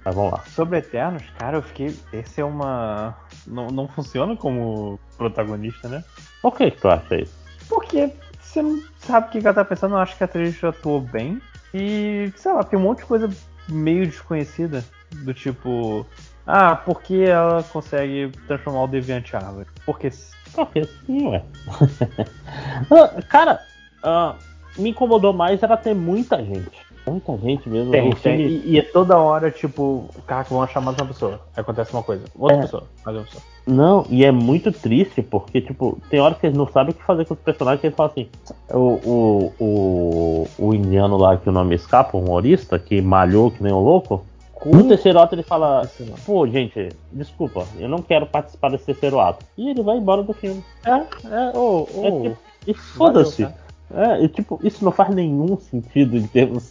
[0.06, 0.44] Mas vamos lá.
[0.46, 1.92] Sobre Eternos, cara, eu fiquei.
[2.12, 3.16] Esse é uma.
[3.44, 6.04] Não, não funciona como protagonista, né?
[6.40, 7.34] Por que, que tu acha isso?
[7.68, 11.00] Porque você não sabe o que ela tá pensando, eu acho que a atriz atuou
[11.00, 11.42] bem.
[11.74, 13.28] E, sei lá, tem um monte de coisa
[13.68, 14.84] meio desconhecida.
[15.10, 16.06] Do tipo,
[16.46, 19.66] ah, por que ela consegue transformar o deviante em árvore?
[19.84, 20.10] Porque.
[20.54, 21.42] Porque sim, ué.
[22.92, 23.60] Ah, Cara,
[24.04, 24.36] ah,
[24.78, 26.85] me incomodou mais era ter muita gente.
[27.06, 27.92] Muita gente mesmo.
[27.92, 28.40] Tem, tem.
[28.40, 31.40] E, e é toda hora, tipo, caraca, vão chamar uma pessoa.
[31.56, 32.24] Acontece uma coisa.
[32.36, 32.60] Outra É.
[32.62, 33.42] pessoa, mais uma pessoa.
[33.66, 37.02] Não, e é muito triste, porque, tipo, tem horas que eles não sabem o que
[37.02, 38.28] fazer com os personagens, que eles falam assim,
[38.70, 43.62] o, o, o, o indiano lá, que o nome escapa, o humorista, que malhou que
[43.62, 44.24] nem um louco,
[44.64, 45.88] no terceiro ato ele fala,
[46.24, 49.44] pô, gente, desculpa, eu não quero participar desse terceiro ato.
[49.56, 50.62] E ele vai embora do filme.
[50.84, 52.04] É, é, ô, ô.
[52.04, 53.48] É tipo, e foda-se.
[53.94, 56.64] É, e, tipo, isso não faz nenhum sentido em termos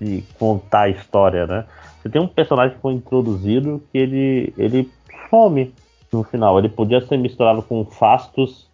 [0.00, 1.64] de contar a história, né?
[2.02, 4.90] Você tem um personagem que foi introduzido que ele, ele
[5.28, 5.74] some
[6.12, 6.58] no final.
[6.58, 8.68] Ele podia ser misturado com Fastos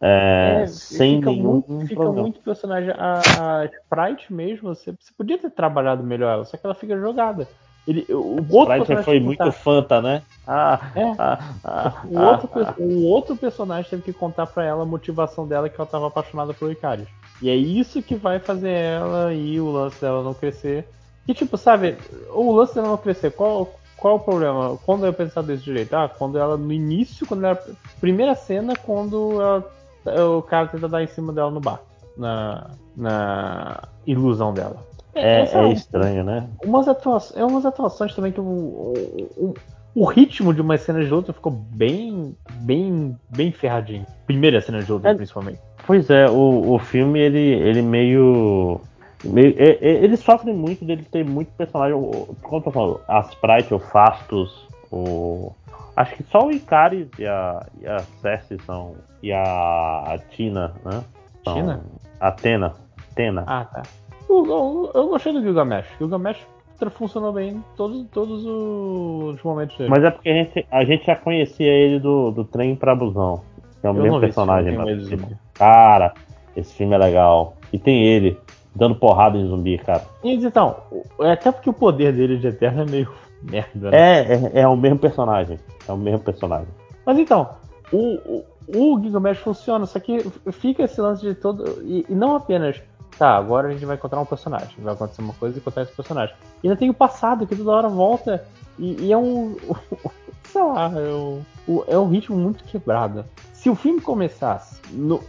[0.00, 2.22] é, É, sem fica nenhum muito, fica problema.
[2.22, 2.90] muito personagem.
[2.90, 3.20] A,
[3.60, 7.48] a Sprite mesmo, você, você podia ter trabalhado melhor ela, só que ela fica jogada.
[7.86, 10.22] Ele, o outro Sprite personagem foi muito contar- fanta, né?
[10.46, 11.14] Ah, É.
[11.18, 12.74] ah, ah, o, ah, outro, ah.
[12.78, 16.52] o outro personagem teve que contar pra ela a motivação dela que ela tava apaixonada
[16.54, 17.08] pelo Icarus.
[17.42, 20.88] E é isso que vai fazer ela e o lance dela não crescer.
[21.26, 21.96] E tipo, sabe,
[22.32, 24.78] o lance dela não crescer, qual, qual o problema?
[24.84, 25.94] Quando eu pensar desse jeito?
[25.94, 27.60] Ah, quando ela, no início, quando ela.
[28.00, 29.64] Primeira cena, quando ela-
[30.38, 31.80] o cara tenta dar em cima dela no bar.
[32.16, 34.76] Na, na ilusão dela.
[35.14, 36.48] É, Essa é estranho, né?
[36.64, 39.54] umas atuações, é umas atuações também que o, o,
[39.94, 44.06] o- ritmo de umas cenas de luta ficou bem, bem, bem ferradinho.
[44.26, 45.14] Primeira cena de luta, É.
[45.14, 45.60] principalmente.
[45.86, 48.80] Pois é, o, o filme ele, ele meio.
[49.24, 51.94] meio é- é- ele sofre muito dele ter muito personagem.
[52.42, 55.52] Como eu tô falando, a Sprite, o Fastos, o.
[55.96, 58.94] Acho que só o Icaris e a, e a Cersei são.
[59.22, 61.04] E a, a Tina, né?
[61.44, 61.80] São- Tina?
[62.18, 62.74] A Tena.
[63.14, 63.44] Tena.
[63.46, 63.82] Ah, tá.
[64.28, 65.86] Eu, eu, eu gostei do Gilgamesh.
[65.98, 66.38] Gilgamesh
[66.90, 69.90] funcionou bem em todos, todos os momentos dele.
[69.90, 73.40] Mas é porque a gente, a gente já conhecia ele do, do trem pra busão.
[73.80, 74.74] Que é o Eu mesmo vi esse personagem.
[74.74, 75.36] filme, zumbi.
[75.54, 76.14] Cara,
[76.56, 77.56] esse filme é legal.
[77.72, 78.38] E tem ele
[78.74, 80.04] dando porrada em zumbi, cara.
[80.22, 80.76] Então,
[81.20, 83.12] é até porque o poder dele de Eterno é meio
[83.42, 83.90] merda.
[83.90, 83.96] né?
[83.96, 85.58] É, é, é o mesmo personagem.
[85.86, 86.68] É o mesmo personagem.
[87.06, 87.50] Mas então,
[87.92, 88.44] o, o,
[88.94, 90.20] o Gilgamesh funciona, só que
[90.52, 91.82] fica esse lance de todo.
[91.84, 92.82] E, e não apenas,
[93.18, 95.92] tá, agora a gente vai encontrar um personagem, vai acontecer uma coisa e encontrar esse
[95.92, 96.34] personagem.
[96.62, 98.44] E ainda tem o passado, que toda hora volta.
[98.78, 99.56] E, e é um.
[100.44, 101.42] Sei lá, é um,
[101.88, 103.24] é um ritmo muito quebrado.
[103.52, 105.20] Se o filme começasse no-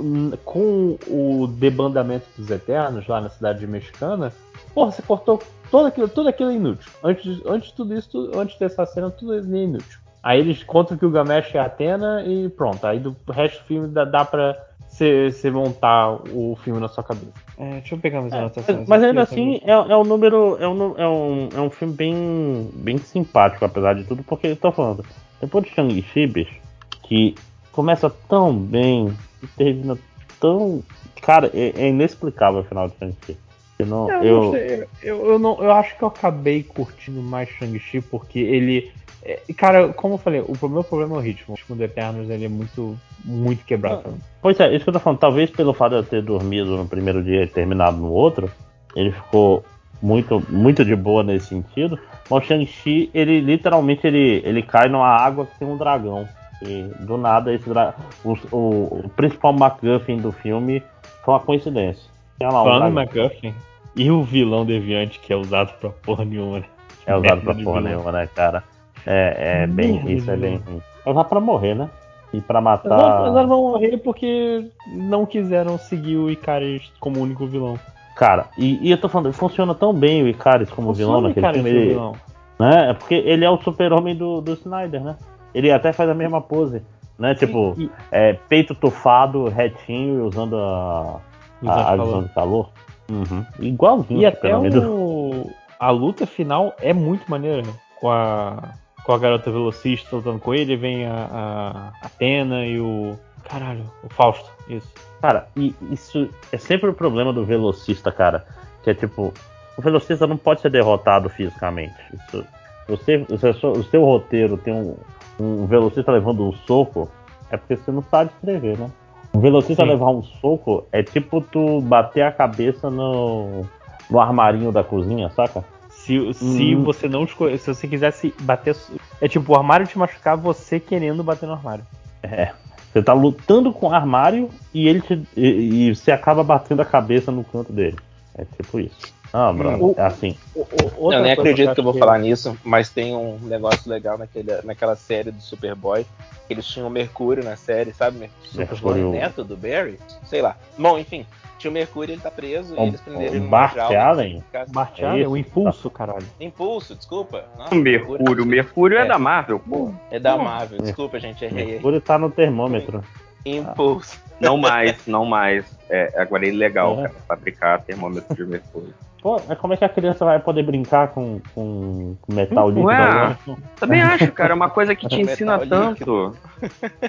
[0.44, 4.32] com o debandamento dos Eternos lá na cidade mexicana,
[4.74, 5.42] porra, você cortou
[5.72, 6.92] todo aquilo, tudo aquilo é inútil.
[7.04, 10.00] Antes, antes tudo isso, tudo- antes dessa cena, tudo é inútil.
[10.22, 12.86] Aí eles contam que o Gamesh é Atena e pronto.
[12.86, 14.56] Aí do resto do filme dá, dá pra
[14.96, 17.34] você montar o filme na sua cabeça.
[17.58, 18.88] É, deixa eu pegar minhas anotações.
[18.88, 20.58] Mas ainda assim, é, é um número.
[20.60, 24.56] É um, é, um, é um filme bem, bem simpático, apesar de tudo, porque eu
[24.56, 25.06] tô falando.
[25.42, 26.60] Depois de Shang-Chi, bicho,
[27.04, 27.36] que
[27.72, 29.98] começa tão bem e termina
[30.40, 30.82] tão.
[31.22, 33.38] Cara, é, é inexplicável o final de Shang-Chi.
[33.78, 34.10] Eu não.
[34.10, 38.02] Eu, Eu, não sei, eu, eu não, eu acho que eu acabei curtindo mais Shang-Chi
[38.02, 38.92] porque ele.
[39.26, 41.56] É, cara, como eu falei, o meu problema é o ritmo.
[41.56, 44.12] O ritmo do Eternos ele é muito, muito quebrado.
[44.12, 44.20] mim.
[44.40, 45.20] Pois é, isso que eu tô falando.
[45.20, 48.52] Talvez pelo fato de eu ter dormido no primeiro dia e terminado no outro,
[48.96, 49.66] ele ficou
[50.00, 51.98] muito, muito de boa nesse sentido.
[52.30, 56.28] Mas o Shang-Chi, ele literalmente ele, ele cai numa água que tem um dragão.
[56.62, 57.96] E do nada esse dra...
[58.24, 60.84] o, o, o principal MacGuffin do filme
[61.24, 62.10] foi uma coincidência.
[62.38, 63.24] Tinha lá um Falando dragão.
[63.24, 63.54] McGuffin,
[63.96, 66.66] e o vilão deviante que é usado pra porra nenhuma, né?
[67.08, 67.82] É usado pra porra vilão.
[67.82, 68.64] nenhuma, né, cara?
[69.06, 70.64] É, é bem, Merda isso é bem vilão.
[70.74, 70.82] ruim.
[71.06, 71.90] É usado pra morrer, né?
[72.34, 73.00] E pra Mas matar.
[73.00, 77.78] elas- elas vão morrer porque não quiseram seguir o Icarus como único vilão.
[78.16, 81.30] Cara, e, e eu tô falando, funciona tão bem o Icarus como vilão Funciona o
[81.30, 81.80] naquele Icarus filme.
[81.80, 82.14] ele- vilão.
[82.58, 82.90] Né?
[82.90, 85.16] É porque ele é o super-homem do, do Snyder, né?
[85.54, 86.82] Ele até faz a mesma pose,
[87.20, 87.36] né?
[87.36, 87.76] Tipo,
[88.12, 91.20] é, peito tufado, retinho e usando a,
[91.62, 92.70] Visão de a, visão de calor.
[93.12, 93.46] Uhum.
[93.60, 95.50] Igualzinho E até o...
[95.80, 97.74] a luta final é muito maneira, né?
[98.00, 98.58] Com a,
[99.06, 103.16] com a garota velocista lutando com ele, vem a, a Atena e o.
[103.44, 104.92] Caralho, o Fausto, isso.
[105.22, 108.46] Cara, e isso é sempre o problema do velocista, cara.
[108.84, 109.32] Que é tipo,
[109.78, 111.94] o velocista não pode ser derrotado fisicamente.
[112.14, 112.44] Isso,
[112.88, 114.96] você, você- o seu roteiro tem um,
[115.40, 117.10] um velocista levando um soco,
[117.52, 118.90] é porque você não sabe escrever, né?
[119.34, 119.90] Um velocista Sim.
[119.90, 123.64] levar um soco é tipo tu bater a cabeça no,
[124.10, 125.64] no armarinho da cozinha, saca?
[126.06, 126.84] Se, se Hum.
[126.84, 128.76] você não escolher, se você quisesse bater.
[129.20, 131.84] É tipo, o armário te machucar, você querendo bater no armário.
[132.22, 132.52] É.
[132.94, 136.86] Você tá lutando com o armário e ele te, e, e você acaba batendo a
[136.86, 137.98] cabeça no canto dele.
[138.38, 139.14] É tipo isso.
[139.34, 139.94] Ah, Bruno, Hum.
[139.98, 140.36] é assim.
[140.56, 144.96] Eu nem acredito que eu vou falar nisso, mas tem um negócio legal naquele, naquela
[144.96, 146.06] série do Superboy.
[146.48, 148.30] Que Eles tinham o Mercúrio na série, sabe?
[148.54, 149.12] Mercúrio.
[149.12, 150.00] neto do Barry?
[150.26, 150.56] Sei lá.
[150.78, 151.26] Bom, enfim.
[151.58, 153.78] Tinha o Mercúrio, ele tá preso O- e eles prenderam ele Bart.
[153.78, 154.44] Allen?
[154.68, 155.32] Bart É Allen, isso?
[155.32, 156.26] o impulso, caralho.
[156.40, 157.46] Impulso, desculpa.
[157.72, 159.92] O Mercúrio, o Mercúrio é, da Marvel, pô.
[160.12, 161.66] É da Marvel, desculpa, gente, errei.
[161.66, 163.02] Mercúrio tá no termômetro.
[163.46, 164.20] Impulso.
[164.40, 165.66] Não mais, não mais.
[165.90, 167.04] É, agora é ilegal, É.
[167.04, 168.94] cara, fabricar termômetro de mercúrio.
[169.26, 172.96] Pô, mas como é que a criança vai poder brincar com, com metal líquido Ué,
[172.96, 173.40] agora?
[173.76, 176.38] também acho, cara, é uma coisa que te Metal ensina tanto.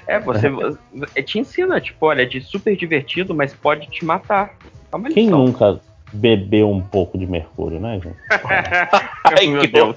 [0.07, 0.51] É, você
[1.15, 4.55] é, te ensina, tipo, olha, é de super divertido, mas pode te matar.
[4.91, 5.45] É Quem lição.
[5.45, 5.79] nunca
[6.11, 8.17] bebeu um pouco de mercúrio, né, gente?
[9.39, 9.95] Ai, Meu que Deus.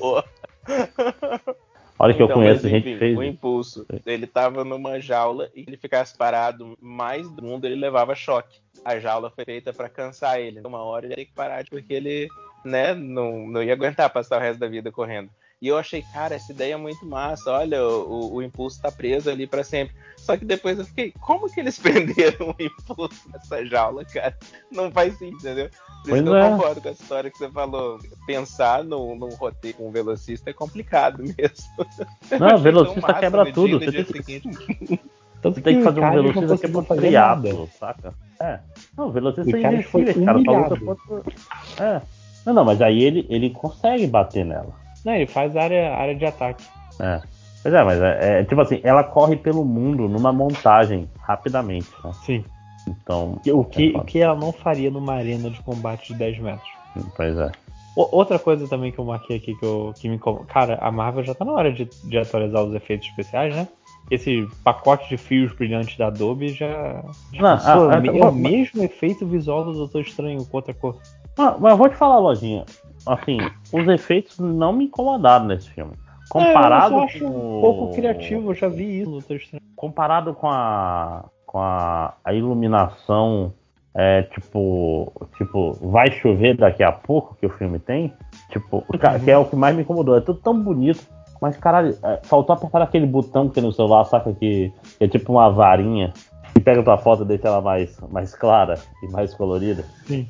[1.99, 3.17] Olha que eu Então, conheço mas, gente enfim, que fez.
[3.17, 3.85] O impulso.
[4.05, 8.61] Ele tava numa jaula e ele ficasse parado mais do mundo, ele levava choque.
[8.85, 10.61] A jaula foi feita pra cansar ele.
[10.61, 12.29] Uma hora ele ia ter que parar porque ele,
[12.63, 15.29] né, não, não ia aguentar passar o resto da vida correndo.
[15.61, 17.51] E eu achei, cara, essa ideia é muito massa.
[17.51, 19.93] Olha, o, o impulso tá preso ali pra sempre.
[20.17, 24.37] Só que depois eu fiquei, como que eles prenderam o impulso nessa jaula, cara?
[24.71, 25.69] Não faz sentido, entendeu?
[26.05, 26.41] Por isso que é.
[26.41, 27.99] eu concordo com a história que você falou.
[28.25, 32.39] Pensar num, num roteiro com um velocista é complicado mesmo.
[32.39, 35.01] Não, velocista quebra no tudo, dia- no você dia tem seguinte.
[35.39, 37.67] Então você tem que fazer um velocista que é muito nada.
[37.79, 38.13] saca?
[38.41, 38.59] É.
[38.97, 40.37] Não, o velocista é invencível, cara.
[40.37, 40.85] Luta humilhado.
[40.85, 41.33] contra...
[41.79, 42.01] É.
[42.45, 44.73] Não, não, mas aí ele, ele consegue bater nela.
[45.05, 46.63] Não, ele faz área, área de ataque.
[46.99, 47.21] É.
[47.61, 51.89] Pois é, mas é, é, tipo assim, ela corre pelo mundo numa montagem rapidamente.
[52.03, 52.11] Né?
[52.25, 52.45] Sim.
[52.87, 53.33] Então.
[53.53, 56.69] O que, é o que ela não faria numa arena de combate de 10 metros.
[56.93, 57.05] foda.
[57.15, 57.51] Pois é.
[57.95, 60.45] O- outra coisa também que eu marquei aqui que, eu, que me incomoda.
[60.45, 63.67] Cara, a Marvel já tá na hora de, de atualizar os efeitos especiais, né?
[64.09, 67.03] Esse pacote de fios brilhantes da Adobe já.
[67.33, 67.89] já Não, passou.
[67.89, 70.97] ah, é, ah, o ah, mesmo efeito visual do Doutor Estranho com outra cor.
[71.37, 72.65] Ah, mas eu vou te falar, Lojinha.
[73.05, 73.37] Assim,
[73.71, 75.93] os efeitos não me incomodaram nesse filme.
[75.93, 80.47] É, Comparado eu só acho com um pouco criativo, eu já vi isso comparado com
[80.47, 83.51] a com a, a iluminação
[83.95, 88.13] é, tipo tipo vai chover daqui a pouco que o filme tem
[88.51, 88.85] tipo
[89.23, 91.03] que é o que mais me incomodou é tudo tão bonito
[91.41, 95.31] mas caralho é, faltou apertar aquele botão que no celular saca que, que é tipo
[95.31, 96.13] uma varinha
[96.55, 100.29] e pega tua foto e deixa ela mais mais clara e mais colorida Sim.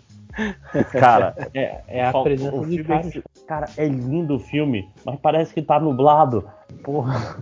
[0.91, 3.16] Cara É, é a presença o filme caras.
[3.16, 6.48] é- cara é lindo o filme mas parece que tá nublado
[6.83, 7.35] porra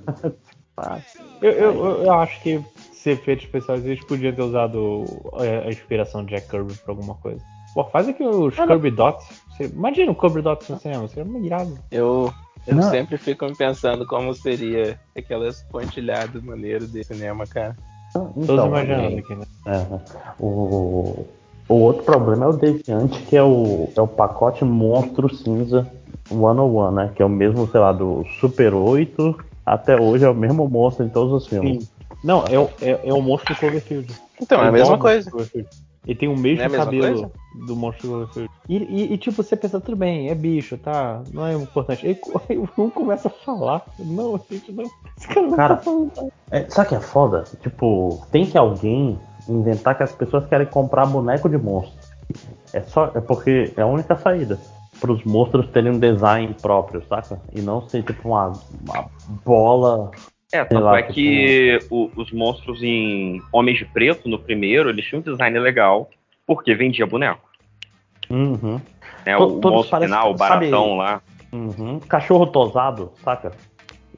[1.41, 5.05] Eu, eu, eu- acho que se efeitos especiais eles podiam ter usado
[5.39, 7.41] é, a inspiração de Jack Kirby pra alguma coisa.
[7.73, 9.27] Pô, faz aqui os Kirby Dots.
[9.49, 11.77] Você- imagina o Kirby Dots no cinema, seria muito irado.
[11.91, 12.31] Eu,
[12.65, 12.83] eu Não.
[12.89, 17.75] sempre fico me pensando como seria aquelas pontilhadas maneiras de cinema, cara.
[18.13, 19.45] Todos imaginando aqui, né?
[19.67, 21.25] é, o,
[21.69, 25.87] o outro problema é o Deviante, que é o, é o pacote monstro cinza
[26.29, 27.11] 101, né?
[27.15, 31.05] Que é o mesmo, sei lá, do Super 8 até hoje é o mesmo monstro
[31.05, 31.83] em todos os filmes.
[31.83, 31.89] Sim.
[32.23, 34.07] Não, é, o- é, é o monstro do Cloverfield.
[34.41, 35.29] Então, é a mesma coisa.
[36.05, 37.31] Ele tem o mesmo é cabelo coisa?
[37.67, 38.49] do monstro do Cloverfield.
[38.69, 41.21] E, e, e, tipo, você pensa, tudo bem, é bicho, tá?
[41.33, 42.07] Não é importante.
[42.07, 42.17] Aí
[42.77, 43.85] um começa a falar.
[43.99, 44.85] Não, gente, não.
[45.17, 46.11] Esse cara não Cara, tá falando.
[46.49, 47.43] É, sabe o que é foda?
[47.61, 49.19] Tipo, tem que alguém
[49.49, 51.93] inventar que as pessoas querem comprar boneco de monstro.
[52.73, 53.11] É só.
[53.15, 54.59] É porque é a única saída.
[54.99, 57.39] Para os monstros terem um design próprio, saca?
[57.53, 58.51] E não ser tipo uma,
[58.87, 59.05] uma
[59.45, 60.11] bola.
[60.51, 64.89] É, tanto lá, é tipo, que o- os monstros em Homens de Preto, no primeiro,
[64.89, 66.09] eles tinham um design legal,
[66.47, 67.47] porque vendia boneco.
[68.29, 68.79] Uhum.
[69.37, 71.21] To- O monstro parecem- final, o sabe- baratão lá.
[71.51, 71.99] Uhum.
[71.99, 73.51] Cachorro tosado, saca?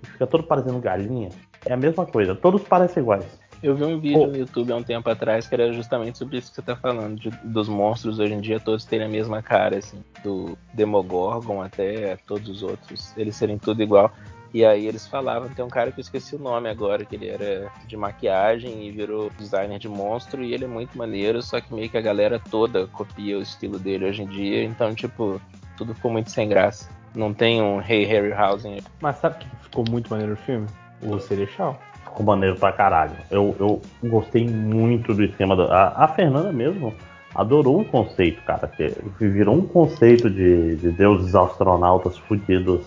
[0.03, 1.29] Fica todo parecendo galinha.
[1.65, 2.35] É a mesma coisa.
[2.35, 3.25] Todos parecem iguais.
[3.61, 6.49] Eu vi um vídeo no YouTube há um tempo atrás que era justamente sobre isso
[6.49, 9.77] que você tá falando, de- dos monstros hoje em dia todos terem a mesma cara,
[9.77, 14.11] assim, do Demogorgon até todos os outros, eles serem tudo igual.
[14.53, 17.27] E aí eles falavam, tem um cara que eu esqueci o nome agora, que ele
[17.27, 21.71] era de maquiagem e virou designer de monstro, e ele é muito maneiro, só que
[21.71, 25.39] meio que a galera toda copia o estilo dele hoje em dia, então, tipo,
[25.77, 26.89] tudo ficou muito sem graça.
[27.13, 28.79] Não tem um Hey Harryhausen.
[29.01, 30.65] Mas sabe o que ficou muito maneiro no filme?
[31.03, 31.79] O Serechal.
[32.19, 33.13] Ficou maneiro pra caralho.
[33.31, 35.55] Eu, eu gostei muito do esquema.
[35.55, 35.63] Da...
[35.73, 36.93] A, a Fernanda mesmo
[37.33, 38.67] adorou o conceito, cara.
[38.67, 42.85] Que virou um conceito de, de deuses astronautas fudidos,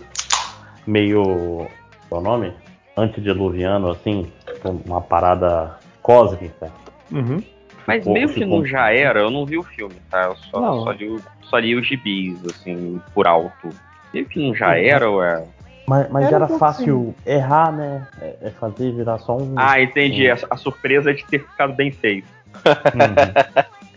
[0.86, 1.66] meio.
[2.10, 2.52] Qual é o nome?
[2.94, 4.30] Antediluviano, assim.
[4.62, 6.70] com Uma parada cósmica.
[7.10, 7.42] Uhum.
[7.86, 10.24] Mas meio que não já era, eu não vi o filme, tá?
[10.24, 10.84] Eu só, Não.
[10.84, 13.70] só, li, só li os gibis, assim, por alto.
[14.12, 14.74] Meio que não já Uhum.
[14.74, 15.44] era, ué.
[15.86, 18.06] Mas, mas Era era, um fácil errar, né?
[18.20, 19.54] É, é fazer virar só um.
[19.56, 20.28] Ah, entendi.
[20.30, 22.28] um- A, a surpresa é de ter ficado bem feito.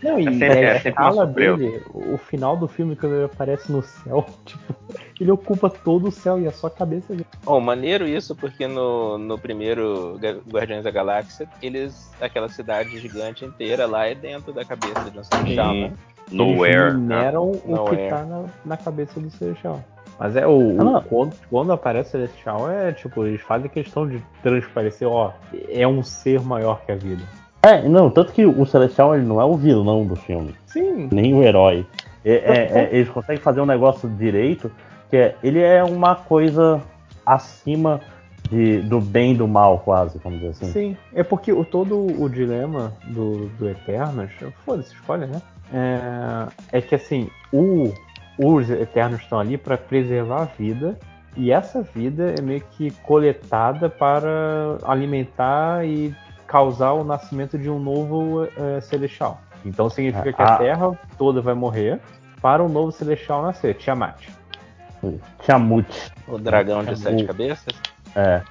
[0.02, 1.56] Não, e É sempre- a é escala surpresa.
[1.56, 4.74] dele, o final do filme, quando ele aparece no céu, tipo,
[5.20, 7.26] ele ocupa todo o céu e é só a cabeça dele.
[7.44, 10.18] Oh, maneiro isso, porque no, no primeiro
[10.50, 12.10] Guardiões da Galáxia, eles.
[12.20, 15.92] aquela cidade gigante inteira lá é dentro da cabeça de um Celestial, né?
[16.32, 16.80] Nowhere.
[16.88, 18.08] Eles mineram o que Nowhere.
[18.10, 19.82] tá na, na cabeça do Celestial.
[20.18, 20.76] Mas é o.
[20.80, 25.32] Ah, o- quando, quando aparece o Celestial, é tipo, eles fazem questão de transparecer, ó,
[25.68, 27.22] é um ser maior que a vida.
[27.62, 30.54] É, não, tanto que o Celestial ele não é o vilão do filme.
[30.66, 31.08] Sim.
[31.10, 31.84] Nem o herói.
[32.24, 34.70] É- é- é- eles conseguem fazer um negócio direito,
[35.10, 36.80] que é, ele é uma coisa
[37.24, 38.00] acima
[38.50, 40.66] de, do bem e do mal, quase, vamos dizer assim.
[40.72, 44.30] Sim, é porque o, todo o dilema do, do Eternos,
[44.64, 45.42] foda-se, escolha, né?
[46.70, 47.92] É, é que assim, o,
[48.38, 50.98] os Eternos estão ali para preservar a vida,
[51.36, 56.14] e essa vida é meio que coletada para alimentar e
[56.46, 59.40] causar o nascimento de um novo eh, Celestial.
[59.64, 60.56] Então significa que a Ah.
[60.56, 62.00] Terra toda vai morrer
[62.40, 64.28] para um novo Celestial nascer, Tiamat.
[65.42, 66.12] Tiamut.
[66.26, 67.72] O dragão de O- sete cabeças?
[68.14, 68.42] É.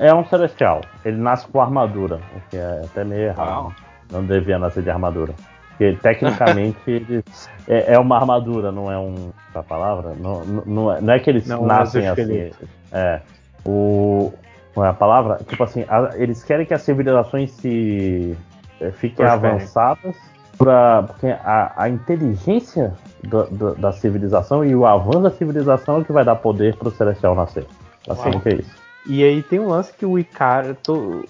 [0.00, 0.80] É um celestial.
[1.04, 3.74] Ele nasce com armadura, o que é até meio errado.
[4.10, 5.34] Não devia nascer de armadura.
[5.78, 7.22] Porque tecnicamente ele
[7.68, 9.30] é, é uma armadura, não é um.
[9.54, 10.14] A palavra?
[10.18, 12.50] Não, não, não é, não é que eles Não, nascem assim.
[12.92, 13.20] É.
[13.64, 14.32] O.
[14.74, 15.40] Qual é a palavra?
[15.48, 18.36] Tipo assim, a- eles querem que as civilizações se
[18.80, 20.14] eh, fiquem avançadas
[20.58, 26.00] pra, porque a, a inteligência do- do- da civilização e o avanço da civilização é
[26.00, 27.66] o que vai dar poder pro celestial nascer.
[28.08, 28.40] Assim Uau.
[28.40, 28.76] que é isso.
[29.06, 30.76] E aí tem um lance que o Icaro,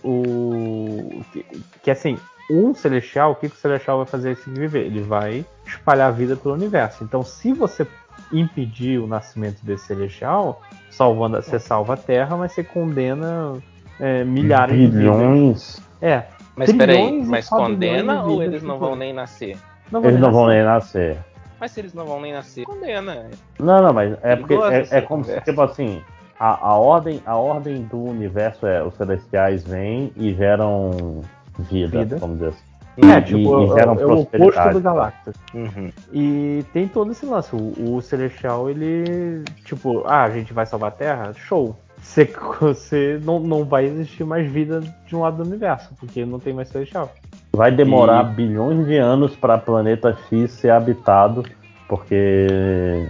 [0.03, 1.45] o que,
[1.83, 2.19] que assim,
[2.51, 4.87] um celestial, o que, que o celestial vai fazer se viver?
[4.87, 7.03] Ele vai espalhar a vida pelo universo.
[7.03, 7.87] Então, se você
[8.33, 13.55] impedir o nascimento desse celestial, salvando, você salva a Terra, mas você condena
[14.01, 15.77] é, milhares de Bilhões.
[15.77, 15.83] vidas.
[16.01, 16.25] É.
[16.57, 19.59] Mas peraí, trilhões mas condena de ou eles não vão nem nascer?
[19.91, 20.57] Não vão Eles nem não vão nascer.
[20.57, 21.25] nem nascer.
[21.61, 23.27] Mas se eles não vão nem nascer, condena.
[23.59, 26.03] Não, não, mas é porque é, é como se, tipo assim,
[26.39, 31.23] a, a, ordem, a ordem do universo é os celestiais vêm e geram
[31.59, 32.17] vida, Vida.
[32.19, 32.77] vamos dizer assim.
[32.99, 35.35] É, E- tipo, e, é, geram é o oposto do Galactus.
[35.55, 35.91] Uhum.
[36.13, 37.55] E tem todo esse lance.
[37.55, 39.45] O, o Celestial, ele.
[39.65, 41.33] Tipo, ah, a gente vai salvar a Terra?
[41.35, 41.77] Show.
[42.01, 42.25] Você,
[42.61, 46.55] você não, não vai existir mais vida de um lado do universo, porque não tem
[46.55, 47.13] mais Celestial.
[47.53, 51.43] Vai demorar E- bilhões de anos para planeta X ser habitado,
[51.89, 52.47] porque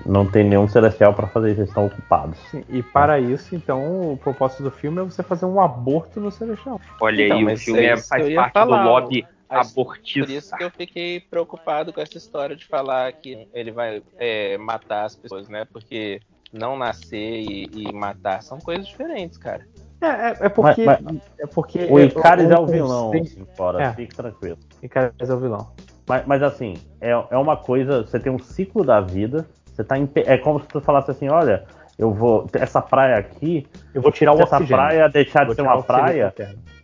[0.05, 2.39] não tem nenhum celestial para fazer isso, eles estão ocupados.
[2.51, 6.31] Sim, e para isso, então, o propósito do filme é você fazer um aborto no
[6.31, 6.81] Celestial.
[7.01, 10.33] Olha Então, aí, o filme é é- faz parte falar, do lobby Por abortista.
[10.33, 15.05] isso que eu fiquei preocupado com essa história de falar que ele vai é, matar
[15.05, 15.65] as pessoas, né?
[15.73, 16.21] Porque
[16.53, 19.67] não nascer e, e matar são coisas diferentes, cara.
[20.01, 20.85] É, é, é porque.
[20.85, 23.93] Mas- mas- é porque O Icaris é o vilão, assim, fora, É.
[23.95, 24.59] fique tranquilo.
[24.83, 25.69] Icaris é o vilão.
[26.09, 29.99] Mas, mas assim, é, é uma coisa, você tem um ciclo da vida, você tá
[29.99, 31.65] em, é como se tu falasse assim, olha,
[31.99, 34.77] eu vou, essa praia aqui, Eu vou tirar o essa oxigênio.
[34.77, 36.33] praia deixar de ser uma praia,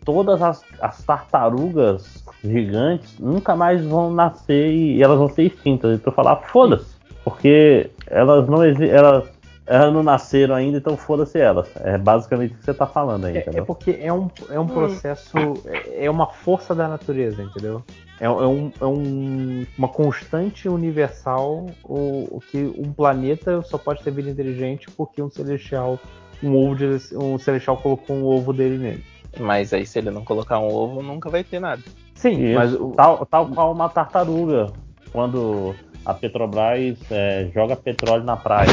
[0.03, 5.95] todas as, as tartarugas gigantes nunca mais vão nascer e, e elas vão ser extintas.
[5.95, 9.29] E tu falar, foda-se, porque elas não elas,
[9.65, 11.69] elas não nasceram ainda, então foda-se elas.
[11.77, 13.65] É basicamente o que você tá falando aí, É, é entendeu?
[13.65, 17.81] porque é um, é um processo, é é uma força da natureza, entendeu?
[18.19, 24.03] É, é um, é um- uma constante universal o, o que um planeta só pode
[24.03, 25.97] ter vida inteligente porque um celestial,
[26.41, 26.85] um ovo de,
[27.15, 29.03] um celestial colocou um ovo dele nele.
[29.39, 31.81] Mas aí se ele não colocar um ovo, nunca vai ter nada.
[32.15, 34.71] Sim, Isso, mas o- tal, tal qual uma tartaruga,
[35.11, 35.73] quando
[36.05, 38.69] a Petrobras é, joga petróleo na praia.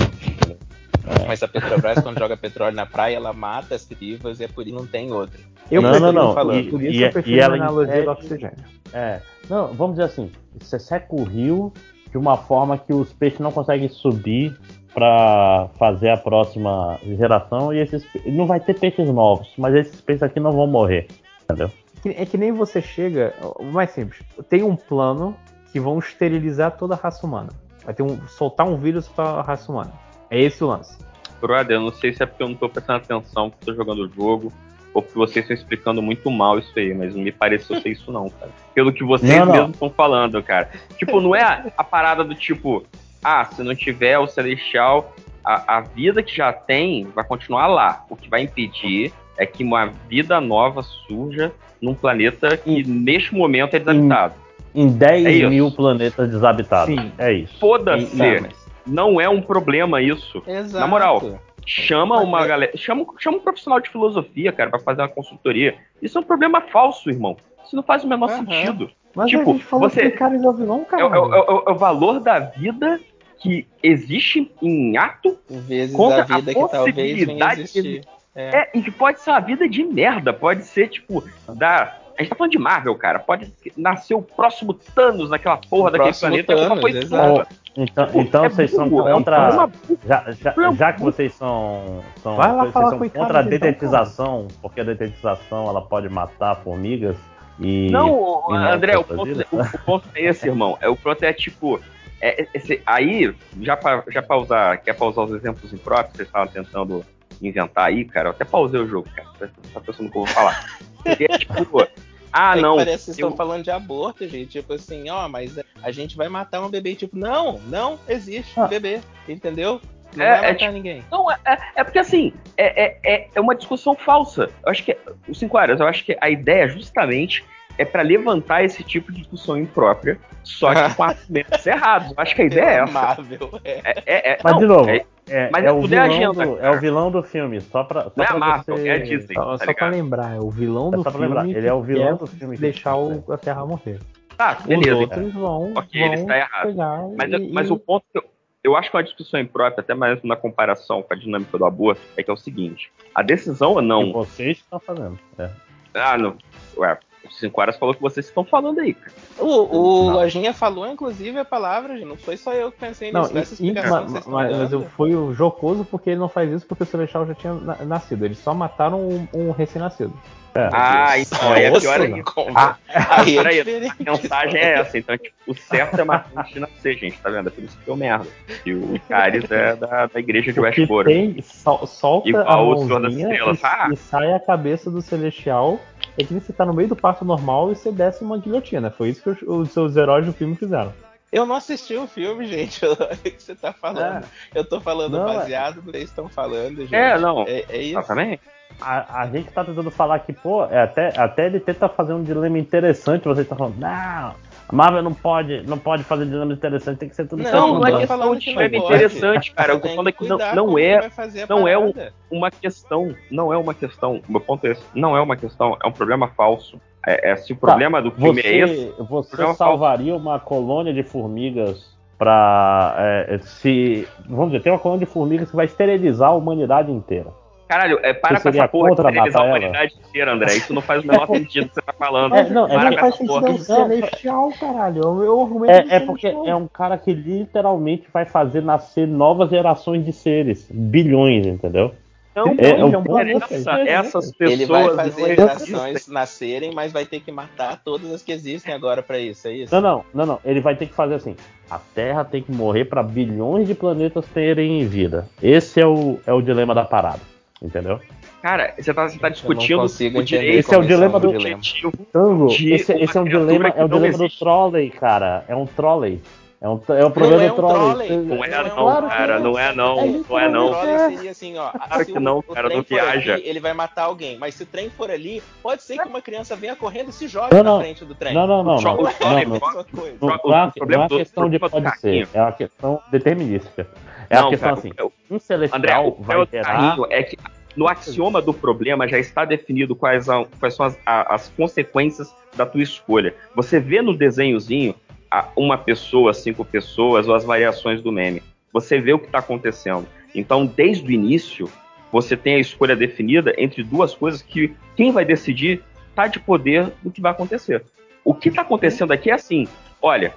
[1.27, 4.67] Mas a Petrobras, quando joga petróleo na praia, ela mata as vivas e é por
[4.67, 5.39] isso que não tem outra.
[5.71, 6.35] eu não, prefiro, não, não.
[6.35, 6.61] falando.
[6.61, 8.65] E, por isso e- eu prefiro e a ela analogia impede- do oxigênio.
[8.93, 11.73] É, não, vamos dizer assim, você seca o rio
[12.11, 14.57] de uma forma que os peixes não conseguem subir
[14.93, 20.23] para fazer a próxima geração e esses não vai ter peixes novos, mas esses peixes
[20.25, 21.07] aqui não vão morrer,
[21.45, 21.71] entendeu?
[22.05, 23.35] É que nem você chega.
[23.59, 24.23] O mais simples.
[24.49, 25.37] Tem um plano
[25.71, 27.51] que vão esterilizar toda a raça humana.
[27.85, 29.93] Vai ter um, soltar um vírus para a raça humana.
[30.31, 30.97] É esse o lance.
[31.41, 34.03] Brother, eu não sei se é porque eu não tô prestando atenção porque tô jogando
[34.05, 34.53] o jogo,
[34.93, 38.13] ou porque vocês estão explicando muito mal isso aí, mas não me pareceu ser isso
[38.13, 38.51] não, cara.
[38.75, 39.53] Pelo que vocês Não, não.
[39.53, 40.69] mesmos estão falando, cara.
[40.99, 42.85] Tipo, não é a, a parada do tipo,
[43.25, 48.05] ah, se não tiver o Celestial, a, a vida que já tem vai continuar lá.
[48.11, 51.51] O que vai impedir é que uma vida nova surja
[51.81, 54.35] num planeta que neste momento é desabitado.
[54.75, 56.95] Em 10 É mil planetas desabitados.
[56.95, 57.11] Sim.
[57.19, 57.59] É isso.
[57.59, 58.17] Foda-se!
[58.17, 58.60] Tá, mas-
[58.91, 60.43] Não é um problema isso.
[60.47, 60.79] Exato.
[60.81, 62.77] Na moral, chama Mas uma é- galera.
[62.77, 65.77] Chama, chama um profissional de filosofia, cara, pra fazer uma consultoria.
[66.03, 67.37] Isso é um problema falso, irmão.
[67.65, 68.39] Isso não faz o menor Aham.
[68.47, 68.91] sentido.
[69.15, 70.03] Mas a tipo, gente falou você.
[70.03, 71.09] que o cara é o vilão, É, cara.
[71.09, 73.01] o- é o- é o- é o valor da vida
[73.41, 78.01] que existe em ato Vezes contra a vida a que talvez possibilidade que-
[78.37, 78.71] É.
[78.75, 81.97] e que pode ser uma vida de merda, pode ser, tipo, da.
[82.17, 83.19] A gente tá falando de Marvel, cara.
[83.19, 86.53] Pode nascer o próximo Thanos naquela porra daquele próximo planeta.
[86.53, 87.55] alguma Thanos, coisa exato.
[87.83, 89.37] Então, então É vocês são burro, é um contra.
[89.49, 89.73] problema
[90.07, 93.43] já, já, já que vocês são, são, Vai lá vocês falar são com contra a
[93.43, 97.17] então, dedetização, porque a dedetização ela pode matar formigas
[97.59, 97.91] e.
[97.91, 98.09] Não,
[98.51, 100.77] e não André, o ponto, o, o ponto é esse, irmão.
[100.81, 101.81] É, o ponto é tipo.
[102.21, 104.77] é- é- esse- aí, já pra, já pra usar.
[104.79, 107.05] Quer pra usar os exemplos impróprios que vocês estavam tentando
[107.41, 108.29] inventar aí, cara?
[108.29, 109.29] Eu até pausei o jogo, cara.
[109.39, 110.65] Tá tá pensando no que eu vou falar.
[111.03, 111.87] Porque, tipo.
[112.33, 112.77] Ah, É não.
[112.77, 114.51] Parece que vocês eu- estão falando de aborto, gente.
[114.61, 116.95] Tipo assim, ó, mas a gente vai matar um bebê.
[116.95, 119.01] Tipo, não, não existe bebê.
[119.29, 119.81] Entendeu?
[120.17, 121.05] Não É, vai é matar tipo- ninguém.
[121.11, 124.51] Não, é, é- é porque assim, é, é, é, é uma discussão falsa.
[124.65, 124.97] Eu acho que,
[125.29, 127.45] os cinco áreas, eu acho que a ideia justamente
[127.81, 132.09] é pra levantar esse tipo de discussão imprópria, só que com argumentos errados.
[132.09, 132.93] Eu acho que a ideia é essa.
[132.93, 133.71] Marvel, é.
[133.85, 136.45] É, é, é- Mas não, de novo, é- é, mas é o é vilão agenda,
[136.47, 138.89] do, é o vilão do filme, só pra, só Não é a pra Marvel, você...
[138.89, 139.35] é a Disney.
[139.35, 141.27] Só, tá só pra lembrar, é o vilão É do só pra filme.
[141.29, 143.99] lembrar, ele é o vilão do filme que- Deixar o- a Terra morrer.
[144.37, 144.95] Tá, beleza.
[144.95, 147.15] Os outros vão, Ok, ele vão está errado.
[147.17, 148.25] Mas, e, mas e- o ponto que eu,
[148.65, 152.01] eu acho que uma discussão imprópria, até mais na comparação com a dinâmica do aborto,
[152.17, 154.07] é que é o seguinte: a decisão ou não.
[154.07, 155.19] que vocês estão fazendo.
[155.39, 155.49] É.
[155.95, 156.37] Ah, não.
[156.77, 159.13] Ué, os cinco horas falou que vocês estão falando aí, cara.
[159.39, 162.07] O, o Lojinha falou, inclusive, a palavra, gente.
[162.07, 163.39] Não foi só eu que pensei Não, nisso.
[163.39, 166.83] Essa e- e- mas, mas eu fui o jocoso porque ele não faz isso porque
[166.83, 168.25] o Celestial já tinha na- nascido.
[168.25, 170.13] Eles só mataram um, um recém-nascido.
[170.55, 172.23] Ah, então, aí é Nossa, pior ainda.
[172.25, 172.59] Como?
[172.59, 174.99] Ah, Aí é a mensagem é essa.
[174.99, 177.49] Então, tipo, o certo é de nascer, gente, tá vendo?
[177.49, 178.27] É por isso que deu merda.
[178.67, 181.09] E o Icaris é da, da igreja de Westboro.
[181.09, 183.61] tem, sol- solta a Igual o Senhor das mãozinha Estrelas.
[183.61, 183.89] e, Ah.
[183.93, 185.79] e sai a cabeça do Celestial.
[186.19, 188.91] É que você tá no meio do parto normal e você desce uma guilhotina.
[188.91, 190.93] Foi isso que os, os seus heróis do filme fizeram.
[191.33, 192.81] Eu não assisti o filme, gente.
[192.85, 194.27] O que você tá falando?
[194.53, 196.95] Eu tô falando Não, é- baseado no que vocês estão falando, gente.
[196.95, 197.43] É, não.
[197.47, 197.99] É, é isso.
[197.99, 198.43] Exatamente.
[198.81, 202.23] A, a gente tá tentando falar que, pô, é até, até ele tenta fazer um
[202.23, 204.35] dilema interessante, você tá falando, não, a
[204.73, 207.75] Marvel não pode, não pode fazer dilema interessante, tem que ser tudo Não, certo.
[207.75, 208.77] não é Não, questão de é pode.
[208.77, 209.73] interessante, cara.
[209.73, 211.11] Eu tô falando que que não, cuidar não é,
[211.49, 211.93] não é um-
[212.31, 214.23] uma questão, não é uma questão.
[214.29, 216.81] O meu ponto é esse, não é uma questão, é um problema falso.
[217.07, 220.93] É, é, se o Tá, problema do filme você, é esse, Você salvaria uma colônia
[220.93, 222.95] de formigas pra.
[222.99, 224.07] é, se.
[224.29, 227.31] Vamos dizer, tem uma colônia de formigas que vai esterilizar a humanidade inteira.
[227.71, 230.57] Caralho, é, para com essa porra de esterilizar a humanidade inteira, André.
[230.57, 232.35] Isso não faz o menor sentido o que você tá falando.
[232.35, 233.49] É, não, é para que com faz essa porra.
[233.49, 235.03] É o Celestial, caralho.
[235.03, 239.07] É o meu argumento É, é porque é um cara que literalmente vai fazer nascer
[239.07, 240.69] novas gerações de seres.
[240.69, 241.95] Bilhões, entendeu?
[242.35, 243.71] Não, é, é um não ponto interessa.
[243.83, 248.21] Essas Ele vai pessoas fazer não gerações nascerem, mas vai ter que matar todas as
[248.21, 249.73] que existem agora pra isso, é isso?
[249.73, 250.41] Não, não, não, não.
[250.45, 251.37] Ele vai ter que fazer assim.
[251.71, 255.29] A Terra tem que morrer para bilhões de planetas terem vida.
[255.41, 257.21] Esse é o, é o dilema da parada.
[257.63, 258.01] Entendeu?
[258.41, 261.29] Cara, você tá, você tá discutindo consigo o entender direito Esse é o dilema do
[261.29, 262.47] objetivo Tango.
[262.51, 264.39] Esse, uma esse é um dilema, é o não dilema do existe.
[264.39, 265.45] trolley, cara.
[265.47, 266.23] É um trolley.
[266.63, 268.07] É, um, é o problema Não é do um trolley.
[268.09, 268.17] trolley.
[268.27, 269.39] Não é não, Claro cara, é.
[269.39, 270.67] não é não, É não é não.
[270.67, 271.71] O trolley seria assim, ó.
[271.71, 273.35] Claro se que o- não, o cara, não viaja.
[273.37, 274.39] aqui, ele vai matar alguém.
[274.39, 277.29] Mas se o trem for ali, pode ser que uma criança venha correndo e se
[277.29, 277.81] jogue Não, na não.
[277.81, 278.35] frente do trem.
[278.35, 278.83] Não, não, não, não.
[278.97, 279.29] Não Não, é não.
[279.31, 279.87] a mesma coisa.
[280.21, 282.53] Não, O não é, problema não é do- questão de do pode ser, é uma
[282.53, 283.87] questão determinística.
[284.31, 286.97] É Não, uma questão cara, assim, o- um celestial André, o vai gerar...
[287.11, 287.37] é que
[287.77, 292.33] no axioma do problema já está definido quais, são- quais são as, a- as consequências
[292.57, 293.35] da tua escolha.
[293.57, 294.95] Você vê no desenhozinho
[295.31, 298.41] a- uma pessoa, cinco pessoas ou as variações do meme.
[298.73, 300.07] Você vê o que está acontecendo.
[300.33, 301.69] Então, desde o início,
[302.13, 306.93] você tem a escolha definida entre duas coisas que quem vai decidir está de poder
[307.03, 307.85] do que vai acontecer.
[308.25, 309.67] O que está acontecendo aqui é assim:
[310.01, 310.35] olha,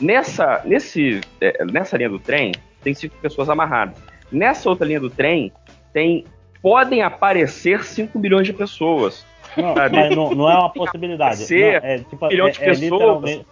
[0.00, 2.52] nessa, nesse, é, nessa linha do trem
[2.86, 3.96] tem cinco pessoas amarradas.
[4.30, 5.52] Nessa outra linha do trem
[5.92, 6.24] tem
[6.62, 9.24] podem aparecer 5 milhões de pessoas.
[9.56, 9.74] Não,
[10.14, 11.36] não, não é uma possibilidade.
[11.38, 13.46] Ser Não, é, tipo, um milhão é- de é pessoas literalmente-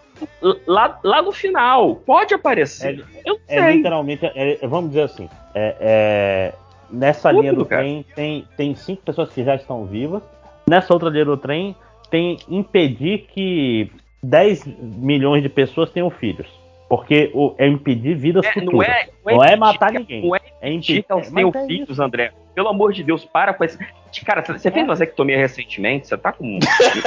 [0.67, 1.97] lá, lá no final.
[1.97, 3.05] Pode aparecer.
[3.25, 3.77] Eu É sei.
[3.79, 6.53] literalmente, é- é- vamos dizer assim, é- é,
[6.91, 7.83] nessa Tudo, linha do cara.
[7.83, 10.23] trem tem, tem cinco pessoas que já estão vivas.
[10.69, 11.75] Nessa outra linha do trem
[12.11, 13.91] tem impedir que
[14.23, 16.47] 10 milhões de pessoas tenham filhos.
[16.97, 18.73] Porque o, é impedir vidas É, futuras.
[18.73, 20.23] não é, Não é impedir matar que- ninguém.
[20.27, 21.03] Não é É impedir impedir.
[21.03, 22.33] que mas tenham é filhos, André.
[22.55, 23.77] Pelo amor de Deus, para com esse.
[24.25, 26.07] Cara, você fez vasectomia recentemente?
[26.07, 26.59] Você tá com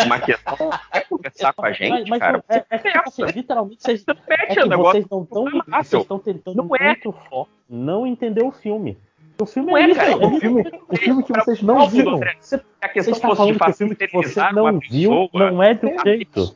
[0.06, 0.70] uma questão?
[0.92, 2.44] Quer conversar com a gente, mas, cara?
[2.50, 6.58] é, é que, tipo assim, literalmente vocês, é que vocês não estão vocês estão tentando
[6.58, 6.88] Não é.
[6.88, 8.98] muito forte não entender o filme.
[9.40, 10.12] O filme Não é, é, isso, cara.
[10.12, 12.18] é O filme, o filme que vocês não viram.
[12.40, 15.30] Você, A você questão está fosse falando de que o filme que você não viu
[15.32, 16.56] não é de um jeito.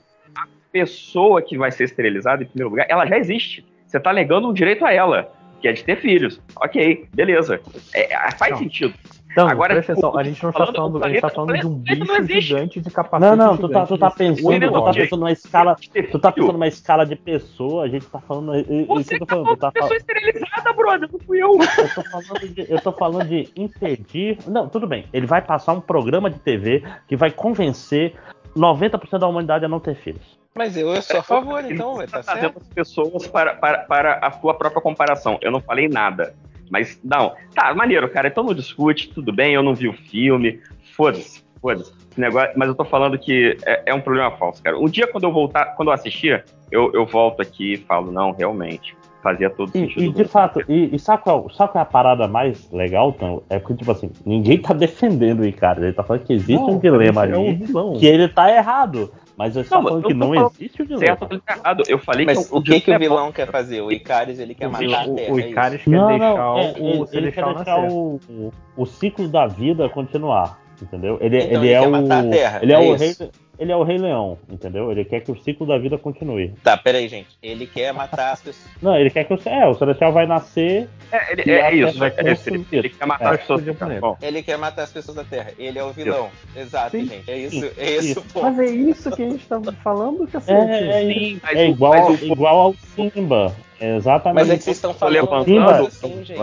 [0.72, 3.66] Pessoa que vai ser esterilizada, em primeiro lugar, ela já existe.
[3.86, 6.42] Você tá negando um direito a ela, que é de ter filhos.
[6.56, 7.60] Ok, beleza.
[7.94, 8.60] É, é, faz Não.
[8.60, 8.94] sentido.
[9.32, 11.66] Então, Agora, presta atenção, a gente não o tá falando, a gente tá falando de
[11.66, 13.38] um bicho gigante de capacete.
[13.38, 15.76] Não, não, tu tá, tu tá pensando, tu tá pensando numa escala.
[15.76, 18.54] Tu tá pensando numa escala de pessoa, a gente tá falando.
[19.00, 21.54] Isso que eu tô falando, tá Pessoa esterilizada, brother, não fui eu.
[21.54, 24.38] Eu tô falando de, eu tô falando de impedir.
[24.48, 25.06] Não, tudo bem.
[25.14, 28.14] Ele vai passar um programa de TV que vai convencer
[28.54, 30.41] 90% da humanidade a não ter filhos.
[30.54, 32.58] Mas eu, eu sou a favor, então, vai tá trazendo certo.
[32.62, 35.38] as pessoas para, para, para a sua própria comparação.
[35.42, 36.34] Eu não falei nada.
[36.70, 37.34] Mas, não.
[37.56, 38.28] Tá, maneiro, cara.
[38.28, 40.60] Então não discute, tudo bem, eu não vi o filme.
[40.96, 41.94] Foda-se, foda-se.
[42.18, 44.78] Negócio- Mas eu tô falando que é, é um problema falso, cara.
[44.78, 48.32] Um dia, quando eu voltar, quando eu assistir, eu, eu volto aqui e falo, não,
[48.32, 48.96] realmente.
[49.24, 50.02] Fazia todo E, sentido.
[50.04, 53.44] e de fato, e, e sabe, qual, sabe qual é a parada mais legal, Tão?
[53.52, 55.84] É porque, tipo assim, ninguém tá defendendo o Ricardo.
[55.84, 57.94] Ele tá falando que existe Não, um dilema é um ali vilão.
[57.94, 59.12] que ele tá errado.
[59.42, 61.18] Mas ele tá Não, mas falando eu que não existe o dilema.
[61.18, 61.84] certo, ele errado.
[61.88, 63.82] Eu falei Mas que o que, que o é vilão quer fazer?
[63.82, 65.34] O Icaris, ele quer matar a o- Terra.
[65.34, 65.50] o é?
[65.50, 68.86] Icaris quer Não, deixar não, é, o, ele, ele Celestial quer deixar o, o, o
[68.86, 71.18] ciclo da vida continuar, entendeu?
[71.20, 73.16] Ele, Então ele, ele é quer o matar a Terra, ele é, é o rei,
[73.62, 74.92] ele é o rei leão, entendeu?
[74.92, 76.54] Ele quer que o ciclo da vida continue.
[76.64, 77.30] Tá, peraí, gente.
[77.44, 78.68] Ele quer matar as pessoas.
[78.82, 80.90] Não, ele quer que o, é, o celestial vai nascer.
[81.12, 83.60] É, ele- é isso, vai é isso, ele- ele quer matar É, as pessoas.
[83.60, 84.02] explodir o planeta.
[84.02, 85.52] Bom, Ele quer matar as pessoas da Terra.
[85.60, 86.30] Ele é o vilão.
[86.56, 87.06] Exato, Sim.
[87.06, 87.30] gente.
[87.30, 88.20] É isso, Sim, é esse isso.
[88.20, 88.46] o ponto.
[88.46, 90.60] Mas é isso que a gente tava falando, cacete.
[90.60, 93.56] É, é, Sim, mas é o- igual, mas o- igual ao Simba.
[93.80, 94.36] É exatamente.
[94.44, 96.40] Mas é que vocês estão falando levantando- assim, gente.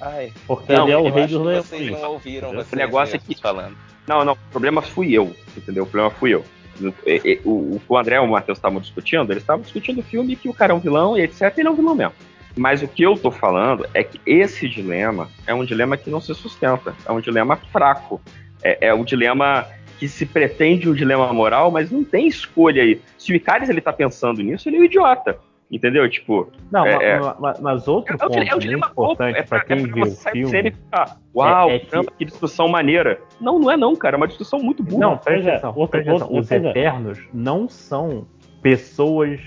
[0.00, 0.32] Ai.
[0.46, 1.66] Porque Não, ele é o rei dos leões.
[1.66, 3.76] Vocês não ouviram vocês negócio é mesmos que- falando.
[4.06, 5.82] Não, não, o problema fui eu, entendeu?
[5.82, 6.44] O problema fui eu.
[7.06, 10.02] E- e- O, o o André e o Matheus estavam discutindo, eles estavam discutindo o
[10.02, 11.52] filme que o cara é um vilão e etc.
[11.58, 12.12] Ele é um vilão mesmo.
[12.56, 16.20] Mas o que eu tô falando é que esse dilema é um dilema que não
[16.20, 16.94] se sustenta.
[17.06, 18.20] É um dilema fraco.
[18.62, 19.66] É, é um dilema
[19.98, 23.00] que se pretende um dilema moral, mas não tem escolha aí.
[23.18, 25.38] Se o Icaris ele tá pensando nisso, ele é um idiota.
[25.70, 26.08] Entendeu?
[26.08, 26.48] Tipo.
[26.70, 29.42] Não, é, ma- é- ma- ma- mas outro é um ponto é muito importante é
[29.42, 30.46] pra pra- é quem pra viu o filme.
[30.46, 33.20] cinema e ficar, Uau, É- é que- caramba, que discussão maneira.
[33.40, 34.14] Não, não é não, cara.
[34.14, 35.00] É uma discussão muito burra.
[35.00, 35.70] Não, presta é, atenção.
[35.70, 36.28] outro- presta atenção.
[36.28, 36.56] outro- Os é.
[36.70, 38.26] Eternos não são
[38.62, 39.40] pessoas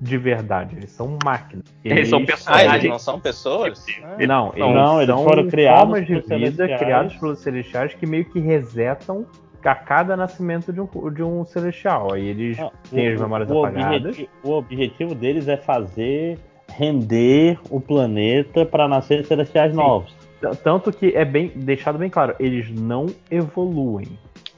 [0.00, 1.64] de verdade, eles são máquinas.
[1.84, 2.74] Eles são Ah, personagens.
[2.74, 3.84] eles não são pessoas?
[4.02, 4.26] Ah.
[4.26, 8.24] Não, eles Não, eles são foram criados formas de vida criadas pelos celestiais que meio
[8.26, 9.24] que resetam
[9.68, 12.12] a cada nascimento de um, de um celestial.
[12.14, 14.00] Aí eles Ah, têm o- as memórias o apagadas.
[14.06, 20.12] objetivo, o objetivo deles é fazer render o planeta para nascer celestiais novos.
[20.40, 24.08] T- Tanto que é bem deixado bem claro, eles não evoluem.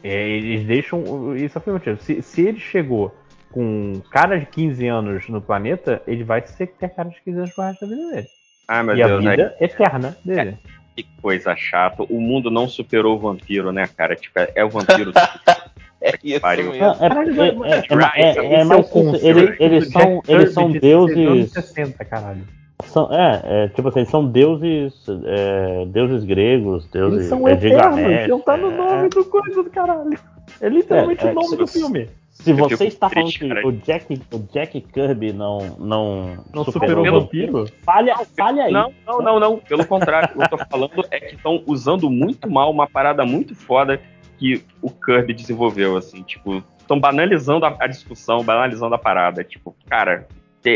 [0.04, 2.01] É, eles deixam isso afirmativo.
[2.01, 3.12] Se, se ele chegou
[3.51, 7.38] com um cara de 15 anos no planeta, ele vai ser ter cara de 15
[7.38, 8.26] anos pro resto da vida dele.
[8.68, 10.58] Ai, meu e a Deus, vida eterna dele.
[10.96, 12.02] Que coisa chata.
[12.04, 14.14] O mundo não superou o vampiro, né, cara?
[14.14, 15.12] Tipo, é, é o vampiro.
[16.04, 16.72] É isso pariu.
[16.72, 17.64] mesmo.
[17.64, 17.82] É,
[18.16, 18.92] é, é, mais
[19.22, 21.52] eles, são, eles são deuses.
[21.52, 22.42] 60, caralho.
[22.86, 24.92] São, é, é, tipo assim, são deuses.
[25.24, 27.18] é, deuses gregos, deuses.
[27.20, 30.18] Eles são é, eternos, Gilgamesh, não tá no é, nome do coisa do caralho.
[30.60, 32.08] É literalmente É, é, o nome se- do filme.
[32.32, 33.66] Se você está falando que cara.
[33.66, 37.66] o Jack, o Jack Kirby não, não, Não superou o vampiro?
[37.84, 38.72] falha, falha aí.
[38.72, 39.58] Não, não, não, não.
[39.58, 43.24] Pelo contrário, o que eu tô falando é que estão usando muito mal uma parada
[43.24, 44.00] muito foda
[44.38, 49.44] que o Kirby desenvolveu, assim, tipo, estão banalizando a, a discussão, banalizando a parada.
[49.44, 50.26] Tipo, cara,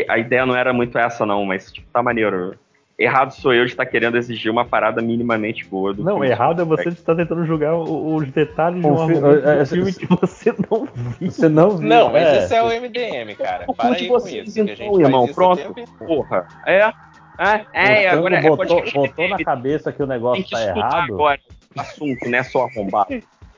[0.08, 2.55] a ideia não era muito essa, não, mas tipo, tá maneiro.
[2.99, 6.29] Errado sou eu de estar querendo exigir uma parada minimamente boa do Não, filme.
[6.31, 10.07] errado é você estar tentando julgar os detalhes de um é, do é, filme que
[10.07, 10.89] você não
[11.21, 11.31] viu.
[11.31, 11.87] Você não viu.
[11.89, 12.45] Não, mas é.
[12.45, 13.67] isso é o MDM, cara.
[13.77, 14.55] Para aí com vocês, isso.
[14.55, 15.29] que a gente faz irmão.
[15.29, 15.75] Pronto.
[15.99, 16.49] Porra.
[16.67, 16.91] É.
[17.39, 20.51] É, é, Botou- agora é botou, podcast botou na cabeça que o Tem negócio que
[20.53, 21.12] tá errado.
[21.12, 21.39] agora
[21.77, 23.07] assunto, não é só arrombar.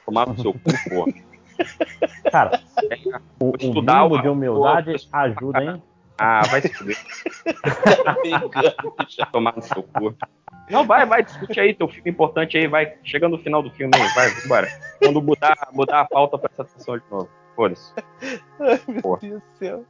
[0.05, 1.13] Tomar no seu cu, porra.
[2.33, 2.61] Cara,
[3.41, 5.83] o, o estudar mínimo uma- de humildade ajuda, hein?
[6.19, 6.97] Ah, vai se fuder.
[9.33, 10.15] Tomar no seu cu.
[10.71, 12.95] Não, vai, vai, discute aí, teu filme importante aí, vai.
[13.03, 14.69] Chega no final do filme aí, vai, vambora.
[14.99, 17.29] Quando mudar, mudar a pauta, presta atenção de novo.
[17.57, 17.93] Foda-se.
[18.61, 19.21] Ai, meu Porra.
[19.21, 19.85] Deus do céu.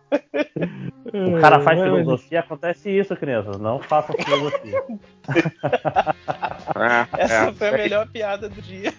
[1.06, 3.58] O cara faz filosofia, acontece isso, crianças.
[3.58, 4.82] Não façam filosofia.
[6.76, 7.52] É, Essa é.
[7.52, 8.94] foi a melhor piada do dia.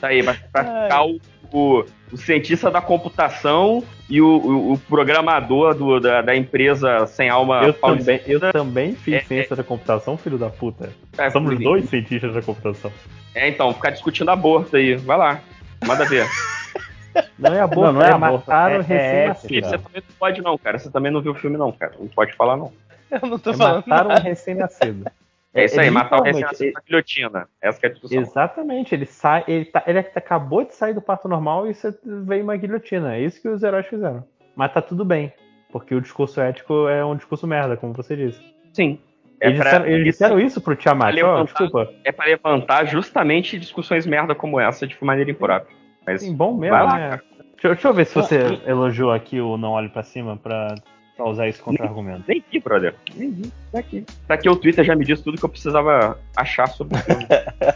[0.00, 1.20] Tá aí, vai pra ficar o,
[1.52, 7.28] o, o cientista da computação e o, o, o programador do- da, da empresa sem
[7.28, 8.12] alma Eu paulista.
[8.18, 10.90] também, eu também fiz É, ciência da computação, filho da puta.
[11.18, 11.62] É, Somos sim.
[11.64, 12.92] dois cientistas da computação.
[13.34, 14.96] É, então, ficar discutindo aborto aí.
[14.96, 15.40] Vai lá.
[15.86, 16.26] Manda ver.
[17.38, 19.54] Não é aborto, Não, não é é, aborto, matar é- o é recém-nascido.
[19.56, 19.68] ética.
[19.68, 20.78] Você também não pode, não, cara.
[20.78, 21.92] Você também não viu o filme, não, cara.
[21.98, 22.72] Não pode falar, não.
[23.10, 24.20] Eu não tô É falando matar um nada.
[24.20, 25.10] recém-nascido.
[25.52, 27.48] É isso aí, matar o literalmente, recém com a guilhotina.
[27.60, 28.20] Essa que é a discussão.
[28.20, 32.44] Exatamente, ele sai, ele, tá, ele acabou de sair do parto normal e você veio
[32.44, 33.16] uma guilhotina.
[33.16, 34.24] É isso que os heróis fizeram.
[34.54, 35.32] Mas tá tudo bem,
[35.72, 38.40] porque o discurso ético é um discurso merda, como você disse.
[38.72, 39.00] Sim.
[39.40, 41.90] É Eles, pra- disseram, eles disseram isso pro Tiamat, levantar- desculpa.
[42.04, 45.66] É pra levantar justamente discussões merda como essa de maneira improvável.
[46.06, 47.20] Mas Sim, bom mesmo, vai lá, né?
[47.54, 50.74] Deixa, deixa eu ver se você Ah, elogiou aqui o Não Olhe Pra Cima pra,
[51.20, 52.24] pra usar isso contra argumento.
[52.26, 52.94] Nem vi, brother.
[53.14, 53.52] Nem vi.
[53.70, 54.04] Tá aqui.
[54.26, 57.26] Tá aqui o Twitter já me disse tudo que eu precisava achar sobre o filme.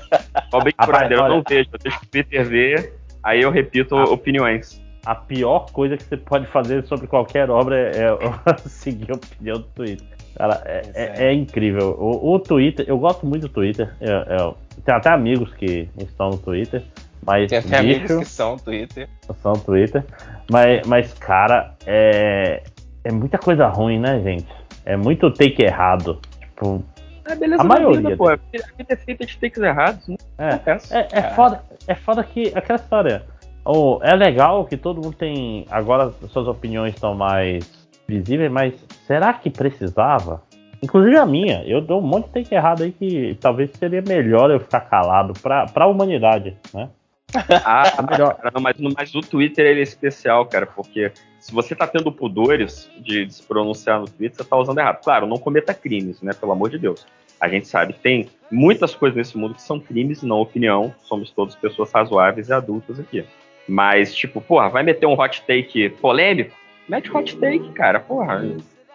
[0.53, 1.69] Ó, Big Rapaz, Brother, eu não vejo.
[1.73, 4.83] Eu deixo o Twitter ver, aí eu repito opiniões.
[5.05, 9.59] A pior coisa que você pode fazer sobre qualquer obra é, é seguir a opinião
[9.59, 10.07] do Twitter.
[10.35, 11.95] Cara, é, é- é incrível.
[11.99, 13.95] O, o Twitter, eu gosto muito do Twitter.
[14.01, 16.83] Eu, eu tenho até amigos que estão no Twitter.
[17.27, 19.09] Mas Tem até amigos bicho, que são Twitter.
[19.43, 20.05] são no Twitter.
[20.51, 22.63] Mas, mas cara, é,
[23.05, 24.47] é muita coisa ruim, né, gente?
[24.85, 26.19] É muito take errado.
[26.41, 26.83] Tipo,
[27.27, 28.29] É beleza A maioria vida, pô.
[28.29, 30.09] A vida é feita de takes errados.
[30.09, 30.17] Né?
[30.39, 33.23] É, é, é foda, é foda que aquela história.
[33.65, 35.67] Oh, é legal que todo mundo tem.
[35.71, 38.75] Agora suas opiniões estão mais visíveis, mas
[39.07, 40.43] será que precisava?
[40.83, 44.51] Inclusive a minha, eu dou um monte de take errado aí que talvez seria melhor
[44.51, 46.91] eu ficar calado pra, pra humanidade, né?
[47.65, 48.37] Ah, melhor.
[48.37, 52.91] Cara, mas, mas o Twitter ele é especial, cara, porque se você tá tendo pudores
[52.99, 55.03] de, de se pronunciar no Twitter, você tá usando errado.
[55.03, 56.33] Claro, não cometa crimes, né?
[56.33, 57.07] Pelo amor de Deus.
[57.41, 60.95] A gente sabe que tem muitas coisas nesse mundo que são crimes não opinião.
[61.03, 63.25] Somos todos pessoas razoáveis e adultas aqui.
[63.69, 66.55] Mas, tipo, porra, vai meter um hot take polêmico?
[66.89, 68.43] Mete hot take, cara, porra.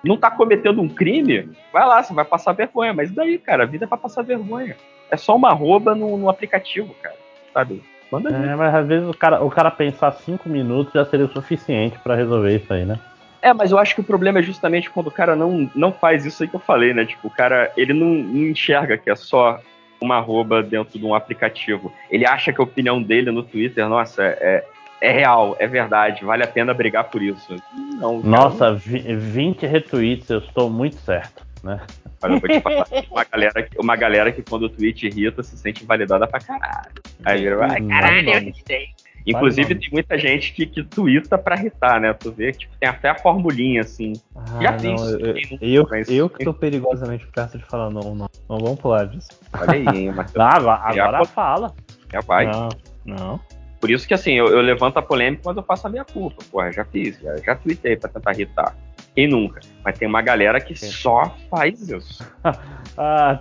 [0.03, 1.49] Não tá cometendo um crime?
[1.73, 2.93] Vai lá, você vai passar vergonha.
[2.93, 4.75] Mas daí, cara, a vida é pra passar vergonha.
[5.11, 7.17] É só uma arroba no, no aplicativo, cara.
[7.53, 7.83] Sabe?
[8.11, 8.29] Manda.
[8.29, 11.99] É, mas às vezes o cara, o cara pensar cinco minutos já seria o suficiente
[11.99, 12.97] pra resolver isso aí, né?
[13.41, 16.25] É, mas eu acho que o problema é justamente quando o cara não, não faz
[16.25, 17.05] isso aí que eu falei, né?
[17.05, 19.59] Tipo, o cara, ele não, não enxerga que é só
[20.01, 21.93] uma arroba dentro de um aplicativo.
[22.09, 24.65] Ele acha que a opinião dele no Twitter, nossa, é,
[25.01, 27.55] é real, é verdade, vale a pena brigar por isso.
[27.97, 31.79] Não, Nossa, vi- 20 retweets, eu estou muito certo, né?
[32.21, 35.07] Olha, eu vou te falar, tem uma galera, que- uma galera que quando o tweet
[35.07, 36.91] irrita se sente validada pra caralho.
[37.25, 38.87] Aí vira, ai, caralho, eu irritei.
[39.27, 42.13] Inclusive, tem muita gente que, que twitta pra irritar, né?
[42.13, 44.13] Tu vê, tipo, tem até a formulinha, assim.
[44.59, 44.83] Já Ah, fiz.
[44.83, 48.29] não, eu, eu, eu que tô perigosamente perto de falar não, não.
[48.49, 49.29] Não vamos pular disso.
[49.53, 50.33] Olha aí, hein, Matheus.
[50.35, 51.73] Não, agora, Já fala.
[52.11, 52.45] Já vai.
[52.47, 52.69] Não,
[53.05, 53.39] não.
[53.79, 56.43] Por isso que, assim, eu, eu levanto a polêmica, mas eu faço a minha culpa.
[56.51, 58.75] Porra, já fiz, já, já tuitei pra tentar irritar.
[59.15, 59.59] Quem nunca?
[59.83, 62.25] Mas tem uma galera que só faz isso.
[63.01, 63.39] Ah,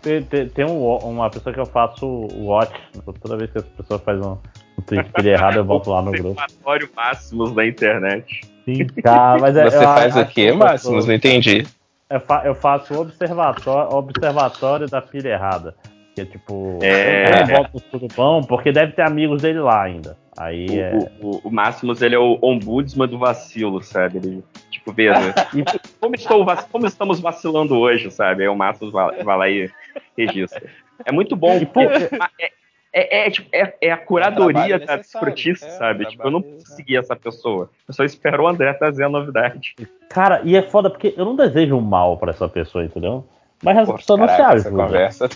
[0.00, 2.72] tem, tem, tem um, uma pessoa que eu faço o watch.
[3.20, 4.38] Toda vez que as pessoas fazem um,
[4.78, 6.40] um tweet que ele errado, eu volto lá no grupo.
[6.40, 8.40] Observatório Máximos da internet.
[8.64, 11.06] Sim, cara, mas é, Você eu faz o quê, que eu Máximos?
[11.06, 11.66] Não entendi.
[12.08, 15.74] Eu, fa- eu faço o observatório, observatório da pilha errada.
[16.18, 17.26] Que é tipo, É.
[17.42, 20.16] eu não volto surubão, porque deve ter amigos dele lá ainda.
[20.36, 20.92] Aí é.
[21.20, 24.18] O, o, o Máximos, ele é o ombudsman do vacilo, sabe?
[24.18, 25.14] Ele, tipo, veja,
[26.00, 28.42] como, estou, como estamos vacilando hoje, sabe?
[28.42, 29.70] Aí o Máximos vai, vai lá e
[30.16, 30.62] registra.
[31.04, 32.08] É muito bom, porque
[32.40, 32.50] é,
[32.92, 36.06] é, é, tipo, é- é a curadoria trabalho da escrotista, é, sabe?
[36.06, 37.70] Tipo, eu não preciso seguir essa pessoa.
[37.86, 39.74] Eu só espero o André trazer a novidade.
[40.08, 43.24] Cara, e é foda porque eu não desejo o mal pra essa pessoa, entendeu?
[43.62, 44.70] Mas Pô, pessoa não se ajuda.
[44.70, 45.28] conversa.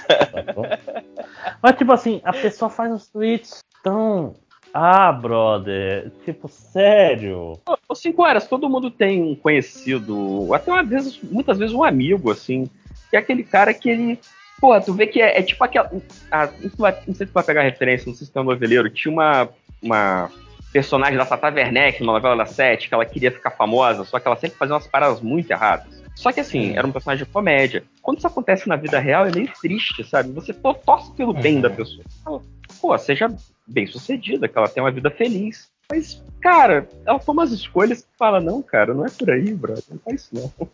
[1.60, 4.35] Mas, tipo assim, a pessoa faz uns tweets tão.
[4.72, 6.10] Ah, brother.
[6.24, 7.60] Tipo, sério.
[7.88, 12.31] Ô, cinco horas, todo mundo tem um conhecido, até uma vez, muitas vezes um amigo,
[12.31, 12.71] assim,
[13.10, 14.19] que é aquele cara que ele.
[14.60, 15.90] Pô, tu vê que é, é tipo aquela.
[16.31, 18.88] Ah, não, sei se tu vai- tu pegar referência, não sei se tem um noveleiro.
[18.88, 19.49] Tinha uma,
[19.83, 20.31] uma
[20.72, 24.26] personagem da Tata Werneck, numa novela da Sete, que ela queria ficar famosa, só que
[24.26, 26.01] ela sempre fazia umas paradas muito erradas.
[26.14, 27.84] Só que assim, era um personagem de comédia.
[28.02, 30.30] Quando isso acontece na vida real, é meio triste, sabe?
[30.32, 32.04] Você to- torce pelo bem da pessoa.
[32.24, 32.40] Fala,
[32.80, 33.32] Pô, seja
[33.66, 35.70] bem sucedida, que ela tenha uma vida feliz.
[35.90, 39.84] Mas, cara, ela toma as escolhas e fala, não, cara, não é por aí, brother.
[39.90, 40.68] Não faz isso não.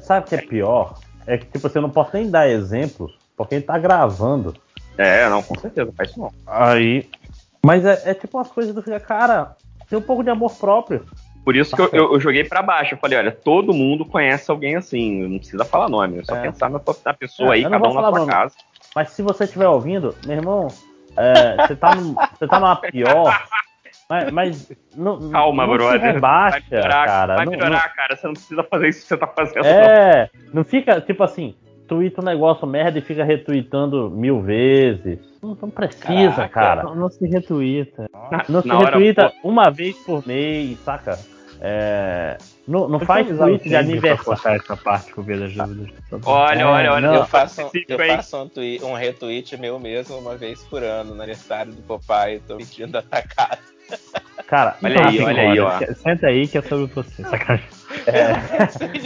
[0.00, 0.98] Sabe o que é pior?
[1.26, 4.54] É que, tipo eu não posso nem dar exemplos, porque ele tá gravando.
[4.96, 6.32] É, não, com certeza, faz isso não.
[6.46, 7.08] Aí.
[7.64, 9.56] Mas é, é tipo umas coisas do cara,
[9.88, 11.04] tem um pouco de amor próprio.
[11.46, 12.94] Por isso que eu, eu- eu joguei pra baixo.
[12.94, 15.22] Eu falei, olha, todo mundo conhece alguém assim.
[15.28, 16.40] Não precisa falar nome, é só É.
[16.42, 18.32] pensar na, tua- na pessoa É, aí, não cada um na sua nome.
[18.32, 18.54] casa.
[18.96, 20.66] Mas se você estiver ouvindo, meu irmão,
[21.16, 23.46] é, você tá, num- você tá numa pior.
[24.10, 26.00] Mas, mas não, Calma, não brother.
[26.00, 27.36] se rebaixa, vai melhorar, cara.
[27.36, 28.16] vai Não- melhorar, cara.
[28.16, 29.62] Você não precisa fazer isso que você tá fazendo.
[29.62, 31.54] não- é, não fica, tipo assim,
[31.86, 35.20] tweeta um negócio merda e fica retweetando mil vezes.
[35.40, 36.82] Não, não precisa, Caraca, cara.
[36.82, 38.10] não- Não, se retuita.
[38.32, 39.48] Na- Não se hora, retuita pô.
[39.50, 41.16] uma vez por mês, saca?
[41.60, 44.60] É, Não, faz tweet de aniversário.
[44.60, 45.52] essa parte com dúvidas.
[46.24, 50.18] Olha, É, olha, olha, eu faço, Específico, eu faço um, twi- um retweet meu mesmo
[50.18, 53.58] uma vez por ano, no aniversário do papai, tô pedindo atacado.
[54.46, 55.70] Cara, Olha então, aí, olha aí, ó.
[55.94, 57.66] Senta aí que é sobre você, sacanagem.
[58.06, 58.34] É.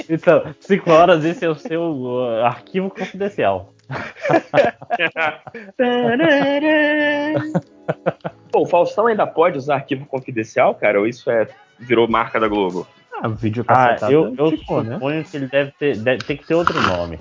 [0.12, 3.72] Então, 5 horas, esse é o seu uh, arquivo confidencial.
[8.52, 10.98] Pô, o Faustão ainda pode usar arquivo confidencial, cara?
[11.00, 11.46] Ou isso é
[11.78, 12.86] virou marca da Globo?
[13.22, 14.94] Ah, vídeo Ah, cacetado eu, eu ficou, né?
[14.94, 17.18] suponho que ele deve ter, deve ter que ter outro nome.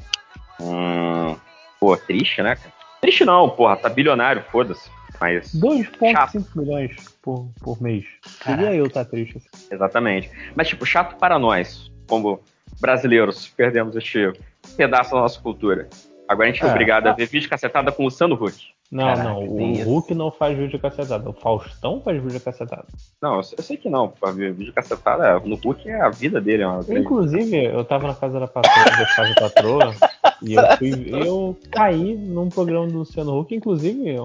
[0.62, 1.35] Hum,
[1.80, 2.74] pô, triste, né, cara?
[3.02, 4.90] Triste não, porra, tá bilionário, foda-se.
[5.19, 5.53] Mas.
[5.56, 8.06] 2,5 milhões por, por mês.
[8.42, 9.38] Queria eu estar triste.
[9.38, 9.68] assim.
[9.72, 10.30] Exatamente.
[10.56, 12.42] Mas, tipo, chato para nós, como
[12.80, 14.32] brasileiros, perdemos este
[14.78, 15.90] pedaço da nossa cultura.
[16.28, 16.72] Agora a gente é É.
[16.72, 18.56] obrigado a ver vídeo cacetada com o Luciano Huck.
[18.92, 19.48] Não, Caraca, não.
[19.48, 19.84] O isso.
[19.88, 21.30] Hulk não faz vídeo cacetado.
[21.30, 22.88] O Faustão faz vídeo cacetado.
[23.22, 24.12] Não, eu sei- que não,
[24.56, 26.64] vídeo cacetada no Huck é a vida dele.
[26.64, 29.94] É grande- Inclusive, eu tava na casa da patroa, da casa da patroa,
[30.42, 31.10] e eu fui.
[31.28, 34.16] Eu caí num programa do Luciano Huck, inclusive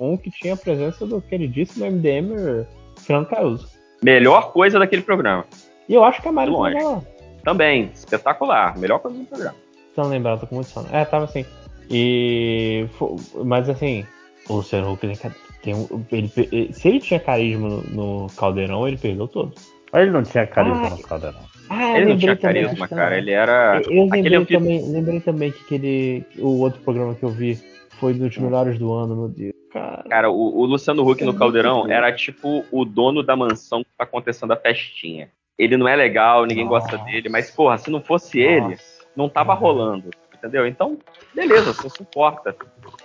[0.00, 2.64] um que tinha a presença do queridíssimo MDM
[2.96, 3.68] Fernando Caruso.
[4.02, 5.44] Melhor coisa daquele programa.
[5.86, 6.76] E eu acho que a Mari longe.
[7.44, 8.78] Também, espetacular.
[8.78, 9.54] Melhor coisa do programa.
[9.94, 10.88] Não lembrando, tô com muito sono.
[10.90, 11.44] É, tava assim.
[11.90, 12.86] E.
[13.44, 14.06] Mas assim,
[14.48, 15.06] o Luciano Huck
[15.62, 16.04] tem um.
[16.12, 17.82] Ele, ele- se ele tinha carisma no,
[18.22, 19.52] no Caldeirão, ele perdeu todo.
[19.92, 21.40] Mas ele não tinha carisma Ah, no Caldeirão.
[21.70, 23.16] Ah, ele não tinha carisma, que cara.
[23.16, 23.80] Ele era.
[23.88, 26.24] Eu aquele lembrei também, lembrei também que aquele.
[26.38, 27.58] O outro programa que eu vi
[27.98, 29.54] foi dos melhores do ano, meu Deus.
[29.72, 30.04] Cara.
[30.08, 33.82] Cara, o, o Luciano Huck É no muito Caldeirão era tipo o dono da mansão
[33.82, 35.28] que tá acontecendo a festinha.
[35.58, 38.76] Ele não é legal, ninguém gosta dele, mas, porra, se não fosse ele,
[39.16, 40.10] não tava rolando,
[40.44, 40.66] entendeu?
[40.66, 40.98] Então,
[41.34, 42.54] beleza, você suporta.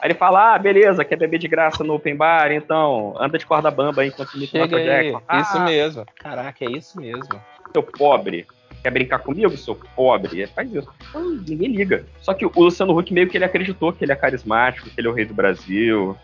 [0.02, 3.46] Aí ele fala, ah, beleza, quer beber de graça no open bar, então anda de
[3.46, 5.22] corda bamba aí enquanto me Chega Michael Jackson.
[5.28, 6.06] Ah, isso mesmo.
[6.16, 7.42] Caraca, é isso mesmo.
[7.72, 8.46] seu pobre.
[8.84, 10.42] Quer brincar comigo, seu pobre?
[10.42, 10.88] Ele faz isso.
[11.10, 12.06] Então, ninguém liga.
[12.22, 15.08] Só que o Luciano Huck meio que ele acreditou que ele é carismático, que ele
[15.08, 16.16] é o rei do Brasil.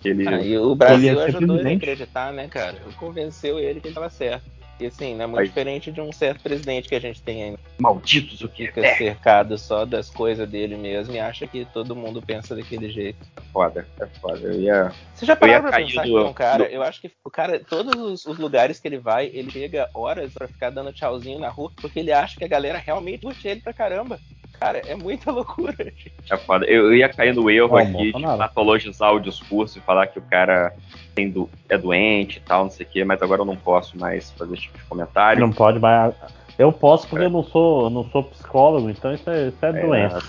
[0.00, 0.28] Que ele...
[0.28, 2.76] Ah, e o Brasil ajudou ele a acreditar, né, cara?
[2.98, 4.57] Convenceu ele que ele tava certo.
[4.80, 7.56] E assim, não é muito diferente de um certo presidente que a gente tem aí.
[7.78, 12.22] Malditos o que Fica cercado só das coisas dele mesmo e acha que todo mundo
[12.22, 13.18] pensa daquele jeito.
[13.36, 14.38] É foda, é foda.
[14.46, 14.92] Eu ia.
[15.14, 17.30] Você já parou pra pensar do- que é um cara, do- eu acho que o
[17.30, 21.40] cara, todos os, os lugares que ele vai, ele chega horas pra ficar dando tchauzinho
[21.40, 24.18] na rua, porque ele acha que a galera realmente curte ele pra caramba.
[24.60, 26.12] Cara, é muita loucura, gente.
[26.30, 26.64] É foda.
[26.66, 30.18] Eu, eu ia cair no erro Ó, aqui de patologizar o discurso e falar que
[30.18, 30.72] o cara
[31.14, 33.96] tem do- é doente e tal, não sei o quê, mas agora eu não posso
[33.98, 35.40] mais fazer esse tipo de comentário.
[35.40, 36.14] Não pode, mas
[36.58, 40.22] eu posso porque eu não sou, não sou psicólogo, então isso é, isso é, doença.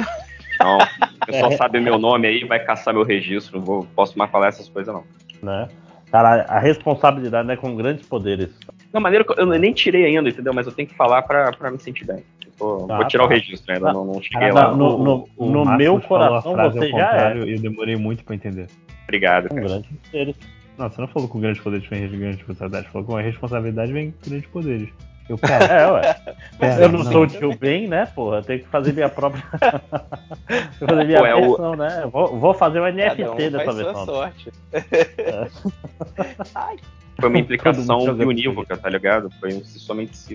[0.59, 1.57] Não, o pessoal É.
[1.57, 4.93] sabe meu nome aí, vai caçar meu registro, não vou, posso mais falar essas coisas
[4.93, 5.03] não.
[5.41, 5.67] Né?
[6.11, 8.49] Cara, a responsabilidade né, com grandes poderes.
[8.91, 10.53] Não, maneira que eu, eu nem tirei ainda, entendeu?
[10.53, 12.23] Mas eu tenho que falar pra, pra me sentir bem.
[12.59, 13.29] Tô- Tá, vou tirar tá.
[13.29, 14.75] o registro ainda, não, não cheguei Cara, lá.
[14.75, 17.37] no- no- O no meu coração você já é.
[17.37, 18.67] E eu demorei muito pra entender.
[19.05, 19.67] Obrigado, Com cara.
[19.67, 20.35] grandes poderes.
[20.77, 22.87] Não, você não falou com grandes poderes vem grandes responsabilidades.
[22.87, 24.89] Você falou com a responsabilidade vem grandes poderes.
[25.29, 26.15] Eu, pera, É, ué.
[26.57, 28.37] pera, eu não, sou o tio Ben, né, porra?
[28.37, 29.43] Eu tenho que fazer minha própria.
[30.79, 31.99] Vou fazer minha Pô, é o- versão, né?
[32.03, 34.05] Eu Vou, vou fazer o NFT Cada um dessa versão.
[34.05, 34.51] sorte.
[37.19, 39.29] Foi uma implicação unívoca, tá ligado?
[39.39, 40.33] Foi um somente si.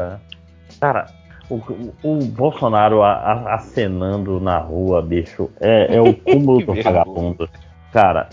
[0.80, 1.06] Cara,
[1.50, 7.48] o, o- o Bolsonaro acenando na rua, bicho, é, é o cúmulo do vagabundo.
[7.92, 8.28] Cara,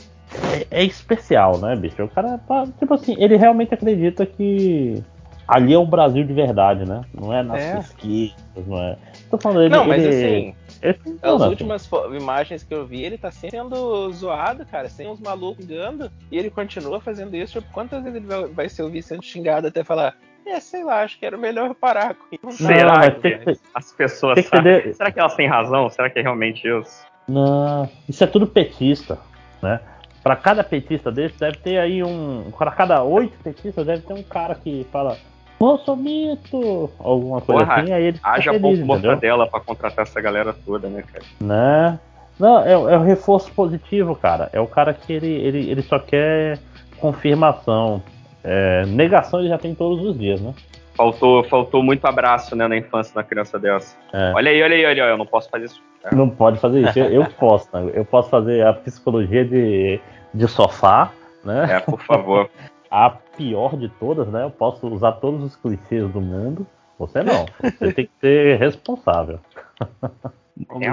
[0.71, 2.03] é, é especial, né, bicho?
[2.03, 5.03] O cara tá, tipo assim, ele realmente acredita que
[5.47, 7.01] ali é o Brasil de verdade, né?
[7.13, 7.79] Não é nas É.
[7.79, 8.33] esquinas,
[8.65, 8.97] não é.
[9.29, 13.03] Tô falando, ele, Não, mas ele- assim, ele As funciona, últimas imagens que eu vi,
[13.03, 17.59] ele tá sempre sendo zoado, cara, sem uns malucos xingando, e ele continua fazendo isso.
[17.59, 21.01] Tipo, quantas vezes ele vai, vai ser ouvido sendo xingado até falar, é, sei lá,
[21.03, 22.63] acho que era melhor parar com isso.
[22.63, 24.73] Será mas que que ter- as pessoas que sabem?
[24.77, 25.89] entender- Será que elas têm razão?
[25.89, 27.05] Será que é realmente isso?
[27.27, 29.17] Não, isso é tudo petista,
[29.61, 29.79] né?
[30.23, 32.51] Pra cada petista desse deve ter aí um.
[32.57, 35.17] Para cada oito petistas deve ter um cara que fala
[35.59, 36.89] Bolsomito!
[36.99, 40.87] Alguma coisa Porra, assim, aí ele haja feliz, pouco mortadela pra contratar essa galera toda,
[40.89, 41.23] né, cara?
[41.39, 41.99] Né?
[42.39, 44.49] Não, é, é o reforço positivo, cara.
[44.53, 46.57] É o cara que ele, ele, ele só quer
[46.99, 48.01] confirmação.
[48.43, 50.53] É, negação ele já tem todos os dias, né?
[50.95, 53.97] Faltou, faltou muito abraço, né, na infância da criança dessa.
[54.13, 54.33] É.
[54.35, 55.81] Olha aí, olha aí, olha aí, eu não posso fazer isso.
[56.03, 56.13] É.
[56.13, 56.99] Não pode fazer isso.
[56.99, 57.91] Eu, eu posso, né?
[57.93, 59.99] Eu posso fazer a psicologia de,
[60.33, 61.11] de sofá,
[61.43, 61.77] né?
[61.77, 62.49] É, por favor.
[62.91, 64.43] a pior de todas, né?
[64.43, 66.67] Eu posso usar todos os clichês do mundo.
[66.99, 67.45] Você não.
[67.61, 69.39] Você tem que ser responsável.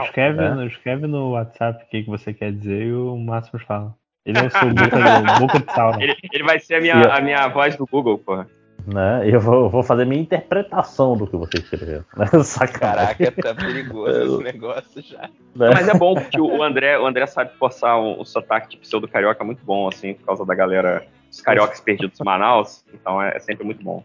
[0.04, 0.50] Escreve, É.
[0.54, 3.94] no- escreve no WhatsApp o que, que você quer dizer e o Máximos fala.
[4.28, 6.04] Ele é o seu boca, boca de sal, né?
[6.04, 8.46] Ele, ele vai ser a minha, E- a minha voz do Google, porra.
[8.86, 9.22] né?
[9.24, 12.04] Eu vou, eu vou fazer minha interpretação do que você escreveu.
[12.16, 12.26] Né?
[12.44, 13.16] Sacanagem.
[13.16, 15.22] Caraca, tá perigoso esse negócio já.
[15.56, 15.70] Né?
[15.72, 19.42] Mas é bom, porque o André, o André sabe forçar um, um sotaque de pseudo-carioca
[19.44, 22.84] muito bom, assim, por causa da galera, os cariocas perdidos em Manaus.
[22.92, 24.04] Então é, é sempre muito bom.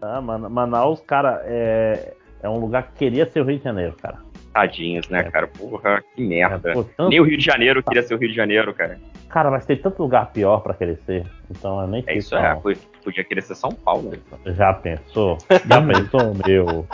[0.00, 3.94] Ah, Mana- Manaus, cara, é, é um lugar que queria ser o Rio de Janeiro,
[4.00, 4.18] cara.
[4.60, 5.46] Tadinhos, né, cara?
[5.46, 6.70] Porra, que merda.
[6.70, 8.98] É, pô, tanto- Nem o Rio de Janeiro queria ser o Rio de Janeiro, cara.
[9.28, 11.26] Cara, mas tem tanto lugar pior pra querer ser.
[11.50, 12.42] Então eu nem É sei isso, qual.
[12.42, 12.54] é.
[12.54, 12.72] po-
[13.04, 14.10] Podia querer ser São Paulo.
[14.10, 14.52] né?
[14.54, 15.36] Já pensou?
[15.66, 16.86] Já pensou, meu?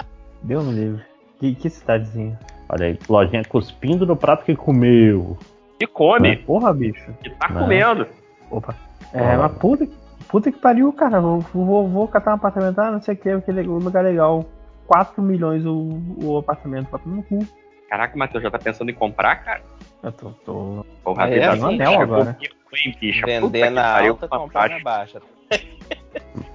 [0.42, 1.02] Deus me livre.
[1.38, 2.36] Que, que cidadezinha.
[2.68, 5.38] Olha aí, lojinha cuspindo no prato que comeu.
[5.80, 6.36] E come.
[6.38, 7.14] Porra, bicho.
[7.24, 7.60] E tá Né?
[7.60, 8.06] comendo.
[8.50, 8.74] Opa.
[9.12, 9.94] É, mas puta, que-
[10.28, 11.20] puta que pariu, cara.
[11.20, 14.44] Vou, vou, vou catar um apartamento, ah, não sei o que, aquele lugar legal.
[14.92, 15.89] 4 milhões o,
[16.23, 17.39] o apartamento, vai tomar no cu.
[17.89, 19.62] Caraca, Matheus, já tá pensando em comprar, cara?
[20.03, 20.31] Eu tô.
[20.44, 20.87] tô...
[21.03, 22.37] Porra, a É, um anel agora.
[23.25, 25.21] Vender na alta, comprar na baixa.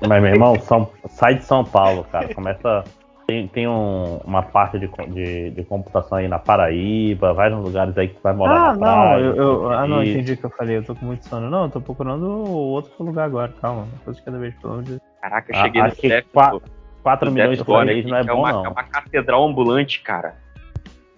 [0.07, 2.33] Mas, meu irmão, São- sai de São Paulo, cara.
[2.33, 2.83] Começa.
[3.27, 7.97] Tem, tem um- uma parte de, de, de computação aí na Paraíba, vai nos lugares
[7.97, 9.23] aí que tu vai morar Ah, na não, praia.
[9.23, 10.77] eu, eu- ah, não, entendi o que eu falei.
[10.77, 11.49] Eu tô com muito sono.
[11.49, 13.51] Não, eu tô procurando outro lugar agora.
[13.61, 15.01] Calma, uma coisa de cada vez, pelo amor de Deus.
[15.21, 16.61] Caraca, eu Ah, cheguei acho no chefe qua- do-
[17.07, 18.65] 4 do milhões por mês aqui, não é que bom, uma, não.
[18.65, 20.35] É uma catedral ambulante, cara.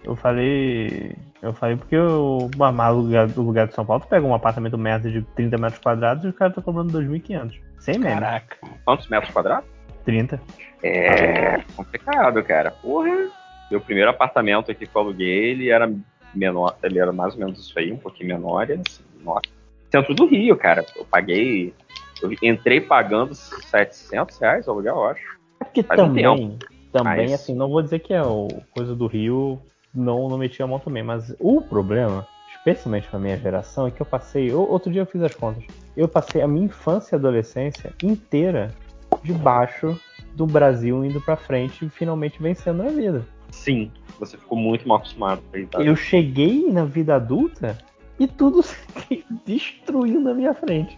[0.04, 1.16] Eu falei.
[1.42, 4.34] Eu falei porque o mas o lugar, o lugar de São Paulo, tu pega um
[4.34, 7.58] apartamento merda de 30 metros quadrados e o cara tá cobrando 2.500.
[7.80, 8.20] Sem meme.
[8.20, 8.56] Caraca.
[8.84, 9.68] Quantos metros quadrados?
[10.04, 10.40] 30.
[10.82, 12.70] É complicado, cara.
[12.70, 13.28] Porra.
[13.68, 15.92] Meu primeiro apartamento aqui que eu aluguei, ele era
[16.34, 18.68] menor, ele era mais ou menos isso aí, um pouquinho menor.
[18.70, 19.42] E assim, nossa.
[19.90, 20.86] Centro do Rio, cara.
[20.94, 21.74] Eu paguei.
[22.22, 25.39] Eu entrei pagando 700 reais o aluguel, eu acho.
[25.60, 26.64] É porque Faz um também, tempo.
[26.92, 29.60] também Mas- assim, não vou dizer que é o coisa do Rio,
[29.94, 32.26] não, não meti a mão também, mas o problema,
[32.56, 35.64] especialmente pra minha geração, é que eu passei, outro dia eu fiz as contas,
[35.96, 38.72] eu passei a minha infância e adolescência inteira
[39.22, 39.98] debaixo
[40.34, 43.26] do Brasil indo pra frente e finalmente vencendo na vida.
[43.50, 45.42] Sim, você ficou muito mal acostumado.
[45.70, 45.82] Tá?
[45.82, 47.76] Eu cheguei na vida adulta
[48.18, 50.96] e tudo se destruiu na minha frente.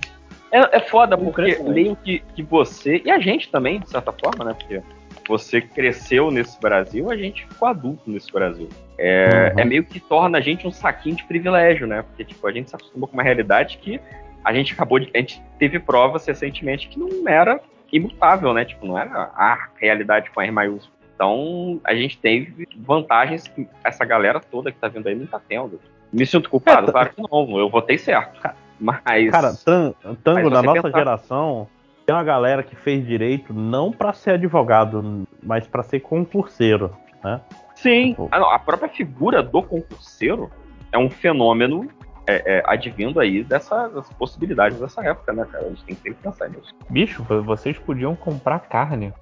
[0.53, 4.45] É, é foda, porque meio que, que você, e a gente também, de certa forma,
[4.45, 4.55] né?
[4.55, 4.83] Porque
[5.27, 8.69] você cresceu nesse Brasil, a gente ficou adulto nesse Brasil.
[8.99, 9.61] É, Uhum.
[9.61, 12.03] é meio que torna a gente um saquinho de privilégio, né?
[12.03, 13.99] Porque, tipo, a gente se acostumou com uma realidade que
[14.45, 15.09] a gente acabou de.
[15.15, 17.61] A gente teve provas recentemente que não era
[17.93, 18.65] imutável, né?
[18.65, 20.93] Tipo, não era a realidade com R maiúsculo.
[21.15, 25.41] Então, a gente teve vantagens que essa galera toda que tá vindo aí não tá
[25.49, 25.81] tendo.
[26.13, 26.83] Me sinto culpado?
[26.83, 28.41] É, tá- Claro que não, eu votei certo.
[28.83, 29.31] Mas.
[29.31, 31.69] Cara, tan- tango Mas da nossa pensar- geração
[32.05, 36.91] tem uma galera que fez direito não pra ser advogado, mas pra ser concurseiro,
[37.23, 37.41] né?
[37.77, 40.51] Sim, Ah, não, a própria figura do concurseiro
[40.91, 41.89] é um fenômeno
[42.27, 45.67] é, é, advindo aí dessas possibilidades dessa época, né, cara?
[45.67, 46.73] A gente tem que sempre pensar nisso.
[46.91, 49.13] Bicho, vocês podiam comprar carne.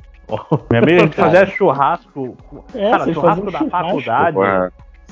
[0.70, 2.36] Minha amiga, a gente fazia churrasco.
[2.74, 3.70] É, cara, churrasco faziam da churrasco,
[4.02, 4.38] faculdade.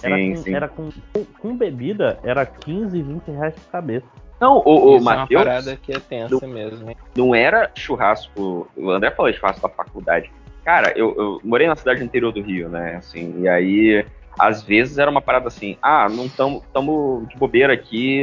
[0.00, 0.54] Era, Sim, com, sim.
[0.54, 4.06] era com, com, com bebida, era 15, 20 reais por cabeça.
[4.40, 6.96] Não, o, o Isso é uma Matheus parada que é tensa mesmo, hein?
[7.16, 8.68] não era churrasco.
[8.76, 10.30] O André falou de churrasco da faculdade.
[10.64, 12.96] Cara, eu, eu morei na cidade interior do Rio, né?
[12.96, 14.04] Assim, e aí,
[14.38, 18.22] às vezes era uma parada assim: ah, não tamo, tamo de bobeira aqui,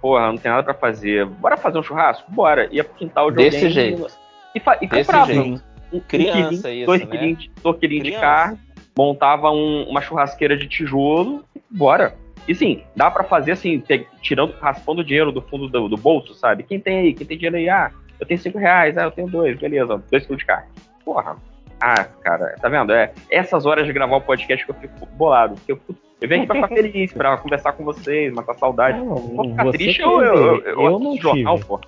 [0.00, 1.24] porra, não tem nada pra fazer.
[1.26, 2.30] Bora fazer um churrasco?
[2.30, 2.68] Bora.
[2.70, 4.06] Ia pro quintal de Desse alguém jeito.
[4.54, 5.62] E, e Desse comprava jeito.
[5.92, 7.06] um, um Criança quilinho, isso, dois né?
[7.06, 8.58] quilinhos, dois quilinhos de carne,
[8.96, 12.14] montava um- uma churrasqueira de tijolo, bora.
[12.48, 13.82] E sim, dá pra fazer assim,
[14.22, 16.62] tirando, raspando o dinheiro do fundo do, do bolso, sabe?
[16.62, 17.12] Quem tem aí?
[17.12, 17.68] Quem tem dinheiro aí?
[17.68, 20.66] Ah, eu tenho cinco reais, ah, eu tenho dois, beleza, dois quilos de carne.
[21.04, 21.36] Porra.
[21.80, 22.92] Ah, cara, tá vendo?
[22.92, 25.54] É essas horas de gravar o podcast que eu fico bolado.
[25.54, 25.80] Porque eu,
[26.20, 28.98] eu venho aqui pra ficar feliz, pra conversar com vocês, matar saudade.
[28.98, 31.68] Não, Vou ficar você triste, eu, eu, eu, eu assisto não jornal, tive.
[31.68, 31.80] pô.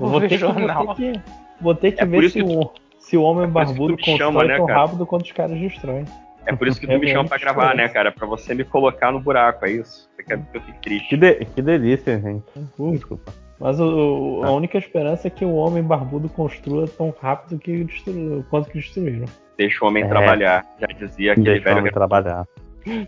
[0.00, 0.84] Eu vou ter, que, jornal.
[0.84, 1.20] vou ter que,
[1.60, 4.48] vou ter que É ver se, que o, se o homem tu barbudo chama, constrói
[4.48, 4.80] né, tão cara?
[4.80, 6.04] rápido quanto os caras destroem.
[6.48, 8.10] É por isso que tu É me chama pra gravar, né, cara?
[8.10, 10.08] Pra você me colocar no buraco, é isso?
[10.16, 11.08] Você quer que eu fique triste.
[11.10, 12.44] Que, de- que delícia, gente.
[12.92, 13.32] Desculpa.
[13.60, 14.48] Mas o- o- Tá.
[14.48, 18.78] a única esperança é que o homem barbudo construa tão rápido que destruiu, quanto que
[18.78, 19.26] destruíram.
[19.58, 20.08] Deixa o homem É.
[20.08, 20.64] trabalhar.
[20.80, 21.78] Já dizia aquele Deixa o velho.
[21.80, 22.46] homem trabalhar.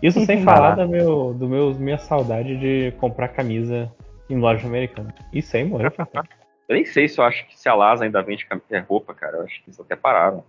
[0.03, 3.91] Isso sem falar da meu, do meu, minha saudade de comprar camisa
[4.29, 5.15] em loja americana.
[5.33, 6.23] Isso aí morreu pra cá.
[6.69, 9.37] Eu nem sei se eu acho que se a Lasa ainda vende é, roupa, cara.
[9.37, 10.43] Eu acho que isso até pararam.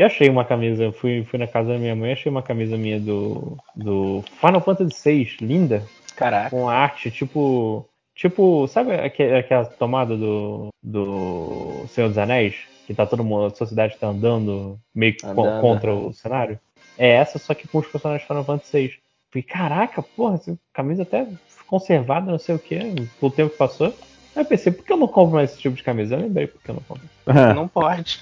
[0.00, 2.74] Eu achei uma camisa, eu fui, fui na casa da minha mãe, achei uma camisa
[2.74, 5.82] minha do, do Final Fantasy VI, linda,
[6.16, 6.48] Caraca.
[6.48, 7.86] com arte tipo.
[8.14, 12.54] Tipo, sabe aque- aquela tomada do, do Senhor dos Anéis?
[12.86, 15.60] Que tá todo mundo, a sociedade tá andando meio que co- Andando.
[15.60, 16.58] contra o cenário?
[16.96, 18.94] É essa, só que com os personagens Final Fantasy VI.
[19.30, 21.26] Falei, caraca, porra, essa camisa até
[21.66, 22.78] conservada, não sei o que,
[23.20, 23.88] pelo tempo que passou.
[24.34, 26.14] Aí eu pensei, por que eu não compro mais esse tipo de camisa?
[26.16, 27.04] Eu lembrei por que eu não compro.
[27.54, 28.20] Não pode.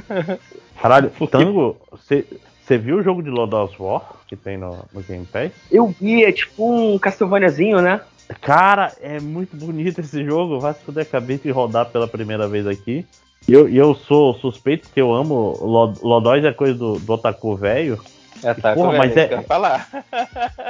[0.80, 5.24] Caralho, Tango, você viu o jogo de Lord of War que tem no, no Game
[5.26, 5.52] Pass?
[5.70, 8.00] Eu vi, é tipo um Castlevaniazinho, né?
[8.40, 10.58] Cara, é muito bonito esse jogo.
[10.58, 13.04] Vai se fuder, acabei de rodar pela primeira vez aqui.
[13.46, 15.58] E eu, eu sou suspeito que eu amo.
[15.60, 18.00] Lod- Lodóis é coisa do, do Otaku velho.
[18.42, 19.88] É, tá, Porra, mas é- que eu ia falar.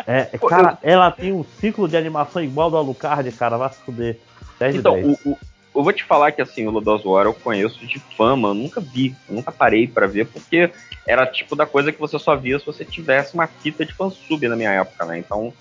[0.06, 3.56] É, cara, ela tem um ciclo de animação igual do Alucard, cara.
[3.56, 4.18] Vai se fuder.
[4.58, 5.24] 10 Então, de 10.
[5.24, 5.38] o, o-
[5.74, 8.54] eu vou te falar que assim, o Lord of War eu conheço de fama, eu
[8.54, 10.70] nunca vi, eu nunca parei pra ver, porque
[11.06, 14.46] era tipo da coisa que você só via se você tivesse uma fita de fansub
[14.48, 15.18] na minha época, né?
[15.18, 15.52] Então.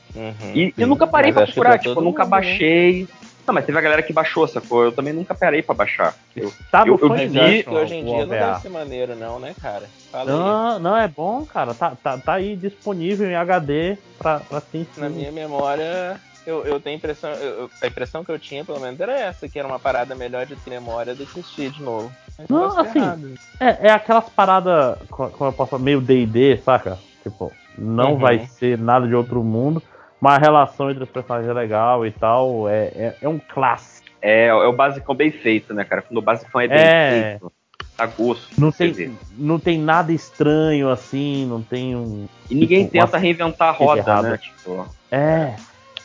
[0.54, 2.42] E eu nunca parei pra procurar, pra tipo, eu nunca mundo, né?
[2.42, 3.08] baixei.
[3.46, 4.86] Não, mas teve a galera que baixou, sacou?
[4.86, 6.16] Eu também nunca parei pra baixar.
[6.34, 7.64] Eu, Tá eu, eu Mas vi.
[7.64, 9.90] que hoje em dia não deve ser maneiro, não, né, cara?
[10.10, 10.38] Fala aí.
[10.38, 11.74] Não, não, é bom, cara.
[11.74, 14.88] Tá, tá, tá aí disponível em HD pra, pra sim.
[14.96, 17.30] Na minha memória, eu, eu tenho a impressão.
[17.32, 20.46] eu- a impressão que eu tinha, pelo menos, era essa, que era uma parada melhor
[20.46, 22.12] de memória do que assistir de novo.
[22.38, 23.34] Mas Não, assim, errado.
[23.60, 27.00] É, é aquelas paradas, co- como eu posso falar, meio D&D, saca?
[27.22, 28.18] Tipo, não Uhum.
[28.18, 29.82] vai ser nada de outro mundo,
[30.20, 34.08] mas a relação entre os personagens é legal e tal, é, é, é um clássico.
[34.22, 36.02] É, é o basicão bem feito, né, cara?
[36.02, 37.30] Quando o basicão é bem É.
[37.40, 37.52] feito,
[37.98, 38.48] dá gosto.
[38.58, 42.26] Não tem, não tem nada estranho assim, não tem um...
[42.50, 44.30] E ninguém tipo, tenta uma- reinventar a roda, errada.
[44.32, 44.38] né?
[44.38, 45.56] Tipo, É.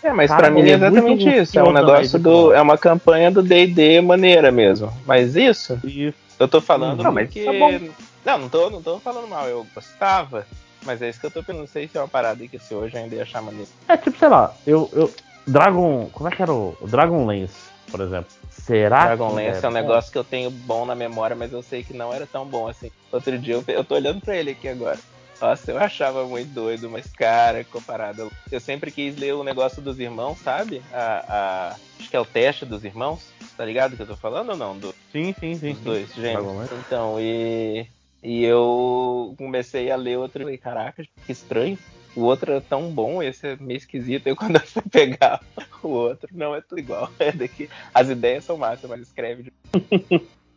[0.02, 1.58] É, mas pra mim é é exatamente isso.
[1.58, 2.52] É um negócio do.
[2.52, 4.92] É uma campanha do DD maneira mesmo.
[5.06, 5.80] Mas isso.
[6.38, 7.44] Eu tô falando Não, mas porque.
[7.44, 7.92] tá.
[8.24, 9.46] Não, não tô, não tô falando mal.
[9.48, 10.46] Eu gostava.
[10.84, 11.60] Mas é isso que eu tô pensando.
[11.60, 13.68] Não sei se é uma parada que se hoje ainda ia achar maneiro.
[13.88, 15.12] É tipo, sei lá, eu, eu...
[15.46, 16.08] Dragon...
[16.12, 16.76] Como é que era o...
[16.82, 18.30] Dragon Lance, por exemplo.
[18.50, 21.82] Será Dragon Lance é um negócio que eu tenho bom na memória, mas eu sei
[21.82, 22.90] que não era tão bom assim.
[23.10, 24.98] Outro dia eu, eu tô olhando pra ele aqui agora.
[25.40, 28.30] Nossa, eu achava muito doido, mas cara, comparado.
[28.50, 30.82] Eu sempre quis ler o negócio dos irmãos, sabe?
[30.92, 34.50] A, a- acho que é o teste dos irmãos, tá ligado que eu tô falando
[34.50, 34.76] ou não?
[34.76, 35.72] Do, sim, sim, sim.
[35.74, 36.20] Dos dois sim.
[36.22, 36.42] gêmeos.
[36.44, 36.74] Dragon Lance.
[36.74, 37.86] Então, e,
[38.22, 41.78] e eu comecei a ler outro e falei, caraca, que estranho.
[42.16, 44.28] O outro é tão bom, esse é meio esquisito.
[44.28, 45.40] E quando eu fui pegar
[45.84, 47.08] o outro, não, é tudo igual.
[47.20, 47.68] É daqui.
[47.94, 49.52] As ideias são massas, mas escreve de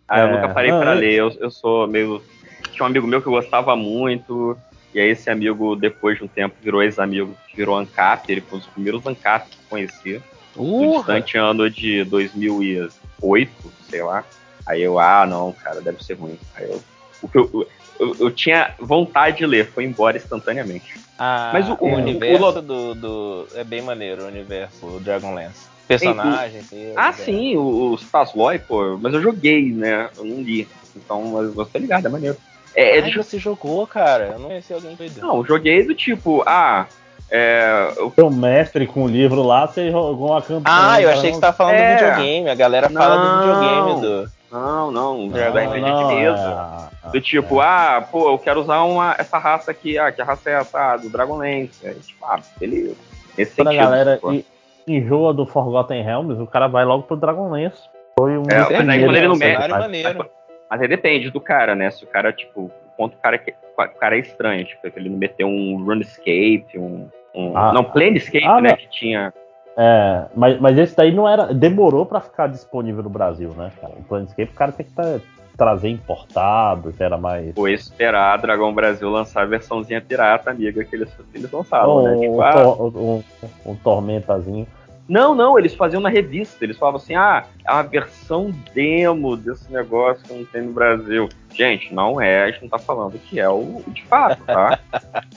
[0.07, 1.13] Ah, eu É, nunca parei não, pra eu- ler.
[1.13, 2.23] Eu, eu sou meio.
[2.71, 4.57] Tinha um amigo meu que eu gostava muito.
[4.93, 8.29] E aí esse amigo, depois de um tempo, virou ex-amigo, virou ANCAP.
[8.31, 10.21] Ele foi um dos primeiros ANCAP que eu conheci.
[10.55, 10.97] No Urra!
[10.97, 13.51] distante ano de 2008,
[13.89, 14.25] sei lá.
[14.65, 16.37] Aí eu, ah, não, cara, deve ser ruim.
[16.55, 16.81] Aí eu.
[17.21, 17.67] O que eu,
[17.99, 20.99] eu, eu tinha vontade de ler, foi embora instantaneamente.
[21.17, 23.47] Ah, Mas o- o, o- universo o- do, do.
[23.55, 25.69] É bem maneiro o universo do Dragonlance.
[25.87, 26.71] Personagens.
[26.71, 27.13] e- Ah, é.
[27.13, 30.09] sim, o, o Stasloy, pô, mas eu joguei, né?
[30.17, 30.67] Eu não li.
[30.95, 32.37] Então, mas você tá ligado, é maneiro.
[32.75, 34.31] É, é Ai, de- você jogou, cara?
[34.33, 35.19] Eu não conheci alguém doido.
[35.21, 36.85] Não, eu joguei do tipo, ah,
[37.29, 37.93] é.
[37.97, 38.11] Eu...
[38.15, 40.63] Seu mestre com o livro lá, você jogou uma campanha.
[40.65, 41.95] Ah, eu achei que você tava falando É.
[41.95, 42.49] do videogame.
[42.49, 43.39] A galera fala do Não.
[43.41, 44.41] videogame do.
[44.51, 46.07] Não, não, do Dragon RPG Lance.
[46.09, 46.89] de mesa.
[47.13, 50.53] do tipo, ah, pô, eu quero usar uma, essa raça aqui, ah, que raça é
[50.55, 50.77] essa?
[50.77, 51.87] Ah, do Dragonlance.
[51.87, 52.95] Aí, tipo, ah, beleza.
[53.37, 53.89] Nesse Quando a sentido.
[53.89, 54.33] galera pô.
[54.33, 54.43] en-
[54.85, 57.77] enjoa do Forgotten Realms, o cara vai logo pro Dragonlance.
[58.19, 60.29] Foi um É, mas aí quando ele não maneiro.
[60.71, 61.91] Mas aí depende do cara, né?
[61.91, 65.17] Se o cara, tipo, quanto o cara, que- o cara é estranho, tipo, ele não
[65.17, 67.09] meteu um RuneScape, um.
[67.35, 68.69] um- Ah, não, Planescape, ah, né?
[68.69, 68.77] não.
[68.77, 69.33] Que tinha.
[69.77, 71.53] É, mas, mas esse daí não era.
[71.53, 73.93] Demorou pra ficar disponível no Brasil, né, cara?
[73.97, 75.19] O Planescape o cara tem que tá-
[75.57, 77.53] trazer importado, que era mais.
[77.53, 82.11] Foi esperar a Dragão Brasil lançar a versãozinha pirata, amiga, que eles, eles lançavam, né?
[82.11, 83.23] um, Tipo, um, ah, um-
[83.71, 84.65] um tormentazinho.
[85.07, 86.63] Não, não, eles faziam na revista.
[86.63, 91.27] Eles falavam assim: ah, é uma versão demo desse negócio que não tem no Brasil.
[91.53, 94.79] Gente, não é, a gente não tá falando que é o de fato, tá?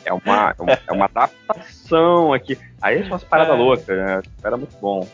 [0.05, 2.57] é, uma, é, uma, é adaptação aqui.
[2.81, 3.59] Aí é umas paradas É.
[3.59, 4.23] loucas, né?
[4.45, 5.07] Era muito bom.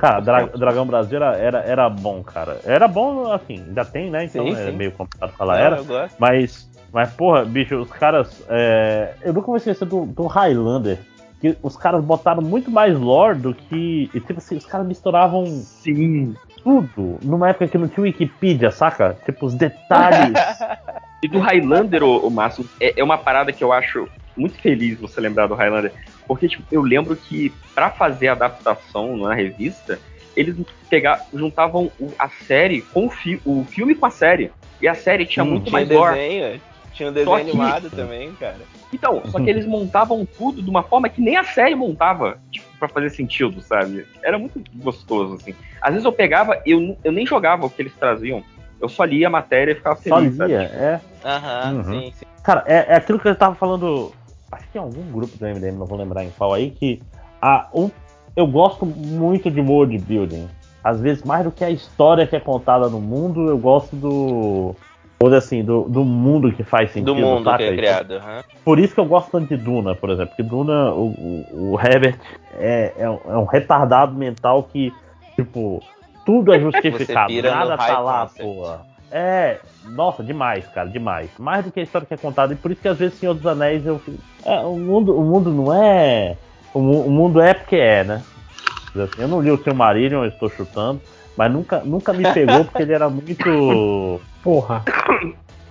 [0.00, 2.58] Cara, Dra- Dragão Brasil era, era, era bom, cara.
[2.64, 4.24] Era bom, assim, ainda tem, né?
[4.24, 4.72] Então Sim, é sim.
[4.72, 5.76] meio complicado falar Não, era.
[5.78, 6.14] eu gosto.
[6.18, 8.44] Mas, mas, porra, bicho, os caras.
[8.48, 10.98] é, Eu nunca vou esquecer do, do Highlander.
[11.40, 14.10] Que os caras botaram muito mais lore do que.
[14.14, 15.46] E tipo assim, os caras misturavam.
[15.46, 16.34] Sim.
[16.64, 17.18] Tudo.
[17.22, 19.16] Numa época que não tinha Wikipedia, saca?
[19.24, 20.34] Tipo, os detalhes.
[21.22, 25.18] E do Highlander, o, Márcio, é, é uma parada que eu acho muito feliz você
[25.18, 25.92] lembrar do Highlander.
[26.28, 29.98] Porque, tipo, eu lembro que pra fazer a adaptação na revista,
[30.36, 30.54] eles
[30.90, 34.52] pegar, juntavam o- a série com o, fi, o filme com a série.
[34.80, 36.16] E a série tinha Hum, muito tinha mais lore.
[36.96, 38.60] Tinha um desenho Só que- animado também, cara.
[38.92, 42.66] Então, só que eles montavam tudo de uma forma que nem a série montava, tipo,
[42.78, 44.06] pra fazer sentido, sabe?
[44.22, 45.54] Era muito gostoso, assim.
[45.82, 48.42] Às vezes eu pegava, eu, eu nem jogava o que eles traziam.
[48.80, 50.52] Eu só lia a matéria e ficava Só feliz, lia, sabe?
[50.54, 51.00] é.
[51.24, 51.84] Aham, Uhum.
[52.00, 52.26] sim, sim.
[52.42, 54.12] Cara, é, é aquilo que eu tava falando.
[54.50, 57.02] Acho que em algum grupo do MDM, não vou lembrar em qual aí, que
[57.42, 57.90] a, um,
[58.34, 60.48] eu gosto muito de world building.
[60.84, 64.74] às vezes mais do que a história que é contada no mundo, eu gosto do.
[65.18, 67.14] Ou assim, do, do mundo que faz sentido.
[67.14, 67.58] Do mundo saca?
[67.58, 68.12] que é criado.
[68.16, 68.44] aham.
[68.64, 70.28] Por isso que eu gosto tanto de Duna, por exemplo.
[70.28, 72.18] Porque Duna, o, o, o Herbert
[72.58, 74.92] é, é, um, é um retardado mental que,
[75.34, 75.82] tipo,
[76.24, 77.32] tudo é justificado.
[77.42, 78.84] Nada tá lá, porra.
[79.10, 81.30] É, nossa, demais, cara, demais.
[81.38, 82.52] Mais do que a história que é contada.
[82.52, 84.18] E por isso que às vezes Senhor dos Anéis eu fico.
[84.44, 86.36] É, o, mundo, o mundo não é.
[86.74, 88.22] O, o mundo é porque é, né?
[88.88, 91.00] Assim, Eu não li o Silmarillion, eu estou chutando.
[91.36, 94.20] Mas nunca, nunca me pegou porque ele era muito.
[94.42, 94.82] Porra.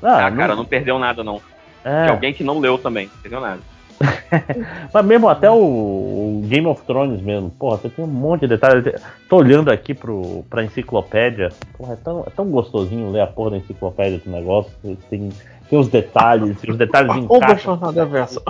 [0.01, 1.41] Ah, cara, não perdeu nada, não.
[1.83, 2.05] É.
[2.05, 3.61] De alguém que não leu também, não perdeu nada.
[4.93, 8.47] Mas mesmo até o, o Game of Thrones mesmo, porra, você tem um monte de
[8.47, 8.93] detalhes.
[9.29, 11.49] Tô olhando aqui pro, pra enciclopédia.
[11.77, 14.71] Porra, é tão, é tão gostosinho ler a porra da enciclopédia do negócio.
[15.09, 15.29] Tem,
[15.69, 17.77] tem os detalhes, os detalhes Ô, encaixam.
[17.77, 18.41] Bolsonaro da verso.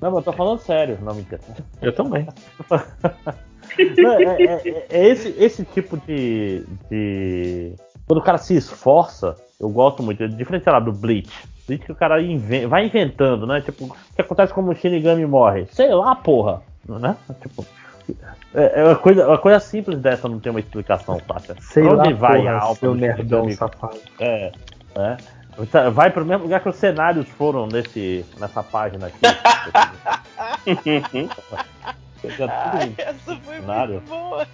[0.00, 1.42] Não, mas eu tô falando sério, não me entenda.
[1.80, 2.26] Eu também.
[3.98, 7.72] Não, é, é- é- é esse, esse tipo de, de.
[8.06, 10.22] Quando o cara se esforça, eu gosto muito.
[10.22, 11.30] É diferente, sei lá, do Bleach.
[11.66, 13.60] Bleach que o cara inven- vai inventando, né?
[13.60, 15.66] Tipo, o que acontece quando o Shinigami morre?
[15.70, 16.62] Sei lá, porra.
[16.88, 17.16] Né?
[17.42, 17.64] Tipo.
[18.52, 21.56] É, é uma, coisa, uma coisa simples dessa não tem uma explicação, saca?
[21.60, 23.52] Sei Pra lá, onde vai porra, a alma seu nerdão Shinigami?
[23.54, 23.98] safado.
[24.18, 24.50] É,
[24.96, 25.16] é.
[25.92, 29.20] Vai pro mesmo lugar que os cenários foram nesse, nessa página aqui.
[32.20, 33.94] Tudo Ai, em essa foi cenário.
[33.94, 34.46] muito boa.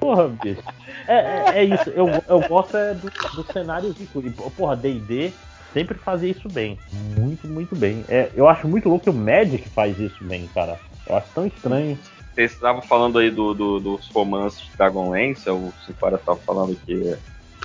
[0.00, 0.62] Porra, bicho.
[1.06, 1.90] É, é, é isso.
[1.90, 4.20] Eu, eu gosto é do, do cenário rico.
[4.24, 5.32] E, porra, DD
[5.72, 6.78] sempre fazia isso bem.
[6.92, 8.04] Muito, muito bem.
[8.08, 10.78] É, eu acho muito louco que o Magic faz isso bem, cara.
[11.06, 11.98] Eu acho tão estranho.
[12.34, 17.14] Vocês estavam falando aí do, do- dos romances de Dragonlance, o Cifara estava falando que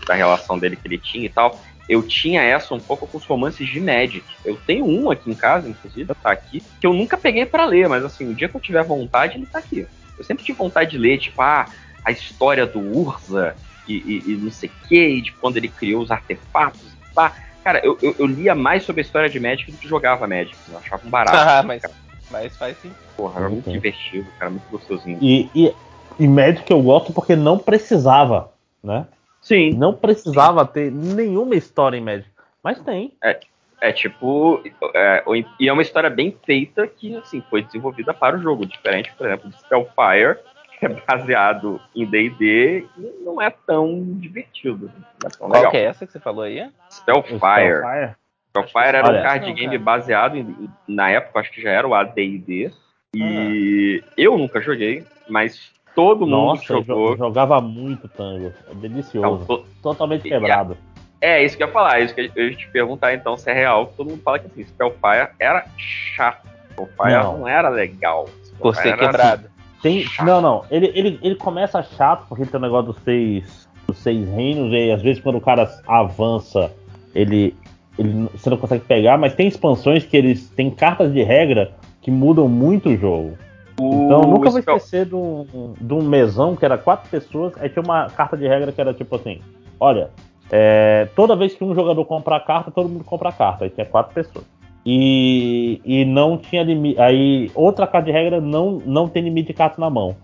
[0.06, 1.58] da relação dele que ele tinha e tal.
[1.88, 4.26] Eu tinha essa um pouco com os romances de Magic.
[4.44, 7.88] Eu tenho um aqui em casa, inclusive, tá aqui, que eu nunca peguei pra ler,
[7.88, 9.88] mas assim, o dia que eu tiver vontade, ele tá aqui.
[10.18, 11.68] Eu sempre tive vontade de ler, tipo, ah,
[12.03, 13.56] a história do Urza
[13.88, 17.14] e, e- e não sei o que, e de quando ele criou os artefatos e
[17.14, 17.34] pá.
[17.64, 20.56] Cara, eu, eu, eu lia mais sobre a história de Magic do que jogava Magic.
[20.70, 21.38] Eu achava um barato.
[21.38, 21.94] Ah, mas, cara.
[22.32, 22.92] mas faz sim.
[23.18, 25.18] Porra, era muito divertido, cara, muito gostosinho.
[25.22, 25.74] E, e,
[26.20, 28.52] e Magic eu gosto porque não precisava,
[28.84, 29.06] né?
[29.47, 29.72] Sim.
[29.72, 32.30] Não precisava ter nenhuma história em Magic.
[32.62, 33.13] Mas tem.
[33.24, 33.40] É,
[33.80, 34.62] é tipo.
[34.94, 38.65] é, o- e é uma história bem feita que assim, foi desenvolvida para o jogo.
[38.65, 40.38] Diferente, por exemplo, de Spellfire,
[40.78, 44.92] que é baseado em DD e não é tão divertido.
[45.24, 45.72] Não é tão Qual legal.
[45.72, 46.69] que é essa que você falou aí?
[46.92, 47.38] Spellfire.
[47.38, 48.15] Spellfire?
[48.49, 49.19] Spellfire era Olha.
[49.19, 52.72] um card Não, game baseado em, na época, acho que já era o AD&D.
[53.15, 57.12] E eu nunca joguei, mas todo mundo Nossa, eu jogou.
[57.13, 58.53] jo- jogava muito tango.
[58.69, 59.42] É delicioso.
[59.44, 60.78] Então, to- Totalmente quebrado.
[61.19, 63.53] É, isso que eu ia falar, isso que eu ia te perguntar então se é
[63.53, 63.92] real.
[63.97, 66.47] Todo mundo fala que assim, Spellfire era chato.
[66.74, 67.40] Spellfire Não.
[67.40, 68.30] não, era legal.
[68.60, 69.49] Por Spellfire ser era- quebrado.
[69.81, 70.65] Tem, não, não.
[70.69, 74.92] Ele, ele, ele começa chato porque tem o negócio dos seis, dos seis reinos, e
[74.92, 76.72] às vezes quando o cara avança,
[77.15, 77.56] ele,
[77.97, 82.12] ele você não consegue pegar, mas tem expansões que eles têm cartas de regra que
[82.12, 83.35] mudam muito o jogo.
[83.80, 87.70] Então eu nunca vou esquecer de um, de um mesão que era quatro pessoas, aí
[87.70, 89.40] tinha uma carta de regra que era tipo assim:
[89.80, 90.10] olha,
[90.52, 93.70] é, toda vez que um jogador compra a carta, todo mundo compra a carta, aí
[93.70, 94.46] tinha quatro pessoas.
[94.86, 97.00] E, e não tinha limite.
[97.00, 100.16] Aí outra carta de regra não, não tem limite de cartas na mão.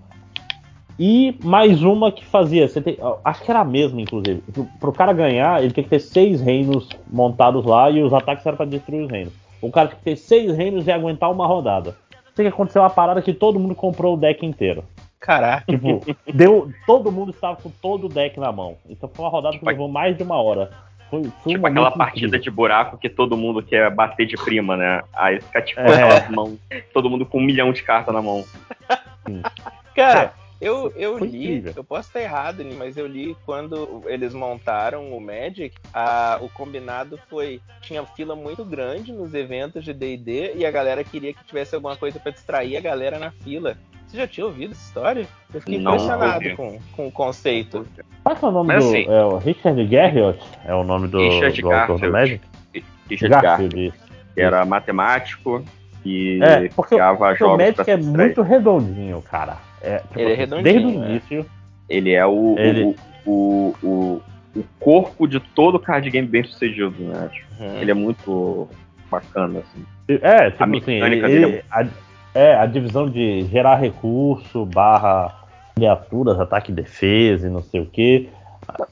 [0.97, 4.41] E mais uma que fazia, tem, acho que era a mesma, inclusive.
[4.53, 8.45] Pro, pro cara ganhar, ele tinha que ter seis reinos montados lá e os ataques
[8.45, 9.33] eram pra destruir os reinos.
[9.61, 11.95] O cara tinha que ter seis reinos e aguentar uma rodada.
[12.35, 14.83] Sei que aconteceu uma parada que todo mundo comprou o deck inteiro.
[15.19, 15.63] Caraca.
[15.71, 16.01] Tipo,
[16.33, 18.75] deu, todo mundo estava com todo o deck na mão.
[18.89, 20.71] Então foi uma rodada que levou mais de uma hora.
[21.09, 22.39] Foi, foi Tipo aquela partida incrível.
[22.41, 25.01] de buraco que todo mundo quer bater de prima, né?
[25.13, 25.93] Aí fica tipo É.
[25.93, 26.57] aquelas mãos,
[26.93, 28.43] todo mundo com um milhão de cartas na mão.
[29.95, 31.73] Cara, eu, eu foi li, incrível.
[31.75, 37.19] eu posso estar errado, mas eu li quando eles montaram o Magic, a- o combinado
[37.29, 37.59] foi.
[37.81, 41.95] Tinha fila muito grande nos eventos de DD e a galera queria que tivesse alguma
[41.95, 43.77] coisa pra distrair a galera na fila.
[44.07, 45.27] Você já tinha ouvido essa história?
[45.53, 46.55] Eu fiquei Não, impressionado ouvi.
[46.55, 47.85] com, com o conceito.
[48.23, 48.89] Qual que é o nome Mas do.
[48.89, 50.39] assim- é o Richard Garriott?
[50.65, 52.11] É o nome do, Richard do autor do.
[52.11, 52.41] Magic?
[53.09, 53.93] Richard Garfield, Garfield,
[54.35, 55.63] que era matemático
[56.05, 59.57] e É, porque, criava porque o jogos pra Magic é muito redondinho, cara.
[59.83, 61.09] É, tipo, Ele é redondinho, Desde o né?
[61.11, 61.45] início.
[61.89, 62.95] Ele é o, Ele- o,
[63.29, 64.21] o, o,
[64.55, 67.29] o corpo de todo card game bem sucedido, né?
[67.31, 67.77] Tipo, Uhum.
[67.81, 68.67] Ele é muito
[69.11, 69.85] bacana, assim.
[70.09, 71.85] É, tipo A assim, mecânica ele- dele a,
[72.33, 75.31] é, a divisão de gerar recurso, barra
[75.75, 78.29] criaturas, ataque e defesa e não sei o que.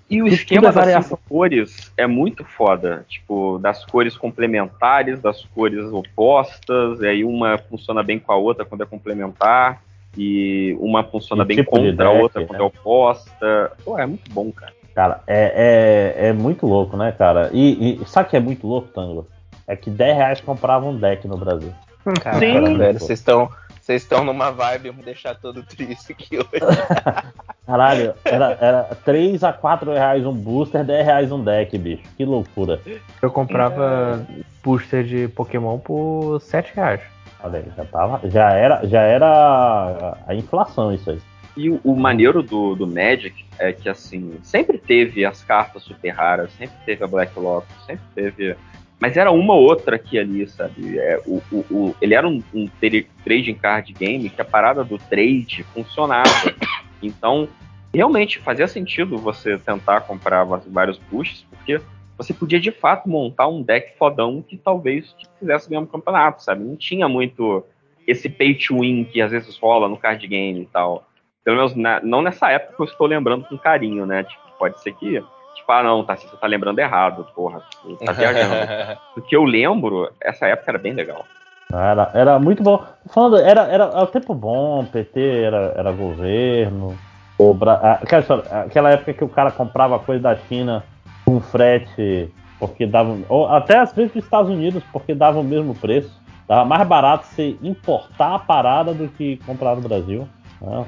[0.10, 3.06] E o Tudo- esquema é das cores é muito foda.
[3.10, 8.64] Tipo, das cores complementares, das cores opostas, e aí uma funciona bem com a outra
[8.66, 9.82] quando é complementar.
[10.18, 12.48] E uma funciona E bem tipo contra a outra, né?
[12.48, 13.72] quando é oposta.
[13.84, 14.74] Pô, é muito bom, cara.
[14.94, 17.50] Cara, é, é, é muito louco, né, cara?
[17.54, 19.28] E, e sabe o que é muito louco, Tango?
[19.66, 21.74] É que 10 reais comprava um deck no Brasil.
[22.22, 22.78] Cara, Sim.
[22.78, 23.50] velho, vocês estão.
[23.80, 26.62] Vocês estão numa vibe, eu vou deixar todo triste aqui hoje.
[27.66, 32.04] Caralho, era, era 3 a 4 reais um booster, 10 reais um deck, bicho.
[32.16, 32.80] Que loucura.
[33.22, 34.26] Eu comprava
[34.64, 37.02] booster de Pokémon por 7 reais.
[37.44, 41.20] Olha aí, já, tava, já, era, já era a inflação isso aí.
[41.58, 46.10] E o, o maneiro do, do Magic é que, assim, sempre teve as cartas super
[46.10, 48.56] raras, sempre teve a Black Lotus, sempre teve.
[49.00, 50.98] Mas era uma ou outra aqui ali, sabe?
[51.00, 54.84] É, o, o, o- ele era um, um tra- trading card game que a parada
[54.84, 56.30] do trade funcionava.
[57.02, 57.48] Então,
[57.94, 61.82] realmente fazia sentido você tentar comprar vários boosts, porque
[62.18, 66.44] você podia de fato montar um deck fodão que talvez te fizesse ganhar um campeonato,
[66.44, 66.64] sabe?
[66.64, 67.64] Não tinha muito
[68.08, 71.04] esse pay to win que às vezes rola no card game e tal.
[71.44, 74.24] Pelo menos na- não nessa época que eu estou lembrando com carinho, né?
[74.24, 75.20] Tipo, pode ser que,
[75.56, 77.64] tipo, ah, não, tá, você tá lembrando errado, porra,
[78.06, 78.72] tá viajando.
[79.16, 81.26] Do que eu lembro, essa época era bem legal.
[81.74, 82.84] Era, era muito bom.
[83.08, 86.98] Falando, era, era, era o tempo bom, PT era, era governo.
[87.38, 87.80] O Bra...
[87.82, 90.84] ah, aquela, aquela época que o cara comprava coisa da China
[91.31, 93.17] com frete, porque dava.
[93.30, 96.19] Ou até às vezes dos Estados Unidos, porque dava o mesmo preço.
[96.47, 100.28] Dava mais barato você importar a parada do que comprar no Brasil.
[100.62, 100.85] né?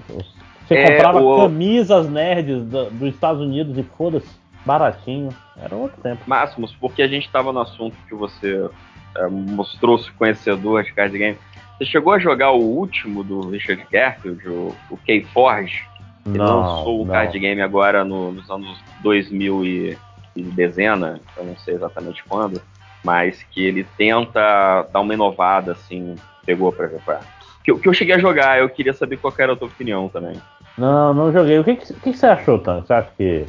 [0.68, 4.30] Você É, comprava o- camisas nerds do- dos Estados Unidos e foda-se,
[4.66, 5.30] baratinho.
[5.62, 6.22] Era outro tempo.
[6.28, 8.70] Máximos, porque a gente tava no assunto que você
[9.16, 11.38] é, mostrou-se conhecedor de card game.
[11.78, 15.84] Você chegou a jogar o último do Richard Garfield, o, o K-Forge?
[16.26, 17.14] Ele Não, lançou o não.
[17.14, 19.98] card game agora no- nos anos 2000 e,
[20.36, 22.62] e dezena, eu não sei exatamente quando,
[23.04, 27.22] mas que ele tenta dar uma inovada, assim, pegou pra jogar.
[27.64, 29.68] Que, eu- que eu cheguei a jogar, eu queria saber qual que era a tua
[29.68, 30.36] opinião também.
[30.78, 31.60] Não, não joguei.
[31.60, 32.82] O que, que, que que você achou, Tan?
[32.82, 33.46] Você acha que.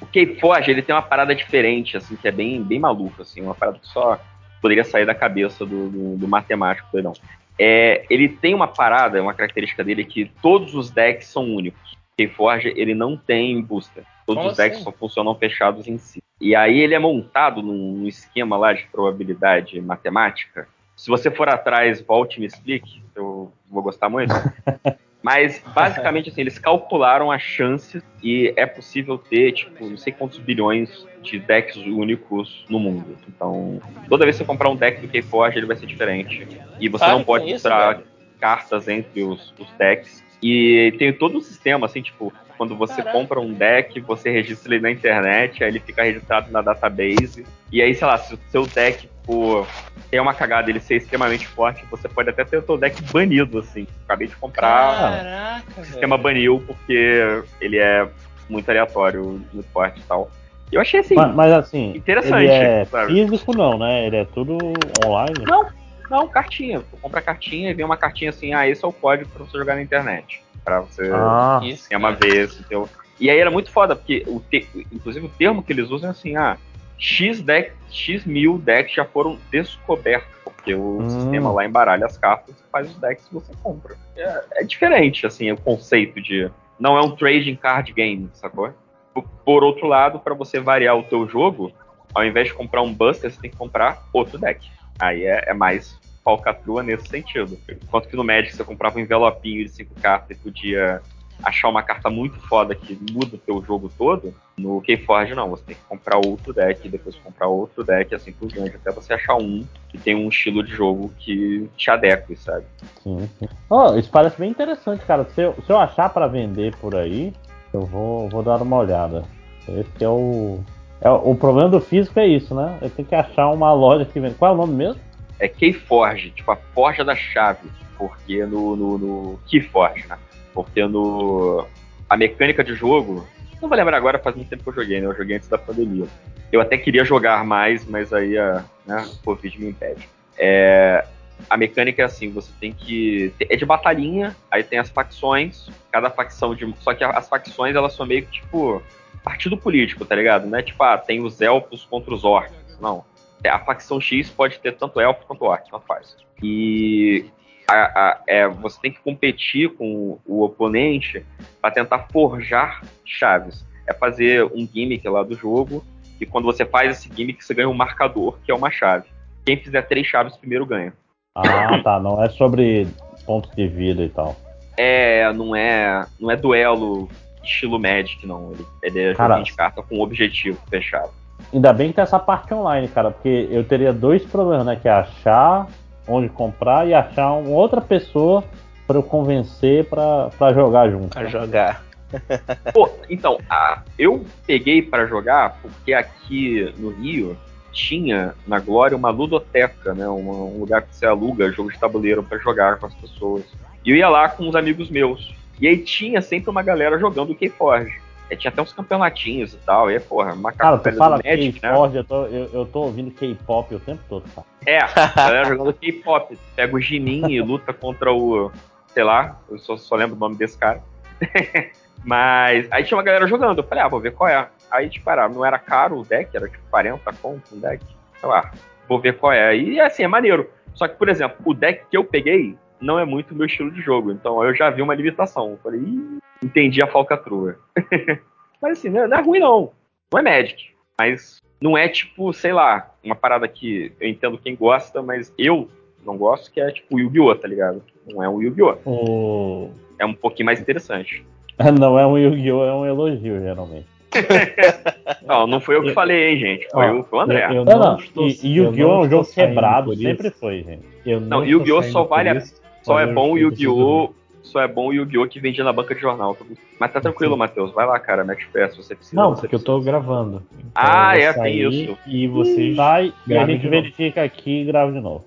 [0.00, 3.54] O K-Forge, ele tem uma parada diferente, assim, que é bem, bem maluca, assim, uma
[3.54, 4.18] parada que só
[4.60, 7.12] poderia sair da cabeça do, do, do matemático, doidão.
[7.58, 11.96] É, ele tem uma parada, uma característica dele, que todos os decks são únicos.
[12.18, 14.02] O K-Forge, ele não tem booster.
[14.24, 14.84] Todos Como os decks assim?
[14.84, 16.22] só funcionam fechados em si.
[16.40, 20.66] E aí ele é montado num, esquema lá de probabilidade matemática.
[20.96, 24.32] Se você for atrás, volte e me explique, eu vou gostar muito.
[25.22, 30.38] Mas, basicamente, assim, eles calcularam as chances e é possível ter, tipo, não sei quantos
[30.38, 33.18] bilhões de decks únicos no mundo.
[33.28, 36.46] Então, toda vez que você comprar um deck do Keyforge, ele vai ser diferente.
[36.78, 38.06] E você Pare não pode isso, mostrar velho.
[38.38, 40.24] cartas entre os, os decks.
[40.42, 43.12] E tem todo um sistema, assim, tipo, quando você Caraca.
[43.12, 47.46] compra um deck, você registra ele na internet, aí ele fica registrado na database.
[47.72, 49.66] E aí, sei lá, se o seu deck for
[50.10, 53.58] tem uma cagada ele ser extremamente forte, você pode até ter o seu deck banido,
[53.58, 53.86] assim.
[54.04, 58.08] Acabei de comprar, Caraca, o sistema baniu porque ele é
[58.48, 60.30] muito aleatório, muito forte e tal.
[60.70, 61.14] Eu achei assim.
[61.14, 63.12] Mas, mas, assim, interessante, ele é sabe?
[63.12, 64.06] físico não, né?
[64.06, 64.56] Ele é tudo
[65.04, 65.44] online.
[65.46, 65.66] Não,
[66.10, 66.80] não, cartinha.
[66.80, 69.56] Tu compra cartinha e vem uma cartinha assim, ah, esse é o código pra você
[69.58, 70.42] jogar na internet.
[70.64, 71.60] Pra você Ah.
[71.62, 72.58] isso, uma vez.
[72.60, 72.88] Então...
[73.18, 74.68] E aí era muito foda, porque o te...
[74.92, 76.58] inclusive o termo que eles usam é assim, ah,
[76.98, 81.08] X deck, X mil decks já foram descobertos, porque o Hum.
[81.10, 83.96] sistema lá embaralha as cartas e faz os decks que você compra.
[84.16, 86.50] É, é diferente, assim, o conceito de.
[86.78, 88.70] Não é um trading card game, sacou?
[89.14, 91.72] Por, por outro lado, para você variar o teu jogo,
[92.14, 94.68] ao invés de comprar um Buster, você tem que comprar outro deck.
[94.98, 97.58] Aí é, é mais falcatrua nesse sentido.
[97.68, 101.00] Enquanto que no Magic você comprava um envelopinho de cinco cartas e podia
[101.42, 105.62] achar uma carta muito foda que muda o teu jogo todo, no Keyforge não, você
[105.64, 109.36] tem que comprar outro deck, depois comprar outro deck, assim por diante, até você achar
[109.36, 112.64] um que tem um estilo de jogo que te adeque, sabe?
[113.02, 113.48] Sim, sim.
[113.70, 115.24] Ó, isso parece bem interessante, cara.
[115.26, 117.32] Se eu, se eu achar pra vender por aí,
[117.72, 119.24] eu vou, vou dar uma olhada.
[119.68, 120.60] Esse é o.
[121.00, 122.78] É, o problema do físico é isso, né?
[122.80, 124.34] Eu tenho que achar uma loja que vende.
[124.34, 125.00] Qual é o nome mesmo?
[125.38, 130.18] É Keyforge, tipo a forja da chave, porque no, no, no Keyforge, né?
[130.54, 131.66] Porque no.
[132.08, 133.26] A mecânica de jogo.
[133.60, 135.06] Não vou lembrar agora, faz muito tempo que eu joguei, né?
[135.06, 136.06] Eu joguei antes da pandemia.
[136.50, 140.08] Eu até queria jogar mais, mas aí a, né, o Covid me impede.
[140.38, 141.04] É,
[141.48, 143.32] a mecânica é assim, você tem que.
[143.40, 146.72] É de batalhinha, aí tem as facções, cada facção de.
[146.80, 148.82] Só que as facções elas são meio que tipo
[149.22, 150.46] partido político, tá ligado?
[150.46, 152.78] Não é tipo, ah, tem os elfos contra os orcs.
[152.80, 153.04] Não.
[153.44, 156.16] É, A facção X pode ter tanto elfo quanto orc, não faz.
[156.42, 157.26] E
[157.68, 157.74] a-
[158.08, 161.24] a- é, você tem que competir com o oponente
[161.60, 163.64] para tentar forjar chaves.
[163.86, 165.84] É fazer um gimmick lá do jogo,
[166.20, 169.06] e quando você faz esse gimmick, você ganha um marcador, que é uma chave.
[169.44, 170.92] Quem fizer três chaves primeiro ganha.
[171.34, 172.00] Ah, tá.
[172.00, 172.88] Não é sobre
[173.26, 174.34] pontos de vida e tal.
[174.76, 177.08] É, não é, não é duelo
[177.46, 178.52] estilo Magic, não.
[178.52, 179.40] Ele, ele é Cara.
[179.40, 181.10] de carta com objetivo fechado.
[181.52, 184.76] Ainda bem que tem essa parte online, cara, porque eu teria dois problemas, né?
[184.80, 185.66] Que é achar
[186.08, 188.42] onde comprar e achar uma outra pessoa
[188.86, 191.08] pra eu convencer pra, pra jogar junto.
[191.10, 191.82] Pra jogar.
[192.72, 197.36] Pô, então, a- eu peguei pra jogar porque aqui no Rio
[197.72, 200.06] tinha na Glória uma ludoteca, né?
[200.08, 203.44] uma- um lugar que você aluga jogo de tabuleiro pra jogar com as pessoas.
[203.84, 205.34] E eu ia lá com uns amigos meus.
[205.60, 208.00] E aí tinha sempre uma galera jogando o Keyforge.
[208.30, 209.90] Aí tinha até uns campeonatinhos e tal.
[209.90, 211.70] E aí, porra, macaco Cara, tu fala do Magic, né?
[211.94, 214.46] Eu, tô, eu, eu tô ouvindo K-pop o tempo todo, cara.
[214.66, 216.36] É, a galera jogando K-pop.
[216.56, 218.50] Pega o Jimin e luta contra o.
[218.88, 220.82] Sei lá, eu só, só lembro o nome desse cara.
[222.04, 223.58] Mas aí tinha uma galera jogando.
[223.58, 224.48] Eu falei, ah, vou ver qual é.
[224.70, 227.84] Aí, tipo, era, não era caro o deck, era tipo 40 conto um deck.
[228.18, 228.50] Sei lá,
[228.88, 229.56] vou ver qual é.
[229.56, 230.50] E assim, é maneiro.
[230.74, 233.70] Só que, por exemplo, o deck que eu peguei não é muito o meu estilo
[233.70, 234.10] de jogo.
[234.12, 235.50] Então eu já vi uma limitação.
[235.50, 237.56] Eu falei, Ih, entendi a falcatrua.
[238.60, 239.72] Mas assim, não é, não é ruim não.
[240.12, 240.70] Não é Magic.
[240.98, 245.68] Mas não é tipo, sei lá, uma parada que eu entendo quem gosta, mas eu
[246.04, 247.82] não gosto, que é tipo Yu-Gi-Oh!, tá ligado?
[248.06, 248.76] Não é um Yu-Gi-Oh!
[248.84, 249.70] O...
[249.98, 251.24] É um pouquinho mais interessante.
[251.78, 252.64] Não é um Yu-Gi-Oh!
[252.64, 253.86] é um elogio, geralmente.
[255.26, 256.70] Não, não foi eu que falei, hein, gente.
[256.70, 257.48] Foi, o, foi o André.
[257.52, 258.90] não, não, e- e Yu-Gi-Oh!
[258.90, 260.84] é um jogo quebrado, sempre foi, gente.
[261.04, 261.82] Eu Não, estou Yu-Gi-Oh!
[261.82, 262.42] só vale a...
[262.86, 264.10] isso, Só é bom o Yu-Gi-Oh!
[264.42, 265.26] Só é bom o Yu-Gi-Oh!
[265.26, 266.36] que vendia na banca de jornal.
[266.78, 267.72] Mas tá tranquilo, Matheus.
[267.72, 268.24] Vai lá, cara.
[268.24, 269.20] Mete o pé se você precisa.
[269.20, 270.42] Não, você porque eu tô gravando.
[270.56, 271.98] Então Ah, é, tem isso.
[272.06, 272.76] E vocês.
[272.76, 275.24] Sai e a gente verifica aqui e grava de novo.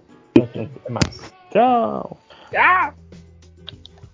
[0.56, 1.34] É massa.
[1.52, 2.18] Tchau.
[2.56, 2.94] Ah!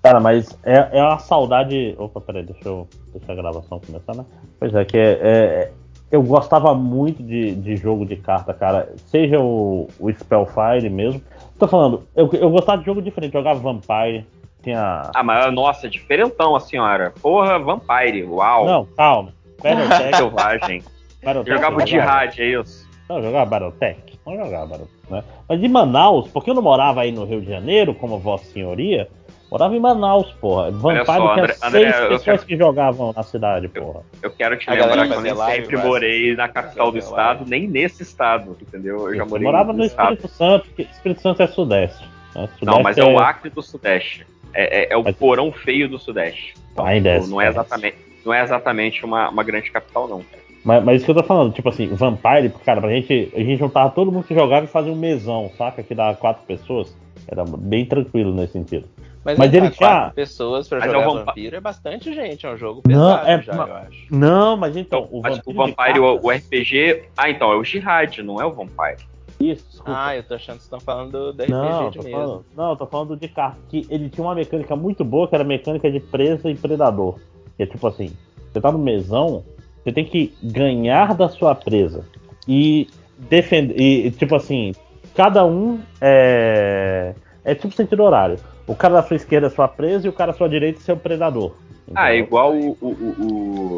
[0.02, 1.96] Cara, mas é, é uma saudade.
[1.98, 4.26] Opa, peraí, deixa eu deixar a gravação começar, né?
[4.60, 5.72] Pois é, que é, é-
[6.12, 8.94] eu gostava muito de, de jogo de carta, cara.
[9.08, 11.22] Seja o, o Spellfire mesmo.
[11.58, 14.26] Tô falando, eu, eu gostava de jogo diferente, jogava Vampire,
[14.62, 15.12] tinha.
[15.14, 17.14] Ah, mas nossa, diferentão a senhora.
[17.22, 18.24] Porra, Vampire.
[18.24, 18.66] Uau.
[18.66, 19.34] Não, calma.
[19.62, 20.18] Battletech.
[20.18, 20.84] Selvagem.
[21.24, 22.90] Battletech, Jogava o eu Jihad, é isso?
[23.08, 24.20] Não, eu jogava Battletech.
[24.26, 25.24] Não jogava Battletech, né?
[25.48, 29.08] Mas de Manaus, porque eu não morava aí no Rio de Janeiro, como Vossa Senhoria,
[29.52, 30.72] morava em Manaus, porra.
[30.72, 34.02] Vampire tinha André- André, seis eu pessoas quero- que jogavam na cidade, porra.
[34.22, 37.46] Eu quero te A lembrar que eu nem live, sempre morei na capital do estado,
[37.48, 39.08] nem nesse estado, entendeu?
[39.10, 40.14] Eu já Eu morei morava no no estado.
[40.14, 42.04] Espírito Santo, porque Espírito Santo é Sudeste.
[42.36, 42.42] né?
[42.42, 44.26] Não, Sudeste mas é o Acre do Sudeste.
[44.54, 46.54] É, é- é o porão feio do Sudeste.
[46.78, 50.22] Ainda é não é exatamente, não é exatamente uma, uma grande capital, não.
[50.64, 53.58] Mas, mas isso que eu tô falando, tipo assim, Vampire, cara, pra gente, a gente
[53.58, 55.84] juntava todo mundo que jogava e fazia um mesão, saca?
[55.84, 56.96] Que dava quatro pessoas.
[57.28, 58.88] Era bem tranquilo nesse sentido.
[59.24, 61.60] Mas, Mas vem ele tinha- quatro pessoas pra Mas é jogar o Vampa- vampiro é
[61.60, 64.06] bastante gente, é um jogo Não, pesado é- já, ma- eu acho.
[64.16, 67.04] Não, mas então, o Mas Vampiro o de Vampire, o, o RPG.
[67.18, 69.04] Ah, então, é o Jihad, não é o Vampire.
[69.40, 69.92] Isso, desculpa.
[69.96, 72.12] Ah, eu tô achando que vocês estão falando do RPG Não, de mesmo.
[72.12, 73.58] falando, não, eu tô falando de carta.
[73.68, 77.20] Que ele tinha uma mecânica muito boa, que era a mecânica de presa e predador.
[77.58, 78.16] Que é tipo assim,
[78.54, 79.44] você tá no mesão,
[79.84, 82.06] você tem que ganhar da sua presa.
[82.48, 83.76] E defender.
[83.80, 84.74] E tipo assim,
[85.16, 87.14] cada um é.
[87.44, 88.38] É tipo sentido horário.
[88.68, 90.82] O cara da sua esquerda é sua presa e o cara da sua direita é
[90.82, 91.54] seu predador.
[91.94, 93.16] Ah, é igual o, o, o-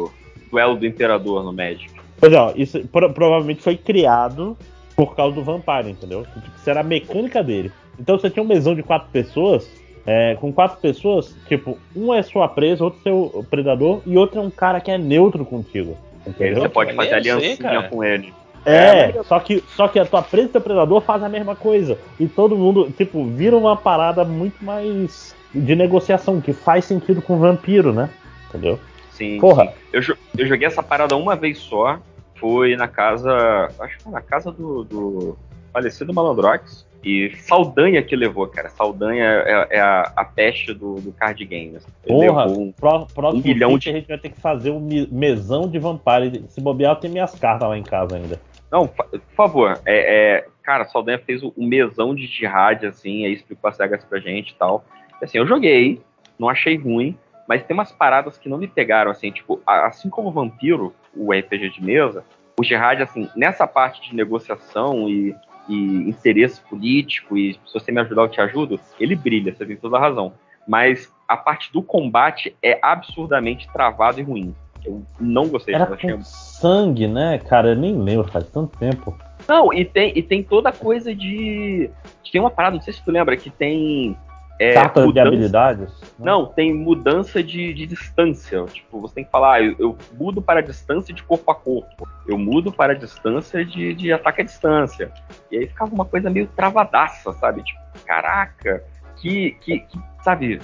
[0.04, 0.10] o
[0.50, 1.90] duelo do Imperador no Magic.
[2.18, 4.56] Pois é, ó, isso pro- provavelmente foi criado
[4.96, 6.22] por causa do Vampire, entendeu?
[6.32, 7.70] Que, tipo, isso era a mecânica dele.
[8.00, 9.70] Então você tinha um mesão de quatro pessoas,
[10.06, 14.42] é, com quatro pessoas, tipo, um é sua presa, outro seu predador, e outro é
[14.42, 15.94] um cara que é neutro contigo.
[16.26, 16.62] Entendeu?
[16.62, 18.32] você pode fazer isso aí, aliancinha com ele.
[18.70, 21.98] É, só que, só que a tua presa e teu predador fazem a mesma coisa.
[22.18, 27.34] E todo mundo, tipo, vira uma parada muito mais de negociação, que faz sentido com
[27.34, 28.10] o vampiro, né?
[28.48, 28.78] Entendeu?
[29.10, 29.66] Sim, Porra.
[29.66, 29.70] sim.
[29.92, 30.02] Eu,
[30.36, 31.98] eu joguei essa parada uma vez só.
[32.36, 33.68] Foi na casa.
[33.80, 35.38] Acho que foi na casa do, do
[35.72, 36.86] falecido Malandrox.
[37.02, 38.68] E Saldanha que levou, cara.
[38.68, 41.78] Saldanha é, é a, a peste do, do card game.
[42.04, 44.80] Ele Porra, um- pró- próximo um milhão de- a gente vai ter que fazer um
[45.10, 46.44] mesão de Vampire.
[46.48, 48.40] Se bobear, eu tenho minhas cartas lá em casa ainda.
[48.70, 49.80] Não, por favor.
[49.84, 54.20] É, é, cara, Saldanha fez um mesão de jihad, assim, aí explicou as regras pra
[54.20, 54.84] gente e tal.
[55.22, 56.00] Assim, eu joguei,
[56.38, 57.16] não achei ruim,
[57.48, 61.32] mas tem umas paradas que não me pegaram, assim, tipo, assim como o Vampiro, o
[61.32, 62.22] RPG de mesa,
[62.58, 65.34] o jihad, assim, nessa parte de negociação e,
[65.68, 69.76] e interesse político, e se você me ajudar, eu te ajudo, ele brilha, você tem
[69.76, 70.34] toda a razão.
[70.66, 74.54] Mas a parte do combate é absurdamente travado e ruim.
[74.84, 75.74] Eu não gostei.
[75.74, 77.70] Era eu com sangue, né, cara?
[77.70, 79.16] Eu nem lembro, faz tanto tempo.
[79.48, 81.90] não, e tem, e tem toda a coisa de.
[82.30, 84.16] Tem uma parada, não sei se tu lembra, que tem.
[84.60, 85.92] É, Carta de habilidades.
[86.18, 88.64] Não, tem mudança de, de distância.
[88.64, 91.54] Tipo, você tem que falar, ah, eu, eu mudo para a distância de corpo a
[91.54, 92.08] corpo.
[92.26, 95.12] Eu mudo para a distância de, de ataque à distância.
[95.48, 97.62] E aí ficava uma coisa meio travadaça, sabe?
[97.62, 98.82] Tipo, caraca,
[99.20, 100.60] que, que, que sabe?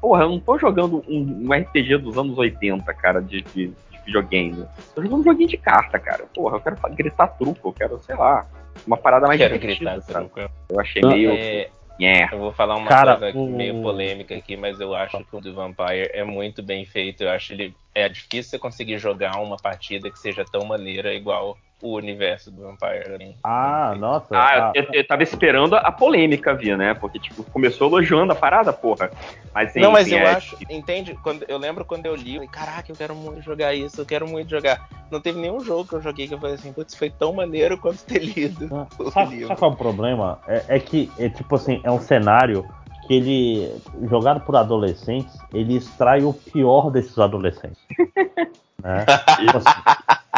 [0.00, 3.98] porra, eu não tô jogando um, um RPG dos anos 80, cara, de, de, de
[4.04, 4.64] videogame.
[4.94, 6.24] Tô jogando um joguinho de carta, cara.
[6.34, 8.46] Porra, eu quero gritar truco, eu quero, sei lá,
[8.86, 10.40] uma parada mais Quero divertida, gritar truco.
[10.68, 11.30] Eu achei meio.
[11.32, 12.28] É, nhé.
[12.30, 15.40] Eu vou falar uma Cara, coisa o- meio polêmica aqui, mas eu acho que o
[15.40, 17.22] do Vampire é muito bem feito.
[17.24, 21.56] Eu acho ele é difícil você conseguir jogar uma partida que seja tão maneira igual
[21.82, 23.18] o universo do Vampire.
[23.18, 23.34] né?
[23.44, 24.28] Ah, nossa.
[24.32, 26.94] Ah, eu, eu tava esperando a polêmica vir, né?
[26.94, 29.10] Porque, tipo, começou elogiando a parada, porra.
[29.54, 31.14] Mas, Não, mas enfim, eu é- acho, entende?
[31.22, 34.06] Quando, eu lembro quando eu li, eu falei, caraca, eu quero muito jogar isso, eu
[34.06, 34.88] quero muito jogar.
[35.10, 37.78] Não teve nenhum jogo que eu joguei que eu falei assim, putz, foi tão maneiro
[37.78, 39.48] quanto ter lido o Sabe, livro.
[39.48, 40.40] sabe qual é o problema?
[40.46, 42.66] É, é que, é tipo assim, é um cenário
[43.06, 43.72] que ele,
[44.08, 47.78] jogado por adolescentes, ele extrai o pior desses adolescentes.
[48.82, 49.04] né?
[49.36, 49.70] Tipo assim,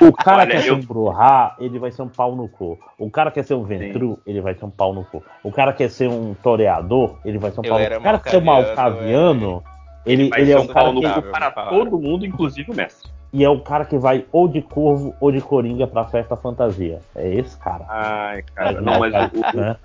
[0.02, 2.78] o cara Olha, quer ser um Bruhá, ele vai ser um pau no cu.
[2.98, 5.22] O cara quer ser um Ventru, ele vai ser um pau no cu.
[5.42, 7.96] O cara quer ser um toreador, ele vai ser um Eu pau no cu.
[7.96, 9.64] O cara quer ser um malcaviano,
[10.06, 11.12] ele, vai ele ser é um o cara pau no que...
[11.12, 13.10] cu para todo mundo, inclusive o mestre.
[13.32, 17.00] E é o cara que vai ou de corvo ou de coringa pra festa fantasia.
[17.14, 17.84] É esse cara.
[17.88, 19.76] Ai, cara, não, mas o- o- Né?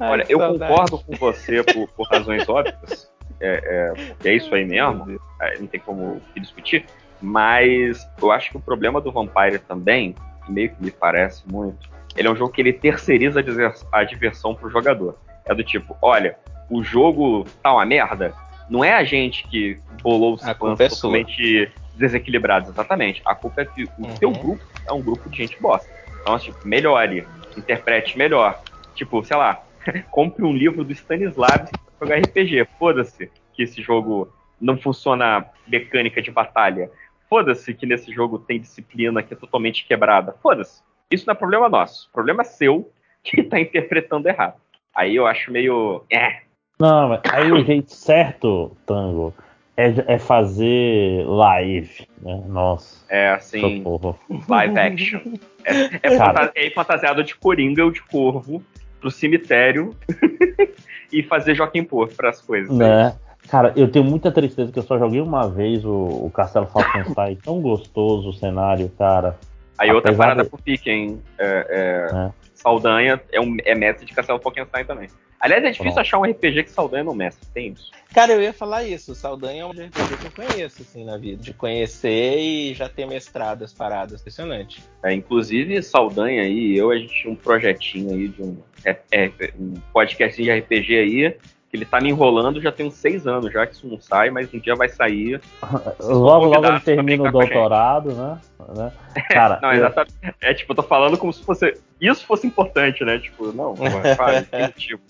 [0.00, 3.10] Olha, eu concordo com você por, por razões óbvias.
[3.40, 3.92] É,
[4.24, 5.18] é, é isso aí mesmo.
[5.40, 6.84] é, não tem como discutir.
[7.24, 11.88] Mas eu acho que o problema do Vampire também, que meio que me parece muito,
[12.14, 15.18] ele é um jogo que ele terceiriza a diver- a diversão pro jogador.
[15.46, 16.36] É do tipo, olha,
[16.70, 18.34] o jogo tá uma merda.
[18.68, 23.22] Não é a gente que bolou os planos é totalmente desequilibrados, exatamente.
[23.24, 25.88] A culpa é que o teu grupo é um grupo de gente bosta.
[26.20, 27.26] Então, tipo, melhore,
[27.56, 28.60] interprete melhor.
[28.94, 29.62] Tipo, sei lá,
[30.10, 32.66] compre um livro do Stanislavski pra jogar RPG.
[32.78, 34.28] Foda-se que esse jogo
[34.60, 36.90] não funciona mecânica de batalha.
[37.28, 40.34] Foda-se que nesse jogo tem disciplina que é totalmente quebrada.
[40.42, 40.82] Foda-se.
[41.10, 42.08] Isso não é problema nosso.
[42.08, 42.90] O problema é seu
[43.22, 44.54] que tá interpretando errado.
[44.94, 46.04] Aí eu acho meio.
[46.10, 46.42] É.
[46.78, 49.32] Não, mas aí o jeito certo, Tango,
[49.76, 52.42] é, é fazer live, né?
[52.46, 53.04] Nossa.
[53.08, 53.78] É assim.
[53.78, 54.18] Socorro.
[54.48, 55.20] Live action.
[55.64, 58.62] É, é, fanta- é fantasiado de coringa ou de corvo
[59.00, 59.94] pro cemitério
[61.12, 62.76] e fazer Joaquim Pô pras coisas.
[62.76, 63.16] Né?
[63.48, 67.36] Cara, eu tenho muita tristeza que eu só joguei uma vez o, o Castelo Falkenstein.
[67.42, 69.38] tão gostoso o cenário, cara.
[69.76, 71.20] Aí outra Apesar parada de- pro Pique, hein?
[71.38, 71.66] É,
[72.10, 75.08] é, Saldanha é, um, é mestre de Castelo Falkenstein também.
[75.40, 76.00] Aliás, é difícil Pronto.
[76.00, 77.46] achar um RPG que Saldanha não mestre.
[77.52, 77.90] Tem isso.
[78.14, 79.12] Cara, eu ia falar isso.
[79.12, 81.42] O Saldanha é um RPG que eu conheço, assim, na vida.
[81.42, 84.20] De conhecer e já ter mestrado as paradas.
[84.22, 84.82] Impressionante.
[85.02, 88.96] É, inclusive, Saldanha aí e eu, a gente tinha um projetinho aí de um, é,
[89.12, 91.36] é, um podcast de RPG aí,
[91.76, 94.52] ele tá me enrolando já tem uns seis anos já que isso não sai, mas
[94.52, 95.40] um dia vai sair.
[96.00, 98.38] Logo, logo ele termina o doutorado, né?
[98.76, 98.92] né?
[99.30, 100.14] Cara, não, eu- exatamente.
[100.40, 101.74] É tipo, eu tô falando como se fosse.
[102.00, 103.18] Isso fosse importante, né?
[103.18, 103.90] Tipo, não, tem
[104.66, 105.00] motivo.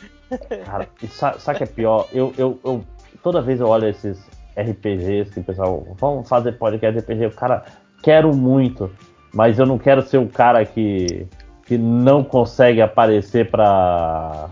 [0.64, 2.08] Cara, sa- sabe o que é pior?
[2.12, 2.84] Eu, eu, eu-
[3.22, 4.18] toda vez eu olho esses
[4.56, 7.64] RPGs que o pessoal vamos fazer podcast RPG, o cara
[8.02, 8.90] quero muito,
[9.32, 11.26] mas eu não quero ser o cara que,
[11.66, 14.48] que não consegue aparecer pra,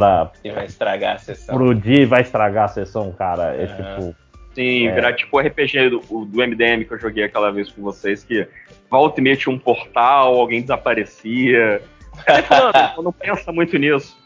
[0.00, 1.54] pra E vai estragar a sessão.
[1.54, 3.54] explodir e vai estragar a sessão, cara.
[3.56, 4.14] É tipo.
[4.54, 4.94] Sim, É.
[4.94, 8.46] virar tipo o RPG do, do MDM que eu joguei aquela vez com vocês, que
[8.90, 11.80] volta e meia tinha um portal, alguém desaparecia.
[12.46, 13.02] Fulano?
[13.02, 14.16] não pensa muito nisso.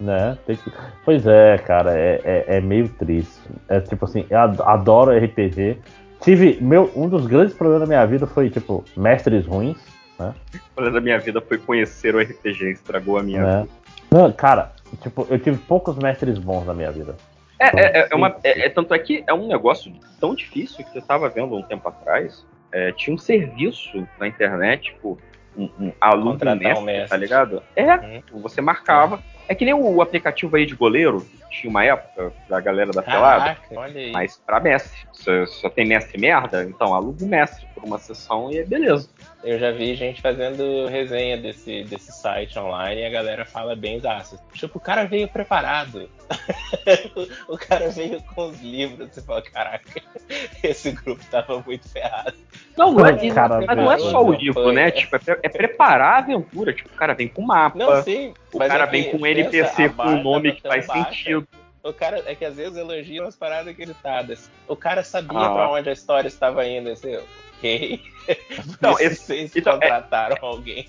[0.00, 0.36] Né?
[0.46, 0.72] Tem que-
[1.04, 3.40] Pois é, cara, é, é, é meio triste.
[3.68, 5.78] É tipo assim, eu ad- adoro RPG.
[6.20, 6.58] Tive.
[6.60, 9.76] Meu, um dos grandes problemas da minha vida foi, tipo, mestres ruins,
[10.18, 10.32] né?
[10.54, 13.60] O problema da minha vida foi conhecer o RPG, estragou a minha né?
[13.62, 13.68] vida.
[14.10, 17.16] Não, cara, tipo, eu tive poucos mestres bons na minha vida.
[17.58, 20.98] É, é, é uma, é, é- tanto é que é um negócio tão difícil que
[20.98, 22.44] eu tava vendo um tempo atrás.
[22.72, 25.16] é, tinha um serviço na internet, tipo,
[25.56, 27.08] um, um aluno mestre, um mestre.
[27.08, 27.62] tá ligado?
[27.76, 29.22] É, você marcava.
[29.48, 33.02] É que nem o aplicativo aí de goleiro, que tinha uma época da galera da
[33.02, 33.40] pelada.
[33.44, 34.12] Caraca, olha aí.
[34.12, 34.98] Mas pra mestre.
[35.12, 39.08] Se só tem mestre merda, então aluga o mestre por uma sessão e é beleza.
[39.42, 44.00] Eu já vi gente fazendo resenha desse, desse site online e a galera fala bem
[44.00, 44.38] zaço.
[44.54, 46.08] Tipo, o cara veio preparado.
[47.48, 49.10] o cara veio com os livros.
[49.12, 50.00] Você fala, caraca,
[50.62, 52.34] esse grupo tava muito ferrado.
[52.76, 54.90] Não, não é, Cara, mas não é só o livro, né?
[54.90, 56.72] Tipo, é, pre- é preparar a aventura.
[56.72, 57.78] Tipo, o cara vem com mapa.
[57.78, 58.32] Não, sim.
[58.52, 61.10] O mas cara é que vem com NPC com um nome tava que faz baixa.
[61.10, 61.48] sentido.
[61.82, 64.50] O cara é que às vezes elogiam as paradas acreditadas.
[64.66, 65.52] O cara sabia Ah.
[65.54, 66.88] pra onde a história estava indo.
[66.90, 67.14] Assim,
[67.58, 68.00] ok.
[68.80, 70.86] Não, esse- vocês então, é- contrataram alguém.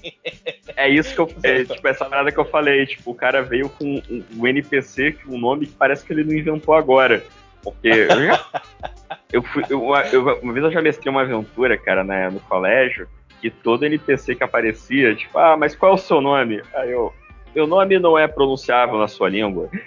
[0.78, 1.30] É isso que eu.
[1.44, 2.86] É, tipo, essa parada que eu falei.
[2.86, 6.24] Tipo, o cara veio com um, um NPC, com um nome que parece que ele
[6.24, 7.22] não inventou agora.
[7.62, 7.90] Porque
[9.34, 12.40] eu fui, eu- uma, eu- uma vez eu já mestrei uma aventura, cara, né, no
[12.42, 13.08] colégio,
[13.42, 16.62] que todo NPC que aparecia, tipo, ah, mas qual é o seu nome?
[16.74, 17.14] Aí eu.
[17.56, 19.70] Meu nome não é pronunciável na sua língua.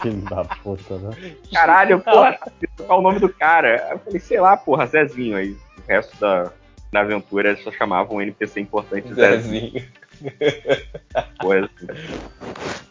[0.00, 1.10] Filho da puta, né?
[1.52, 2.38] Caralho, porra,
[2.86, 3.88] qual o nome do cara?
[3.90, 5.36] Eu falei, sei lá, porra, Zezinho.
[5.36, 6.50] Aí o resto da,
[6.90, 9.84] da aventura eles só chamavam um NPC importante Zezinho.
[11.38, 11.86] Coisa assim.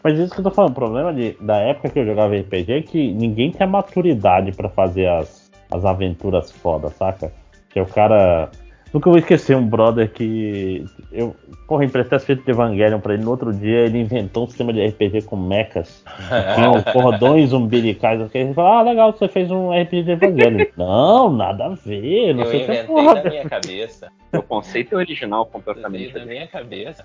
[0.04, 2.72] Mas isso que eu tô falando, o problema de, da época que eu jogava RPG
[2.72, 7.34] é que ninguém tinha maturidade pra fazer as, as aventuras foda, saca?
[7.70, 8.52] Que o cara.
[8.96, 10.86] Nunca vou esquecer um brother que.
[11.12, 11.36] Eu,
[11.68, 13.26] porra, emprestei as fitas de Evangelion pra ele.
[13.26, 16.02] No outro dia ele inventou um sistema de RPG com mechas.
[16.06, 18.22] que Tinham cordões umbilicais.
[18.34, 20.66] Ele falou, ah, legal, você fez um RPG de Evangelion.
[20.78, 22.34] não, nada a ver.
[22.34, 23.14] Não Eu sei é inventei porra.
[23.16, 24.08] na minha cabeça.
[24.34, 26.18] O conceito é original completamente.
[26.18, 27.04] Na minha cabeça.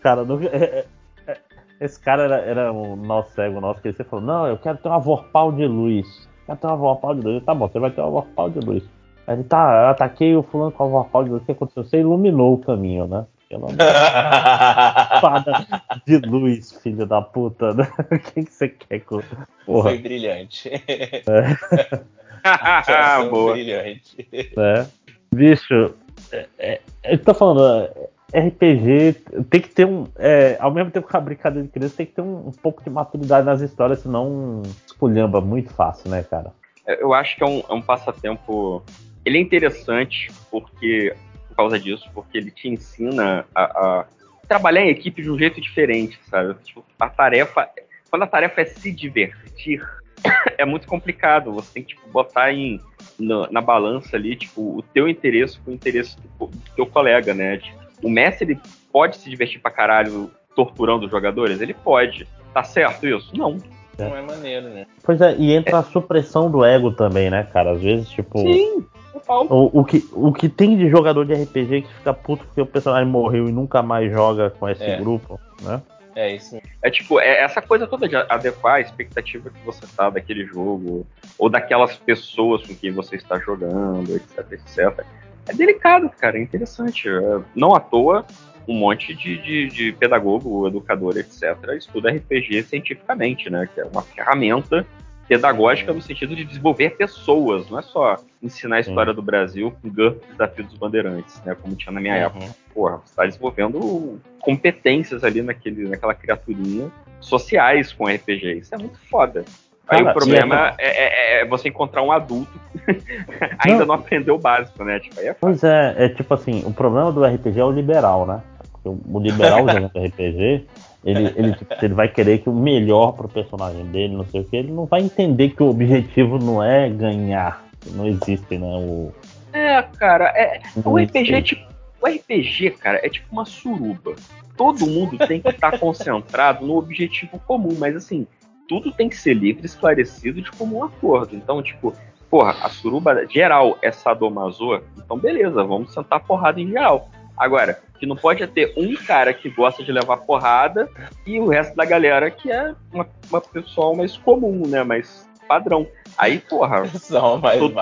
[0.00, 0.84] Cara, nunca- é-
[1.26, 1.36] é-
[1.80, 4.78] esse cara era, era um nosso cego nosso que ele sempre falou, não, eu quero
[4.78, 6.06] ter uma vorpal de luz.
[6.46, 7.34] Quero ter uma vorpal de luz.
[7.34, 8.84] Eu, Tá bom, você vai ter uma vorpal de luz.
[9.28, 11.42] Ele tá, eu ataquei o fulano com a luz.
[11.42, 11.84] O que aconteceu?
[11.84, 13.26] Você iluminou o caminho, né?
[13.48, 13.76] Pelo amor
[15.14, 15.66] Espada
[16.06, 17.72] de luz, filho da puta.
[17.74, 17.88] né?
[18.10, 19.20] O que, que você quer com.
[19.64, 19.90] Porra.
[19.90, 20.70] Foi brilhante.
[21.26, 22.00] É.
[22.44, 23.52] Atuação Boa.
[23.54, 24.28] brilhante.
[24.56, 24.86] né?
[25.34, 25.94] Bicho,
[26.30, 27.90] é, é, eu tô falando,
[28.32, 29.12] é, RPG
[29.50, 30.06] tem que ter um.
[30.16, 32.82] é, ao mesmo tempo que a brincadeira de criança, tem que ter um, um pouco
[32.84, 36.52] de maturidade nas histórias, senão esculhamba muito fácil, né, cara?
[36.86, 38.82] Eu acho que é um, é um passatempo.
[39.26, 41.12] Ele é interessante porque
[41.48, 44.06] por causa disso, porque ele te ensina a, a
[44.46, 46.54] trabalhar em equipe de um jeito diferente, sabe?
[46.62, 47.68] Tipo, a tarefa,
[48.10, 49.82] quando a tarefa é se divertir,
[50.58, 51.52] é muito complicado.
[51.54, 52.80] Você tem que tipo, botar em,
[53.18, 57.32] na, na balança ali, tipo, o teu interesse com o interesse do, do teu colega,
[57.32, 57.56] né?
[57.56, 58.60] Tipo, o mestre ele
[58.92, 61.60] pode se divertir pra caralho torturando os jogadores?
[61.60, 62.28] Ele pode.
[62.52, 63.34] Tá certo isso?
[63.34, 63.58] Não.
[63.98, 64.86] Não é maneiro, né?
[65.02, 67.72] Pois é, e entra a supressão do ego também, né, cara?
[67.72, 68.38] Às vezes, tipo.
[68.40, 68.84] Sim,
[69.28, 72.66] O, o, que, o que tem de jogador de RPG que fica puto porque o
[72.66, 74.96] personagem morreu e nunca mais joga com esse É.
[74.96, 75.82] grupo, né?
[76.14, 76.58] É isso.
[76.80, 81.06] É tipo, é essa coisa toda de adequar a expectativa que você tá daquele jogo,
[81.38, 85.04] ou daquelas pessoas com quem você está jogando, etc, etc.
[85.46, 87.06] É delicado, cara, é interessante.
[87.06, 88.24] É, Não à toa,
[88.66, 93.68] um monte de, de, de pedagogo, educador, etc., estuda RPG cientificamente, né?
[93.74, 94.86] Que é uma ferramenta
[95.28, 99.90] pedagógica no sentido de desenvolver pessoas, não é só ensinar a história do Brasil com
[99.90, 101.54] GURP Desafio dos Bandeirantes, né?
[101.60, 102.46] Como tinha na minha época.
[102.74, 108.58] Porra, você está desenvolvendo competências ali naquele, naquela criaturinha sociais com RPG.
[108.58, 109.44] Isso é muito foda.
[109.88, 112.50] Aí Cara, o problema é- é, é- é você encontrar um adulto
[113.58, 114.98] ainda não, aprendeu o básico, né?
[115.00, 118.42] Tipo, é Pois é, é tipo assim, o problema do RPG é o liberal, né?
[118.84, 120.66] O- o liberal jogando RPG,
[121.06, 124.44] ele, ele, tipo, ele vai querer que o melhor pro personagem dele, não sei o
[124.44, 127.64] que, ele não vai entender que o objetivo não é ganhar.
[127.92, 128.66] Não existe, né?
[128.66, 129.12] O,
[129.52, 131.76] É, cara, é, o RPG é tipo.
[132.02, 134.16] O RPG, cara, é tipo uma suruba.
[134.56, 138.26] Todo mundo tem que estar concentrado no objetivo comum, mas assim,
[138.68, 141.36] tudo tem que ser livre, esclarecido de comum acordo.
[141.36, 141.94] Então, tipo,
[142.28, 147.08] porra, a suruba geral é sadomaso, então beleza, vamos sentar porrada em geral.
[147.36, 150.88] Agora, que não pode é ter um cara que gosta de levar porrada
[151.26, 154.82] e o resto da galera que é uma, uma pessoal mais comum, né?
[154.82, 155.86] Mais padrão.
[156.18, 156.86] Aí, porra.
[156.86, 157.74] Só mais todo-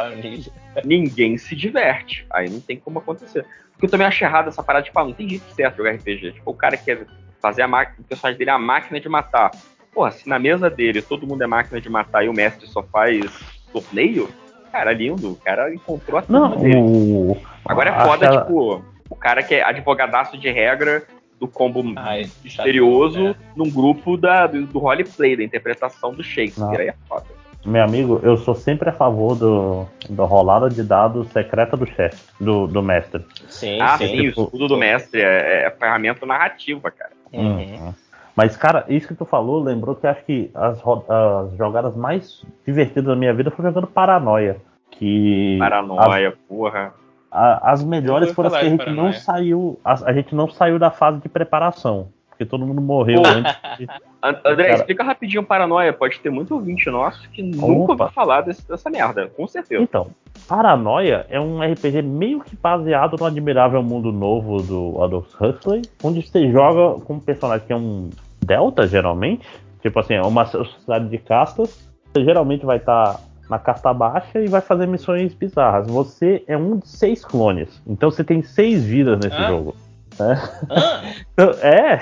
[0.85, 2.27] ninguém se diverte.
[2.31, 3.45] Aí não tem como acontecer.
[3.73, 6.33] Porque eu também acho errado essa parada de falar, não tem jeito certo jogar RPG.
[6.33, 7.07] Tipo, o cara quer
[7.41, 9.51] fazer a máquina, o personagem dele é a máquina de matar.
[9.93, 12.83] Porra, se na mesa dele todo mundo é máquina de matar e o mestre só
[12.83, 13.25] faz
[13.73, 14.29] torneio,
[14.73, 15.33] cara, lindo.
[15.33, 16.77] O cara encontrou a turma Não, dele.
[16.77, 17.37] o.
[17.65, 21.05] Agora é foda, aquela- tipo, o cara que é advogadaço de regra
[21.39, 23.35] do combo Ai, misterioso né?
[23.57, 26.65] num grupo da, do, do roleplay, da interpretação do Shakespeare.
[26.65, 26.79] Não.
[26.79, 27.27] Aí é foda.
[27.65, 32.23] Meu amigo, eu sou sempre a favor do, do rolada de dados secreta do chefe,
[32.39, 33.25] do, do mestre.
[33.49, 34.09] Sim, ah, sim.
[34.09, 37.13] sim, o escudo do mestre é, é ferramenta narrativa, cara.
[37.33, 37.95] Uhum.
[38.37, 43.07] Mas, cara, isso que tu falou lembrou que acho que as, as jogadas mais divertidas
[43.07, 44.59] da minha vida foram jogando Paranoia.
[44.91, 46.93] Que Paranoia, porra.
[47.35, 49.79] A- as melhores foram as que a gente não saiu.
[49.85, 52.09] A, a gente não saiu da fase de preparação.
[52.31, 53.29] Porque todo mundo morreu Pô.
[53.29, 53.53] antes.
[53.79, 53.87] de-
[54.23, 55.93] And- André, Cara- explica rapidinho Paranoia.
[55.93, 58.05] Pode ter muito ouvinte nosso que nunca Opa.
[58.05, 59.81] ouviu falar desse- dessa merda, com certeza.
[59.83, 60.09] Então,
[60.49, 66.23] Paranoia é um RPG meio que baseado no admirável mundo novo do Aldous Huxley, onde
[66.23, 68.11] você joga com um personagem que é um
[68.45, 69.47] Delta, geralmente.
[69.81, 71.89] Tipo assim, é uma sociedade de castas.
[72.13, 73.19] Você geralmente vai estar
[73.49, 75.87] na casta baixa e vai fazer missões bizarras.
[75.89, 77.81] Você é um de seis clones.
[77.87, 79.47] Então você tem seis vidas nesse Hã?
[79.47, 79.75] jogo.
[80.19, 80.43] né?
[81.33, 82.01] Então, é.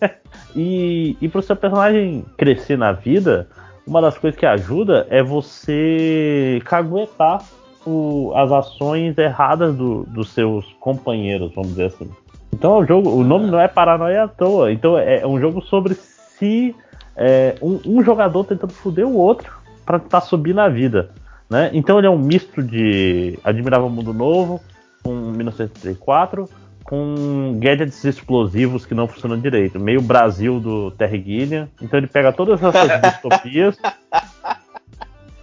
[0.54, 3.48] e, e pro seu personagem crescer na vida,
[3.86, 7.42] uma das coisas que ajuda é você caguetar
[7.86, 12.10] o- as ações erradas do- dos seus companheiros, vamos dizer assim.
[12.52, 14.72] Então o jogo, o nome não é Paranoia à toa.
[14.72, 16.74] Então é, é um jogo sobre se
[17.16, 19.52] é, um, um jogador tentando foder o outro
[19.84, 21.10] pra tentar subir na vida.
[21.48, 21.70] Né?
[21.72, 24.60] Então ele é um misto de Admirável Mundo Novo
[25.02, 26.48] com 1934
[26.82, 29.80] com gadgets explosivos que não funcionam direito.
[29.80, 31.68] Meio Brasil do Terry Gilliam.
[31.80, 33.78] Então ele pega todas essas distopias.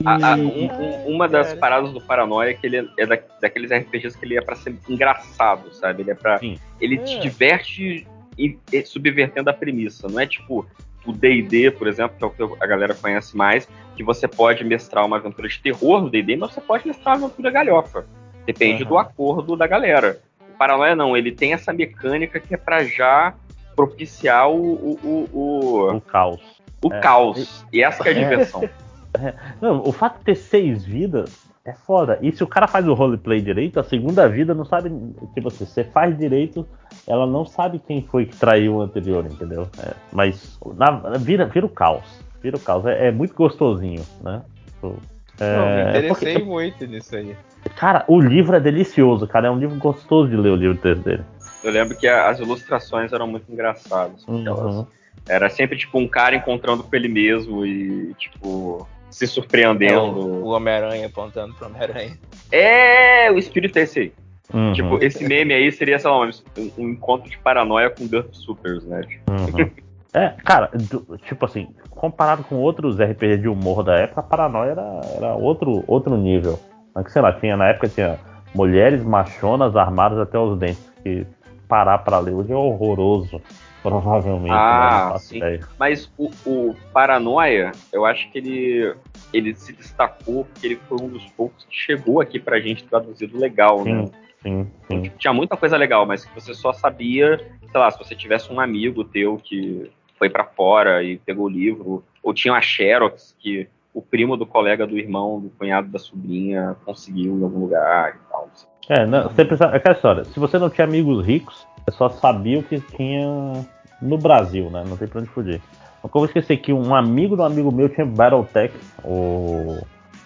[0.04, 3.72] A- a- um- um- uma das paradas do Paranoia é que ele é da- daqueles
[3.72, 6.02] RPGs que ele é pra ser engraçado, sabe?
[6.04, 6.40] Ele é pra.
[6.80, 8.08] Ele te diverte
[8.38, 10.08] e, e subvertendo a premissa.
[10.08, 10.66] Não é tipo
[11.06, 14.64] o DD, por exemplo, que é o que a galera conhece mais, que você pode
[14.64, 18.06] mestrar uma aventura de terror no DD, mas você pode mestrar uma aventura galhofa.
[18.46, 20.20] Depende do acordo da galera.
[20.54, 23.34] O Paranoia não, ele tem essa mecânica que é pra já
[23.76, 24.56] propiciar o.
[24.56, 26.42] o, o, o, o caos.
[26.84, 27.00] O É.
[27.00, 27.66] caos.
[27.72, 28.64] E essa que é a diversão.
[28.64, 29.34] É.
[29.62, 32.18] Não, o fato de ter seis vidas é foda.
[32.22, 34.90] E se o cara faz o roleplay direito, a segunda vida não sabe.
[35.34, 36.68] Tipo assim, você faz direito,
[37.08, 39.68] ela não sabe quem foi que traiu o anterior, entendeu?
[39.80, 42.04] É, mas na- vira, vira o caos.
[42.42, 42.86] Vira o caos.
[42.86, 44.42] É, é muito gostosinho, né?
[44.66, 44.96] Tipo,
[45.40, 47.36] é, Não, me é interessei porque- muito nisso aí.
[47.76, 49.48] cara, o livro é delicioso, cara.
[49.48, 51.24] É um livro gostoso de ler o livro texto dele.
[51.64, 54.24] Eu lembro que a- as ilustrações eram muito engraçadas.
[54.26, 54.88] porque elas- Uhum.
[55.30, 60.02] Era sempre tipo um cara encontrando com ele mesmo e, tipo, se É, surpreendendo.
[60.20, 62.18] o o Homem-Aranha apontando pro Homem-Aranha.
[62.52, 64.14] É, o espírito é esse aí.
[64.54, 64.74] Uhum.
[64.74, 66.30] Tipo, esse meme aí seria, sei lá, um,
[66.78, 69.02] um encontro de paranoia com Garp Supers, né?
[69.04, 69.70] Tipo, Uhum.
[70.14, 74.72] É, cara, do- tipo assim, comparado com outros RPG de humor da época, a paranoia
[74.72, 76.60] era, era outro, outro nível.
[76.94, 78.20] Mas que, sei lá, tinha, na época tinha
[78.54, 80.92] mulheres machonas armadas até os dentes.
[81.02, 81.26] Que
[81.66, 83.42] parar pra ler hoje é horroroso.
[83.82, 84.50] Provavelmente.
[84.50, 84.56] né?
[84.56, 85.38] Ah, faço sim.
[85.38, 85.60] ideia.
[85.80, 88.96] Mas o, o Paranoia, eu acho que ele,
[89.34, 93.40] ele se destacou porque ele foi um dos poucos que chegou aqui pra gente traduzido
[93.40, 94.06] legal, né?
[94.42, 95.12] Sim, sim, sim.
[95.18, 97.38] Tinha muita coisa legal, mas que você só sabia,
[97.72, 101.50] sei lá, se você tivesse um amigo teu que foi pra fora e pegou o
[101.50, 106.00] livro, ou tinha uma Xerox que o primo do colega do irmão, do cunhado da
[106.00, 108.50] sobrinha conseguiu em algum lugar e tal.
[108.90, 110.26] É, não, você precisa, é aquela história.
[110.26, 113.66] Se você não tinha amigos ricos, você só sabia o que tinha
[114.02, 114.84] no Brasil, né?
[114.88, 115.62] Não tem pra onde fugir.
[116.02, 119.78] Mas como eu esqueci que um amigo do amigo meu tinha Battletech, o,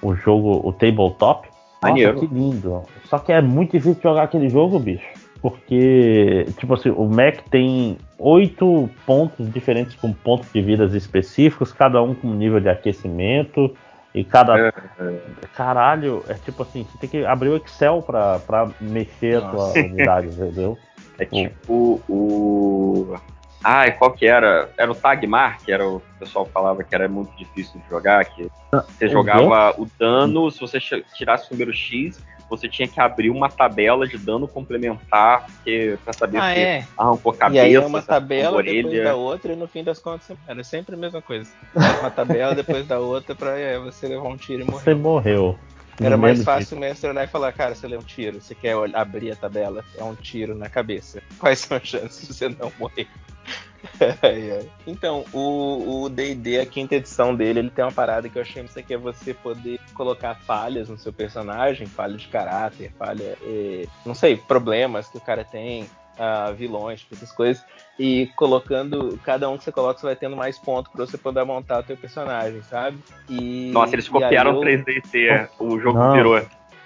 [0.02, 1.48] o jogo, o Tabletop.
[1.84, 2.84] Nossa, que lindo.
[3.06, 5.06] Só que é muito difícil jogar aquele jogo, bicho.
[5.42, 12.02] Porque, tipo assim, o Mac tem oito pontos diferentes com pontos de vidas específicos, cada
[12.02, 13.76] um com nível de aquecimento.
[14.16, 14.74] E cada.
[15.54, 19.68] Caralho, é tipo assim, você tem que abrir o Excel pra, pra mexer a tua
[19.68, 19.80] Nossa.
[19.80, 20.78] unidade, entendeu?
[21.18, 23.16] É tipo o.
[23.64, 24.70] Ai, qual que era?
[24.78, 27.90] Era o Tagmar, que era o que o pessoal falava que era muito difícil de
[27.90, 30.78] jogar, que você o jogava o dano, se você
[31.16, 36.14] tirasse o número X, você tinha que abrir uma tabela de dano complementar, porque pra
[36.14, 36.86] saber Ah, se é.
[36.96, 39.04] arrancou a e cabeça, aí é uma tabela a depois orelha.
[39.04, 41.50] da outra e no fim das contas era sempre a mesma coisa.
[42.02, 44.84] Uma tabela depois da outra pra é, você levar um tiro e morrer.
[44.84, 45.58] Você morreu.
[46.00, 48.76] Era mais fácil o mestre olhar e falar, cara, você lê um tiro, você quer
[48.94, 51.22] abrir a tabela, é um tiro na cabeça.
[51.40, 53.08] Quais são as chances de você não morrer?
[54.88, 58.64] Então, o o D&D, a quinta edição dele, ele tem uma parada que eu achei
[58.64, 63.86] isso aqui é você poder colocar falhas no seu personagem, falha de caráter, falha, eh,
[64.04, 67.64] não sei, problemas que o cara tem, ah, vilões, tipo, essas coisas,
[68.00, 71.44] e colocando, cada um que você coloca, você vai tendo mais pontos pra você poder
[71.44, 72.98] montar o teu personagem, sabe?
[73.30, 76.14] E, Nossa, eles e copiaram eu- o 3DT, o jogo Não.
[76.14, 76.38] virou.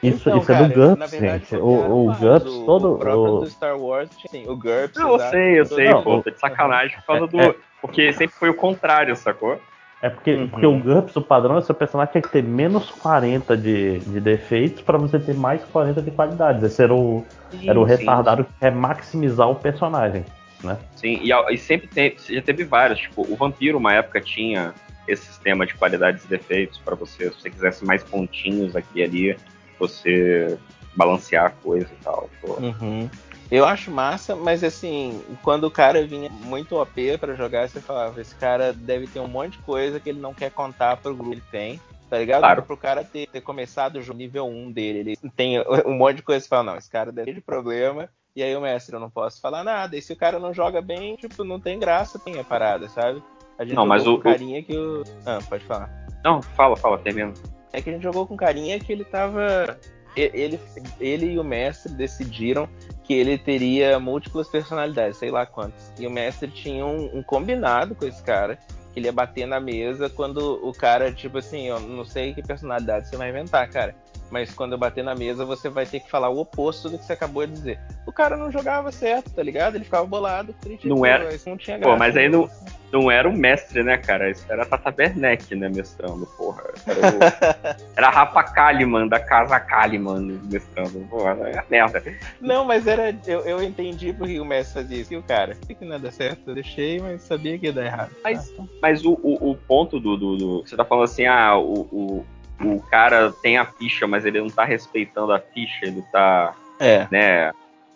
[0.02, 1.56] Isso, Então, isso é cara, do GURPS, na verdade, gente.
[1.62, 2.94] O, o GURPS o, todo.
[2.94, 4.96] o próprio o- do Star Wars, sim, o GURPS.
[4.96, 7.28] Não, eu exato, sei, eu todo- sei, Não, pô, o- tô de sacanagem por causa
[7.28, 7.40] do.
[7.42, 9.60] É- Porque sempre foi o contrário, sacou?
[10.02, 13.58] É porque, porque o GURPS, o padrão é seu personagem tinha que ter menos 40
[13.58, 16.64] de, de defeitos pra você ter mais 40 de qualidades.
[16.64, 17.96] Esse era o, Sim, era o sim.
[17.96, 20.24] retardado que quer maximizar o personagem,
[20.64, 20.78] né?
[20.96, 24.74] Sim, e, e sempre tem, já teve vários, tipo, o Vampiro uma época tinha
[25.06, 29.04] esse sistema de qualidades e defeitos pra você, se você quisesse mais pontinhos aqui e
[29.04, 29.38] ali,
[29.78, 30.58] você
[30.96, 32.30] balancear a coisa e tal.
[32.42, 32.54] Pô.
[32.54, 33.10] Uhum.
[33.52, 38.22] Eu acho massa, mas assim, quando o cara vinha muito OP pra jogar, você falava,
[38.22, 41.32] esse cara deve ter um monte de coisa que ele não quer contar pro grupo
[41.32, 41.82] que ele tem.
[42.10, 42.42] Tá ligado?
[42.42, 42.64] Claro.
[42.64, 46.24] Pro cara ter, ter começado o jogo nível 1 dele, ele tem um monte de
[46.24, 48.10] coisa que fala, não, esse cara deve ter de problema.
[48.36, 49.96] E aí o mestre, eu não posso falar nada.
[49.96, 53.22] E se o cara não joga bem, tipo, não tem graça, tem a parada, sabe?
[53.58, 55.04] A gente Não, mas o- carinha que o.
[55.26, 55.90] Ah, pode falar.
[56.24, 57.34] Não, fala, fala, termina.
[57.74, 59.78] É que a gente jogou com carinha que ele tava.
[60.16, 60.60] Ele,
[61.00, 62.68] ele e o mestre decidiram
[63.10, 65.92] que ele teria múltiplas personalidades, sei lá quantas.
[65.98, 68.56] E o mestre tinha um, um combinado com esse cara,
[68.94, 72.44] que ele ia bater na mesa quando o cara, tipo assim, eu não sei que
[72.44, 73.96] personalidade você vai inventar, cara.
[74.32, 77.06] Mas quando eu bater na mesa, você vai ter que falar o oposto do que
[77.06, 77.80] você acabou de dizer.
[78.06, 79.76] O cara não jogava certo, tá ligado?
[79.76, 81.34] Ele ficava bolado, criticou, Não era.
[81.34, 81.98] isso não tinha Pô, graça.
[82.00, 82.50] mas aí não,
[82.92, 84.30] não era o mestre, né, cara?
[84.32, 86.64] Isso era Tata Werneck, né, mestrando, porra.
[86.88, 87.84] Era, o...
[87.98, 91.00] era Rafa Kalimann, da casa Kalimann, mestrando.
[91.10, 92.04] Porra, é merda.
[92.42, 93.16] Não, mas era.
[93.28, 95.14] Eu, eu entendi porque o mestre fazia isso.
[95.14, 96.42] E o cara, por que não ia dar certo?
[96.48, 98.12] Eu deixei, mas sabia que ia dar errado.
[98.24, 101.82] Mas, mas o, o, o ponto do, do, do- Você tá falando assim, ah, o,
[101.92, 102.26] o,
[102.62, 106.54] o cara tem a ficha, mas ele não tá respeitando a ficha, ele tá.
[106.80, 107.08] É.
[107.12, 107.52] Né,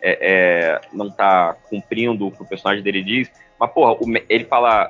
[0.05, 3.31] é, é, não tá cumprindo o que o personagem dele diz.
[3.59, 4.89] Mas, porra, o ele fala.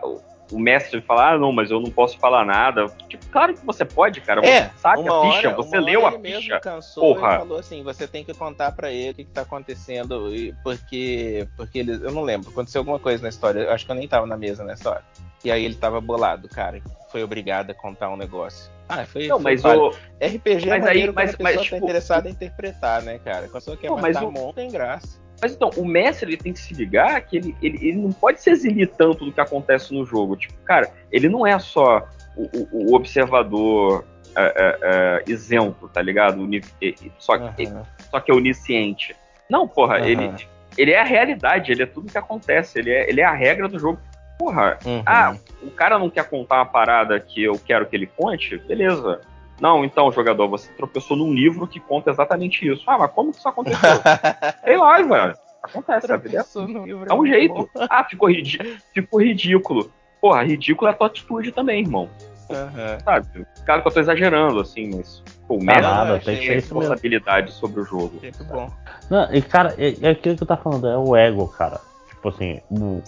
[0.51, 2.85] O mestre fala, ah, não, mas eu não posso falar nada.
[3.07, 4.45] Tipo, claro que você pode, cara.
[4.45, 6.59] É, sabe uma a ficha, hora- você leu a ele mesmo ficha.
[6.59, 7.35] cansou Porra.
[7.35, 10.53] e falou assim, você tem que contar pra ele o que, que tá acontecendo, e-
[10.61, 13.95] porque porque ele, eu não lembro, aconteceu alguma coisa na história, eu acho que eu
[13.95, 15.03] nem tava na mesa nessa hora.
[15.43, 16.79] E aí ele tava bolado, cara,
[17.11, 18.69] foi obrigado a contar um negócio.
[18.89, 19.79] Ah, foi, Não, foi mas falha.
[19.81, 19.89] o-
[20.21, 23.41] RPG é mas aí- maneiro mas- mas, tá tipo, interessada em interpretar, né, cara?
[23.47, 25.21] Quando a pessoa quer Pô, mas matar o- monstro, tem graça.
[25.41, 28.41] Mas então, o mestre ele tem que se ligar que ele, ele, ele não pode
[28.41, 30.35] se eximir tanto do que acontece no jogo.
[30.37, 36.01] Tipo, cara, ele não é só o, o- o observador é, é, é, isento, tá
[36.01, 36.41] ligado?
[36.41, 36.61] Uni-
[37.19, 37.67] Só, que-
[38.09, 39.15] só que é onisciente.
[39.49, 40.05] Não, porra, Aham.
[40.07, 40.33] ele,
[40.77, 43.67] ele é a realidade, ele é tudo que acontece, ele é, ele é a regra
[43.67, 43.99] do jogo.
[44.43, 45.03] Porra, Uhum.
[45.05, 49.21] ah, o cara não quer contar uma parada que eu quero que ele conte, beleza.
[49.61, 52.83] Não, então, jogador, você tropeçou num livro que conta exatamente isso.
[52.85, 54.01] Ah, mas como que isso aconteceu?
[54.65, 55.37] Sei lá, velho.
[55.63, 57.69] Acontece, a vida é livro é um jeito.
[57.89, 58.59] Ah, ficou, ridi-
[58.93, 59.89] ficou ridículo.
[60.19, 62.09] Porra, ridículo é a tua atitude também, irmão.
[63.05, 63.47] Sabe?
[63.65, 65.23] Claro que eu tô exagerando, assim, mas.
[65.47, 66.79] Pô, o Tá mestre nada, tem que ser isso mesmo.
[66.79, 68.19] responsabilidade sobre o jogo.
[68.21, 68.69] Muito bom.
[69.09, 71.79] Não, e cara, é, é aquilo que eu tava falando, é o ego, cara.
[72.09, 73.01] Tipo assim, o.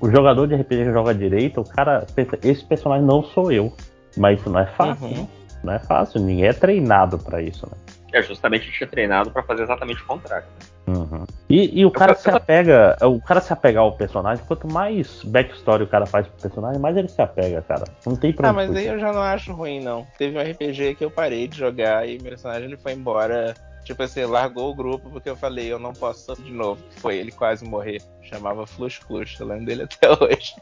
[0.00, 3.50] o, o jogador de RPG que joga direito, o cara pensa, esse personagem não sou
[3.52, 3.72] eu.
[4.16, 5.12] Mas isso não é fácil, Uhum.
[5.14, 5.28] né?
[5.62, 7.72] Não é fácil, ninguém é treinado pra isso, né?
[8.12, 10.46] É, justamente a gente é treinado pra fazer exatamente o contrário.
[10.86, 11.24] Uhum.
[11.50, 15.82] E, e o cara se apega, o cara se apegar ao personagem, quanto mais backstory
[15.84, 17.84] o cara faz pro personagem, mais ele se apega, cara.
[18.06, 20.06] Não tem pra Ah, mas aí eu já não acho ruim, não.
[20.16, 23.52] Teve um RPG que eu parei de jogar e meu personagem ele foi embora.
[23.88, 26.78] Tipo assim, largou o grupo porque eu falei, eu não posso de novo.
[26.98, 28.02] Foi ele quase morrer.
[28.20, 30.54] Chamava Flush Flush, eu lembro dele até hoje.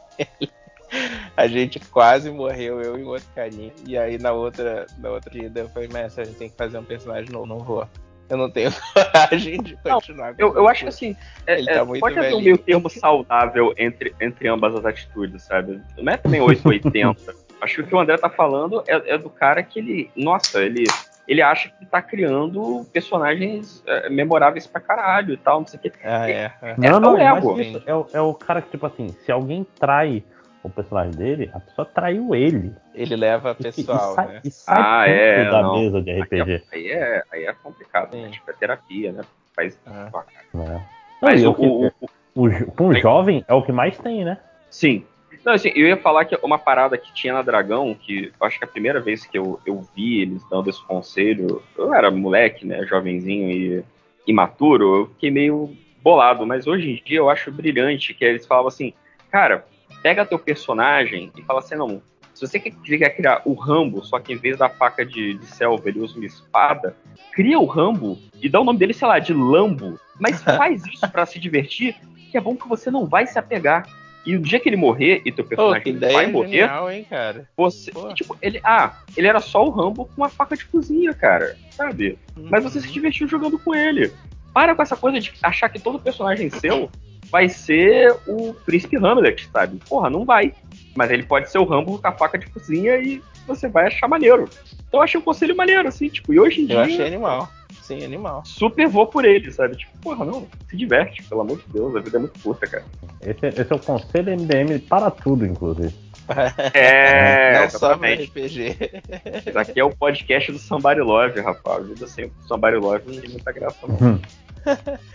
[1.35, 3.73] A gente quase morreu, eu e o outro carinha.
[3.85, 6.77] E aí na outra, na outra ida eu falei, mestre, a gente tem que fazer
[6.77, 7.85] um personagem novo, não vou.
[8.29, 11.13] Eu não tenho coragem de continuar com Eu, eu acho que assim,
[11.45, 12.45] é, é, tá muito pode haver um velhinho.
[12.45, 15.81] meio termo saudável entre, entre ambas as atitudes, sabe?
[15.97, 17.35] Não é também 880.
[17.59, 20.09] acho que o que o André tá falando é, é do cara que ele.
[20.15, 20.85] Nossa, ele.
[21.27, 25.81] Ele acha que tá criando personagens é, memoráveis pra caralho e tal, não sei o
[25.81, 25.91] quê.
[26.03, 26.51] Ah, é.
[26.77, 27.61] Não, não, é o mas ego.
[27.61, 30.23] isso, é, o- é o cara que, tipo assim, se alguém trai
[30.63, 32.73] o personagem dele, a pessoa traiu ele.
[32.93, 34.41] Ele leva E- e pessoal, sai- né?
[34.43, 35.73] E sai Ah, é, da não.
[35.79, 36.63] mesa de RPG.
[36.71, 38.29] Aí é, aí é complicado, né?
[38.29, 39.21] Tipo, é terapia, né?
[39.55, 39.77] Faz.
[39.85, 40.09] né?
[40.53, 40.81] Mas
[41.21, 41.65] Mas o- o, que-
[42.35, 44.37] o- o, o jovem é o que mais tem, né?
[44.69, 45.05] Sim.
[45.47, 48.59] Não, assim, eu ia falar que uma parada que tinha na Dragão, que eu acho
[48.59, 52.65] que a primeira vez que eu, eu vi eles dando esse conselho, eu era moleque,
[52.65, 53.83] né, jovenzinho e
[54.27, 58.67] imaturo, eu fiquei meio bolado, mas hoje em dia eu acho brilhante que eles falavam
[58.67, 58.91] assim,
[59.31, 59.65] cara,
[60.03, 62.01] pega teu personagem e fala assim, não,
[62.33, 65.87] se você quer, criar o Rambo, só que em vez da faca de, de selva
[65.87, 66.93] ele usa uma espada,
[67.31, 71.09] cria o Rambo e dá o nome dele, sei lá, de Lambo, mas faz isso
[71.09, 71.95] pra se divertir,
[72.29, 73.87] que é bom que você não vai se apegar.
[74.27, 77.47] E o dia que ele morrer e teu personagem vai morrer, genial, hein, cara?
[77.55, 77.91] você.
[78.13, 78.59] Tipo, ele.
[78.61, 81.55] Ah, ele era só o Rambo com uma faca de cozinha, cara.
[81.71, 82.19] Sabe?
[82.35, 84.11] Mas você se divertiu jogando com ele.
[84.53, 86.91] Para com essa coisa de achar que todo personagem seu
[87.31, 89.79] vai ser o príncipe Hamlet, sabe?
[89.87, 90.53] Porra, não vai.
[90.93, 94.07] Mas ele pode ser o Rambo com a faca de cozinha e você vai achar
[94.07, 94.49] maneiro.
[94.87, 96.75] Então eu achei um conselho maneiro, assim, tipo, e hoje em dia.
[96.75, 97.49] Eu achei animal.
[97.81, 98.43] Sim, animal.
[98.45, 99.77] Super vou por ele, sabe?
[99.77, 102.83] Tipo, porra, não, se diverte, pelo amor de Deus, a vida é muito curta, cara.
[103.21, 105.93] Esse, é- esse é o conselho MDM para tudo, inclusive.
[106.73, 108.23] É, Não só exatamente.
[108.25, 108.75] RPG.
[109.47, 111.77] Isso aqui é o podcast do Somebody Love, rapaz.
[111.77, 114.19] A vida sem Somebody Love não tem muita graça, não.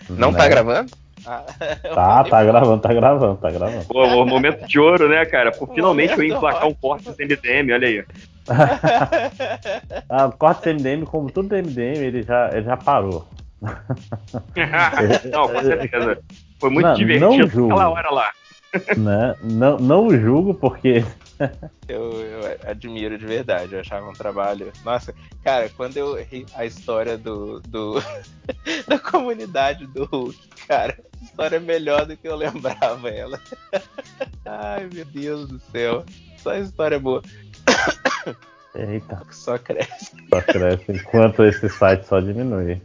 [0.09, 0.85] Não tá Né?
[1.23, 1.45] Gravando?
[1.95, 3.85] Tá, tá gravando, tá gravando, tá gravando.
[3.85, 5.51] Pô, o momento de ouro, né, cara?
[5.51, 8.05] Pô, finalmente eu ia emplacar um corte do MDM, olha aí.
[10.09, 13.27] Ah, corte do MDM, como tudo do MDM, ele já, ele já parou.
[15.31, 16.19] não, com certeza.
[16.59, 17.73] Foi muito Não, não divertido julgo.
[17.73, 18.31] aquela hora lá.
[18.97, 19.35] Né?
[19.41, 21.03] Não, não o julgo, porque.
[21.85, 24.71] Eu, eu admiro de verdade, eu achava um trabalho.
[24.85, 27.95] Nossa, cara, quando eu ri a história do, do
[28.87, 33.37] da comunidade do Hulk, cara, a história é melhor do que eu lembrava ela.
[34.45, 36.05] Ai, meu Deus do céu.
[36.37, 37.21] Só história boa.
[38.73, 39.21] Eita.
[39.31, 40.15] Só cresce.
[40.29, 42.81] Só cresce, enquanto esse site só diminui.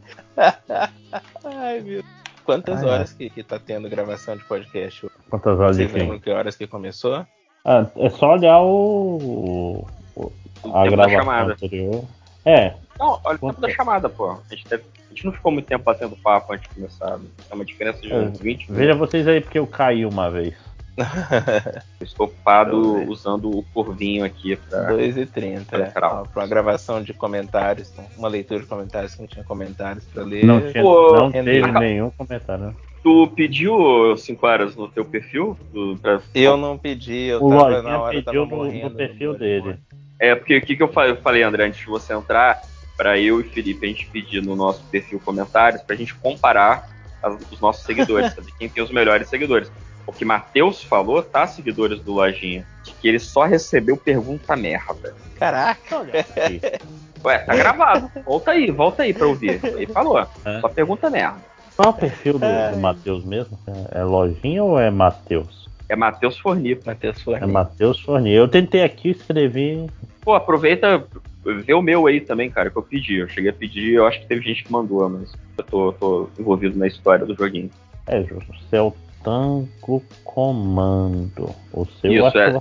[1.44, 2.02] Ai, meu.
[2.48, 5.06] Quantas Ai, horas que, que tá tendo gravação de podcast?
[5.28, 5.98] Quantas horas de Vocês quê?
[5.98, 7.26] lembram que horas que começou?
[7.62, 9.86] Ah, é só olhar o.
[10.16, 11.52] o- a tempo da gravação chamada.
[11.52, 12.04] anterior.
[12.46, 14.30] É, Não, olha o tempo da chamada, pô.
[14.30, 17.20] A gente, deve- a gente não ficou muito tempo batendo papo antes de começar.
[17.50, 20.54] É uma diferença de é, uns 20 veja vocês aí porque eu caí uma vez.
[22.00, 24.88] Estou ocupado usando o corvinho aqui pra.
[24.92, 25.64] 2h30.
[25.72, 25.92] É.
[25.96, 30.22] Ó, pra uma gravação de comentários, uma leitura de comentários que não tinha comentários pra
[30.24, 30.44] ler.
[30.44, 32.74] Não, tinha, Pô, não teve nenhum comentário.
[33.02, 35.56] Tu pediu 5 horas no teu perfil?
[35.72, 38.90] Do- pra- Eu não pedi, eu O tava na hora, pediu tava no, morrendo.
[38.90, 39.76] no perfil dele.
[40.20, 42.60] É, porque o que, que eu fa- eu falei, André, antes de você entrar,
[42.96, 46.88] pra eu e Felipe a gente pedir no nosso perfil comentários pra gente comparar
[47.22, 49.70] as- os nossos seguidores, saber quem tem os melhores seguidores.
[50.08, 52.64] O que Matheus falou, tá, seguidores do Lojinha,
[52.98, 55.14] que ele só recebeu pergunta merda.
[55.38, 55.98] Caraca!
[57.22, 58.10] Ué, tá gravado.
[58.24, 59.60] Volta aí, volta aí pra ouvir.
[59.62, 60.26] Ele falou,
[60.62, 61.36] só pergunta merda.
[61.76, 63.58] Qual é o perfil do, do Matheus mesmo?
[63.66, 65.68] É, é Lojinha ou é Matheus?
[65.90, 66.78] É Matheus Forni.
[66.86, 67.52] Matheus É Forni.
[67.52, 68.38] Matheus Fornier.
[68.38, 69.90] Eu tentei aqui escrever.
[70.22, 71.06] Pô, aproveita,
[71.44, 73.16] vê o meu aí também, cara, que eu pedi.
[73.16, 76.30] Eu cheguei a pedir, eu acho que teve gente que mandou, mas eu tô, tô
[76.38, 77.70] envolvido na história do joguinho.
[78.06, 81.54] É, o seu Tango Comando.
[81.72, 82.52] O seu Isso, é.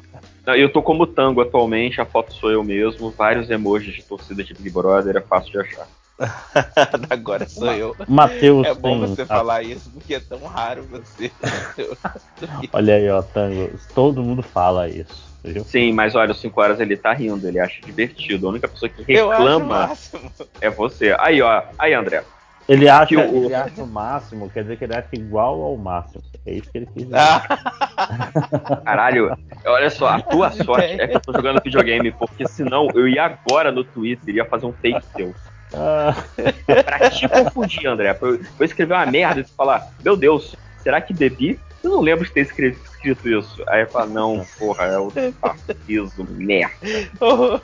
[0.46, 4.44] Não, Eu tô como tango atualmente, a foto sou eu mesmo, vários emojis de torcida
[4.44, 5.88] de Big Brother, é fácil de achar.
[7.10, 7.96] Agora sou eu.
[8.08, 11.32] Mateus É bom tem você a- falar isso, porque é tão raro você.
[12.74, 13.70] Olha aí, ó, Tango.
[13.94, 15.28] Todo mundo fala isso.
[15.44, 15.64] Viu?
[15.64, 18.48] Sim, mas olha, o 5 horas ele tá rindo, ele acha divertido.
[18.48, 19.92] A única pessoa que reclama
[20.60, 21.16] é você.
[21.20, 22.24] Aí, ó, aí, André.
[22.68, 25.78] Ele acha, Que o- ele acha o máximo, quer dizer que ele acha igual ao
[25.78, 26.22] máximo.
[26.46, 27.16] É isso que ele quis dizer.
[28.84, 33.08] Caralho, olha só, a tua sorte é que eu tô jogando videogame, porque senão eu
[33.08, 35.34] ia agora no Twitter e ia fazer um take seu.
[35.74, 36.14] Ah,
[36.86, 38.14] pra te confundir, André.
[38.14, 41.60] Pra eu, pra eu escrever uma merda e falar, meu Deus, será que bebi?
[41.84, 43.64] Eu não lembro de ter escrito, escrito isso.
[43.68, 46.74] Aí eu falo, não, porra, é o fascismo, merda.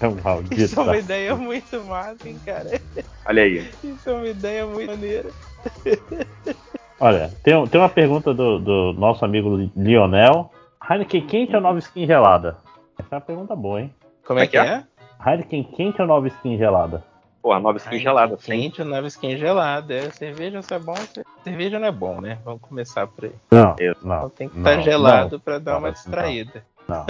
[0.00, 0.60] é um maldito.
[0.60, 2.80] Isso é uma ideia muito massa, hein, cara.
[3.26, 3.70] Olha aí.
[3.82, 5.30] Isso é uma ideia muito maneira.
[7.00, 10.50] Olha, tem, tem uma pergunta do, do nosso amigo Lionel.
[10.88, 12.56] Heineken quente ou nova skin gelada?
[12.98, 13.94] Essa é uma pergunta boa, hein?
[14.24, 14.84] Como é que é?
[15.24, 17.04] Heineken quente ou nova skin gelada?
[17.42, 18.36] Porra, nova skin gelada.
[18.36, 19.92] Quente ou nova skin gelada.
[19.92, 20.94] É, cerveja só é bom.
[20.94, 22.38] ce- Cerveja não é bom, né?
[22.44, 23.32] Vamos começar por aí.
[23.50, 24.28] Não, não.
[24.30, 25.92] Tem que estar gelado não, pra dar não, uma não.
[25.94, 26.62] distraída.
[26.88, 27.04] Não.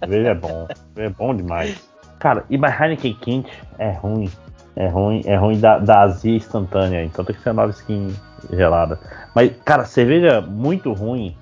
[0.00, 0.66] Cerveja é bom.
[0.96, 1.88] É bom demais.
[2.18, 4.30] Cara, e mas Heineken quente é ruim.
[4.74, 7.04] É ruim, é ruim da, da azia instantânea.
[7.04, 8.14] Então tem que ser nova skin
[8.52, 8.98] gelada.
[9.34, 11.36] Mas, cara, cerveja muito ruim.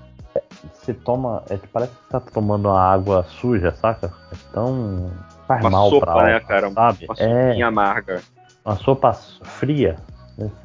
[0.73, 1.43] Você toma.
[1.49, 4.11] É, parece que você tá tomando uma água suja, saca?
[4.31, 5.09] É tão.
[5.47, 6.71] Faz Uma mal sopa, pra alma, né, cara?
[6.71, 7.05] Sabe?
[7.05, 8.21] Uma é sopinha amarga.
[8.65, 9.95] uma sopa fria.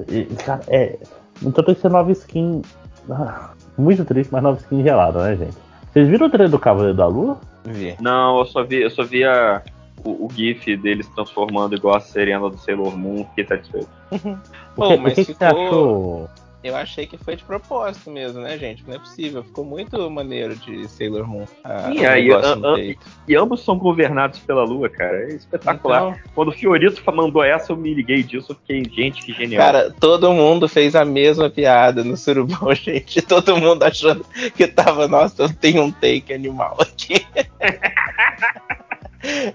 [0.07, 0.97] E, cara, é.
[1.43, 2.61] Então tem que ser nova skin.
[3.09, 5.57] ah, Muito triste, mas nova skin gelada, né, gente?
[5.91, 7.37] Vocês viram o trailer do Cavaleiro da Lua?
[7.65, 7.95] Vi.
[7.99, 9.61] Não, eu só vi, eu só vi a-
[10.03, 13.89] o, o GIF deles transformando igual a Serena do Sailor Moon, fiquei satisfeito.
[14.77, 16.29] O que, Pô, mas o que que você ficou- achou?
[16.63, 18.83] Eu achei que foi de propósito mesmo, né, gente?
[18.87, 19.43] Não é possível.
[19.43, 21.45] Ficou muito maneiro de Sailor Moon.
[21.91, 23.05] E, a- no a- peito.
[23.27, 25.23] e ambos são governados pela Lua, cara.
[25.23, 26.09] É espetacular.
[26.11, 28.51] Então- Quando o Fiorito mandou essa, eu me liguei disso.
[28.51, 29.59] Eu fiquei, gente, que genial.
[29.63, 33.21] Cara, todo mundo fez a mesma piada no surubão, gente.
[33.23, 34.23] Todo mundo achando
[34.55, 37.25] que tava, nossa, eu tenho um take animal aqui.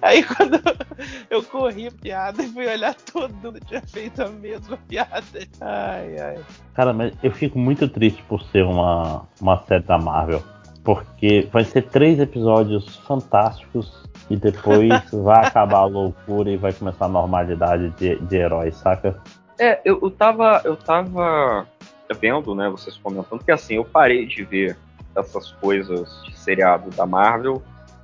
[0.00, 0.60] Aí quando
[1.28, 5.24] eu corri a piada e fui olhar, todo mundo tinha feito a mesma piada.
[5.60, 6.38] Ai, ai.
[6.74, 10.42] Cara, mas eu fico muito triste por ser uma, uma série da Marvel.
[10.84, 17.06] Porque vai ser três episódios fantásticos e depois vai acabar a loucura e vai começar
[17.06, 19.20] a normalidade de, de heróis, saca?
[19.58, 20.60] É, eu, eu tava.
[20.64, 21.66] Eu tava
[22.20, 24.76] vendo, né, vocês comentando, que assim, eu parei de ver
[25.16, 27.60] essas coisas de seriado da Marvel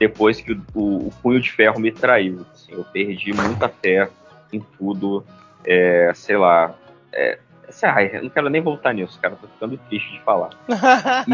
[0.07, 2.45] depois que o, o- o Punho de Ferro me traiu.
[2.53, 4.09] assim, eu perdi muita fé
[4.53, 5.25] em tudo.
[5.65, 6.75] é, sei lá.
[7.13, 9.37] É, sei lá, eu não quero nem voltar nisso, cara.
[9.41, 10.51] Tô ficando triste de falar.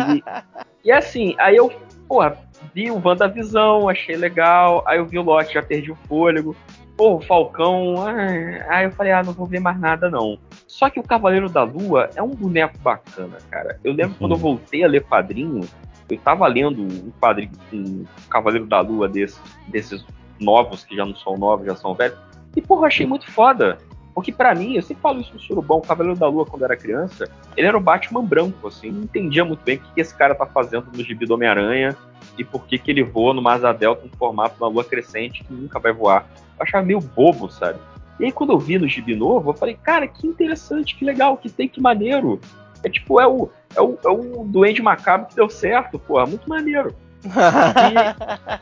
[0.85, 1.73] E, e assim, aí eu,
[2.07, 2.37] porra,
[2.75, 4.83] vi o WandaVisão, achei legal.
[4.87, 6.55] Aí eu vi o Loki, já perdi o fôlego.
[6.97, 7.95] Pô, o Falcão.
[8.07, 10.39] ah, Aí eu falei, ah, não vou ver mais nada não.
[10.67, 13.79] Só que o Cavaleiro da Lua é um boneco bacana, cara.
[13.83, 15.61] Eu lembro quando eu voltei a ler quadrinho,
[16.09, 20.05] eu tava lendo um quadrinho, um Cavaleiro da Lua desse, desses
[20.41, 22.19] novos, que já não são novos, já são velhos.
[22.57, 23.79] E, porra, achei muito foda.
[24.15, 26.77] Porque pra mim, eu sempre falo isso no Surubão, o Cavaleiro da Lua, quando era
[26.77, 30.35] criança, ele era o Batman branco, assim, não entendia muito bem o que esse cara
[30.35, 31.97] tá fazendo no gibi do Homem-Aranha.
[32.37, 35.53] e por que, que ele voa no Asa Delta no formato da lua crescente que
[35.53, 36.27] nunca vai voar.
[36.59, 37.79] Eu achava meio bobo, sabe?
[38.19, 41.37] E aí quando eu vi no gibi novo, eu falei, cara, que interessante, que legal,
[41.37, 42.41] que tem, que maneiro.
[42.83, 46.49] É tipo, é o, é o, é o Duende Macabro que deu certo, porra, muito
[46.49, 46.95] maneiro.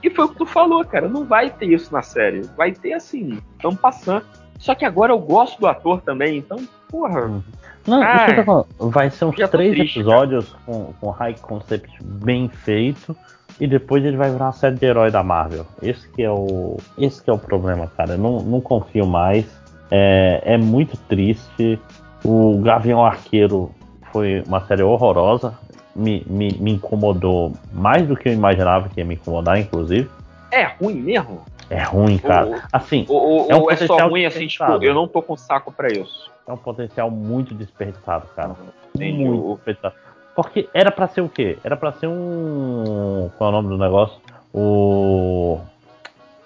[0.02, 2.42] E, e foi o que tu falou, cara, não vai ter isso na série.
[2.56, 4.24] Vai ter assim, tão passando.
[4.58, 7.42] Só que agora eu gosto do ator também, então, porra.
[7.86, 8.66] Não, Ah, isso que eu tô falando.
[8.90, 13.14] vai ser uns três triste, episódios com, com high concept bem feito.
[13.60, 15.66] E depois ele vai virar uma série de herói da Marvel.
[15.82, 16.78] Esse que é o.
[16.98, 18.12] Esse que é o problema, cara.
[18.12, 19.46] Eu não, não confio mais.
[19.90, 21.78] É, é muito triste.
[22.24, 23.70] O Gavião Arqueiro
[24.16, 25.52] foi uma série horrorosa.
[25.94, 30.08] Me, me, me incomodou mais do que eu imaginava que ia me incomodar, inclusive.
[30.50, 31.42] É ruim mesmo?
[31.68, 32.62] É ruim, cara.
[32.72, 35.36] Assim, Ou, ou- é um ou é só ruim assim, tipo, eu não tô com
[35.36, 36.30] saco pra isso.
[36.48, 38.54] É um potencial muito desperdiçado, cara.
[38.94, 39.24] Entendi.
[39.24, 39.94] Muito desperdiçado.
[40.34, 41.58] Porque era pra ser o quê?
[41.64, 43.30] Era pra ser um.
[43.36, 44.18] Qual é o nome do negócio?
[44.54, 45.58] O.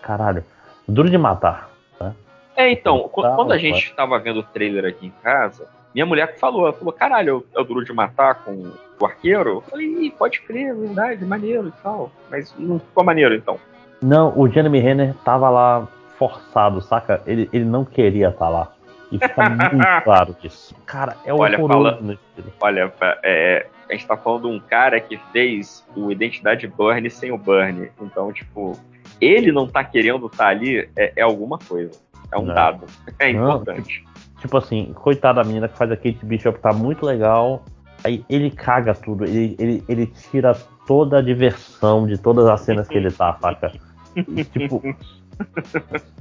[0.01, 0.45] Caralho.
[0.89, 1.71] Duro de matar.
[2.01, 2.15] Né?
[2.57, 6.33] É, então, qu- quando a gente tava vendo o trailer aqui em casa, minha mulher
[6.33, 9.51] que falou, ela falou, caralho, é o duro de matar com o arqueiro?
[9.51, 12.11] Eu falei, pode crer, é verdade, maneiro e tal.
[12.31, 13.59] Mas não ficou maneiro, então.
[14.03, 17.23] Não, o Jeremy Renner tava lá forçado, saca?
[17.27, 18.73] Ele, ele não queria estar lá.
[19.11, 20.75] E fica muito claro disso.
[20.87, 22.19] Cara, é Olha, horroroso fala-.
[22.61, 27.11] Olha, pa- é, a gente tá falando de um cara que fez o Identidade Burn
[27.11, 27.91] sem o Burn.
[28.01, 28.79] Então, tipo,
[29.21, 31.99] ele não tá querendo estar ali é, é alguma coisa.
[32.33, 32.55] É um Não.
[32.55, 32.87] dado.
[33.19, 34.05] É Não, importante.
[34.41, 37.63] Tipo assim, coitada da menina que faz a Kate Bishop, tá muito legal.
[38.03, 40.57] Aí ele caga tudo, ele, ele, ele tira
[40.87, 43.73] toda a diversão de todas as cenas que ele tá, saca?
[44.17, 44.83] E, tipo.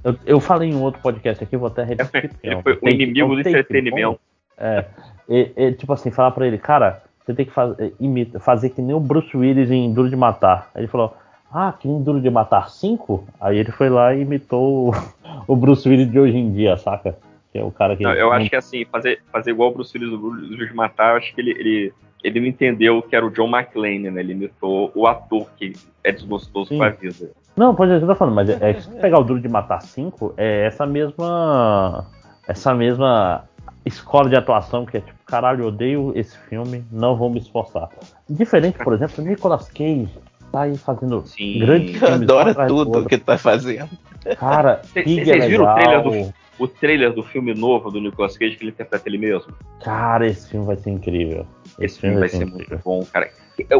[0.02, 2.38] Eu, eu falei em um outro podcast aqui, vou até repetir.
[2.42, 4.19] Ele é foi o take- inimigo é do entretenimento.
[4.58, 4.85] É.
[5.28, 8.69] E- e, tipo assim, falar pra ele, cara, você tem que faz, eh, imita- fazer
[8.69, 10.69] que nem o Bruce Willis em Duro de Matar.
[10.74, 11.14] Aí ele falou,
[11.52, 13.26] ah, que nem Duro de Matar 5?
[13.42, 14.94] Aí ele foi lá e imitou o,
[15.48, 17.18] o Bruce Willis de hoje em dia, saca?
[17.51, 18.03] Que é o cara que.
[18.03, 21.12] Não, eu acho que assim, fazer, fazer igual o Bruce Willis do Bruce de Matar,
[21.12, 24.22] eu acho que ele, ele, ele não entendeu que era o John McClane, né?
[24.22, 26.78] Ele imitou o ator que é desgostoso Sim.
[26.78, 27.32] com a vida.
[27.58, 29.82] Não, pode ser, eu tô falando, mas é, é se pegar o Duro de Matar
[29.82, 32.06] 5, é essa mesma.
[32.48, 33.44] Essa mesma
[33.85, 37.90] escola de atuação que é tipo, caralho, eu odeio esse filme, não vou me esforçar.
[38.30, 40.10] Diferente, por exemplo, o Nicolas Cage
[40.51, 41.24] tá aí fazendo
[41.60, 42.03] grandes filmes.
[42.03, 43.06] Adora tudo outro.
[43.06, 43.90] que tá fazendo.
[44.38, 48.38] Cara, Vocês é vocês viram o trailer, do, o trailer do filme novo do Nicolas
[48.38, 49.54] Cage que ele interpreta ele mesmo?
[49.84, 51.46] Cara, esse filme vai ser incrível.
[51.80, 53.30] Esse filme vai ser muito bom, cara.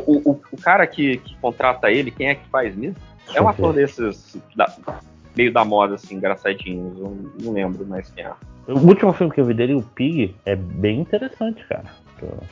[0.06, 2.96] O, o, o cara que, que contrata ele, quem é que faz mesmo?
[3.36, 4.74] É um ator desses da-
[5.36, 6.98] meio da moda, assim, engraçadinhos.
[7.00, 8.32] Eu não lembro mais quem é.
[8.68, 11.86] O último filme que eu vi dele, o Pig, é bem interessante, cara.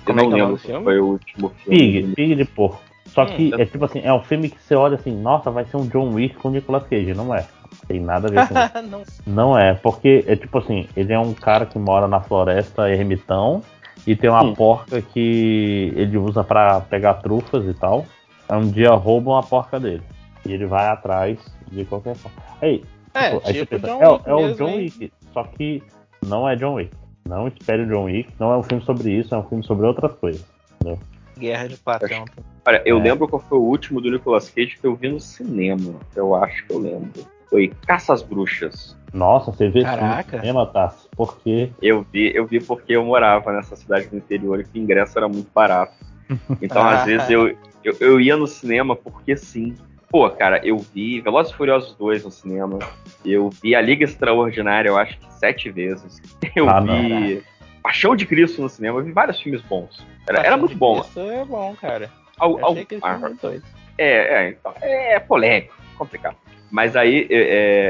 [0.08, 1.78] Eu não lembro qual foi o último filme.
[2.04, 2.82] Pig, Pig de porco.
[3.08, 5.50] Só Hum, que eu- é tipo assim, é um filme que você olha assim, nossa,
[5.52, 7.14] vai ser um John Wick com o Nicolas Cage.
[7.14, 7.46] Não é.
[7.88, 8.88] Tem nada a ver com isso.
[8.90, 9.04] Não.
[9.52, 13.62] Não é, porque é tipo assim, ele é um cara que mora na floresta ermitão
[14.06, 14.54] e tem uma Hum.
[14.54, 18.06] porca que ele usa pra pegar trufas e tal.
[18.48, 20.04] Aí um dia roubam a porca dele.
[20.46, 21.38] E ele vai atrás
[21.72, 22.38] de qualquer forma.
[22.62, 22.84] Aí,
[23.14, 24.78] É, tipo, tipo pensa, John é, é o mesmo, John hein?
[24.78, 25.84] Wick, só que
[26.26, 26.92] não é John Wick.
[27.28, 29.86] Não espere o John Wick, não é um filme sobre isso, é um filme sobre
[29.86, 30.46] outras coisas.
[30.76, 30.98] Entendeu?
[31.38, 32.24] Guerra de Platão.
[32.66, 33.02] Olha, eu É.
[33.04, 35.96] lembro qual foi o último do Nicolas Cage que eu vi no cinema.
[36.16, 37.12] Eu acho que eu lembro.
[37.50, 38.96] Foi Caça às Bruxas.
[39.14, 40.40] Nossa, você vê Caraca.
[40.40, 41.08] cinema, Tassi?
[41.16, 44.82] Porque Eu vi, eu vi porque eu morava nessa cidade do interior e que o
[44.82, 45.94] ingresso era muito barato.
[46.62, 47.00] Então, Ah.
[47.00, 47.48] às vezes, eu,
[47.84, 49.76] eu, eu ia no cinema porque sim.
[50.10, 52.80] Pô, cara, eu vi Velozes e Furiosos 2 no cinema.
[53.26, 56.22] Eu vi A Liga Extraordinária, eu acho que sete vezes.
[56.56, 57.44] Eu Ah, vi
[57.84, 59.00] Paixão de Cristo no cinema.
[59.00, 60.06] Eu vi vários filmes bons.
[60.28, 61.00] Era, era muito bom.
[61.02, 62.10] Isso é bom, cara.
[62.40, 63.64] Al- Eu al- é doido.
[63.98, 64.08] É,
[64.46, 66.36] é, então, é polêmico, complicado.
[66.72, 67.38] Mas aí, é,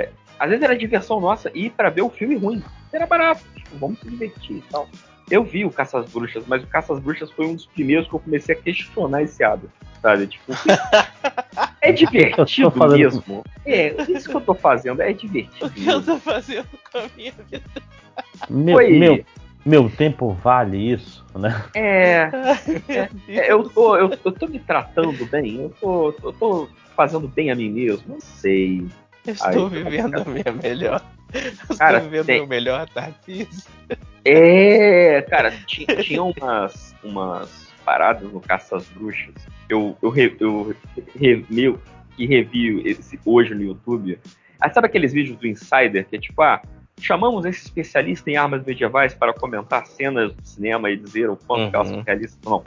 [0.05, 2.61] é, às vezes era diversão nossa ir pra ver o filme ruim.
[2.93, 4.87] Era barato, tipo, vamos se divertir e tal.
[5.29, 8.07] Eu vi o Caça às Bruxas, mas o Caça às Bruxas foi um dos primeiros
[8.07, 10.27] que eu comecei a questionar esse hábito, sabe?
[10.27, 10.53] Tipo,
[11.81, 13.43] é divertido fazendo- mesmo.
[13.65, 15.65] É, isso que eu tô fazendo é divertido.
[15.65, 17.63] O que eu tô fazendo com a minha vida?
[18.49, 19.25] meu, Foi- meu,
[19.67, 21.63] meu tempo vale isso, né?
[21.75, 22.29] É,
[23.27, 27.51] é, eu, tô, eu, eu tô me tratando bem, eu tô, eu tô fazendo bem
[27.51, 28.87] a mim mesmo, não sei.
[29.25, 31.01] Eu Aí, estou vivendo a minha melhor.
[31.69, 33.69] Eu Cara, estou vivendo tem- meu melhor Tarcísio.
[34.23, 39.33] É, cara, tinha, tinha umas, umas paradas no Caça às Bruxas.
[39.69, 40.73] Eu, eu, re- eu
[41.15, 41.79] re- meio
[42.15, 44.17] que revi esse hoje no YouTube.
[44.59, 46.61] Ah, sabe aqueles vídeos do Insider que é tipo, ah,
[46.99, 51.69] chamamos esse especialista em armas medievais para comentar cenas do cinema e dizer o quanto
[51.69, 52.63] que elas são realistas ou não.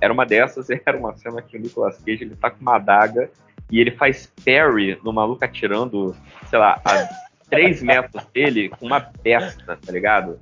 [0.00, 3.30] Era uma dessas, era uma cena que o Nicolas Cage ele tá com uma adaga
[3.70, 6.14] e ele faz parry no maluco atirando,
[6.48, 10.40] sei lá, a 3 metros dele com uma besta, tá ligado?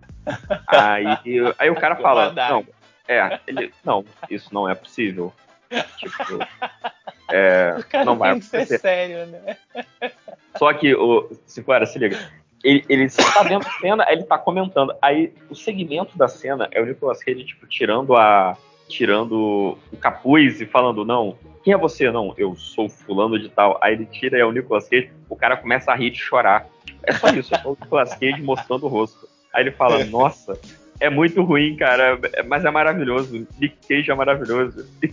[0.66, 2.66] Aí, aí o cara fala, não,
[3.06, 5.32] é, ele, não, isso não é possível.
[5.98, 6.38] Tipo,
[7.30, 8.78] é, O cara não vai tem que ser acontecer.
[8.78, 9.56] sério, né?
[10.56, 12.18] Só que o Cinquara, se liga.
[12.64, 14.94] Ele, ele só tá vendo a cena, aí ele tá comentando.
[15.02, 18.56] Aí o segmento da cena é o Nicolas Cage, tipo, tirando a.
[18.88, 22.10] tirando o capuz e falando, não, quem é você?
[22.10, 23.78] Não, eu sou fulano de tal.
[23.82, 26.66] Aí ele tira e é o Nicolas Cage, o cara começa a rir de chorar.
[27.02, 29.28] É só isso, é só o Nicolas Cage mostrando o rosto.
[29.52, 30.58] Aí ele fala, nossa,
[30.98, 33.46] é muito ruim, cara, mas é maravilhoso.
[33.60, 34.86] Nick Cage é maravilhoso.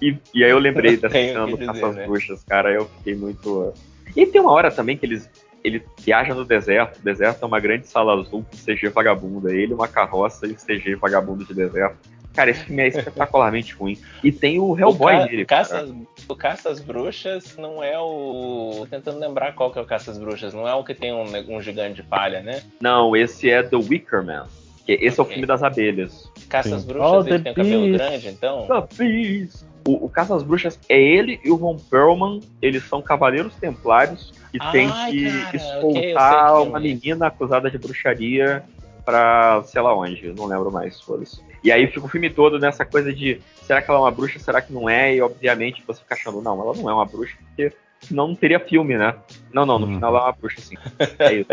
[0.00, 2.06] e, e aí eu lembrei dessa cena do Caça às né?
[2.06, 3.72] Bruxas, cara, eu fiquei muito.
[4.14, 5.30] E tem uma hora também que eles
[5.64, 6.98] ele viaja no deserto.
[6.98, 9.48] O deserto é uma grande sala azul com CG vagabundo.
[9.50, 11.96] É ele, uma carroça e o CG vagabundo de deserto.
[12.34, 13.98] Cara, esse filme é espetacularmente ruim.
[14.24, 15.56] E tem o Hellboy o ca-.
[15.58, 15.92] Caça, às-
[16.28, 18.72] o Caça às Bruxas não é o.
[18.80, 20.54] Tô tentando lembrar qual que é o Caça às Bruxas.
[20.54, 21.24] Não é o que tem um,
[21.56, 22.62] um gigante de palha, né?
[22.80, 24.46] Não, esse é The Wicker Man.
[24.86, 26.32] Que esse é o filme das abelhas.
[26.48, 26.88] Caça às Sim.
[26.88, 28.66] Bruxas, Oh, ele tem o cabelo grande, então.
[28.66, 29.64] The Beast.
[29.86, 32.40] O, o Caça às Bruxas é ele e o Von Perlman.
[32.62, 37.70] Eles são cavaleiros templários que Ai, têm que cara, escoltar que uma é menina acusada
[37.70, 38.62] de bruxaria
[39.04, 41.40] pra sei lá onde, não lembro mais, foda-se.
[41.64, 44.38] E aí fica o filme todo nessa coisa de será que ela é uma bruxa,
[44.38, 45.14] será que não é?
[45.14, 48.60] E obviamente você fica achando, não, ela não é uma bruxa, porque senão não teria
[48.60, 49.14] filme, né?
[49.52, 50.76] Não, não, no final ela é uma bruxa, sim.
[51.18, 51.48] É isso.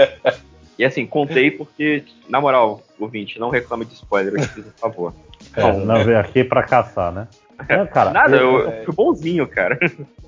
[0.78, 4.72] E assim, contei porque, na moral, ouvinte, não reclame de spoiler, eu te fiz um
[4.72, 5.14] favor.
[5.56, 7.28] É, não veio aqui pra caçar, né?
[7.68, 9.78] Não, cara, Nada, eu, eu- eu fui bonzinho, cara.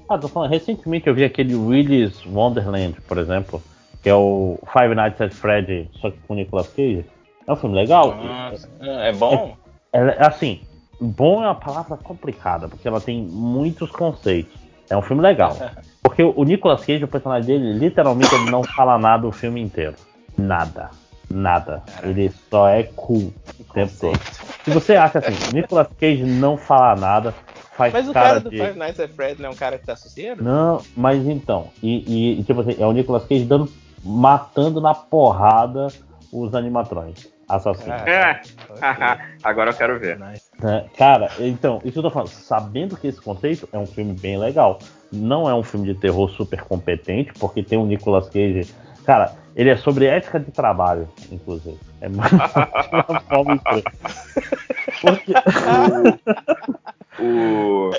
[0.10, 3.62] Ah, tô falando, recentemente eu vi aquele Willy's Wonderland, por exemplo,
[4.03, 7.06] que é o Five Nights at Freddy, só que com Nicolas Cage.
[7.47, 8.14] É um filme legal.
[8.15, 9.56] Nossa, é bom?
[9.94, 10.62] É, é, assim,
[10.99, 14.53] bom é uma palavra complicada, porque ela tem muitos conceitos.
[14.90, 15.58] É um filme legal.
[16.03, 19.94] Porque o Nicolas Cage, o personagem dele, literalmente ele não fala nada o filme inteiro.
[20.35, 20.90] Nada.
[21.33, 21.81] Nada.
[22.03, 24.19] Ele só é cool o tempo todo.
[24.64, 27.33] Se você acha assim, Nicolas Cage não fala nada,
[27.76, 28.58] faz Mas o cara, cara do de...
[28.58, 30.44] Five Nights at Freddy's não é um cara que tá suceiro?
[30.44, 33.72] Não, mas então, e, e- e, tipo assim, é o Nicolas Cage dando,
[34.03, 35.88] matando na porrada
[36.31, 38.01] os animatrões, assassinos.
[38.08, 38.42] É.
[39.44, 40.17] Agora eu quero ver.
[40.17, 40.85] né?
[40.97, 44.38] Cara, então, isso que eu tô falando, sabendo que esse conceito é um filme bem
[44.38, 44.80] legal.
[45.12, 48.74] Não é um filme de terror super competente, porque tem o Nicolas Cage.
[49.06, 51.78] Cara, ele é sobre ética de trabalho, inclusive.
[52.00, 53.60] É de uma forma.
[55.01, 55.34] Porque-
[57.19, 57.92] o.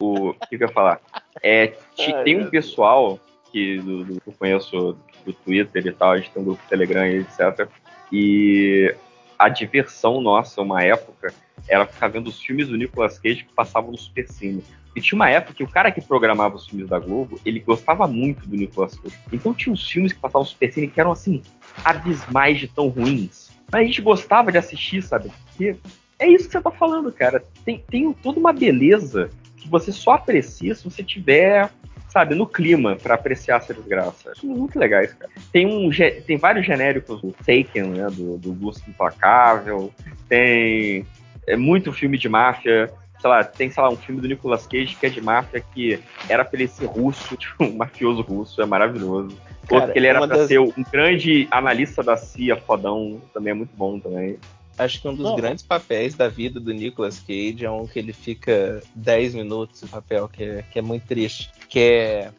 [0.00, 0.28] O.
[0.30, 1.00] O que que eu ia falar?
[1.42, 3.18] É, ti- Ai, tem um pessoal
[3.50, 6.68] que, do, do- eu conheço do Twitter e tal, a gente tem um grupo do
[6.68, 7.68] Telegram e etc.
[8.12, 8.94] E
[9.38, 11.32] a diversão nossa, uma época,
[11.68, 14.62] era ficar vendo os filmes do Nicolas Cage que passavam no Supercine.
[14.96, 18.06] E tinha uma época que o cara que programava os filmes da Globo, ele gostava
[18.06, 19.16] muito do Nicolas Cage.
[19.32, 21.42] Então tinha uns filmes que passavam no Supercine que eram assim,
[21.84, 23.50] abismais de tão ruins.
[23.70, 25.30] Mas a gente gostava de assistir, sabe?
[25.46, 25.76] Porque
[26.18, 27.44] é isso que você tá falando, cara.
[27.64, 31.70] Tem, tem toda uma beleza que você só aprecia se você tiver,
[32.08, 34.30] sabe, no clima pra apreciar essa desgraça.
[34.30, 35.30] Acho muito legais, cara.
[35.52, 35.90] Tem, um,
[36.26, 38.06] tem vários genéricos do Taken, né?
[38.10, 39.92] Do, do Gusto Implacável.
[40.28, 41.04] Tem
[41.46, 42.90] é, muito filme de máfia.
[43.20, 45.98] Sei lá, tem, sei lá, um filme do Nicolas Cage que é de máfia que
[46.28, 49.36] era pra ele ser russo, tipo, um mafioso russo, é maravilhoso.
[49.62, 53.50] Outro Cara, que ele era pra das- ser um grande analista da CIA, fodão, também
[53.50, 54.38] é muito bom também.
[54.78, 58.12] Acho que um dos grandes papéis da vida do Nicolas Cage é um que ele
[58.12, 61.50] fica 10 minutos no papel, que é, que é muito triste.
[61.68, 62.30] Que é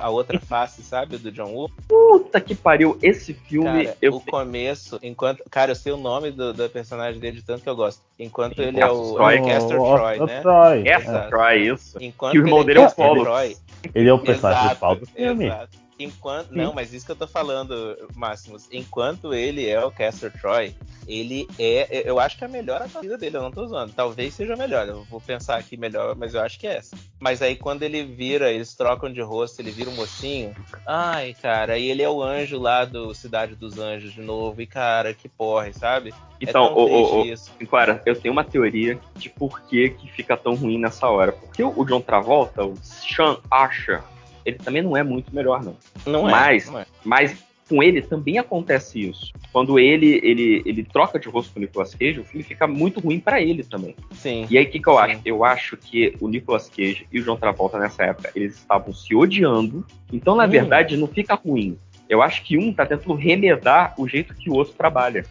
[0.00, 1.18] a outra face, sabe?
[1.18, 1.70] Do John Woo.
[1.88, 3.84] Puta que pariu, esse filme.
[3.86, 5.42] Cara, eu o começo, enquanto.
[5.50, 8.00] Cara, eu sei o nome do, do personagem dele de tanto que eu gosto.
[8.18, 9.36] Enquanto ele é o, Troy.
[9.36, 10.40] é o Castor O- o- Troy, o né?
[10.40, 11.28] Troy, Essa é.
[11.28, 11.98] Troy, isso.
[12.00, 13.24] Enquanto que o irmão ele dele é o Polo.
[13.24, 13.56] Troy,
[13.94, 15.46] Ele é o personagem principal do filme.
[15.46, 15.87] Exato.
[15.98, 18.68] Enquanto, não, mas isso que eu tô falando, Máximos.
[18.70, 20.74] Enquanto ele é o Castor Troy,
[21.06, 22.02] ele é.
[22.04, 23.92] Eu acho que é a melhor atuação dele, eu não tô usando.
[23.94, 24.86] Talvez seja a melhor.
[24.86, 26.96] Eu vou pensar aqui melhor, mas eu acho que é essa.
[27.18, 30.54] Mas aí quando ele vira, eles trocam de rosto, ele vira um mocinho.
[30.86, 34.60] Ai, cara, e ele é o anjo lá do Cidade dos Anjos de novo.
[34.60, 36.12] E, cara, que porra, sabe?
[36.40, 37.50] Então, é ô, ô, ô, isso.
[37.68, 41.32] Clara, eu tenho uma teoria de por que, que fica tão ruim nessa hora.
[41.32, 44.02] Porque o o John Travolta, o Sean Asher,
[44.48, 45.76] ele também não é muito melhor, não.
[46.06, 46.86] Não é, mas, não é.
[47.04, 47.36] mas
[47.68, 49.30] com ele também acontece isso.
[49.52, 52.98] Quando ele, ele, ele troca de rosto com o Nicolas Cage, o filme fica muito
[52.98, 53.94] ruim pra ele também.
[54.12, 54.46] Sim.
[54.48, 55.20] E aí, o que, que eu acho?
[55.24, 59.14] Eu acho que o Nicolas Cage e o John Travolta nessa época, eles estavam se
[59.14, 59.86] odiando.
[60.10, 60.48] Então, na Hum.
[60.48, 61.76] verdade, não fica ruim.
[62.08, 65.26] Eu acho que um tá tentando remedar o jeito que o outro trabalha.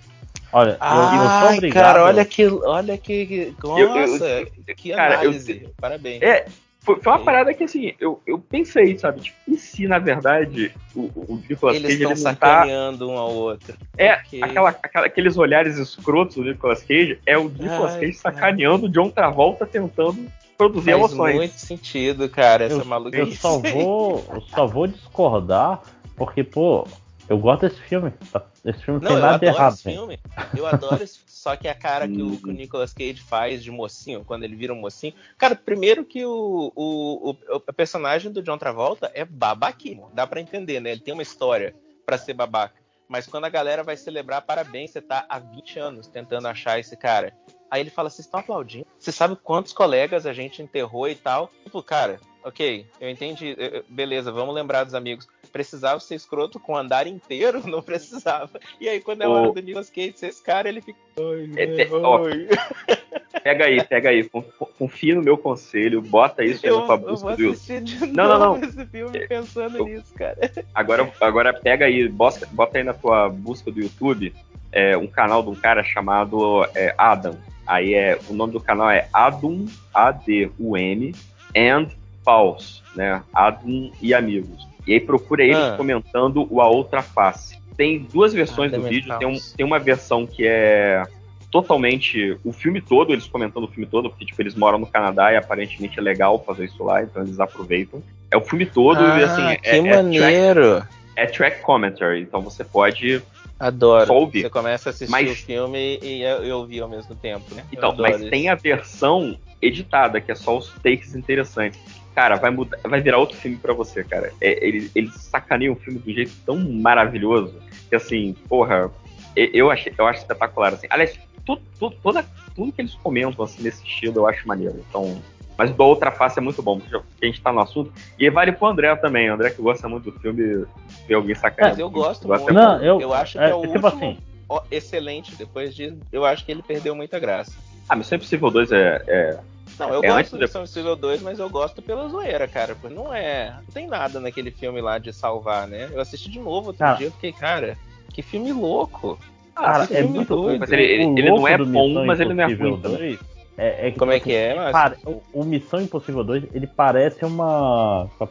[0.54, 1.84] Olha, eu, eu sou Ai, obrigado.
[1.84, 2.46] cara, olha que.
[2.46, 3.26] Olha que.
[3.26, 5.68] que- Eu- eu- Nossa, que cara, eu- análise.
[5.82, 6.22] Parabéns.
[6.22, 6.46] É,
[6.88, 9.20] foi, foi uma parada que assim, eu, eu pensei, sabe?
[9.20, 12.48] Tipo, e se na verdade o, o Nicolas Eles Cage estão ele não tá.
[12.62, 13.76] sacaneando um ao outro.
[13.98, 14.42] É, Ok.
[14.42, 18.90] aquela, aquela- aqueles olhares escrotos do Nicolas Cage é o Nicolas Ai, Cage sacaneando o
[18.90, 20.26] John Travolta tentando
[20.58, 21.36] produzir Faz emoções.
[21.36, 23.20] muito sentido, cara, essa eu, maluquice.
[23.22, 25.82] eu só vou, eu só vou discordar
[26.16, 26.88] porque, pô,
[27.30, 28.12] eu gosto desse filme.
[28.32, 28.42] tá?
[28.66, 29.74] Esse filme Não, tem eu nada de adoro errado.
[29.74, 30.20] esse filme.
[30.56, 33.70] Eu adoro esse Só que a cara que o, que o Nicolas Cage faz de
[33.70, 35.14] mocinho, quando ele vira um mocinho.
[35.38, 40.10] Cara, primeiro que o, o, o, o personagem do John Travolta é babaquinho.
[40.14, 40.94] Dá pra entender, né?
[40.94, 41.76] Ele tem uma história
[42.08, 42.82] pra ser babaca.
[43.08, 46.98] Mas quando a galera vai celebrar, parabéns, você tá há 20 anos tentando achar esse
[46.98, 47.32] cara.
[47.70, 48.86] Aí ele fala, vocês estão aplaudindo?
[48.98, 51.52] Você sabe quantos colegas a gente enterrou e tal?
[51.64, 53.56] Tipo, cara, ok, eu entendi.
[53.58, 55.28] eu- beleza, vamos lembrar dos amigos.
[55.52, 57.62] Precisava ser escroto com o andar inteiro?
[57.68, 58.60] Não precisava.
[58.80, 61.00] E aí, quando é hora do Nicolas Cage esse cara, ele fica.
[61.20, 62.48] Ai, É, é, ó, ai.
[63.44, 64.28] Pega aí, pega aí.
[64.28, 67.82] con- con- Confia no meu conselho, bota isso aí Eu, eu busca do YouTube.
[67.82, 68.58] de Não, não, não.
[68.64, 70.38] esse filme pensando Eu- nisso, cara.
[70.74, 74.34] Agora, agora pega aí, bota, bota aí na tua busca do YouTube
[74.72, 77.38] é, um canal de um cara chamado é, Adam.
[77.66, 81.14] Aí é o nome do canal é Adum A-D-U-M
[81.56, 81.88] and
[82.24, 83.22] Pals, né?
[83.34, 84.68] Adum e amigos.
[84.86, 85.76] E aí procura eles Ah.
[85.78, 87.58] comentando o A Outra Face.
[87.76, 89.18] Tem duas versões Adam do vídeo.
[89.20, 91.04] Tem, um- tem uma versão que é
[91.52, 95.32] totalmente o filme todo, eles comentando o filme todo, porque tipo, eles moram no Canadá
[95.32, 98.02] e aparentemente é legal fazer isso lá, então eles aproveitam.
[98.30, 100.62] É o filme todo e assim, Ah, é, que é maneiro.
[100.82, 103.22] track, é track commentary, então você pode
[103.60, 104.06] Adoro.
[104.06, 104.42] só ouvir.
[104.44, 107.64] Você começa a assistir Mas- o filme e eu, ouvir ao mesmo tempo, né?
[107.72, 108.30] Então, mas isso.
[108.30, 111.80] tem a versão editada, que é só os takes interessantes.
[112.14, 114.32] Cara, vai mudar, vai virar outro filme pra você, cara.
[114.42, 117.56] É, eles, eles sacaneiam o filme de um jeito tão maravilhoso
[117.90, 118.92] que assim, porra,
[119.36, 120.88] eu achei, eu acho espetacular assim.
[120.90, 122.26] Aliás, tudo, tudo, toda,
[122.56, 124.84] tudo que eles comentam assim nesse estilo eu acho maneiro.
[124.90, 125.22] Então,
[125.58, 127.92] mas da outra face é muito bom, porque a gente tá no assunto.
[128.20, 129.30] E vale pro André também.
[129.30, 130.66] O André que gosta muito do filme,
[131.08, 131.72] ver alguém sacaneando.
[131.76, 132.70] Mas eu gosto gosta muito.
[132.70, 133.02] muito.
[133.02, 134.18] eu, acho que é, o tipo último assim.
[134.48, 135.36] ó, excelente.
[135.36, 137.54] Depois disso, eu acho que ele perdeu muita graça.
[137.90, 139.02] Ah, Missão Impossível 2 é.
[139.08, 139.40] é
[139.80, 142.76] Não, eu é gosto ou Missão Impossível 2, mas eu gosto pela zoeira, cara.
[142.76, 143.56] Porque não é.
[143.66, 145.90] Não tem nada naquele filme lá de salvar, né?
[145.92, 146.98] Eu assisti de novo outro Cara.
[146.98, 147.76] dia e fiquei, cara,
[148.14, 149.18] que filme louco.
[149.56, 150.60] Cara, que é filme muito doido.
[150.60, 153.18] Mas ele- ele- ele não é bom, mas ele não é ruim também.
[153.58, 154.72] 2 É, é Como é tipo que é, assim, Márcio?
[154.72, 154.98] pare-
[155.34, 158.08] o, o Missão Impossível 2, ele parece uma.
[158.18, 158.28] Que?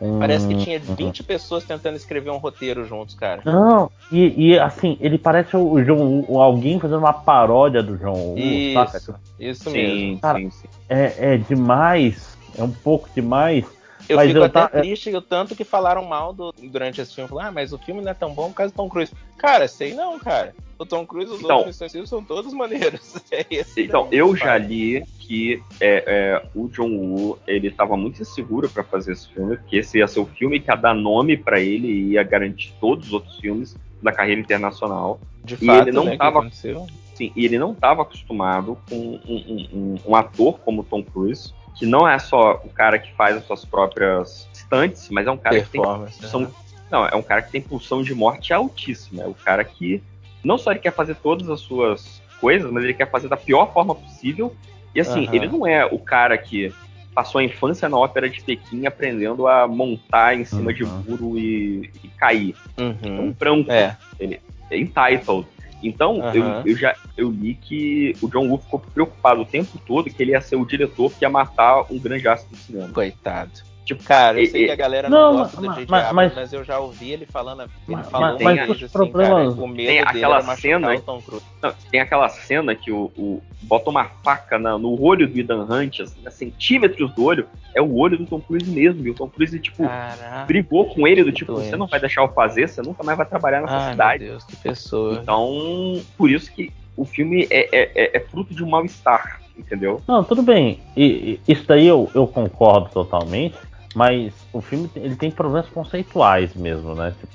[0.00, 0.94] Um- Parece que tinha uhum.
[0.96, 3.42] 20 pessoas tentando escrever um roteiro juntos, cara.
[3.44, 8.12] Não, e, e, assim, ele parece o John o- alguém fazendo uma paródia do John
[8.12, 8.98] Woo, saca?
[8.98, 10.20] Isso, isso Sim, mesmo.
[10.20, 10.68] Cara, sim, sim.
[10.88, 13.64] É, é demais, é um pouco demais.
[14.08, 17.14] Eu mas fico eu até tá- triste o tanto que falaram mal do, durante esse
[17.14, 17.28] filme.
[17.28, 19.12] Falaram, ah, mas o filme não é tão bom por causa do Tom Cruise.
[19.38, 20.54] Cara, sei não, cara.
[20.78, 23.14] O Tom Cruise e os Então- outros Missões são todos maneiros.
[23.32, 28.20] É esse Então, eu já li que é, é, o John Woo ele estava muito
[28.20, 31.36] inseguro para fazer esse filme, porque esse ia ser o filme que ia dar nome
[31.36, 35.18] para ele e ia garantir todos os outros filmes da carreira internacional.
[35.42, 36.86] De e fato, ele não né, que estava aconteceu.
[37.14, 41.54] sim, e ele não estava acostumado com um, um- um- um ator como Tom Cruise,
[41.74, 45.36] que não é só o cara que faz as suas próprias stunts, mas é um
[45.36, 46.48] cara que tem pulsão, né?
[46.90, 49.22] não, é um cara que tem pulsão de morte altíssima.
[49.22, 50.02] É o cara que
[50.44, 53.72] não só ele quer fazer todas as suas coisas, mas ele quer fazer da pior
[53.72, 54.54] forma possível.
[54.94, 55.34] E assim, Aham.
[55.34, 56.72] ele não é o cara que
[57.14, 61.90] passou a infância na ópera de Pequim aprendendo a montar em cima de muro e,
[62.02, 62.54] e cair.
[62.76, 63.32] É um Uhum.
[63.32, 63.70] branco.
[63.70, 63.96] É.
[64.18, 64.40] Ele
[64.70, 65.46] é entitled.
[65.86, 66.62] Então, eu, Aham.
[66.64, 70.32] eu já eu li que o John Woo ficou preocupado o tempo todo que ele
[70.32, 72.88] ia ser o diretor que ia matar um grande astro do cinema.
[72.88, 73.73] Coitado.
[73.84, 75.90] Tipo, Cara, eu sei e- que a galera não, Não, gosta mas- do J.J.
[75.90, 77.62] mas- mas- mas eu já ouvi ele falando.
[77.64, 81.20] Ele Mas- falou mas- mas assim, problemas- cara, o medo Tem aquela cena- o Tom
[81.20, 81.44] Cruise.
[81.62, 85.66] Não, tem aquela cena que o, o bota uma faca na- no olho do Ethan
[85.68, 89.06] Hunt, assim, a centímetros do olho, é o olho do Tom Cruise mesmo.
[89.06, 90.44] E o Tom Cruise, tipo, Caraca.
[90.46, 91.68] brigou com ele do tipo, doente.
[91.68, 94.22] você não vai deixar eu fazer, você nunca mais vai trabalhar nessa Ai, cidade.
[94.24, 95.18] meu Deus, que pessoa.
[95.22, 100.00] Então, por isso que o filme é, é, é- é fruto de um mal-estar, entendeu?
[100.08, 100.80] Não, tudo bem.
[100.96, 101.04] E,
[101.46, 103.54] e- isso daí eu, eu concordo totalmente,
[103.94, 107.14] mas o filme tem- ele tem problemas conceituais mesmo, né?
[107.20, 107.34] Tipo,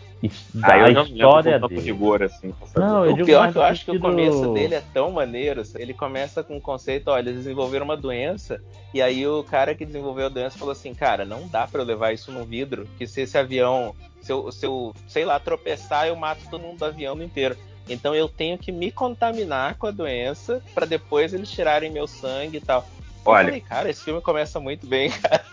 [0.64, 1.82] Ah, eu a história dele.
[1.82, 2.54] rigor, assim.
[2.76, 5.12] Não, eu O pior é mais que eu acho que o começo dele é tão
[5.12, 5.64] maneiro.
[5.76, 8.60] Ele começa com o conceito, olha, eles desenvolveram uma doença,
[8.94, 11.86] e aí o cara que desenvolveu a doença falou assim, cara, não dá pra eu
[11.86, 16.08] levar isso no vidro, que se esse avião, se eu, se eu, sei lá, tropeçar,
[16.08, 17.56] eu mato todo mundo do avião inteiro.
[17.88, 22.58] Então eu tenho que me contaminar com a doença pra depois eles tirarem meu sangue
[22.58, 22.86] e tal.
[23.26, 23.46] Olha.
[23.46, 25.44] Falei, cara, esse filme começa muito bem, cara.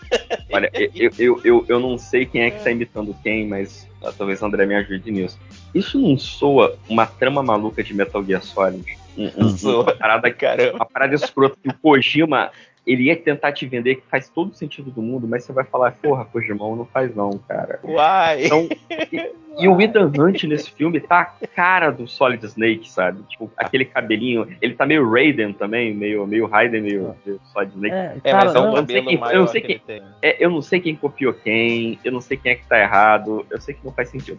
[0.52, 4.12] Olha, eu, eu, eu, eu não sei quem é que tá imitando quem, mas ah,
[4.16, 5.38] talvez o André me ajude nisso.
[5.74, 8.96] Isso não soa uma trama maluca de Metal Gear Solid?
[9.16, 9.82] Um, um, Soa.
[9.82, 10.34] uma parada,
[10.74, 12.50] uma parada escrota que o Kojima
[12.86, 15.92] ele ia tentar te vender que faz todo sentido do mundo, mas você vai falar,
[16.00, 17.80] porra, Kojimão, não faz não, cara.
[17.82, 18.46] Uai!
[18.46, 18.68] Então,
[19.12, 23.22] e, e o Ethan Hunt nesse filme tá a cara do Solid Snake, sabe?
[23.28, 24.46] Tipo, aquele cabelinho.
[24.62, 27.94] Ele tá meio Raiden também, meio, meio Raiden, meio, meio Solid Snake.
[27.94, 29.78] É, É, mas é eu um não sei cabelo quem, eu não sei que quem,
[29.80, 30.02] tem.
[30.22, 33.44] é, eu não sei quem copiou quem, eu não sei quem é que tá errado,
[33.50, 34.38] eu sei que não faz sentido.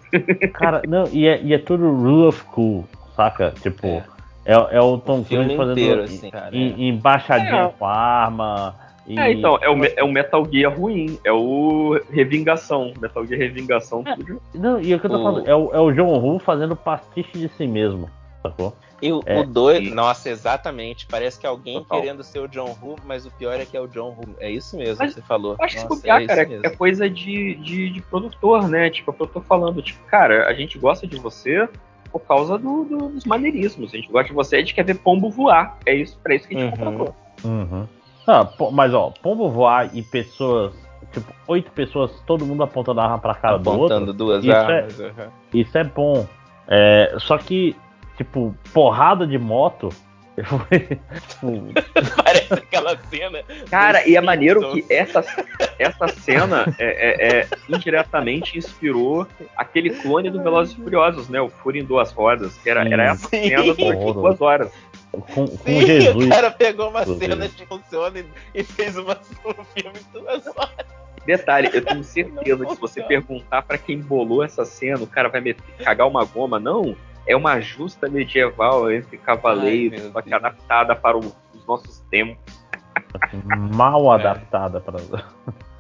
[0.53, 3.53] Cara, não, e é, e é tudo rule of cool, saca?
[3.61, 4.03] Tipo, é,
[4.53, 7.69] é o Tom Cruise fazendo inteiro, assim, cara, em- embaixadinha É.
[7.77, 8.75] com arma.
[9.05, 9.17] E...
[9.19, 14.03] É, então, é o, é o Metal Gear ruim, é o Revingação, Metal Gear Revingação,
[14.05, 14.15] É.
[14.15, 14.41] tudo.
[14.53, 16.39] Não, e é o que eu tô O- falando, é o, é o John Woo
[16.39, 18.09] fazendo pastiche de si mesmo,
[18.43, 18.75] sacou?
[19.01, 19.93] E o, É, o dois, sim.
[19.93, 21.05] nossa, exatamente.
[21.05, 22.01] Parece que é alguém Total.
[22.01, 24.35] querendo ser o John Woo, mas o pior é que é o John Woo.
[24.39, 25.55] É isso mesmo Mas que você falou.
[25.59, 26.65] Eu acho que Nossa, bobear, é cara, é, mesmo.
[26.65, 28.89] é coisa de, de, de produtor, né?
[28.89, 31.69] Tipo, é o que eu tô falando, tipo, cara, a gente gosta de você
[32.07, 33.93] por causa do- do- dos maneirismos.
[33.93, 35.77] A gente gosta de você, a gente quer ver pombo voar.
[35.85, 36.85] É isso, pra isso que a gente Uhum.
[36.93, 37.15] contratou.
[37.43, 37.87] Uhum.
[38.27, 40.73] Ah, mas ó, pombo voar e pessoas,
[41.11, 43.85] tipo, oito pessoas, todo mundo apontando a arma pra cara do outro.
[43.95, 44.99] Apontando duas isso armas.
[44.99, 45.29] É, uhum.
[45.53, 46.27] isso é bom.
[46.67, 47.75] É, só que,
[48.17, 49.89] tipo, porrada de moto.
[52.23, 53.43] Parece aquela cena.
[53.69, 55.23] Cara, e é maneiro que essa,
[55.79, 61.41] essa cena é, é- é indiretamente inspirou aquele clone do Velozes e Furiosos, né?
[61.41, 62.93] O Fúria em Duas Rodas, que era, Sim.
[62.93, 63.49] era essa Sim.
[63.49, 64.71] cena durante duas horas.
[65.11, 66.25] com, com Sim, Jesus.
[66.25, 69.13] o cara pegou uma cena de funciona e, e fez uma,
[69.45, 70.97] um filme em duas horas.
[71.25, 75.29] Detalhe, eu tenho certeza que se você perguntar pra quem bolou essa cena, o cara
[75.29, 76.59] vai meter, cagar uma goma.
[76.59, 76.95] Não,
[77.27, 80.41] é uma justa medieval entre Ai, cavaleiros, meu só que Deus.
[80.43, 82.37] adaptada para o- os nossos tempos.
[83.73, 84.99] mal adaptada pra.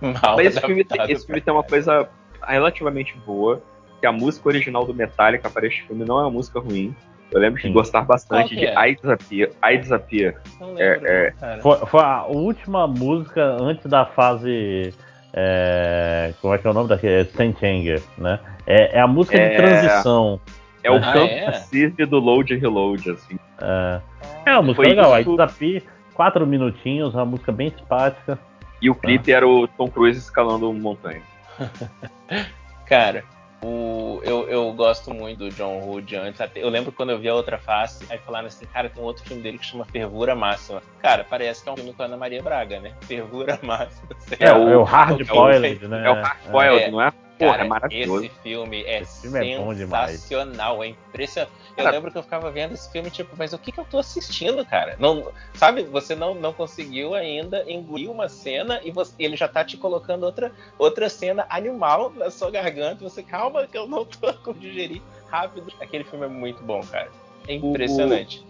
[0.01, 2.07] Mal Mas esse filme, tem, esse filme tem uma coisa
[2.45, 3.61] relativamente boa,
[3.99, 6.95] que a música original do Metallica para este filme não é uma música ruim.
[7.31, 7.73] Eu lembro de Sim.
[7.73, 8.89] gostar bastante de é?
[8.89, 9.49] I Disappear.
[9.69, 10.35] I Disappear.
[10.59, 11.57] Não lembro, É, é.
[11.61, 14.93] Foi, foi a última música antes da fase.
[15.33, 17.25] é, como é que é o nome daquele?
[17.25, 18.39] Saint Anger, né?
[18.65, 19.49] É, é a música É.
[19.49, 20.39] de transição.
[20.83, 22.05] É o Ah, canto é?
[22.05, 23.37] do Load Reload, assim.
[23.59, 24.01] É,
[24.45, 25.13] é uma música Foi legal.
[25.13, 25.81] Aí desafio,
[26.13, 28.39] quatro minutinhos, uma música bem simpática.
[28.81, 31.21] E o clipe era o Tom Cruise escalando uma montanha.
[32.85, 33.23] Cara,
[33.61, 36.39] o, eu, eu gosto muito do John Woo de antes.
[36.55, 39.23] Eu lembro quando eu vi a outra face, aí falaram assim, cara, tem um outro
[39.23, 40.81] filme dele que chama Fervura Máxima.
[41.01, 42.93] Cara, parece que é um filme com a Ana Maria Braga, né?
[43.01, 44.07] Fervura Máxima.
[44.39, 44.57] É, lá.
[44.59, 46.05] o, é o Hard É Boiled, né?
[46.05, 46.91] É o Hard Boiled, É.
[46.91, 47.11] não é?
[47.37, 48.25] Porra, Cara, é maravilhoso.
[48.25, 51.53] esse filme é Esse filme é sensacional, é impressionante.
[51.77, 53.85] Eu Cara- lembro que eu ficava vendo esse filme, tipo, mas o que, que eu
[53.85, 54.95] tô assistindo, cara?
[54.97, 59.63] Não, sabe, você não, não conseguiu ainda engolir uma cena e você- ele já tá
[59.63, 63.03] te colocando outra, outra cena animal na sua garganta.
[63.03, 65.71] Você, calma, que eu não tô com digerir rápido.
[65.79, 67.11] Aquele filme é muito bom, cara.
[67.47, 68.43] É impressionante.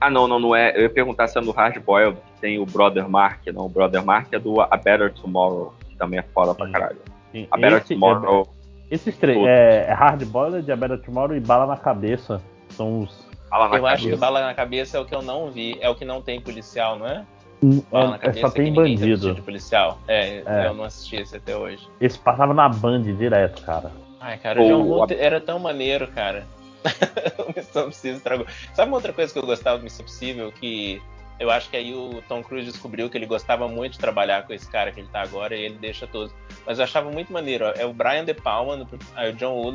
[0.00, 0.76] Ah, não, não, não é.
[0.76, 3.46] Eu ia perguntar se é no Hard Boiled tem o Brother Mark.
[3.48, 6.98] Não, o Brother Mark é do A Better Tomorrow, que também é foda pra caralho.
[7.32, 8.48] Sim, A Better esse- Tomorrow.
[8.90, 9.50] Esses três, Todos.
[9.50, 12.42] é, é Hard Boiled, A Better Tomorrow e Bala na Cabeça.
[12.70, 13.26] São os.
[13.48, 14.20] Fala na Eu acho que cabeça.
[14.20, 15.76] Bala na Cabeça é o que eu não vi.
[15.80, 17.24] É o que não tem policial, não é?
[17.62, 19.34] É, Bala na é, Cabeça só tem bandido.
[19.34, 19.98] de policial.
[20.08, 20.66] É, É.
[20.68, 21.86] eu não assisti esse até hoje.
[22.00, 23.90] Esse passava na Band direto, cara.
[24.20, 26.46] Ai, cara, o John Woo a- era tão maneiro, cara.
[27.38, 28.46] o Missão Impossível estragou.
[28.74, 30.50] Sabe uma outra coisa que eu gostava do Missão Impossível?
[30.52, 31.00] Que
[31.42, 34.52] eu acho que aí o Tom Cruise descobriu que ele gostava muito de trabalhar com
[34.52, 36.34] esse cara que ele tá agora e ele deixa todos.
[36.66, 37.64] Mas eu achava muito maneiro.
[37.66, 37.70] ó.
[37.76, 39.72] É o Brian De Palma, no, aí o John Woo,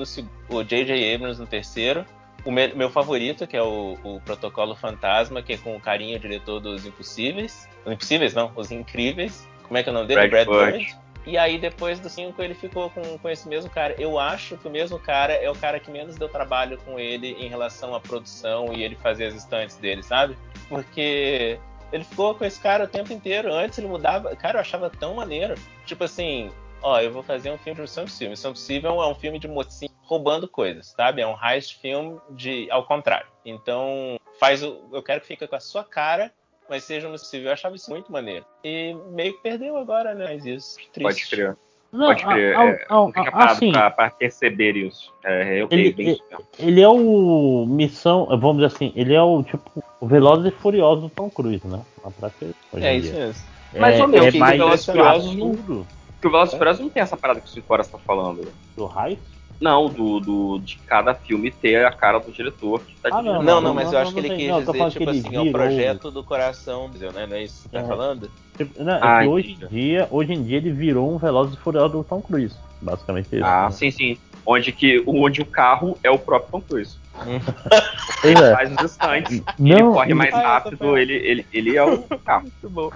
[0.50, 1.14] o J.J.
[1.16, 2.06] Abrams no terceiro.
[2.46, 6.16] O me- meu favorito, que é o, o Protocolo Fantasma, que é com o carinho
[6.18, 7.68] o diretor dos Impossíveis.
[7.86, 9.48] Os Impossíveis, não, os Incríveis.
[9.64, 10.28] Como é que é o nome dele?
[10.30, 10.96] Brad Brad Bird.
[11.28, 13.94] E aí, depois do 5, ele ficou com, com esse mesmo cara.
[14.00, 17.34] Eu acho que o mesmo cara é o cara que menos deu trabalho com ele
[17.34, 20.38] em relação à produção e ele fazer as estantes dele, sabe?
[20.70, 21.60] Porque
[21.92, 23.54] ele ficou com esse cara o tempo inteiro.
[23.54, 24.34] Antes ele mudava.
[24.38, 25.56] Cara, eu achava tão maneiro.
[25.86, 26.50] Tipo assim,
[26.82, 28.30] ó, eu vou fazer um filme de Missão Impossível.
[28.30, 31.22] Missão Impossível é um filme de mocinho roubando coisas, sabe?
[31.22, 33.28] É um heist film de ao contrário.
[33.46, 34.88] Então, faz o.
[34.94, 36.34] Eu quero que fique com a sua cara,
[36.70, 37.48] mas seja Missão Impossível.
[37.48, 38.46] Eu achava isso muito maneiro.
[38.64, 40.26] E meio que perdeu agora, né?
[40.30, 40.78] Mas isso.
[40.94, 41.02] Triste.
[41.02, 41.58] Pode crer.
[41.92, 42.56] Não, Pode crer.
[42.56, 45.12] a- a- é, a- não fica parado assim- pra, pra perceber isso.
[45.24, 46.46] É, eu Ele, ele, isso mesmo.
[46.60, 51.04] ele é o missão, vamos dizer assim, ele é o tipo o Velozes e Furiosos
[51.06, 51.82] do Tom Cruise, né?
[52.04, 53.26] Na prática, É isso dia.
[53.28, 53.44] mesmo.
[53.74, 56.90] É, ou menos, é que Velozes e Furiosos não- Porque o Velozes e Furiosos não
[56.90, 58.52] tem essa parada que o 5 horas tá falando.
[58.76, 59.18] do raio.
[59.60, 63.44] Não, do, do, de cada filme ter a cara do diretor que tá Ah, dirigindo.
[63.44, 65.10] Não, não, mas eu acho que ele quis não, eu tô dizer, falando tipo que
[65.10, 67.26] ele assim, é o virou- projeto do coração, né?
[67.28, 67.88] Não é isso que você tá É.
[67.88, 68.32] falando?
[68.56, 71.92] Tipo, é Ah, hoje em, dia, hoje em dia ele virou um Velozes e Furiosos
[71.92, 72.56] do Tom Cruise.
[72.82, 73.44] Basicamente isso.
[73.46, 73.72] Ah, né?
[73.72, 74.18] sim, sim.
[74.46, 76.98] Onde, que, onde o carro é o próprio Tom Cruise.
[78.24, 78.54] Ele é.
[78.56, 79.42] faz os instantes.
[79.60, 82.44] Não, ele corre e- mais Ah, rápido, ele, ele, ele é o carro.
[82.64, 82.92] Muito bom.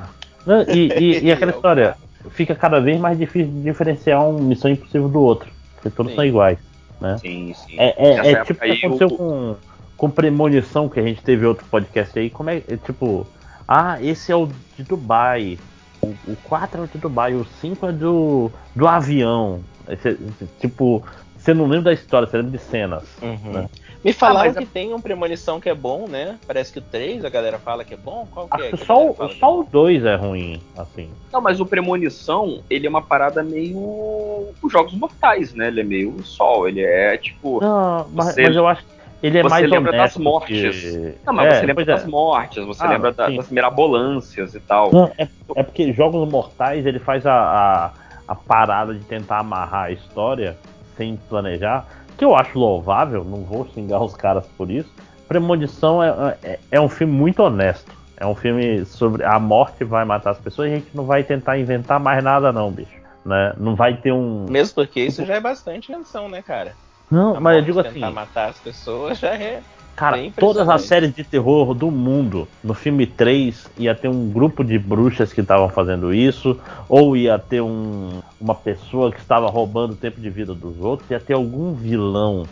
[0.45, 1.95] Não, e, e- e aquela história,
[2.31, 5.49] fica cada vez mais difícil de diferenciar um Missão Impossível do outro.
[5.81, 6.15] Porque todos Sim.
[6.15, 6.59] são iguais.
[6.99, 7.17] Né?
[7.17, 7.75] Sim, sim.
[7.79, 9.55] É, é- é tipo o que aconteceu o- com,
[9.97, 12.29] com Premonição, que a gente teve outro podcast aí.
[12.29, 13.25] Como é, é tipo,
[13.67, 14.47] ah, esse é o
[14.77, 15.57] de Dubai.
[16.01, 19.61] O, o 4 é o de Dubai, o 5 é do, do avião.
[19.89, 21.03] Esse- esse- tipo,
[21.35, 23.03] você não lembra da história, você lembra de cenas.
[23.21, 23.51] Uhum.
[23.51, 23.69] né?
[24.03, 26.39] Me falaram Ah, que tem um Premonição que é bom, né?
[26.47, 28.27] Parece que o 3 a galera fala que é bom.
[28.31, 28.67] Qual que é?
[28.69, 31.09] Acho que só, o- que é só o 2 é ruim, assim.
[31.31, 34.49] Não, mas o Premonição, ele é uma parada meio.
[34.61, 35.67] Os Jogos Mortais, né?
[35.67, 36.67] Ele é meio sol.
[36.67, 37.59] Ele é tipo.
[37.61, 40.81] Não, mas, você- mas eu acho que ele é você mais lembra das mortes.
[40.81, 41.85] que- Não, mas É, você lembra é.
[41.85, 44.91] das mortes, você Ah, lembra da- das mirabolâncias e tal.
[44.91, 47.91] Não, é, é porque Jogos Mortais ele faz a, a,
[48.27, 50.57] a parada de tentar amarrar a história
[50.97, 51.85] sem planejar,
[52.21, 54.93] que eu acho louvável, não vou xingar os caras por isso.
[55.27, 57.91] Premonição é, é, é um filme muito honesto.
[58.15, 61.23] É um filme sobre a morte vai matar as pessoas e a gente não vai
[61.23, 62.91] tentar inventar mais nada, não, bicho.
[63.25, 63.53] Né?
[63.57, 64.45] Não vai ter um.
[64.47, 66.75] Mesmo porque isso já é bastante menção, né, cara?
[67.09, 68.13] Não, A mas eu digo tentar assim.
[68.13, 69.63] matar as pessoas já é.
[69.95, 74.29] Cara, bem todas as séries de terror do mundo, no filme 3, ia ter um
[74.29, 76.59] grupo de bruxas que estavam fazendo isso,
[76.89, 81.09] ou ia ter um- uma pessoa que estava roubando o tempo de vida dos outros,
[81.11, 82.47] ia ter algum vilão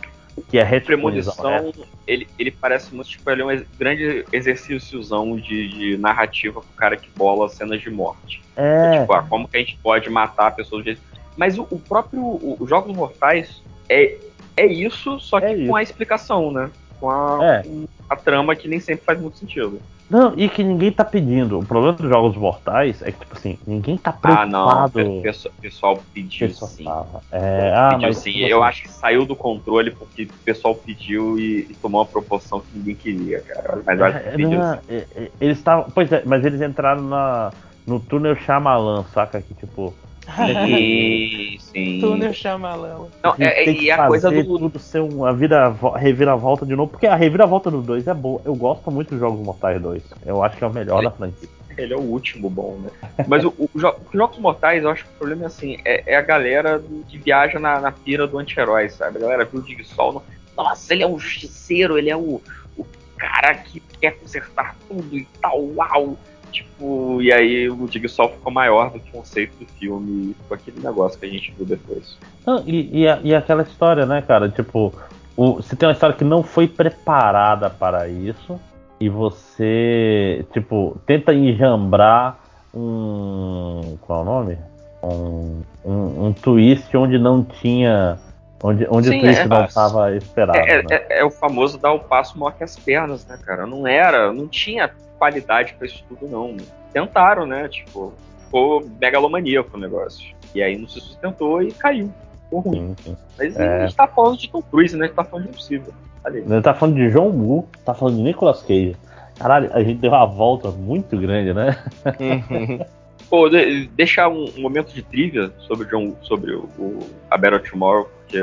[0.48, 1.72] que é Premonição,
[2.06, 6.96] ele, ele parece muito, tipo, ele é um grande exercíciozão de, de narrativa pro cara
[6.96, 8.40] que bola cenas de morte.
[8.56, 9.00] É.
[9.00, 11.00] Tipo, ah, como que a gente pode matar a pessoa do jeito.
[11.36, 12.20] Mas o, o próprio.
[12.22, 14.16] o- Os Jogos Mortais é,
[14.56, 16.70] é isso, só que com a explicação, né?
[17.00, 17.64] Com a, É.
[18.08, 19.80] a trama que nem sempre faz muito sentido.
[20.10, 21.60] Não, e que ninguém tá pedindo.
[21.60, 24.66] O problema dos Jogos Mortais é que, tipo assim, ninguém tá Ah, não.
[24.90, 25.18] preocupado.
[25.18, 26.84] O pessoal, pessoal pediu Pessoal sim.
[27.30, 28.32] É, ah, pediu mas, sim.
[28.32, 32.00] tipo Eu assim, acho que saiu do controle porque o pessoal pediu e, e tomou
[32.00, 33.80] uma proporção que ninguém queria, cara.
[33.86, 34.80] Mas eu acho que É, pediu não, sim.
[34.88, 35.86] é, é, eles estavam.
[35.94, 37.52] Pois é, mas eles entraram na,
[37.86, 39.40] no túnel Shyamalan, saca?
[39.40, 39.94] Que tipo.
[40.36, 41.98] Sim, sim.
[42.00, 43.08] Túnel Chamalão.
[43.22, 44.44] Não, é, tem é, que e a coisa do.
[44.58, 48.40] tudo ser uma vira, reviravolta de novo, porque a reviravolta do 2 é boa.
[48.44, 50.02] Eu gosto muito dos Jogos Mortais 2.
[50.26, 51.48] Eu acho que é o melhor da franquia.
[51.76, 52.90] Ele é o último bom, né?
[53.26, 56.16] Mas o, o, os Jogos Mortais, eu acho que o problema é assim, é, é
[56.16, 59.18] a galera que viaja na, na pira do anti-herói, sabe?
[59.18, 60.22] A galera viu o Dig-Sol, no-
[60.56, 62.40] nossa, ele é um justiceiro, ele é o,
[62.76, 66.18] o cara que quer consertar tudo e tal, uau!
[66.50, 70.80] Tipo, e aí o Dig-Sol ficou maior do que o conceito do filme, com aquele
[70.80, 72.16] negócio que a gente viu depois.
[72.46, 74.48] Não, e, e, a- e aquela história, né, cara?
[74.48, 74.92] Tipo,
[75.36, 78.58] o, se tem uma história que não foi preparada para isso,
[78.98, 82.38] e você, tipo, tenta enjambrar
[82.74, 83.96] um.
[84.02, 84.58] Qual é o nome?
[85.02, 88.18] Um, um, um twist onde não tinha.
[88.62, 89.48] Onde, onde Sim, o twist é.
[89.48, 90.58] não estava esperado.
[90.58, 90.84] É, né?
[90.90, 93.66] é- é o famoso dar o passo maior que as pernas, né, cara?
[93.66, 96.56] Não era, não tinha qualidade pra isso tudo, não.
[96.92, 97.68] Tentaram, né?
[97.68, 98.12] Tipo,
[98.44, 100.34] ficou megalomaníaco o negócio.
[100.54, 102.10] E aí não se sustentou e caiu.
[102.44, 102.96] Ficou ruim.
[103.38, 103.82] Mas É.
[103.82, 105.04] a gente tá falando de Tom Cruise, né?
[105.04, 105.92] A gente tá falando de impossível.
[106.24, 106.36] Aí.
[106.38, 108.96] Ele tá falando de John Woo, tá falando de Nicolas Cage.
[109.38, 111.76] Caralho, a gente deu uma volta muito grande, né?
[113.30, 116.98] Pô, de- deixar um, um momento de trivia sobre, John, sobre o, o
[117.30, 118.42] A Battle Tomorrow, porque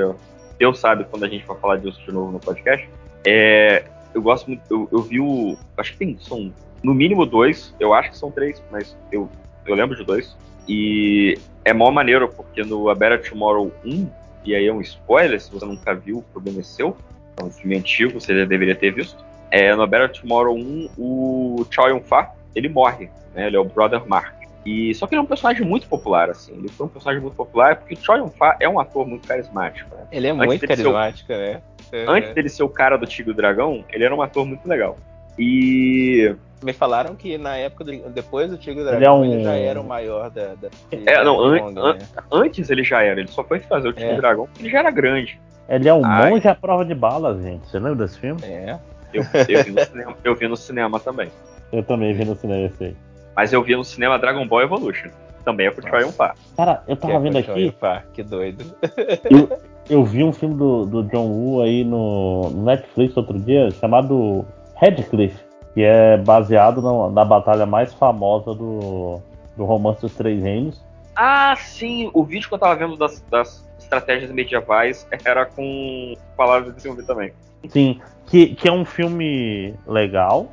[0.57, 2.87] Deus sabe quando a gente vai falar disso de novo no podcast.
[3.25, 5.57] É, eu gosto muito, eu, eu vi o.
[5.77, 6.51] Acho que tem, são
[6.83, 9.29] no mínimo dois, eu acho que são três, mas eu,
[9.65, 10.35] eu lembro de dois.
[10.67, 14.09] E é mó maneiro, porque no A Better Tomorrow 1,
[14.45, 16.95] e aí é um spoiler, se você nunca viu, o problema é seu.
[17.37, 19.23] É um filme antigo, você já deveria ter visto.
[19.51, 23.47] É, no A Better Tomorrow 1, o Choi Yun-Fat, ele morre, né?
[23.47, 24.35] Ele é o Brother Mark.
[24.65, 26.53] E, só que ele é um personagem muito popular, assim.
[26.53, 29.95] Ele foi um personagem muito popular porque o Choi Yun-Fat é um ator muito carismático.
[29.95, 30.05] né?
[30.11, 31.61] Ele é Antes muito ser carismático, né?
[32.07, 34.67] Antes dele ser o cara do Tigre e o Dragão, ele era um ator muito
[34.67, 34.97] legal.
[35.37, 36.35] E.
[36.63, 39.43] Me falaram que na época, do- depois do Tigre e Ele é Dragão, um- ele
[39.43, 40.55] já era o maior da.
[40.55, 41.97] da É, não, an- né?
[42.31, 44.17] antes ele já era, ele só foi fazer o Tigre É.
[44.17, 45.39] Dragão porque ele já era grande.
[45.69, 46.31] Ele é um Ai.
[46.31, 47.67] monge à prova de balas, gente.
[47.67, 48.41] Você lembra desse filme?
[48.43, 48.77] É.
[49.13, 51.29] Eu, eu vi, no cinema, eu vi no cinema também.
[51.71, 52.95] Eu também vi no cinema esse aí.
[53.35, 55.09] Mas eu vi no cinema Dragon Ball Evolution.
[55.45, 56.35] Também é com o Choi Yun-Fat.
[56.57, 57.61] Cara, eu tava Que é vendo Choi aqui.
[57.65, 58.65] Yun-Fat, que doido.
[59.29, 64.45] Eu, eu vi um filme do, do John Woo aí no Netflix outro dia, chamado
[64.79, 65.43] Radcliffe,
[65.73, 69.19] que é baseado na, na batalha mais famosa do,
[69.55, 70.83] do romance dos Três Reinos.
[71.15, 76.69] Ah, sim, o vídeo que eu tava vendo das, das estratégias medievais era com palavras
[76.69, 77.33] de desenvolver também.
[77.69, 80.47] Sim, que, que é um filme legal.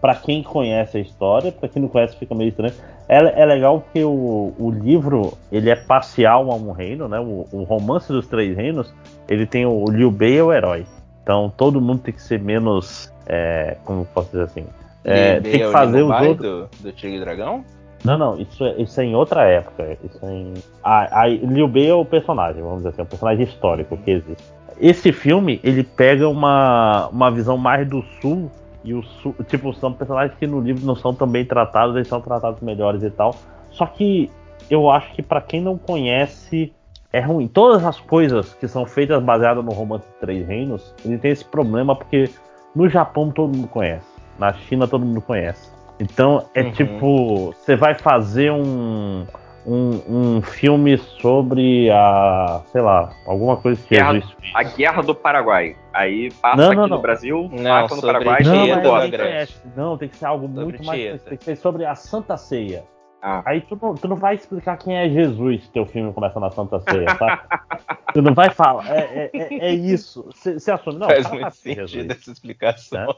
[0.00, 2.74] Pra quem conhece a história, pra quem não conhece fica meio estranho.
[3.08, 7.20] É, é legal porque o, o livro ele é parcial a um reino, né?
[7.20, 8.92] O, o romance dos três reinos,
[9.28, 10.84] ele tem o Liu Bei é o herói.
[11.22, 14.66] Então todo mundo tem que ser menos, é, como posso dizer assim,
[15.04, 16.38] é, tem que fazer os outros.
[16.38, 17.64] do, do Tigre e Dragão?
[18.04, 19.96] Não, não, isso é, isso é em outra época.
[20.04, 20.54] Isso é em...
[20.82, 24.10] a, a Liu Bei é o personagem, vamos dizer assim, é um personagem histórico que
[24.10, 24.42] existe.
[24.80, 28.50] Esse filme, ele pega uma, uma visão mais do sul,
[28.82, 32.08] e o sul, tipo, são personagens que no livro não são tão bem tratados, eles
[32.08, 33.36] são tratados melhores e tal.
[33.70, 34.28] Só que
[34.68, 36.72] eu acho que pra quem não conhece,
[37.12, 37.46] é ruim.
[37.46, 41.44] Todas as coisas que são feitas baseadas no romance de Três Reinos, ele tem esse
[41.44, 42.28] problema porque
[42.74, 44.06] no Japão todo mundo conhece,
[44.38, 45.70] na China todo mundo conhece.
[46.00, 46.72] Então é Uhum.
[46.72, 49.24] tipo, você vai fazer um,
[49.64, 54.52] um, um filme sobre a, sei lá, alguma coisa que Guerra- Jesus fez.
[54.54, 55.76] a Guerra do Paraguai.
[55.92, 57.02] Aí passa Não, aqui não, no não.
[57.02, 59.08] Brasil, Não, passa no Paraguai Não, e embora.
[59.08, 59.62] da conhece.
[59.76, 61.00] Não, tem que ser algo Sobre muito mais.
[61.00, 61.28] Tieta.
[61.28, 62.82] Tem que ser sobre a Santa Ceia.
[63.24, 63.40] Ah.
[63.46, 66.80] Aí tu não, tu não vai explicar quem é Jesus, teu filme começa na Santa
[66.80, 67.46] Ceia, tá?
[68.12, 68.84] tu não vai falar.
[68.90, 70.28] É, é, é- é isso.
[70.34, 70.98] Você assume.
[70.98, 72.10] Não, o Faz muito sentido Jesus.
[72.10, 73.14] essa explicação.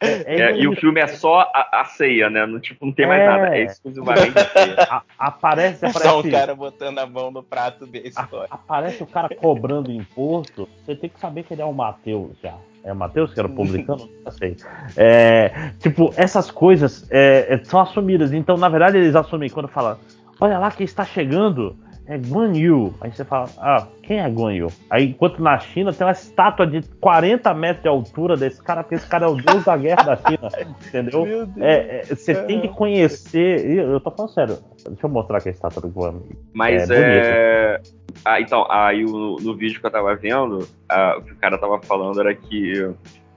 [0.00, 2.44] É, É, e o filme é só a, a ceia, né?
[2.46, 3.26] Não, tipo, não tem mais É.
[3.26, 3.56] nada.
[3.56, 4.76] É exclusivamente a ceia.
[4.90, 6.08] A- aparece, aparece.
[6.08, 8.48] Só um cara botando a mão no prato história.
[8.50, 12.54] Aparece o cara cobrando imposto, você tem que saber que ele é o Mateus já.
[12.84, 14.08] É o Mateus que era publicano?
[14.24, 14.56] Não sei.
[14.96, 18.32] É, tipo, essas coisas é, é, são assumidas.
[18.32, 20.00] Então, na verdade, eles assumem quando fala:
[20.40, 21.76] Olha lá quem está chegando.
[22.12, 22.92] É Guan Yu.
[23.00, 24.66] Aí você fala: Ah, quem é Guan Yu?
[24.90, 28.96] Aí, enquanto na China tem uma estátua de 40 metros de altura desse cara, porque
[28.96, 30.48] esse cara é o deus da guerra da China.
[30.86, 31.24] Entendeu?
[31.24, 31.66] Meu Deus.
[31.66, 33.66] É, é, você tem que conhecer.
[33.66, 34.58] e Eu tô falando sério.
[34.86, 36.36] Deixa eu mostrar aqui a estátua do Guan Yu.
[36.52, 37.80] Mas É é.
[38.24, 41.56] Ah, então, aí o- no vídeo que eu tava vendo, ah, o que o cara
[41.56, 42.90] tava falando era que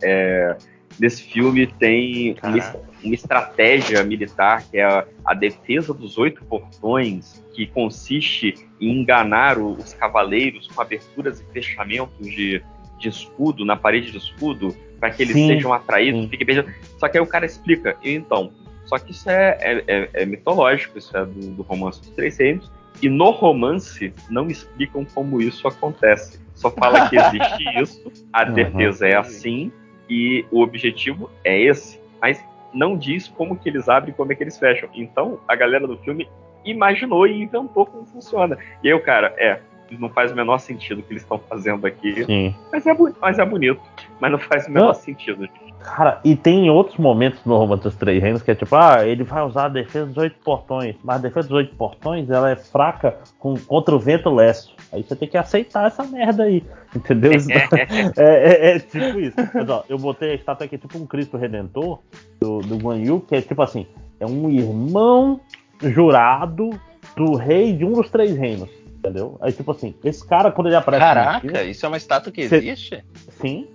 [0.03, 0.57] é,
[0.99, 7.43] nesse filme tem uma, uma estratégia militar que é a, a defesa dos oito portões,
[7.53, 12.61] que consiste em enganar o- os cavaleiros com aberturas e fechamentos de,
[12.99, 16.29] de escudo, na parede de escudo, para que eles Sim, sejam atraídos, sim.
[16.29, 16.73] fiquem perdidos.
[16.97, 18.51] Só que aí o cara explica, então,
[18.85, 22.37] só que isso é, é- é- é mitológico, isso é do, do romance dos Três
[22.37, 26.39] Reinos, e no romance não explicam como isso acontece.
[26.53, 28.53] Só fala que existe isso, a Uhum.
[28.53, 29.71] defesa é assim,
[30.09, 31.99] e o objetivo é esse.
[32.21, 34.89] Mas não diz como que eles abrem e como é que eles fecham.
[34.93, 36.27] Então, a galera do filme
[36.63, 38.57] imaginou e inventou como funciona.
[38.83, 39.59] E aí o cara, é,
[39.91, 42.23] não faz o menor sentido o que eles estão fazendo aqui.
[42.25, 42.55] Sim.
[42.71, 43.81] Mas é, mas é bonito.
[44.19, 44.93] Mas não faz o menor Não.
[44.93, 45.47] sentido.
[45.85, 49.23] Cara, e tem outros momentos no Romance dos Três Reinos que é tipo, ah, ele
[49.23, 52.55] vai usar a defesa dos oito portões, mas a defesa dos oito portões ela é
[52.55, 54.75] fraca com, contra o vento leste.
[54.91, 56.63] Aí você tem que aceitar essa merda aí,
[56.95, 57.31] entendeu?
[58.17, 59.35] É, é- é tipo isso.
[59.53, 61.99] Mas, ó, eu botei a estátua aqui, tipo um Cristo Redentor
[62.41, 63.85] do, do Guan Yu, que é tipo assim,
[64.19, 65.39] é um irmão
[65.81, 66.69] jurado
[67.15, 68.69] do rei de um dos três reinos.
[68.97, 69.37] Entendeu?
[69.39, 71.03] Aí, tipo assim, esse cara, quando ele aparece.
[71.05, 73.03] Caraca, filme- isso é uma estátua que Cê- existe?
[73.39, 73.74] Sim, 100%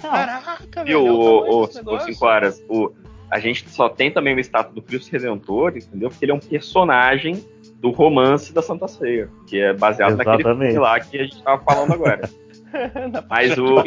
[0.00, 1.14] Caraca, Viu, velho.
[1.18, 2.00] olha o o, o, o.
[2.00, 2.62] Cinco Horas?
[2.68, 2.92] O,
[3.30, 6.08] a gente só tem também o estátua do Cristo Redentor, entendeu?
[6.10, 7.44] Porque ele é um personagem
[7.80, 10.70] do romance da Santa Ceia, que é baseado naquele Exatamente.
[10.72, 12.28] filme lá que a gente tava falando agora.
[13.28, 13.84] Mas o-.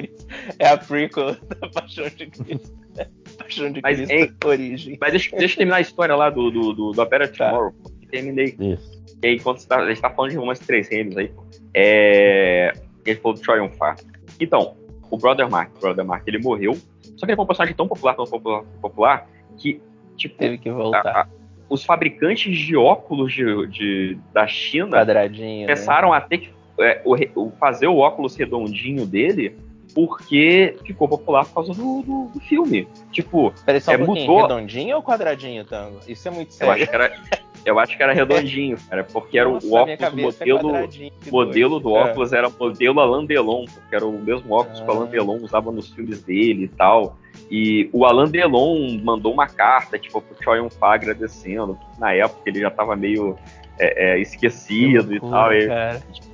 [0.57, 2.77] É a prequel da Paixão de Cristo.
[3.37, 4.97] Paixão de Mas, Cristo, hein, origem.
[4.99, 7.49] Mas deixa, deixa eu terminar a história lá do, do, do, do A Better Tá.
[7.49, 8.55] Tomorrow, que terminei.
[8.59, 8.99] Isso.
[9.21, 11.31] E aí, enquanto você tá- a gente tá falando de romance três reinos aí,
[11.73, 12.73] é,
[13.05, 13.97] ele falou do Triunfar.
[14.39, 14.75] Então,
[15.11, 16.73] o Brother Mark, o Brother Mark, ele morreu,
[17.17, 19.27] só que ele foi um personagem tão popular, tão popular, popular
[19.57, 19.81] que,
[20.15, 21.05] tipo, Teve que voltar.
[21.07, 21.27] a- a-
[21.69, 25.61] os fabricantes de óculos de, de- da China Quadradinho.
[25.67, 25.73] né?
[25.73, 27.01] começaram a ter que é,
[27.35, 29.55] o fazer o óculos redondinho dele
[29.93, 32.87] porque ficou popular por causa do, do- do filme.
[33.11, 34.41] Tipo, Peraí, só um é, mudou.
[34.43, 35.99] Redondinho ou quadradinho, Tango?
[36.07, 36.73] Isso é muito Eu sério.
[36.75, 37.11] acho que era,
[37.69, 40.89] eu acho que era redondinho, cara, porque era Nossa, o óculos, o cabeça é modelo,
[41.31, 42.01] modelo do É.
[42.01, 44.95] óculos era o modelo Alain Delon, porque era o mesmo óculos que o Ah.
[44.95, 47.17] Alain Delon usava nos filmes dele e tal.
[47.51, 52.59] E o Alain Delon mandou uma carta, tipo, pro Choi Yun-fat agradecendo, na época ele
[52.59, 53.35] já tava meio
[53.81, 55.53] é, é, esquecido e tal.
[55.53, 55.67] E,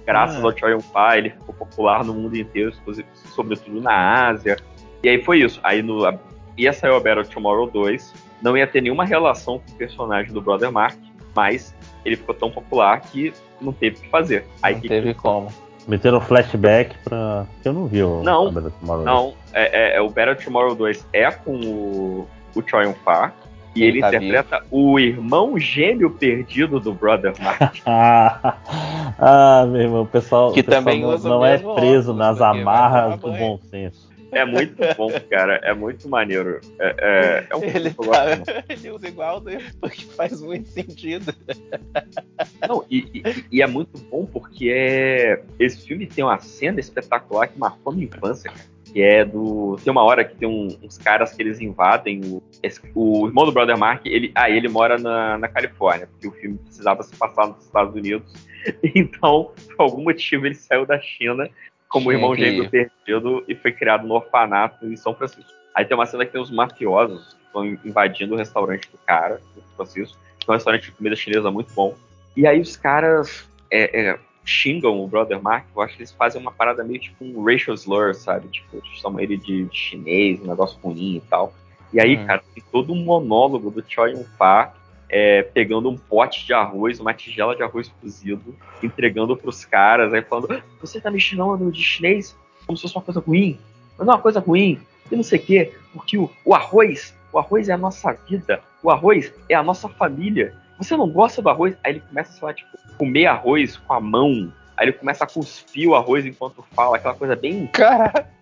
[0.05, 0.47] graças Ah.
[0.47, 2.73] ao Choi Yun-fat, ele ficou popular no mundo inteiro,
[3.35, 4.57] sobretudo na Ásia.
[5.03, 5.59] E aí foi isso.
[5.61, 6.01] Aí no,
[6.57, 10.41] ia sair o Battle Tomorrow 2, não ia ter nenhuma relação com o personagem do
[10.41, 10.97] Brother Mark,
[11.35, 14.45] mas ele ficou tão popular que não teve o que fazer.
[14.61, 15.47] Aí Não que- teve como.
[15.87, 17.45] Meteram flashback pra.
[17.63, 18.23] Eu não vi o.
[18.23, 19.03] Não, Cabelo Tomorrow.
[19.03, 23.33] Não, é, é- é o Battle Tomorrow 2 é com o, o Choi Yun-fat,
[23.75, 27.75] E ele tá interpreta o irmão gêmeo perdido do Brother Mark.
[27.85, 32.11] ah, meu irmão, o pessoal, Que o pessoal também não, usa o não é preso
[32.11, 34.09] óculos, nas amarras do bom senso.
[34.35, 35.55] É muito bom, cara.
[35.63, 36.59] É muito maneiro.
[36.79, 38.25] É, é, é um Ele, tá,
[38.69, 39.57] ele usa igual, né?
[39.79, 41.33] porque faz muito sentido.
[42.67, 47.47] Não, e, e- e é muito bom porque é, esse filme tem uma cena espetacular
[47.47, 48.75] que marcou minha infância, cara.
[48.91, 49.77] Que é do.
[49.83, 52.43] Tem uma hora que tem um- uns caras que eles invadem o,
[52.93, 56.57] o irmão do Brother Mark, ele, ah, ele mora na, na Califórnia, porque o filme
[56.59, 58.31] precisava se passar nos Estados Unidos.
[58.95, 61.47] Então, por algum motivo, ele saiu da China
[61.95, 65.49] como irmão gêmeo perdido e foi criado no orfanato em São Francisco.
[65.73, 69.39] Aí tem uma cena que tem os mafiosos que estão invadindo o restaurante do cara,
[69.55, 71.95] do Francisco, que é um restaurante de comida chinesa muito bom.
[72.35, 76.41] E aí os caras é, é, xingam o Brother Mark, eu acho que eles fazem
[76.41, 78.49] uma parada meio tipo um racial slur, sabe?
[78.49, 81.53] Tipo, chamam ele de, de chinês, um negócio ruim e tal.
[81.93, 82.25] E aí, Hum.
[82.25, 84.73] cara, tem todo um monólogo do Choi Yun-Fat
[85.09, 90.21] é, pegando um pote de arroz, uma tigela de arroz cozido, entregando pros caras, aí
[90.21, 93.59] falando, "Ah, você tá me chamando de chinês como se fosse uma coisa ruim,
[93.97, 94.79] mas não é uma coisa ruim,
[95.11, 98.61] e não sei o quê, porque o, o arroz, o arroz é a nossa vida,
[98.81, 100.53] o arroz é a nossa família.
[100.77, 101.75] Você não gosta do arroz?
[101.83, 105.27] Aí ele começa, sei lá, tipo, comer arroz com a mão, aí ele começa a
[105.27, 107.69] cuspir o arroz enquanto fala, aquela coisa bem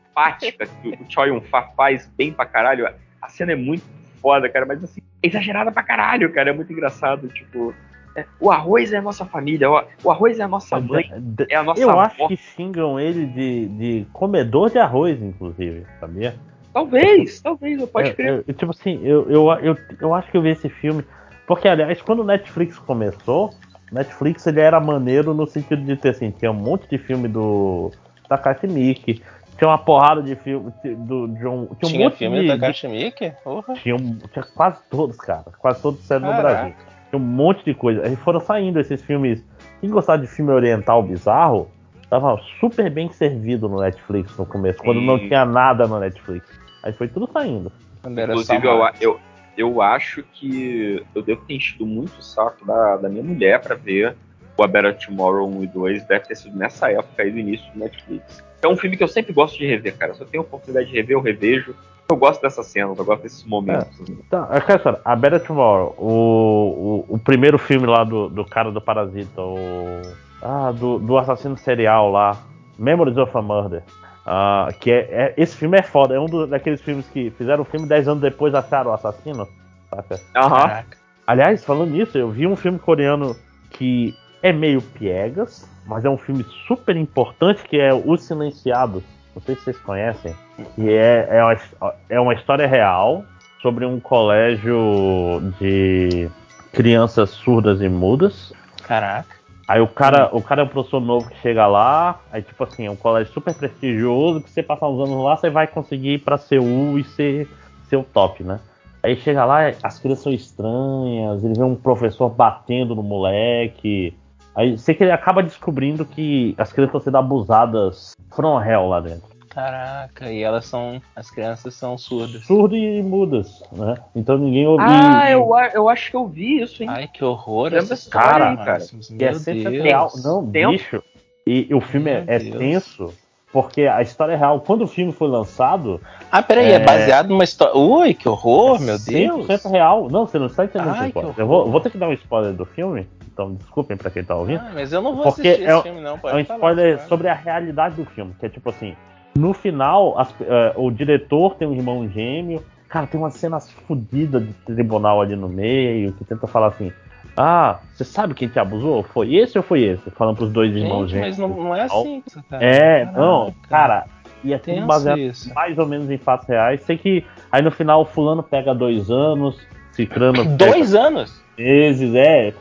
[0.10, 2.88] empática que o Choi Yun-Fat faz bem pra caralho.
[3.22, 3.84] A cena é muito
[4.24, 7.74] foda, cara, mas assim, é exagerada pra caralho, cara, é muito engraçado, tipo...
[8.16, 11.12] é, o arroz é a nossa família, o, o arroz é a nossa mãe,
[11.50, 12.00] é a nossa Eu avó.
[12.02, 16.34] acho que xingam ele de, de comedor de arroz, inclusive, sabia?
[16.74, 18.44] Talvez, talvez, pode É, crer.
[18.48, 21.04] é, tipo assim, eu, eu, eu, eu acho que eu vi esse filme.
[21.46, 23.52] Porque, aliás, quando o Netflix começou,
[23.92, 27.92] Netflix ele era maneiro no sentido de ter assim, tinha um monte de filme do
[28.28, 29.22] Takashi Miike,
[29.58, 31.40] tinha uma porrada de filme do John.
[31.40, 33.34] Tinha um Tinha monte filme de, da Mickey?
[33.44, 33.74] Porra.
[33.76, 35.46] tinha, um- tinha quase todos, cara.
[35.60, 36.42] Quase todos saíram no.
[36.42, 36.74] Brasil.
[37.10, 38.06] Tinha um monte de coisa.
[38.06, 39.44] Aí foram saindo esses filmes.
[39.80, 41.70] Quem gostava de filme oriental bizarro,
[42.10, 46.48] tava super bem servido no Netflix no começo, quando não tinha nada no Netflix.
[46.84, 47.72] Aí foi tudo saindo.
[48.06, 49.20] Inclusive, eu, eu,
[49.58, 53.76] eu acho que eu devo ter enchido muito o saco da, da minha mulher pra
[53.76, 54.16] ver
[54.58, 56.06] o A Better Tomorrow 1 e 2.
[56.06, 58.44] Deve ter sido nessa época aí do início do Netflix.
[58.64, 60.14] É um filme que eu sempre gosto de rever, cara.
[60.14, 61.76] Se eu tenho a oportunidade de rever, eu revejo.
[62.10, 63.98] Eu gosto dessas cenas, eu gosto desses momentos.
[64.10, 68.44] Então, é aquela história, A Better Tomorrow, o, o, o primeiro filme lá do, do
[68.46, 70.02] cara do Parasita, o.
[70.42, 72.38] Ah, do, do assassino serial lá,
[72.78, 73.84] Memories of a Murder.
[74.26, 77.62] Ah, que é, é- Esse filme é foda, é um do- daqueles filmes que fizeram
[77.64, 79.48] o filme 10 anos depois acharam o assassino.
[79.90, 80.20] Saca?
[80.36, 80.84] Aham.
[81.26, 83.34] Aliás, falando nisso, eu vi um filme coreano
[83.70, 89.02] que é meio piegas, mas é um filme super importante que é Os Silenciados.
[89.34, 90.36] Não sei se vocês conhecem.
[90.76, 93.24] Que é, é, uma, é uma história real
[93.62, 96.30] sobre um colégio de
[96.74, 98.54] crianças surdas e mudas.
[98.84, 99.34] Caraca.
[99.66, 102.86] Aí o cara, o cara é um professor novo que chega lá, aí tipo assim,
[102.86, 106.20] é um colégio super prestigioso, que você passar uns anos lá, você vai conseguir ir
[106.20, 107.48] pra Seul e ser,
[107.88, 108.60] ser o top, né?
[109.02, 114.14] Aí chega lá, as crianças são estranhas, ele vê um professor batendo no moleque.
[114.56, 119.00] Aí sei que ele acaba descobrindo que as crianças estão sendo abusadas from hell lá
[119.00, 119.34] dentro.
[119.54, 121.00] Caraca, e elas são.
[121.16, 122.44] As crianças são surdas.
[122.44, 123.96] Surdas e mudas, né?
[124.16, 124.84] Então ninguém ouve.
[124.84, 126.90] Ah, eu, eu acho que eu vi isso, hein?
[126.90, 128.78] Ai, que horror Lembra essa Cara, aí, cara.
[128.84, 130.10] é Meu sensacional.
[130.10, 130.24] Deus.
[130.24, 130.72] Não, Tenso.
[130.72, 131.04] bicho.
[131.46, 132.58] E, e o filme é, Meu é Deus.
[132.58, 133.14] tenso,
[133.52, 134.60] porque a história é real.
[134.62, 136.02] Quando o filme foi lançado.
[136.32, 137.78] Ah, peraí, é, baseado numa história.
[137.78, 139.46] Ui, que horror, meu Deus.
[139.46, 140.10] 100% real.
[140.10, 140.96] Não, você não está entendendo.
[140.96, 144.24] Ai, eu vou, vou ter que dar um spoiler do filme, então desculpem pra quem
[144.24, 144.60] tá ouvindo.
[144.62, 146.18] Ah, mas eu não vou porque assistir é, esse filme, não.
[146.20, 147.10] Pode é um falar, spoiler cara.
[147.10, 148.96] sobre a realidade do filme, que é tipo assim.
[149.36, 152.64] No final, as- eh, o diretor tem um irmão gêmeo.
[152.88, 156.94] Cara, tem umas cenas fodidas de tribunal ali no meio, que tenta falar assim.
[157.36, 159.02] Ah, você sabe quem te abusou?
[159.02, 160.12] Foi esse ou foi esse?
[160.12, 161.38] Falando pros dois irmãos Gente, gêmeos.
[161.40, 162.64] mas não, não é assim, cara.
[162.64, 163.20] É, Caraca.
[163.20, 164.06] não, cara.
[164.44, 165.54] E é tudo Tenso baseado isso.
[165.56, 166.82] mais ou menos em fatos reais.
[166.84, 169.58] Sei que aí no final o fulano pega dois anos,
[169.94, 170.46] cicrano.
[170.58, 171.44] Dois pega anos?
[171.58, 172.54] Meses, é.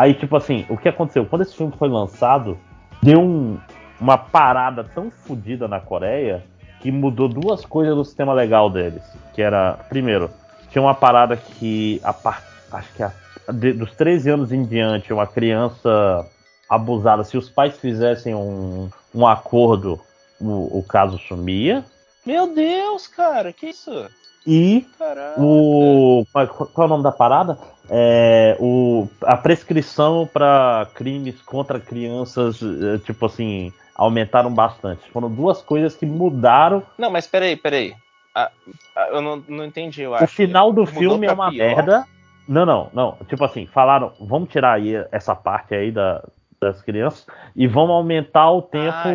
[0.00, 1.26] Aí, tipo assim, o que aconteceu?
[1.26, 2.56] Quando esse filme foi lançado,
[3.02, 3.58] deu um-
[4.00, 6.42] uma parada tão fodida na Coreia
[6.80, 9.02] que mudou duas coisas do sistema legal deles.
[9.34, 10.30] Que era, primeiro,
[10.70, 13.12] tinha uma parada que a par- acho que a-
[13.52, 16.26] de- dos 13 anos em diante, uma criança
[16.66, 20.00] abusada, se os pais fizessem um, um acordo,
[20.40, 21.84] o, o caso sumia.
[22.24, 24.08] Meu Deus, cara, que isso?
[24.46, 25.40] E Caraca.
[25.40, 26.24] o.
[26.32, 27.58] Qual, é o nome da parada?
[27.88, 35.10] É, o, a prescrição para crimes contra crianças, eh, tipo assim, aumentaram bastante.
[35.10, 36.82] Foram duas coisas que mudaram.
[36.96, 37.94] Não, mas peraí, peraí.
[38.34, 38.50] Ah,
[38.96, 40.28] ah, eu não, não entendi, eu O acho.
[40.34, 41.58] final do filme é uma pior?
[41.66, 42.04] merda.
[42.48, 43.16] Não, não, não.
[43.28, 46.24] Tipo assim, falaram, vamos tirar aí essa parte aí da,
[46.60, 49.14] das crianças e vamos aumentar o tempo Ah,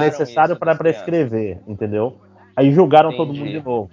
[0.00, 1.02] necessário para das crianças.
[1.02, 2.18] prescrever, entendeu?
[2.56, 3.58] Aí julgaram todo mundo Entendi.
[3.60, 3.90] de novo.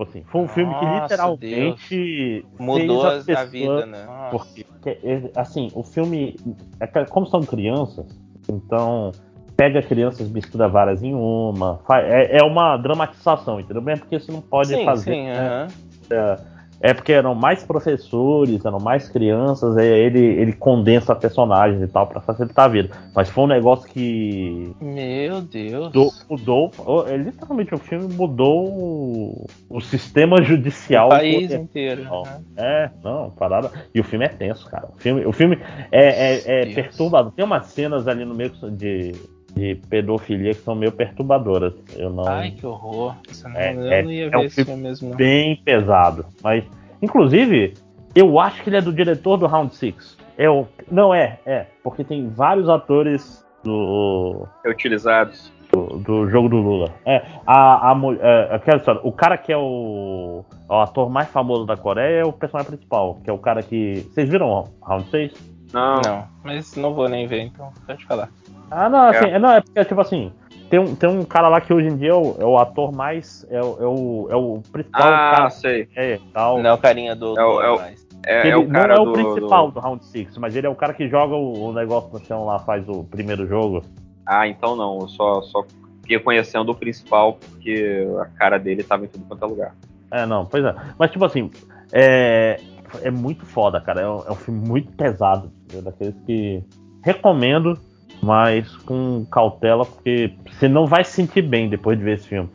[0.00, 4.06] Tipo assim, foi um filme que Nossa, literalmente Mudou a pessoas- vida, né?
[4.06, 4.30] Nossa.
[4.30, 4.96] Porque,
[5.34, 6.36] assim, o filme,
[6.80, 8.06] é como são crianças,
[8.48, 9.12] então
[9.56, 13.82] pega crianças, mistura várias em uma, é, é uma dramatização, entendeu?
[13.82, 15.12] Bem porque você não pode Sim, fazer.
[15.12, 15.38] sim, né?
[15.38, 15.68] aham.
[16.10, 16.49] É,
[16.80, 22.06] é porque eram mais professores, eram mais crianças, aí ele, ele condensa personagens e tal
[22.06, 22.96] pra facilitar a vida.
[23.14, 25.86] Mas foi um negócio que Meu Deus.
[25.86, 26.72] mudou, mudou
[27.16, 31.08] literalmente o filme mudou o, o sistema judicial.
[31.08, 32.02] O país inteiro.
[32.02, 32.40] Né?
[32.56, 33.70] É, não, parada.
[33.94, 34.88] E o filme é tenso, cara.
[34.94, 35.58] O filme, o filme
[35.90, 36.74] é, é, é Deus.
[36.74, 37.32] perturbador.
[37.32, 39.12] Tem umas cenas ali no meio de,
[39.54, 41.72] de pedofilia que são meio perturbadoras.
[41.96, 42.26] Eu não.
[42.26, 43.14] Ai, que horror.
[43.28, 45.16] Isso não- É, eu é- não ia é ver um esse filme mesmo, não.
[45.16, 46.24] bem pesado.
[46.42, 46.64] Mas,
[47.02, 47.74] inclusive,
[48.14, 50.16] eu acho que ele é do diretor do Round Six.
[50.38, 55.52] É o, não é, é, porque tem vários atores do Reutilizados.
[55.70, 56.90] do, do jogo do Lula.
[57.04, 61.66] É, a, a, é, aquela história, o cara que é o, o ator mais famoso
[61.66, 64.06] da Coreia é o personagem principal, que é o cara que.
[64.14, 65.32] Vocês viram Round 6?
[65.72, 66.00] Não.
[66.00, 68.28] Não, mas não vou nem ver, então pode falar.
[68.70, 69.30] Ah, não, assim, É.
[69.32, 69.38] é.
[69.38, 70.32] não, é porque, tipo assim,
[70.68, 72.92] tem um, tem um cara lá que hoje em dia é o, é o ator
[72.92, 73.46] mais.
[73.50, 75.50] É o, é o, é o principal Ah, cara.
[75.50, 75.88] sei.
[75.96, 76.62] É, tal.
[76.62, 77.38] Não é o carinha do.
[77.38, 77.80] É o- é o-.
[78.26, 79.80] É, ele é o cara não é o do, principal do- do...
[79.80, 82.58] Round 6, mas ele é o cara que joga o, o negócio no chão lá,
[82.58, 83.82] faz o primeiro jogo.
[84.26, 84.98] Ah, então não.
[85.00, 85.64] Eu só, só
[86.02, 89.74] fiquei conhecendo o principal porque a cara dele tava em tudo quanto é lugar.
[90.10, 90.74] É, não, pois é.
[90.98, 91.50] Mas, tipo assim,
[91.92, 92.60] é,
[93.02, 94.02] é muito foda, cara.
[94.02, 95.50] É um, é um filme muito pesado.
[95.74, 96.62] É daqueles que
[97.04, 97.78] recomendo,
[98.22, 102.48] mas com cautela, porque você não vai se sentir bem depois de ver esse filme.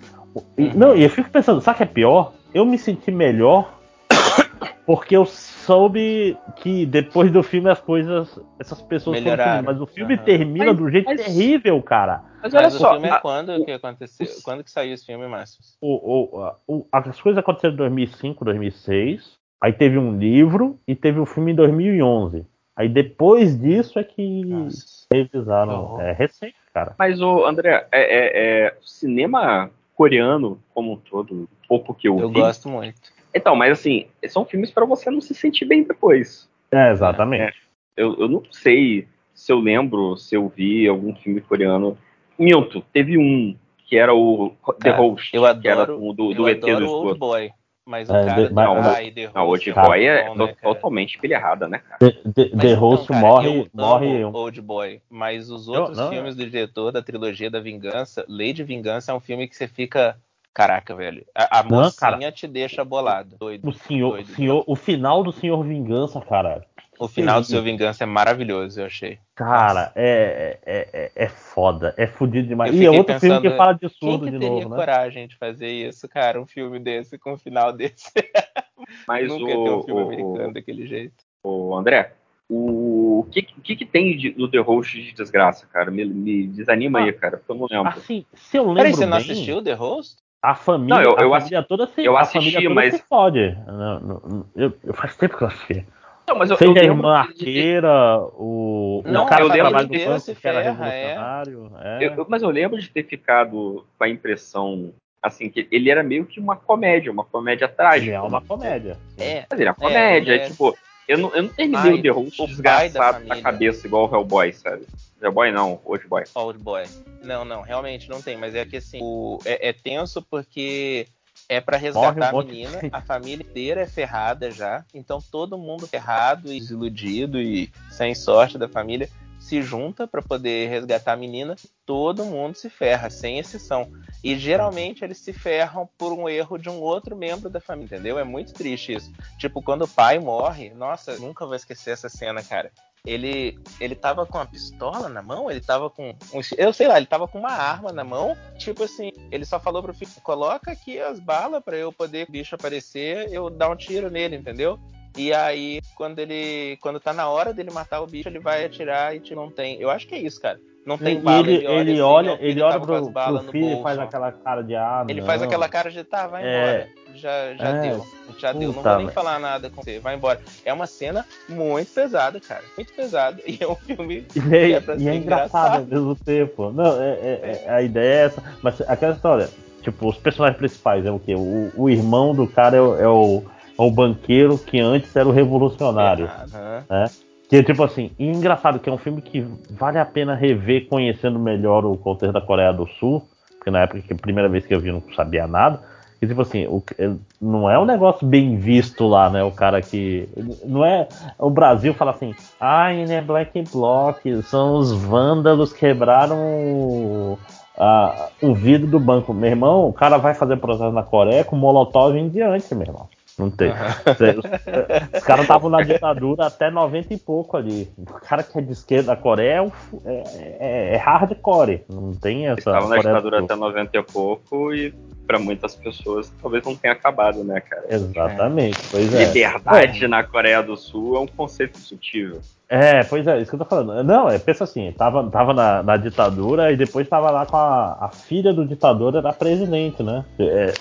[0.58, 2.34] E, Não, e eu fico pensando, sabe o que é pior?
[2.54, 3.80] Eu me senti melhor
[4.86, 9.52] porque eu soube que depois do filme as coisas, essas pessoas Melhoraram.
[9.64, 9.72] sumindo.
[9.72, 10.24] Mas o filme Aham.
[10.24, 12.22] termina Mas- do jeito mas- terrível, cara.
[12.44, 14.28] Mas olha Mas o só, filme é a- quando que aconteceu?
[14.44, 15.60] Quando que saiu esse filme, Márcio?
[15.82, 15.96] o,
[16.38, 19.34] o, o- as coisas aconteceram em 2005, 2006.
[19.64, 22.46] Aí teve um livro e teve o filme em 2011.
[22.76, 25.06] Aí depois disso é que Nossa.
[25.14, 25.82] revisaram.
[25.84, 26.02] horror.
[26.02, 26.94] É recente, cara.
[27.00, 32.28] Mas, o André, é, é- é cinema coreano como um todo, pouco que eu, Eu
[32.30, 32.42] vi.
[32.42, 33.00] gosto muito.
[33.34, 36.50] Então, mas assim, são filmes pra você não se sentir bem depois.
[36.72, 37.56] É, exatamente.
[37.96, 41.98] Eu, eu não sei se eu lembro, se eu vi algum filme coreano.
[42.38, 43.56] Minto, teve um
[43.88, 46.68] que era o The Host, eu que era adoro- do, do, do eu ET do
[46.72, 47.20] adoro Old.
[47.20, 47.52] Boy.
[47.86, 50.28] Mas o É, cara de- mas- Pai The Não, Host Old é Boy muito é
[50.28, 50.74] bom, né, cara?
[50.74, 51.98] totalmente pilharrada, né, cara?
[52.00, 53.48] The, The- Mas The então, Host cara, morre.
[53.60, 57.60] eu morre amo Old Boy, mas os outros não, filmes do diretor da trilogia da
[57.60, 60.18] Vingança, Lei de Vingança é um filme que você fica.
[60.52, 61.26] Caraca, velho.
[61.36, 62.32] A, a Não, mocinha cara.
[62.32, 63.36] te deixa bolado.
[63.38, 63.68] Doido.
[63.68, 64.28] o senhor, doido.
[64.30, 64.64] senhor.
[64.66, 66.66] O final do Senhor Vingança, cara.
[66.98, 69.20] O final do seu Vingança é maravilhoso, eu achei.
[69.36, 71.94] Cara, é, é, é, é foda.
[71.98, 72.74] É fudido demais.
[72.74, 74.76] E é outro filme que pensando, fala de Quem surdo de teria novo, né?
[74.78, 76.40] coragem de fazer isso, cara?
[76.42, 78.12] Um filme desse com um final desse.
[79.08, 81.16] Mas Nunca o, ia ter um filme o- americano daquele jeito.
[81.44, 82.14] o André,
[82.50, 85.90] o, o que, o que, que tem de- no The Host de desgraça, cara?
[85.92, 87.90] Me, me desanima aí, cara, porque eu não lembro.
[87.90, 90.16] Assim, se eu lembro Peraí, você não bem, assistiu The Host?
[90.42, 92.76] A família, Não, eu- eu a assi- família toda se, eu a assisti, família toda
[92.76, 93.58] mas- se fode.
[93.66, 95.86] Não, não, não, eu, eu faz tempo que eu assisti.
[96.28, 99.54] Não, mas eu, Seja eu a irmã de- arqueira, o, o Não, cara eu que
[99.56, 101.04] lembro trabalha de no banco que era ferra, é.
[101.06, 101.72] revolucionário.
[101.82, 101.98] É.
[102.06, 104.92] Eu- eu- mas eu lembro de ter ficado com a impressão,
[105.22, 108.08] assim, que ele era meio que uma comédia, uma comédia trágica.
[108.08, 108.98] Ele é uma comédia.
[109.18, 109.46] É.
[109.50, 110.76] Mas ele é uma comédia, ele é- tipo,
[111.08, 112.54] eu não, eu não terminei o The Host o pai da
[112.92, 114.84] desgraçado na cabeça, igual o Hellboy, sabe?
[115.22, 116.24] Hellboy não, Old Boy.
[116.36, 116.84] Old Boy.
[117.24, 118.36] Não, não, realmente não tem.
[118.38, 121.08] Mas é que assim, o- é, é tenso porque
[121.48, 122.80] é pra Morre resgatar um a menina.
[122.92, 124.84] A família inteira é ferrada já.
[124.94, 130.70] Então todo mundo ferrado e desiludido e sem sorte da família se junta pra poder
[130.70, 131.56] resgatar a menina.
[131.86, 133.92] Todo mundo se ferra, sem exceção.
[134.24, 138.18] E geralmente eles se ferram por um erro de um outro membro da família, entendeu?
[138.18, 139.14] É muito triste isso.
[139.38, 142.72] Tipo, quando o pai morre, nossa, nunca vou esquecer essa cena, cara.
[143.06, 146.10] Ele, ele tava com uma pistola na mão, ele tava com.
[146.34, 148.36] Um, eu sei lá, ele tava com uma arma na mão.
[148.58, 152.32] Tipo assim, ele só falou pro filho: coloca aqui as balas pra eu poder o
[152.32, 154.80] bicho aparecer, eu dar um tiro nele, entendeu?
[155.18, 156.78] E aí, quando ele.
[156.82, 159.80] Quando tá na hora dele matar o bicho, ele vai atirar e tipo, não tem.
[159.80, 160.60] Eu acho que é isso, cara.
[160.86, 163.40] Não tem E bala, ele, ele assim, olha, ó, o filho ele olha pro, pro
[163.52, 164.02] filho e faz ó.
[164.04, 165.26] aquela cara de ah, Ele não.
[165.28, 166.48] faz aquela cara de tá, vai É.
[166.48, 166.88] embora.
[167.16, 167.82] Já, já É.
[167.90, 168.06] deu.
[168.38, 168.68] Já deu.
[168.68, 169.16] Não Puta, vou nem velho.
[169.16, 170.00] falar nada com você.
[170.00, 170.40] Vai embora.
[170.64, 172.62] É uma cena muito pesada, cara.
[172.78, 173.42] Muito pesada.
[173.48, 176.72] E é um filme E que é, é e é engraçado ao mesmo tempo.
[176.72, 178.44] Não, é, é- é- a ideia é essa.
[178.62, 179.50] Mas aquela história,
[179.82, 181.34] tipo, os personagens principais é o quê?
[181.36, 183.44] O, o irmão do cara é o,
[183.78, 186.26] o, banqueiro que antes era o revolucionário.
[186.54, 186.84] Aham.
[186.90, 187.10] né?
[187.50, 191.38] Que é tipo assim, engraçado que é um filme que vale a pena rever conhecendo
[191.38, 193.24] melhor o contexto da Coreia do Sul,
[193.58, 195.80] porque na época que a primeira vez que eu vi não sabia nada.
[196.22, 197.12] E tipo assim, o- é-
[197.42, 199.44] não é um negócio bem visto lá, né?
[199.44, 200.28] O cara que.
[200.66, 201.08] Não é.
[201.38, 207.38] O Brasil fala assim, ah, ele é Black Bloc, são os vândalos que quebraram o,
[207.78, 209.34] a- o vidro do banco.
[209.34, 213.08] Meu irmão, o cara vai fazer processo na Coreia com Molotov em diante, meu irmão.
[213.38, 213.70] Não tem.
[213.72, 217.92] Os, os caras estavam na ditadura até 90 e pouco ali.
[217.98, 219.72] O cara que é de esquerda da Coreia é, um
[220.06, 220.24] é,
[220.60, 221.84] é- é hardcore.
[221.90, 222.60] Não tem essa.
[222.60, 224.94] Estava na ditadura até 90 e pouco e
[225.28, 227.84] pra muitas pessoas talvez não tenha acabado, né, cara?
[227.90, 229.26] Exatamente, pois é.
[229.26, 232.42] Liberdade na Coreia do Sul é um conceito discutível.
[232.70, 234.04] É, pois é, isso que eu tô falando.
[234.04, 237.98] Não, é, pensa assim, tava, tava na, na ditadura e depois tava lá com a,
[238.02, 240.24] a filha do ditador, era presidente, né?
[240.40, 240.74] É,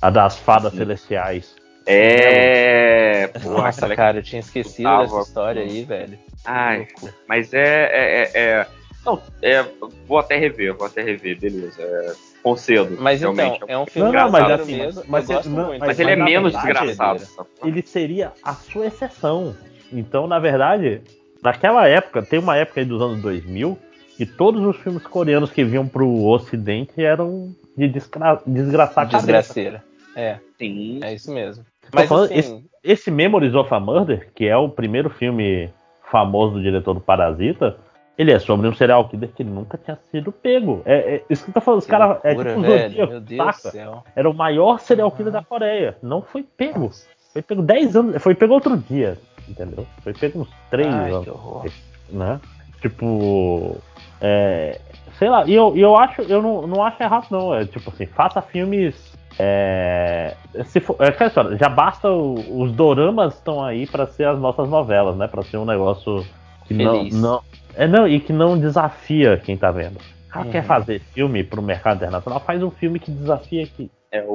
[0.00, 1.54] a das fadas celestiais.
[1.90, 3.30] É.
[3.44, 6.18] Nossa, aquela cara, eu tinha esquecido tava dessa história com- aí, velho.
[6.44, 6.86] Ai,
[7.26, 7.58] mas é.
[7.60, 8.66] é, é- é-
[9.06, 9.64] Não, é,
[10.06, 11.80] vou até rever, vou até rever, beleza.
[11.82, 12.96] É, concedo.
[13.00, 15.66] Mas então, realmente, é um filme Não, não, mas assim, mesmo, mas, eu gosto não,
[15.68, 15.80] muito.
[15.80, 17.26] Mas ele é menos verdade, desgraçado.
[17.64, 19.56] Ele seria a sua exceção.
[19.90, 21.00] Então, na verdade,
[21.42, 23.78] naquela época, tem uma época aí dos anos 2000,
[24.16, 29.18] que todos os filmes coreanos que vinham pro ocidente eram de desgra desgraçar a cabeça.
[29.26, 29.84] Desgraceira.
[30.14, 30.38] É.
[30.58, 31.00] Sim.
[31.02, 31.64] É isso mesmo.
[31.92, 35.70] Mas falando, assim, esse, esse Memories of a Murder, que é o primeiro filme
[36.10, 37.76] famoso do diretor do Parasita,
[38.18, 40.82] ele é sobre um serial killer que nunca tinha sido pego.
[40.84, 42.18] É, é isso que eu tô falando, os caras.
[42.24, 42.88] É tipo o velho.
[42.88, 43.70] Zodíaco, Meu Deus do saca?
[43.70, 44.04] céu.
[44.16, 45.96] Era o maior serial killer da Coreia.
[46.02, 46.90] Não foi pego.
[47.32, 48.22] Foi pego 10 anos.
[48.22, 49.16] Foi pego outro dia,
[49.48, 49.86] entendeu?
[50.02, 51.24] Foi pego uns 3 Ai, anos.
[51.24, 51.66] que horror.
[52.10, 52.40] Né?
[52.80, 53.76] Tipo.
[54.20, 54.80] É,
[55.16, 57.54] sei lá, e eu, eu acho, eu não, não acho errado, não.
[57.54, 59.07] É tipo assim, faça filmes.
[59.38, 64.26] É, se for, é aquela história, já basta o- os doramas estão aí pra ser
[64.26, 65.26] as nossas novelas, né?
[65.28, 66.24] Pra ser um negócio
[66.66, 67.14] que não, Feliz.
[67.14, 67.40] não,
[67.74, 69.96] é não e que não desafia quem tá vendo.
[69.96, 70.50] O cara Uhum.
[70.50, 73.90] quer fazer filme pro mercado internacional, faz um filme que desafia aqui.
[74.10, 74.30] É o,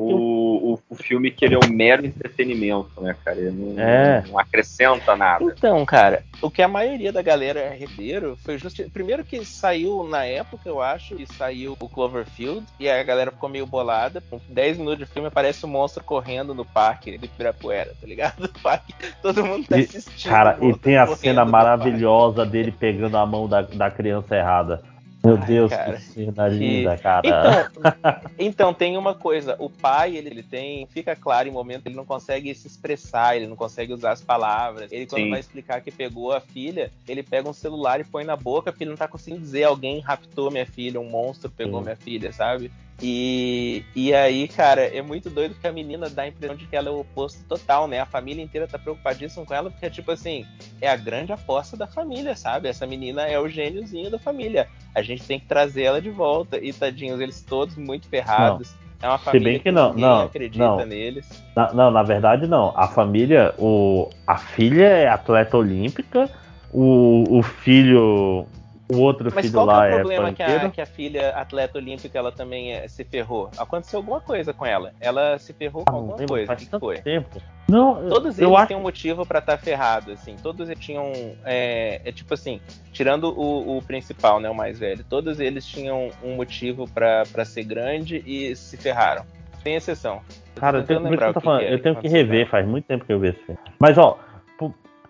[0.76, 3.40] o, o filme que ele é um mero entretenimento, né, cara?
[3.40, 4.24] Ele não, É.
[4.28, 5.44] não acrescenta nada.
[5.46, 8.88] Então, cara, o que a maioria da galera reveram foi justo.
[8.92, 13.32] Primeiro que saiu na época, eu acho, e saiu o Cloverfield, e aí a galera
[13.32, 14.22] ficou meio bolada.
[14.30, 18.44] Com 10 minutos de filme aparece um monstro correndo no parque de Pirapuera, tá ligado?
[18.56, 20.30] O parque, todo mundo tá E, assistindo.
[20.32, 24.82] cara, o e tem a cena maravilhosa dele pegando a mão da, da criança errada.
[25.26, 27.26] Meu Deus, cara, que cena linda, cara.
[27.26, 27.68] Então,
[28.38, 32.04] então, tem uma coisa, o pai, ele, ele tem, fica claro em momento, ele não
[32.04, 34.92] consegue se expressar, ele não consegue usar as palavras.
[34.92, 35.30] Ele, quando Sim.
[35.30, 38.84] vai explicar que pegou a filha, ele pega um celular e põe na boca, porque
[38.84, 41.86] ele não tá conseguindo dizer alguém raptou minha filha, um monstro pegou Sim.
[41.86, 42.70] minha filha, sabe?
[43.02, 46.76] E, e aí, cara, é muito doido que a menina dá a impressão de que
[46.76, 48.00] ela é o oposto total, né?
[48.00, 50.46] A família inteira tá preocupadíssima com ela, porque, tipo assim,
[50.80, 52.68] é a grande aposta da família, sabe?
[52.70, 54.68] Essa menina é o gêniozinho da família.
[54.94, 56.58] A gente tem que trazer ela de volta.
[56.58, 58.74] E tadinhos, eles todos muito ferrados.
[59.02, 60.86] É uma Se família bem que não, ninguém não, acredita não.
[60.86, 61.44] neles.
[61.56, 62.72] Na- não, na verdade não.
[62.74, 66.30] A família, o, a filha é atleta olímpica,
[66.72, 68.48] o, o filho,
[68.94, 70.86] o outro Mas filho qual que lá é o é problema que a, que a
[70.86, 73.50] filha atleta olímpica ela também é, se ferrou?
[73.58, 74.94] Aconteceu alguma coisa com ela.
[75.00, 76.44] Ela se ferrou com alguma coisa.
[76.44, 77.00] O faz que tanto foi?
[77.00, 77.42] tempo.
[77.68, 80.36] Não, Todos eu eles acho têm um motivo pra estar ferrado, assim.
[80.42, 81.12] Todos eles tinham.
[81.46, 82.60] É, é tipo assim,
[82.92, 84.50] tirando o, o principal, né?
[84.50, 85.04] O mais velho.
[85.04, 89.26] Todos eles tinham um motivo pra ser grande e se ferraram.
[89.64, 90.22] Sem exceção.
[90.56, 92.12] Cara, eu tenho, por isso que eu, o que falando, que é eu que tenho
[92.12, 93.60] rever, faz muito tempo que eu vi esse filme.
[93.80, 94.20] Mas ó,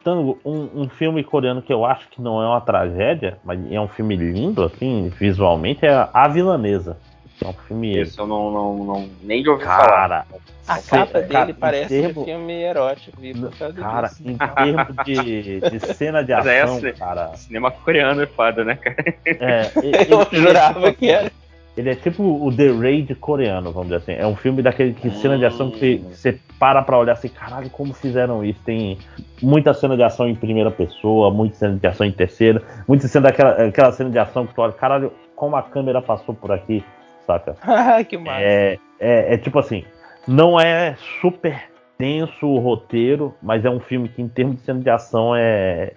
[0.03, 3.80] Tango, um, um filme coreano que eu acho que não é uma tragédia, mas é
[3.80, 6.98] um filme lindo, assim, visualmente, é A Vilanesa.
[7.44, 7.98] É um filme.
[7.98, 10.26] Esse eu não, não, não nem de ouvir Cara,
[10.68, 14.24] A Cê- capa dele cara, parece termo- um filme erótico, vi por causa Cara, disso.
[14.26, 17.36] em termos de, de cena de é ação, esse- cara.
[17.36, 18.96] Cinema coreano é foda, né, cara?
[19.26, 19.72] É,
[20.08, 21.32] Eu jurava tipo que era.
[21.76, 24.12] Ele é tipo o The Raid coreano, vamos dizer assim.
[24.14, 27.14] É um filme daquele que cena de ação que você- que você para pra olhar
[27.14, 28.60] assim, caralho, como fizeram isso?
[28.64, 28.98] Tem
[29.42, 33.24] muita cena de ação em primeira pessoa, muita cena de ação em terceira, muita cena
[33.30, 36.84] daquela aquela cena de ação que tu olha, caralho, como a câmera passou por aqui,
[37.26, 37.56] saca?
[38.08, 38.40] que massa.
[38.42, 39.84] É, é, é tipo assim,
[40.28, 44.80] não é super tenso o roteiro, mas é um filme que em termos de cena
[44.80, 45.94] de ação é.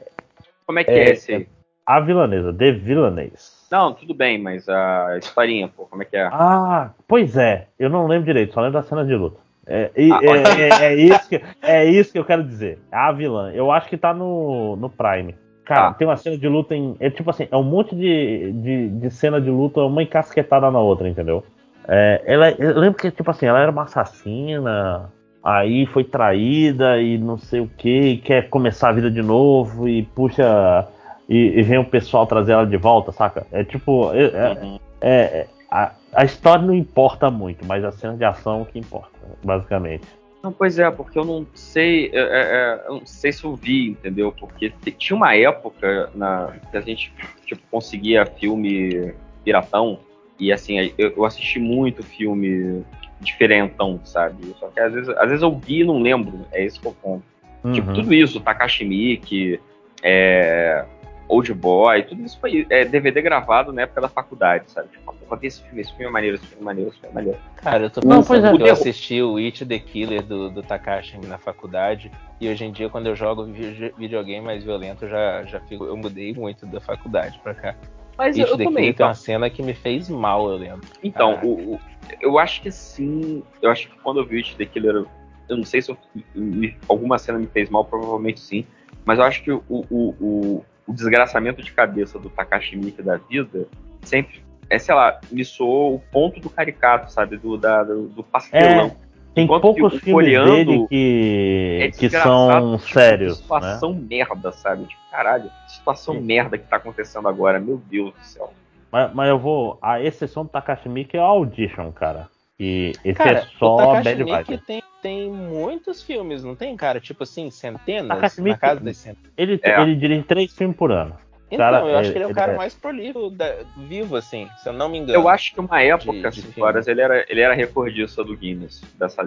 [0.67, 1.47] Como é que é, esse aí?
[1.87, 3.56] A Vilanesa, The Villainess.
[3.71, 6.29] Não, tudo bem, mas a historinha, pô, como é que é?
[6.33, 7.67] Ah, pois é.
[7.79, 9.39] Eu não lembro direito, só lembro da cena de luta.
[9.67, 12.79] É, Ah, é- é- é isso que, é isso que eu quero dizer.
[12.93, 13.51] A vilã.
[13.53, 15.35] Eu acho que tá no, no Prime.
[15.65, 15.95] Cara, Ah.
[15.95, 16.97] tem uma cena de luta em.
[17.01, 20.79] É tipo assim, é um monte de, de, de cena de luta, uma encasquetada na
[20.79, 21.43] outra, entendeu?
[21.89, 25.11] É, ela, eu lembro que, tipo assim, ela era uma assassina.
[25.43, 29.89] aí foi traída e não sei o que, e quer começar a vida de novo
[29.89, 30.87] e puxa.
[31.29, 33.47] E, e vem o pessoal trazer ela de volta, saca?
[33.51, 34.13] É tipo.
[34.13, 38.79] É, é- é- a, a história não importa muito, mas a cena de ação que
[38.79, 40.07] importa, basicamente.
[40.43, 43.57] Não, pois é, porque eu não sei, é, é, é, eu não sei se eu
[43.57, 44.33] vi, entendeu?
[44.39, 47.13] Porque tinha uma época na, que a gente
[47.45, 49.13] tipo, conseguia filme
[49.45, 49.99] piratão
[50.39, 52.85] e assim, eu, eu assisti muito filme
[53.21, 54.55] diferentão, sabe?
[54.61, 56.93] Só que às vezes, às vezes eu vi e não lembro, é esse que eu
[56.93, 57.25] ponto.
[57.73, 57.95] Tipo, Uhum.
[57.95, 59.61] tudo isso, Takashi Miike,
[60.03, 60.85] é,
[61.29, 64.89] Old Boy, tudo isso foi é, DVD gravado na época da faculdade, sabe?
[64.91, 67.39] Tipo, esse filme, esse filme é maneiro, esse filme é maneiro, esse filme é maneiro.
[67.57, 68.57] Cara, eu tô Não, pensando pois é.
[68.57, 72.13] que eu assisti o It the Killer do, do Takashi na faculdade.
[72.41, 75.85] E hoje em dia, quando eu jogo vi- videogame mais violento, eu já, já fico.
[75.85, 77.75] Eu mudei muito da faculdade pra cá.
[78.17, 79.07] Mas It eu the também, Killer tem então.
[79.09, 80.87] uma cena que me fez mal, eu lembro.
[81.03, 81.81] Então, o, o-
[82.21, 83.43] eu acho que sim.
[83.61, 85.05] Eu acho que quando eu vi o It The Killer,
[85.49, 85.99] eu- não sei se eu-
[86.35, 88.65] me- alguma cena me fez mal, provavelmente sim.
[89.05, 89.85] Mas eu acho que o, o,
[90.21, 93.67] o, o desgraçamento de cabeça do Takashi Miike da vida
[94.03, 97.37] sempre, é, sei lá, me soou o ponto do caricato, sabe?
[97.37, 98.87] Do, da, do, do pastelão.
[98.87, 103.37] É, tem Enquanto poucos que filmes dele que, é que são tipo, sérios.
[103.37, 103.43] Né?
[103.43, 104.87] Situação merda, sabe?
[104.87, 108.51] Tipo, caralho, que situação merda que tá acontecendo agora, meu Deus do céu.
[108.91, 109.79] Mas, mas eu vou.
[109.83, 112.29] A exceção do Takashi Miike é o Audition, cara.
[112.59, 114.65] E esse Cara, é só o bad Miike vibe.
[114.67, 116.99] tem, tem muitos filmes, não tem, cara?
[116.99, 119.31] Tipo assim, centenas Takashi na casa das centenas.
[119.39, 119.81] ele, É.
[119.81, 121.15] ele dirige três filmes por ano.
[121.49, 124.49] Então, Cara, eu acho que ele é o cara é- mais prolífico da- vivo, assim,
[124.61, 125.17] se eu não me engano.
[125.17, 128.83] Eu acho que uma época, de- de horas, ele era, ele era recordista do Guinness,
[128.99, 129.23] dessa,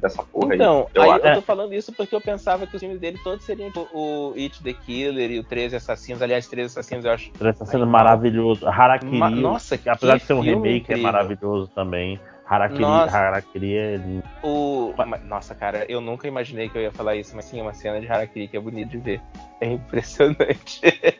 [0.00, 1.02] dessa porra Então, aí.
[1.02, 3.66] Eu aí eu tô falando isso porque eu pensava que os filmes dele todos seriam
[3.72, 6.22] tipo, o It the Killer e o 13 Assassinos.
[6.22, 7.32] Aliás, 13 Assassinos eu acho.
[7.40, 8.64] Ele tá sendo maravilhoso.
[8.64, 11.00] Harakiri, Ma- nossa, que apesar que de ser um remake, incrível.
[11.00, 12.20] é maravilhoso também.
[12.48, 13.16] Harakiri, Nossa.
[13.18, 14.22] Harakiri é lindo.
[14.42, 14.94] O...
[15.26, 18.00] Nossa, cara, eu nunca imaginei que eu ia falar isso, mas sim, é uma cena
[18.00, 19.20] de Harakiri que é bonito de ver.
[19.60, 20.80] É impressionante.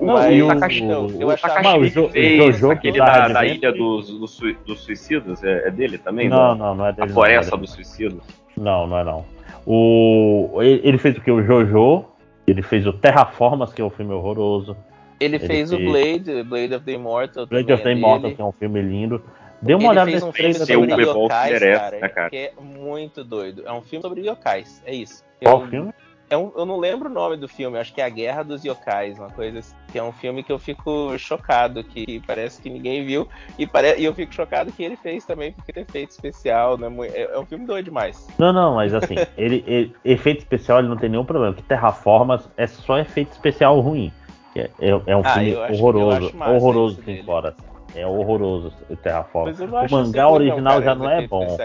[0.00, 0.48] Não, Mas, e o-
[0.84, 3.46] não, eu o achava Takashi que ele fez fez Jojo Aquele da da.
[3.46, 6.28] Ilha dos, dos, dos Suicidas, é, é dele também?
[6.28, 7.08] Não, não, não é dele.
[7.10, 7.70] A Floresta é dos.
[7.70, 8.18] Suicidas.
[8.56, 9.24] Não, não é não.
[9.64, 11.30] O, ele fez o que?
[11.30, 12.04] O Jojo.
[12.46, 14.76] Ele fez o Terraformas, que é um filme horroroso.
[15.20, 17.46] Ele, Ele fez o fez- Blade, Blade of the Immortal.
[17.46, 18.34] Blade of the é Immortal, dele.
[18.34, 19.22] que é um filme lindo.
[19.62, 22.30] Dê uma Ele olhada fez nesse um filme sobre yokais, cara, né, cara?
[22.30, 23.62] que é muito doido.
[23.64, 25.22] É um filme sobre yokais, é isso.
[25.40, 25.92] Qual eu, filme?
[26.28, 28.64] É um, eu não lembro o nome do filme, acho que é A Guerra dos
[28.64, 29.74] Yokais, uma coisa assim.
[29.92, 33.28] Que é um filme que eu fico chocado, que parece que ninguém viu.
[33.58, 36.88] E, pare, e eu fico chocado que ele fez também, porque tem efeito especial, né?
[37.12, 38.26] É, é um filme doido demais.
[38.38, 41.54] Não, não, mas assim, ele, ele- efeito especial ele não tem nenhum problema.
[41.54, 44.10] Que Terraformas é só efeito especial ruim.
[44.56, 46.06] É, é- é um Ah, filme eu acho- horroroso.
[46.22, 47.22] eu acho massa horroroso dele.
[47.24, 47.54] fora.
[47.94, 49.58] É horroroso o Terraformas.
[49.58, 51.56] Mas eu não O mangá isso ruim, original cara, já não é bom.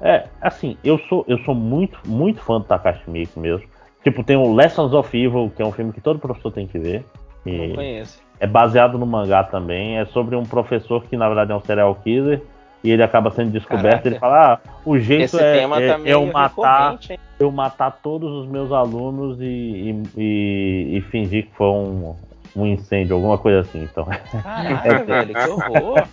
[0.00, 3.66] É, assim, eu sou, eu sou muito, muito fã do Takashi Miike mesmo.
[4.02, 6.78] Tipo, tem o Lessons of Evil, que é um filme que todo professor tem que
[6.78, 7.04] ver.
[7.44, 8.22] Não conheço.
[8.38, 9.98] é baseado no mangá também.
[9.98, 12.40] É sobre um professor que na verdade é um serial killer.
[12.84, 13.84] E ele acaba sendo descoberto.
[14.04, 14.08] Caraca.
[14.08, 16.98] Ele fala: Ah, o jeito é, é- é eu matar,
[17.40, 22.14] eu matar todos os meus alunos e, e, e- e fingir que foi um,
[22.62, 23.82] um incêndio, alguma coisa assim.
[23.82, 24.06] Então,
[24.42, 26.08] Caraca, velho, que horror.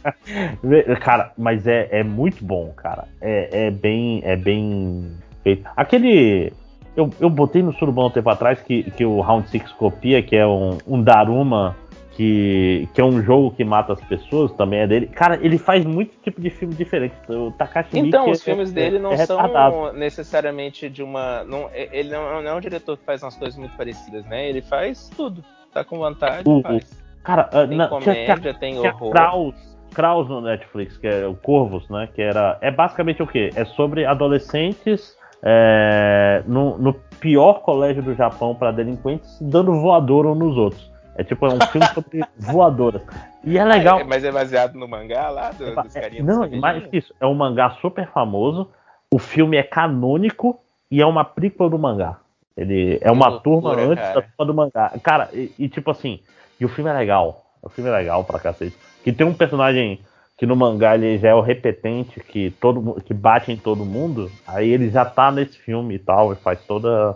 [1.01, 3.05] Cara, mas é, é muito bom, cara.
[3.21, 5.11] É, é bem é bem
[5.43, 5.67] feito.
[5.75, 6.53] Aquele.
[6.95, 10.33] Eu, eu botei no Surubão um tempo atrás que, que o Round Six copia, que
[10.33, 11.75] é um, um Daruma,
[12.15, 15.07] que, que é um jogo que mata as pessoas, também é dele.
[15.07, 17.13] Cara, ele faz muito tipo de filme diferente.
[17.27, 21.43] O Takashi Então, Miike os é- filmes é- dele não é são necessariamente de uma.
[21.43, 24.47] Não, ele não, não é um diretor que faz umas coisas muito parecidas, né?
[24.47, 25.43] Ele faz tudo.
[25.75, 27.03] Tá com vontade, O- faz.
[27.21, 29.11] Cara, ah, Tem na- comédia, tem tinha horror.
[29.11, 32.07] Kraus, Kraus no Netflix, que é o Corvos, né?
[32.15, 32.57] Que era.
[32.61, 33.49] É basicamente o quê?
[33.57, 40.37] É sobre adolescentes é, no, no pior colégio do Japão para delinquentes dando voador uns
[40.39, 40.89] nos outros.
[41.17, 43.01] É tipo, é um filme sobre voadoras.
[43.43, 43.99] E é legal.
[43.99, 47.13] É- mas é baseado no mangá lá, do, dos carinhas Não, dos mais isso.
[47.19, 48.69] É um mangá super famoso.
[49.11, 50.57] O filme é canônico
[50.89, 52.17] e é uma prequel do mangá.
[52.57, 54.15] Ele é uma turma antes cara.
[54.15, 54.93] da turma do mangá.
[55.03, 56.19] Cara, e, e tipo assim,
[56.59, 57.45] e o filme é legal.
[57.61, 58.75] O filme é legal pra cacete.
[59.03, 59.99] Que tem um personagem
[60.37, 64.31] que no mangá ele já é o repetente, que, todo, que bate em todo mundo.
[64.47, 67.15] Aí ele já tá nesse filme e tal, e faz toda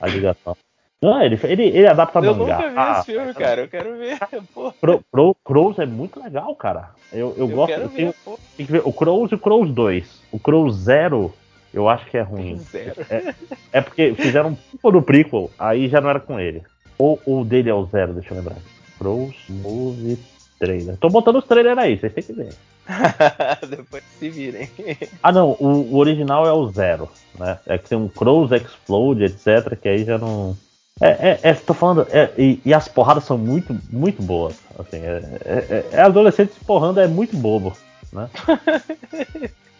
[0.00, 0.56] a ligação.
[1.00, 2.56] Não, ele, ele, ele adapta Eu mangá.
[2.56, 3.60] nunca vi Ah, esse filme, cara.
[3.62, 4.18] Eu quero ver.
[4.80, 6.90] Pro, Pro, Crows é muito legal, cara.
[7.12, 7.68] Eu, eu, eu gosto.
[7.68, 10.22] quero eu ver, tenho- ver o Crows e o Crows 2.
[10.32, 11.32] O Crows 0,
[11.72, 12.60] eu acho que é ruim.
[13.10, 13.34] É,
[13.72, 16.62] é porque fizeram um pouco do prequel, aí já não era com ele.
[16.98, 18.56] Ou o dele é o zero, deixa eu lembrar.
[18.98, 20.18] Crows Movie
[20.58, 20.96] Trailer.
[20.96, 22.54] Tô botando os trailers aí, vocês têm que ver.
[23.68, 24.68] Depois se virem.
[25.22, 27.58] Ah, não, o, o original é o zero, né?
[27.66, 30.56] É que tem um Crows Explode, etc, que aí já não...
[31.00, 34.96] É, é, é tô falando, é, e, e as porradas são muito, muito boas, assim,
[34.96, 37.72] é, é, é adolescente se porrando é muito bobo,
[38.12, 38.28] né?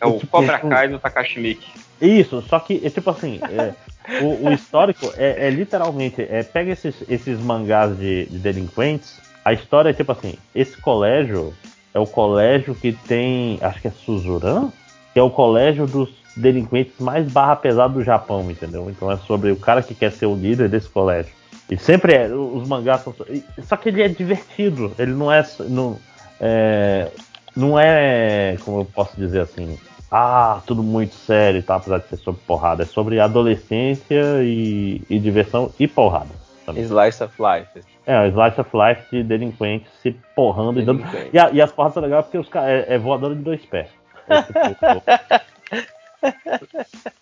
[0.01, 1.69] É o Cobra Kai do Takashi Miike.
[2.01, 3.75] Isso, só que, é tipo assim, é,
[4.23, 9.53] o, o histórico é, é literalmente, é, pega esses, esses mangás de, de delinquentes, a
[9.53, 11.53] história é tipo assim, esse colégio
[11.93, 14.71] é o colégio que tem, acho que é Suzuran,
[15.13, 18.89] que é o colégio dos delinquentes mais barra pesada do Japão, entendeu?
[18.89, 21.33] Então é sobre o cara que quer ser o líder desse colégio.
[21.71, 23.15] E sempre é, os mangás são.
[23.65, 25.47] Só que ele é divertido, ele não é.
[25.69, 25.99] Não
[26.41, 27.11] é,
[27.55, 29.79] não é como eu posso dizer assim,
[30.11, 32.83] ah, tudo muito sério tal, apesar de ser sobre porrada.
[32.83, 36.31] É sobre adolescência e, e diversão e porrada.
[36.65, 36.83] também.
[36.85, 37.81] Slice of Life.
[38.07, 40.99] É, o Slice of Life de delinquentes se porrando e dando.
[41.03, 41.31] Delinquente.
[41.33, 43.89] E, a- e as porradas são legais porque os é, é voadora de dois pés.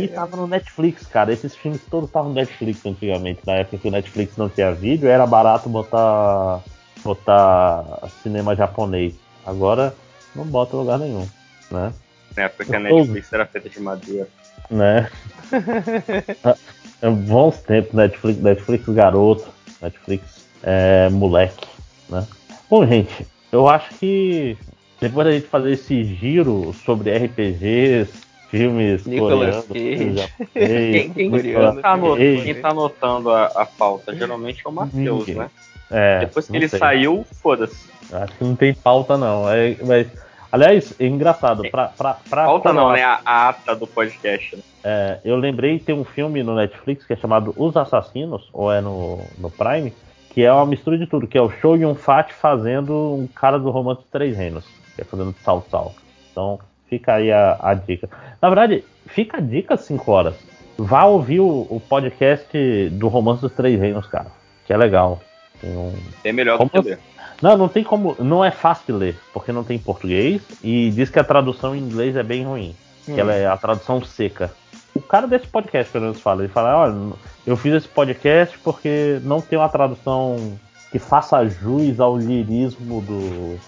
[0.00, 1.32] E tava no Netflix, cara.
[1.32, 3.40] Esses filmes todos estavam no Netflix antigamente.
[3.46, 6.60] Na época que o Netflix não tinha vídeo, era barato botar
[7.04, 7.84] botar
[8.22, 9.14] cinema japonês.
[9.46, 9.94] Agora
[10.34, 11.26] não bota lugar nenhum,
[11.74, 11.92] né?
[12.36, 12.80] Na época que a.
[12.80, 14.28] Netflix era feita de madeira.
[14.70, 15.10] Né?
[17.02, 19.48] É bons tempos, Netflix, Netflix garoto,
[19.82, 21.66] Netflix é, moleque,
[22.08, 22.26] né?
[22.70, 24.56] Bom, gente, eu acho que
[24.98, 28.10] depois da gente fazer esse giro sobre RPGs,
[28.48, 33.66] filmes Nicolas coreanos, Quem- quem- Nicolas Quem tá, anotando, Cage, quem tá anotando a, a
[33.66, 35.50] pauta geralmente é o Matheus, né?
[35.90, 36.78] É, Depois que ele sei.
[36.78, 37.90] saiu, foda-se.
[38.10, 39.46] Acho que não tem pauta, não.
[39.50, 40.06] É, mas,
[40.54, 41.68] aliás, é engraçado.
[41.70, 43.02] Pra, pra, pra Pauta não, né?
[43.02, 44.56] A, a ata do podcast.
[44.56, 44.62] né?
[44.84, 48.80] É, eu lembrei tem um filme no Netflix que é chamado Os Assassinos, ou é
[48.80, 49.92] no, no Prime,
[50.30, 53.58] que é uma mistura de tudo, que é o Show Yun Fat fazendo um cara
[53.58, 55.94] do Romance dos Três Reinos, que é fazendo Sal Sal.
[56.30, 58.08] Então fica aí a, a dica.
[58.40, 60.34] Na verdade, fica a dica 5 horas.
[60.76, 64.26] Vá ouvir o, o podcast do Romance dos Três Reinos, cara,
[64.66, 65.20] que é legal.
[65.60, 65.92] Tem um,
[66.24, 66.98] É melhor do que ler.
[67.44, 68.16] Não, não tem como.
[68.18, 71.78] Não é fácil de ler, porque não tem português e diz que a tradução em
[71.80, 72.74] inglês é bem ruim.
[73.06, 73.14] Hum.
[73.14, 74.50] Que ela é a tradução seca.
[74.94, 77.12] O cara desse podcast, pelo menos, fala, ele fala, olha,
[77.46, 80.56] eu fiz esse podcast porque não tem uma tradução
[80.90, 83.58] que faça jus ao lirismo do.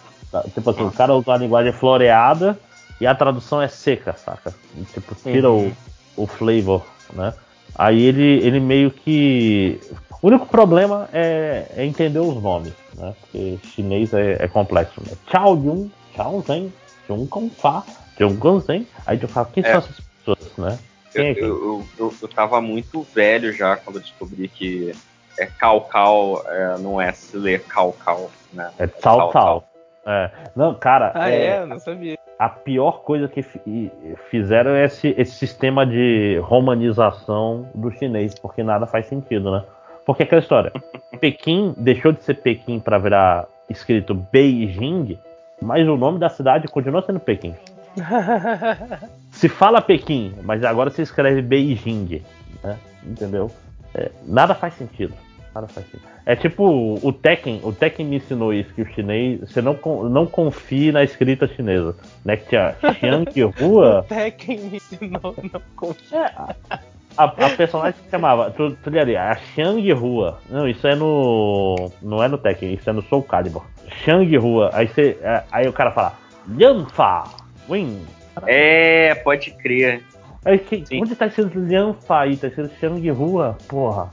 [0.55, 2.59] Tipo assim, o cara usa uma linguagem floreada
[3.01, 4.55] e a tradução é seca, saca?
[4.95, 5.73] Tipo, tira Uhum.
[6.17, 7.35] o, o flavor, né?
[7.77, 9.79] Aí ele, ele meio que.
[10.23, 13.15] O único problema é, é entender os nomes, né?
[13.21, 15.01] Porque chinês é, é complexo.
[15.07, 15.13] Né?
[15.31, 16.73] Chao Yun, Chao Zhen,
[17.07, 17.85] Jun Kong Fa,
[18.19, 18.87] Jun Gong Zhen.
[19.07, 19.71] Aí tu fala, quem É.
[19.71, 20.79] são essas pessoas, né?
[21.15, 21.43] Eu, é quem?
[21.45, 24.93] eu, eu, eu, eu tava muito velho já quando eu descobri que
[25.39, 28.71] é cal cal, é, não é se ler cal cal, né?
[28.79, 29.65] É Cao Cao.
[30.07, 30.31] É.
[30.55, 31.59] Não, cara, Ah, é, é?
[31.59, 32.17] Eu não sabia.
[32.39, 33.91] A pior coisa que fi-
[34.31, 39.65] fizeram é esse, esse sistema de romanização do chinês, porque nada faz sentido, né?
[40.05, 40.73] Porque aquela história,
[41.21, 45.19] Pequim deixou de ser Pequim para virar escrito Beijing,
[45.61, 47.55] mas o nome da cidade continua sendo Pequim.
[49.33, 52.23] Se fala Pequim, mas agora se escreve Beijing,
[52.63, 52.79] né?
[53.05, 53.51] Entendeu?
[53.95, 55.15] É, nada faz sentido.
[55.63, 56.03] Faz sentido.
[56.25, 60.27] É tipo o Tekken, o Tekken me ensinou isso, que o chinês, você não, não
[60.27, 61.97] confie na escrita chinesa.
[62.25, 62.37] Né?
[62.37, 66.77] Que tinha Xiang Rua, Tekken me ensinou não É,
[67.17, 70.39] a, a personagem se chamava, tu, tu ligaria, a Xiang Rua.
[70.51, 71.91] Não, isso é no.
[72.03, 73.65] Não é no Tekken, isso é no Soul Calibur.
[74.05, 74.71] Xiang Rua.
[74.75, 76.15] Aí, você, é, aí o cara fala,
[76.59, 77.25] Yanfa,
[77.69, 78.05] Win.
[78.47, 80.03] É, pode crer.
[80.45, 82.37] Aí, que, onde tá escrito Yanfa aí?
[82.37, 83.57] Tá escrito Xiang Rua?
[83.67, 84.11] Porra.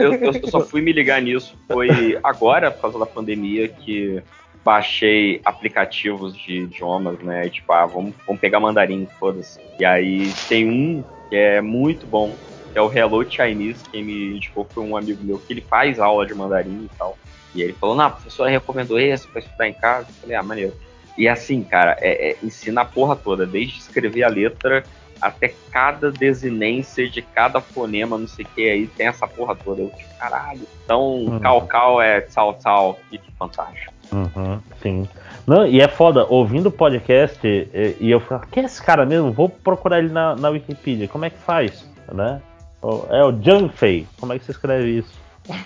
[0.00, 1.56] Eu, eu só fui me ligar nisso.
[1.66, 4.22] Foi agora, por causa da pandemia, que
[4.64, 7.46] baixei aplicativos de idiomas, né?
[7.46, 9.58] E, tipo, ah, vamos, vamos pegar mandarim, foda-se.
[9.78, 12.34] E aí tem um que é muito bom,
[12.72, 15.98] que é o Hello Chinese, quem me indicou foi um amigo meu que ele faz
[15.98, 17.16] aula de mandarim e tal.
[17.54, 20.08] E ele falou, não, a professora recomendou esse pra estudar em casa.
[20.08, 20.72] Eu falei, ah, maneiro.
[21.16, 24.84] E assim, cara, é, é, ensina a porra toda, desde escrever a letra
[25.20, 29.82] até cada desinência de cada fonema, não sei o que, aí tem essa porra toda.
[29.82, 30.60] Eu, tipo, caralho.
[30.84, 31.38] Então, Uhum.
[31.40, 33.92] cal cal é tsal tsal, que, que fantástico.
[34.12, 35.08] Uhum, sim.
[35.46, 39.06] Não, e é foda, ouvindo o podcast, e, e eu falo, quem é esse cara
[39.06, 39.30] mesmo?
[39.32, 41.06] Vou procurar ele na, na Wikipedia.
[41.06, 41.88] Como é que faz?
[42.12, 42.40] Né?
[42.82, 44.06] O- É o Janfei.
[44.18, 45.20] Como é que você escreve isso?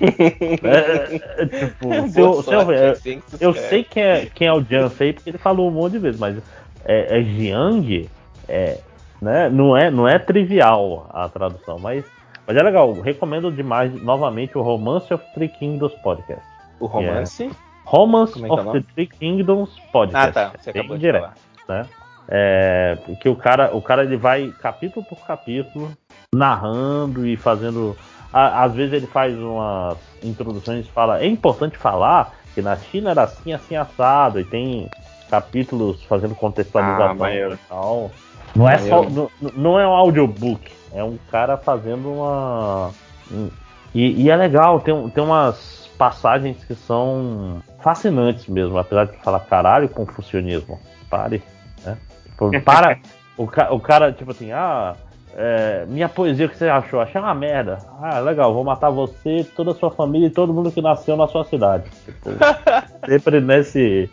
[0.63, 4.47] É, é, tipo, se eu, se eu, eu- assim que eu sei quem é, quem
[4.49, 6.37] é o Janfei porque ele falou um monte de vezes, mas
[6.85, 8.09] é, é Jiang,
[8.49, 8.79] é,
[9.25, 9.49] né?
[9.49, 12.05] não, é, não é trivial a tradução, mas,
[12.47, 12.93] mas é legal.
[13.01, 16.45] Recomendo demais, novamente, o Romance of Three Kingdoms Podcast.
[16.79, 17.51] O que é- romance?
[17.85, 18.81] Romance é é of nome?
[18.83, 20.39] the Three Kingdoms Podcast.
[20.39, 20.53] Ah, tá.
[20.59, 21.33] Você É acabou de direto,
[21.67, 21.83] falar.
[21.83, 21.87] né?
[22.27, 25.91] É, que o cara, o cara ele vai capítulo por capítulo
[26.35, 27.97] narrando e fazendo.
[28.33, 31.21] às vezes ele faz umas introduções e fala.
[31.21, 34.89] É importante falar que na China era assim, assim assado e tem
[35.31, 37.55] capítulos fazendo Ah, contextualização maneiro.
[37.55, 38.11] e tal.
[38.55, 42.91] Não é só, não, não é um audiobook, é um cara fazendo uma.
[43.31, 43.51] um-
[43.95, 49.41] e, e é legal, tem, tem umas passagens que são fascinantes mesmo, apesar de falar
[49.41, 50.81] caralho, confucionismo.
[51.09, 51.43] Pare,
[51.85, 51.97] né?
[52.25, 52.99] Tipo, para.
[53.37, 54.95] o, ca- o cara, tipo assim, ah.
[55.37, 57.01] é, minha poesia, o que você achou?
[57.01, 57.79] Achei uma merda.
[58.01, 61.29] Ah, legal, vou matar você, toda a sua família e todo mundo que nasceu na
[61.29, 61.85] sua cidade.
[62.05, 62.31] Tipo,
[63.07, 64.11] sempre nesse,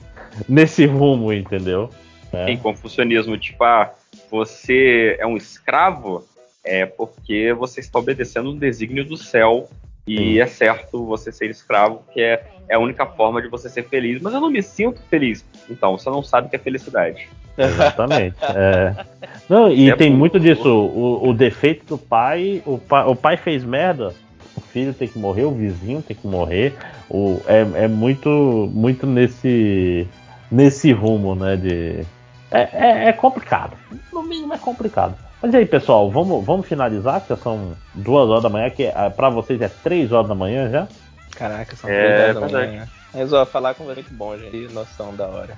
[0.48, 1.90] nesse rumo, entendeu?
[2.32, 2.46] É.
[2.46, 3.92] Tem confucionismo, tipo, ah,
[4.31, 6.26] você é um escravo,
[6.64, 9.69] é porque você está obedecendo um desígnio do céu.
[10.08, 13.83] E é certo você ser escravo, que é, é a única forma de você ser
[13.83, 14.19] feliz.
[14.19, 15.46] Mas eu não me sinto feliz.
[15.69, 17.30] Então, você não sabe o que é felicidade.
[17.58, 18.35] Exatamente.
[18.44, 19.06] é.
[19.47, 20.67] Não, e É tem muito disso.
[20.67, 24.14] O, o defeito do pai, o pai, o pai fez merda,
[24.56, 26.74] o filho tem que morrer, o vizinho tem que morrer.
[27.10, 30.08] O, é, é muito, muito nesse,
[30.49, 31.58] nesse rumo, né?
[31.58, 32.06] De,
[32.51, 33.76] é, é, é complicado.
[34.12, 35.16] No mínimo é complicado.
[35.42, 38.84] Mas e aí, pessoal, vamos, vamos finalizar, que já são duas horas da manhã, que
[38.84, 40.88] é, pra vocês é três horas da manhã já.
[41.35, 42.88] Caraca, são É, três horas da manhã.
[43.14, 44.51] Mas ó, falar com você é muito bom, gente.
[44.51, 45.58] Que noção da hora.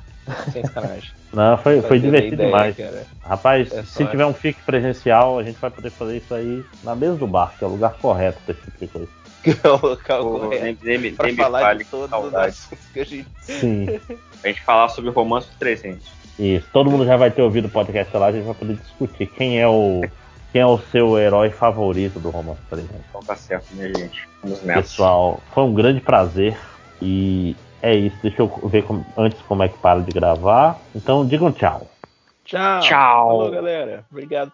[0.52, 1.12] Sem sacanagem.
[1.34, 2.78] Não, foi, foi divertido ideia, demais.
[2.78, 3.06] cara.
[3.24, 6.96] Rapaz, É se tiver um FIC presencial, a gente vai poder fazer isso aí na
[6.96, 9.08] mesa do bar, que é o lugar correto pra esse tipo de coisa.
[9.64, 10.64] é o local Pô, correto.
[10.86, 13.28] nem- nem pra nem me falar fale, de que todos os assuntos que a gente.
[13.42, 14.00] Sim.
[14.44, 16.06] A gente falar sobre o romance dos 300.
[16.40, 19.28] Isso, todo mundo já vai ter ouvido o podcast lá, a gente vai poder discutir
[19.28, 20.02] quem é o
[20.52, 23.02] quem é o seu herói favorito do romance, por exemplo.
[23.10, 24.28] Então tá certo, minha gente.
[24.44, 24.82] Vamos nessa.
[24.82, 26.56] Pessoal, foi um grande prazer
[27.02, 28.16] e é isso.
[28.22, 30.80] Deixa eu ver como- antes como é que para de gravar.
[30.96, 31.88] Então digam tchau.
[32.46, 32.80] Tchau.
[32.82, 33.28] Tchau.
[33.30, 34.06] Falou, galera.
[34.12, 34.52] Obrigado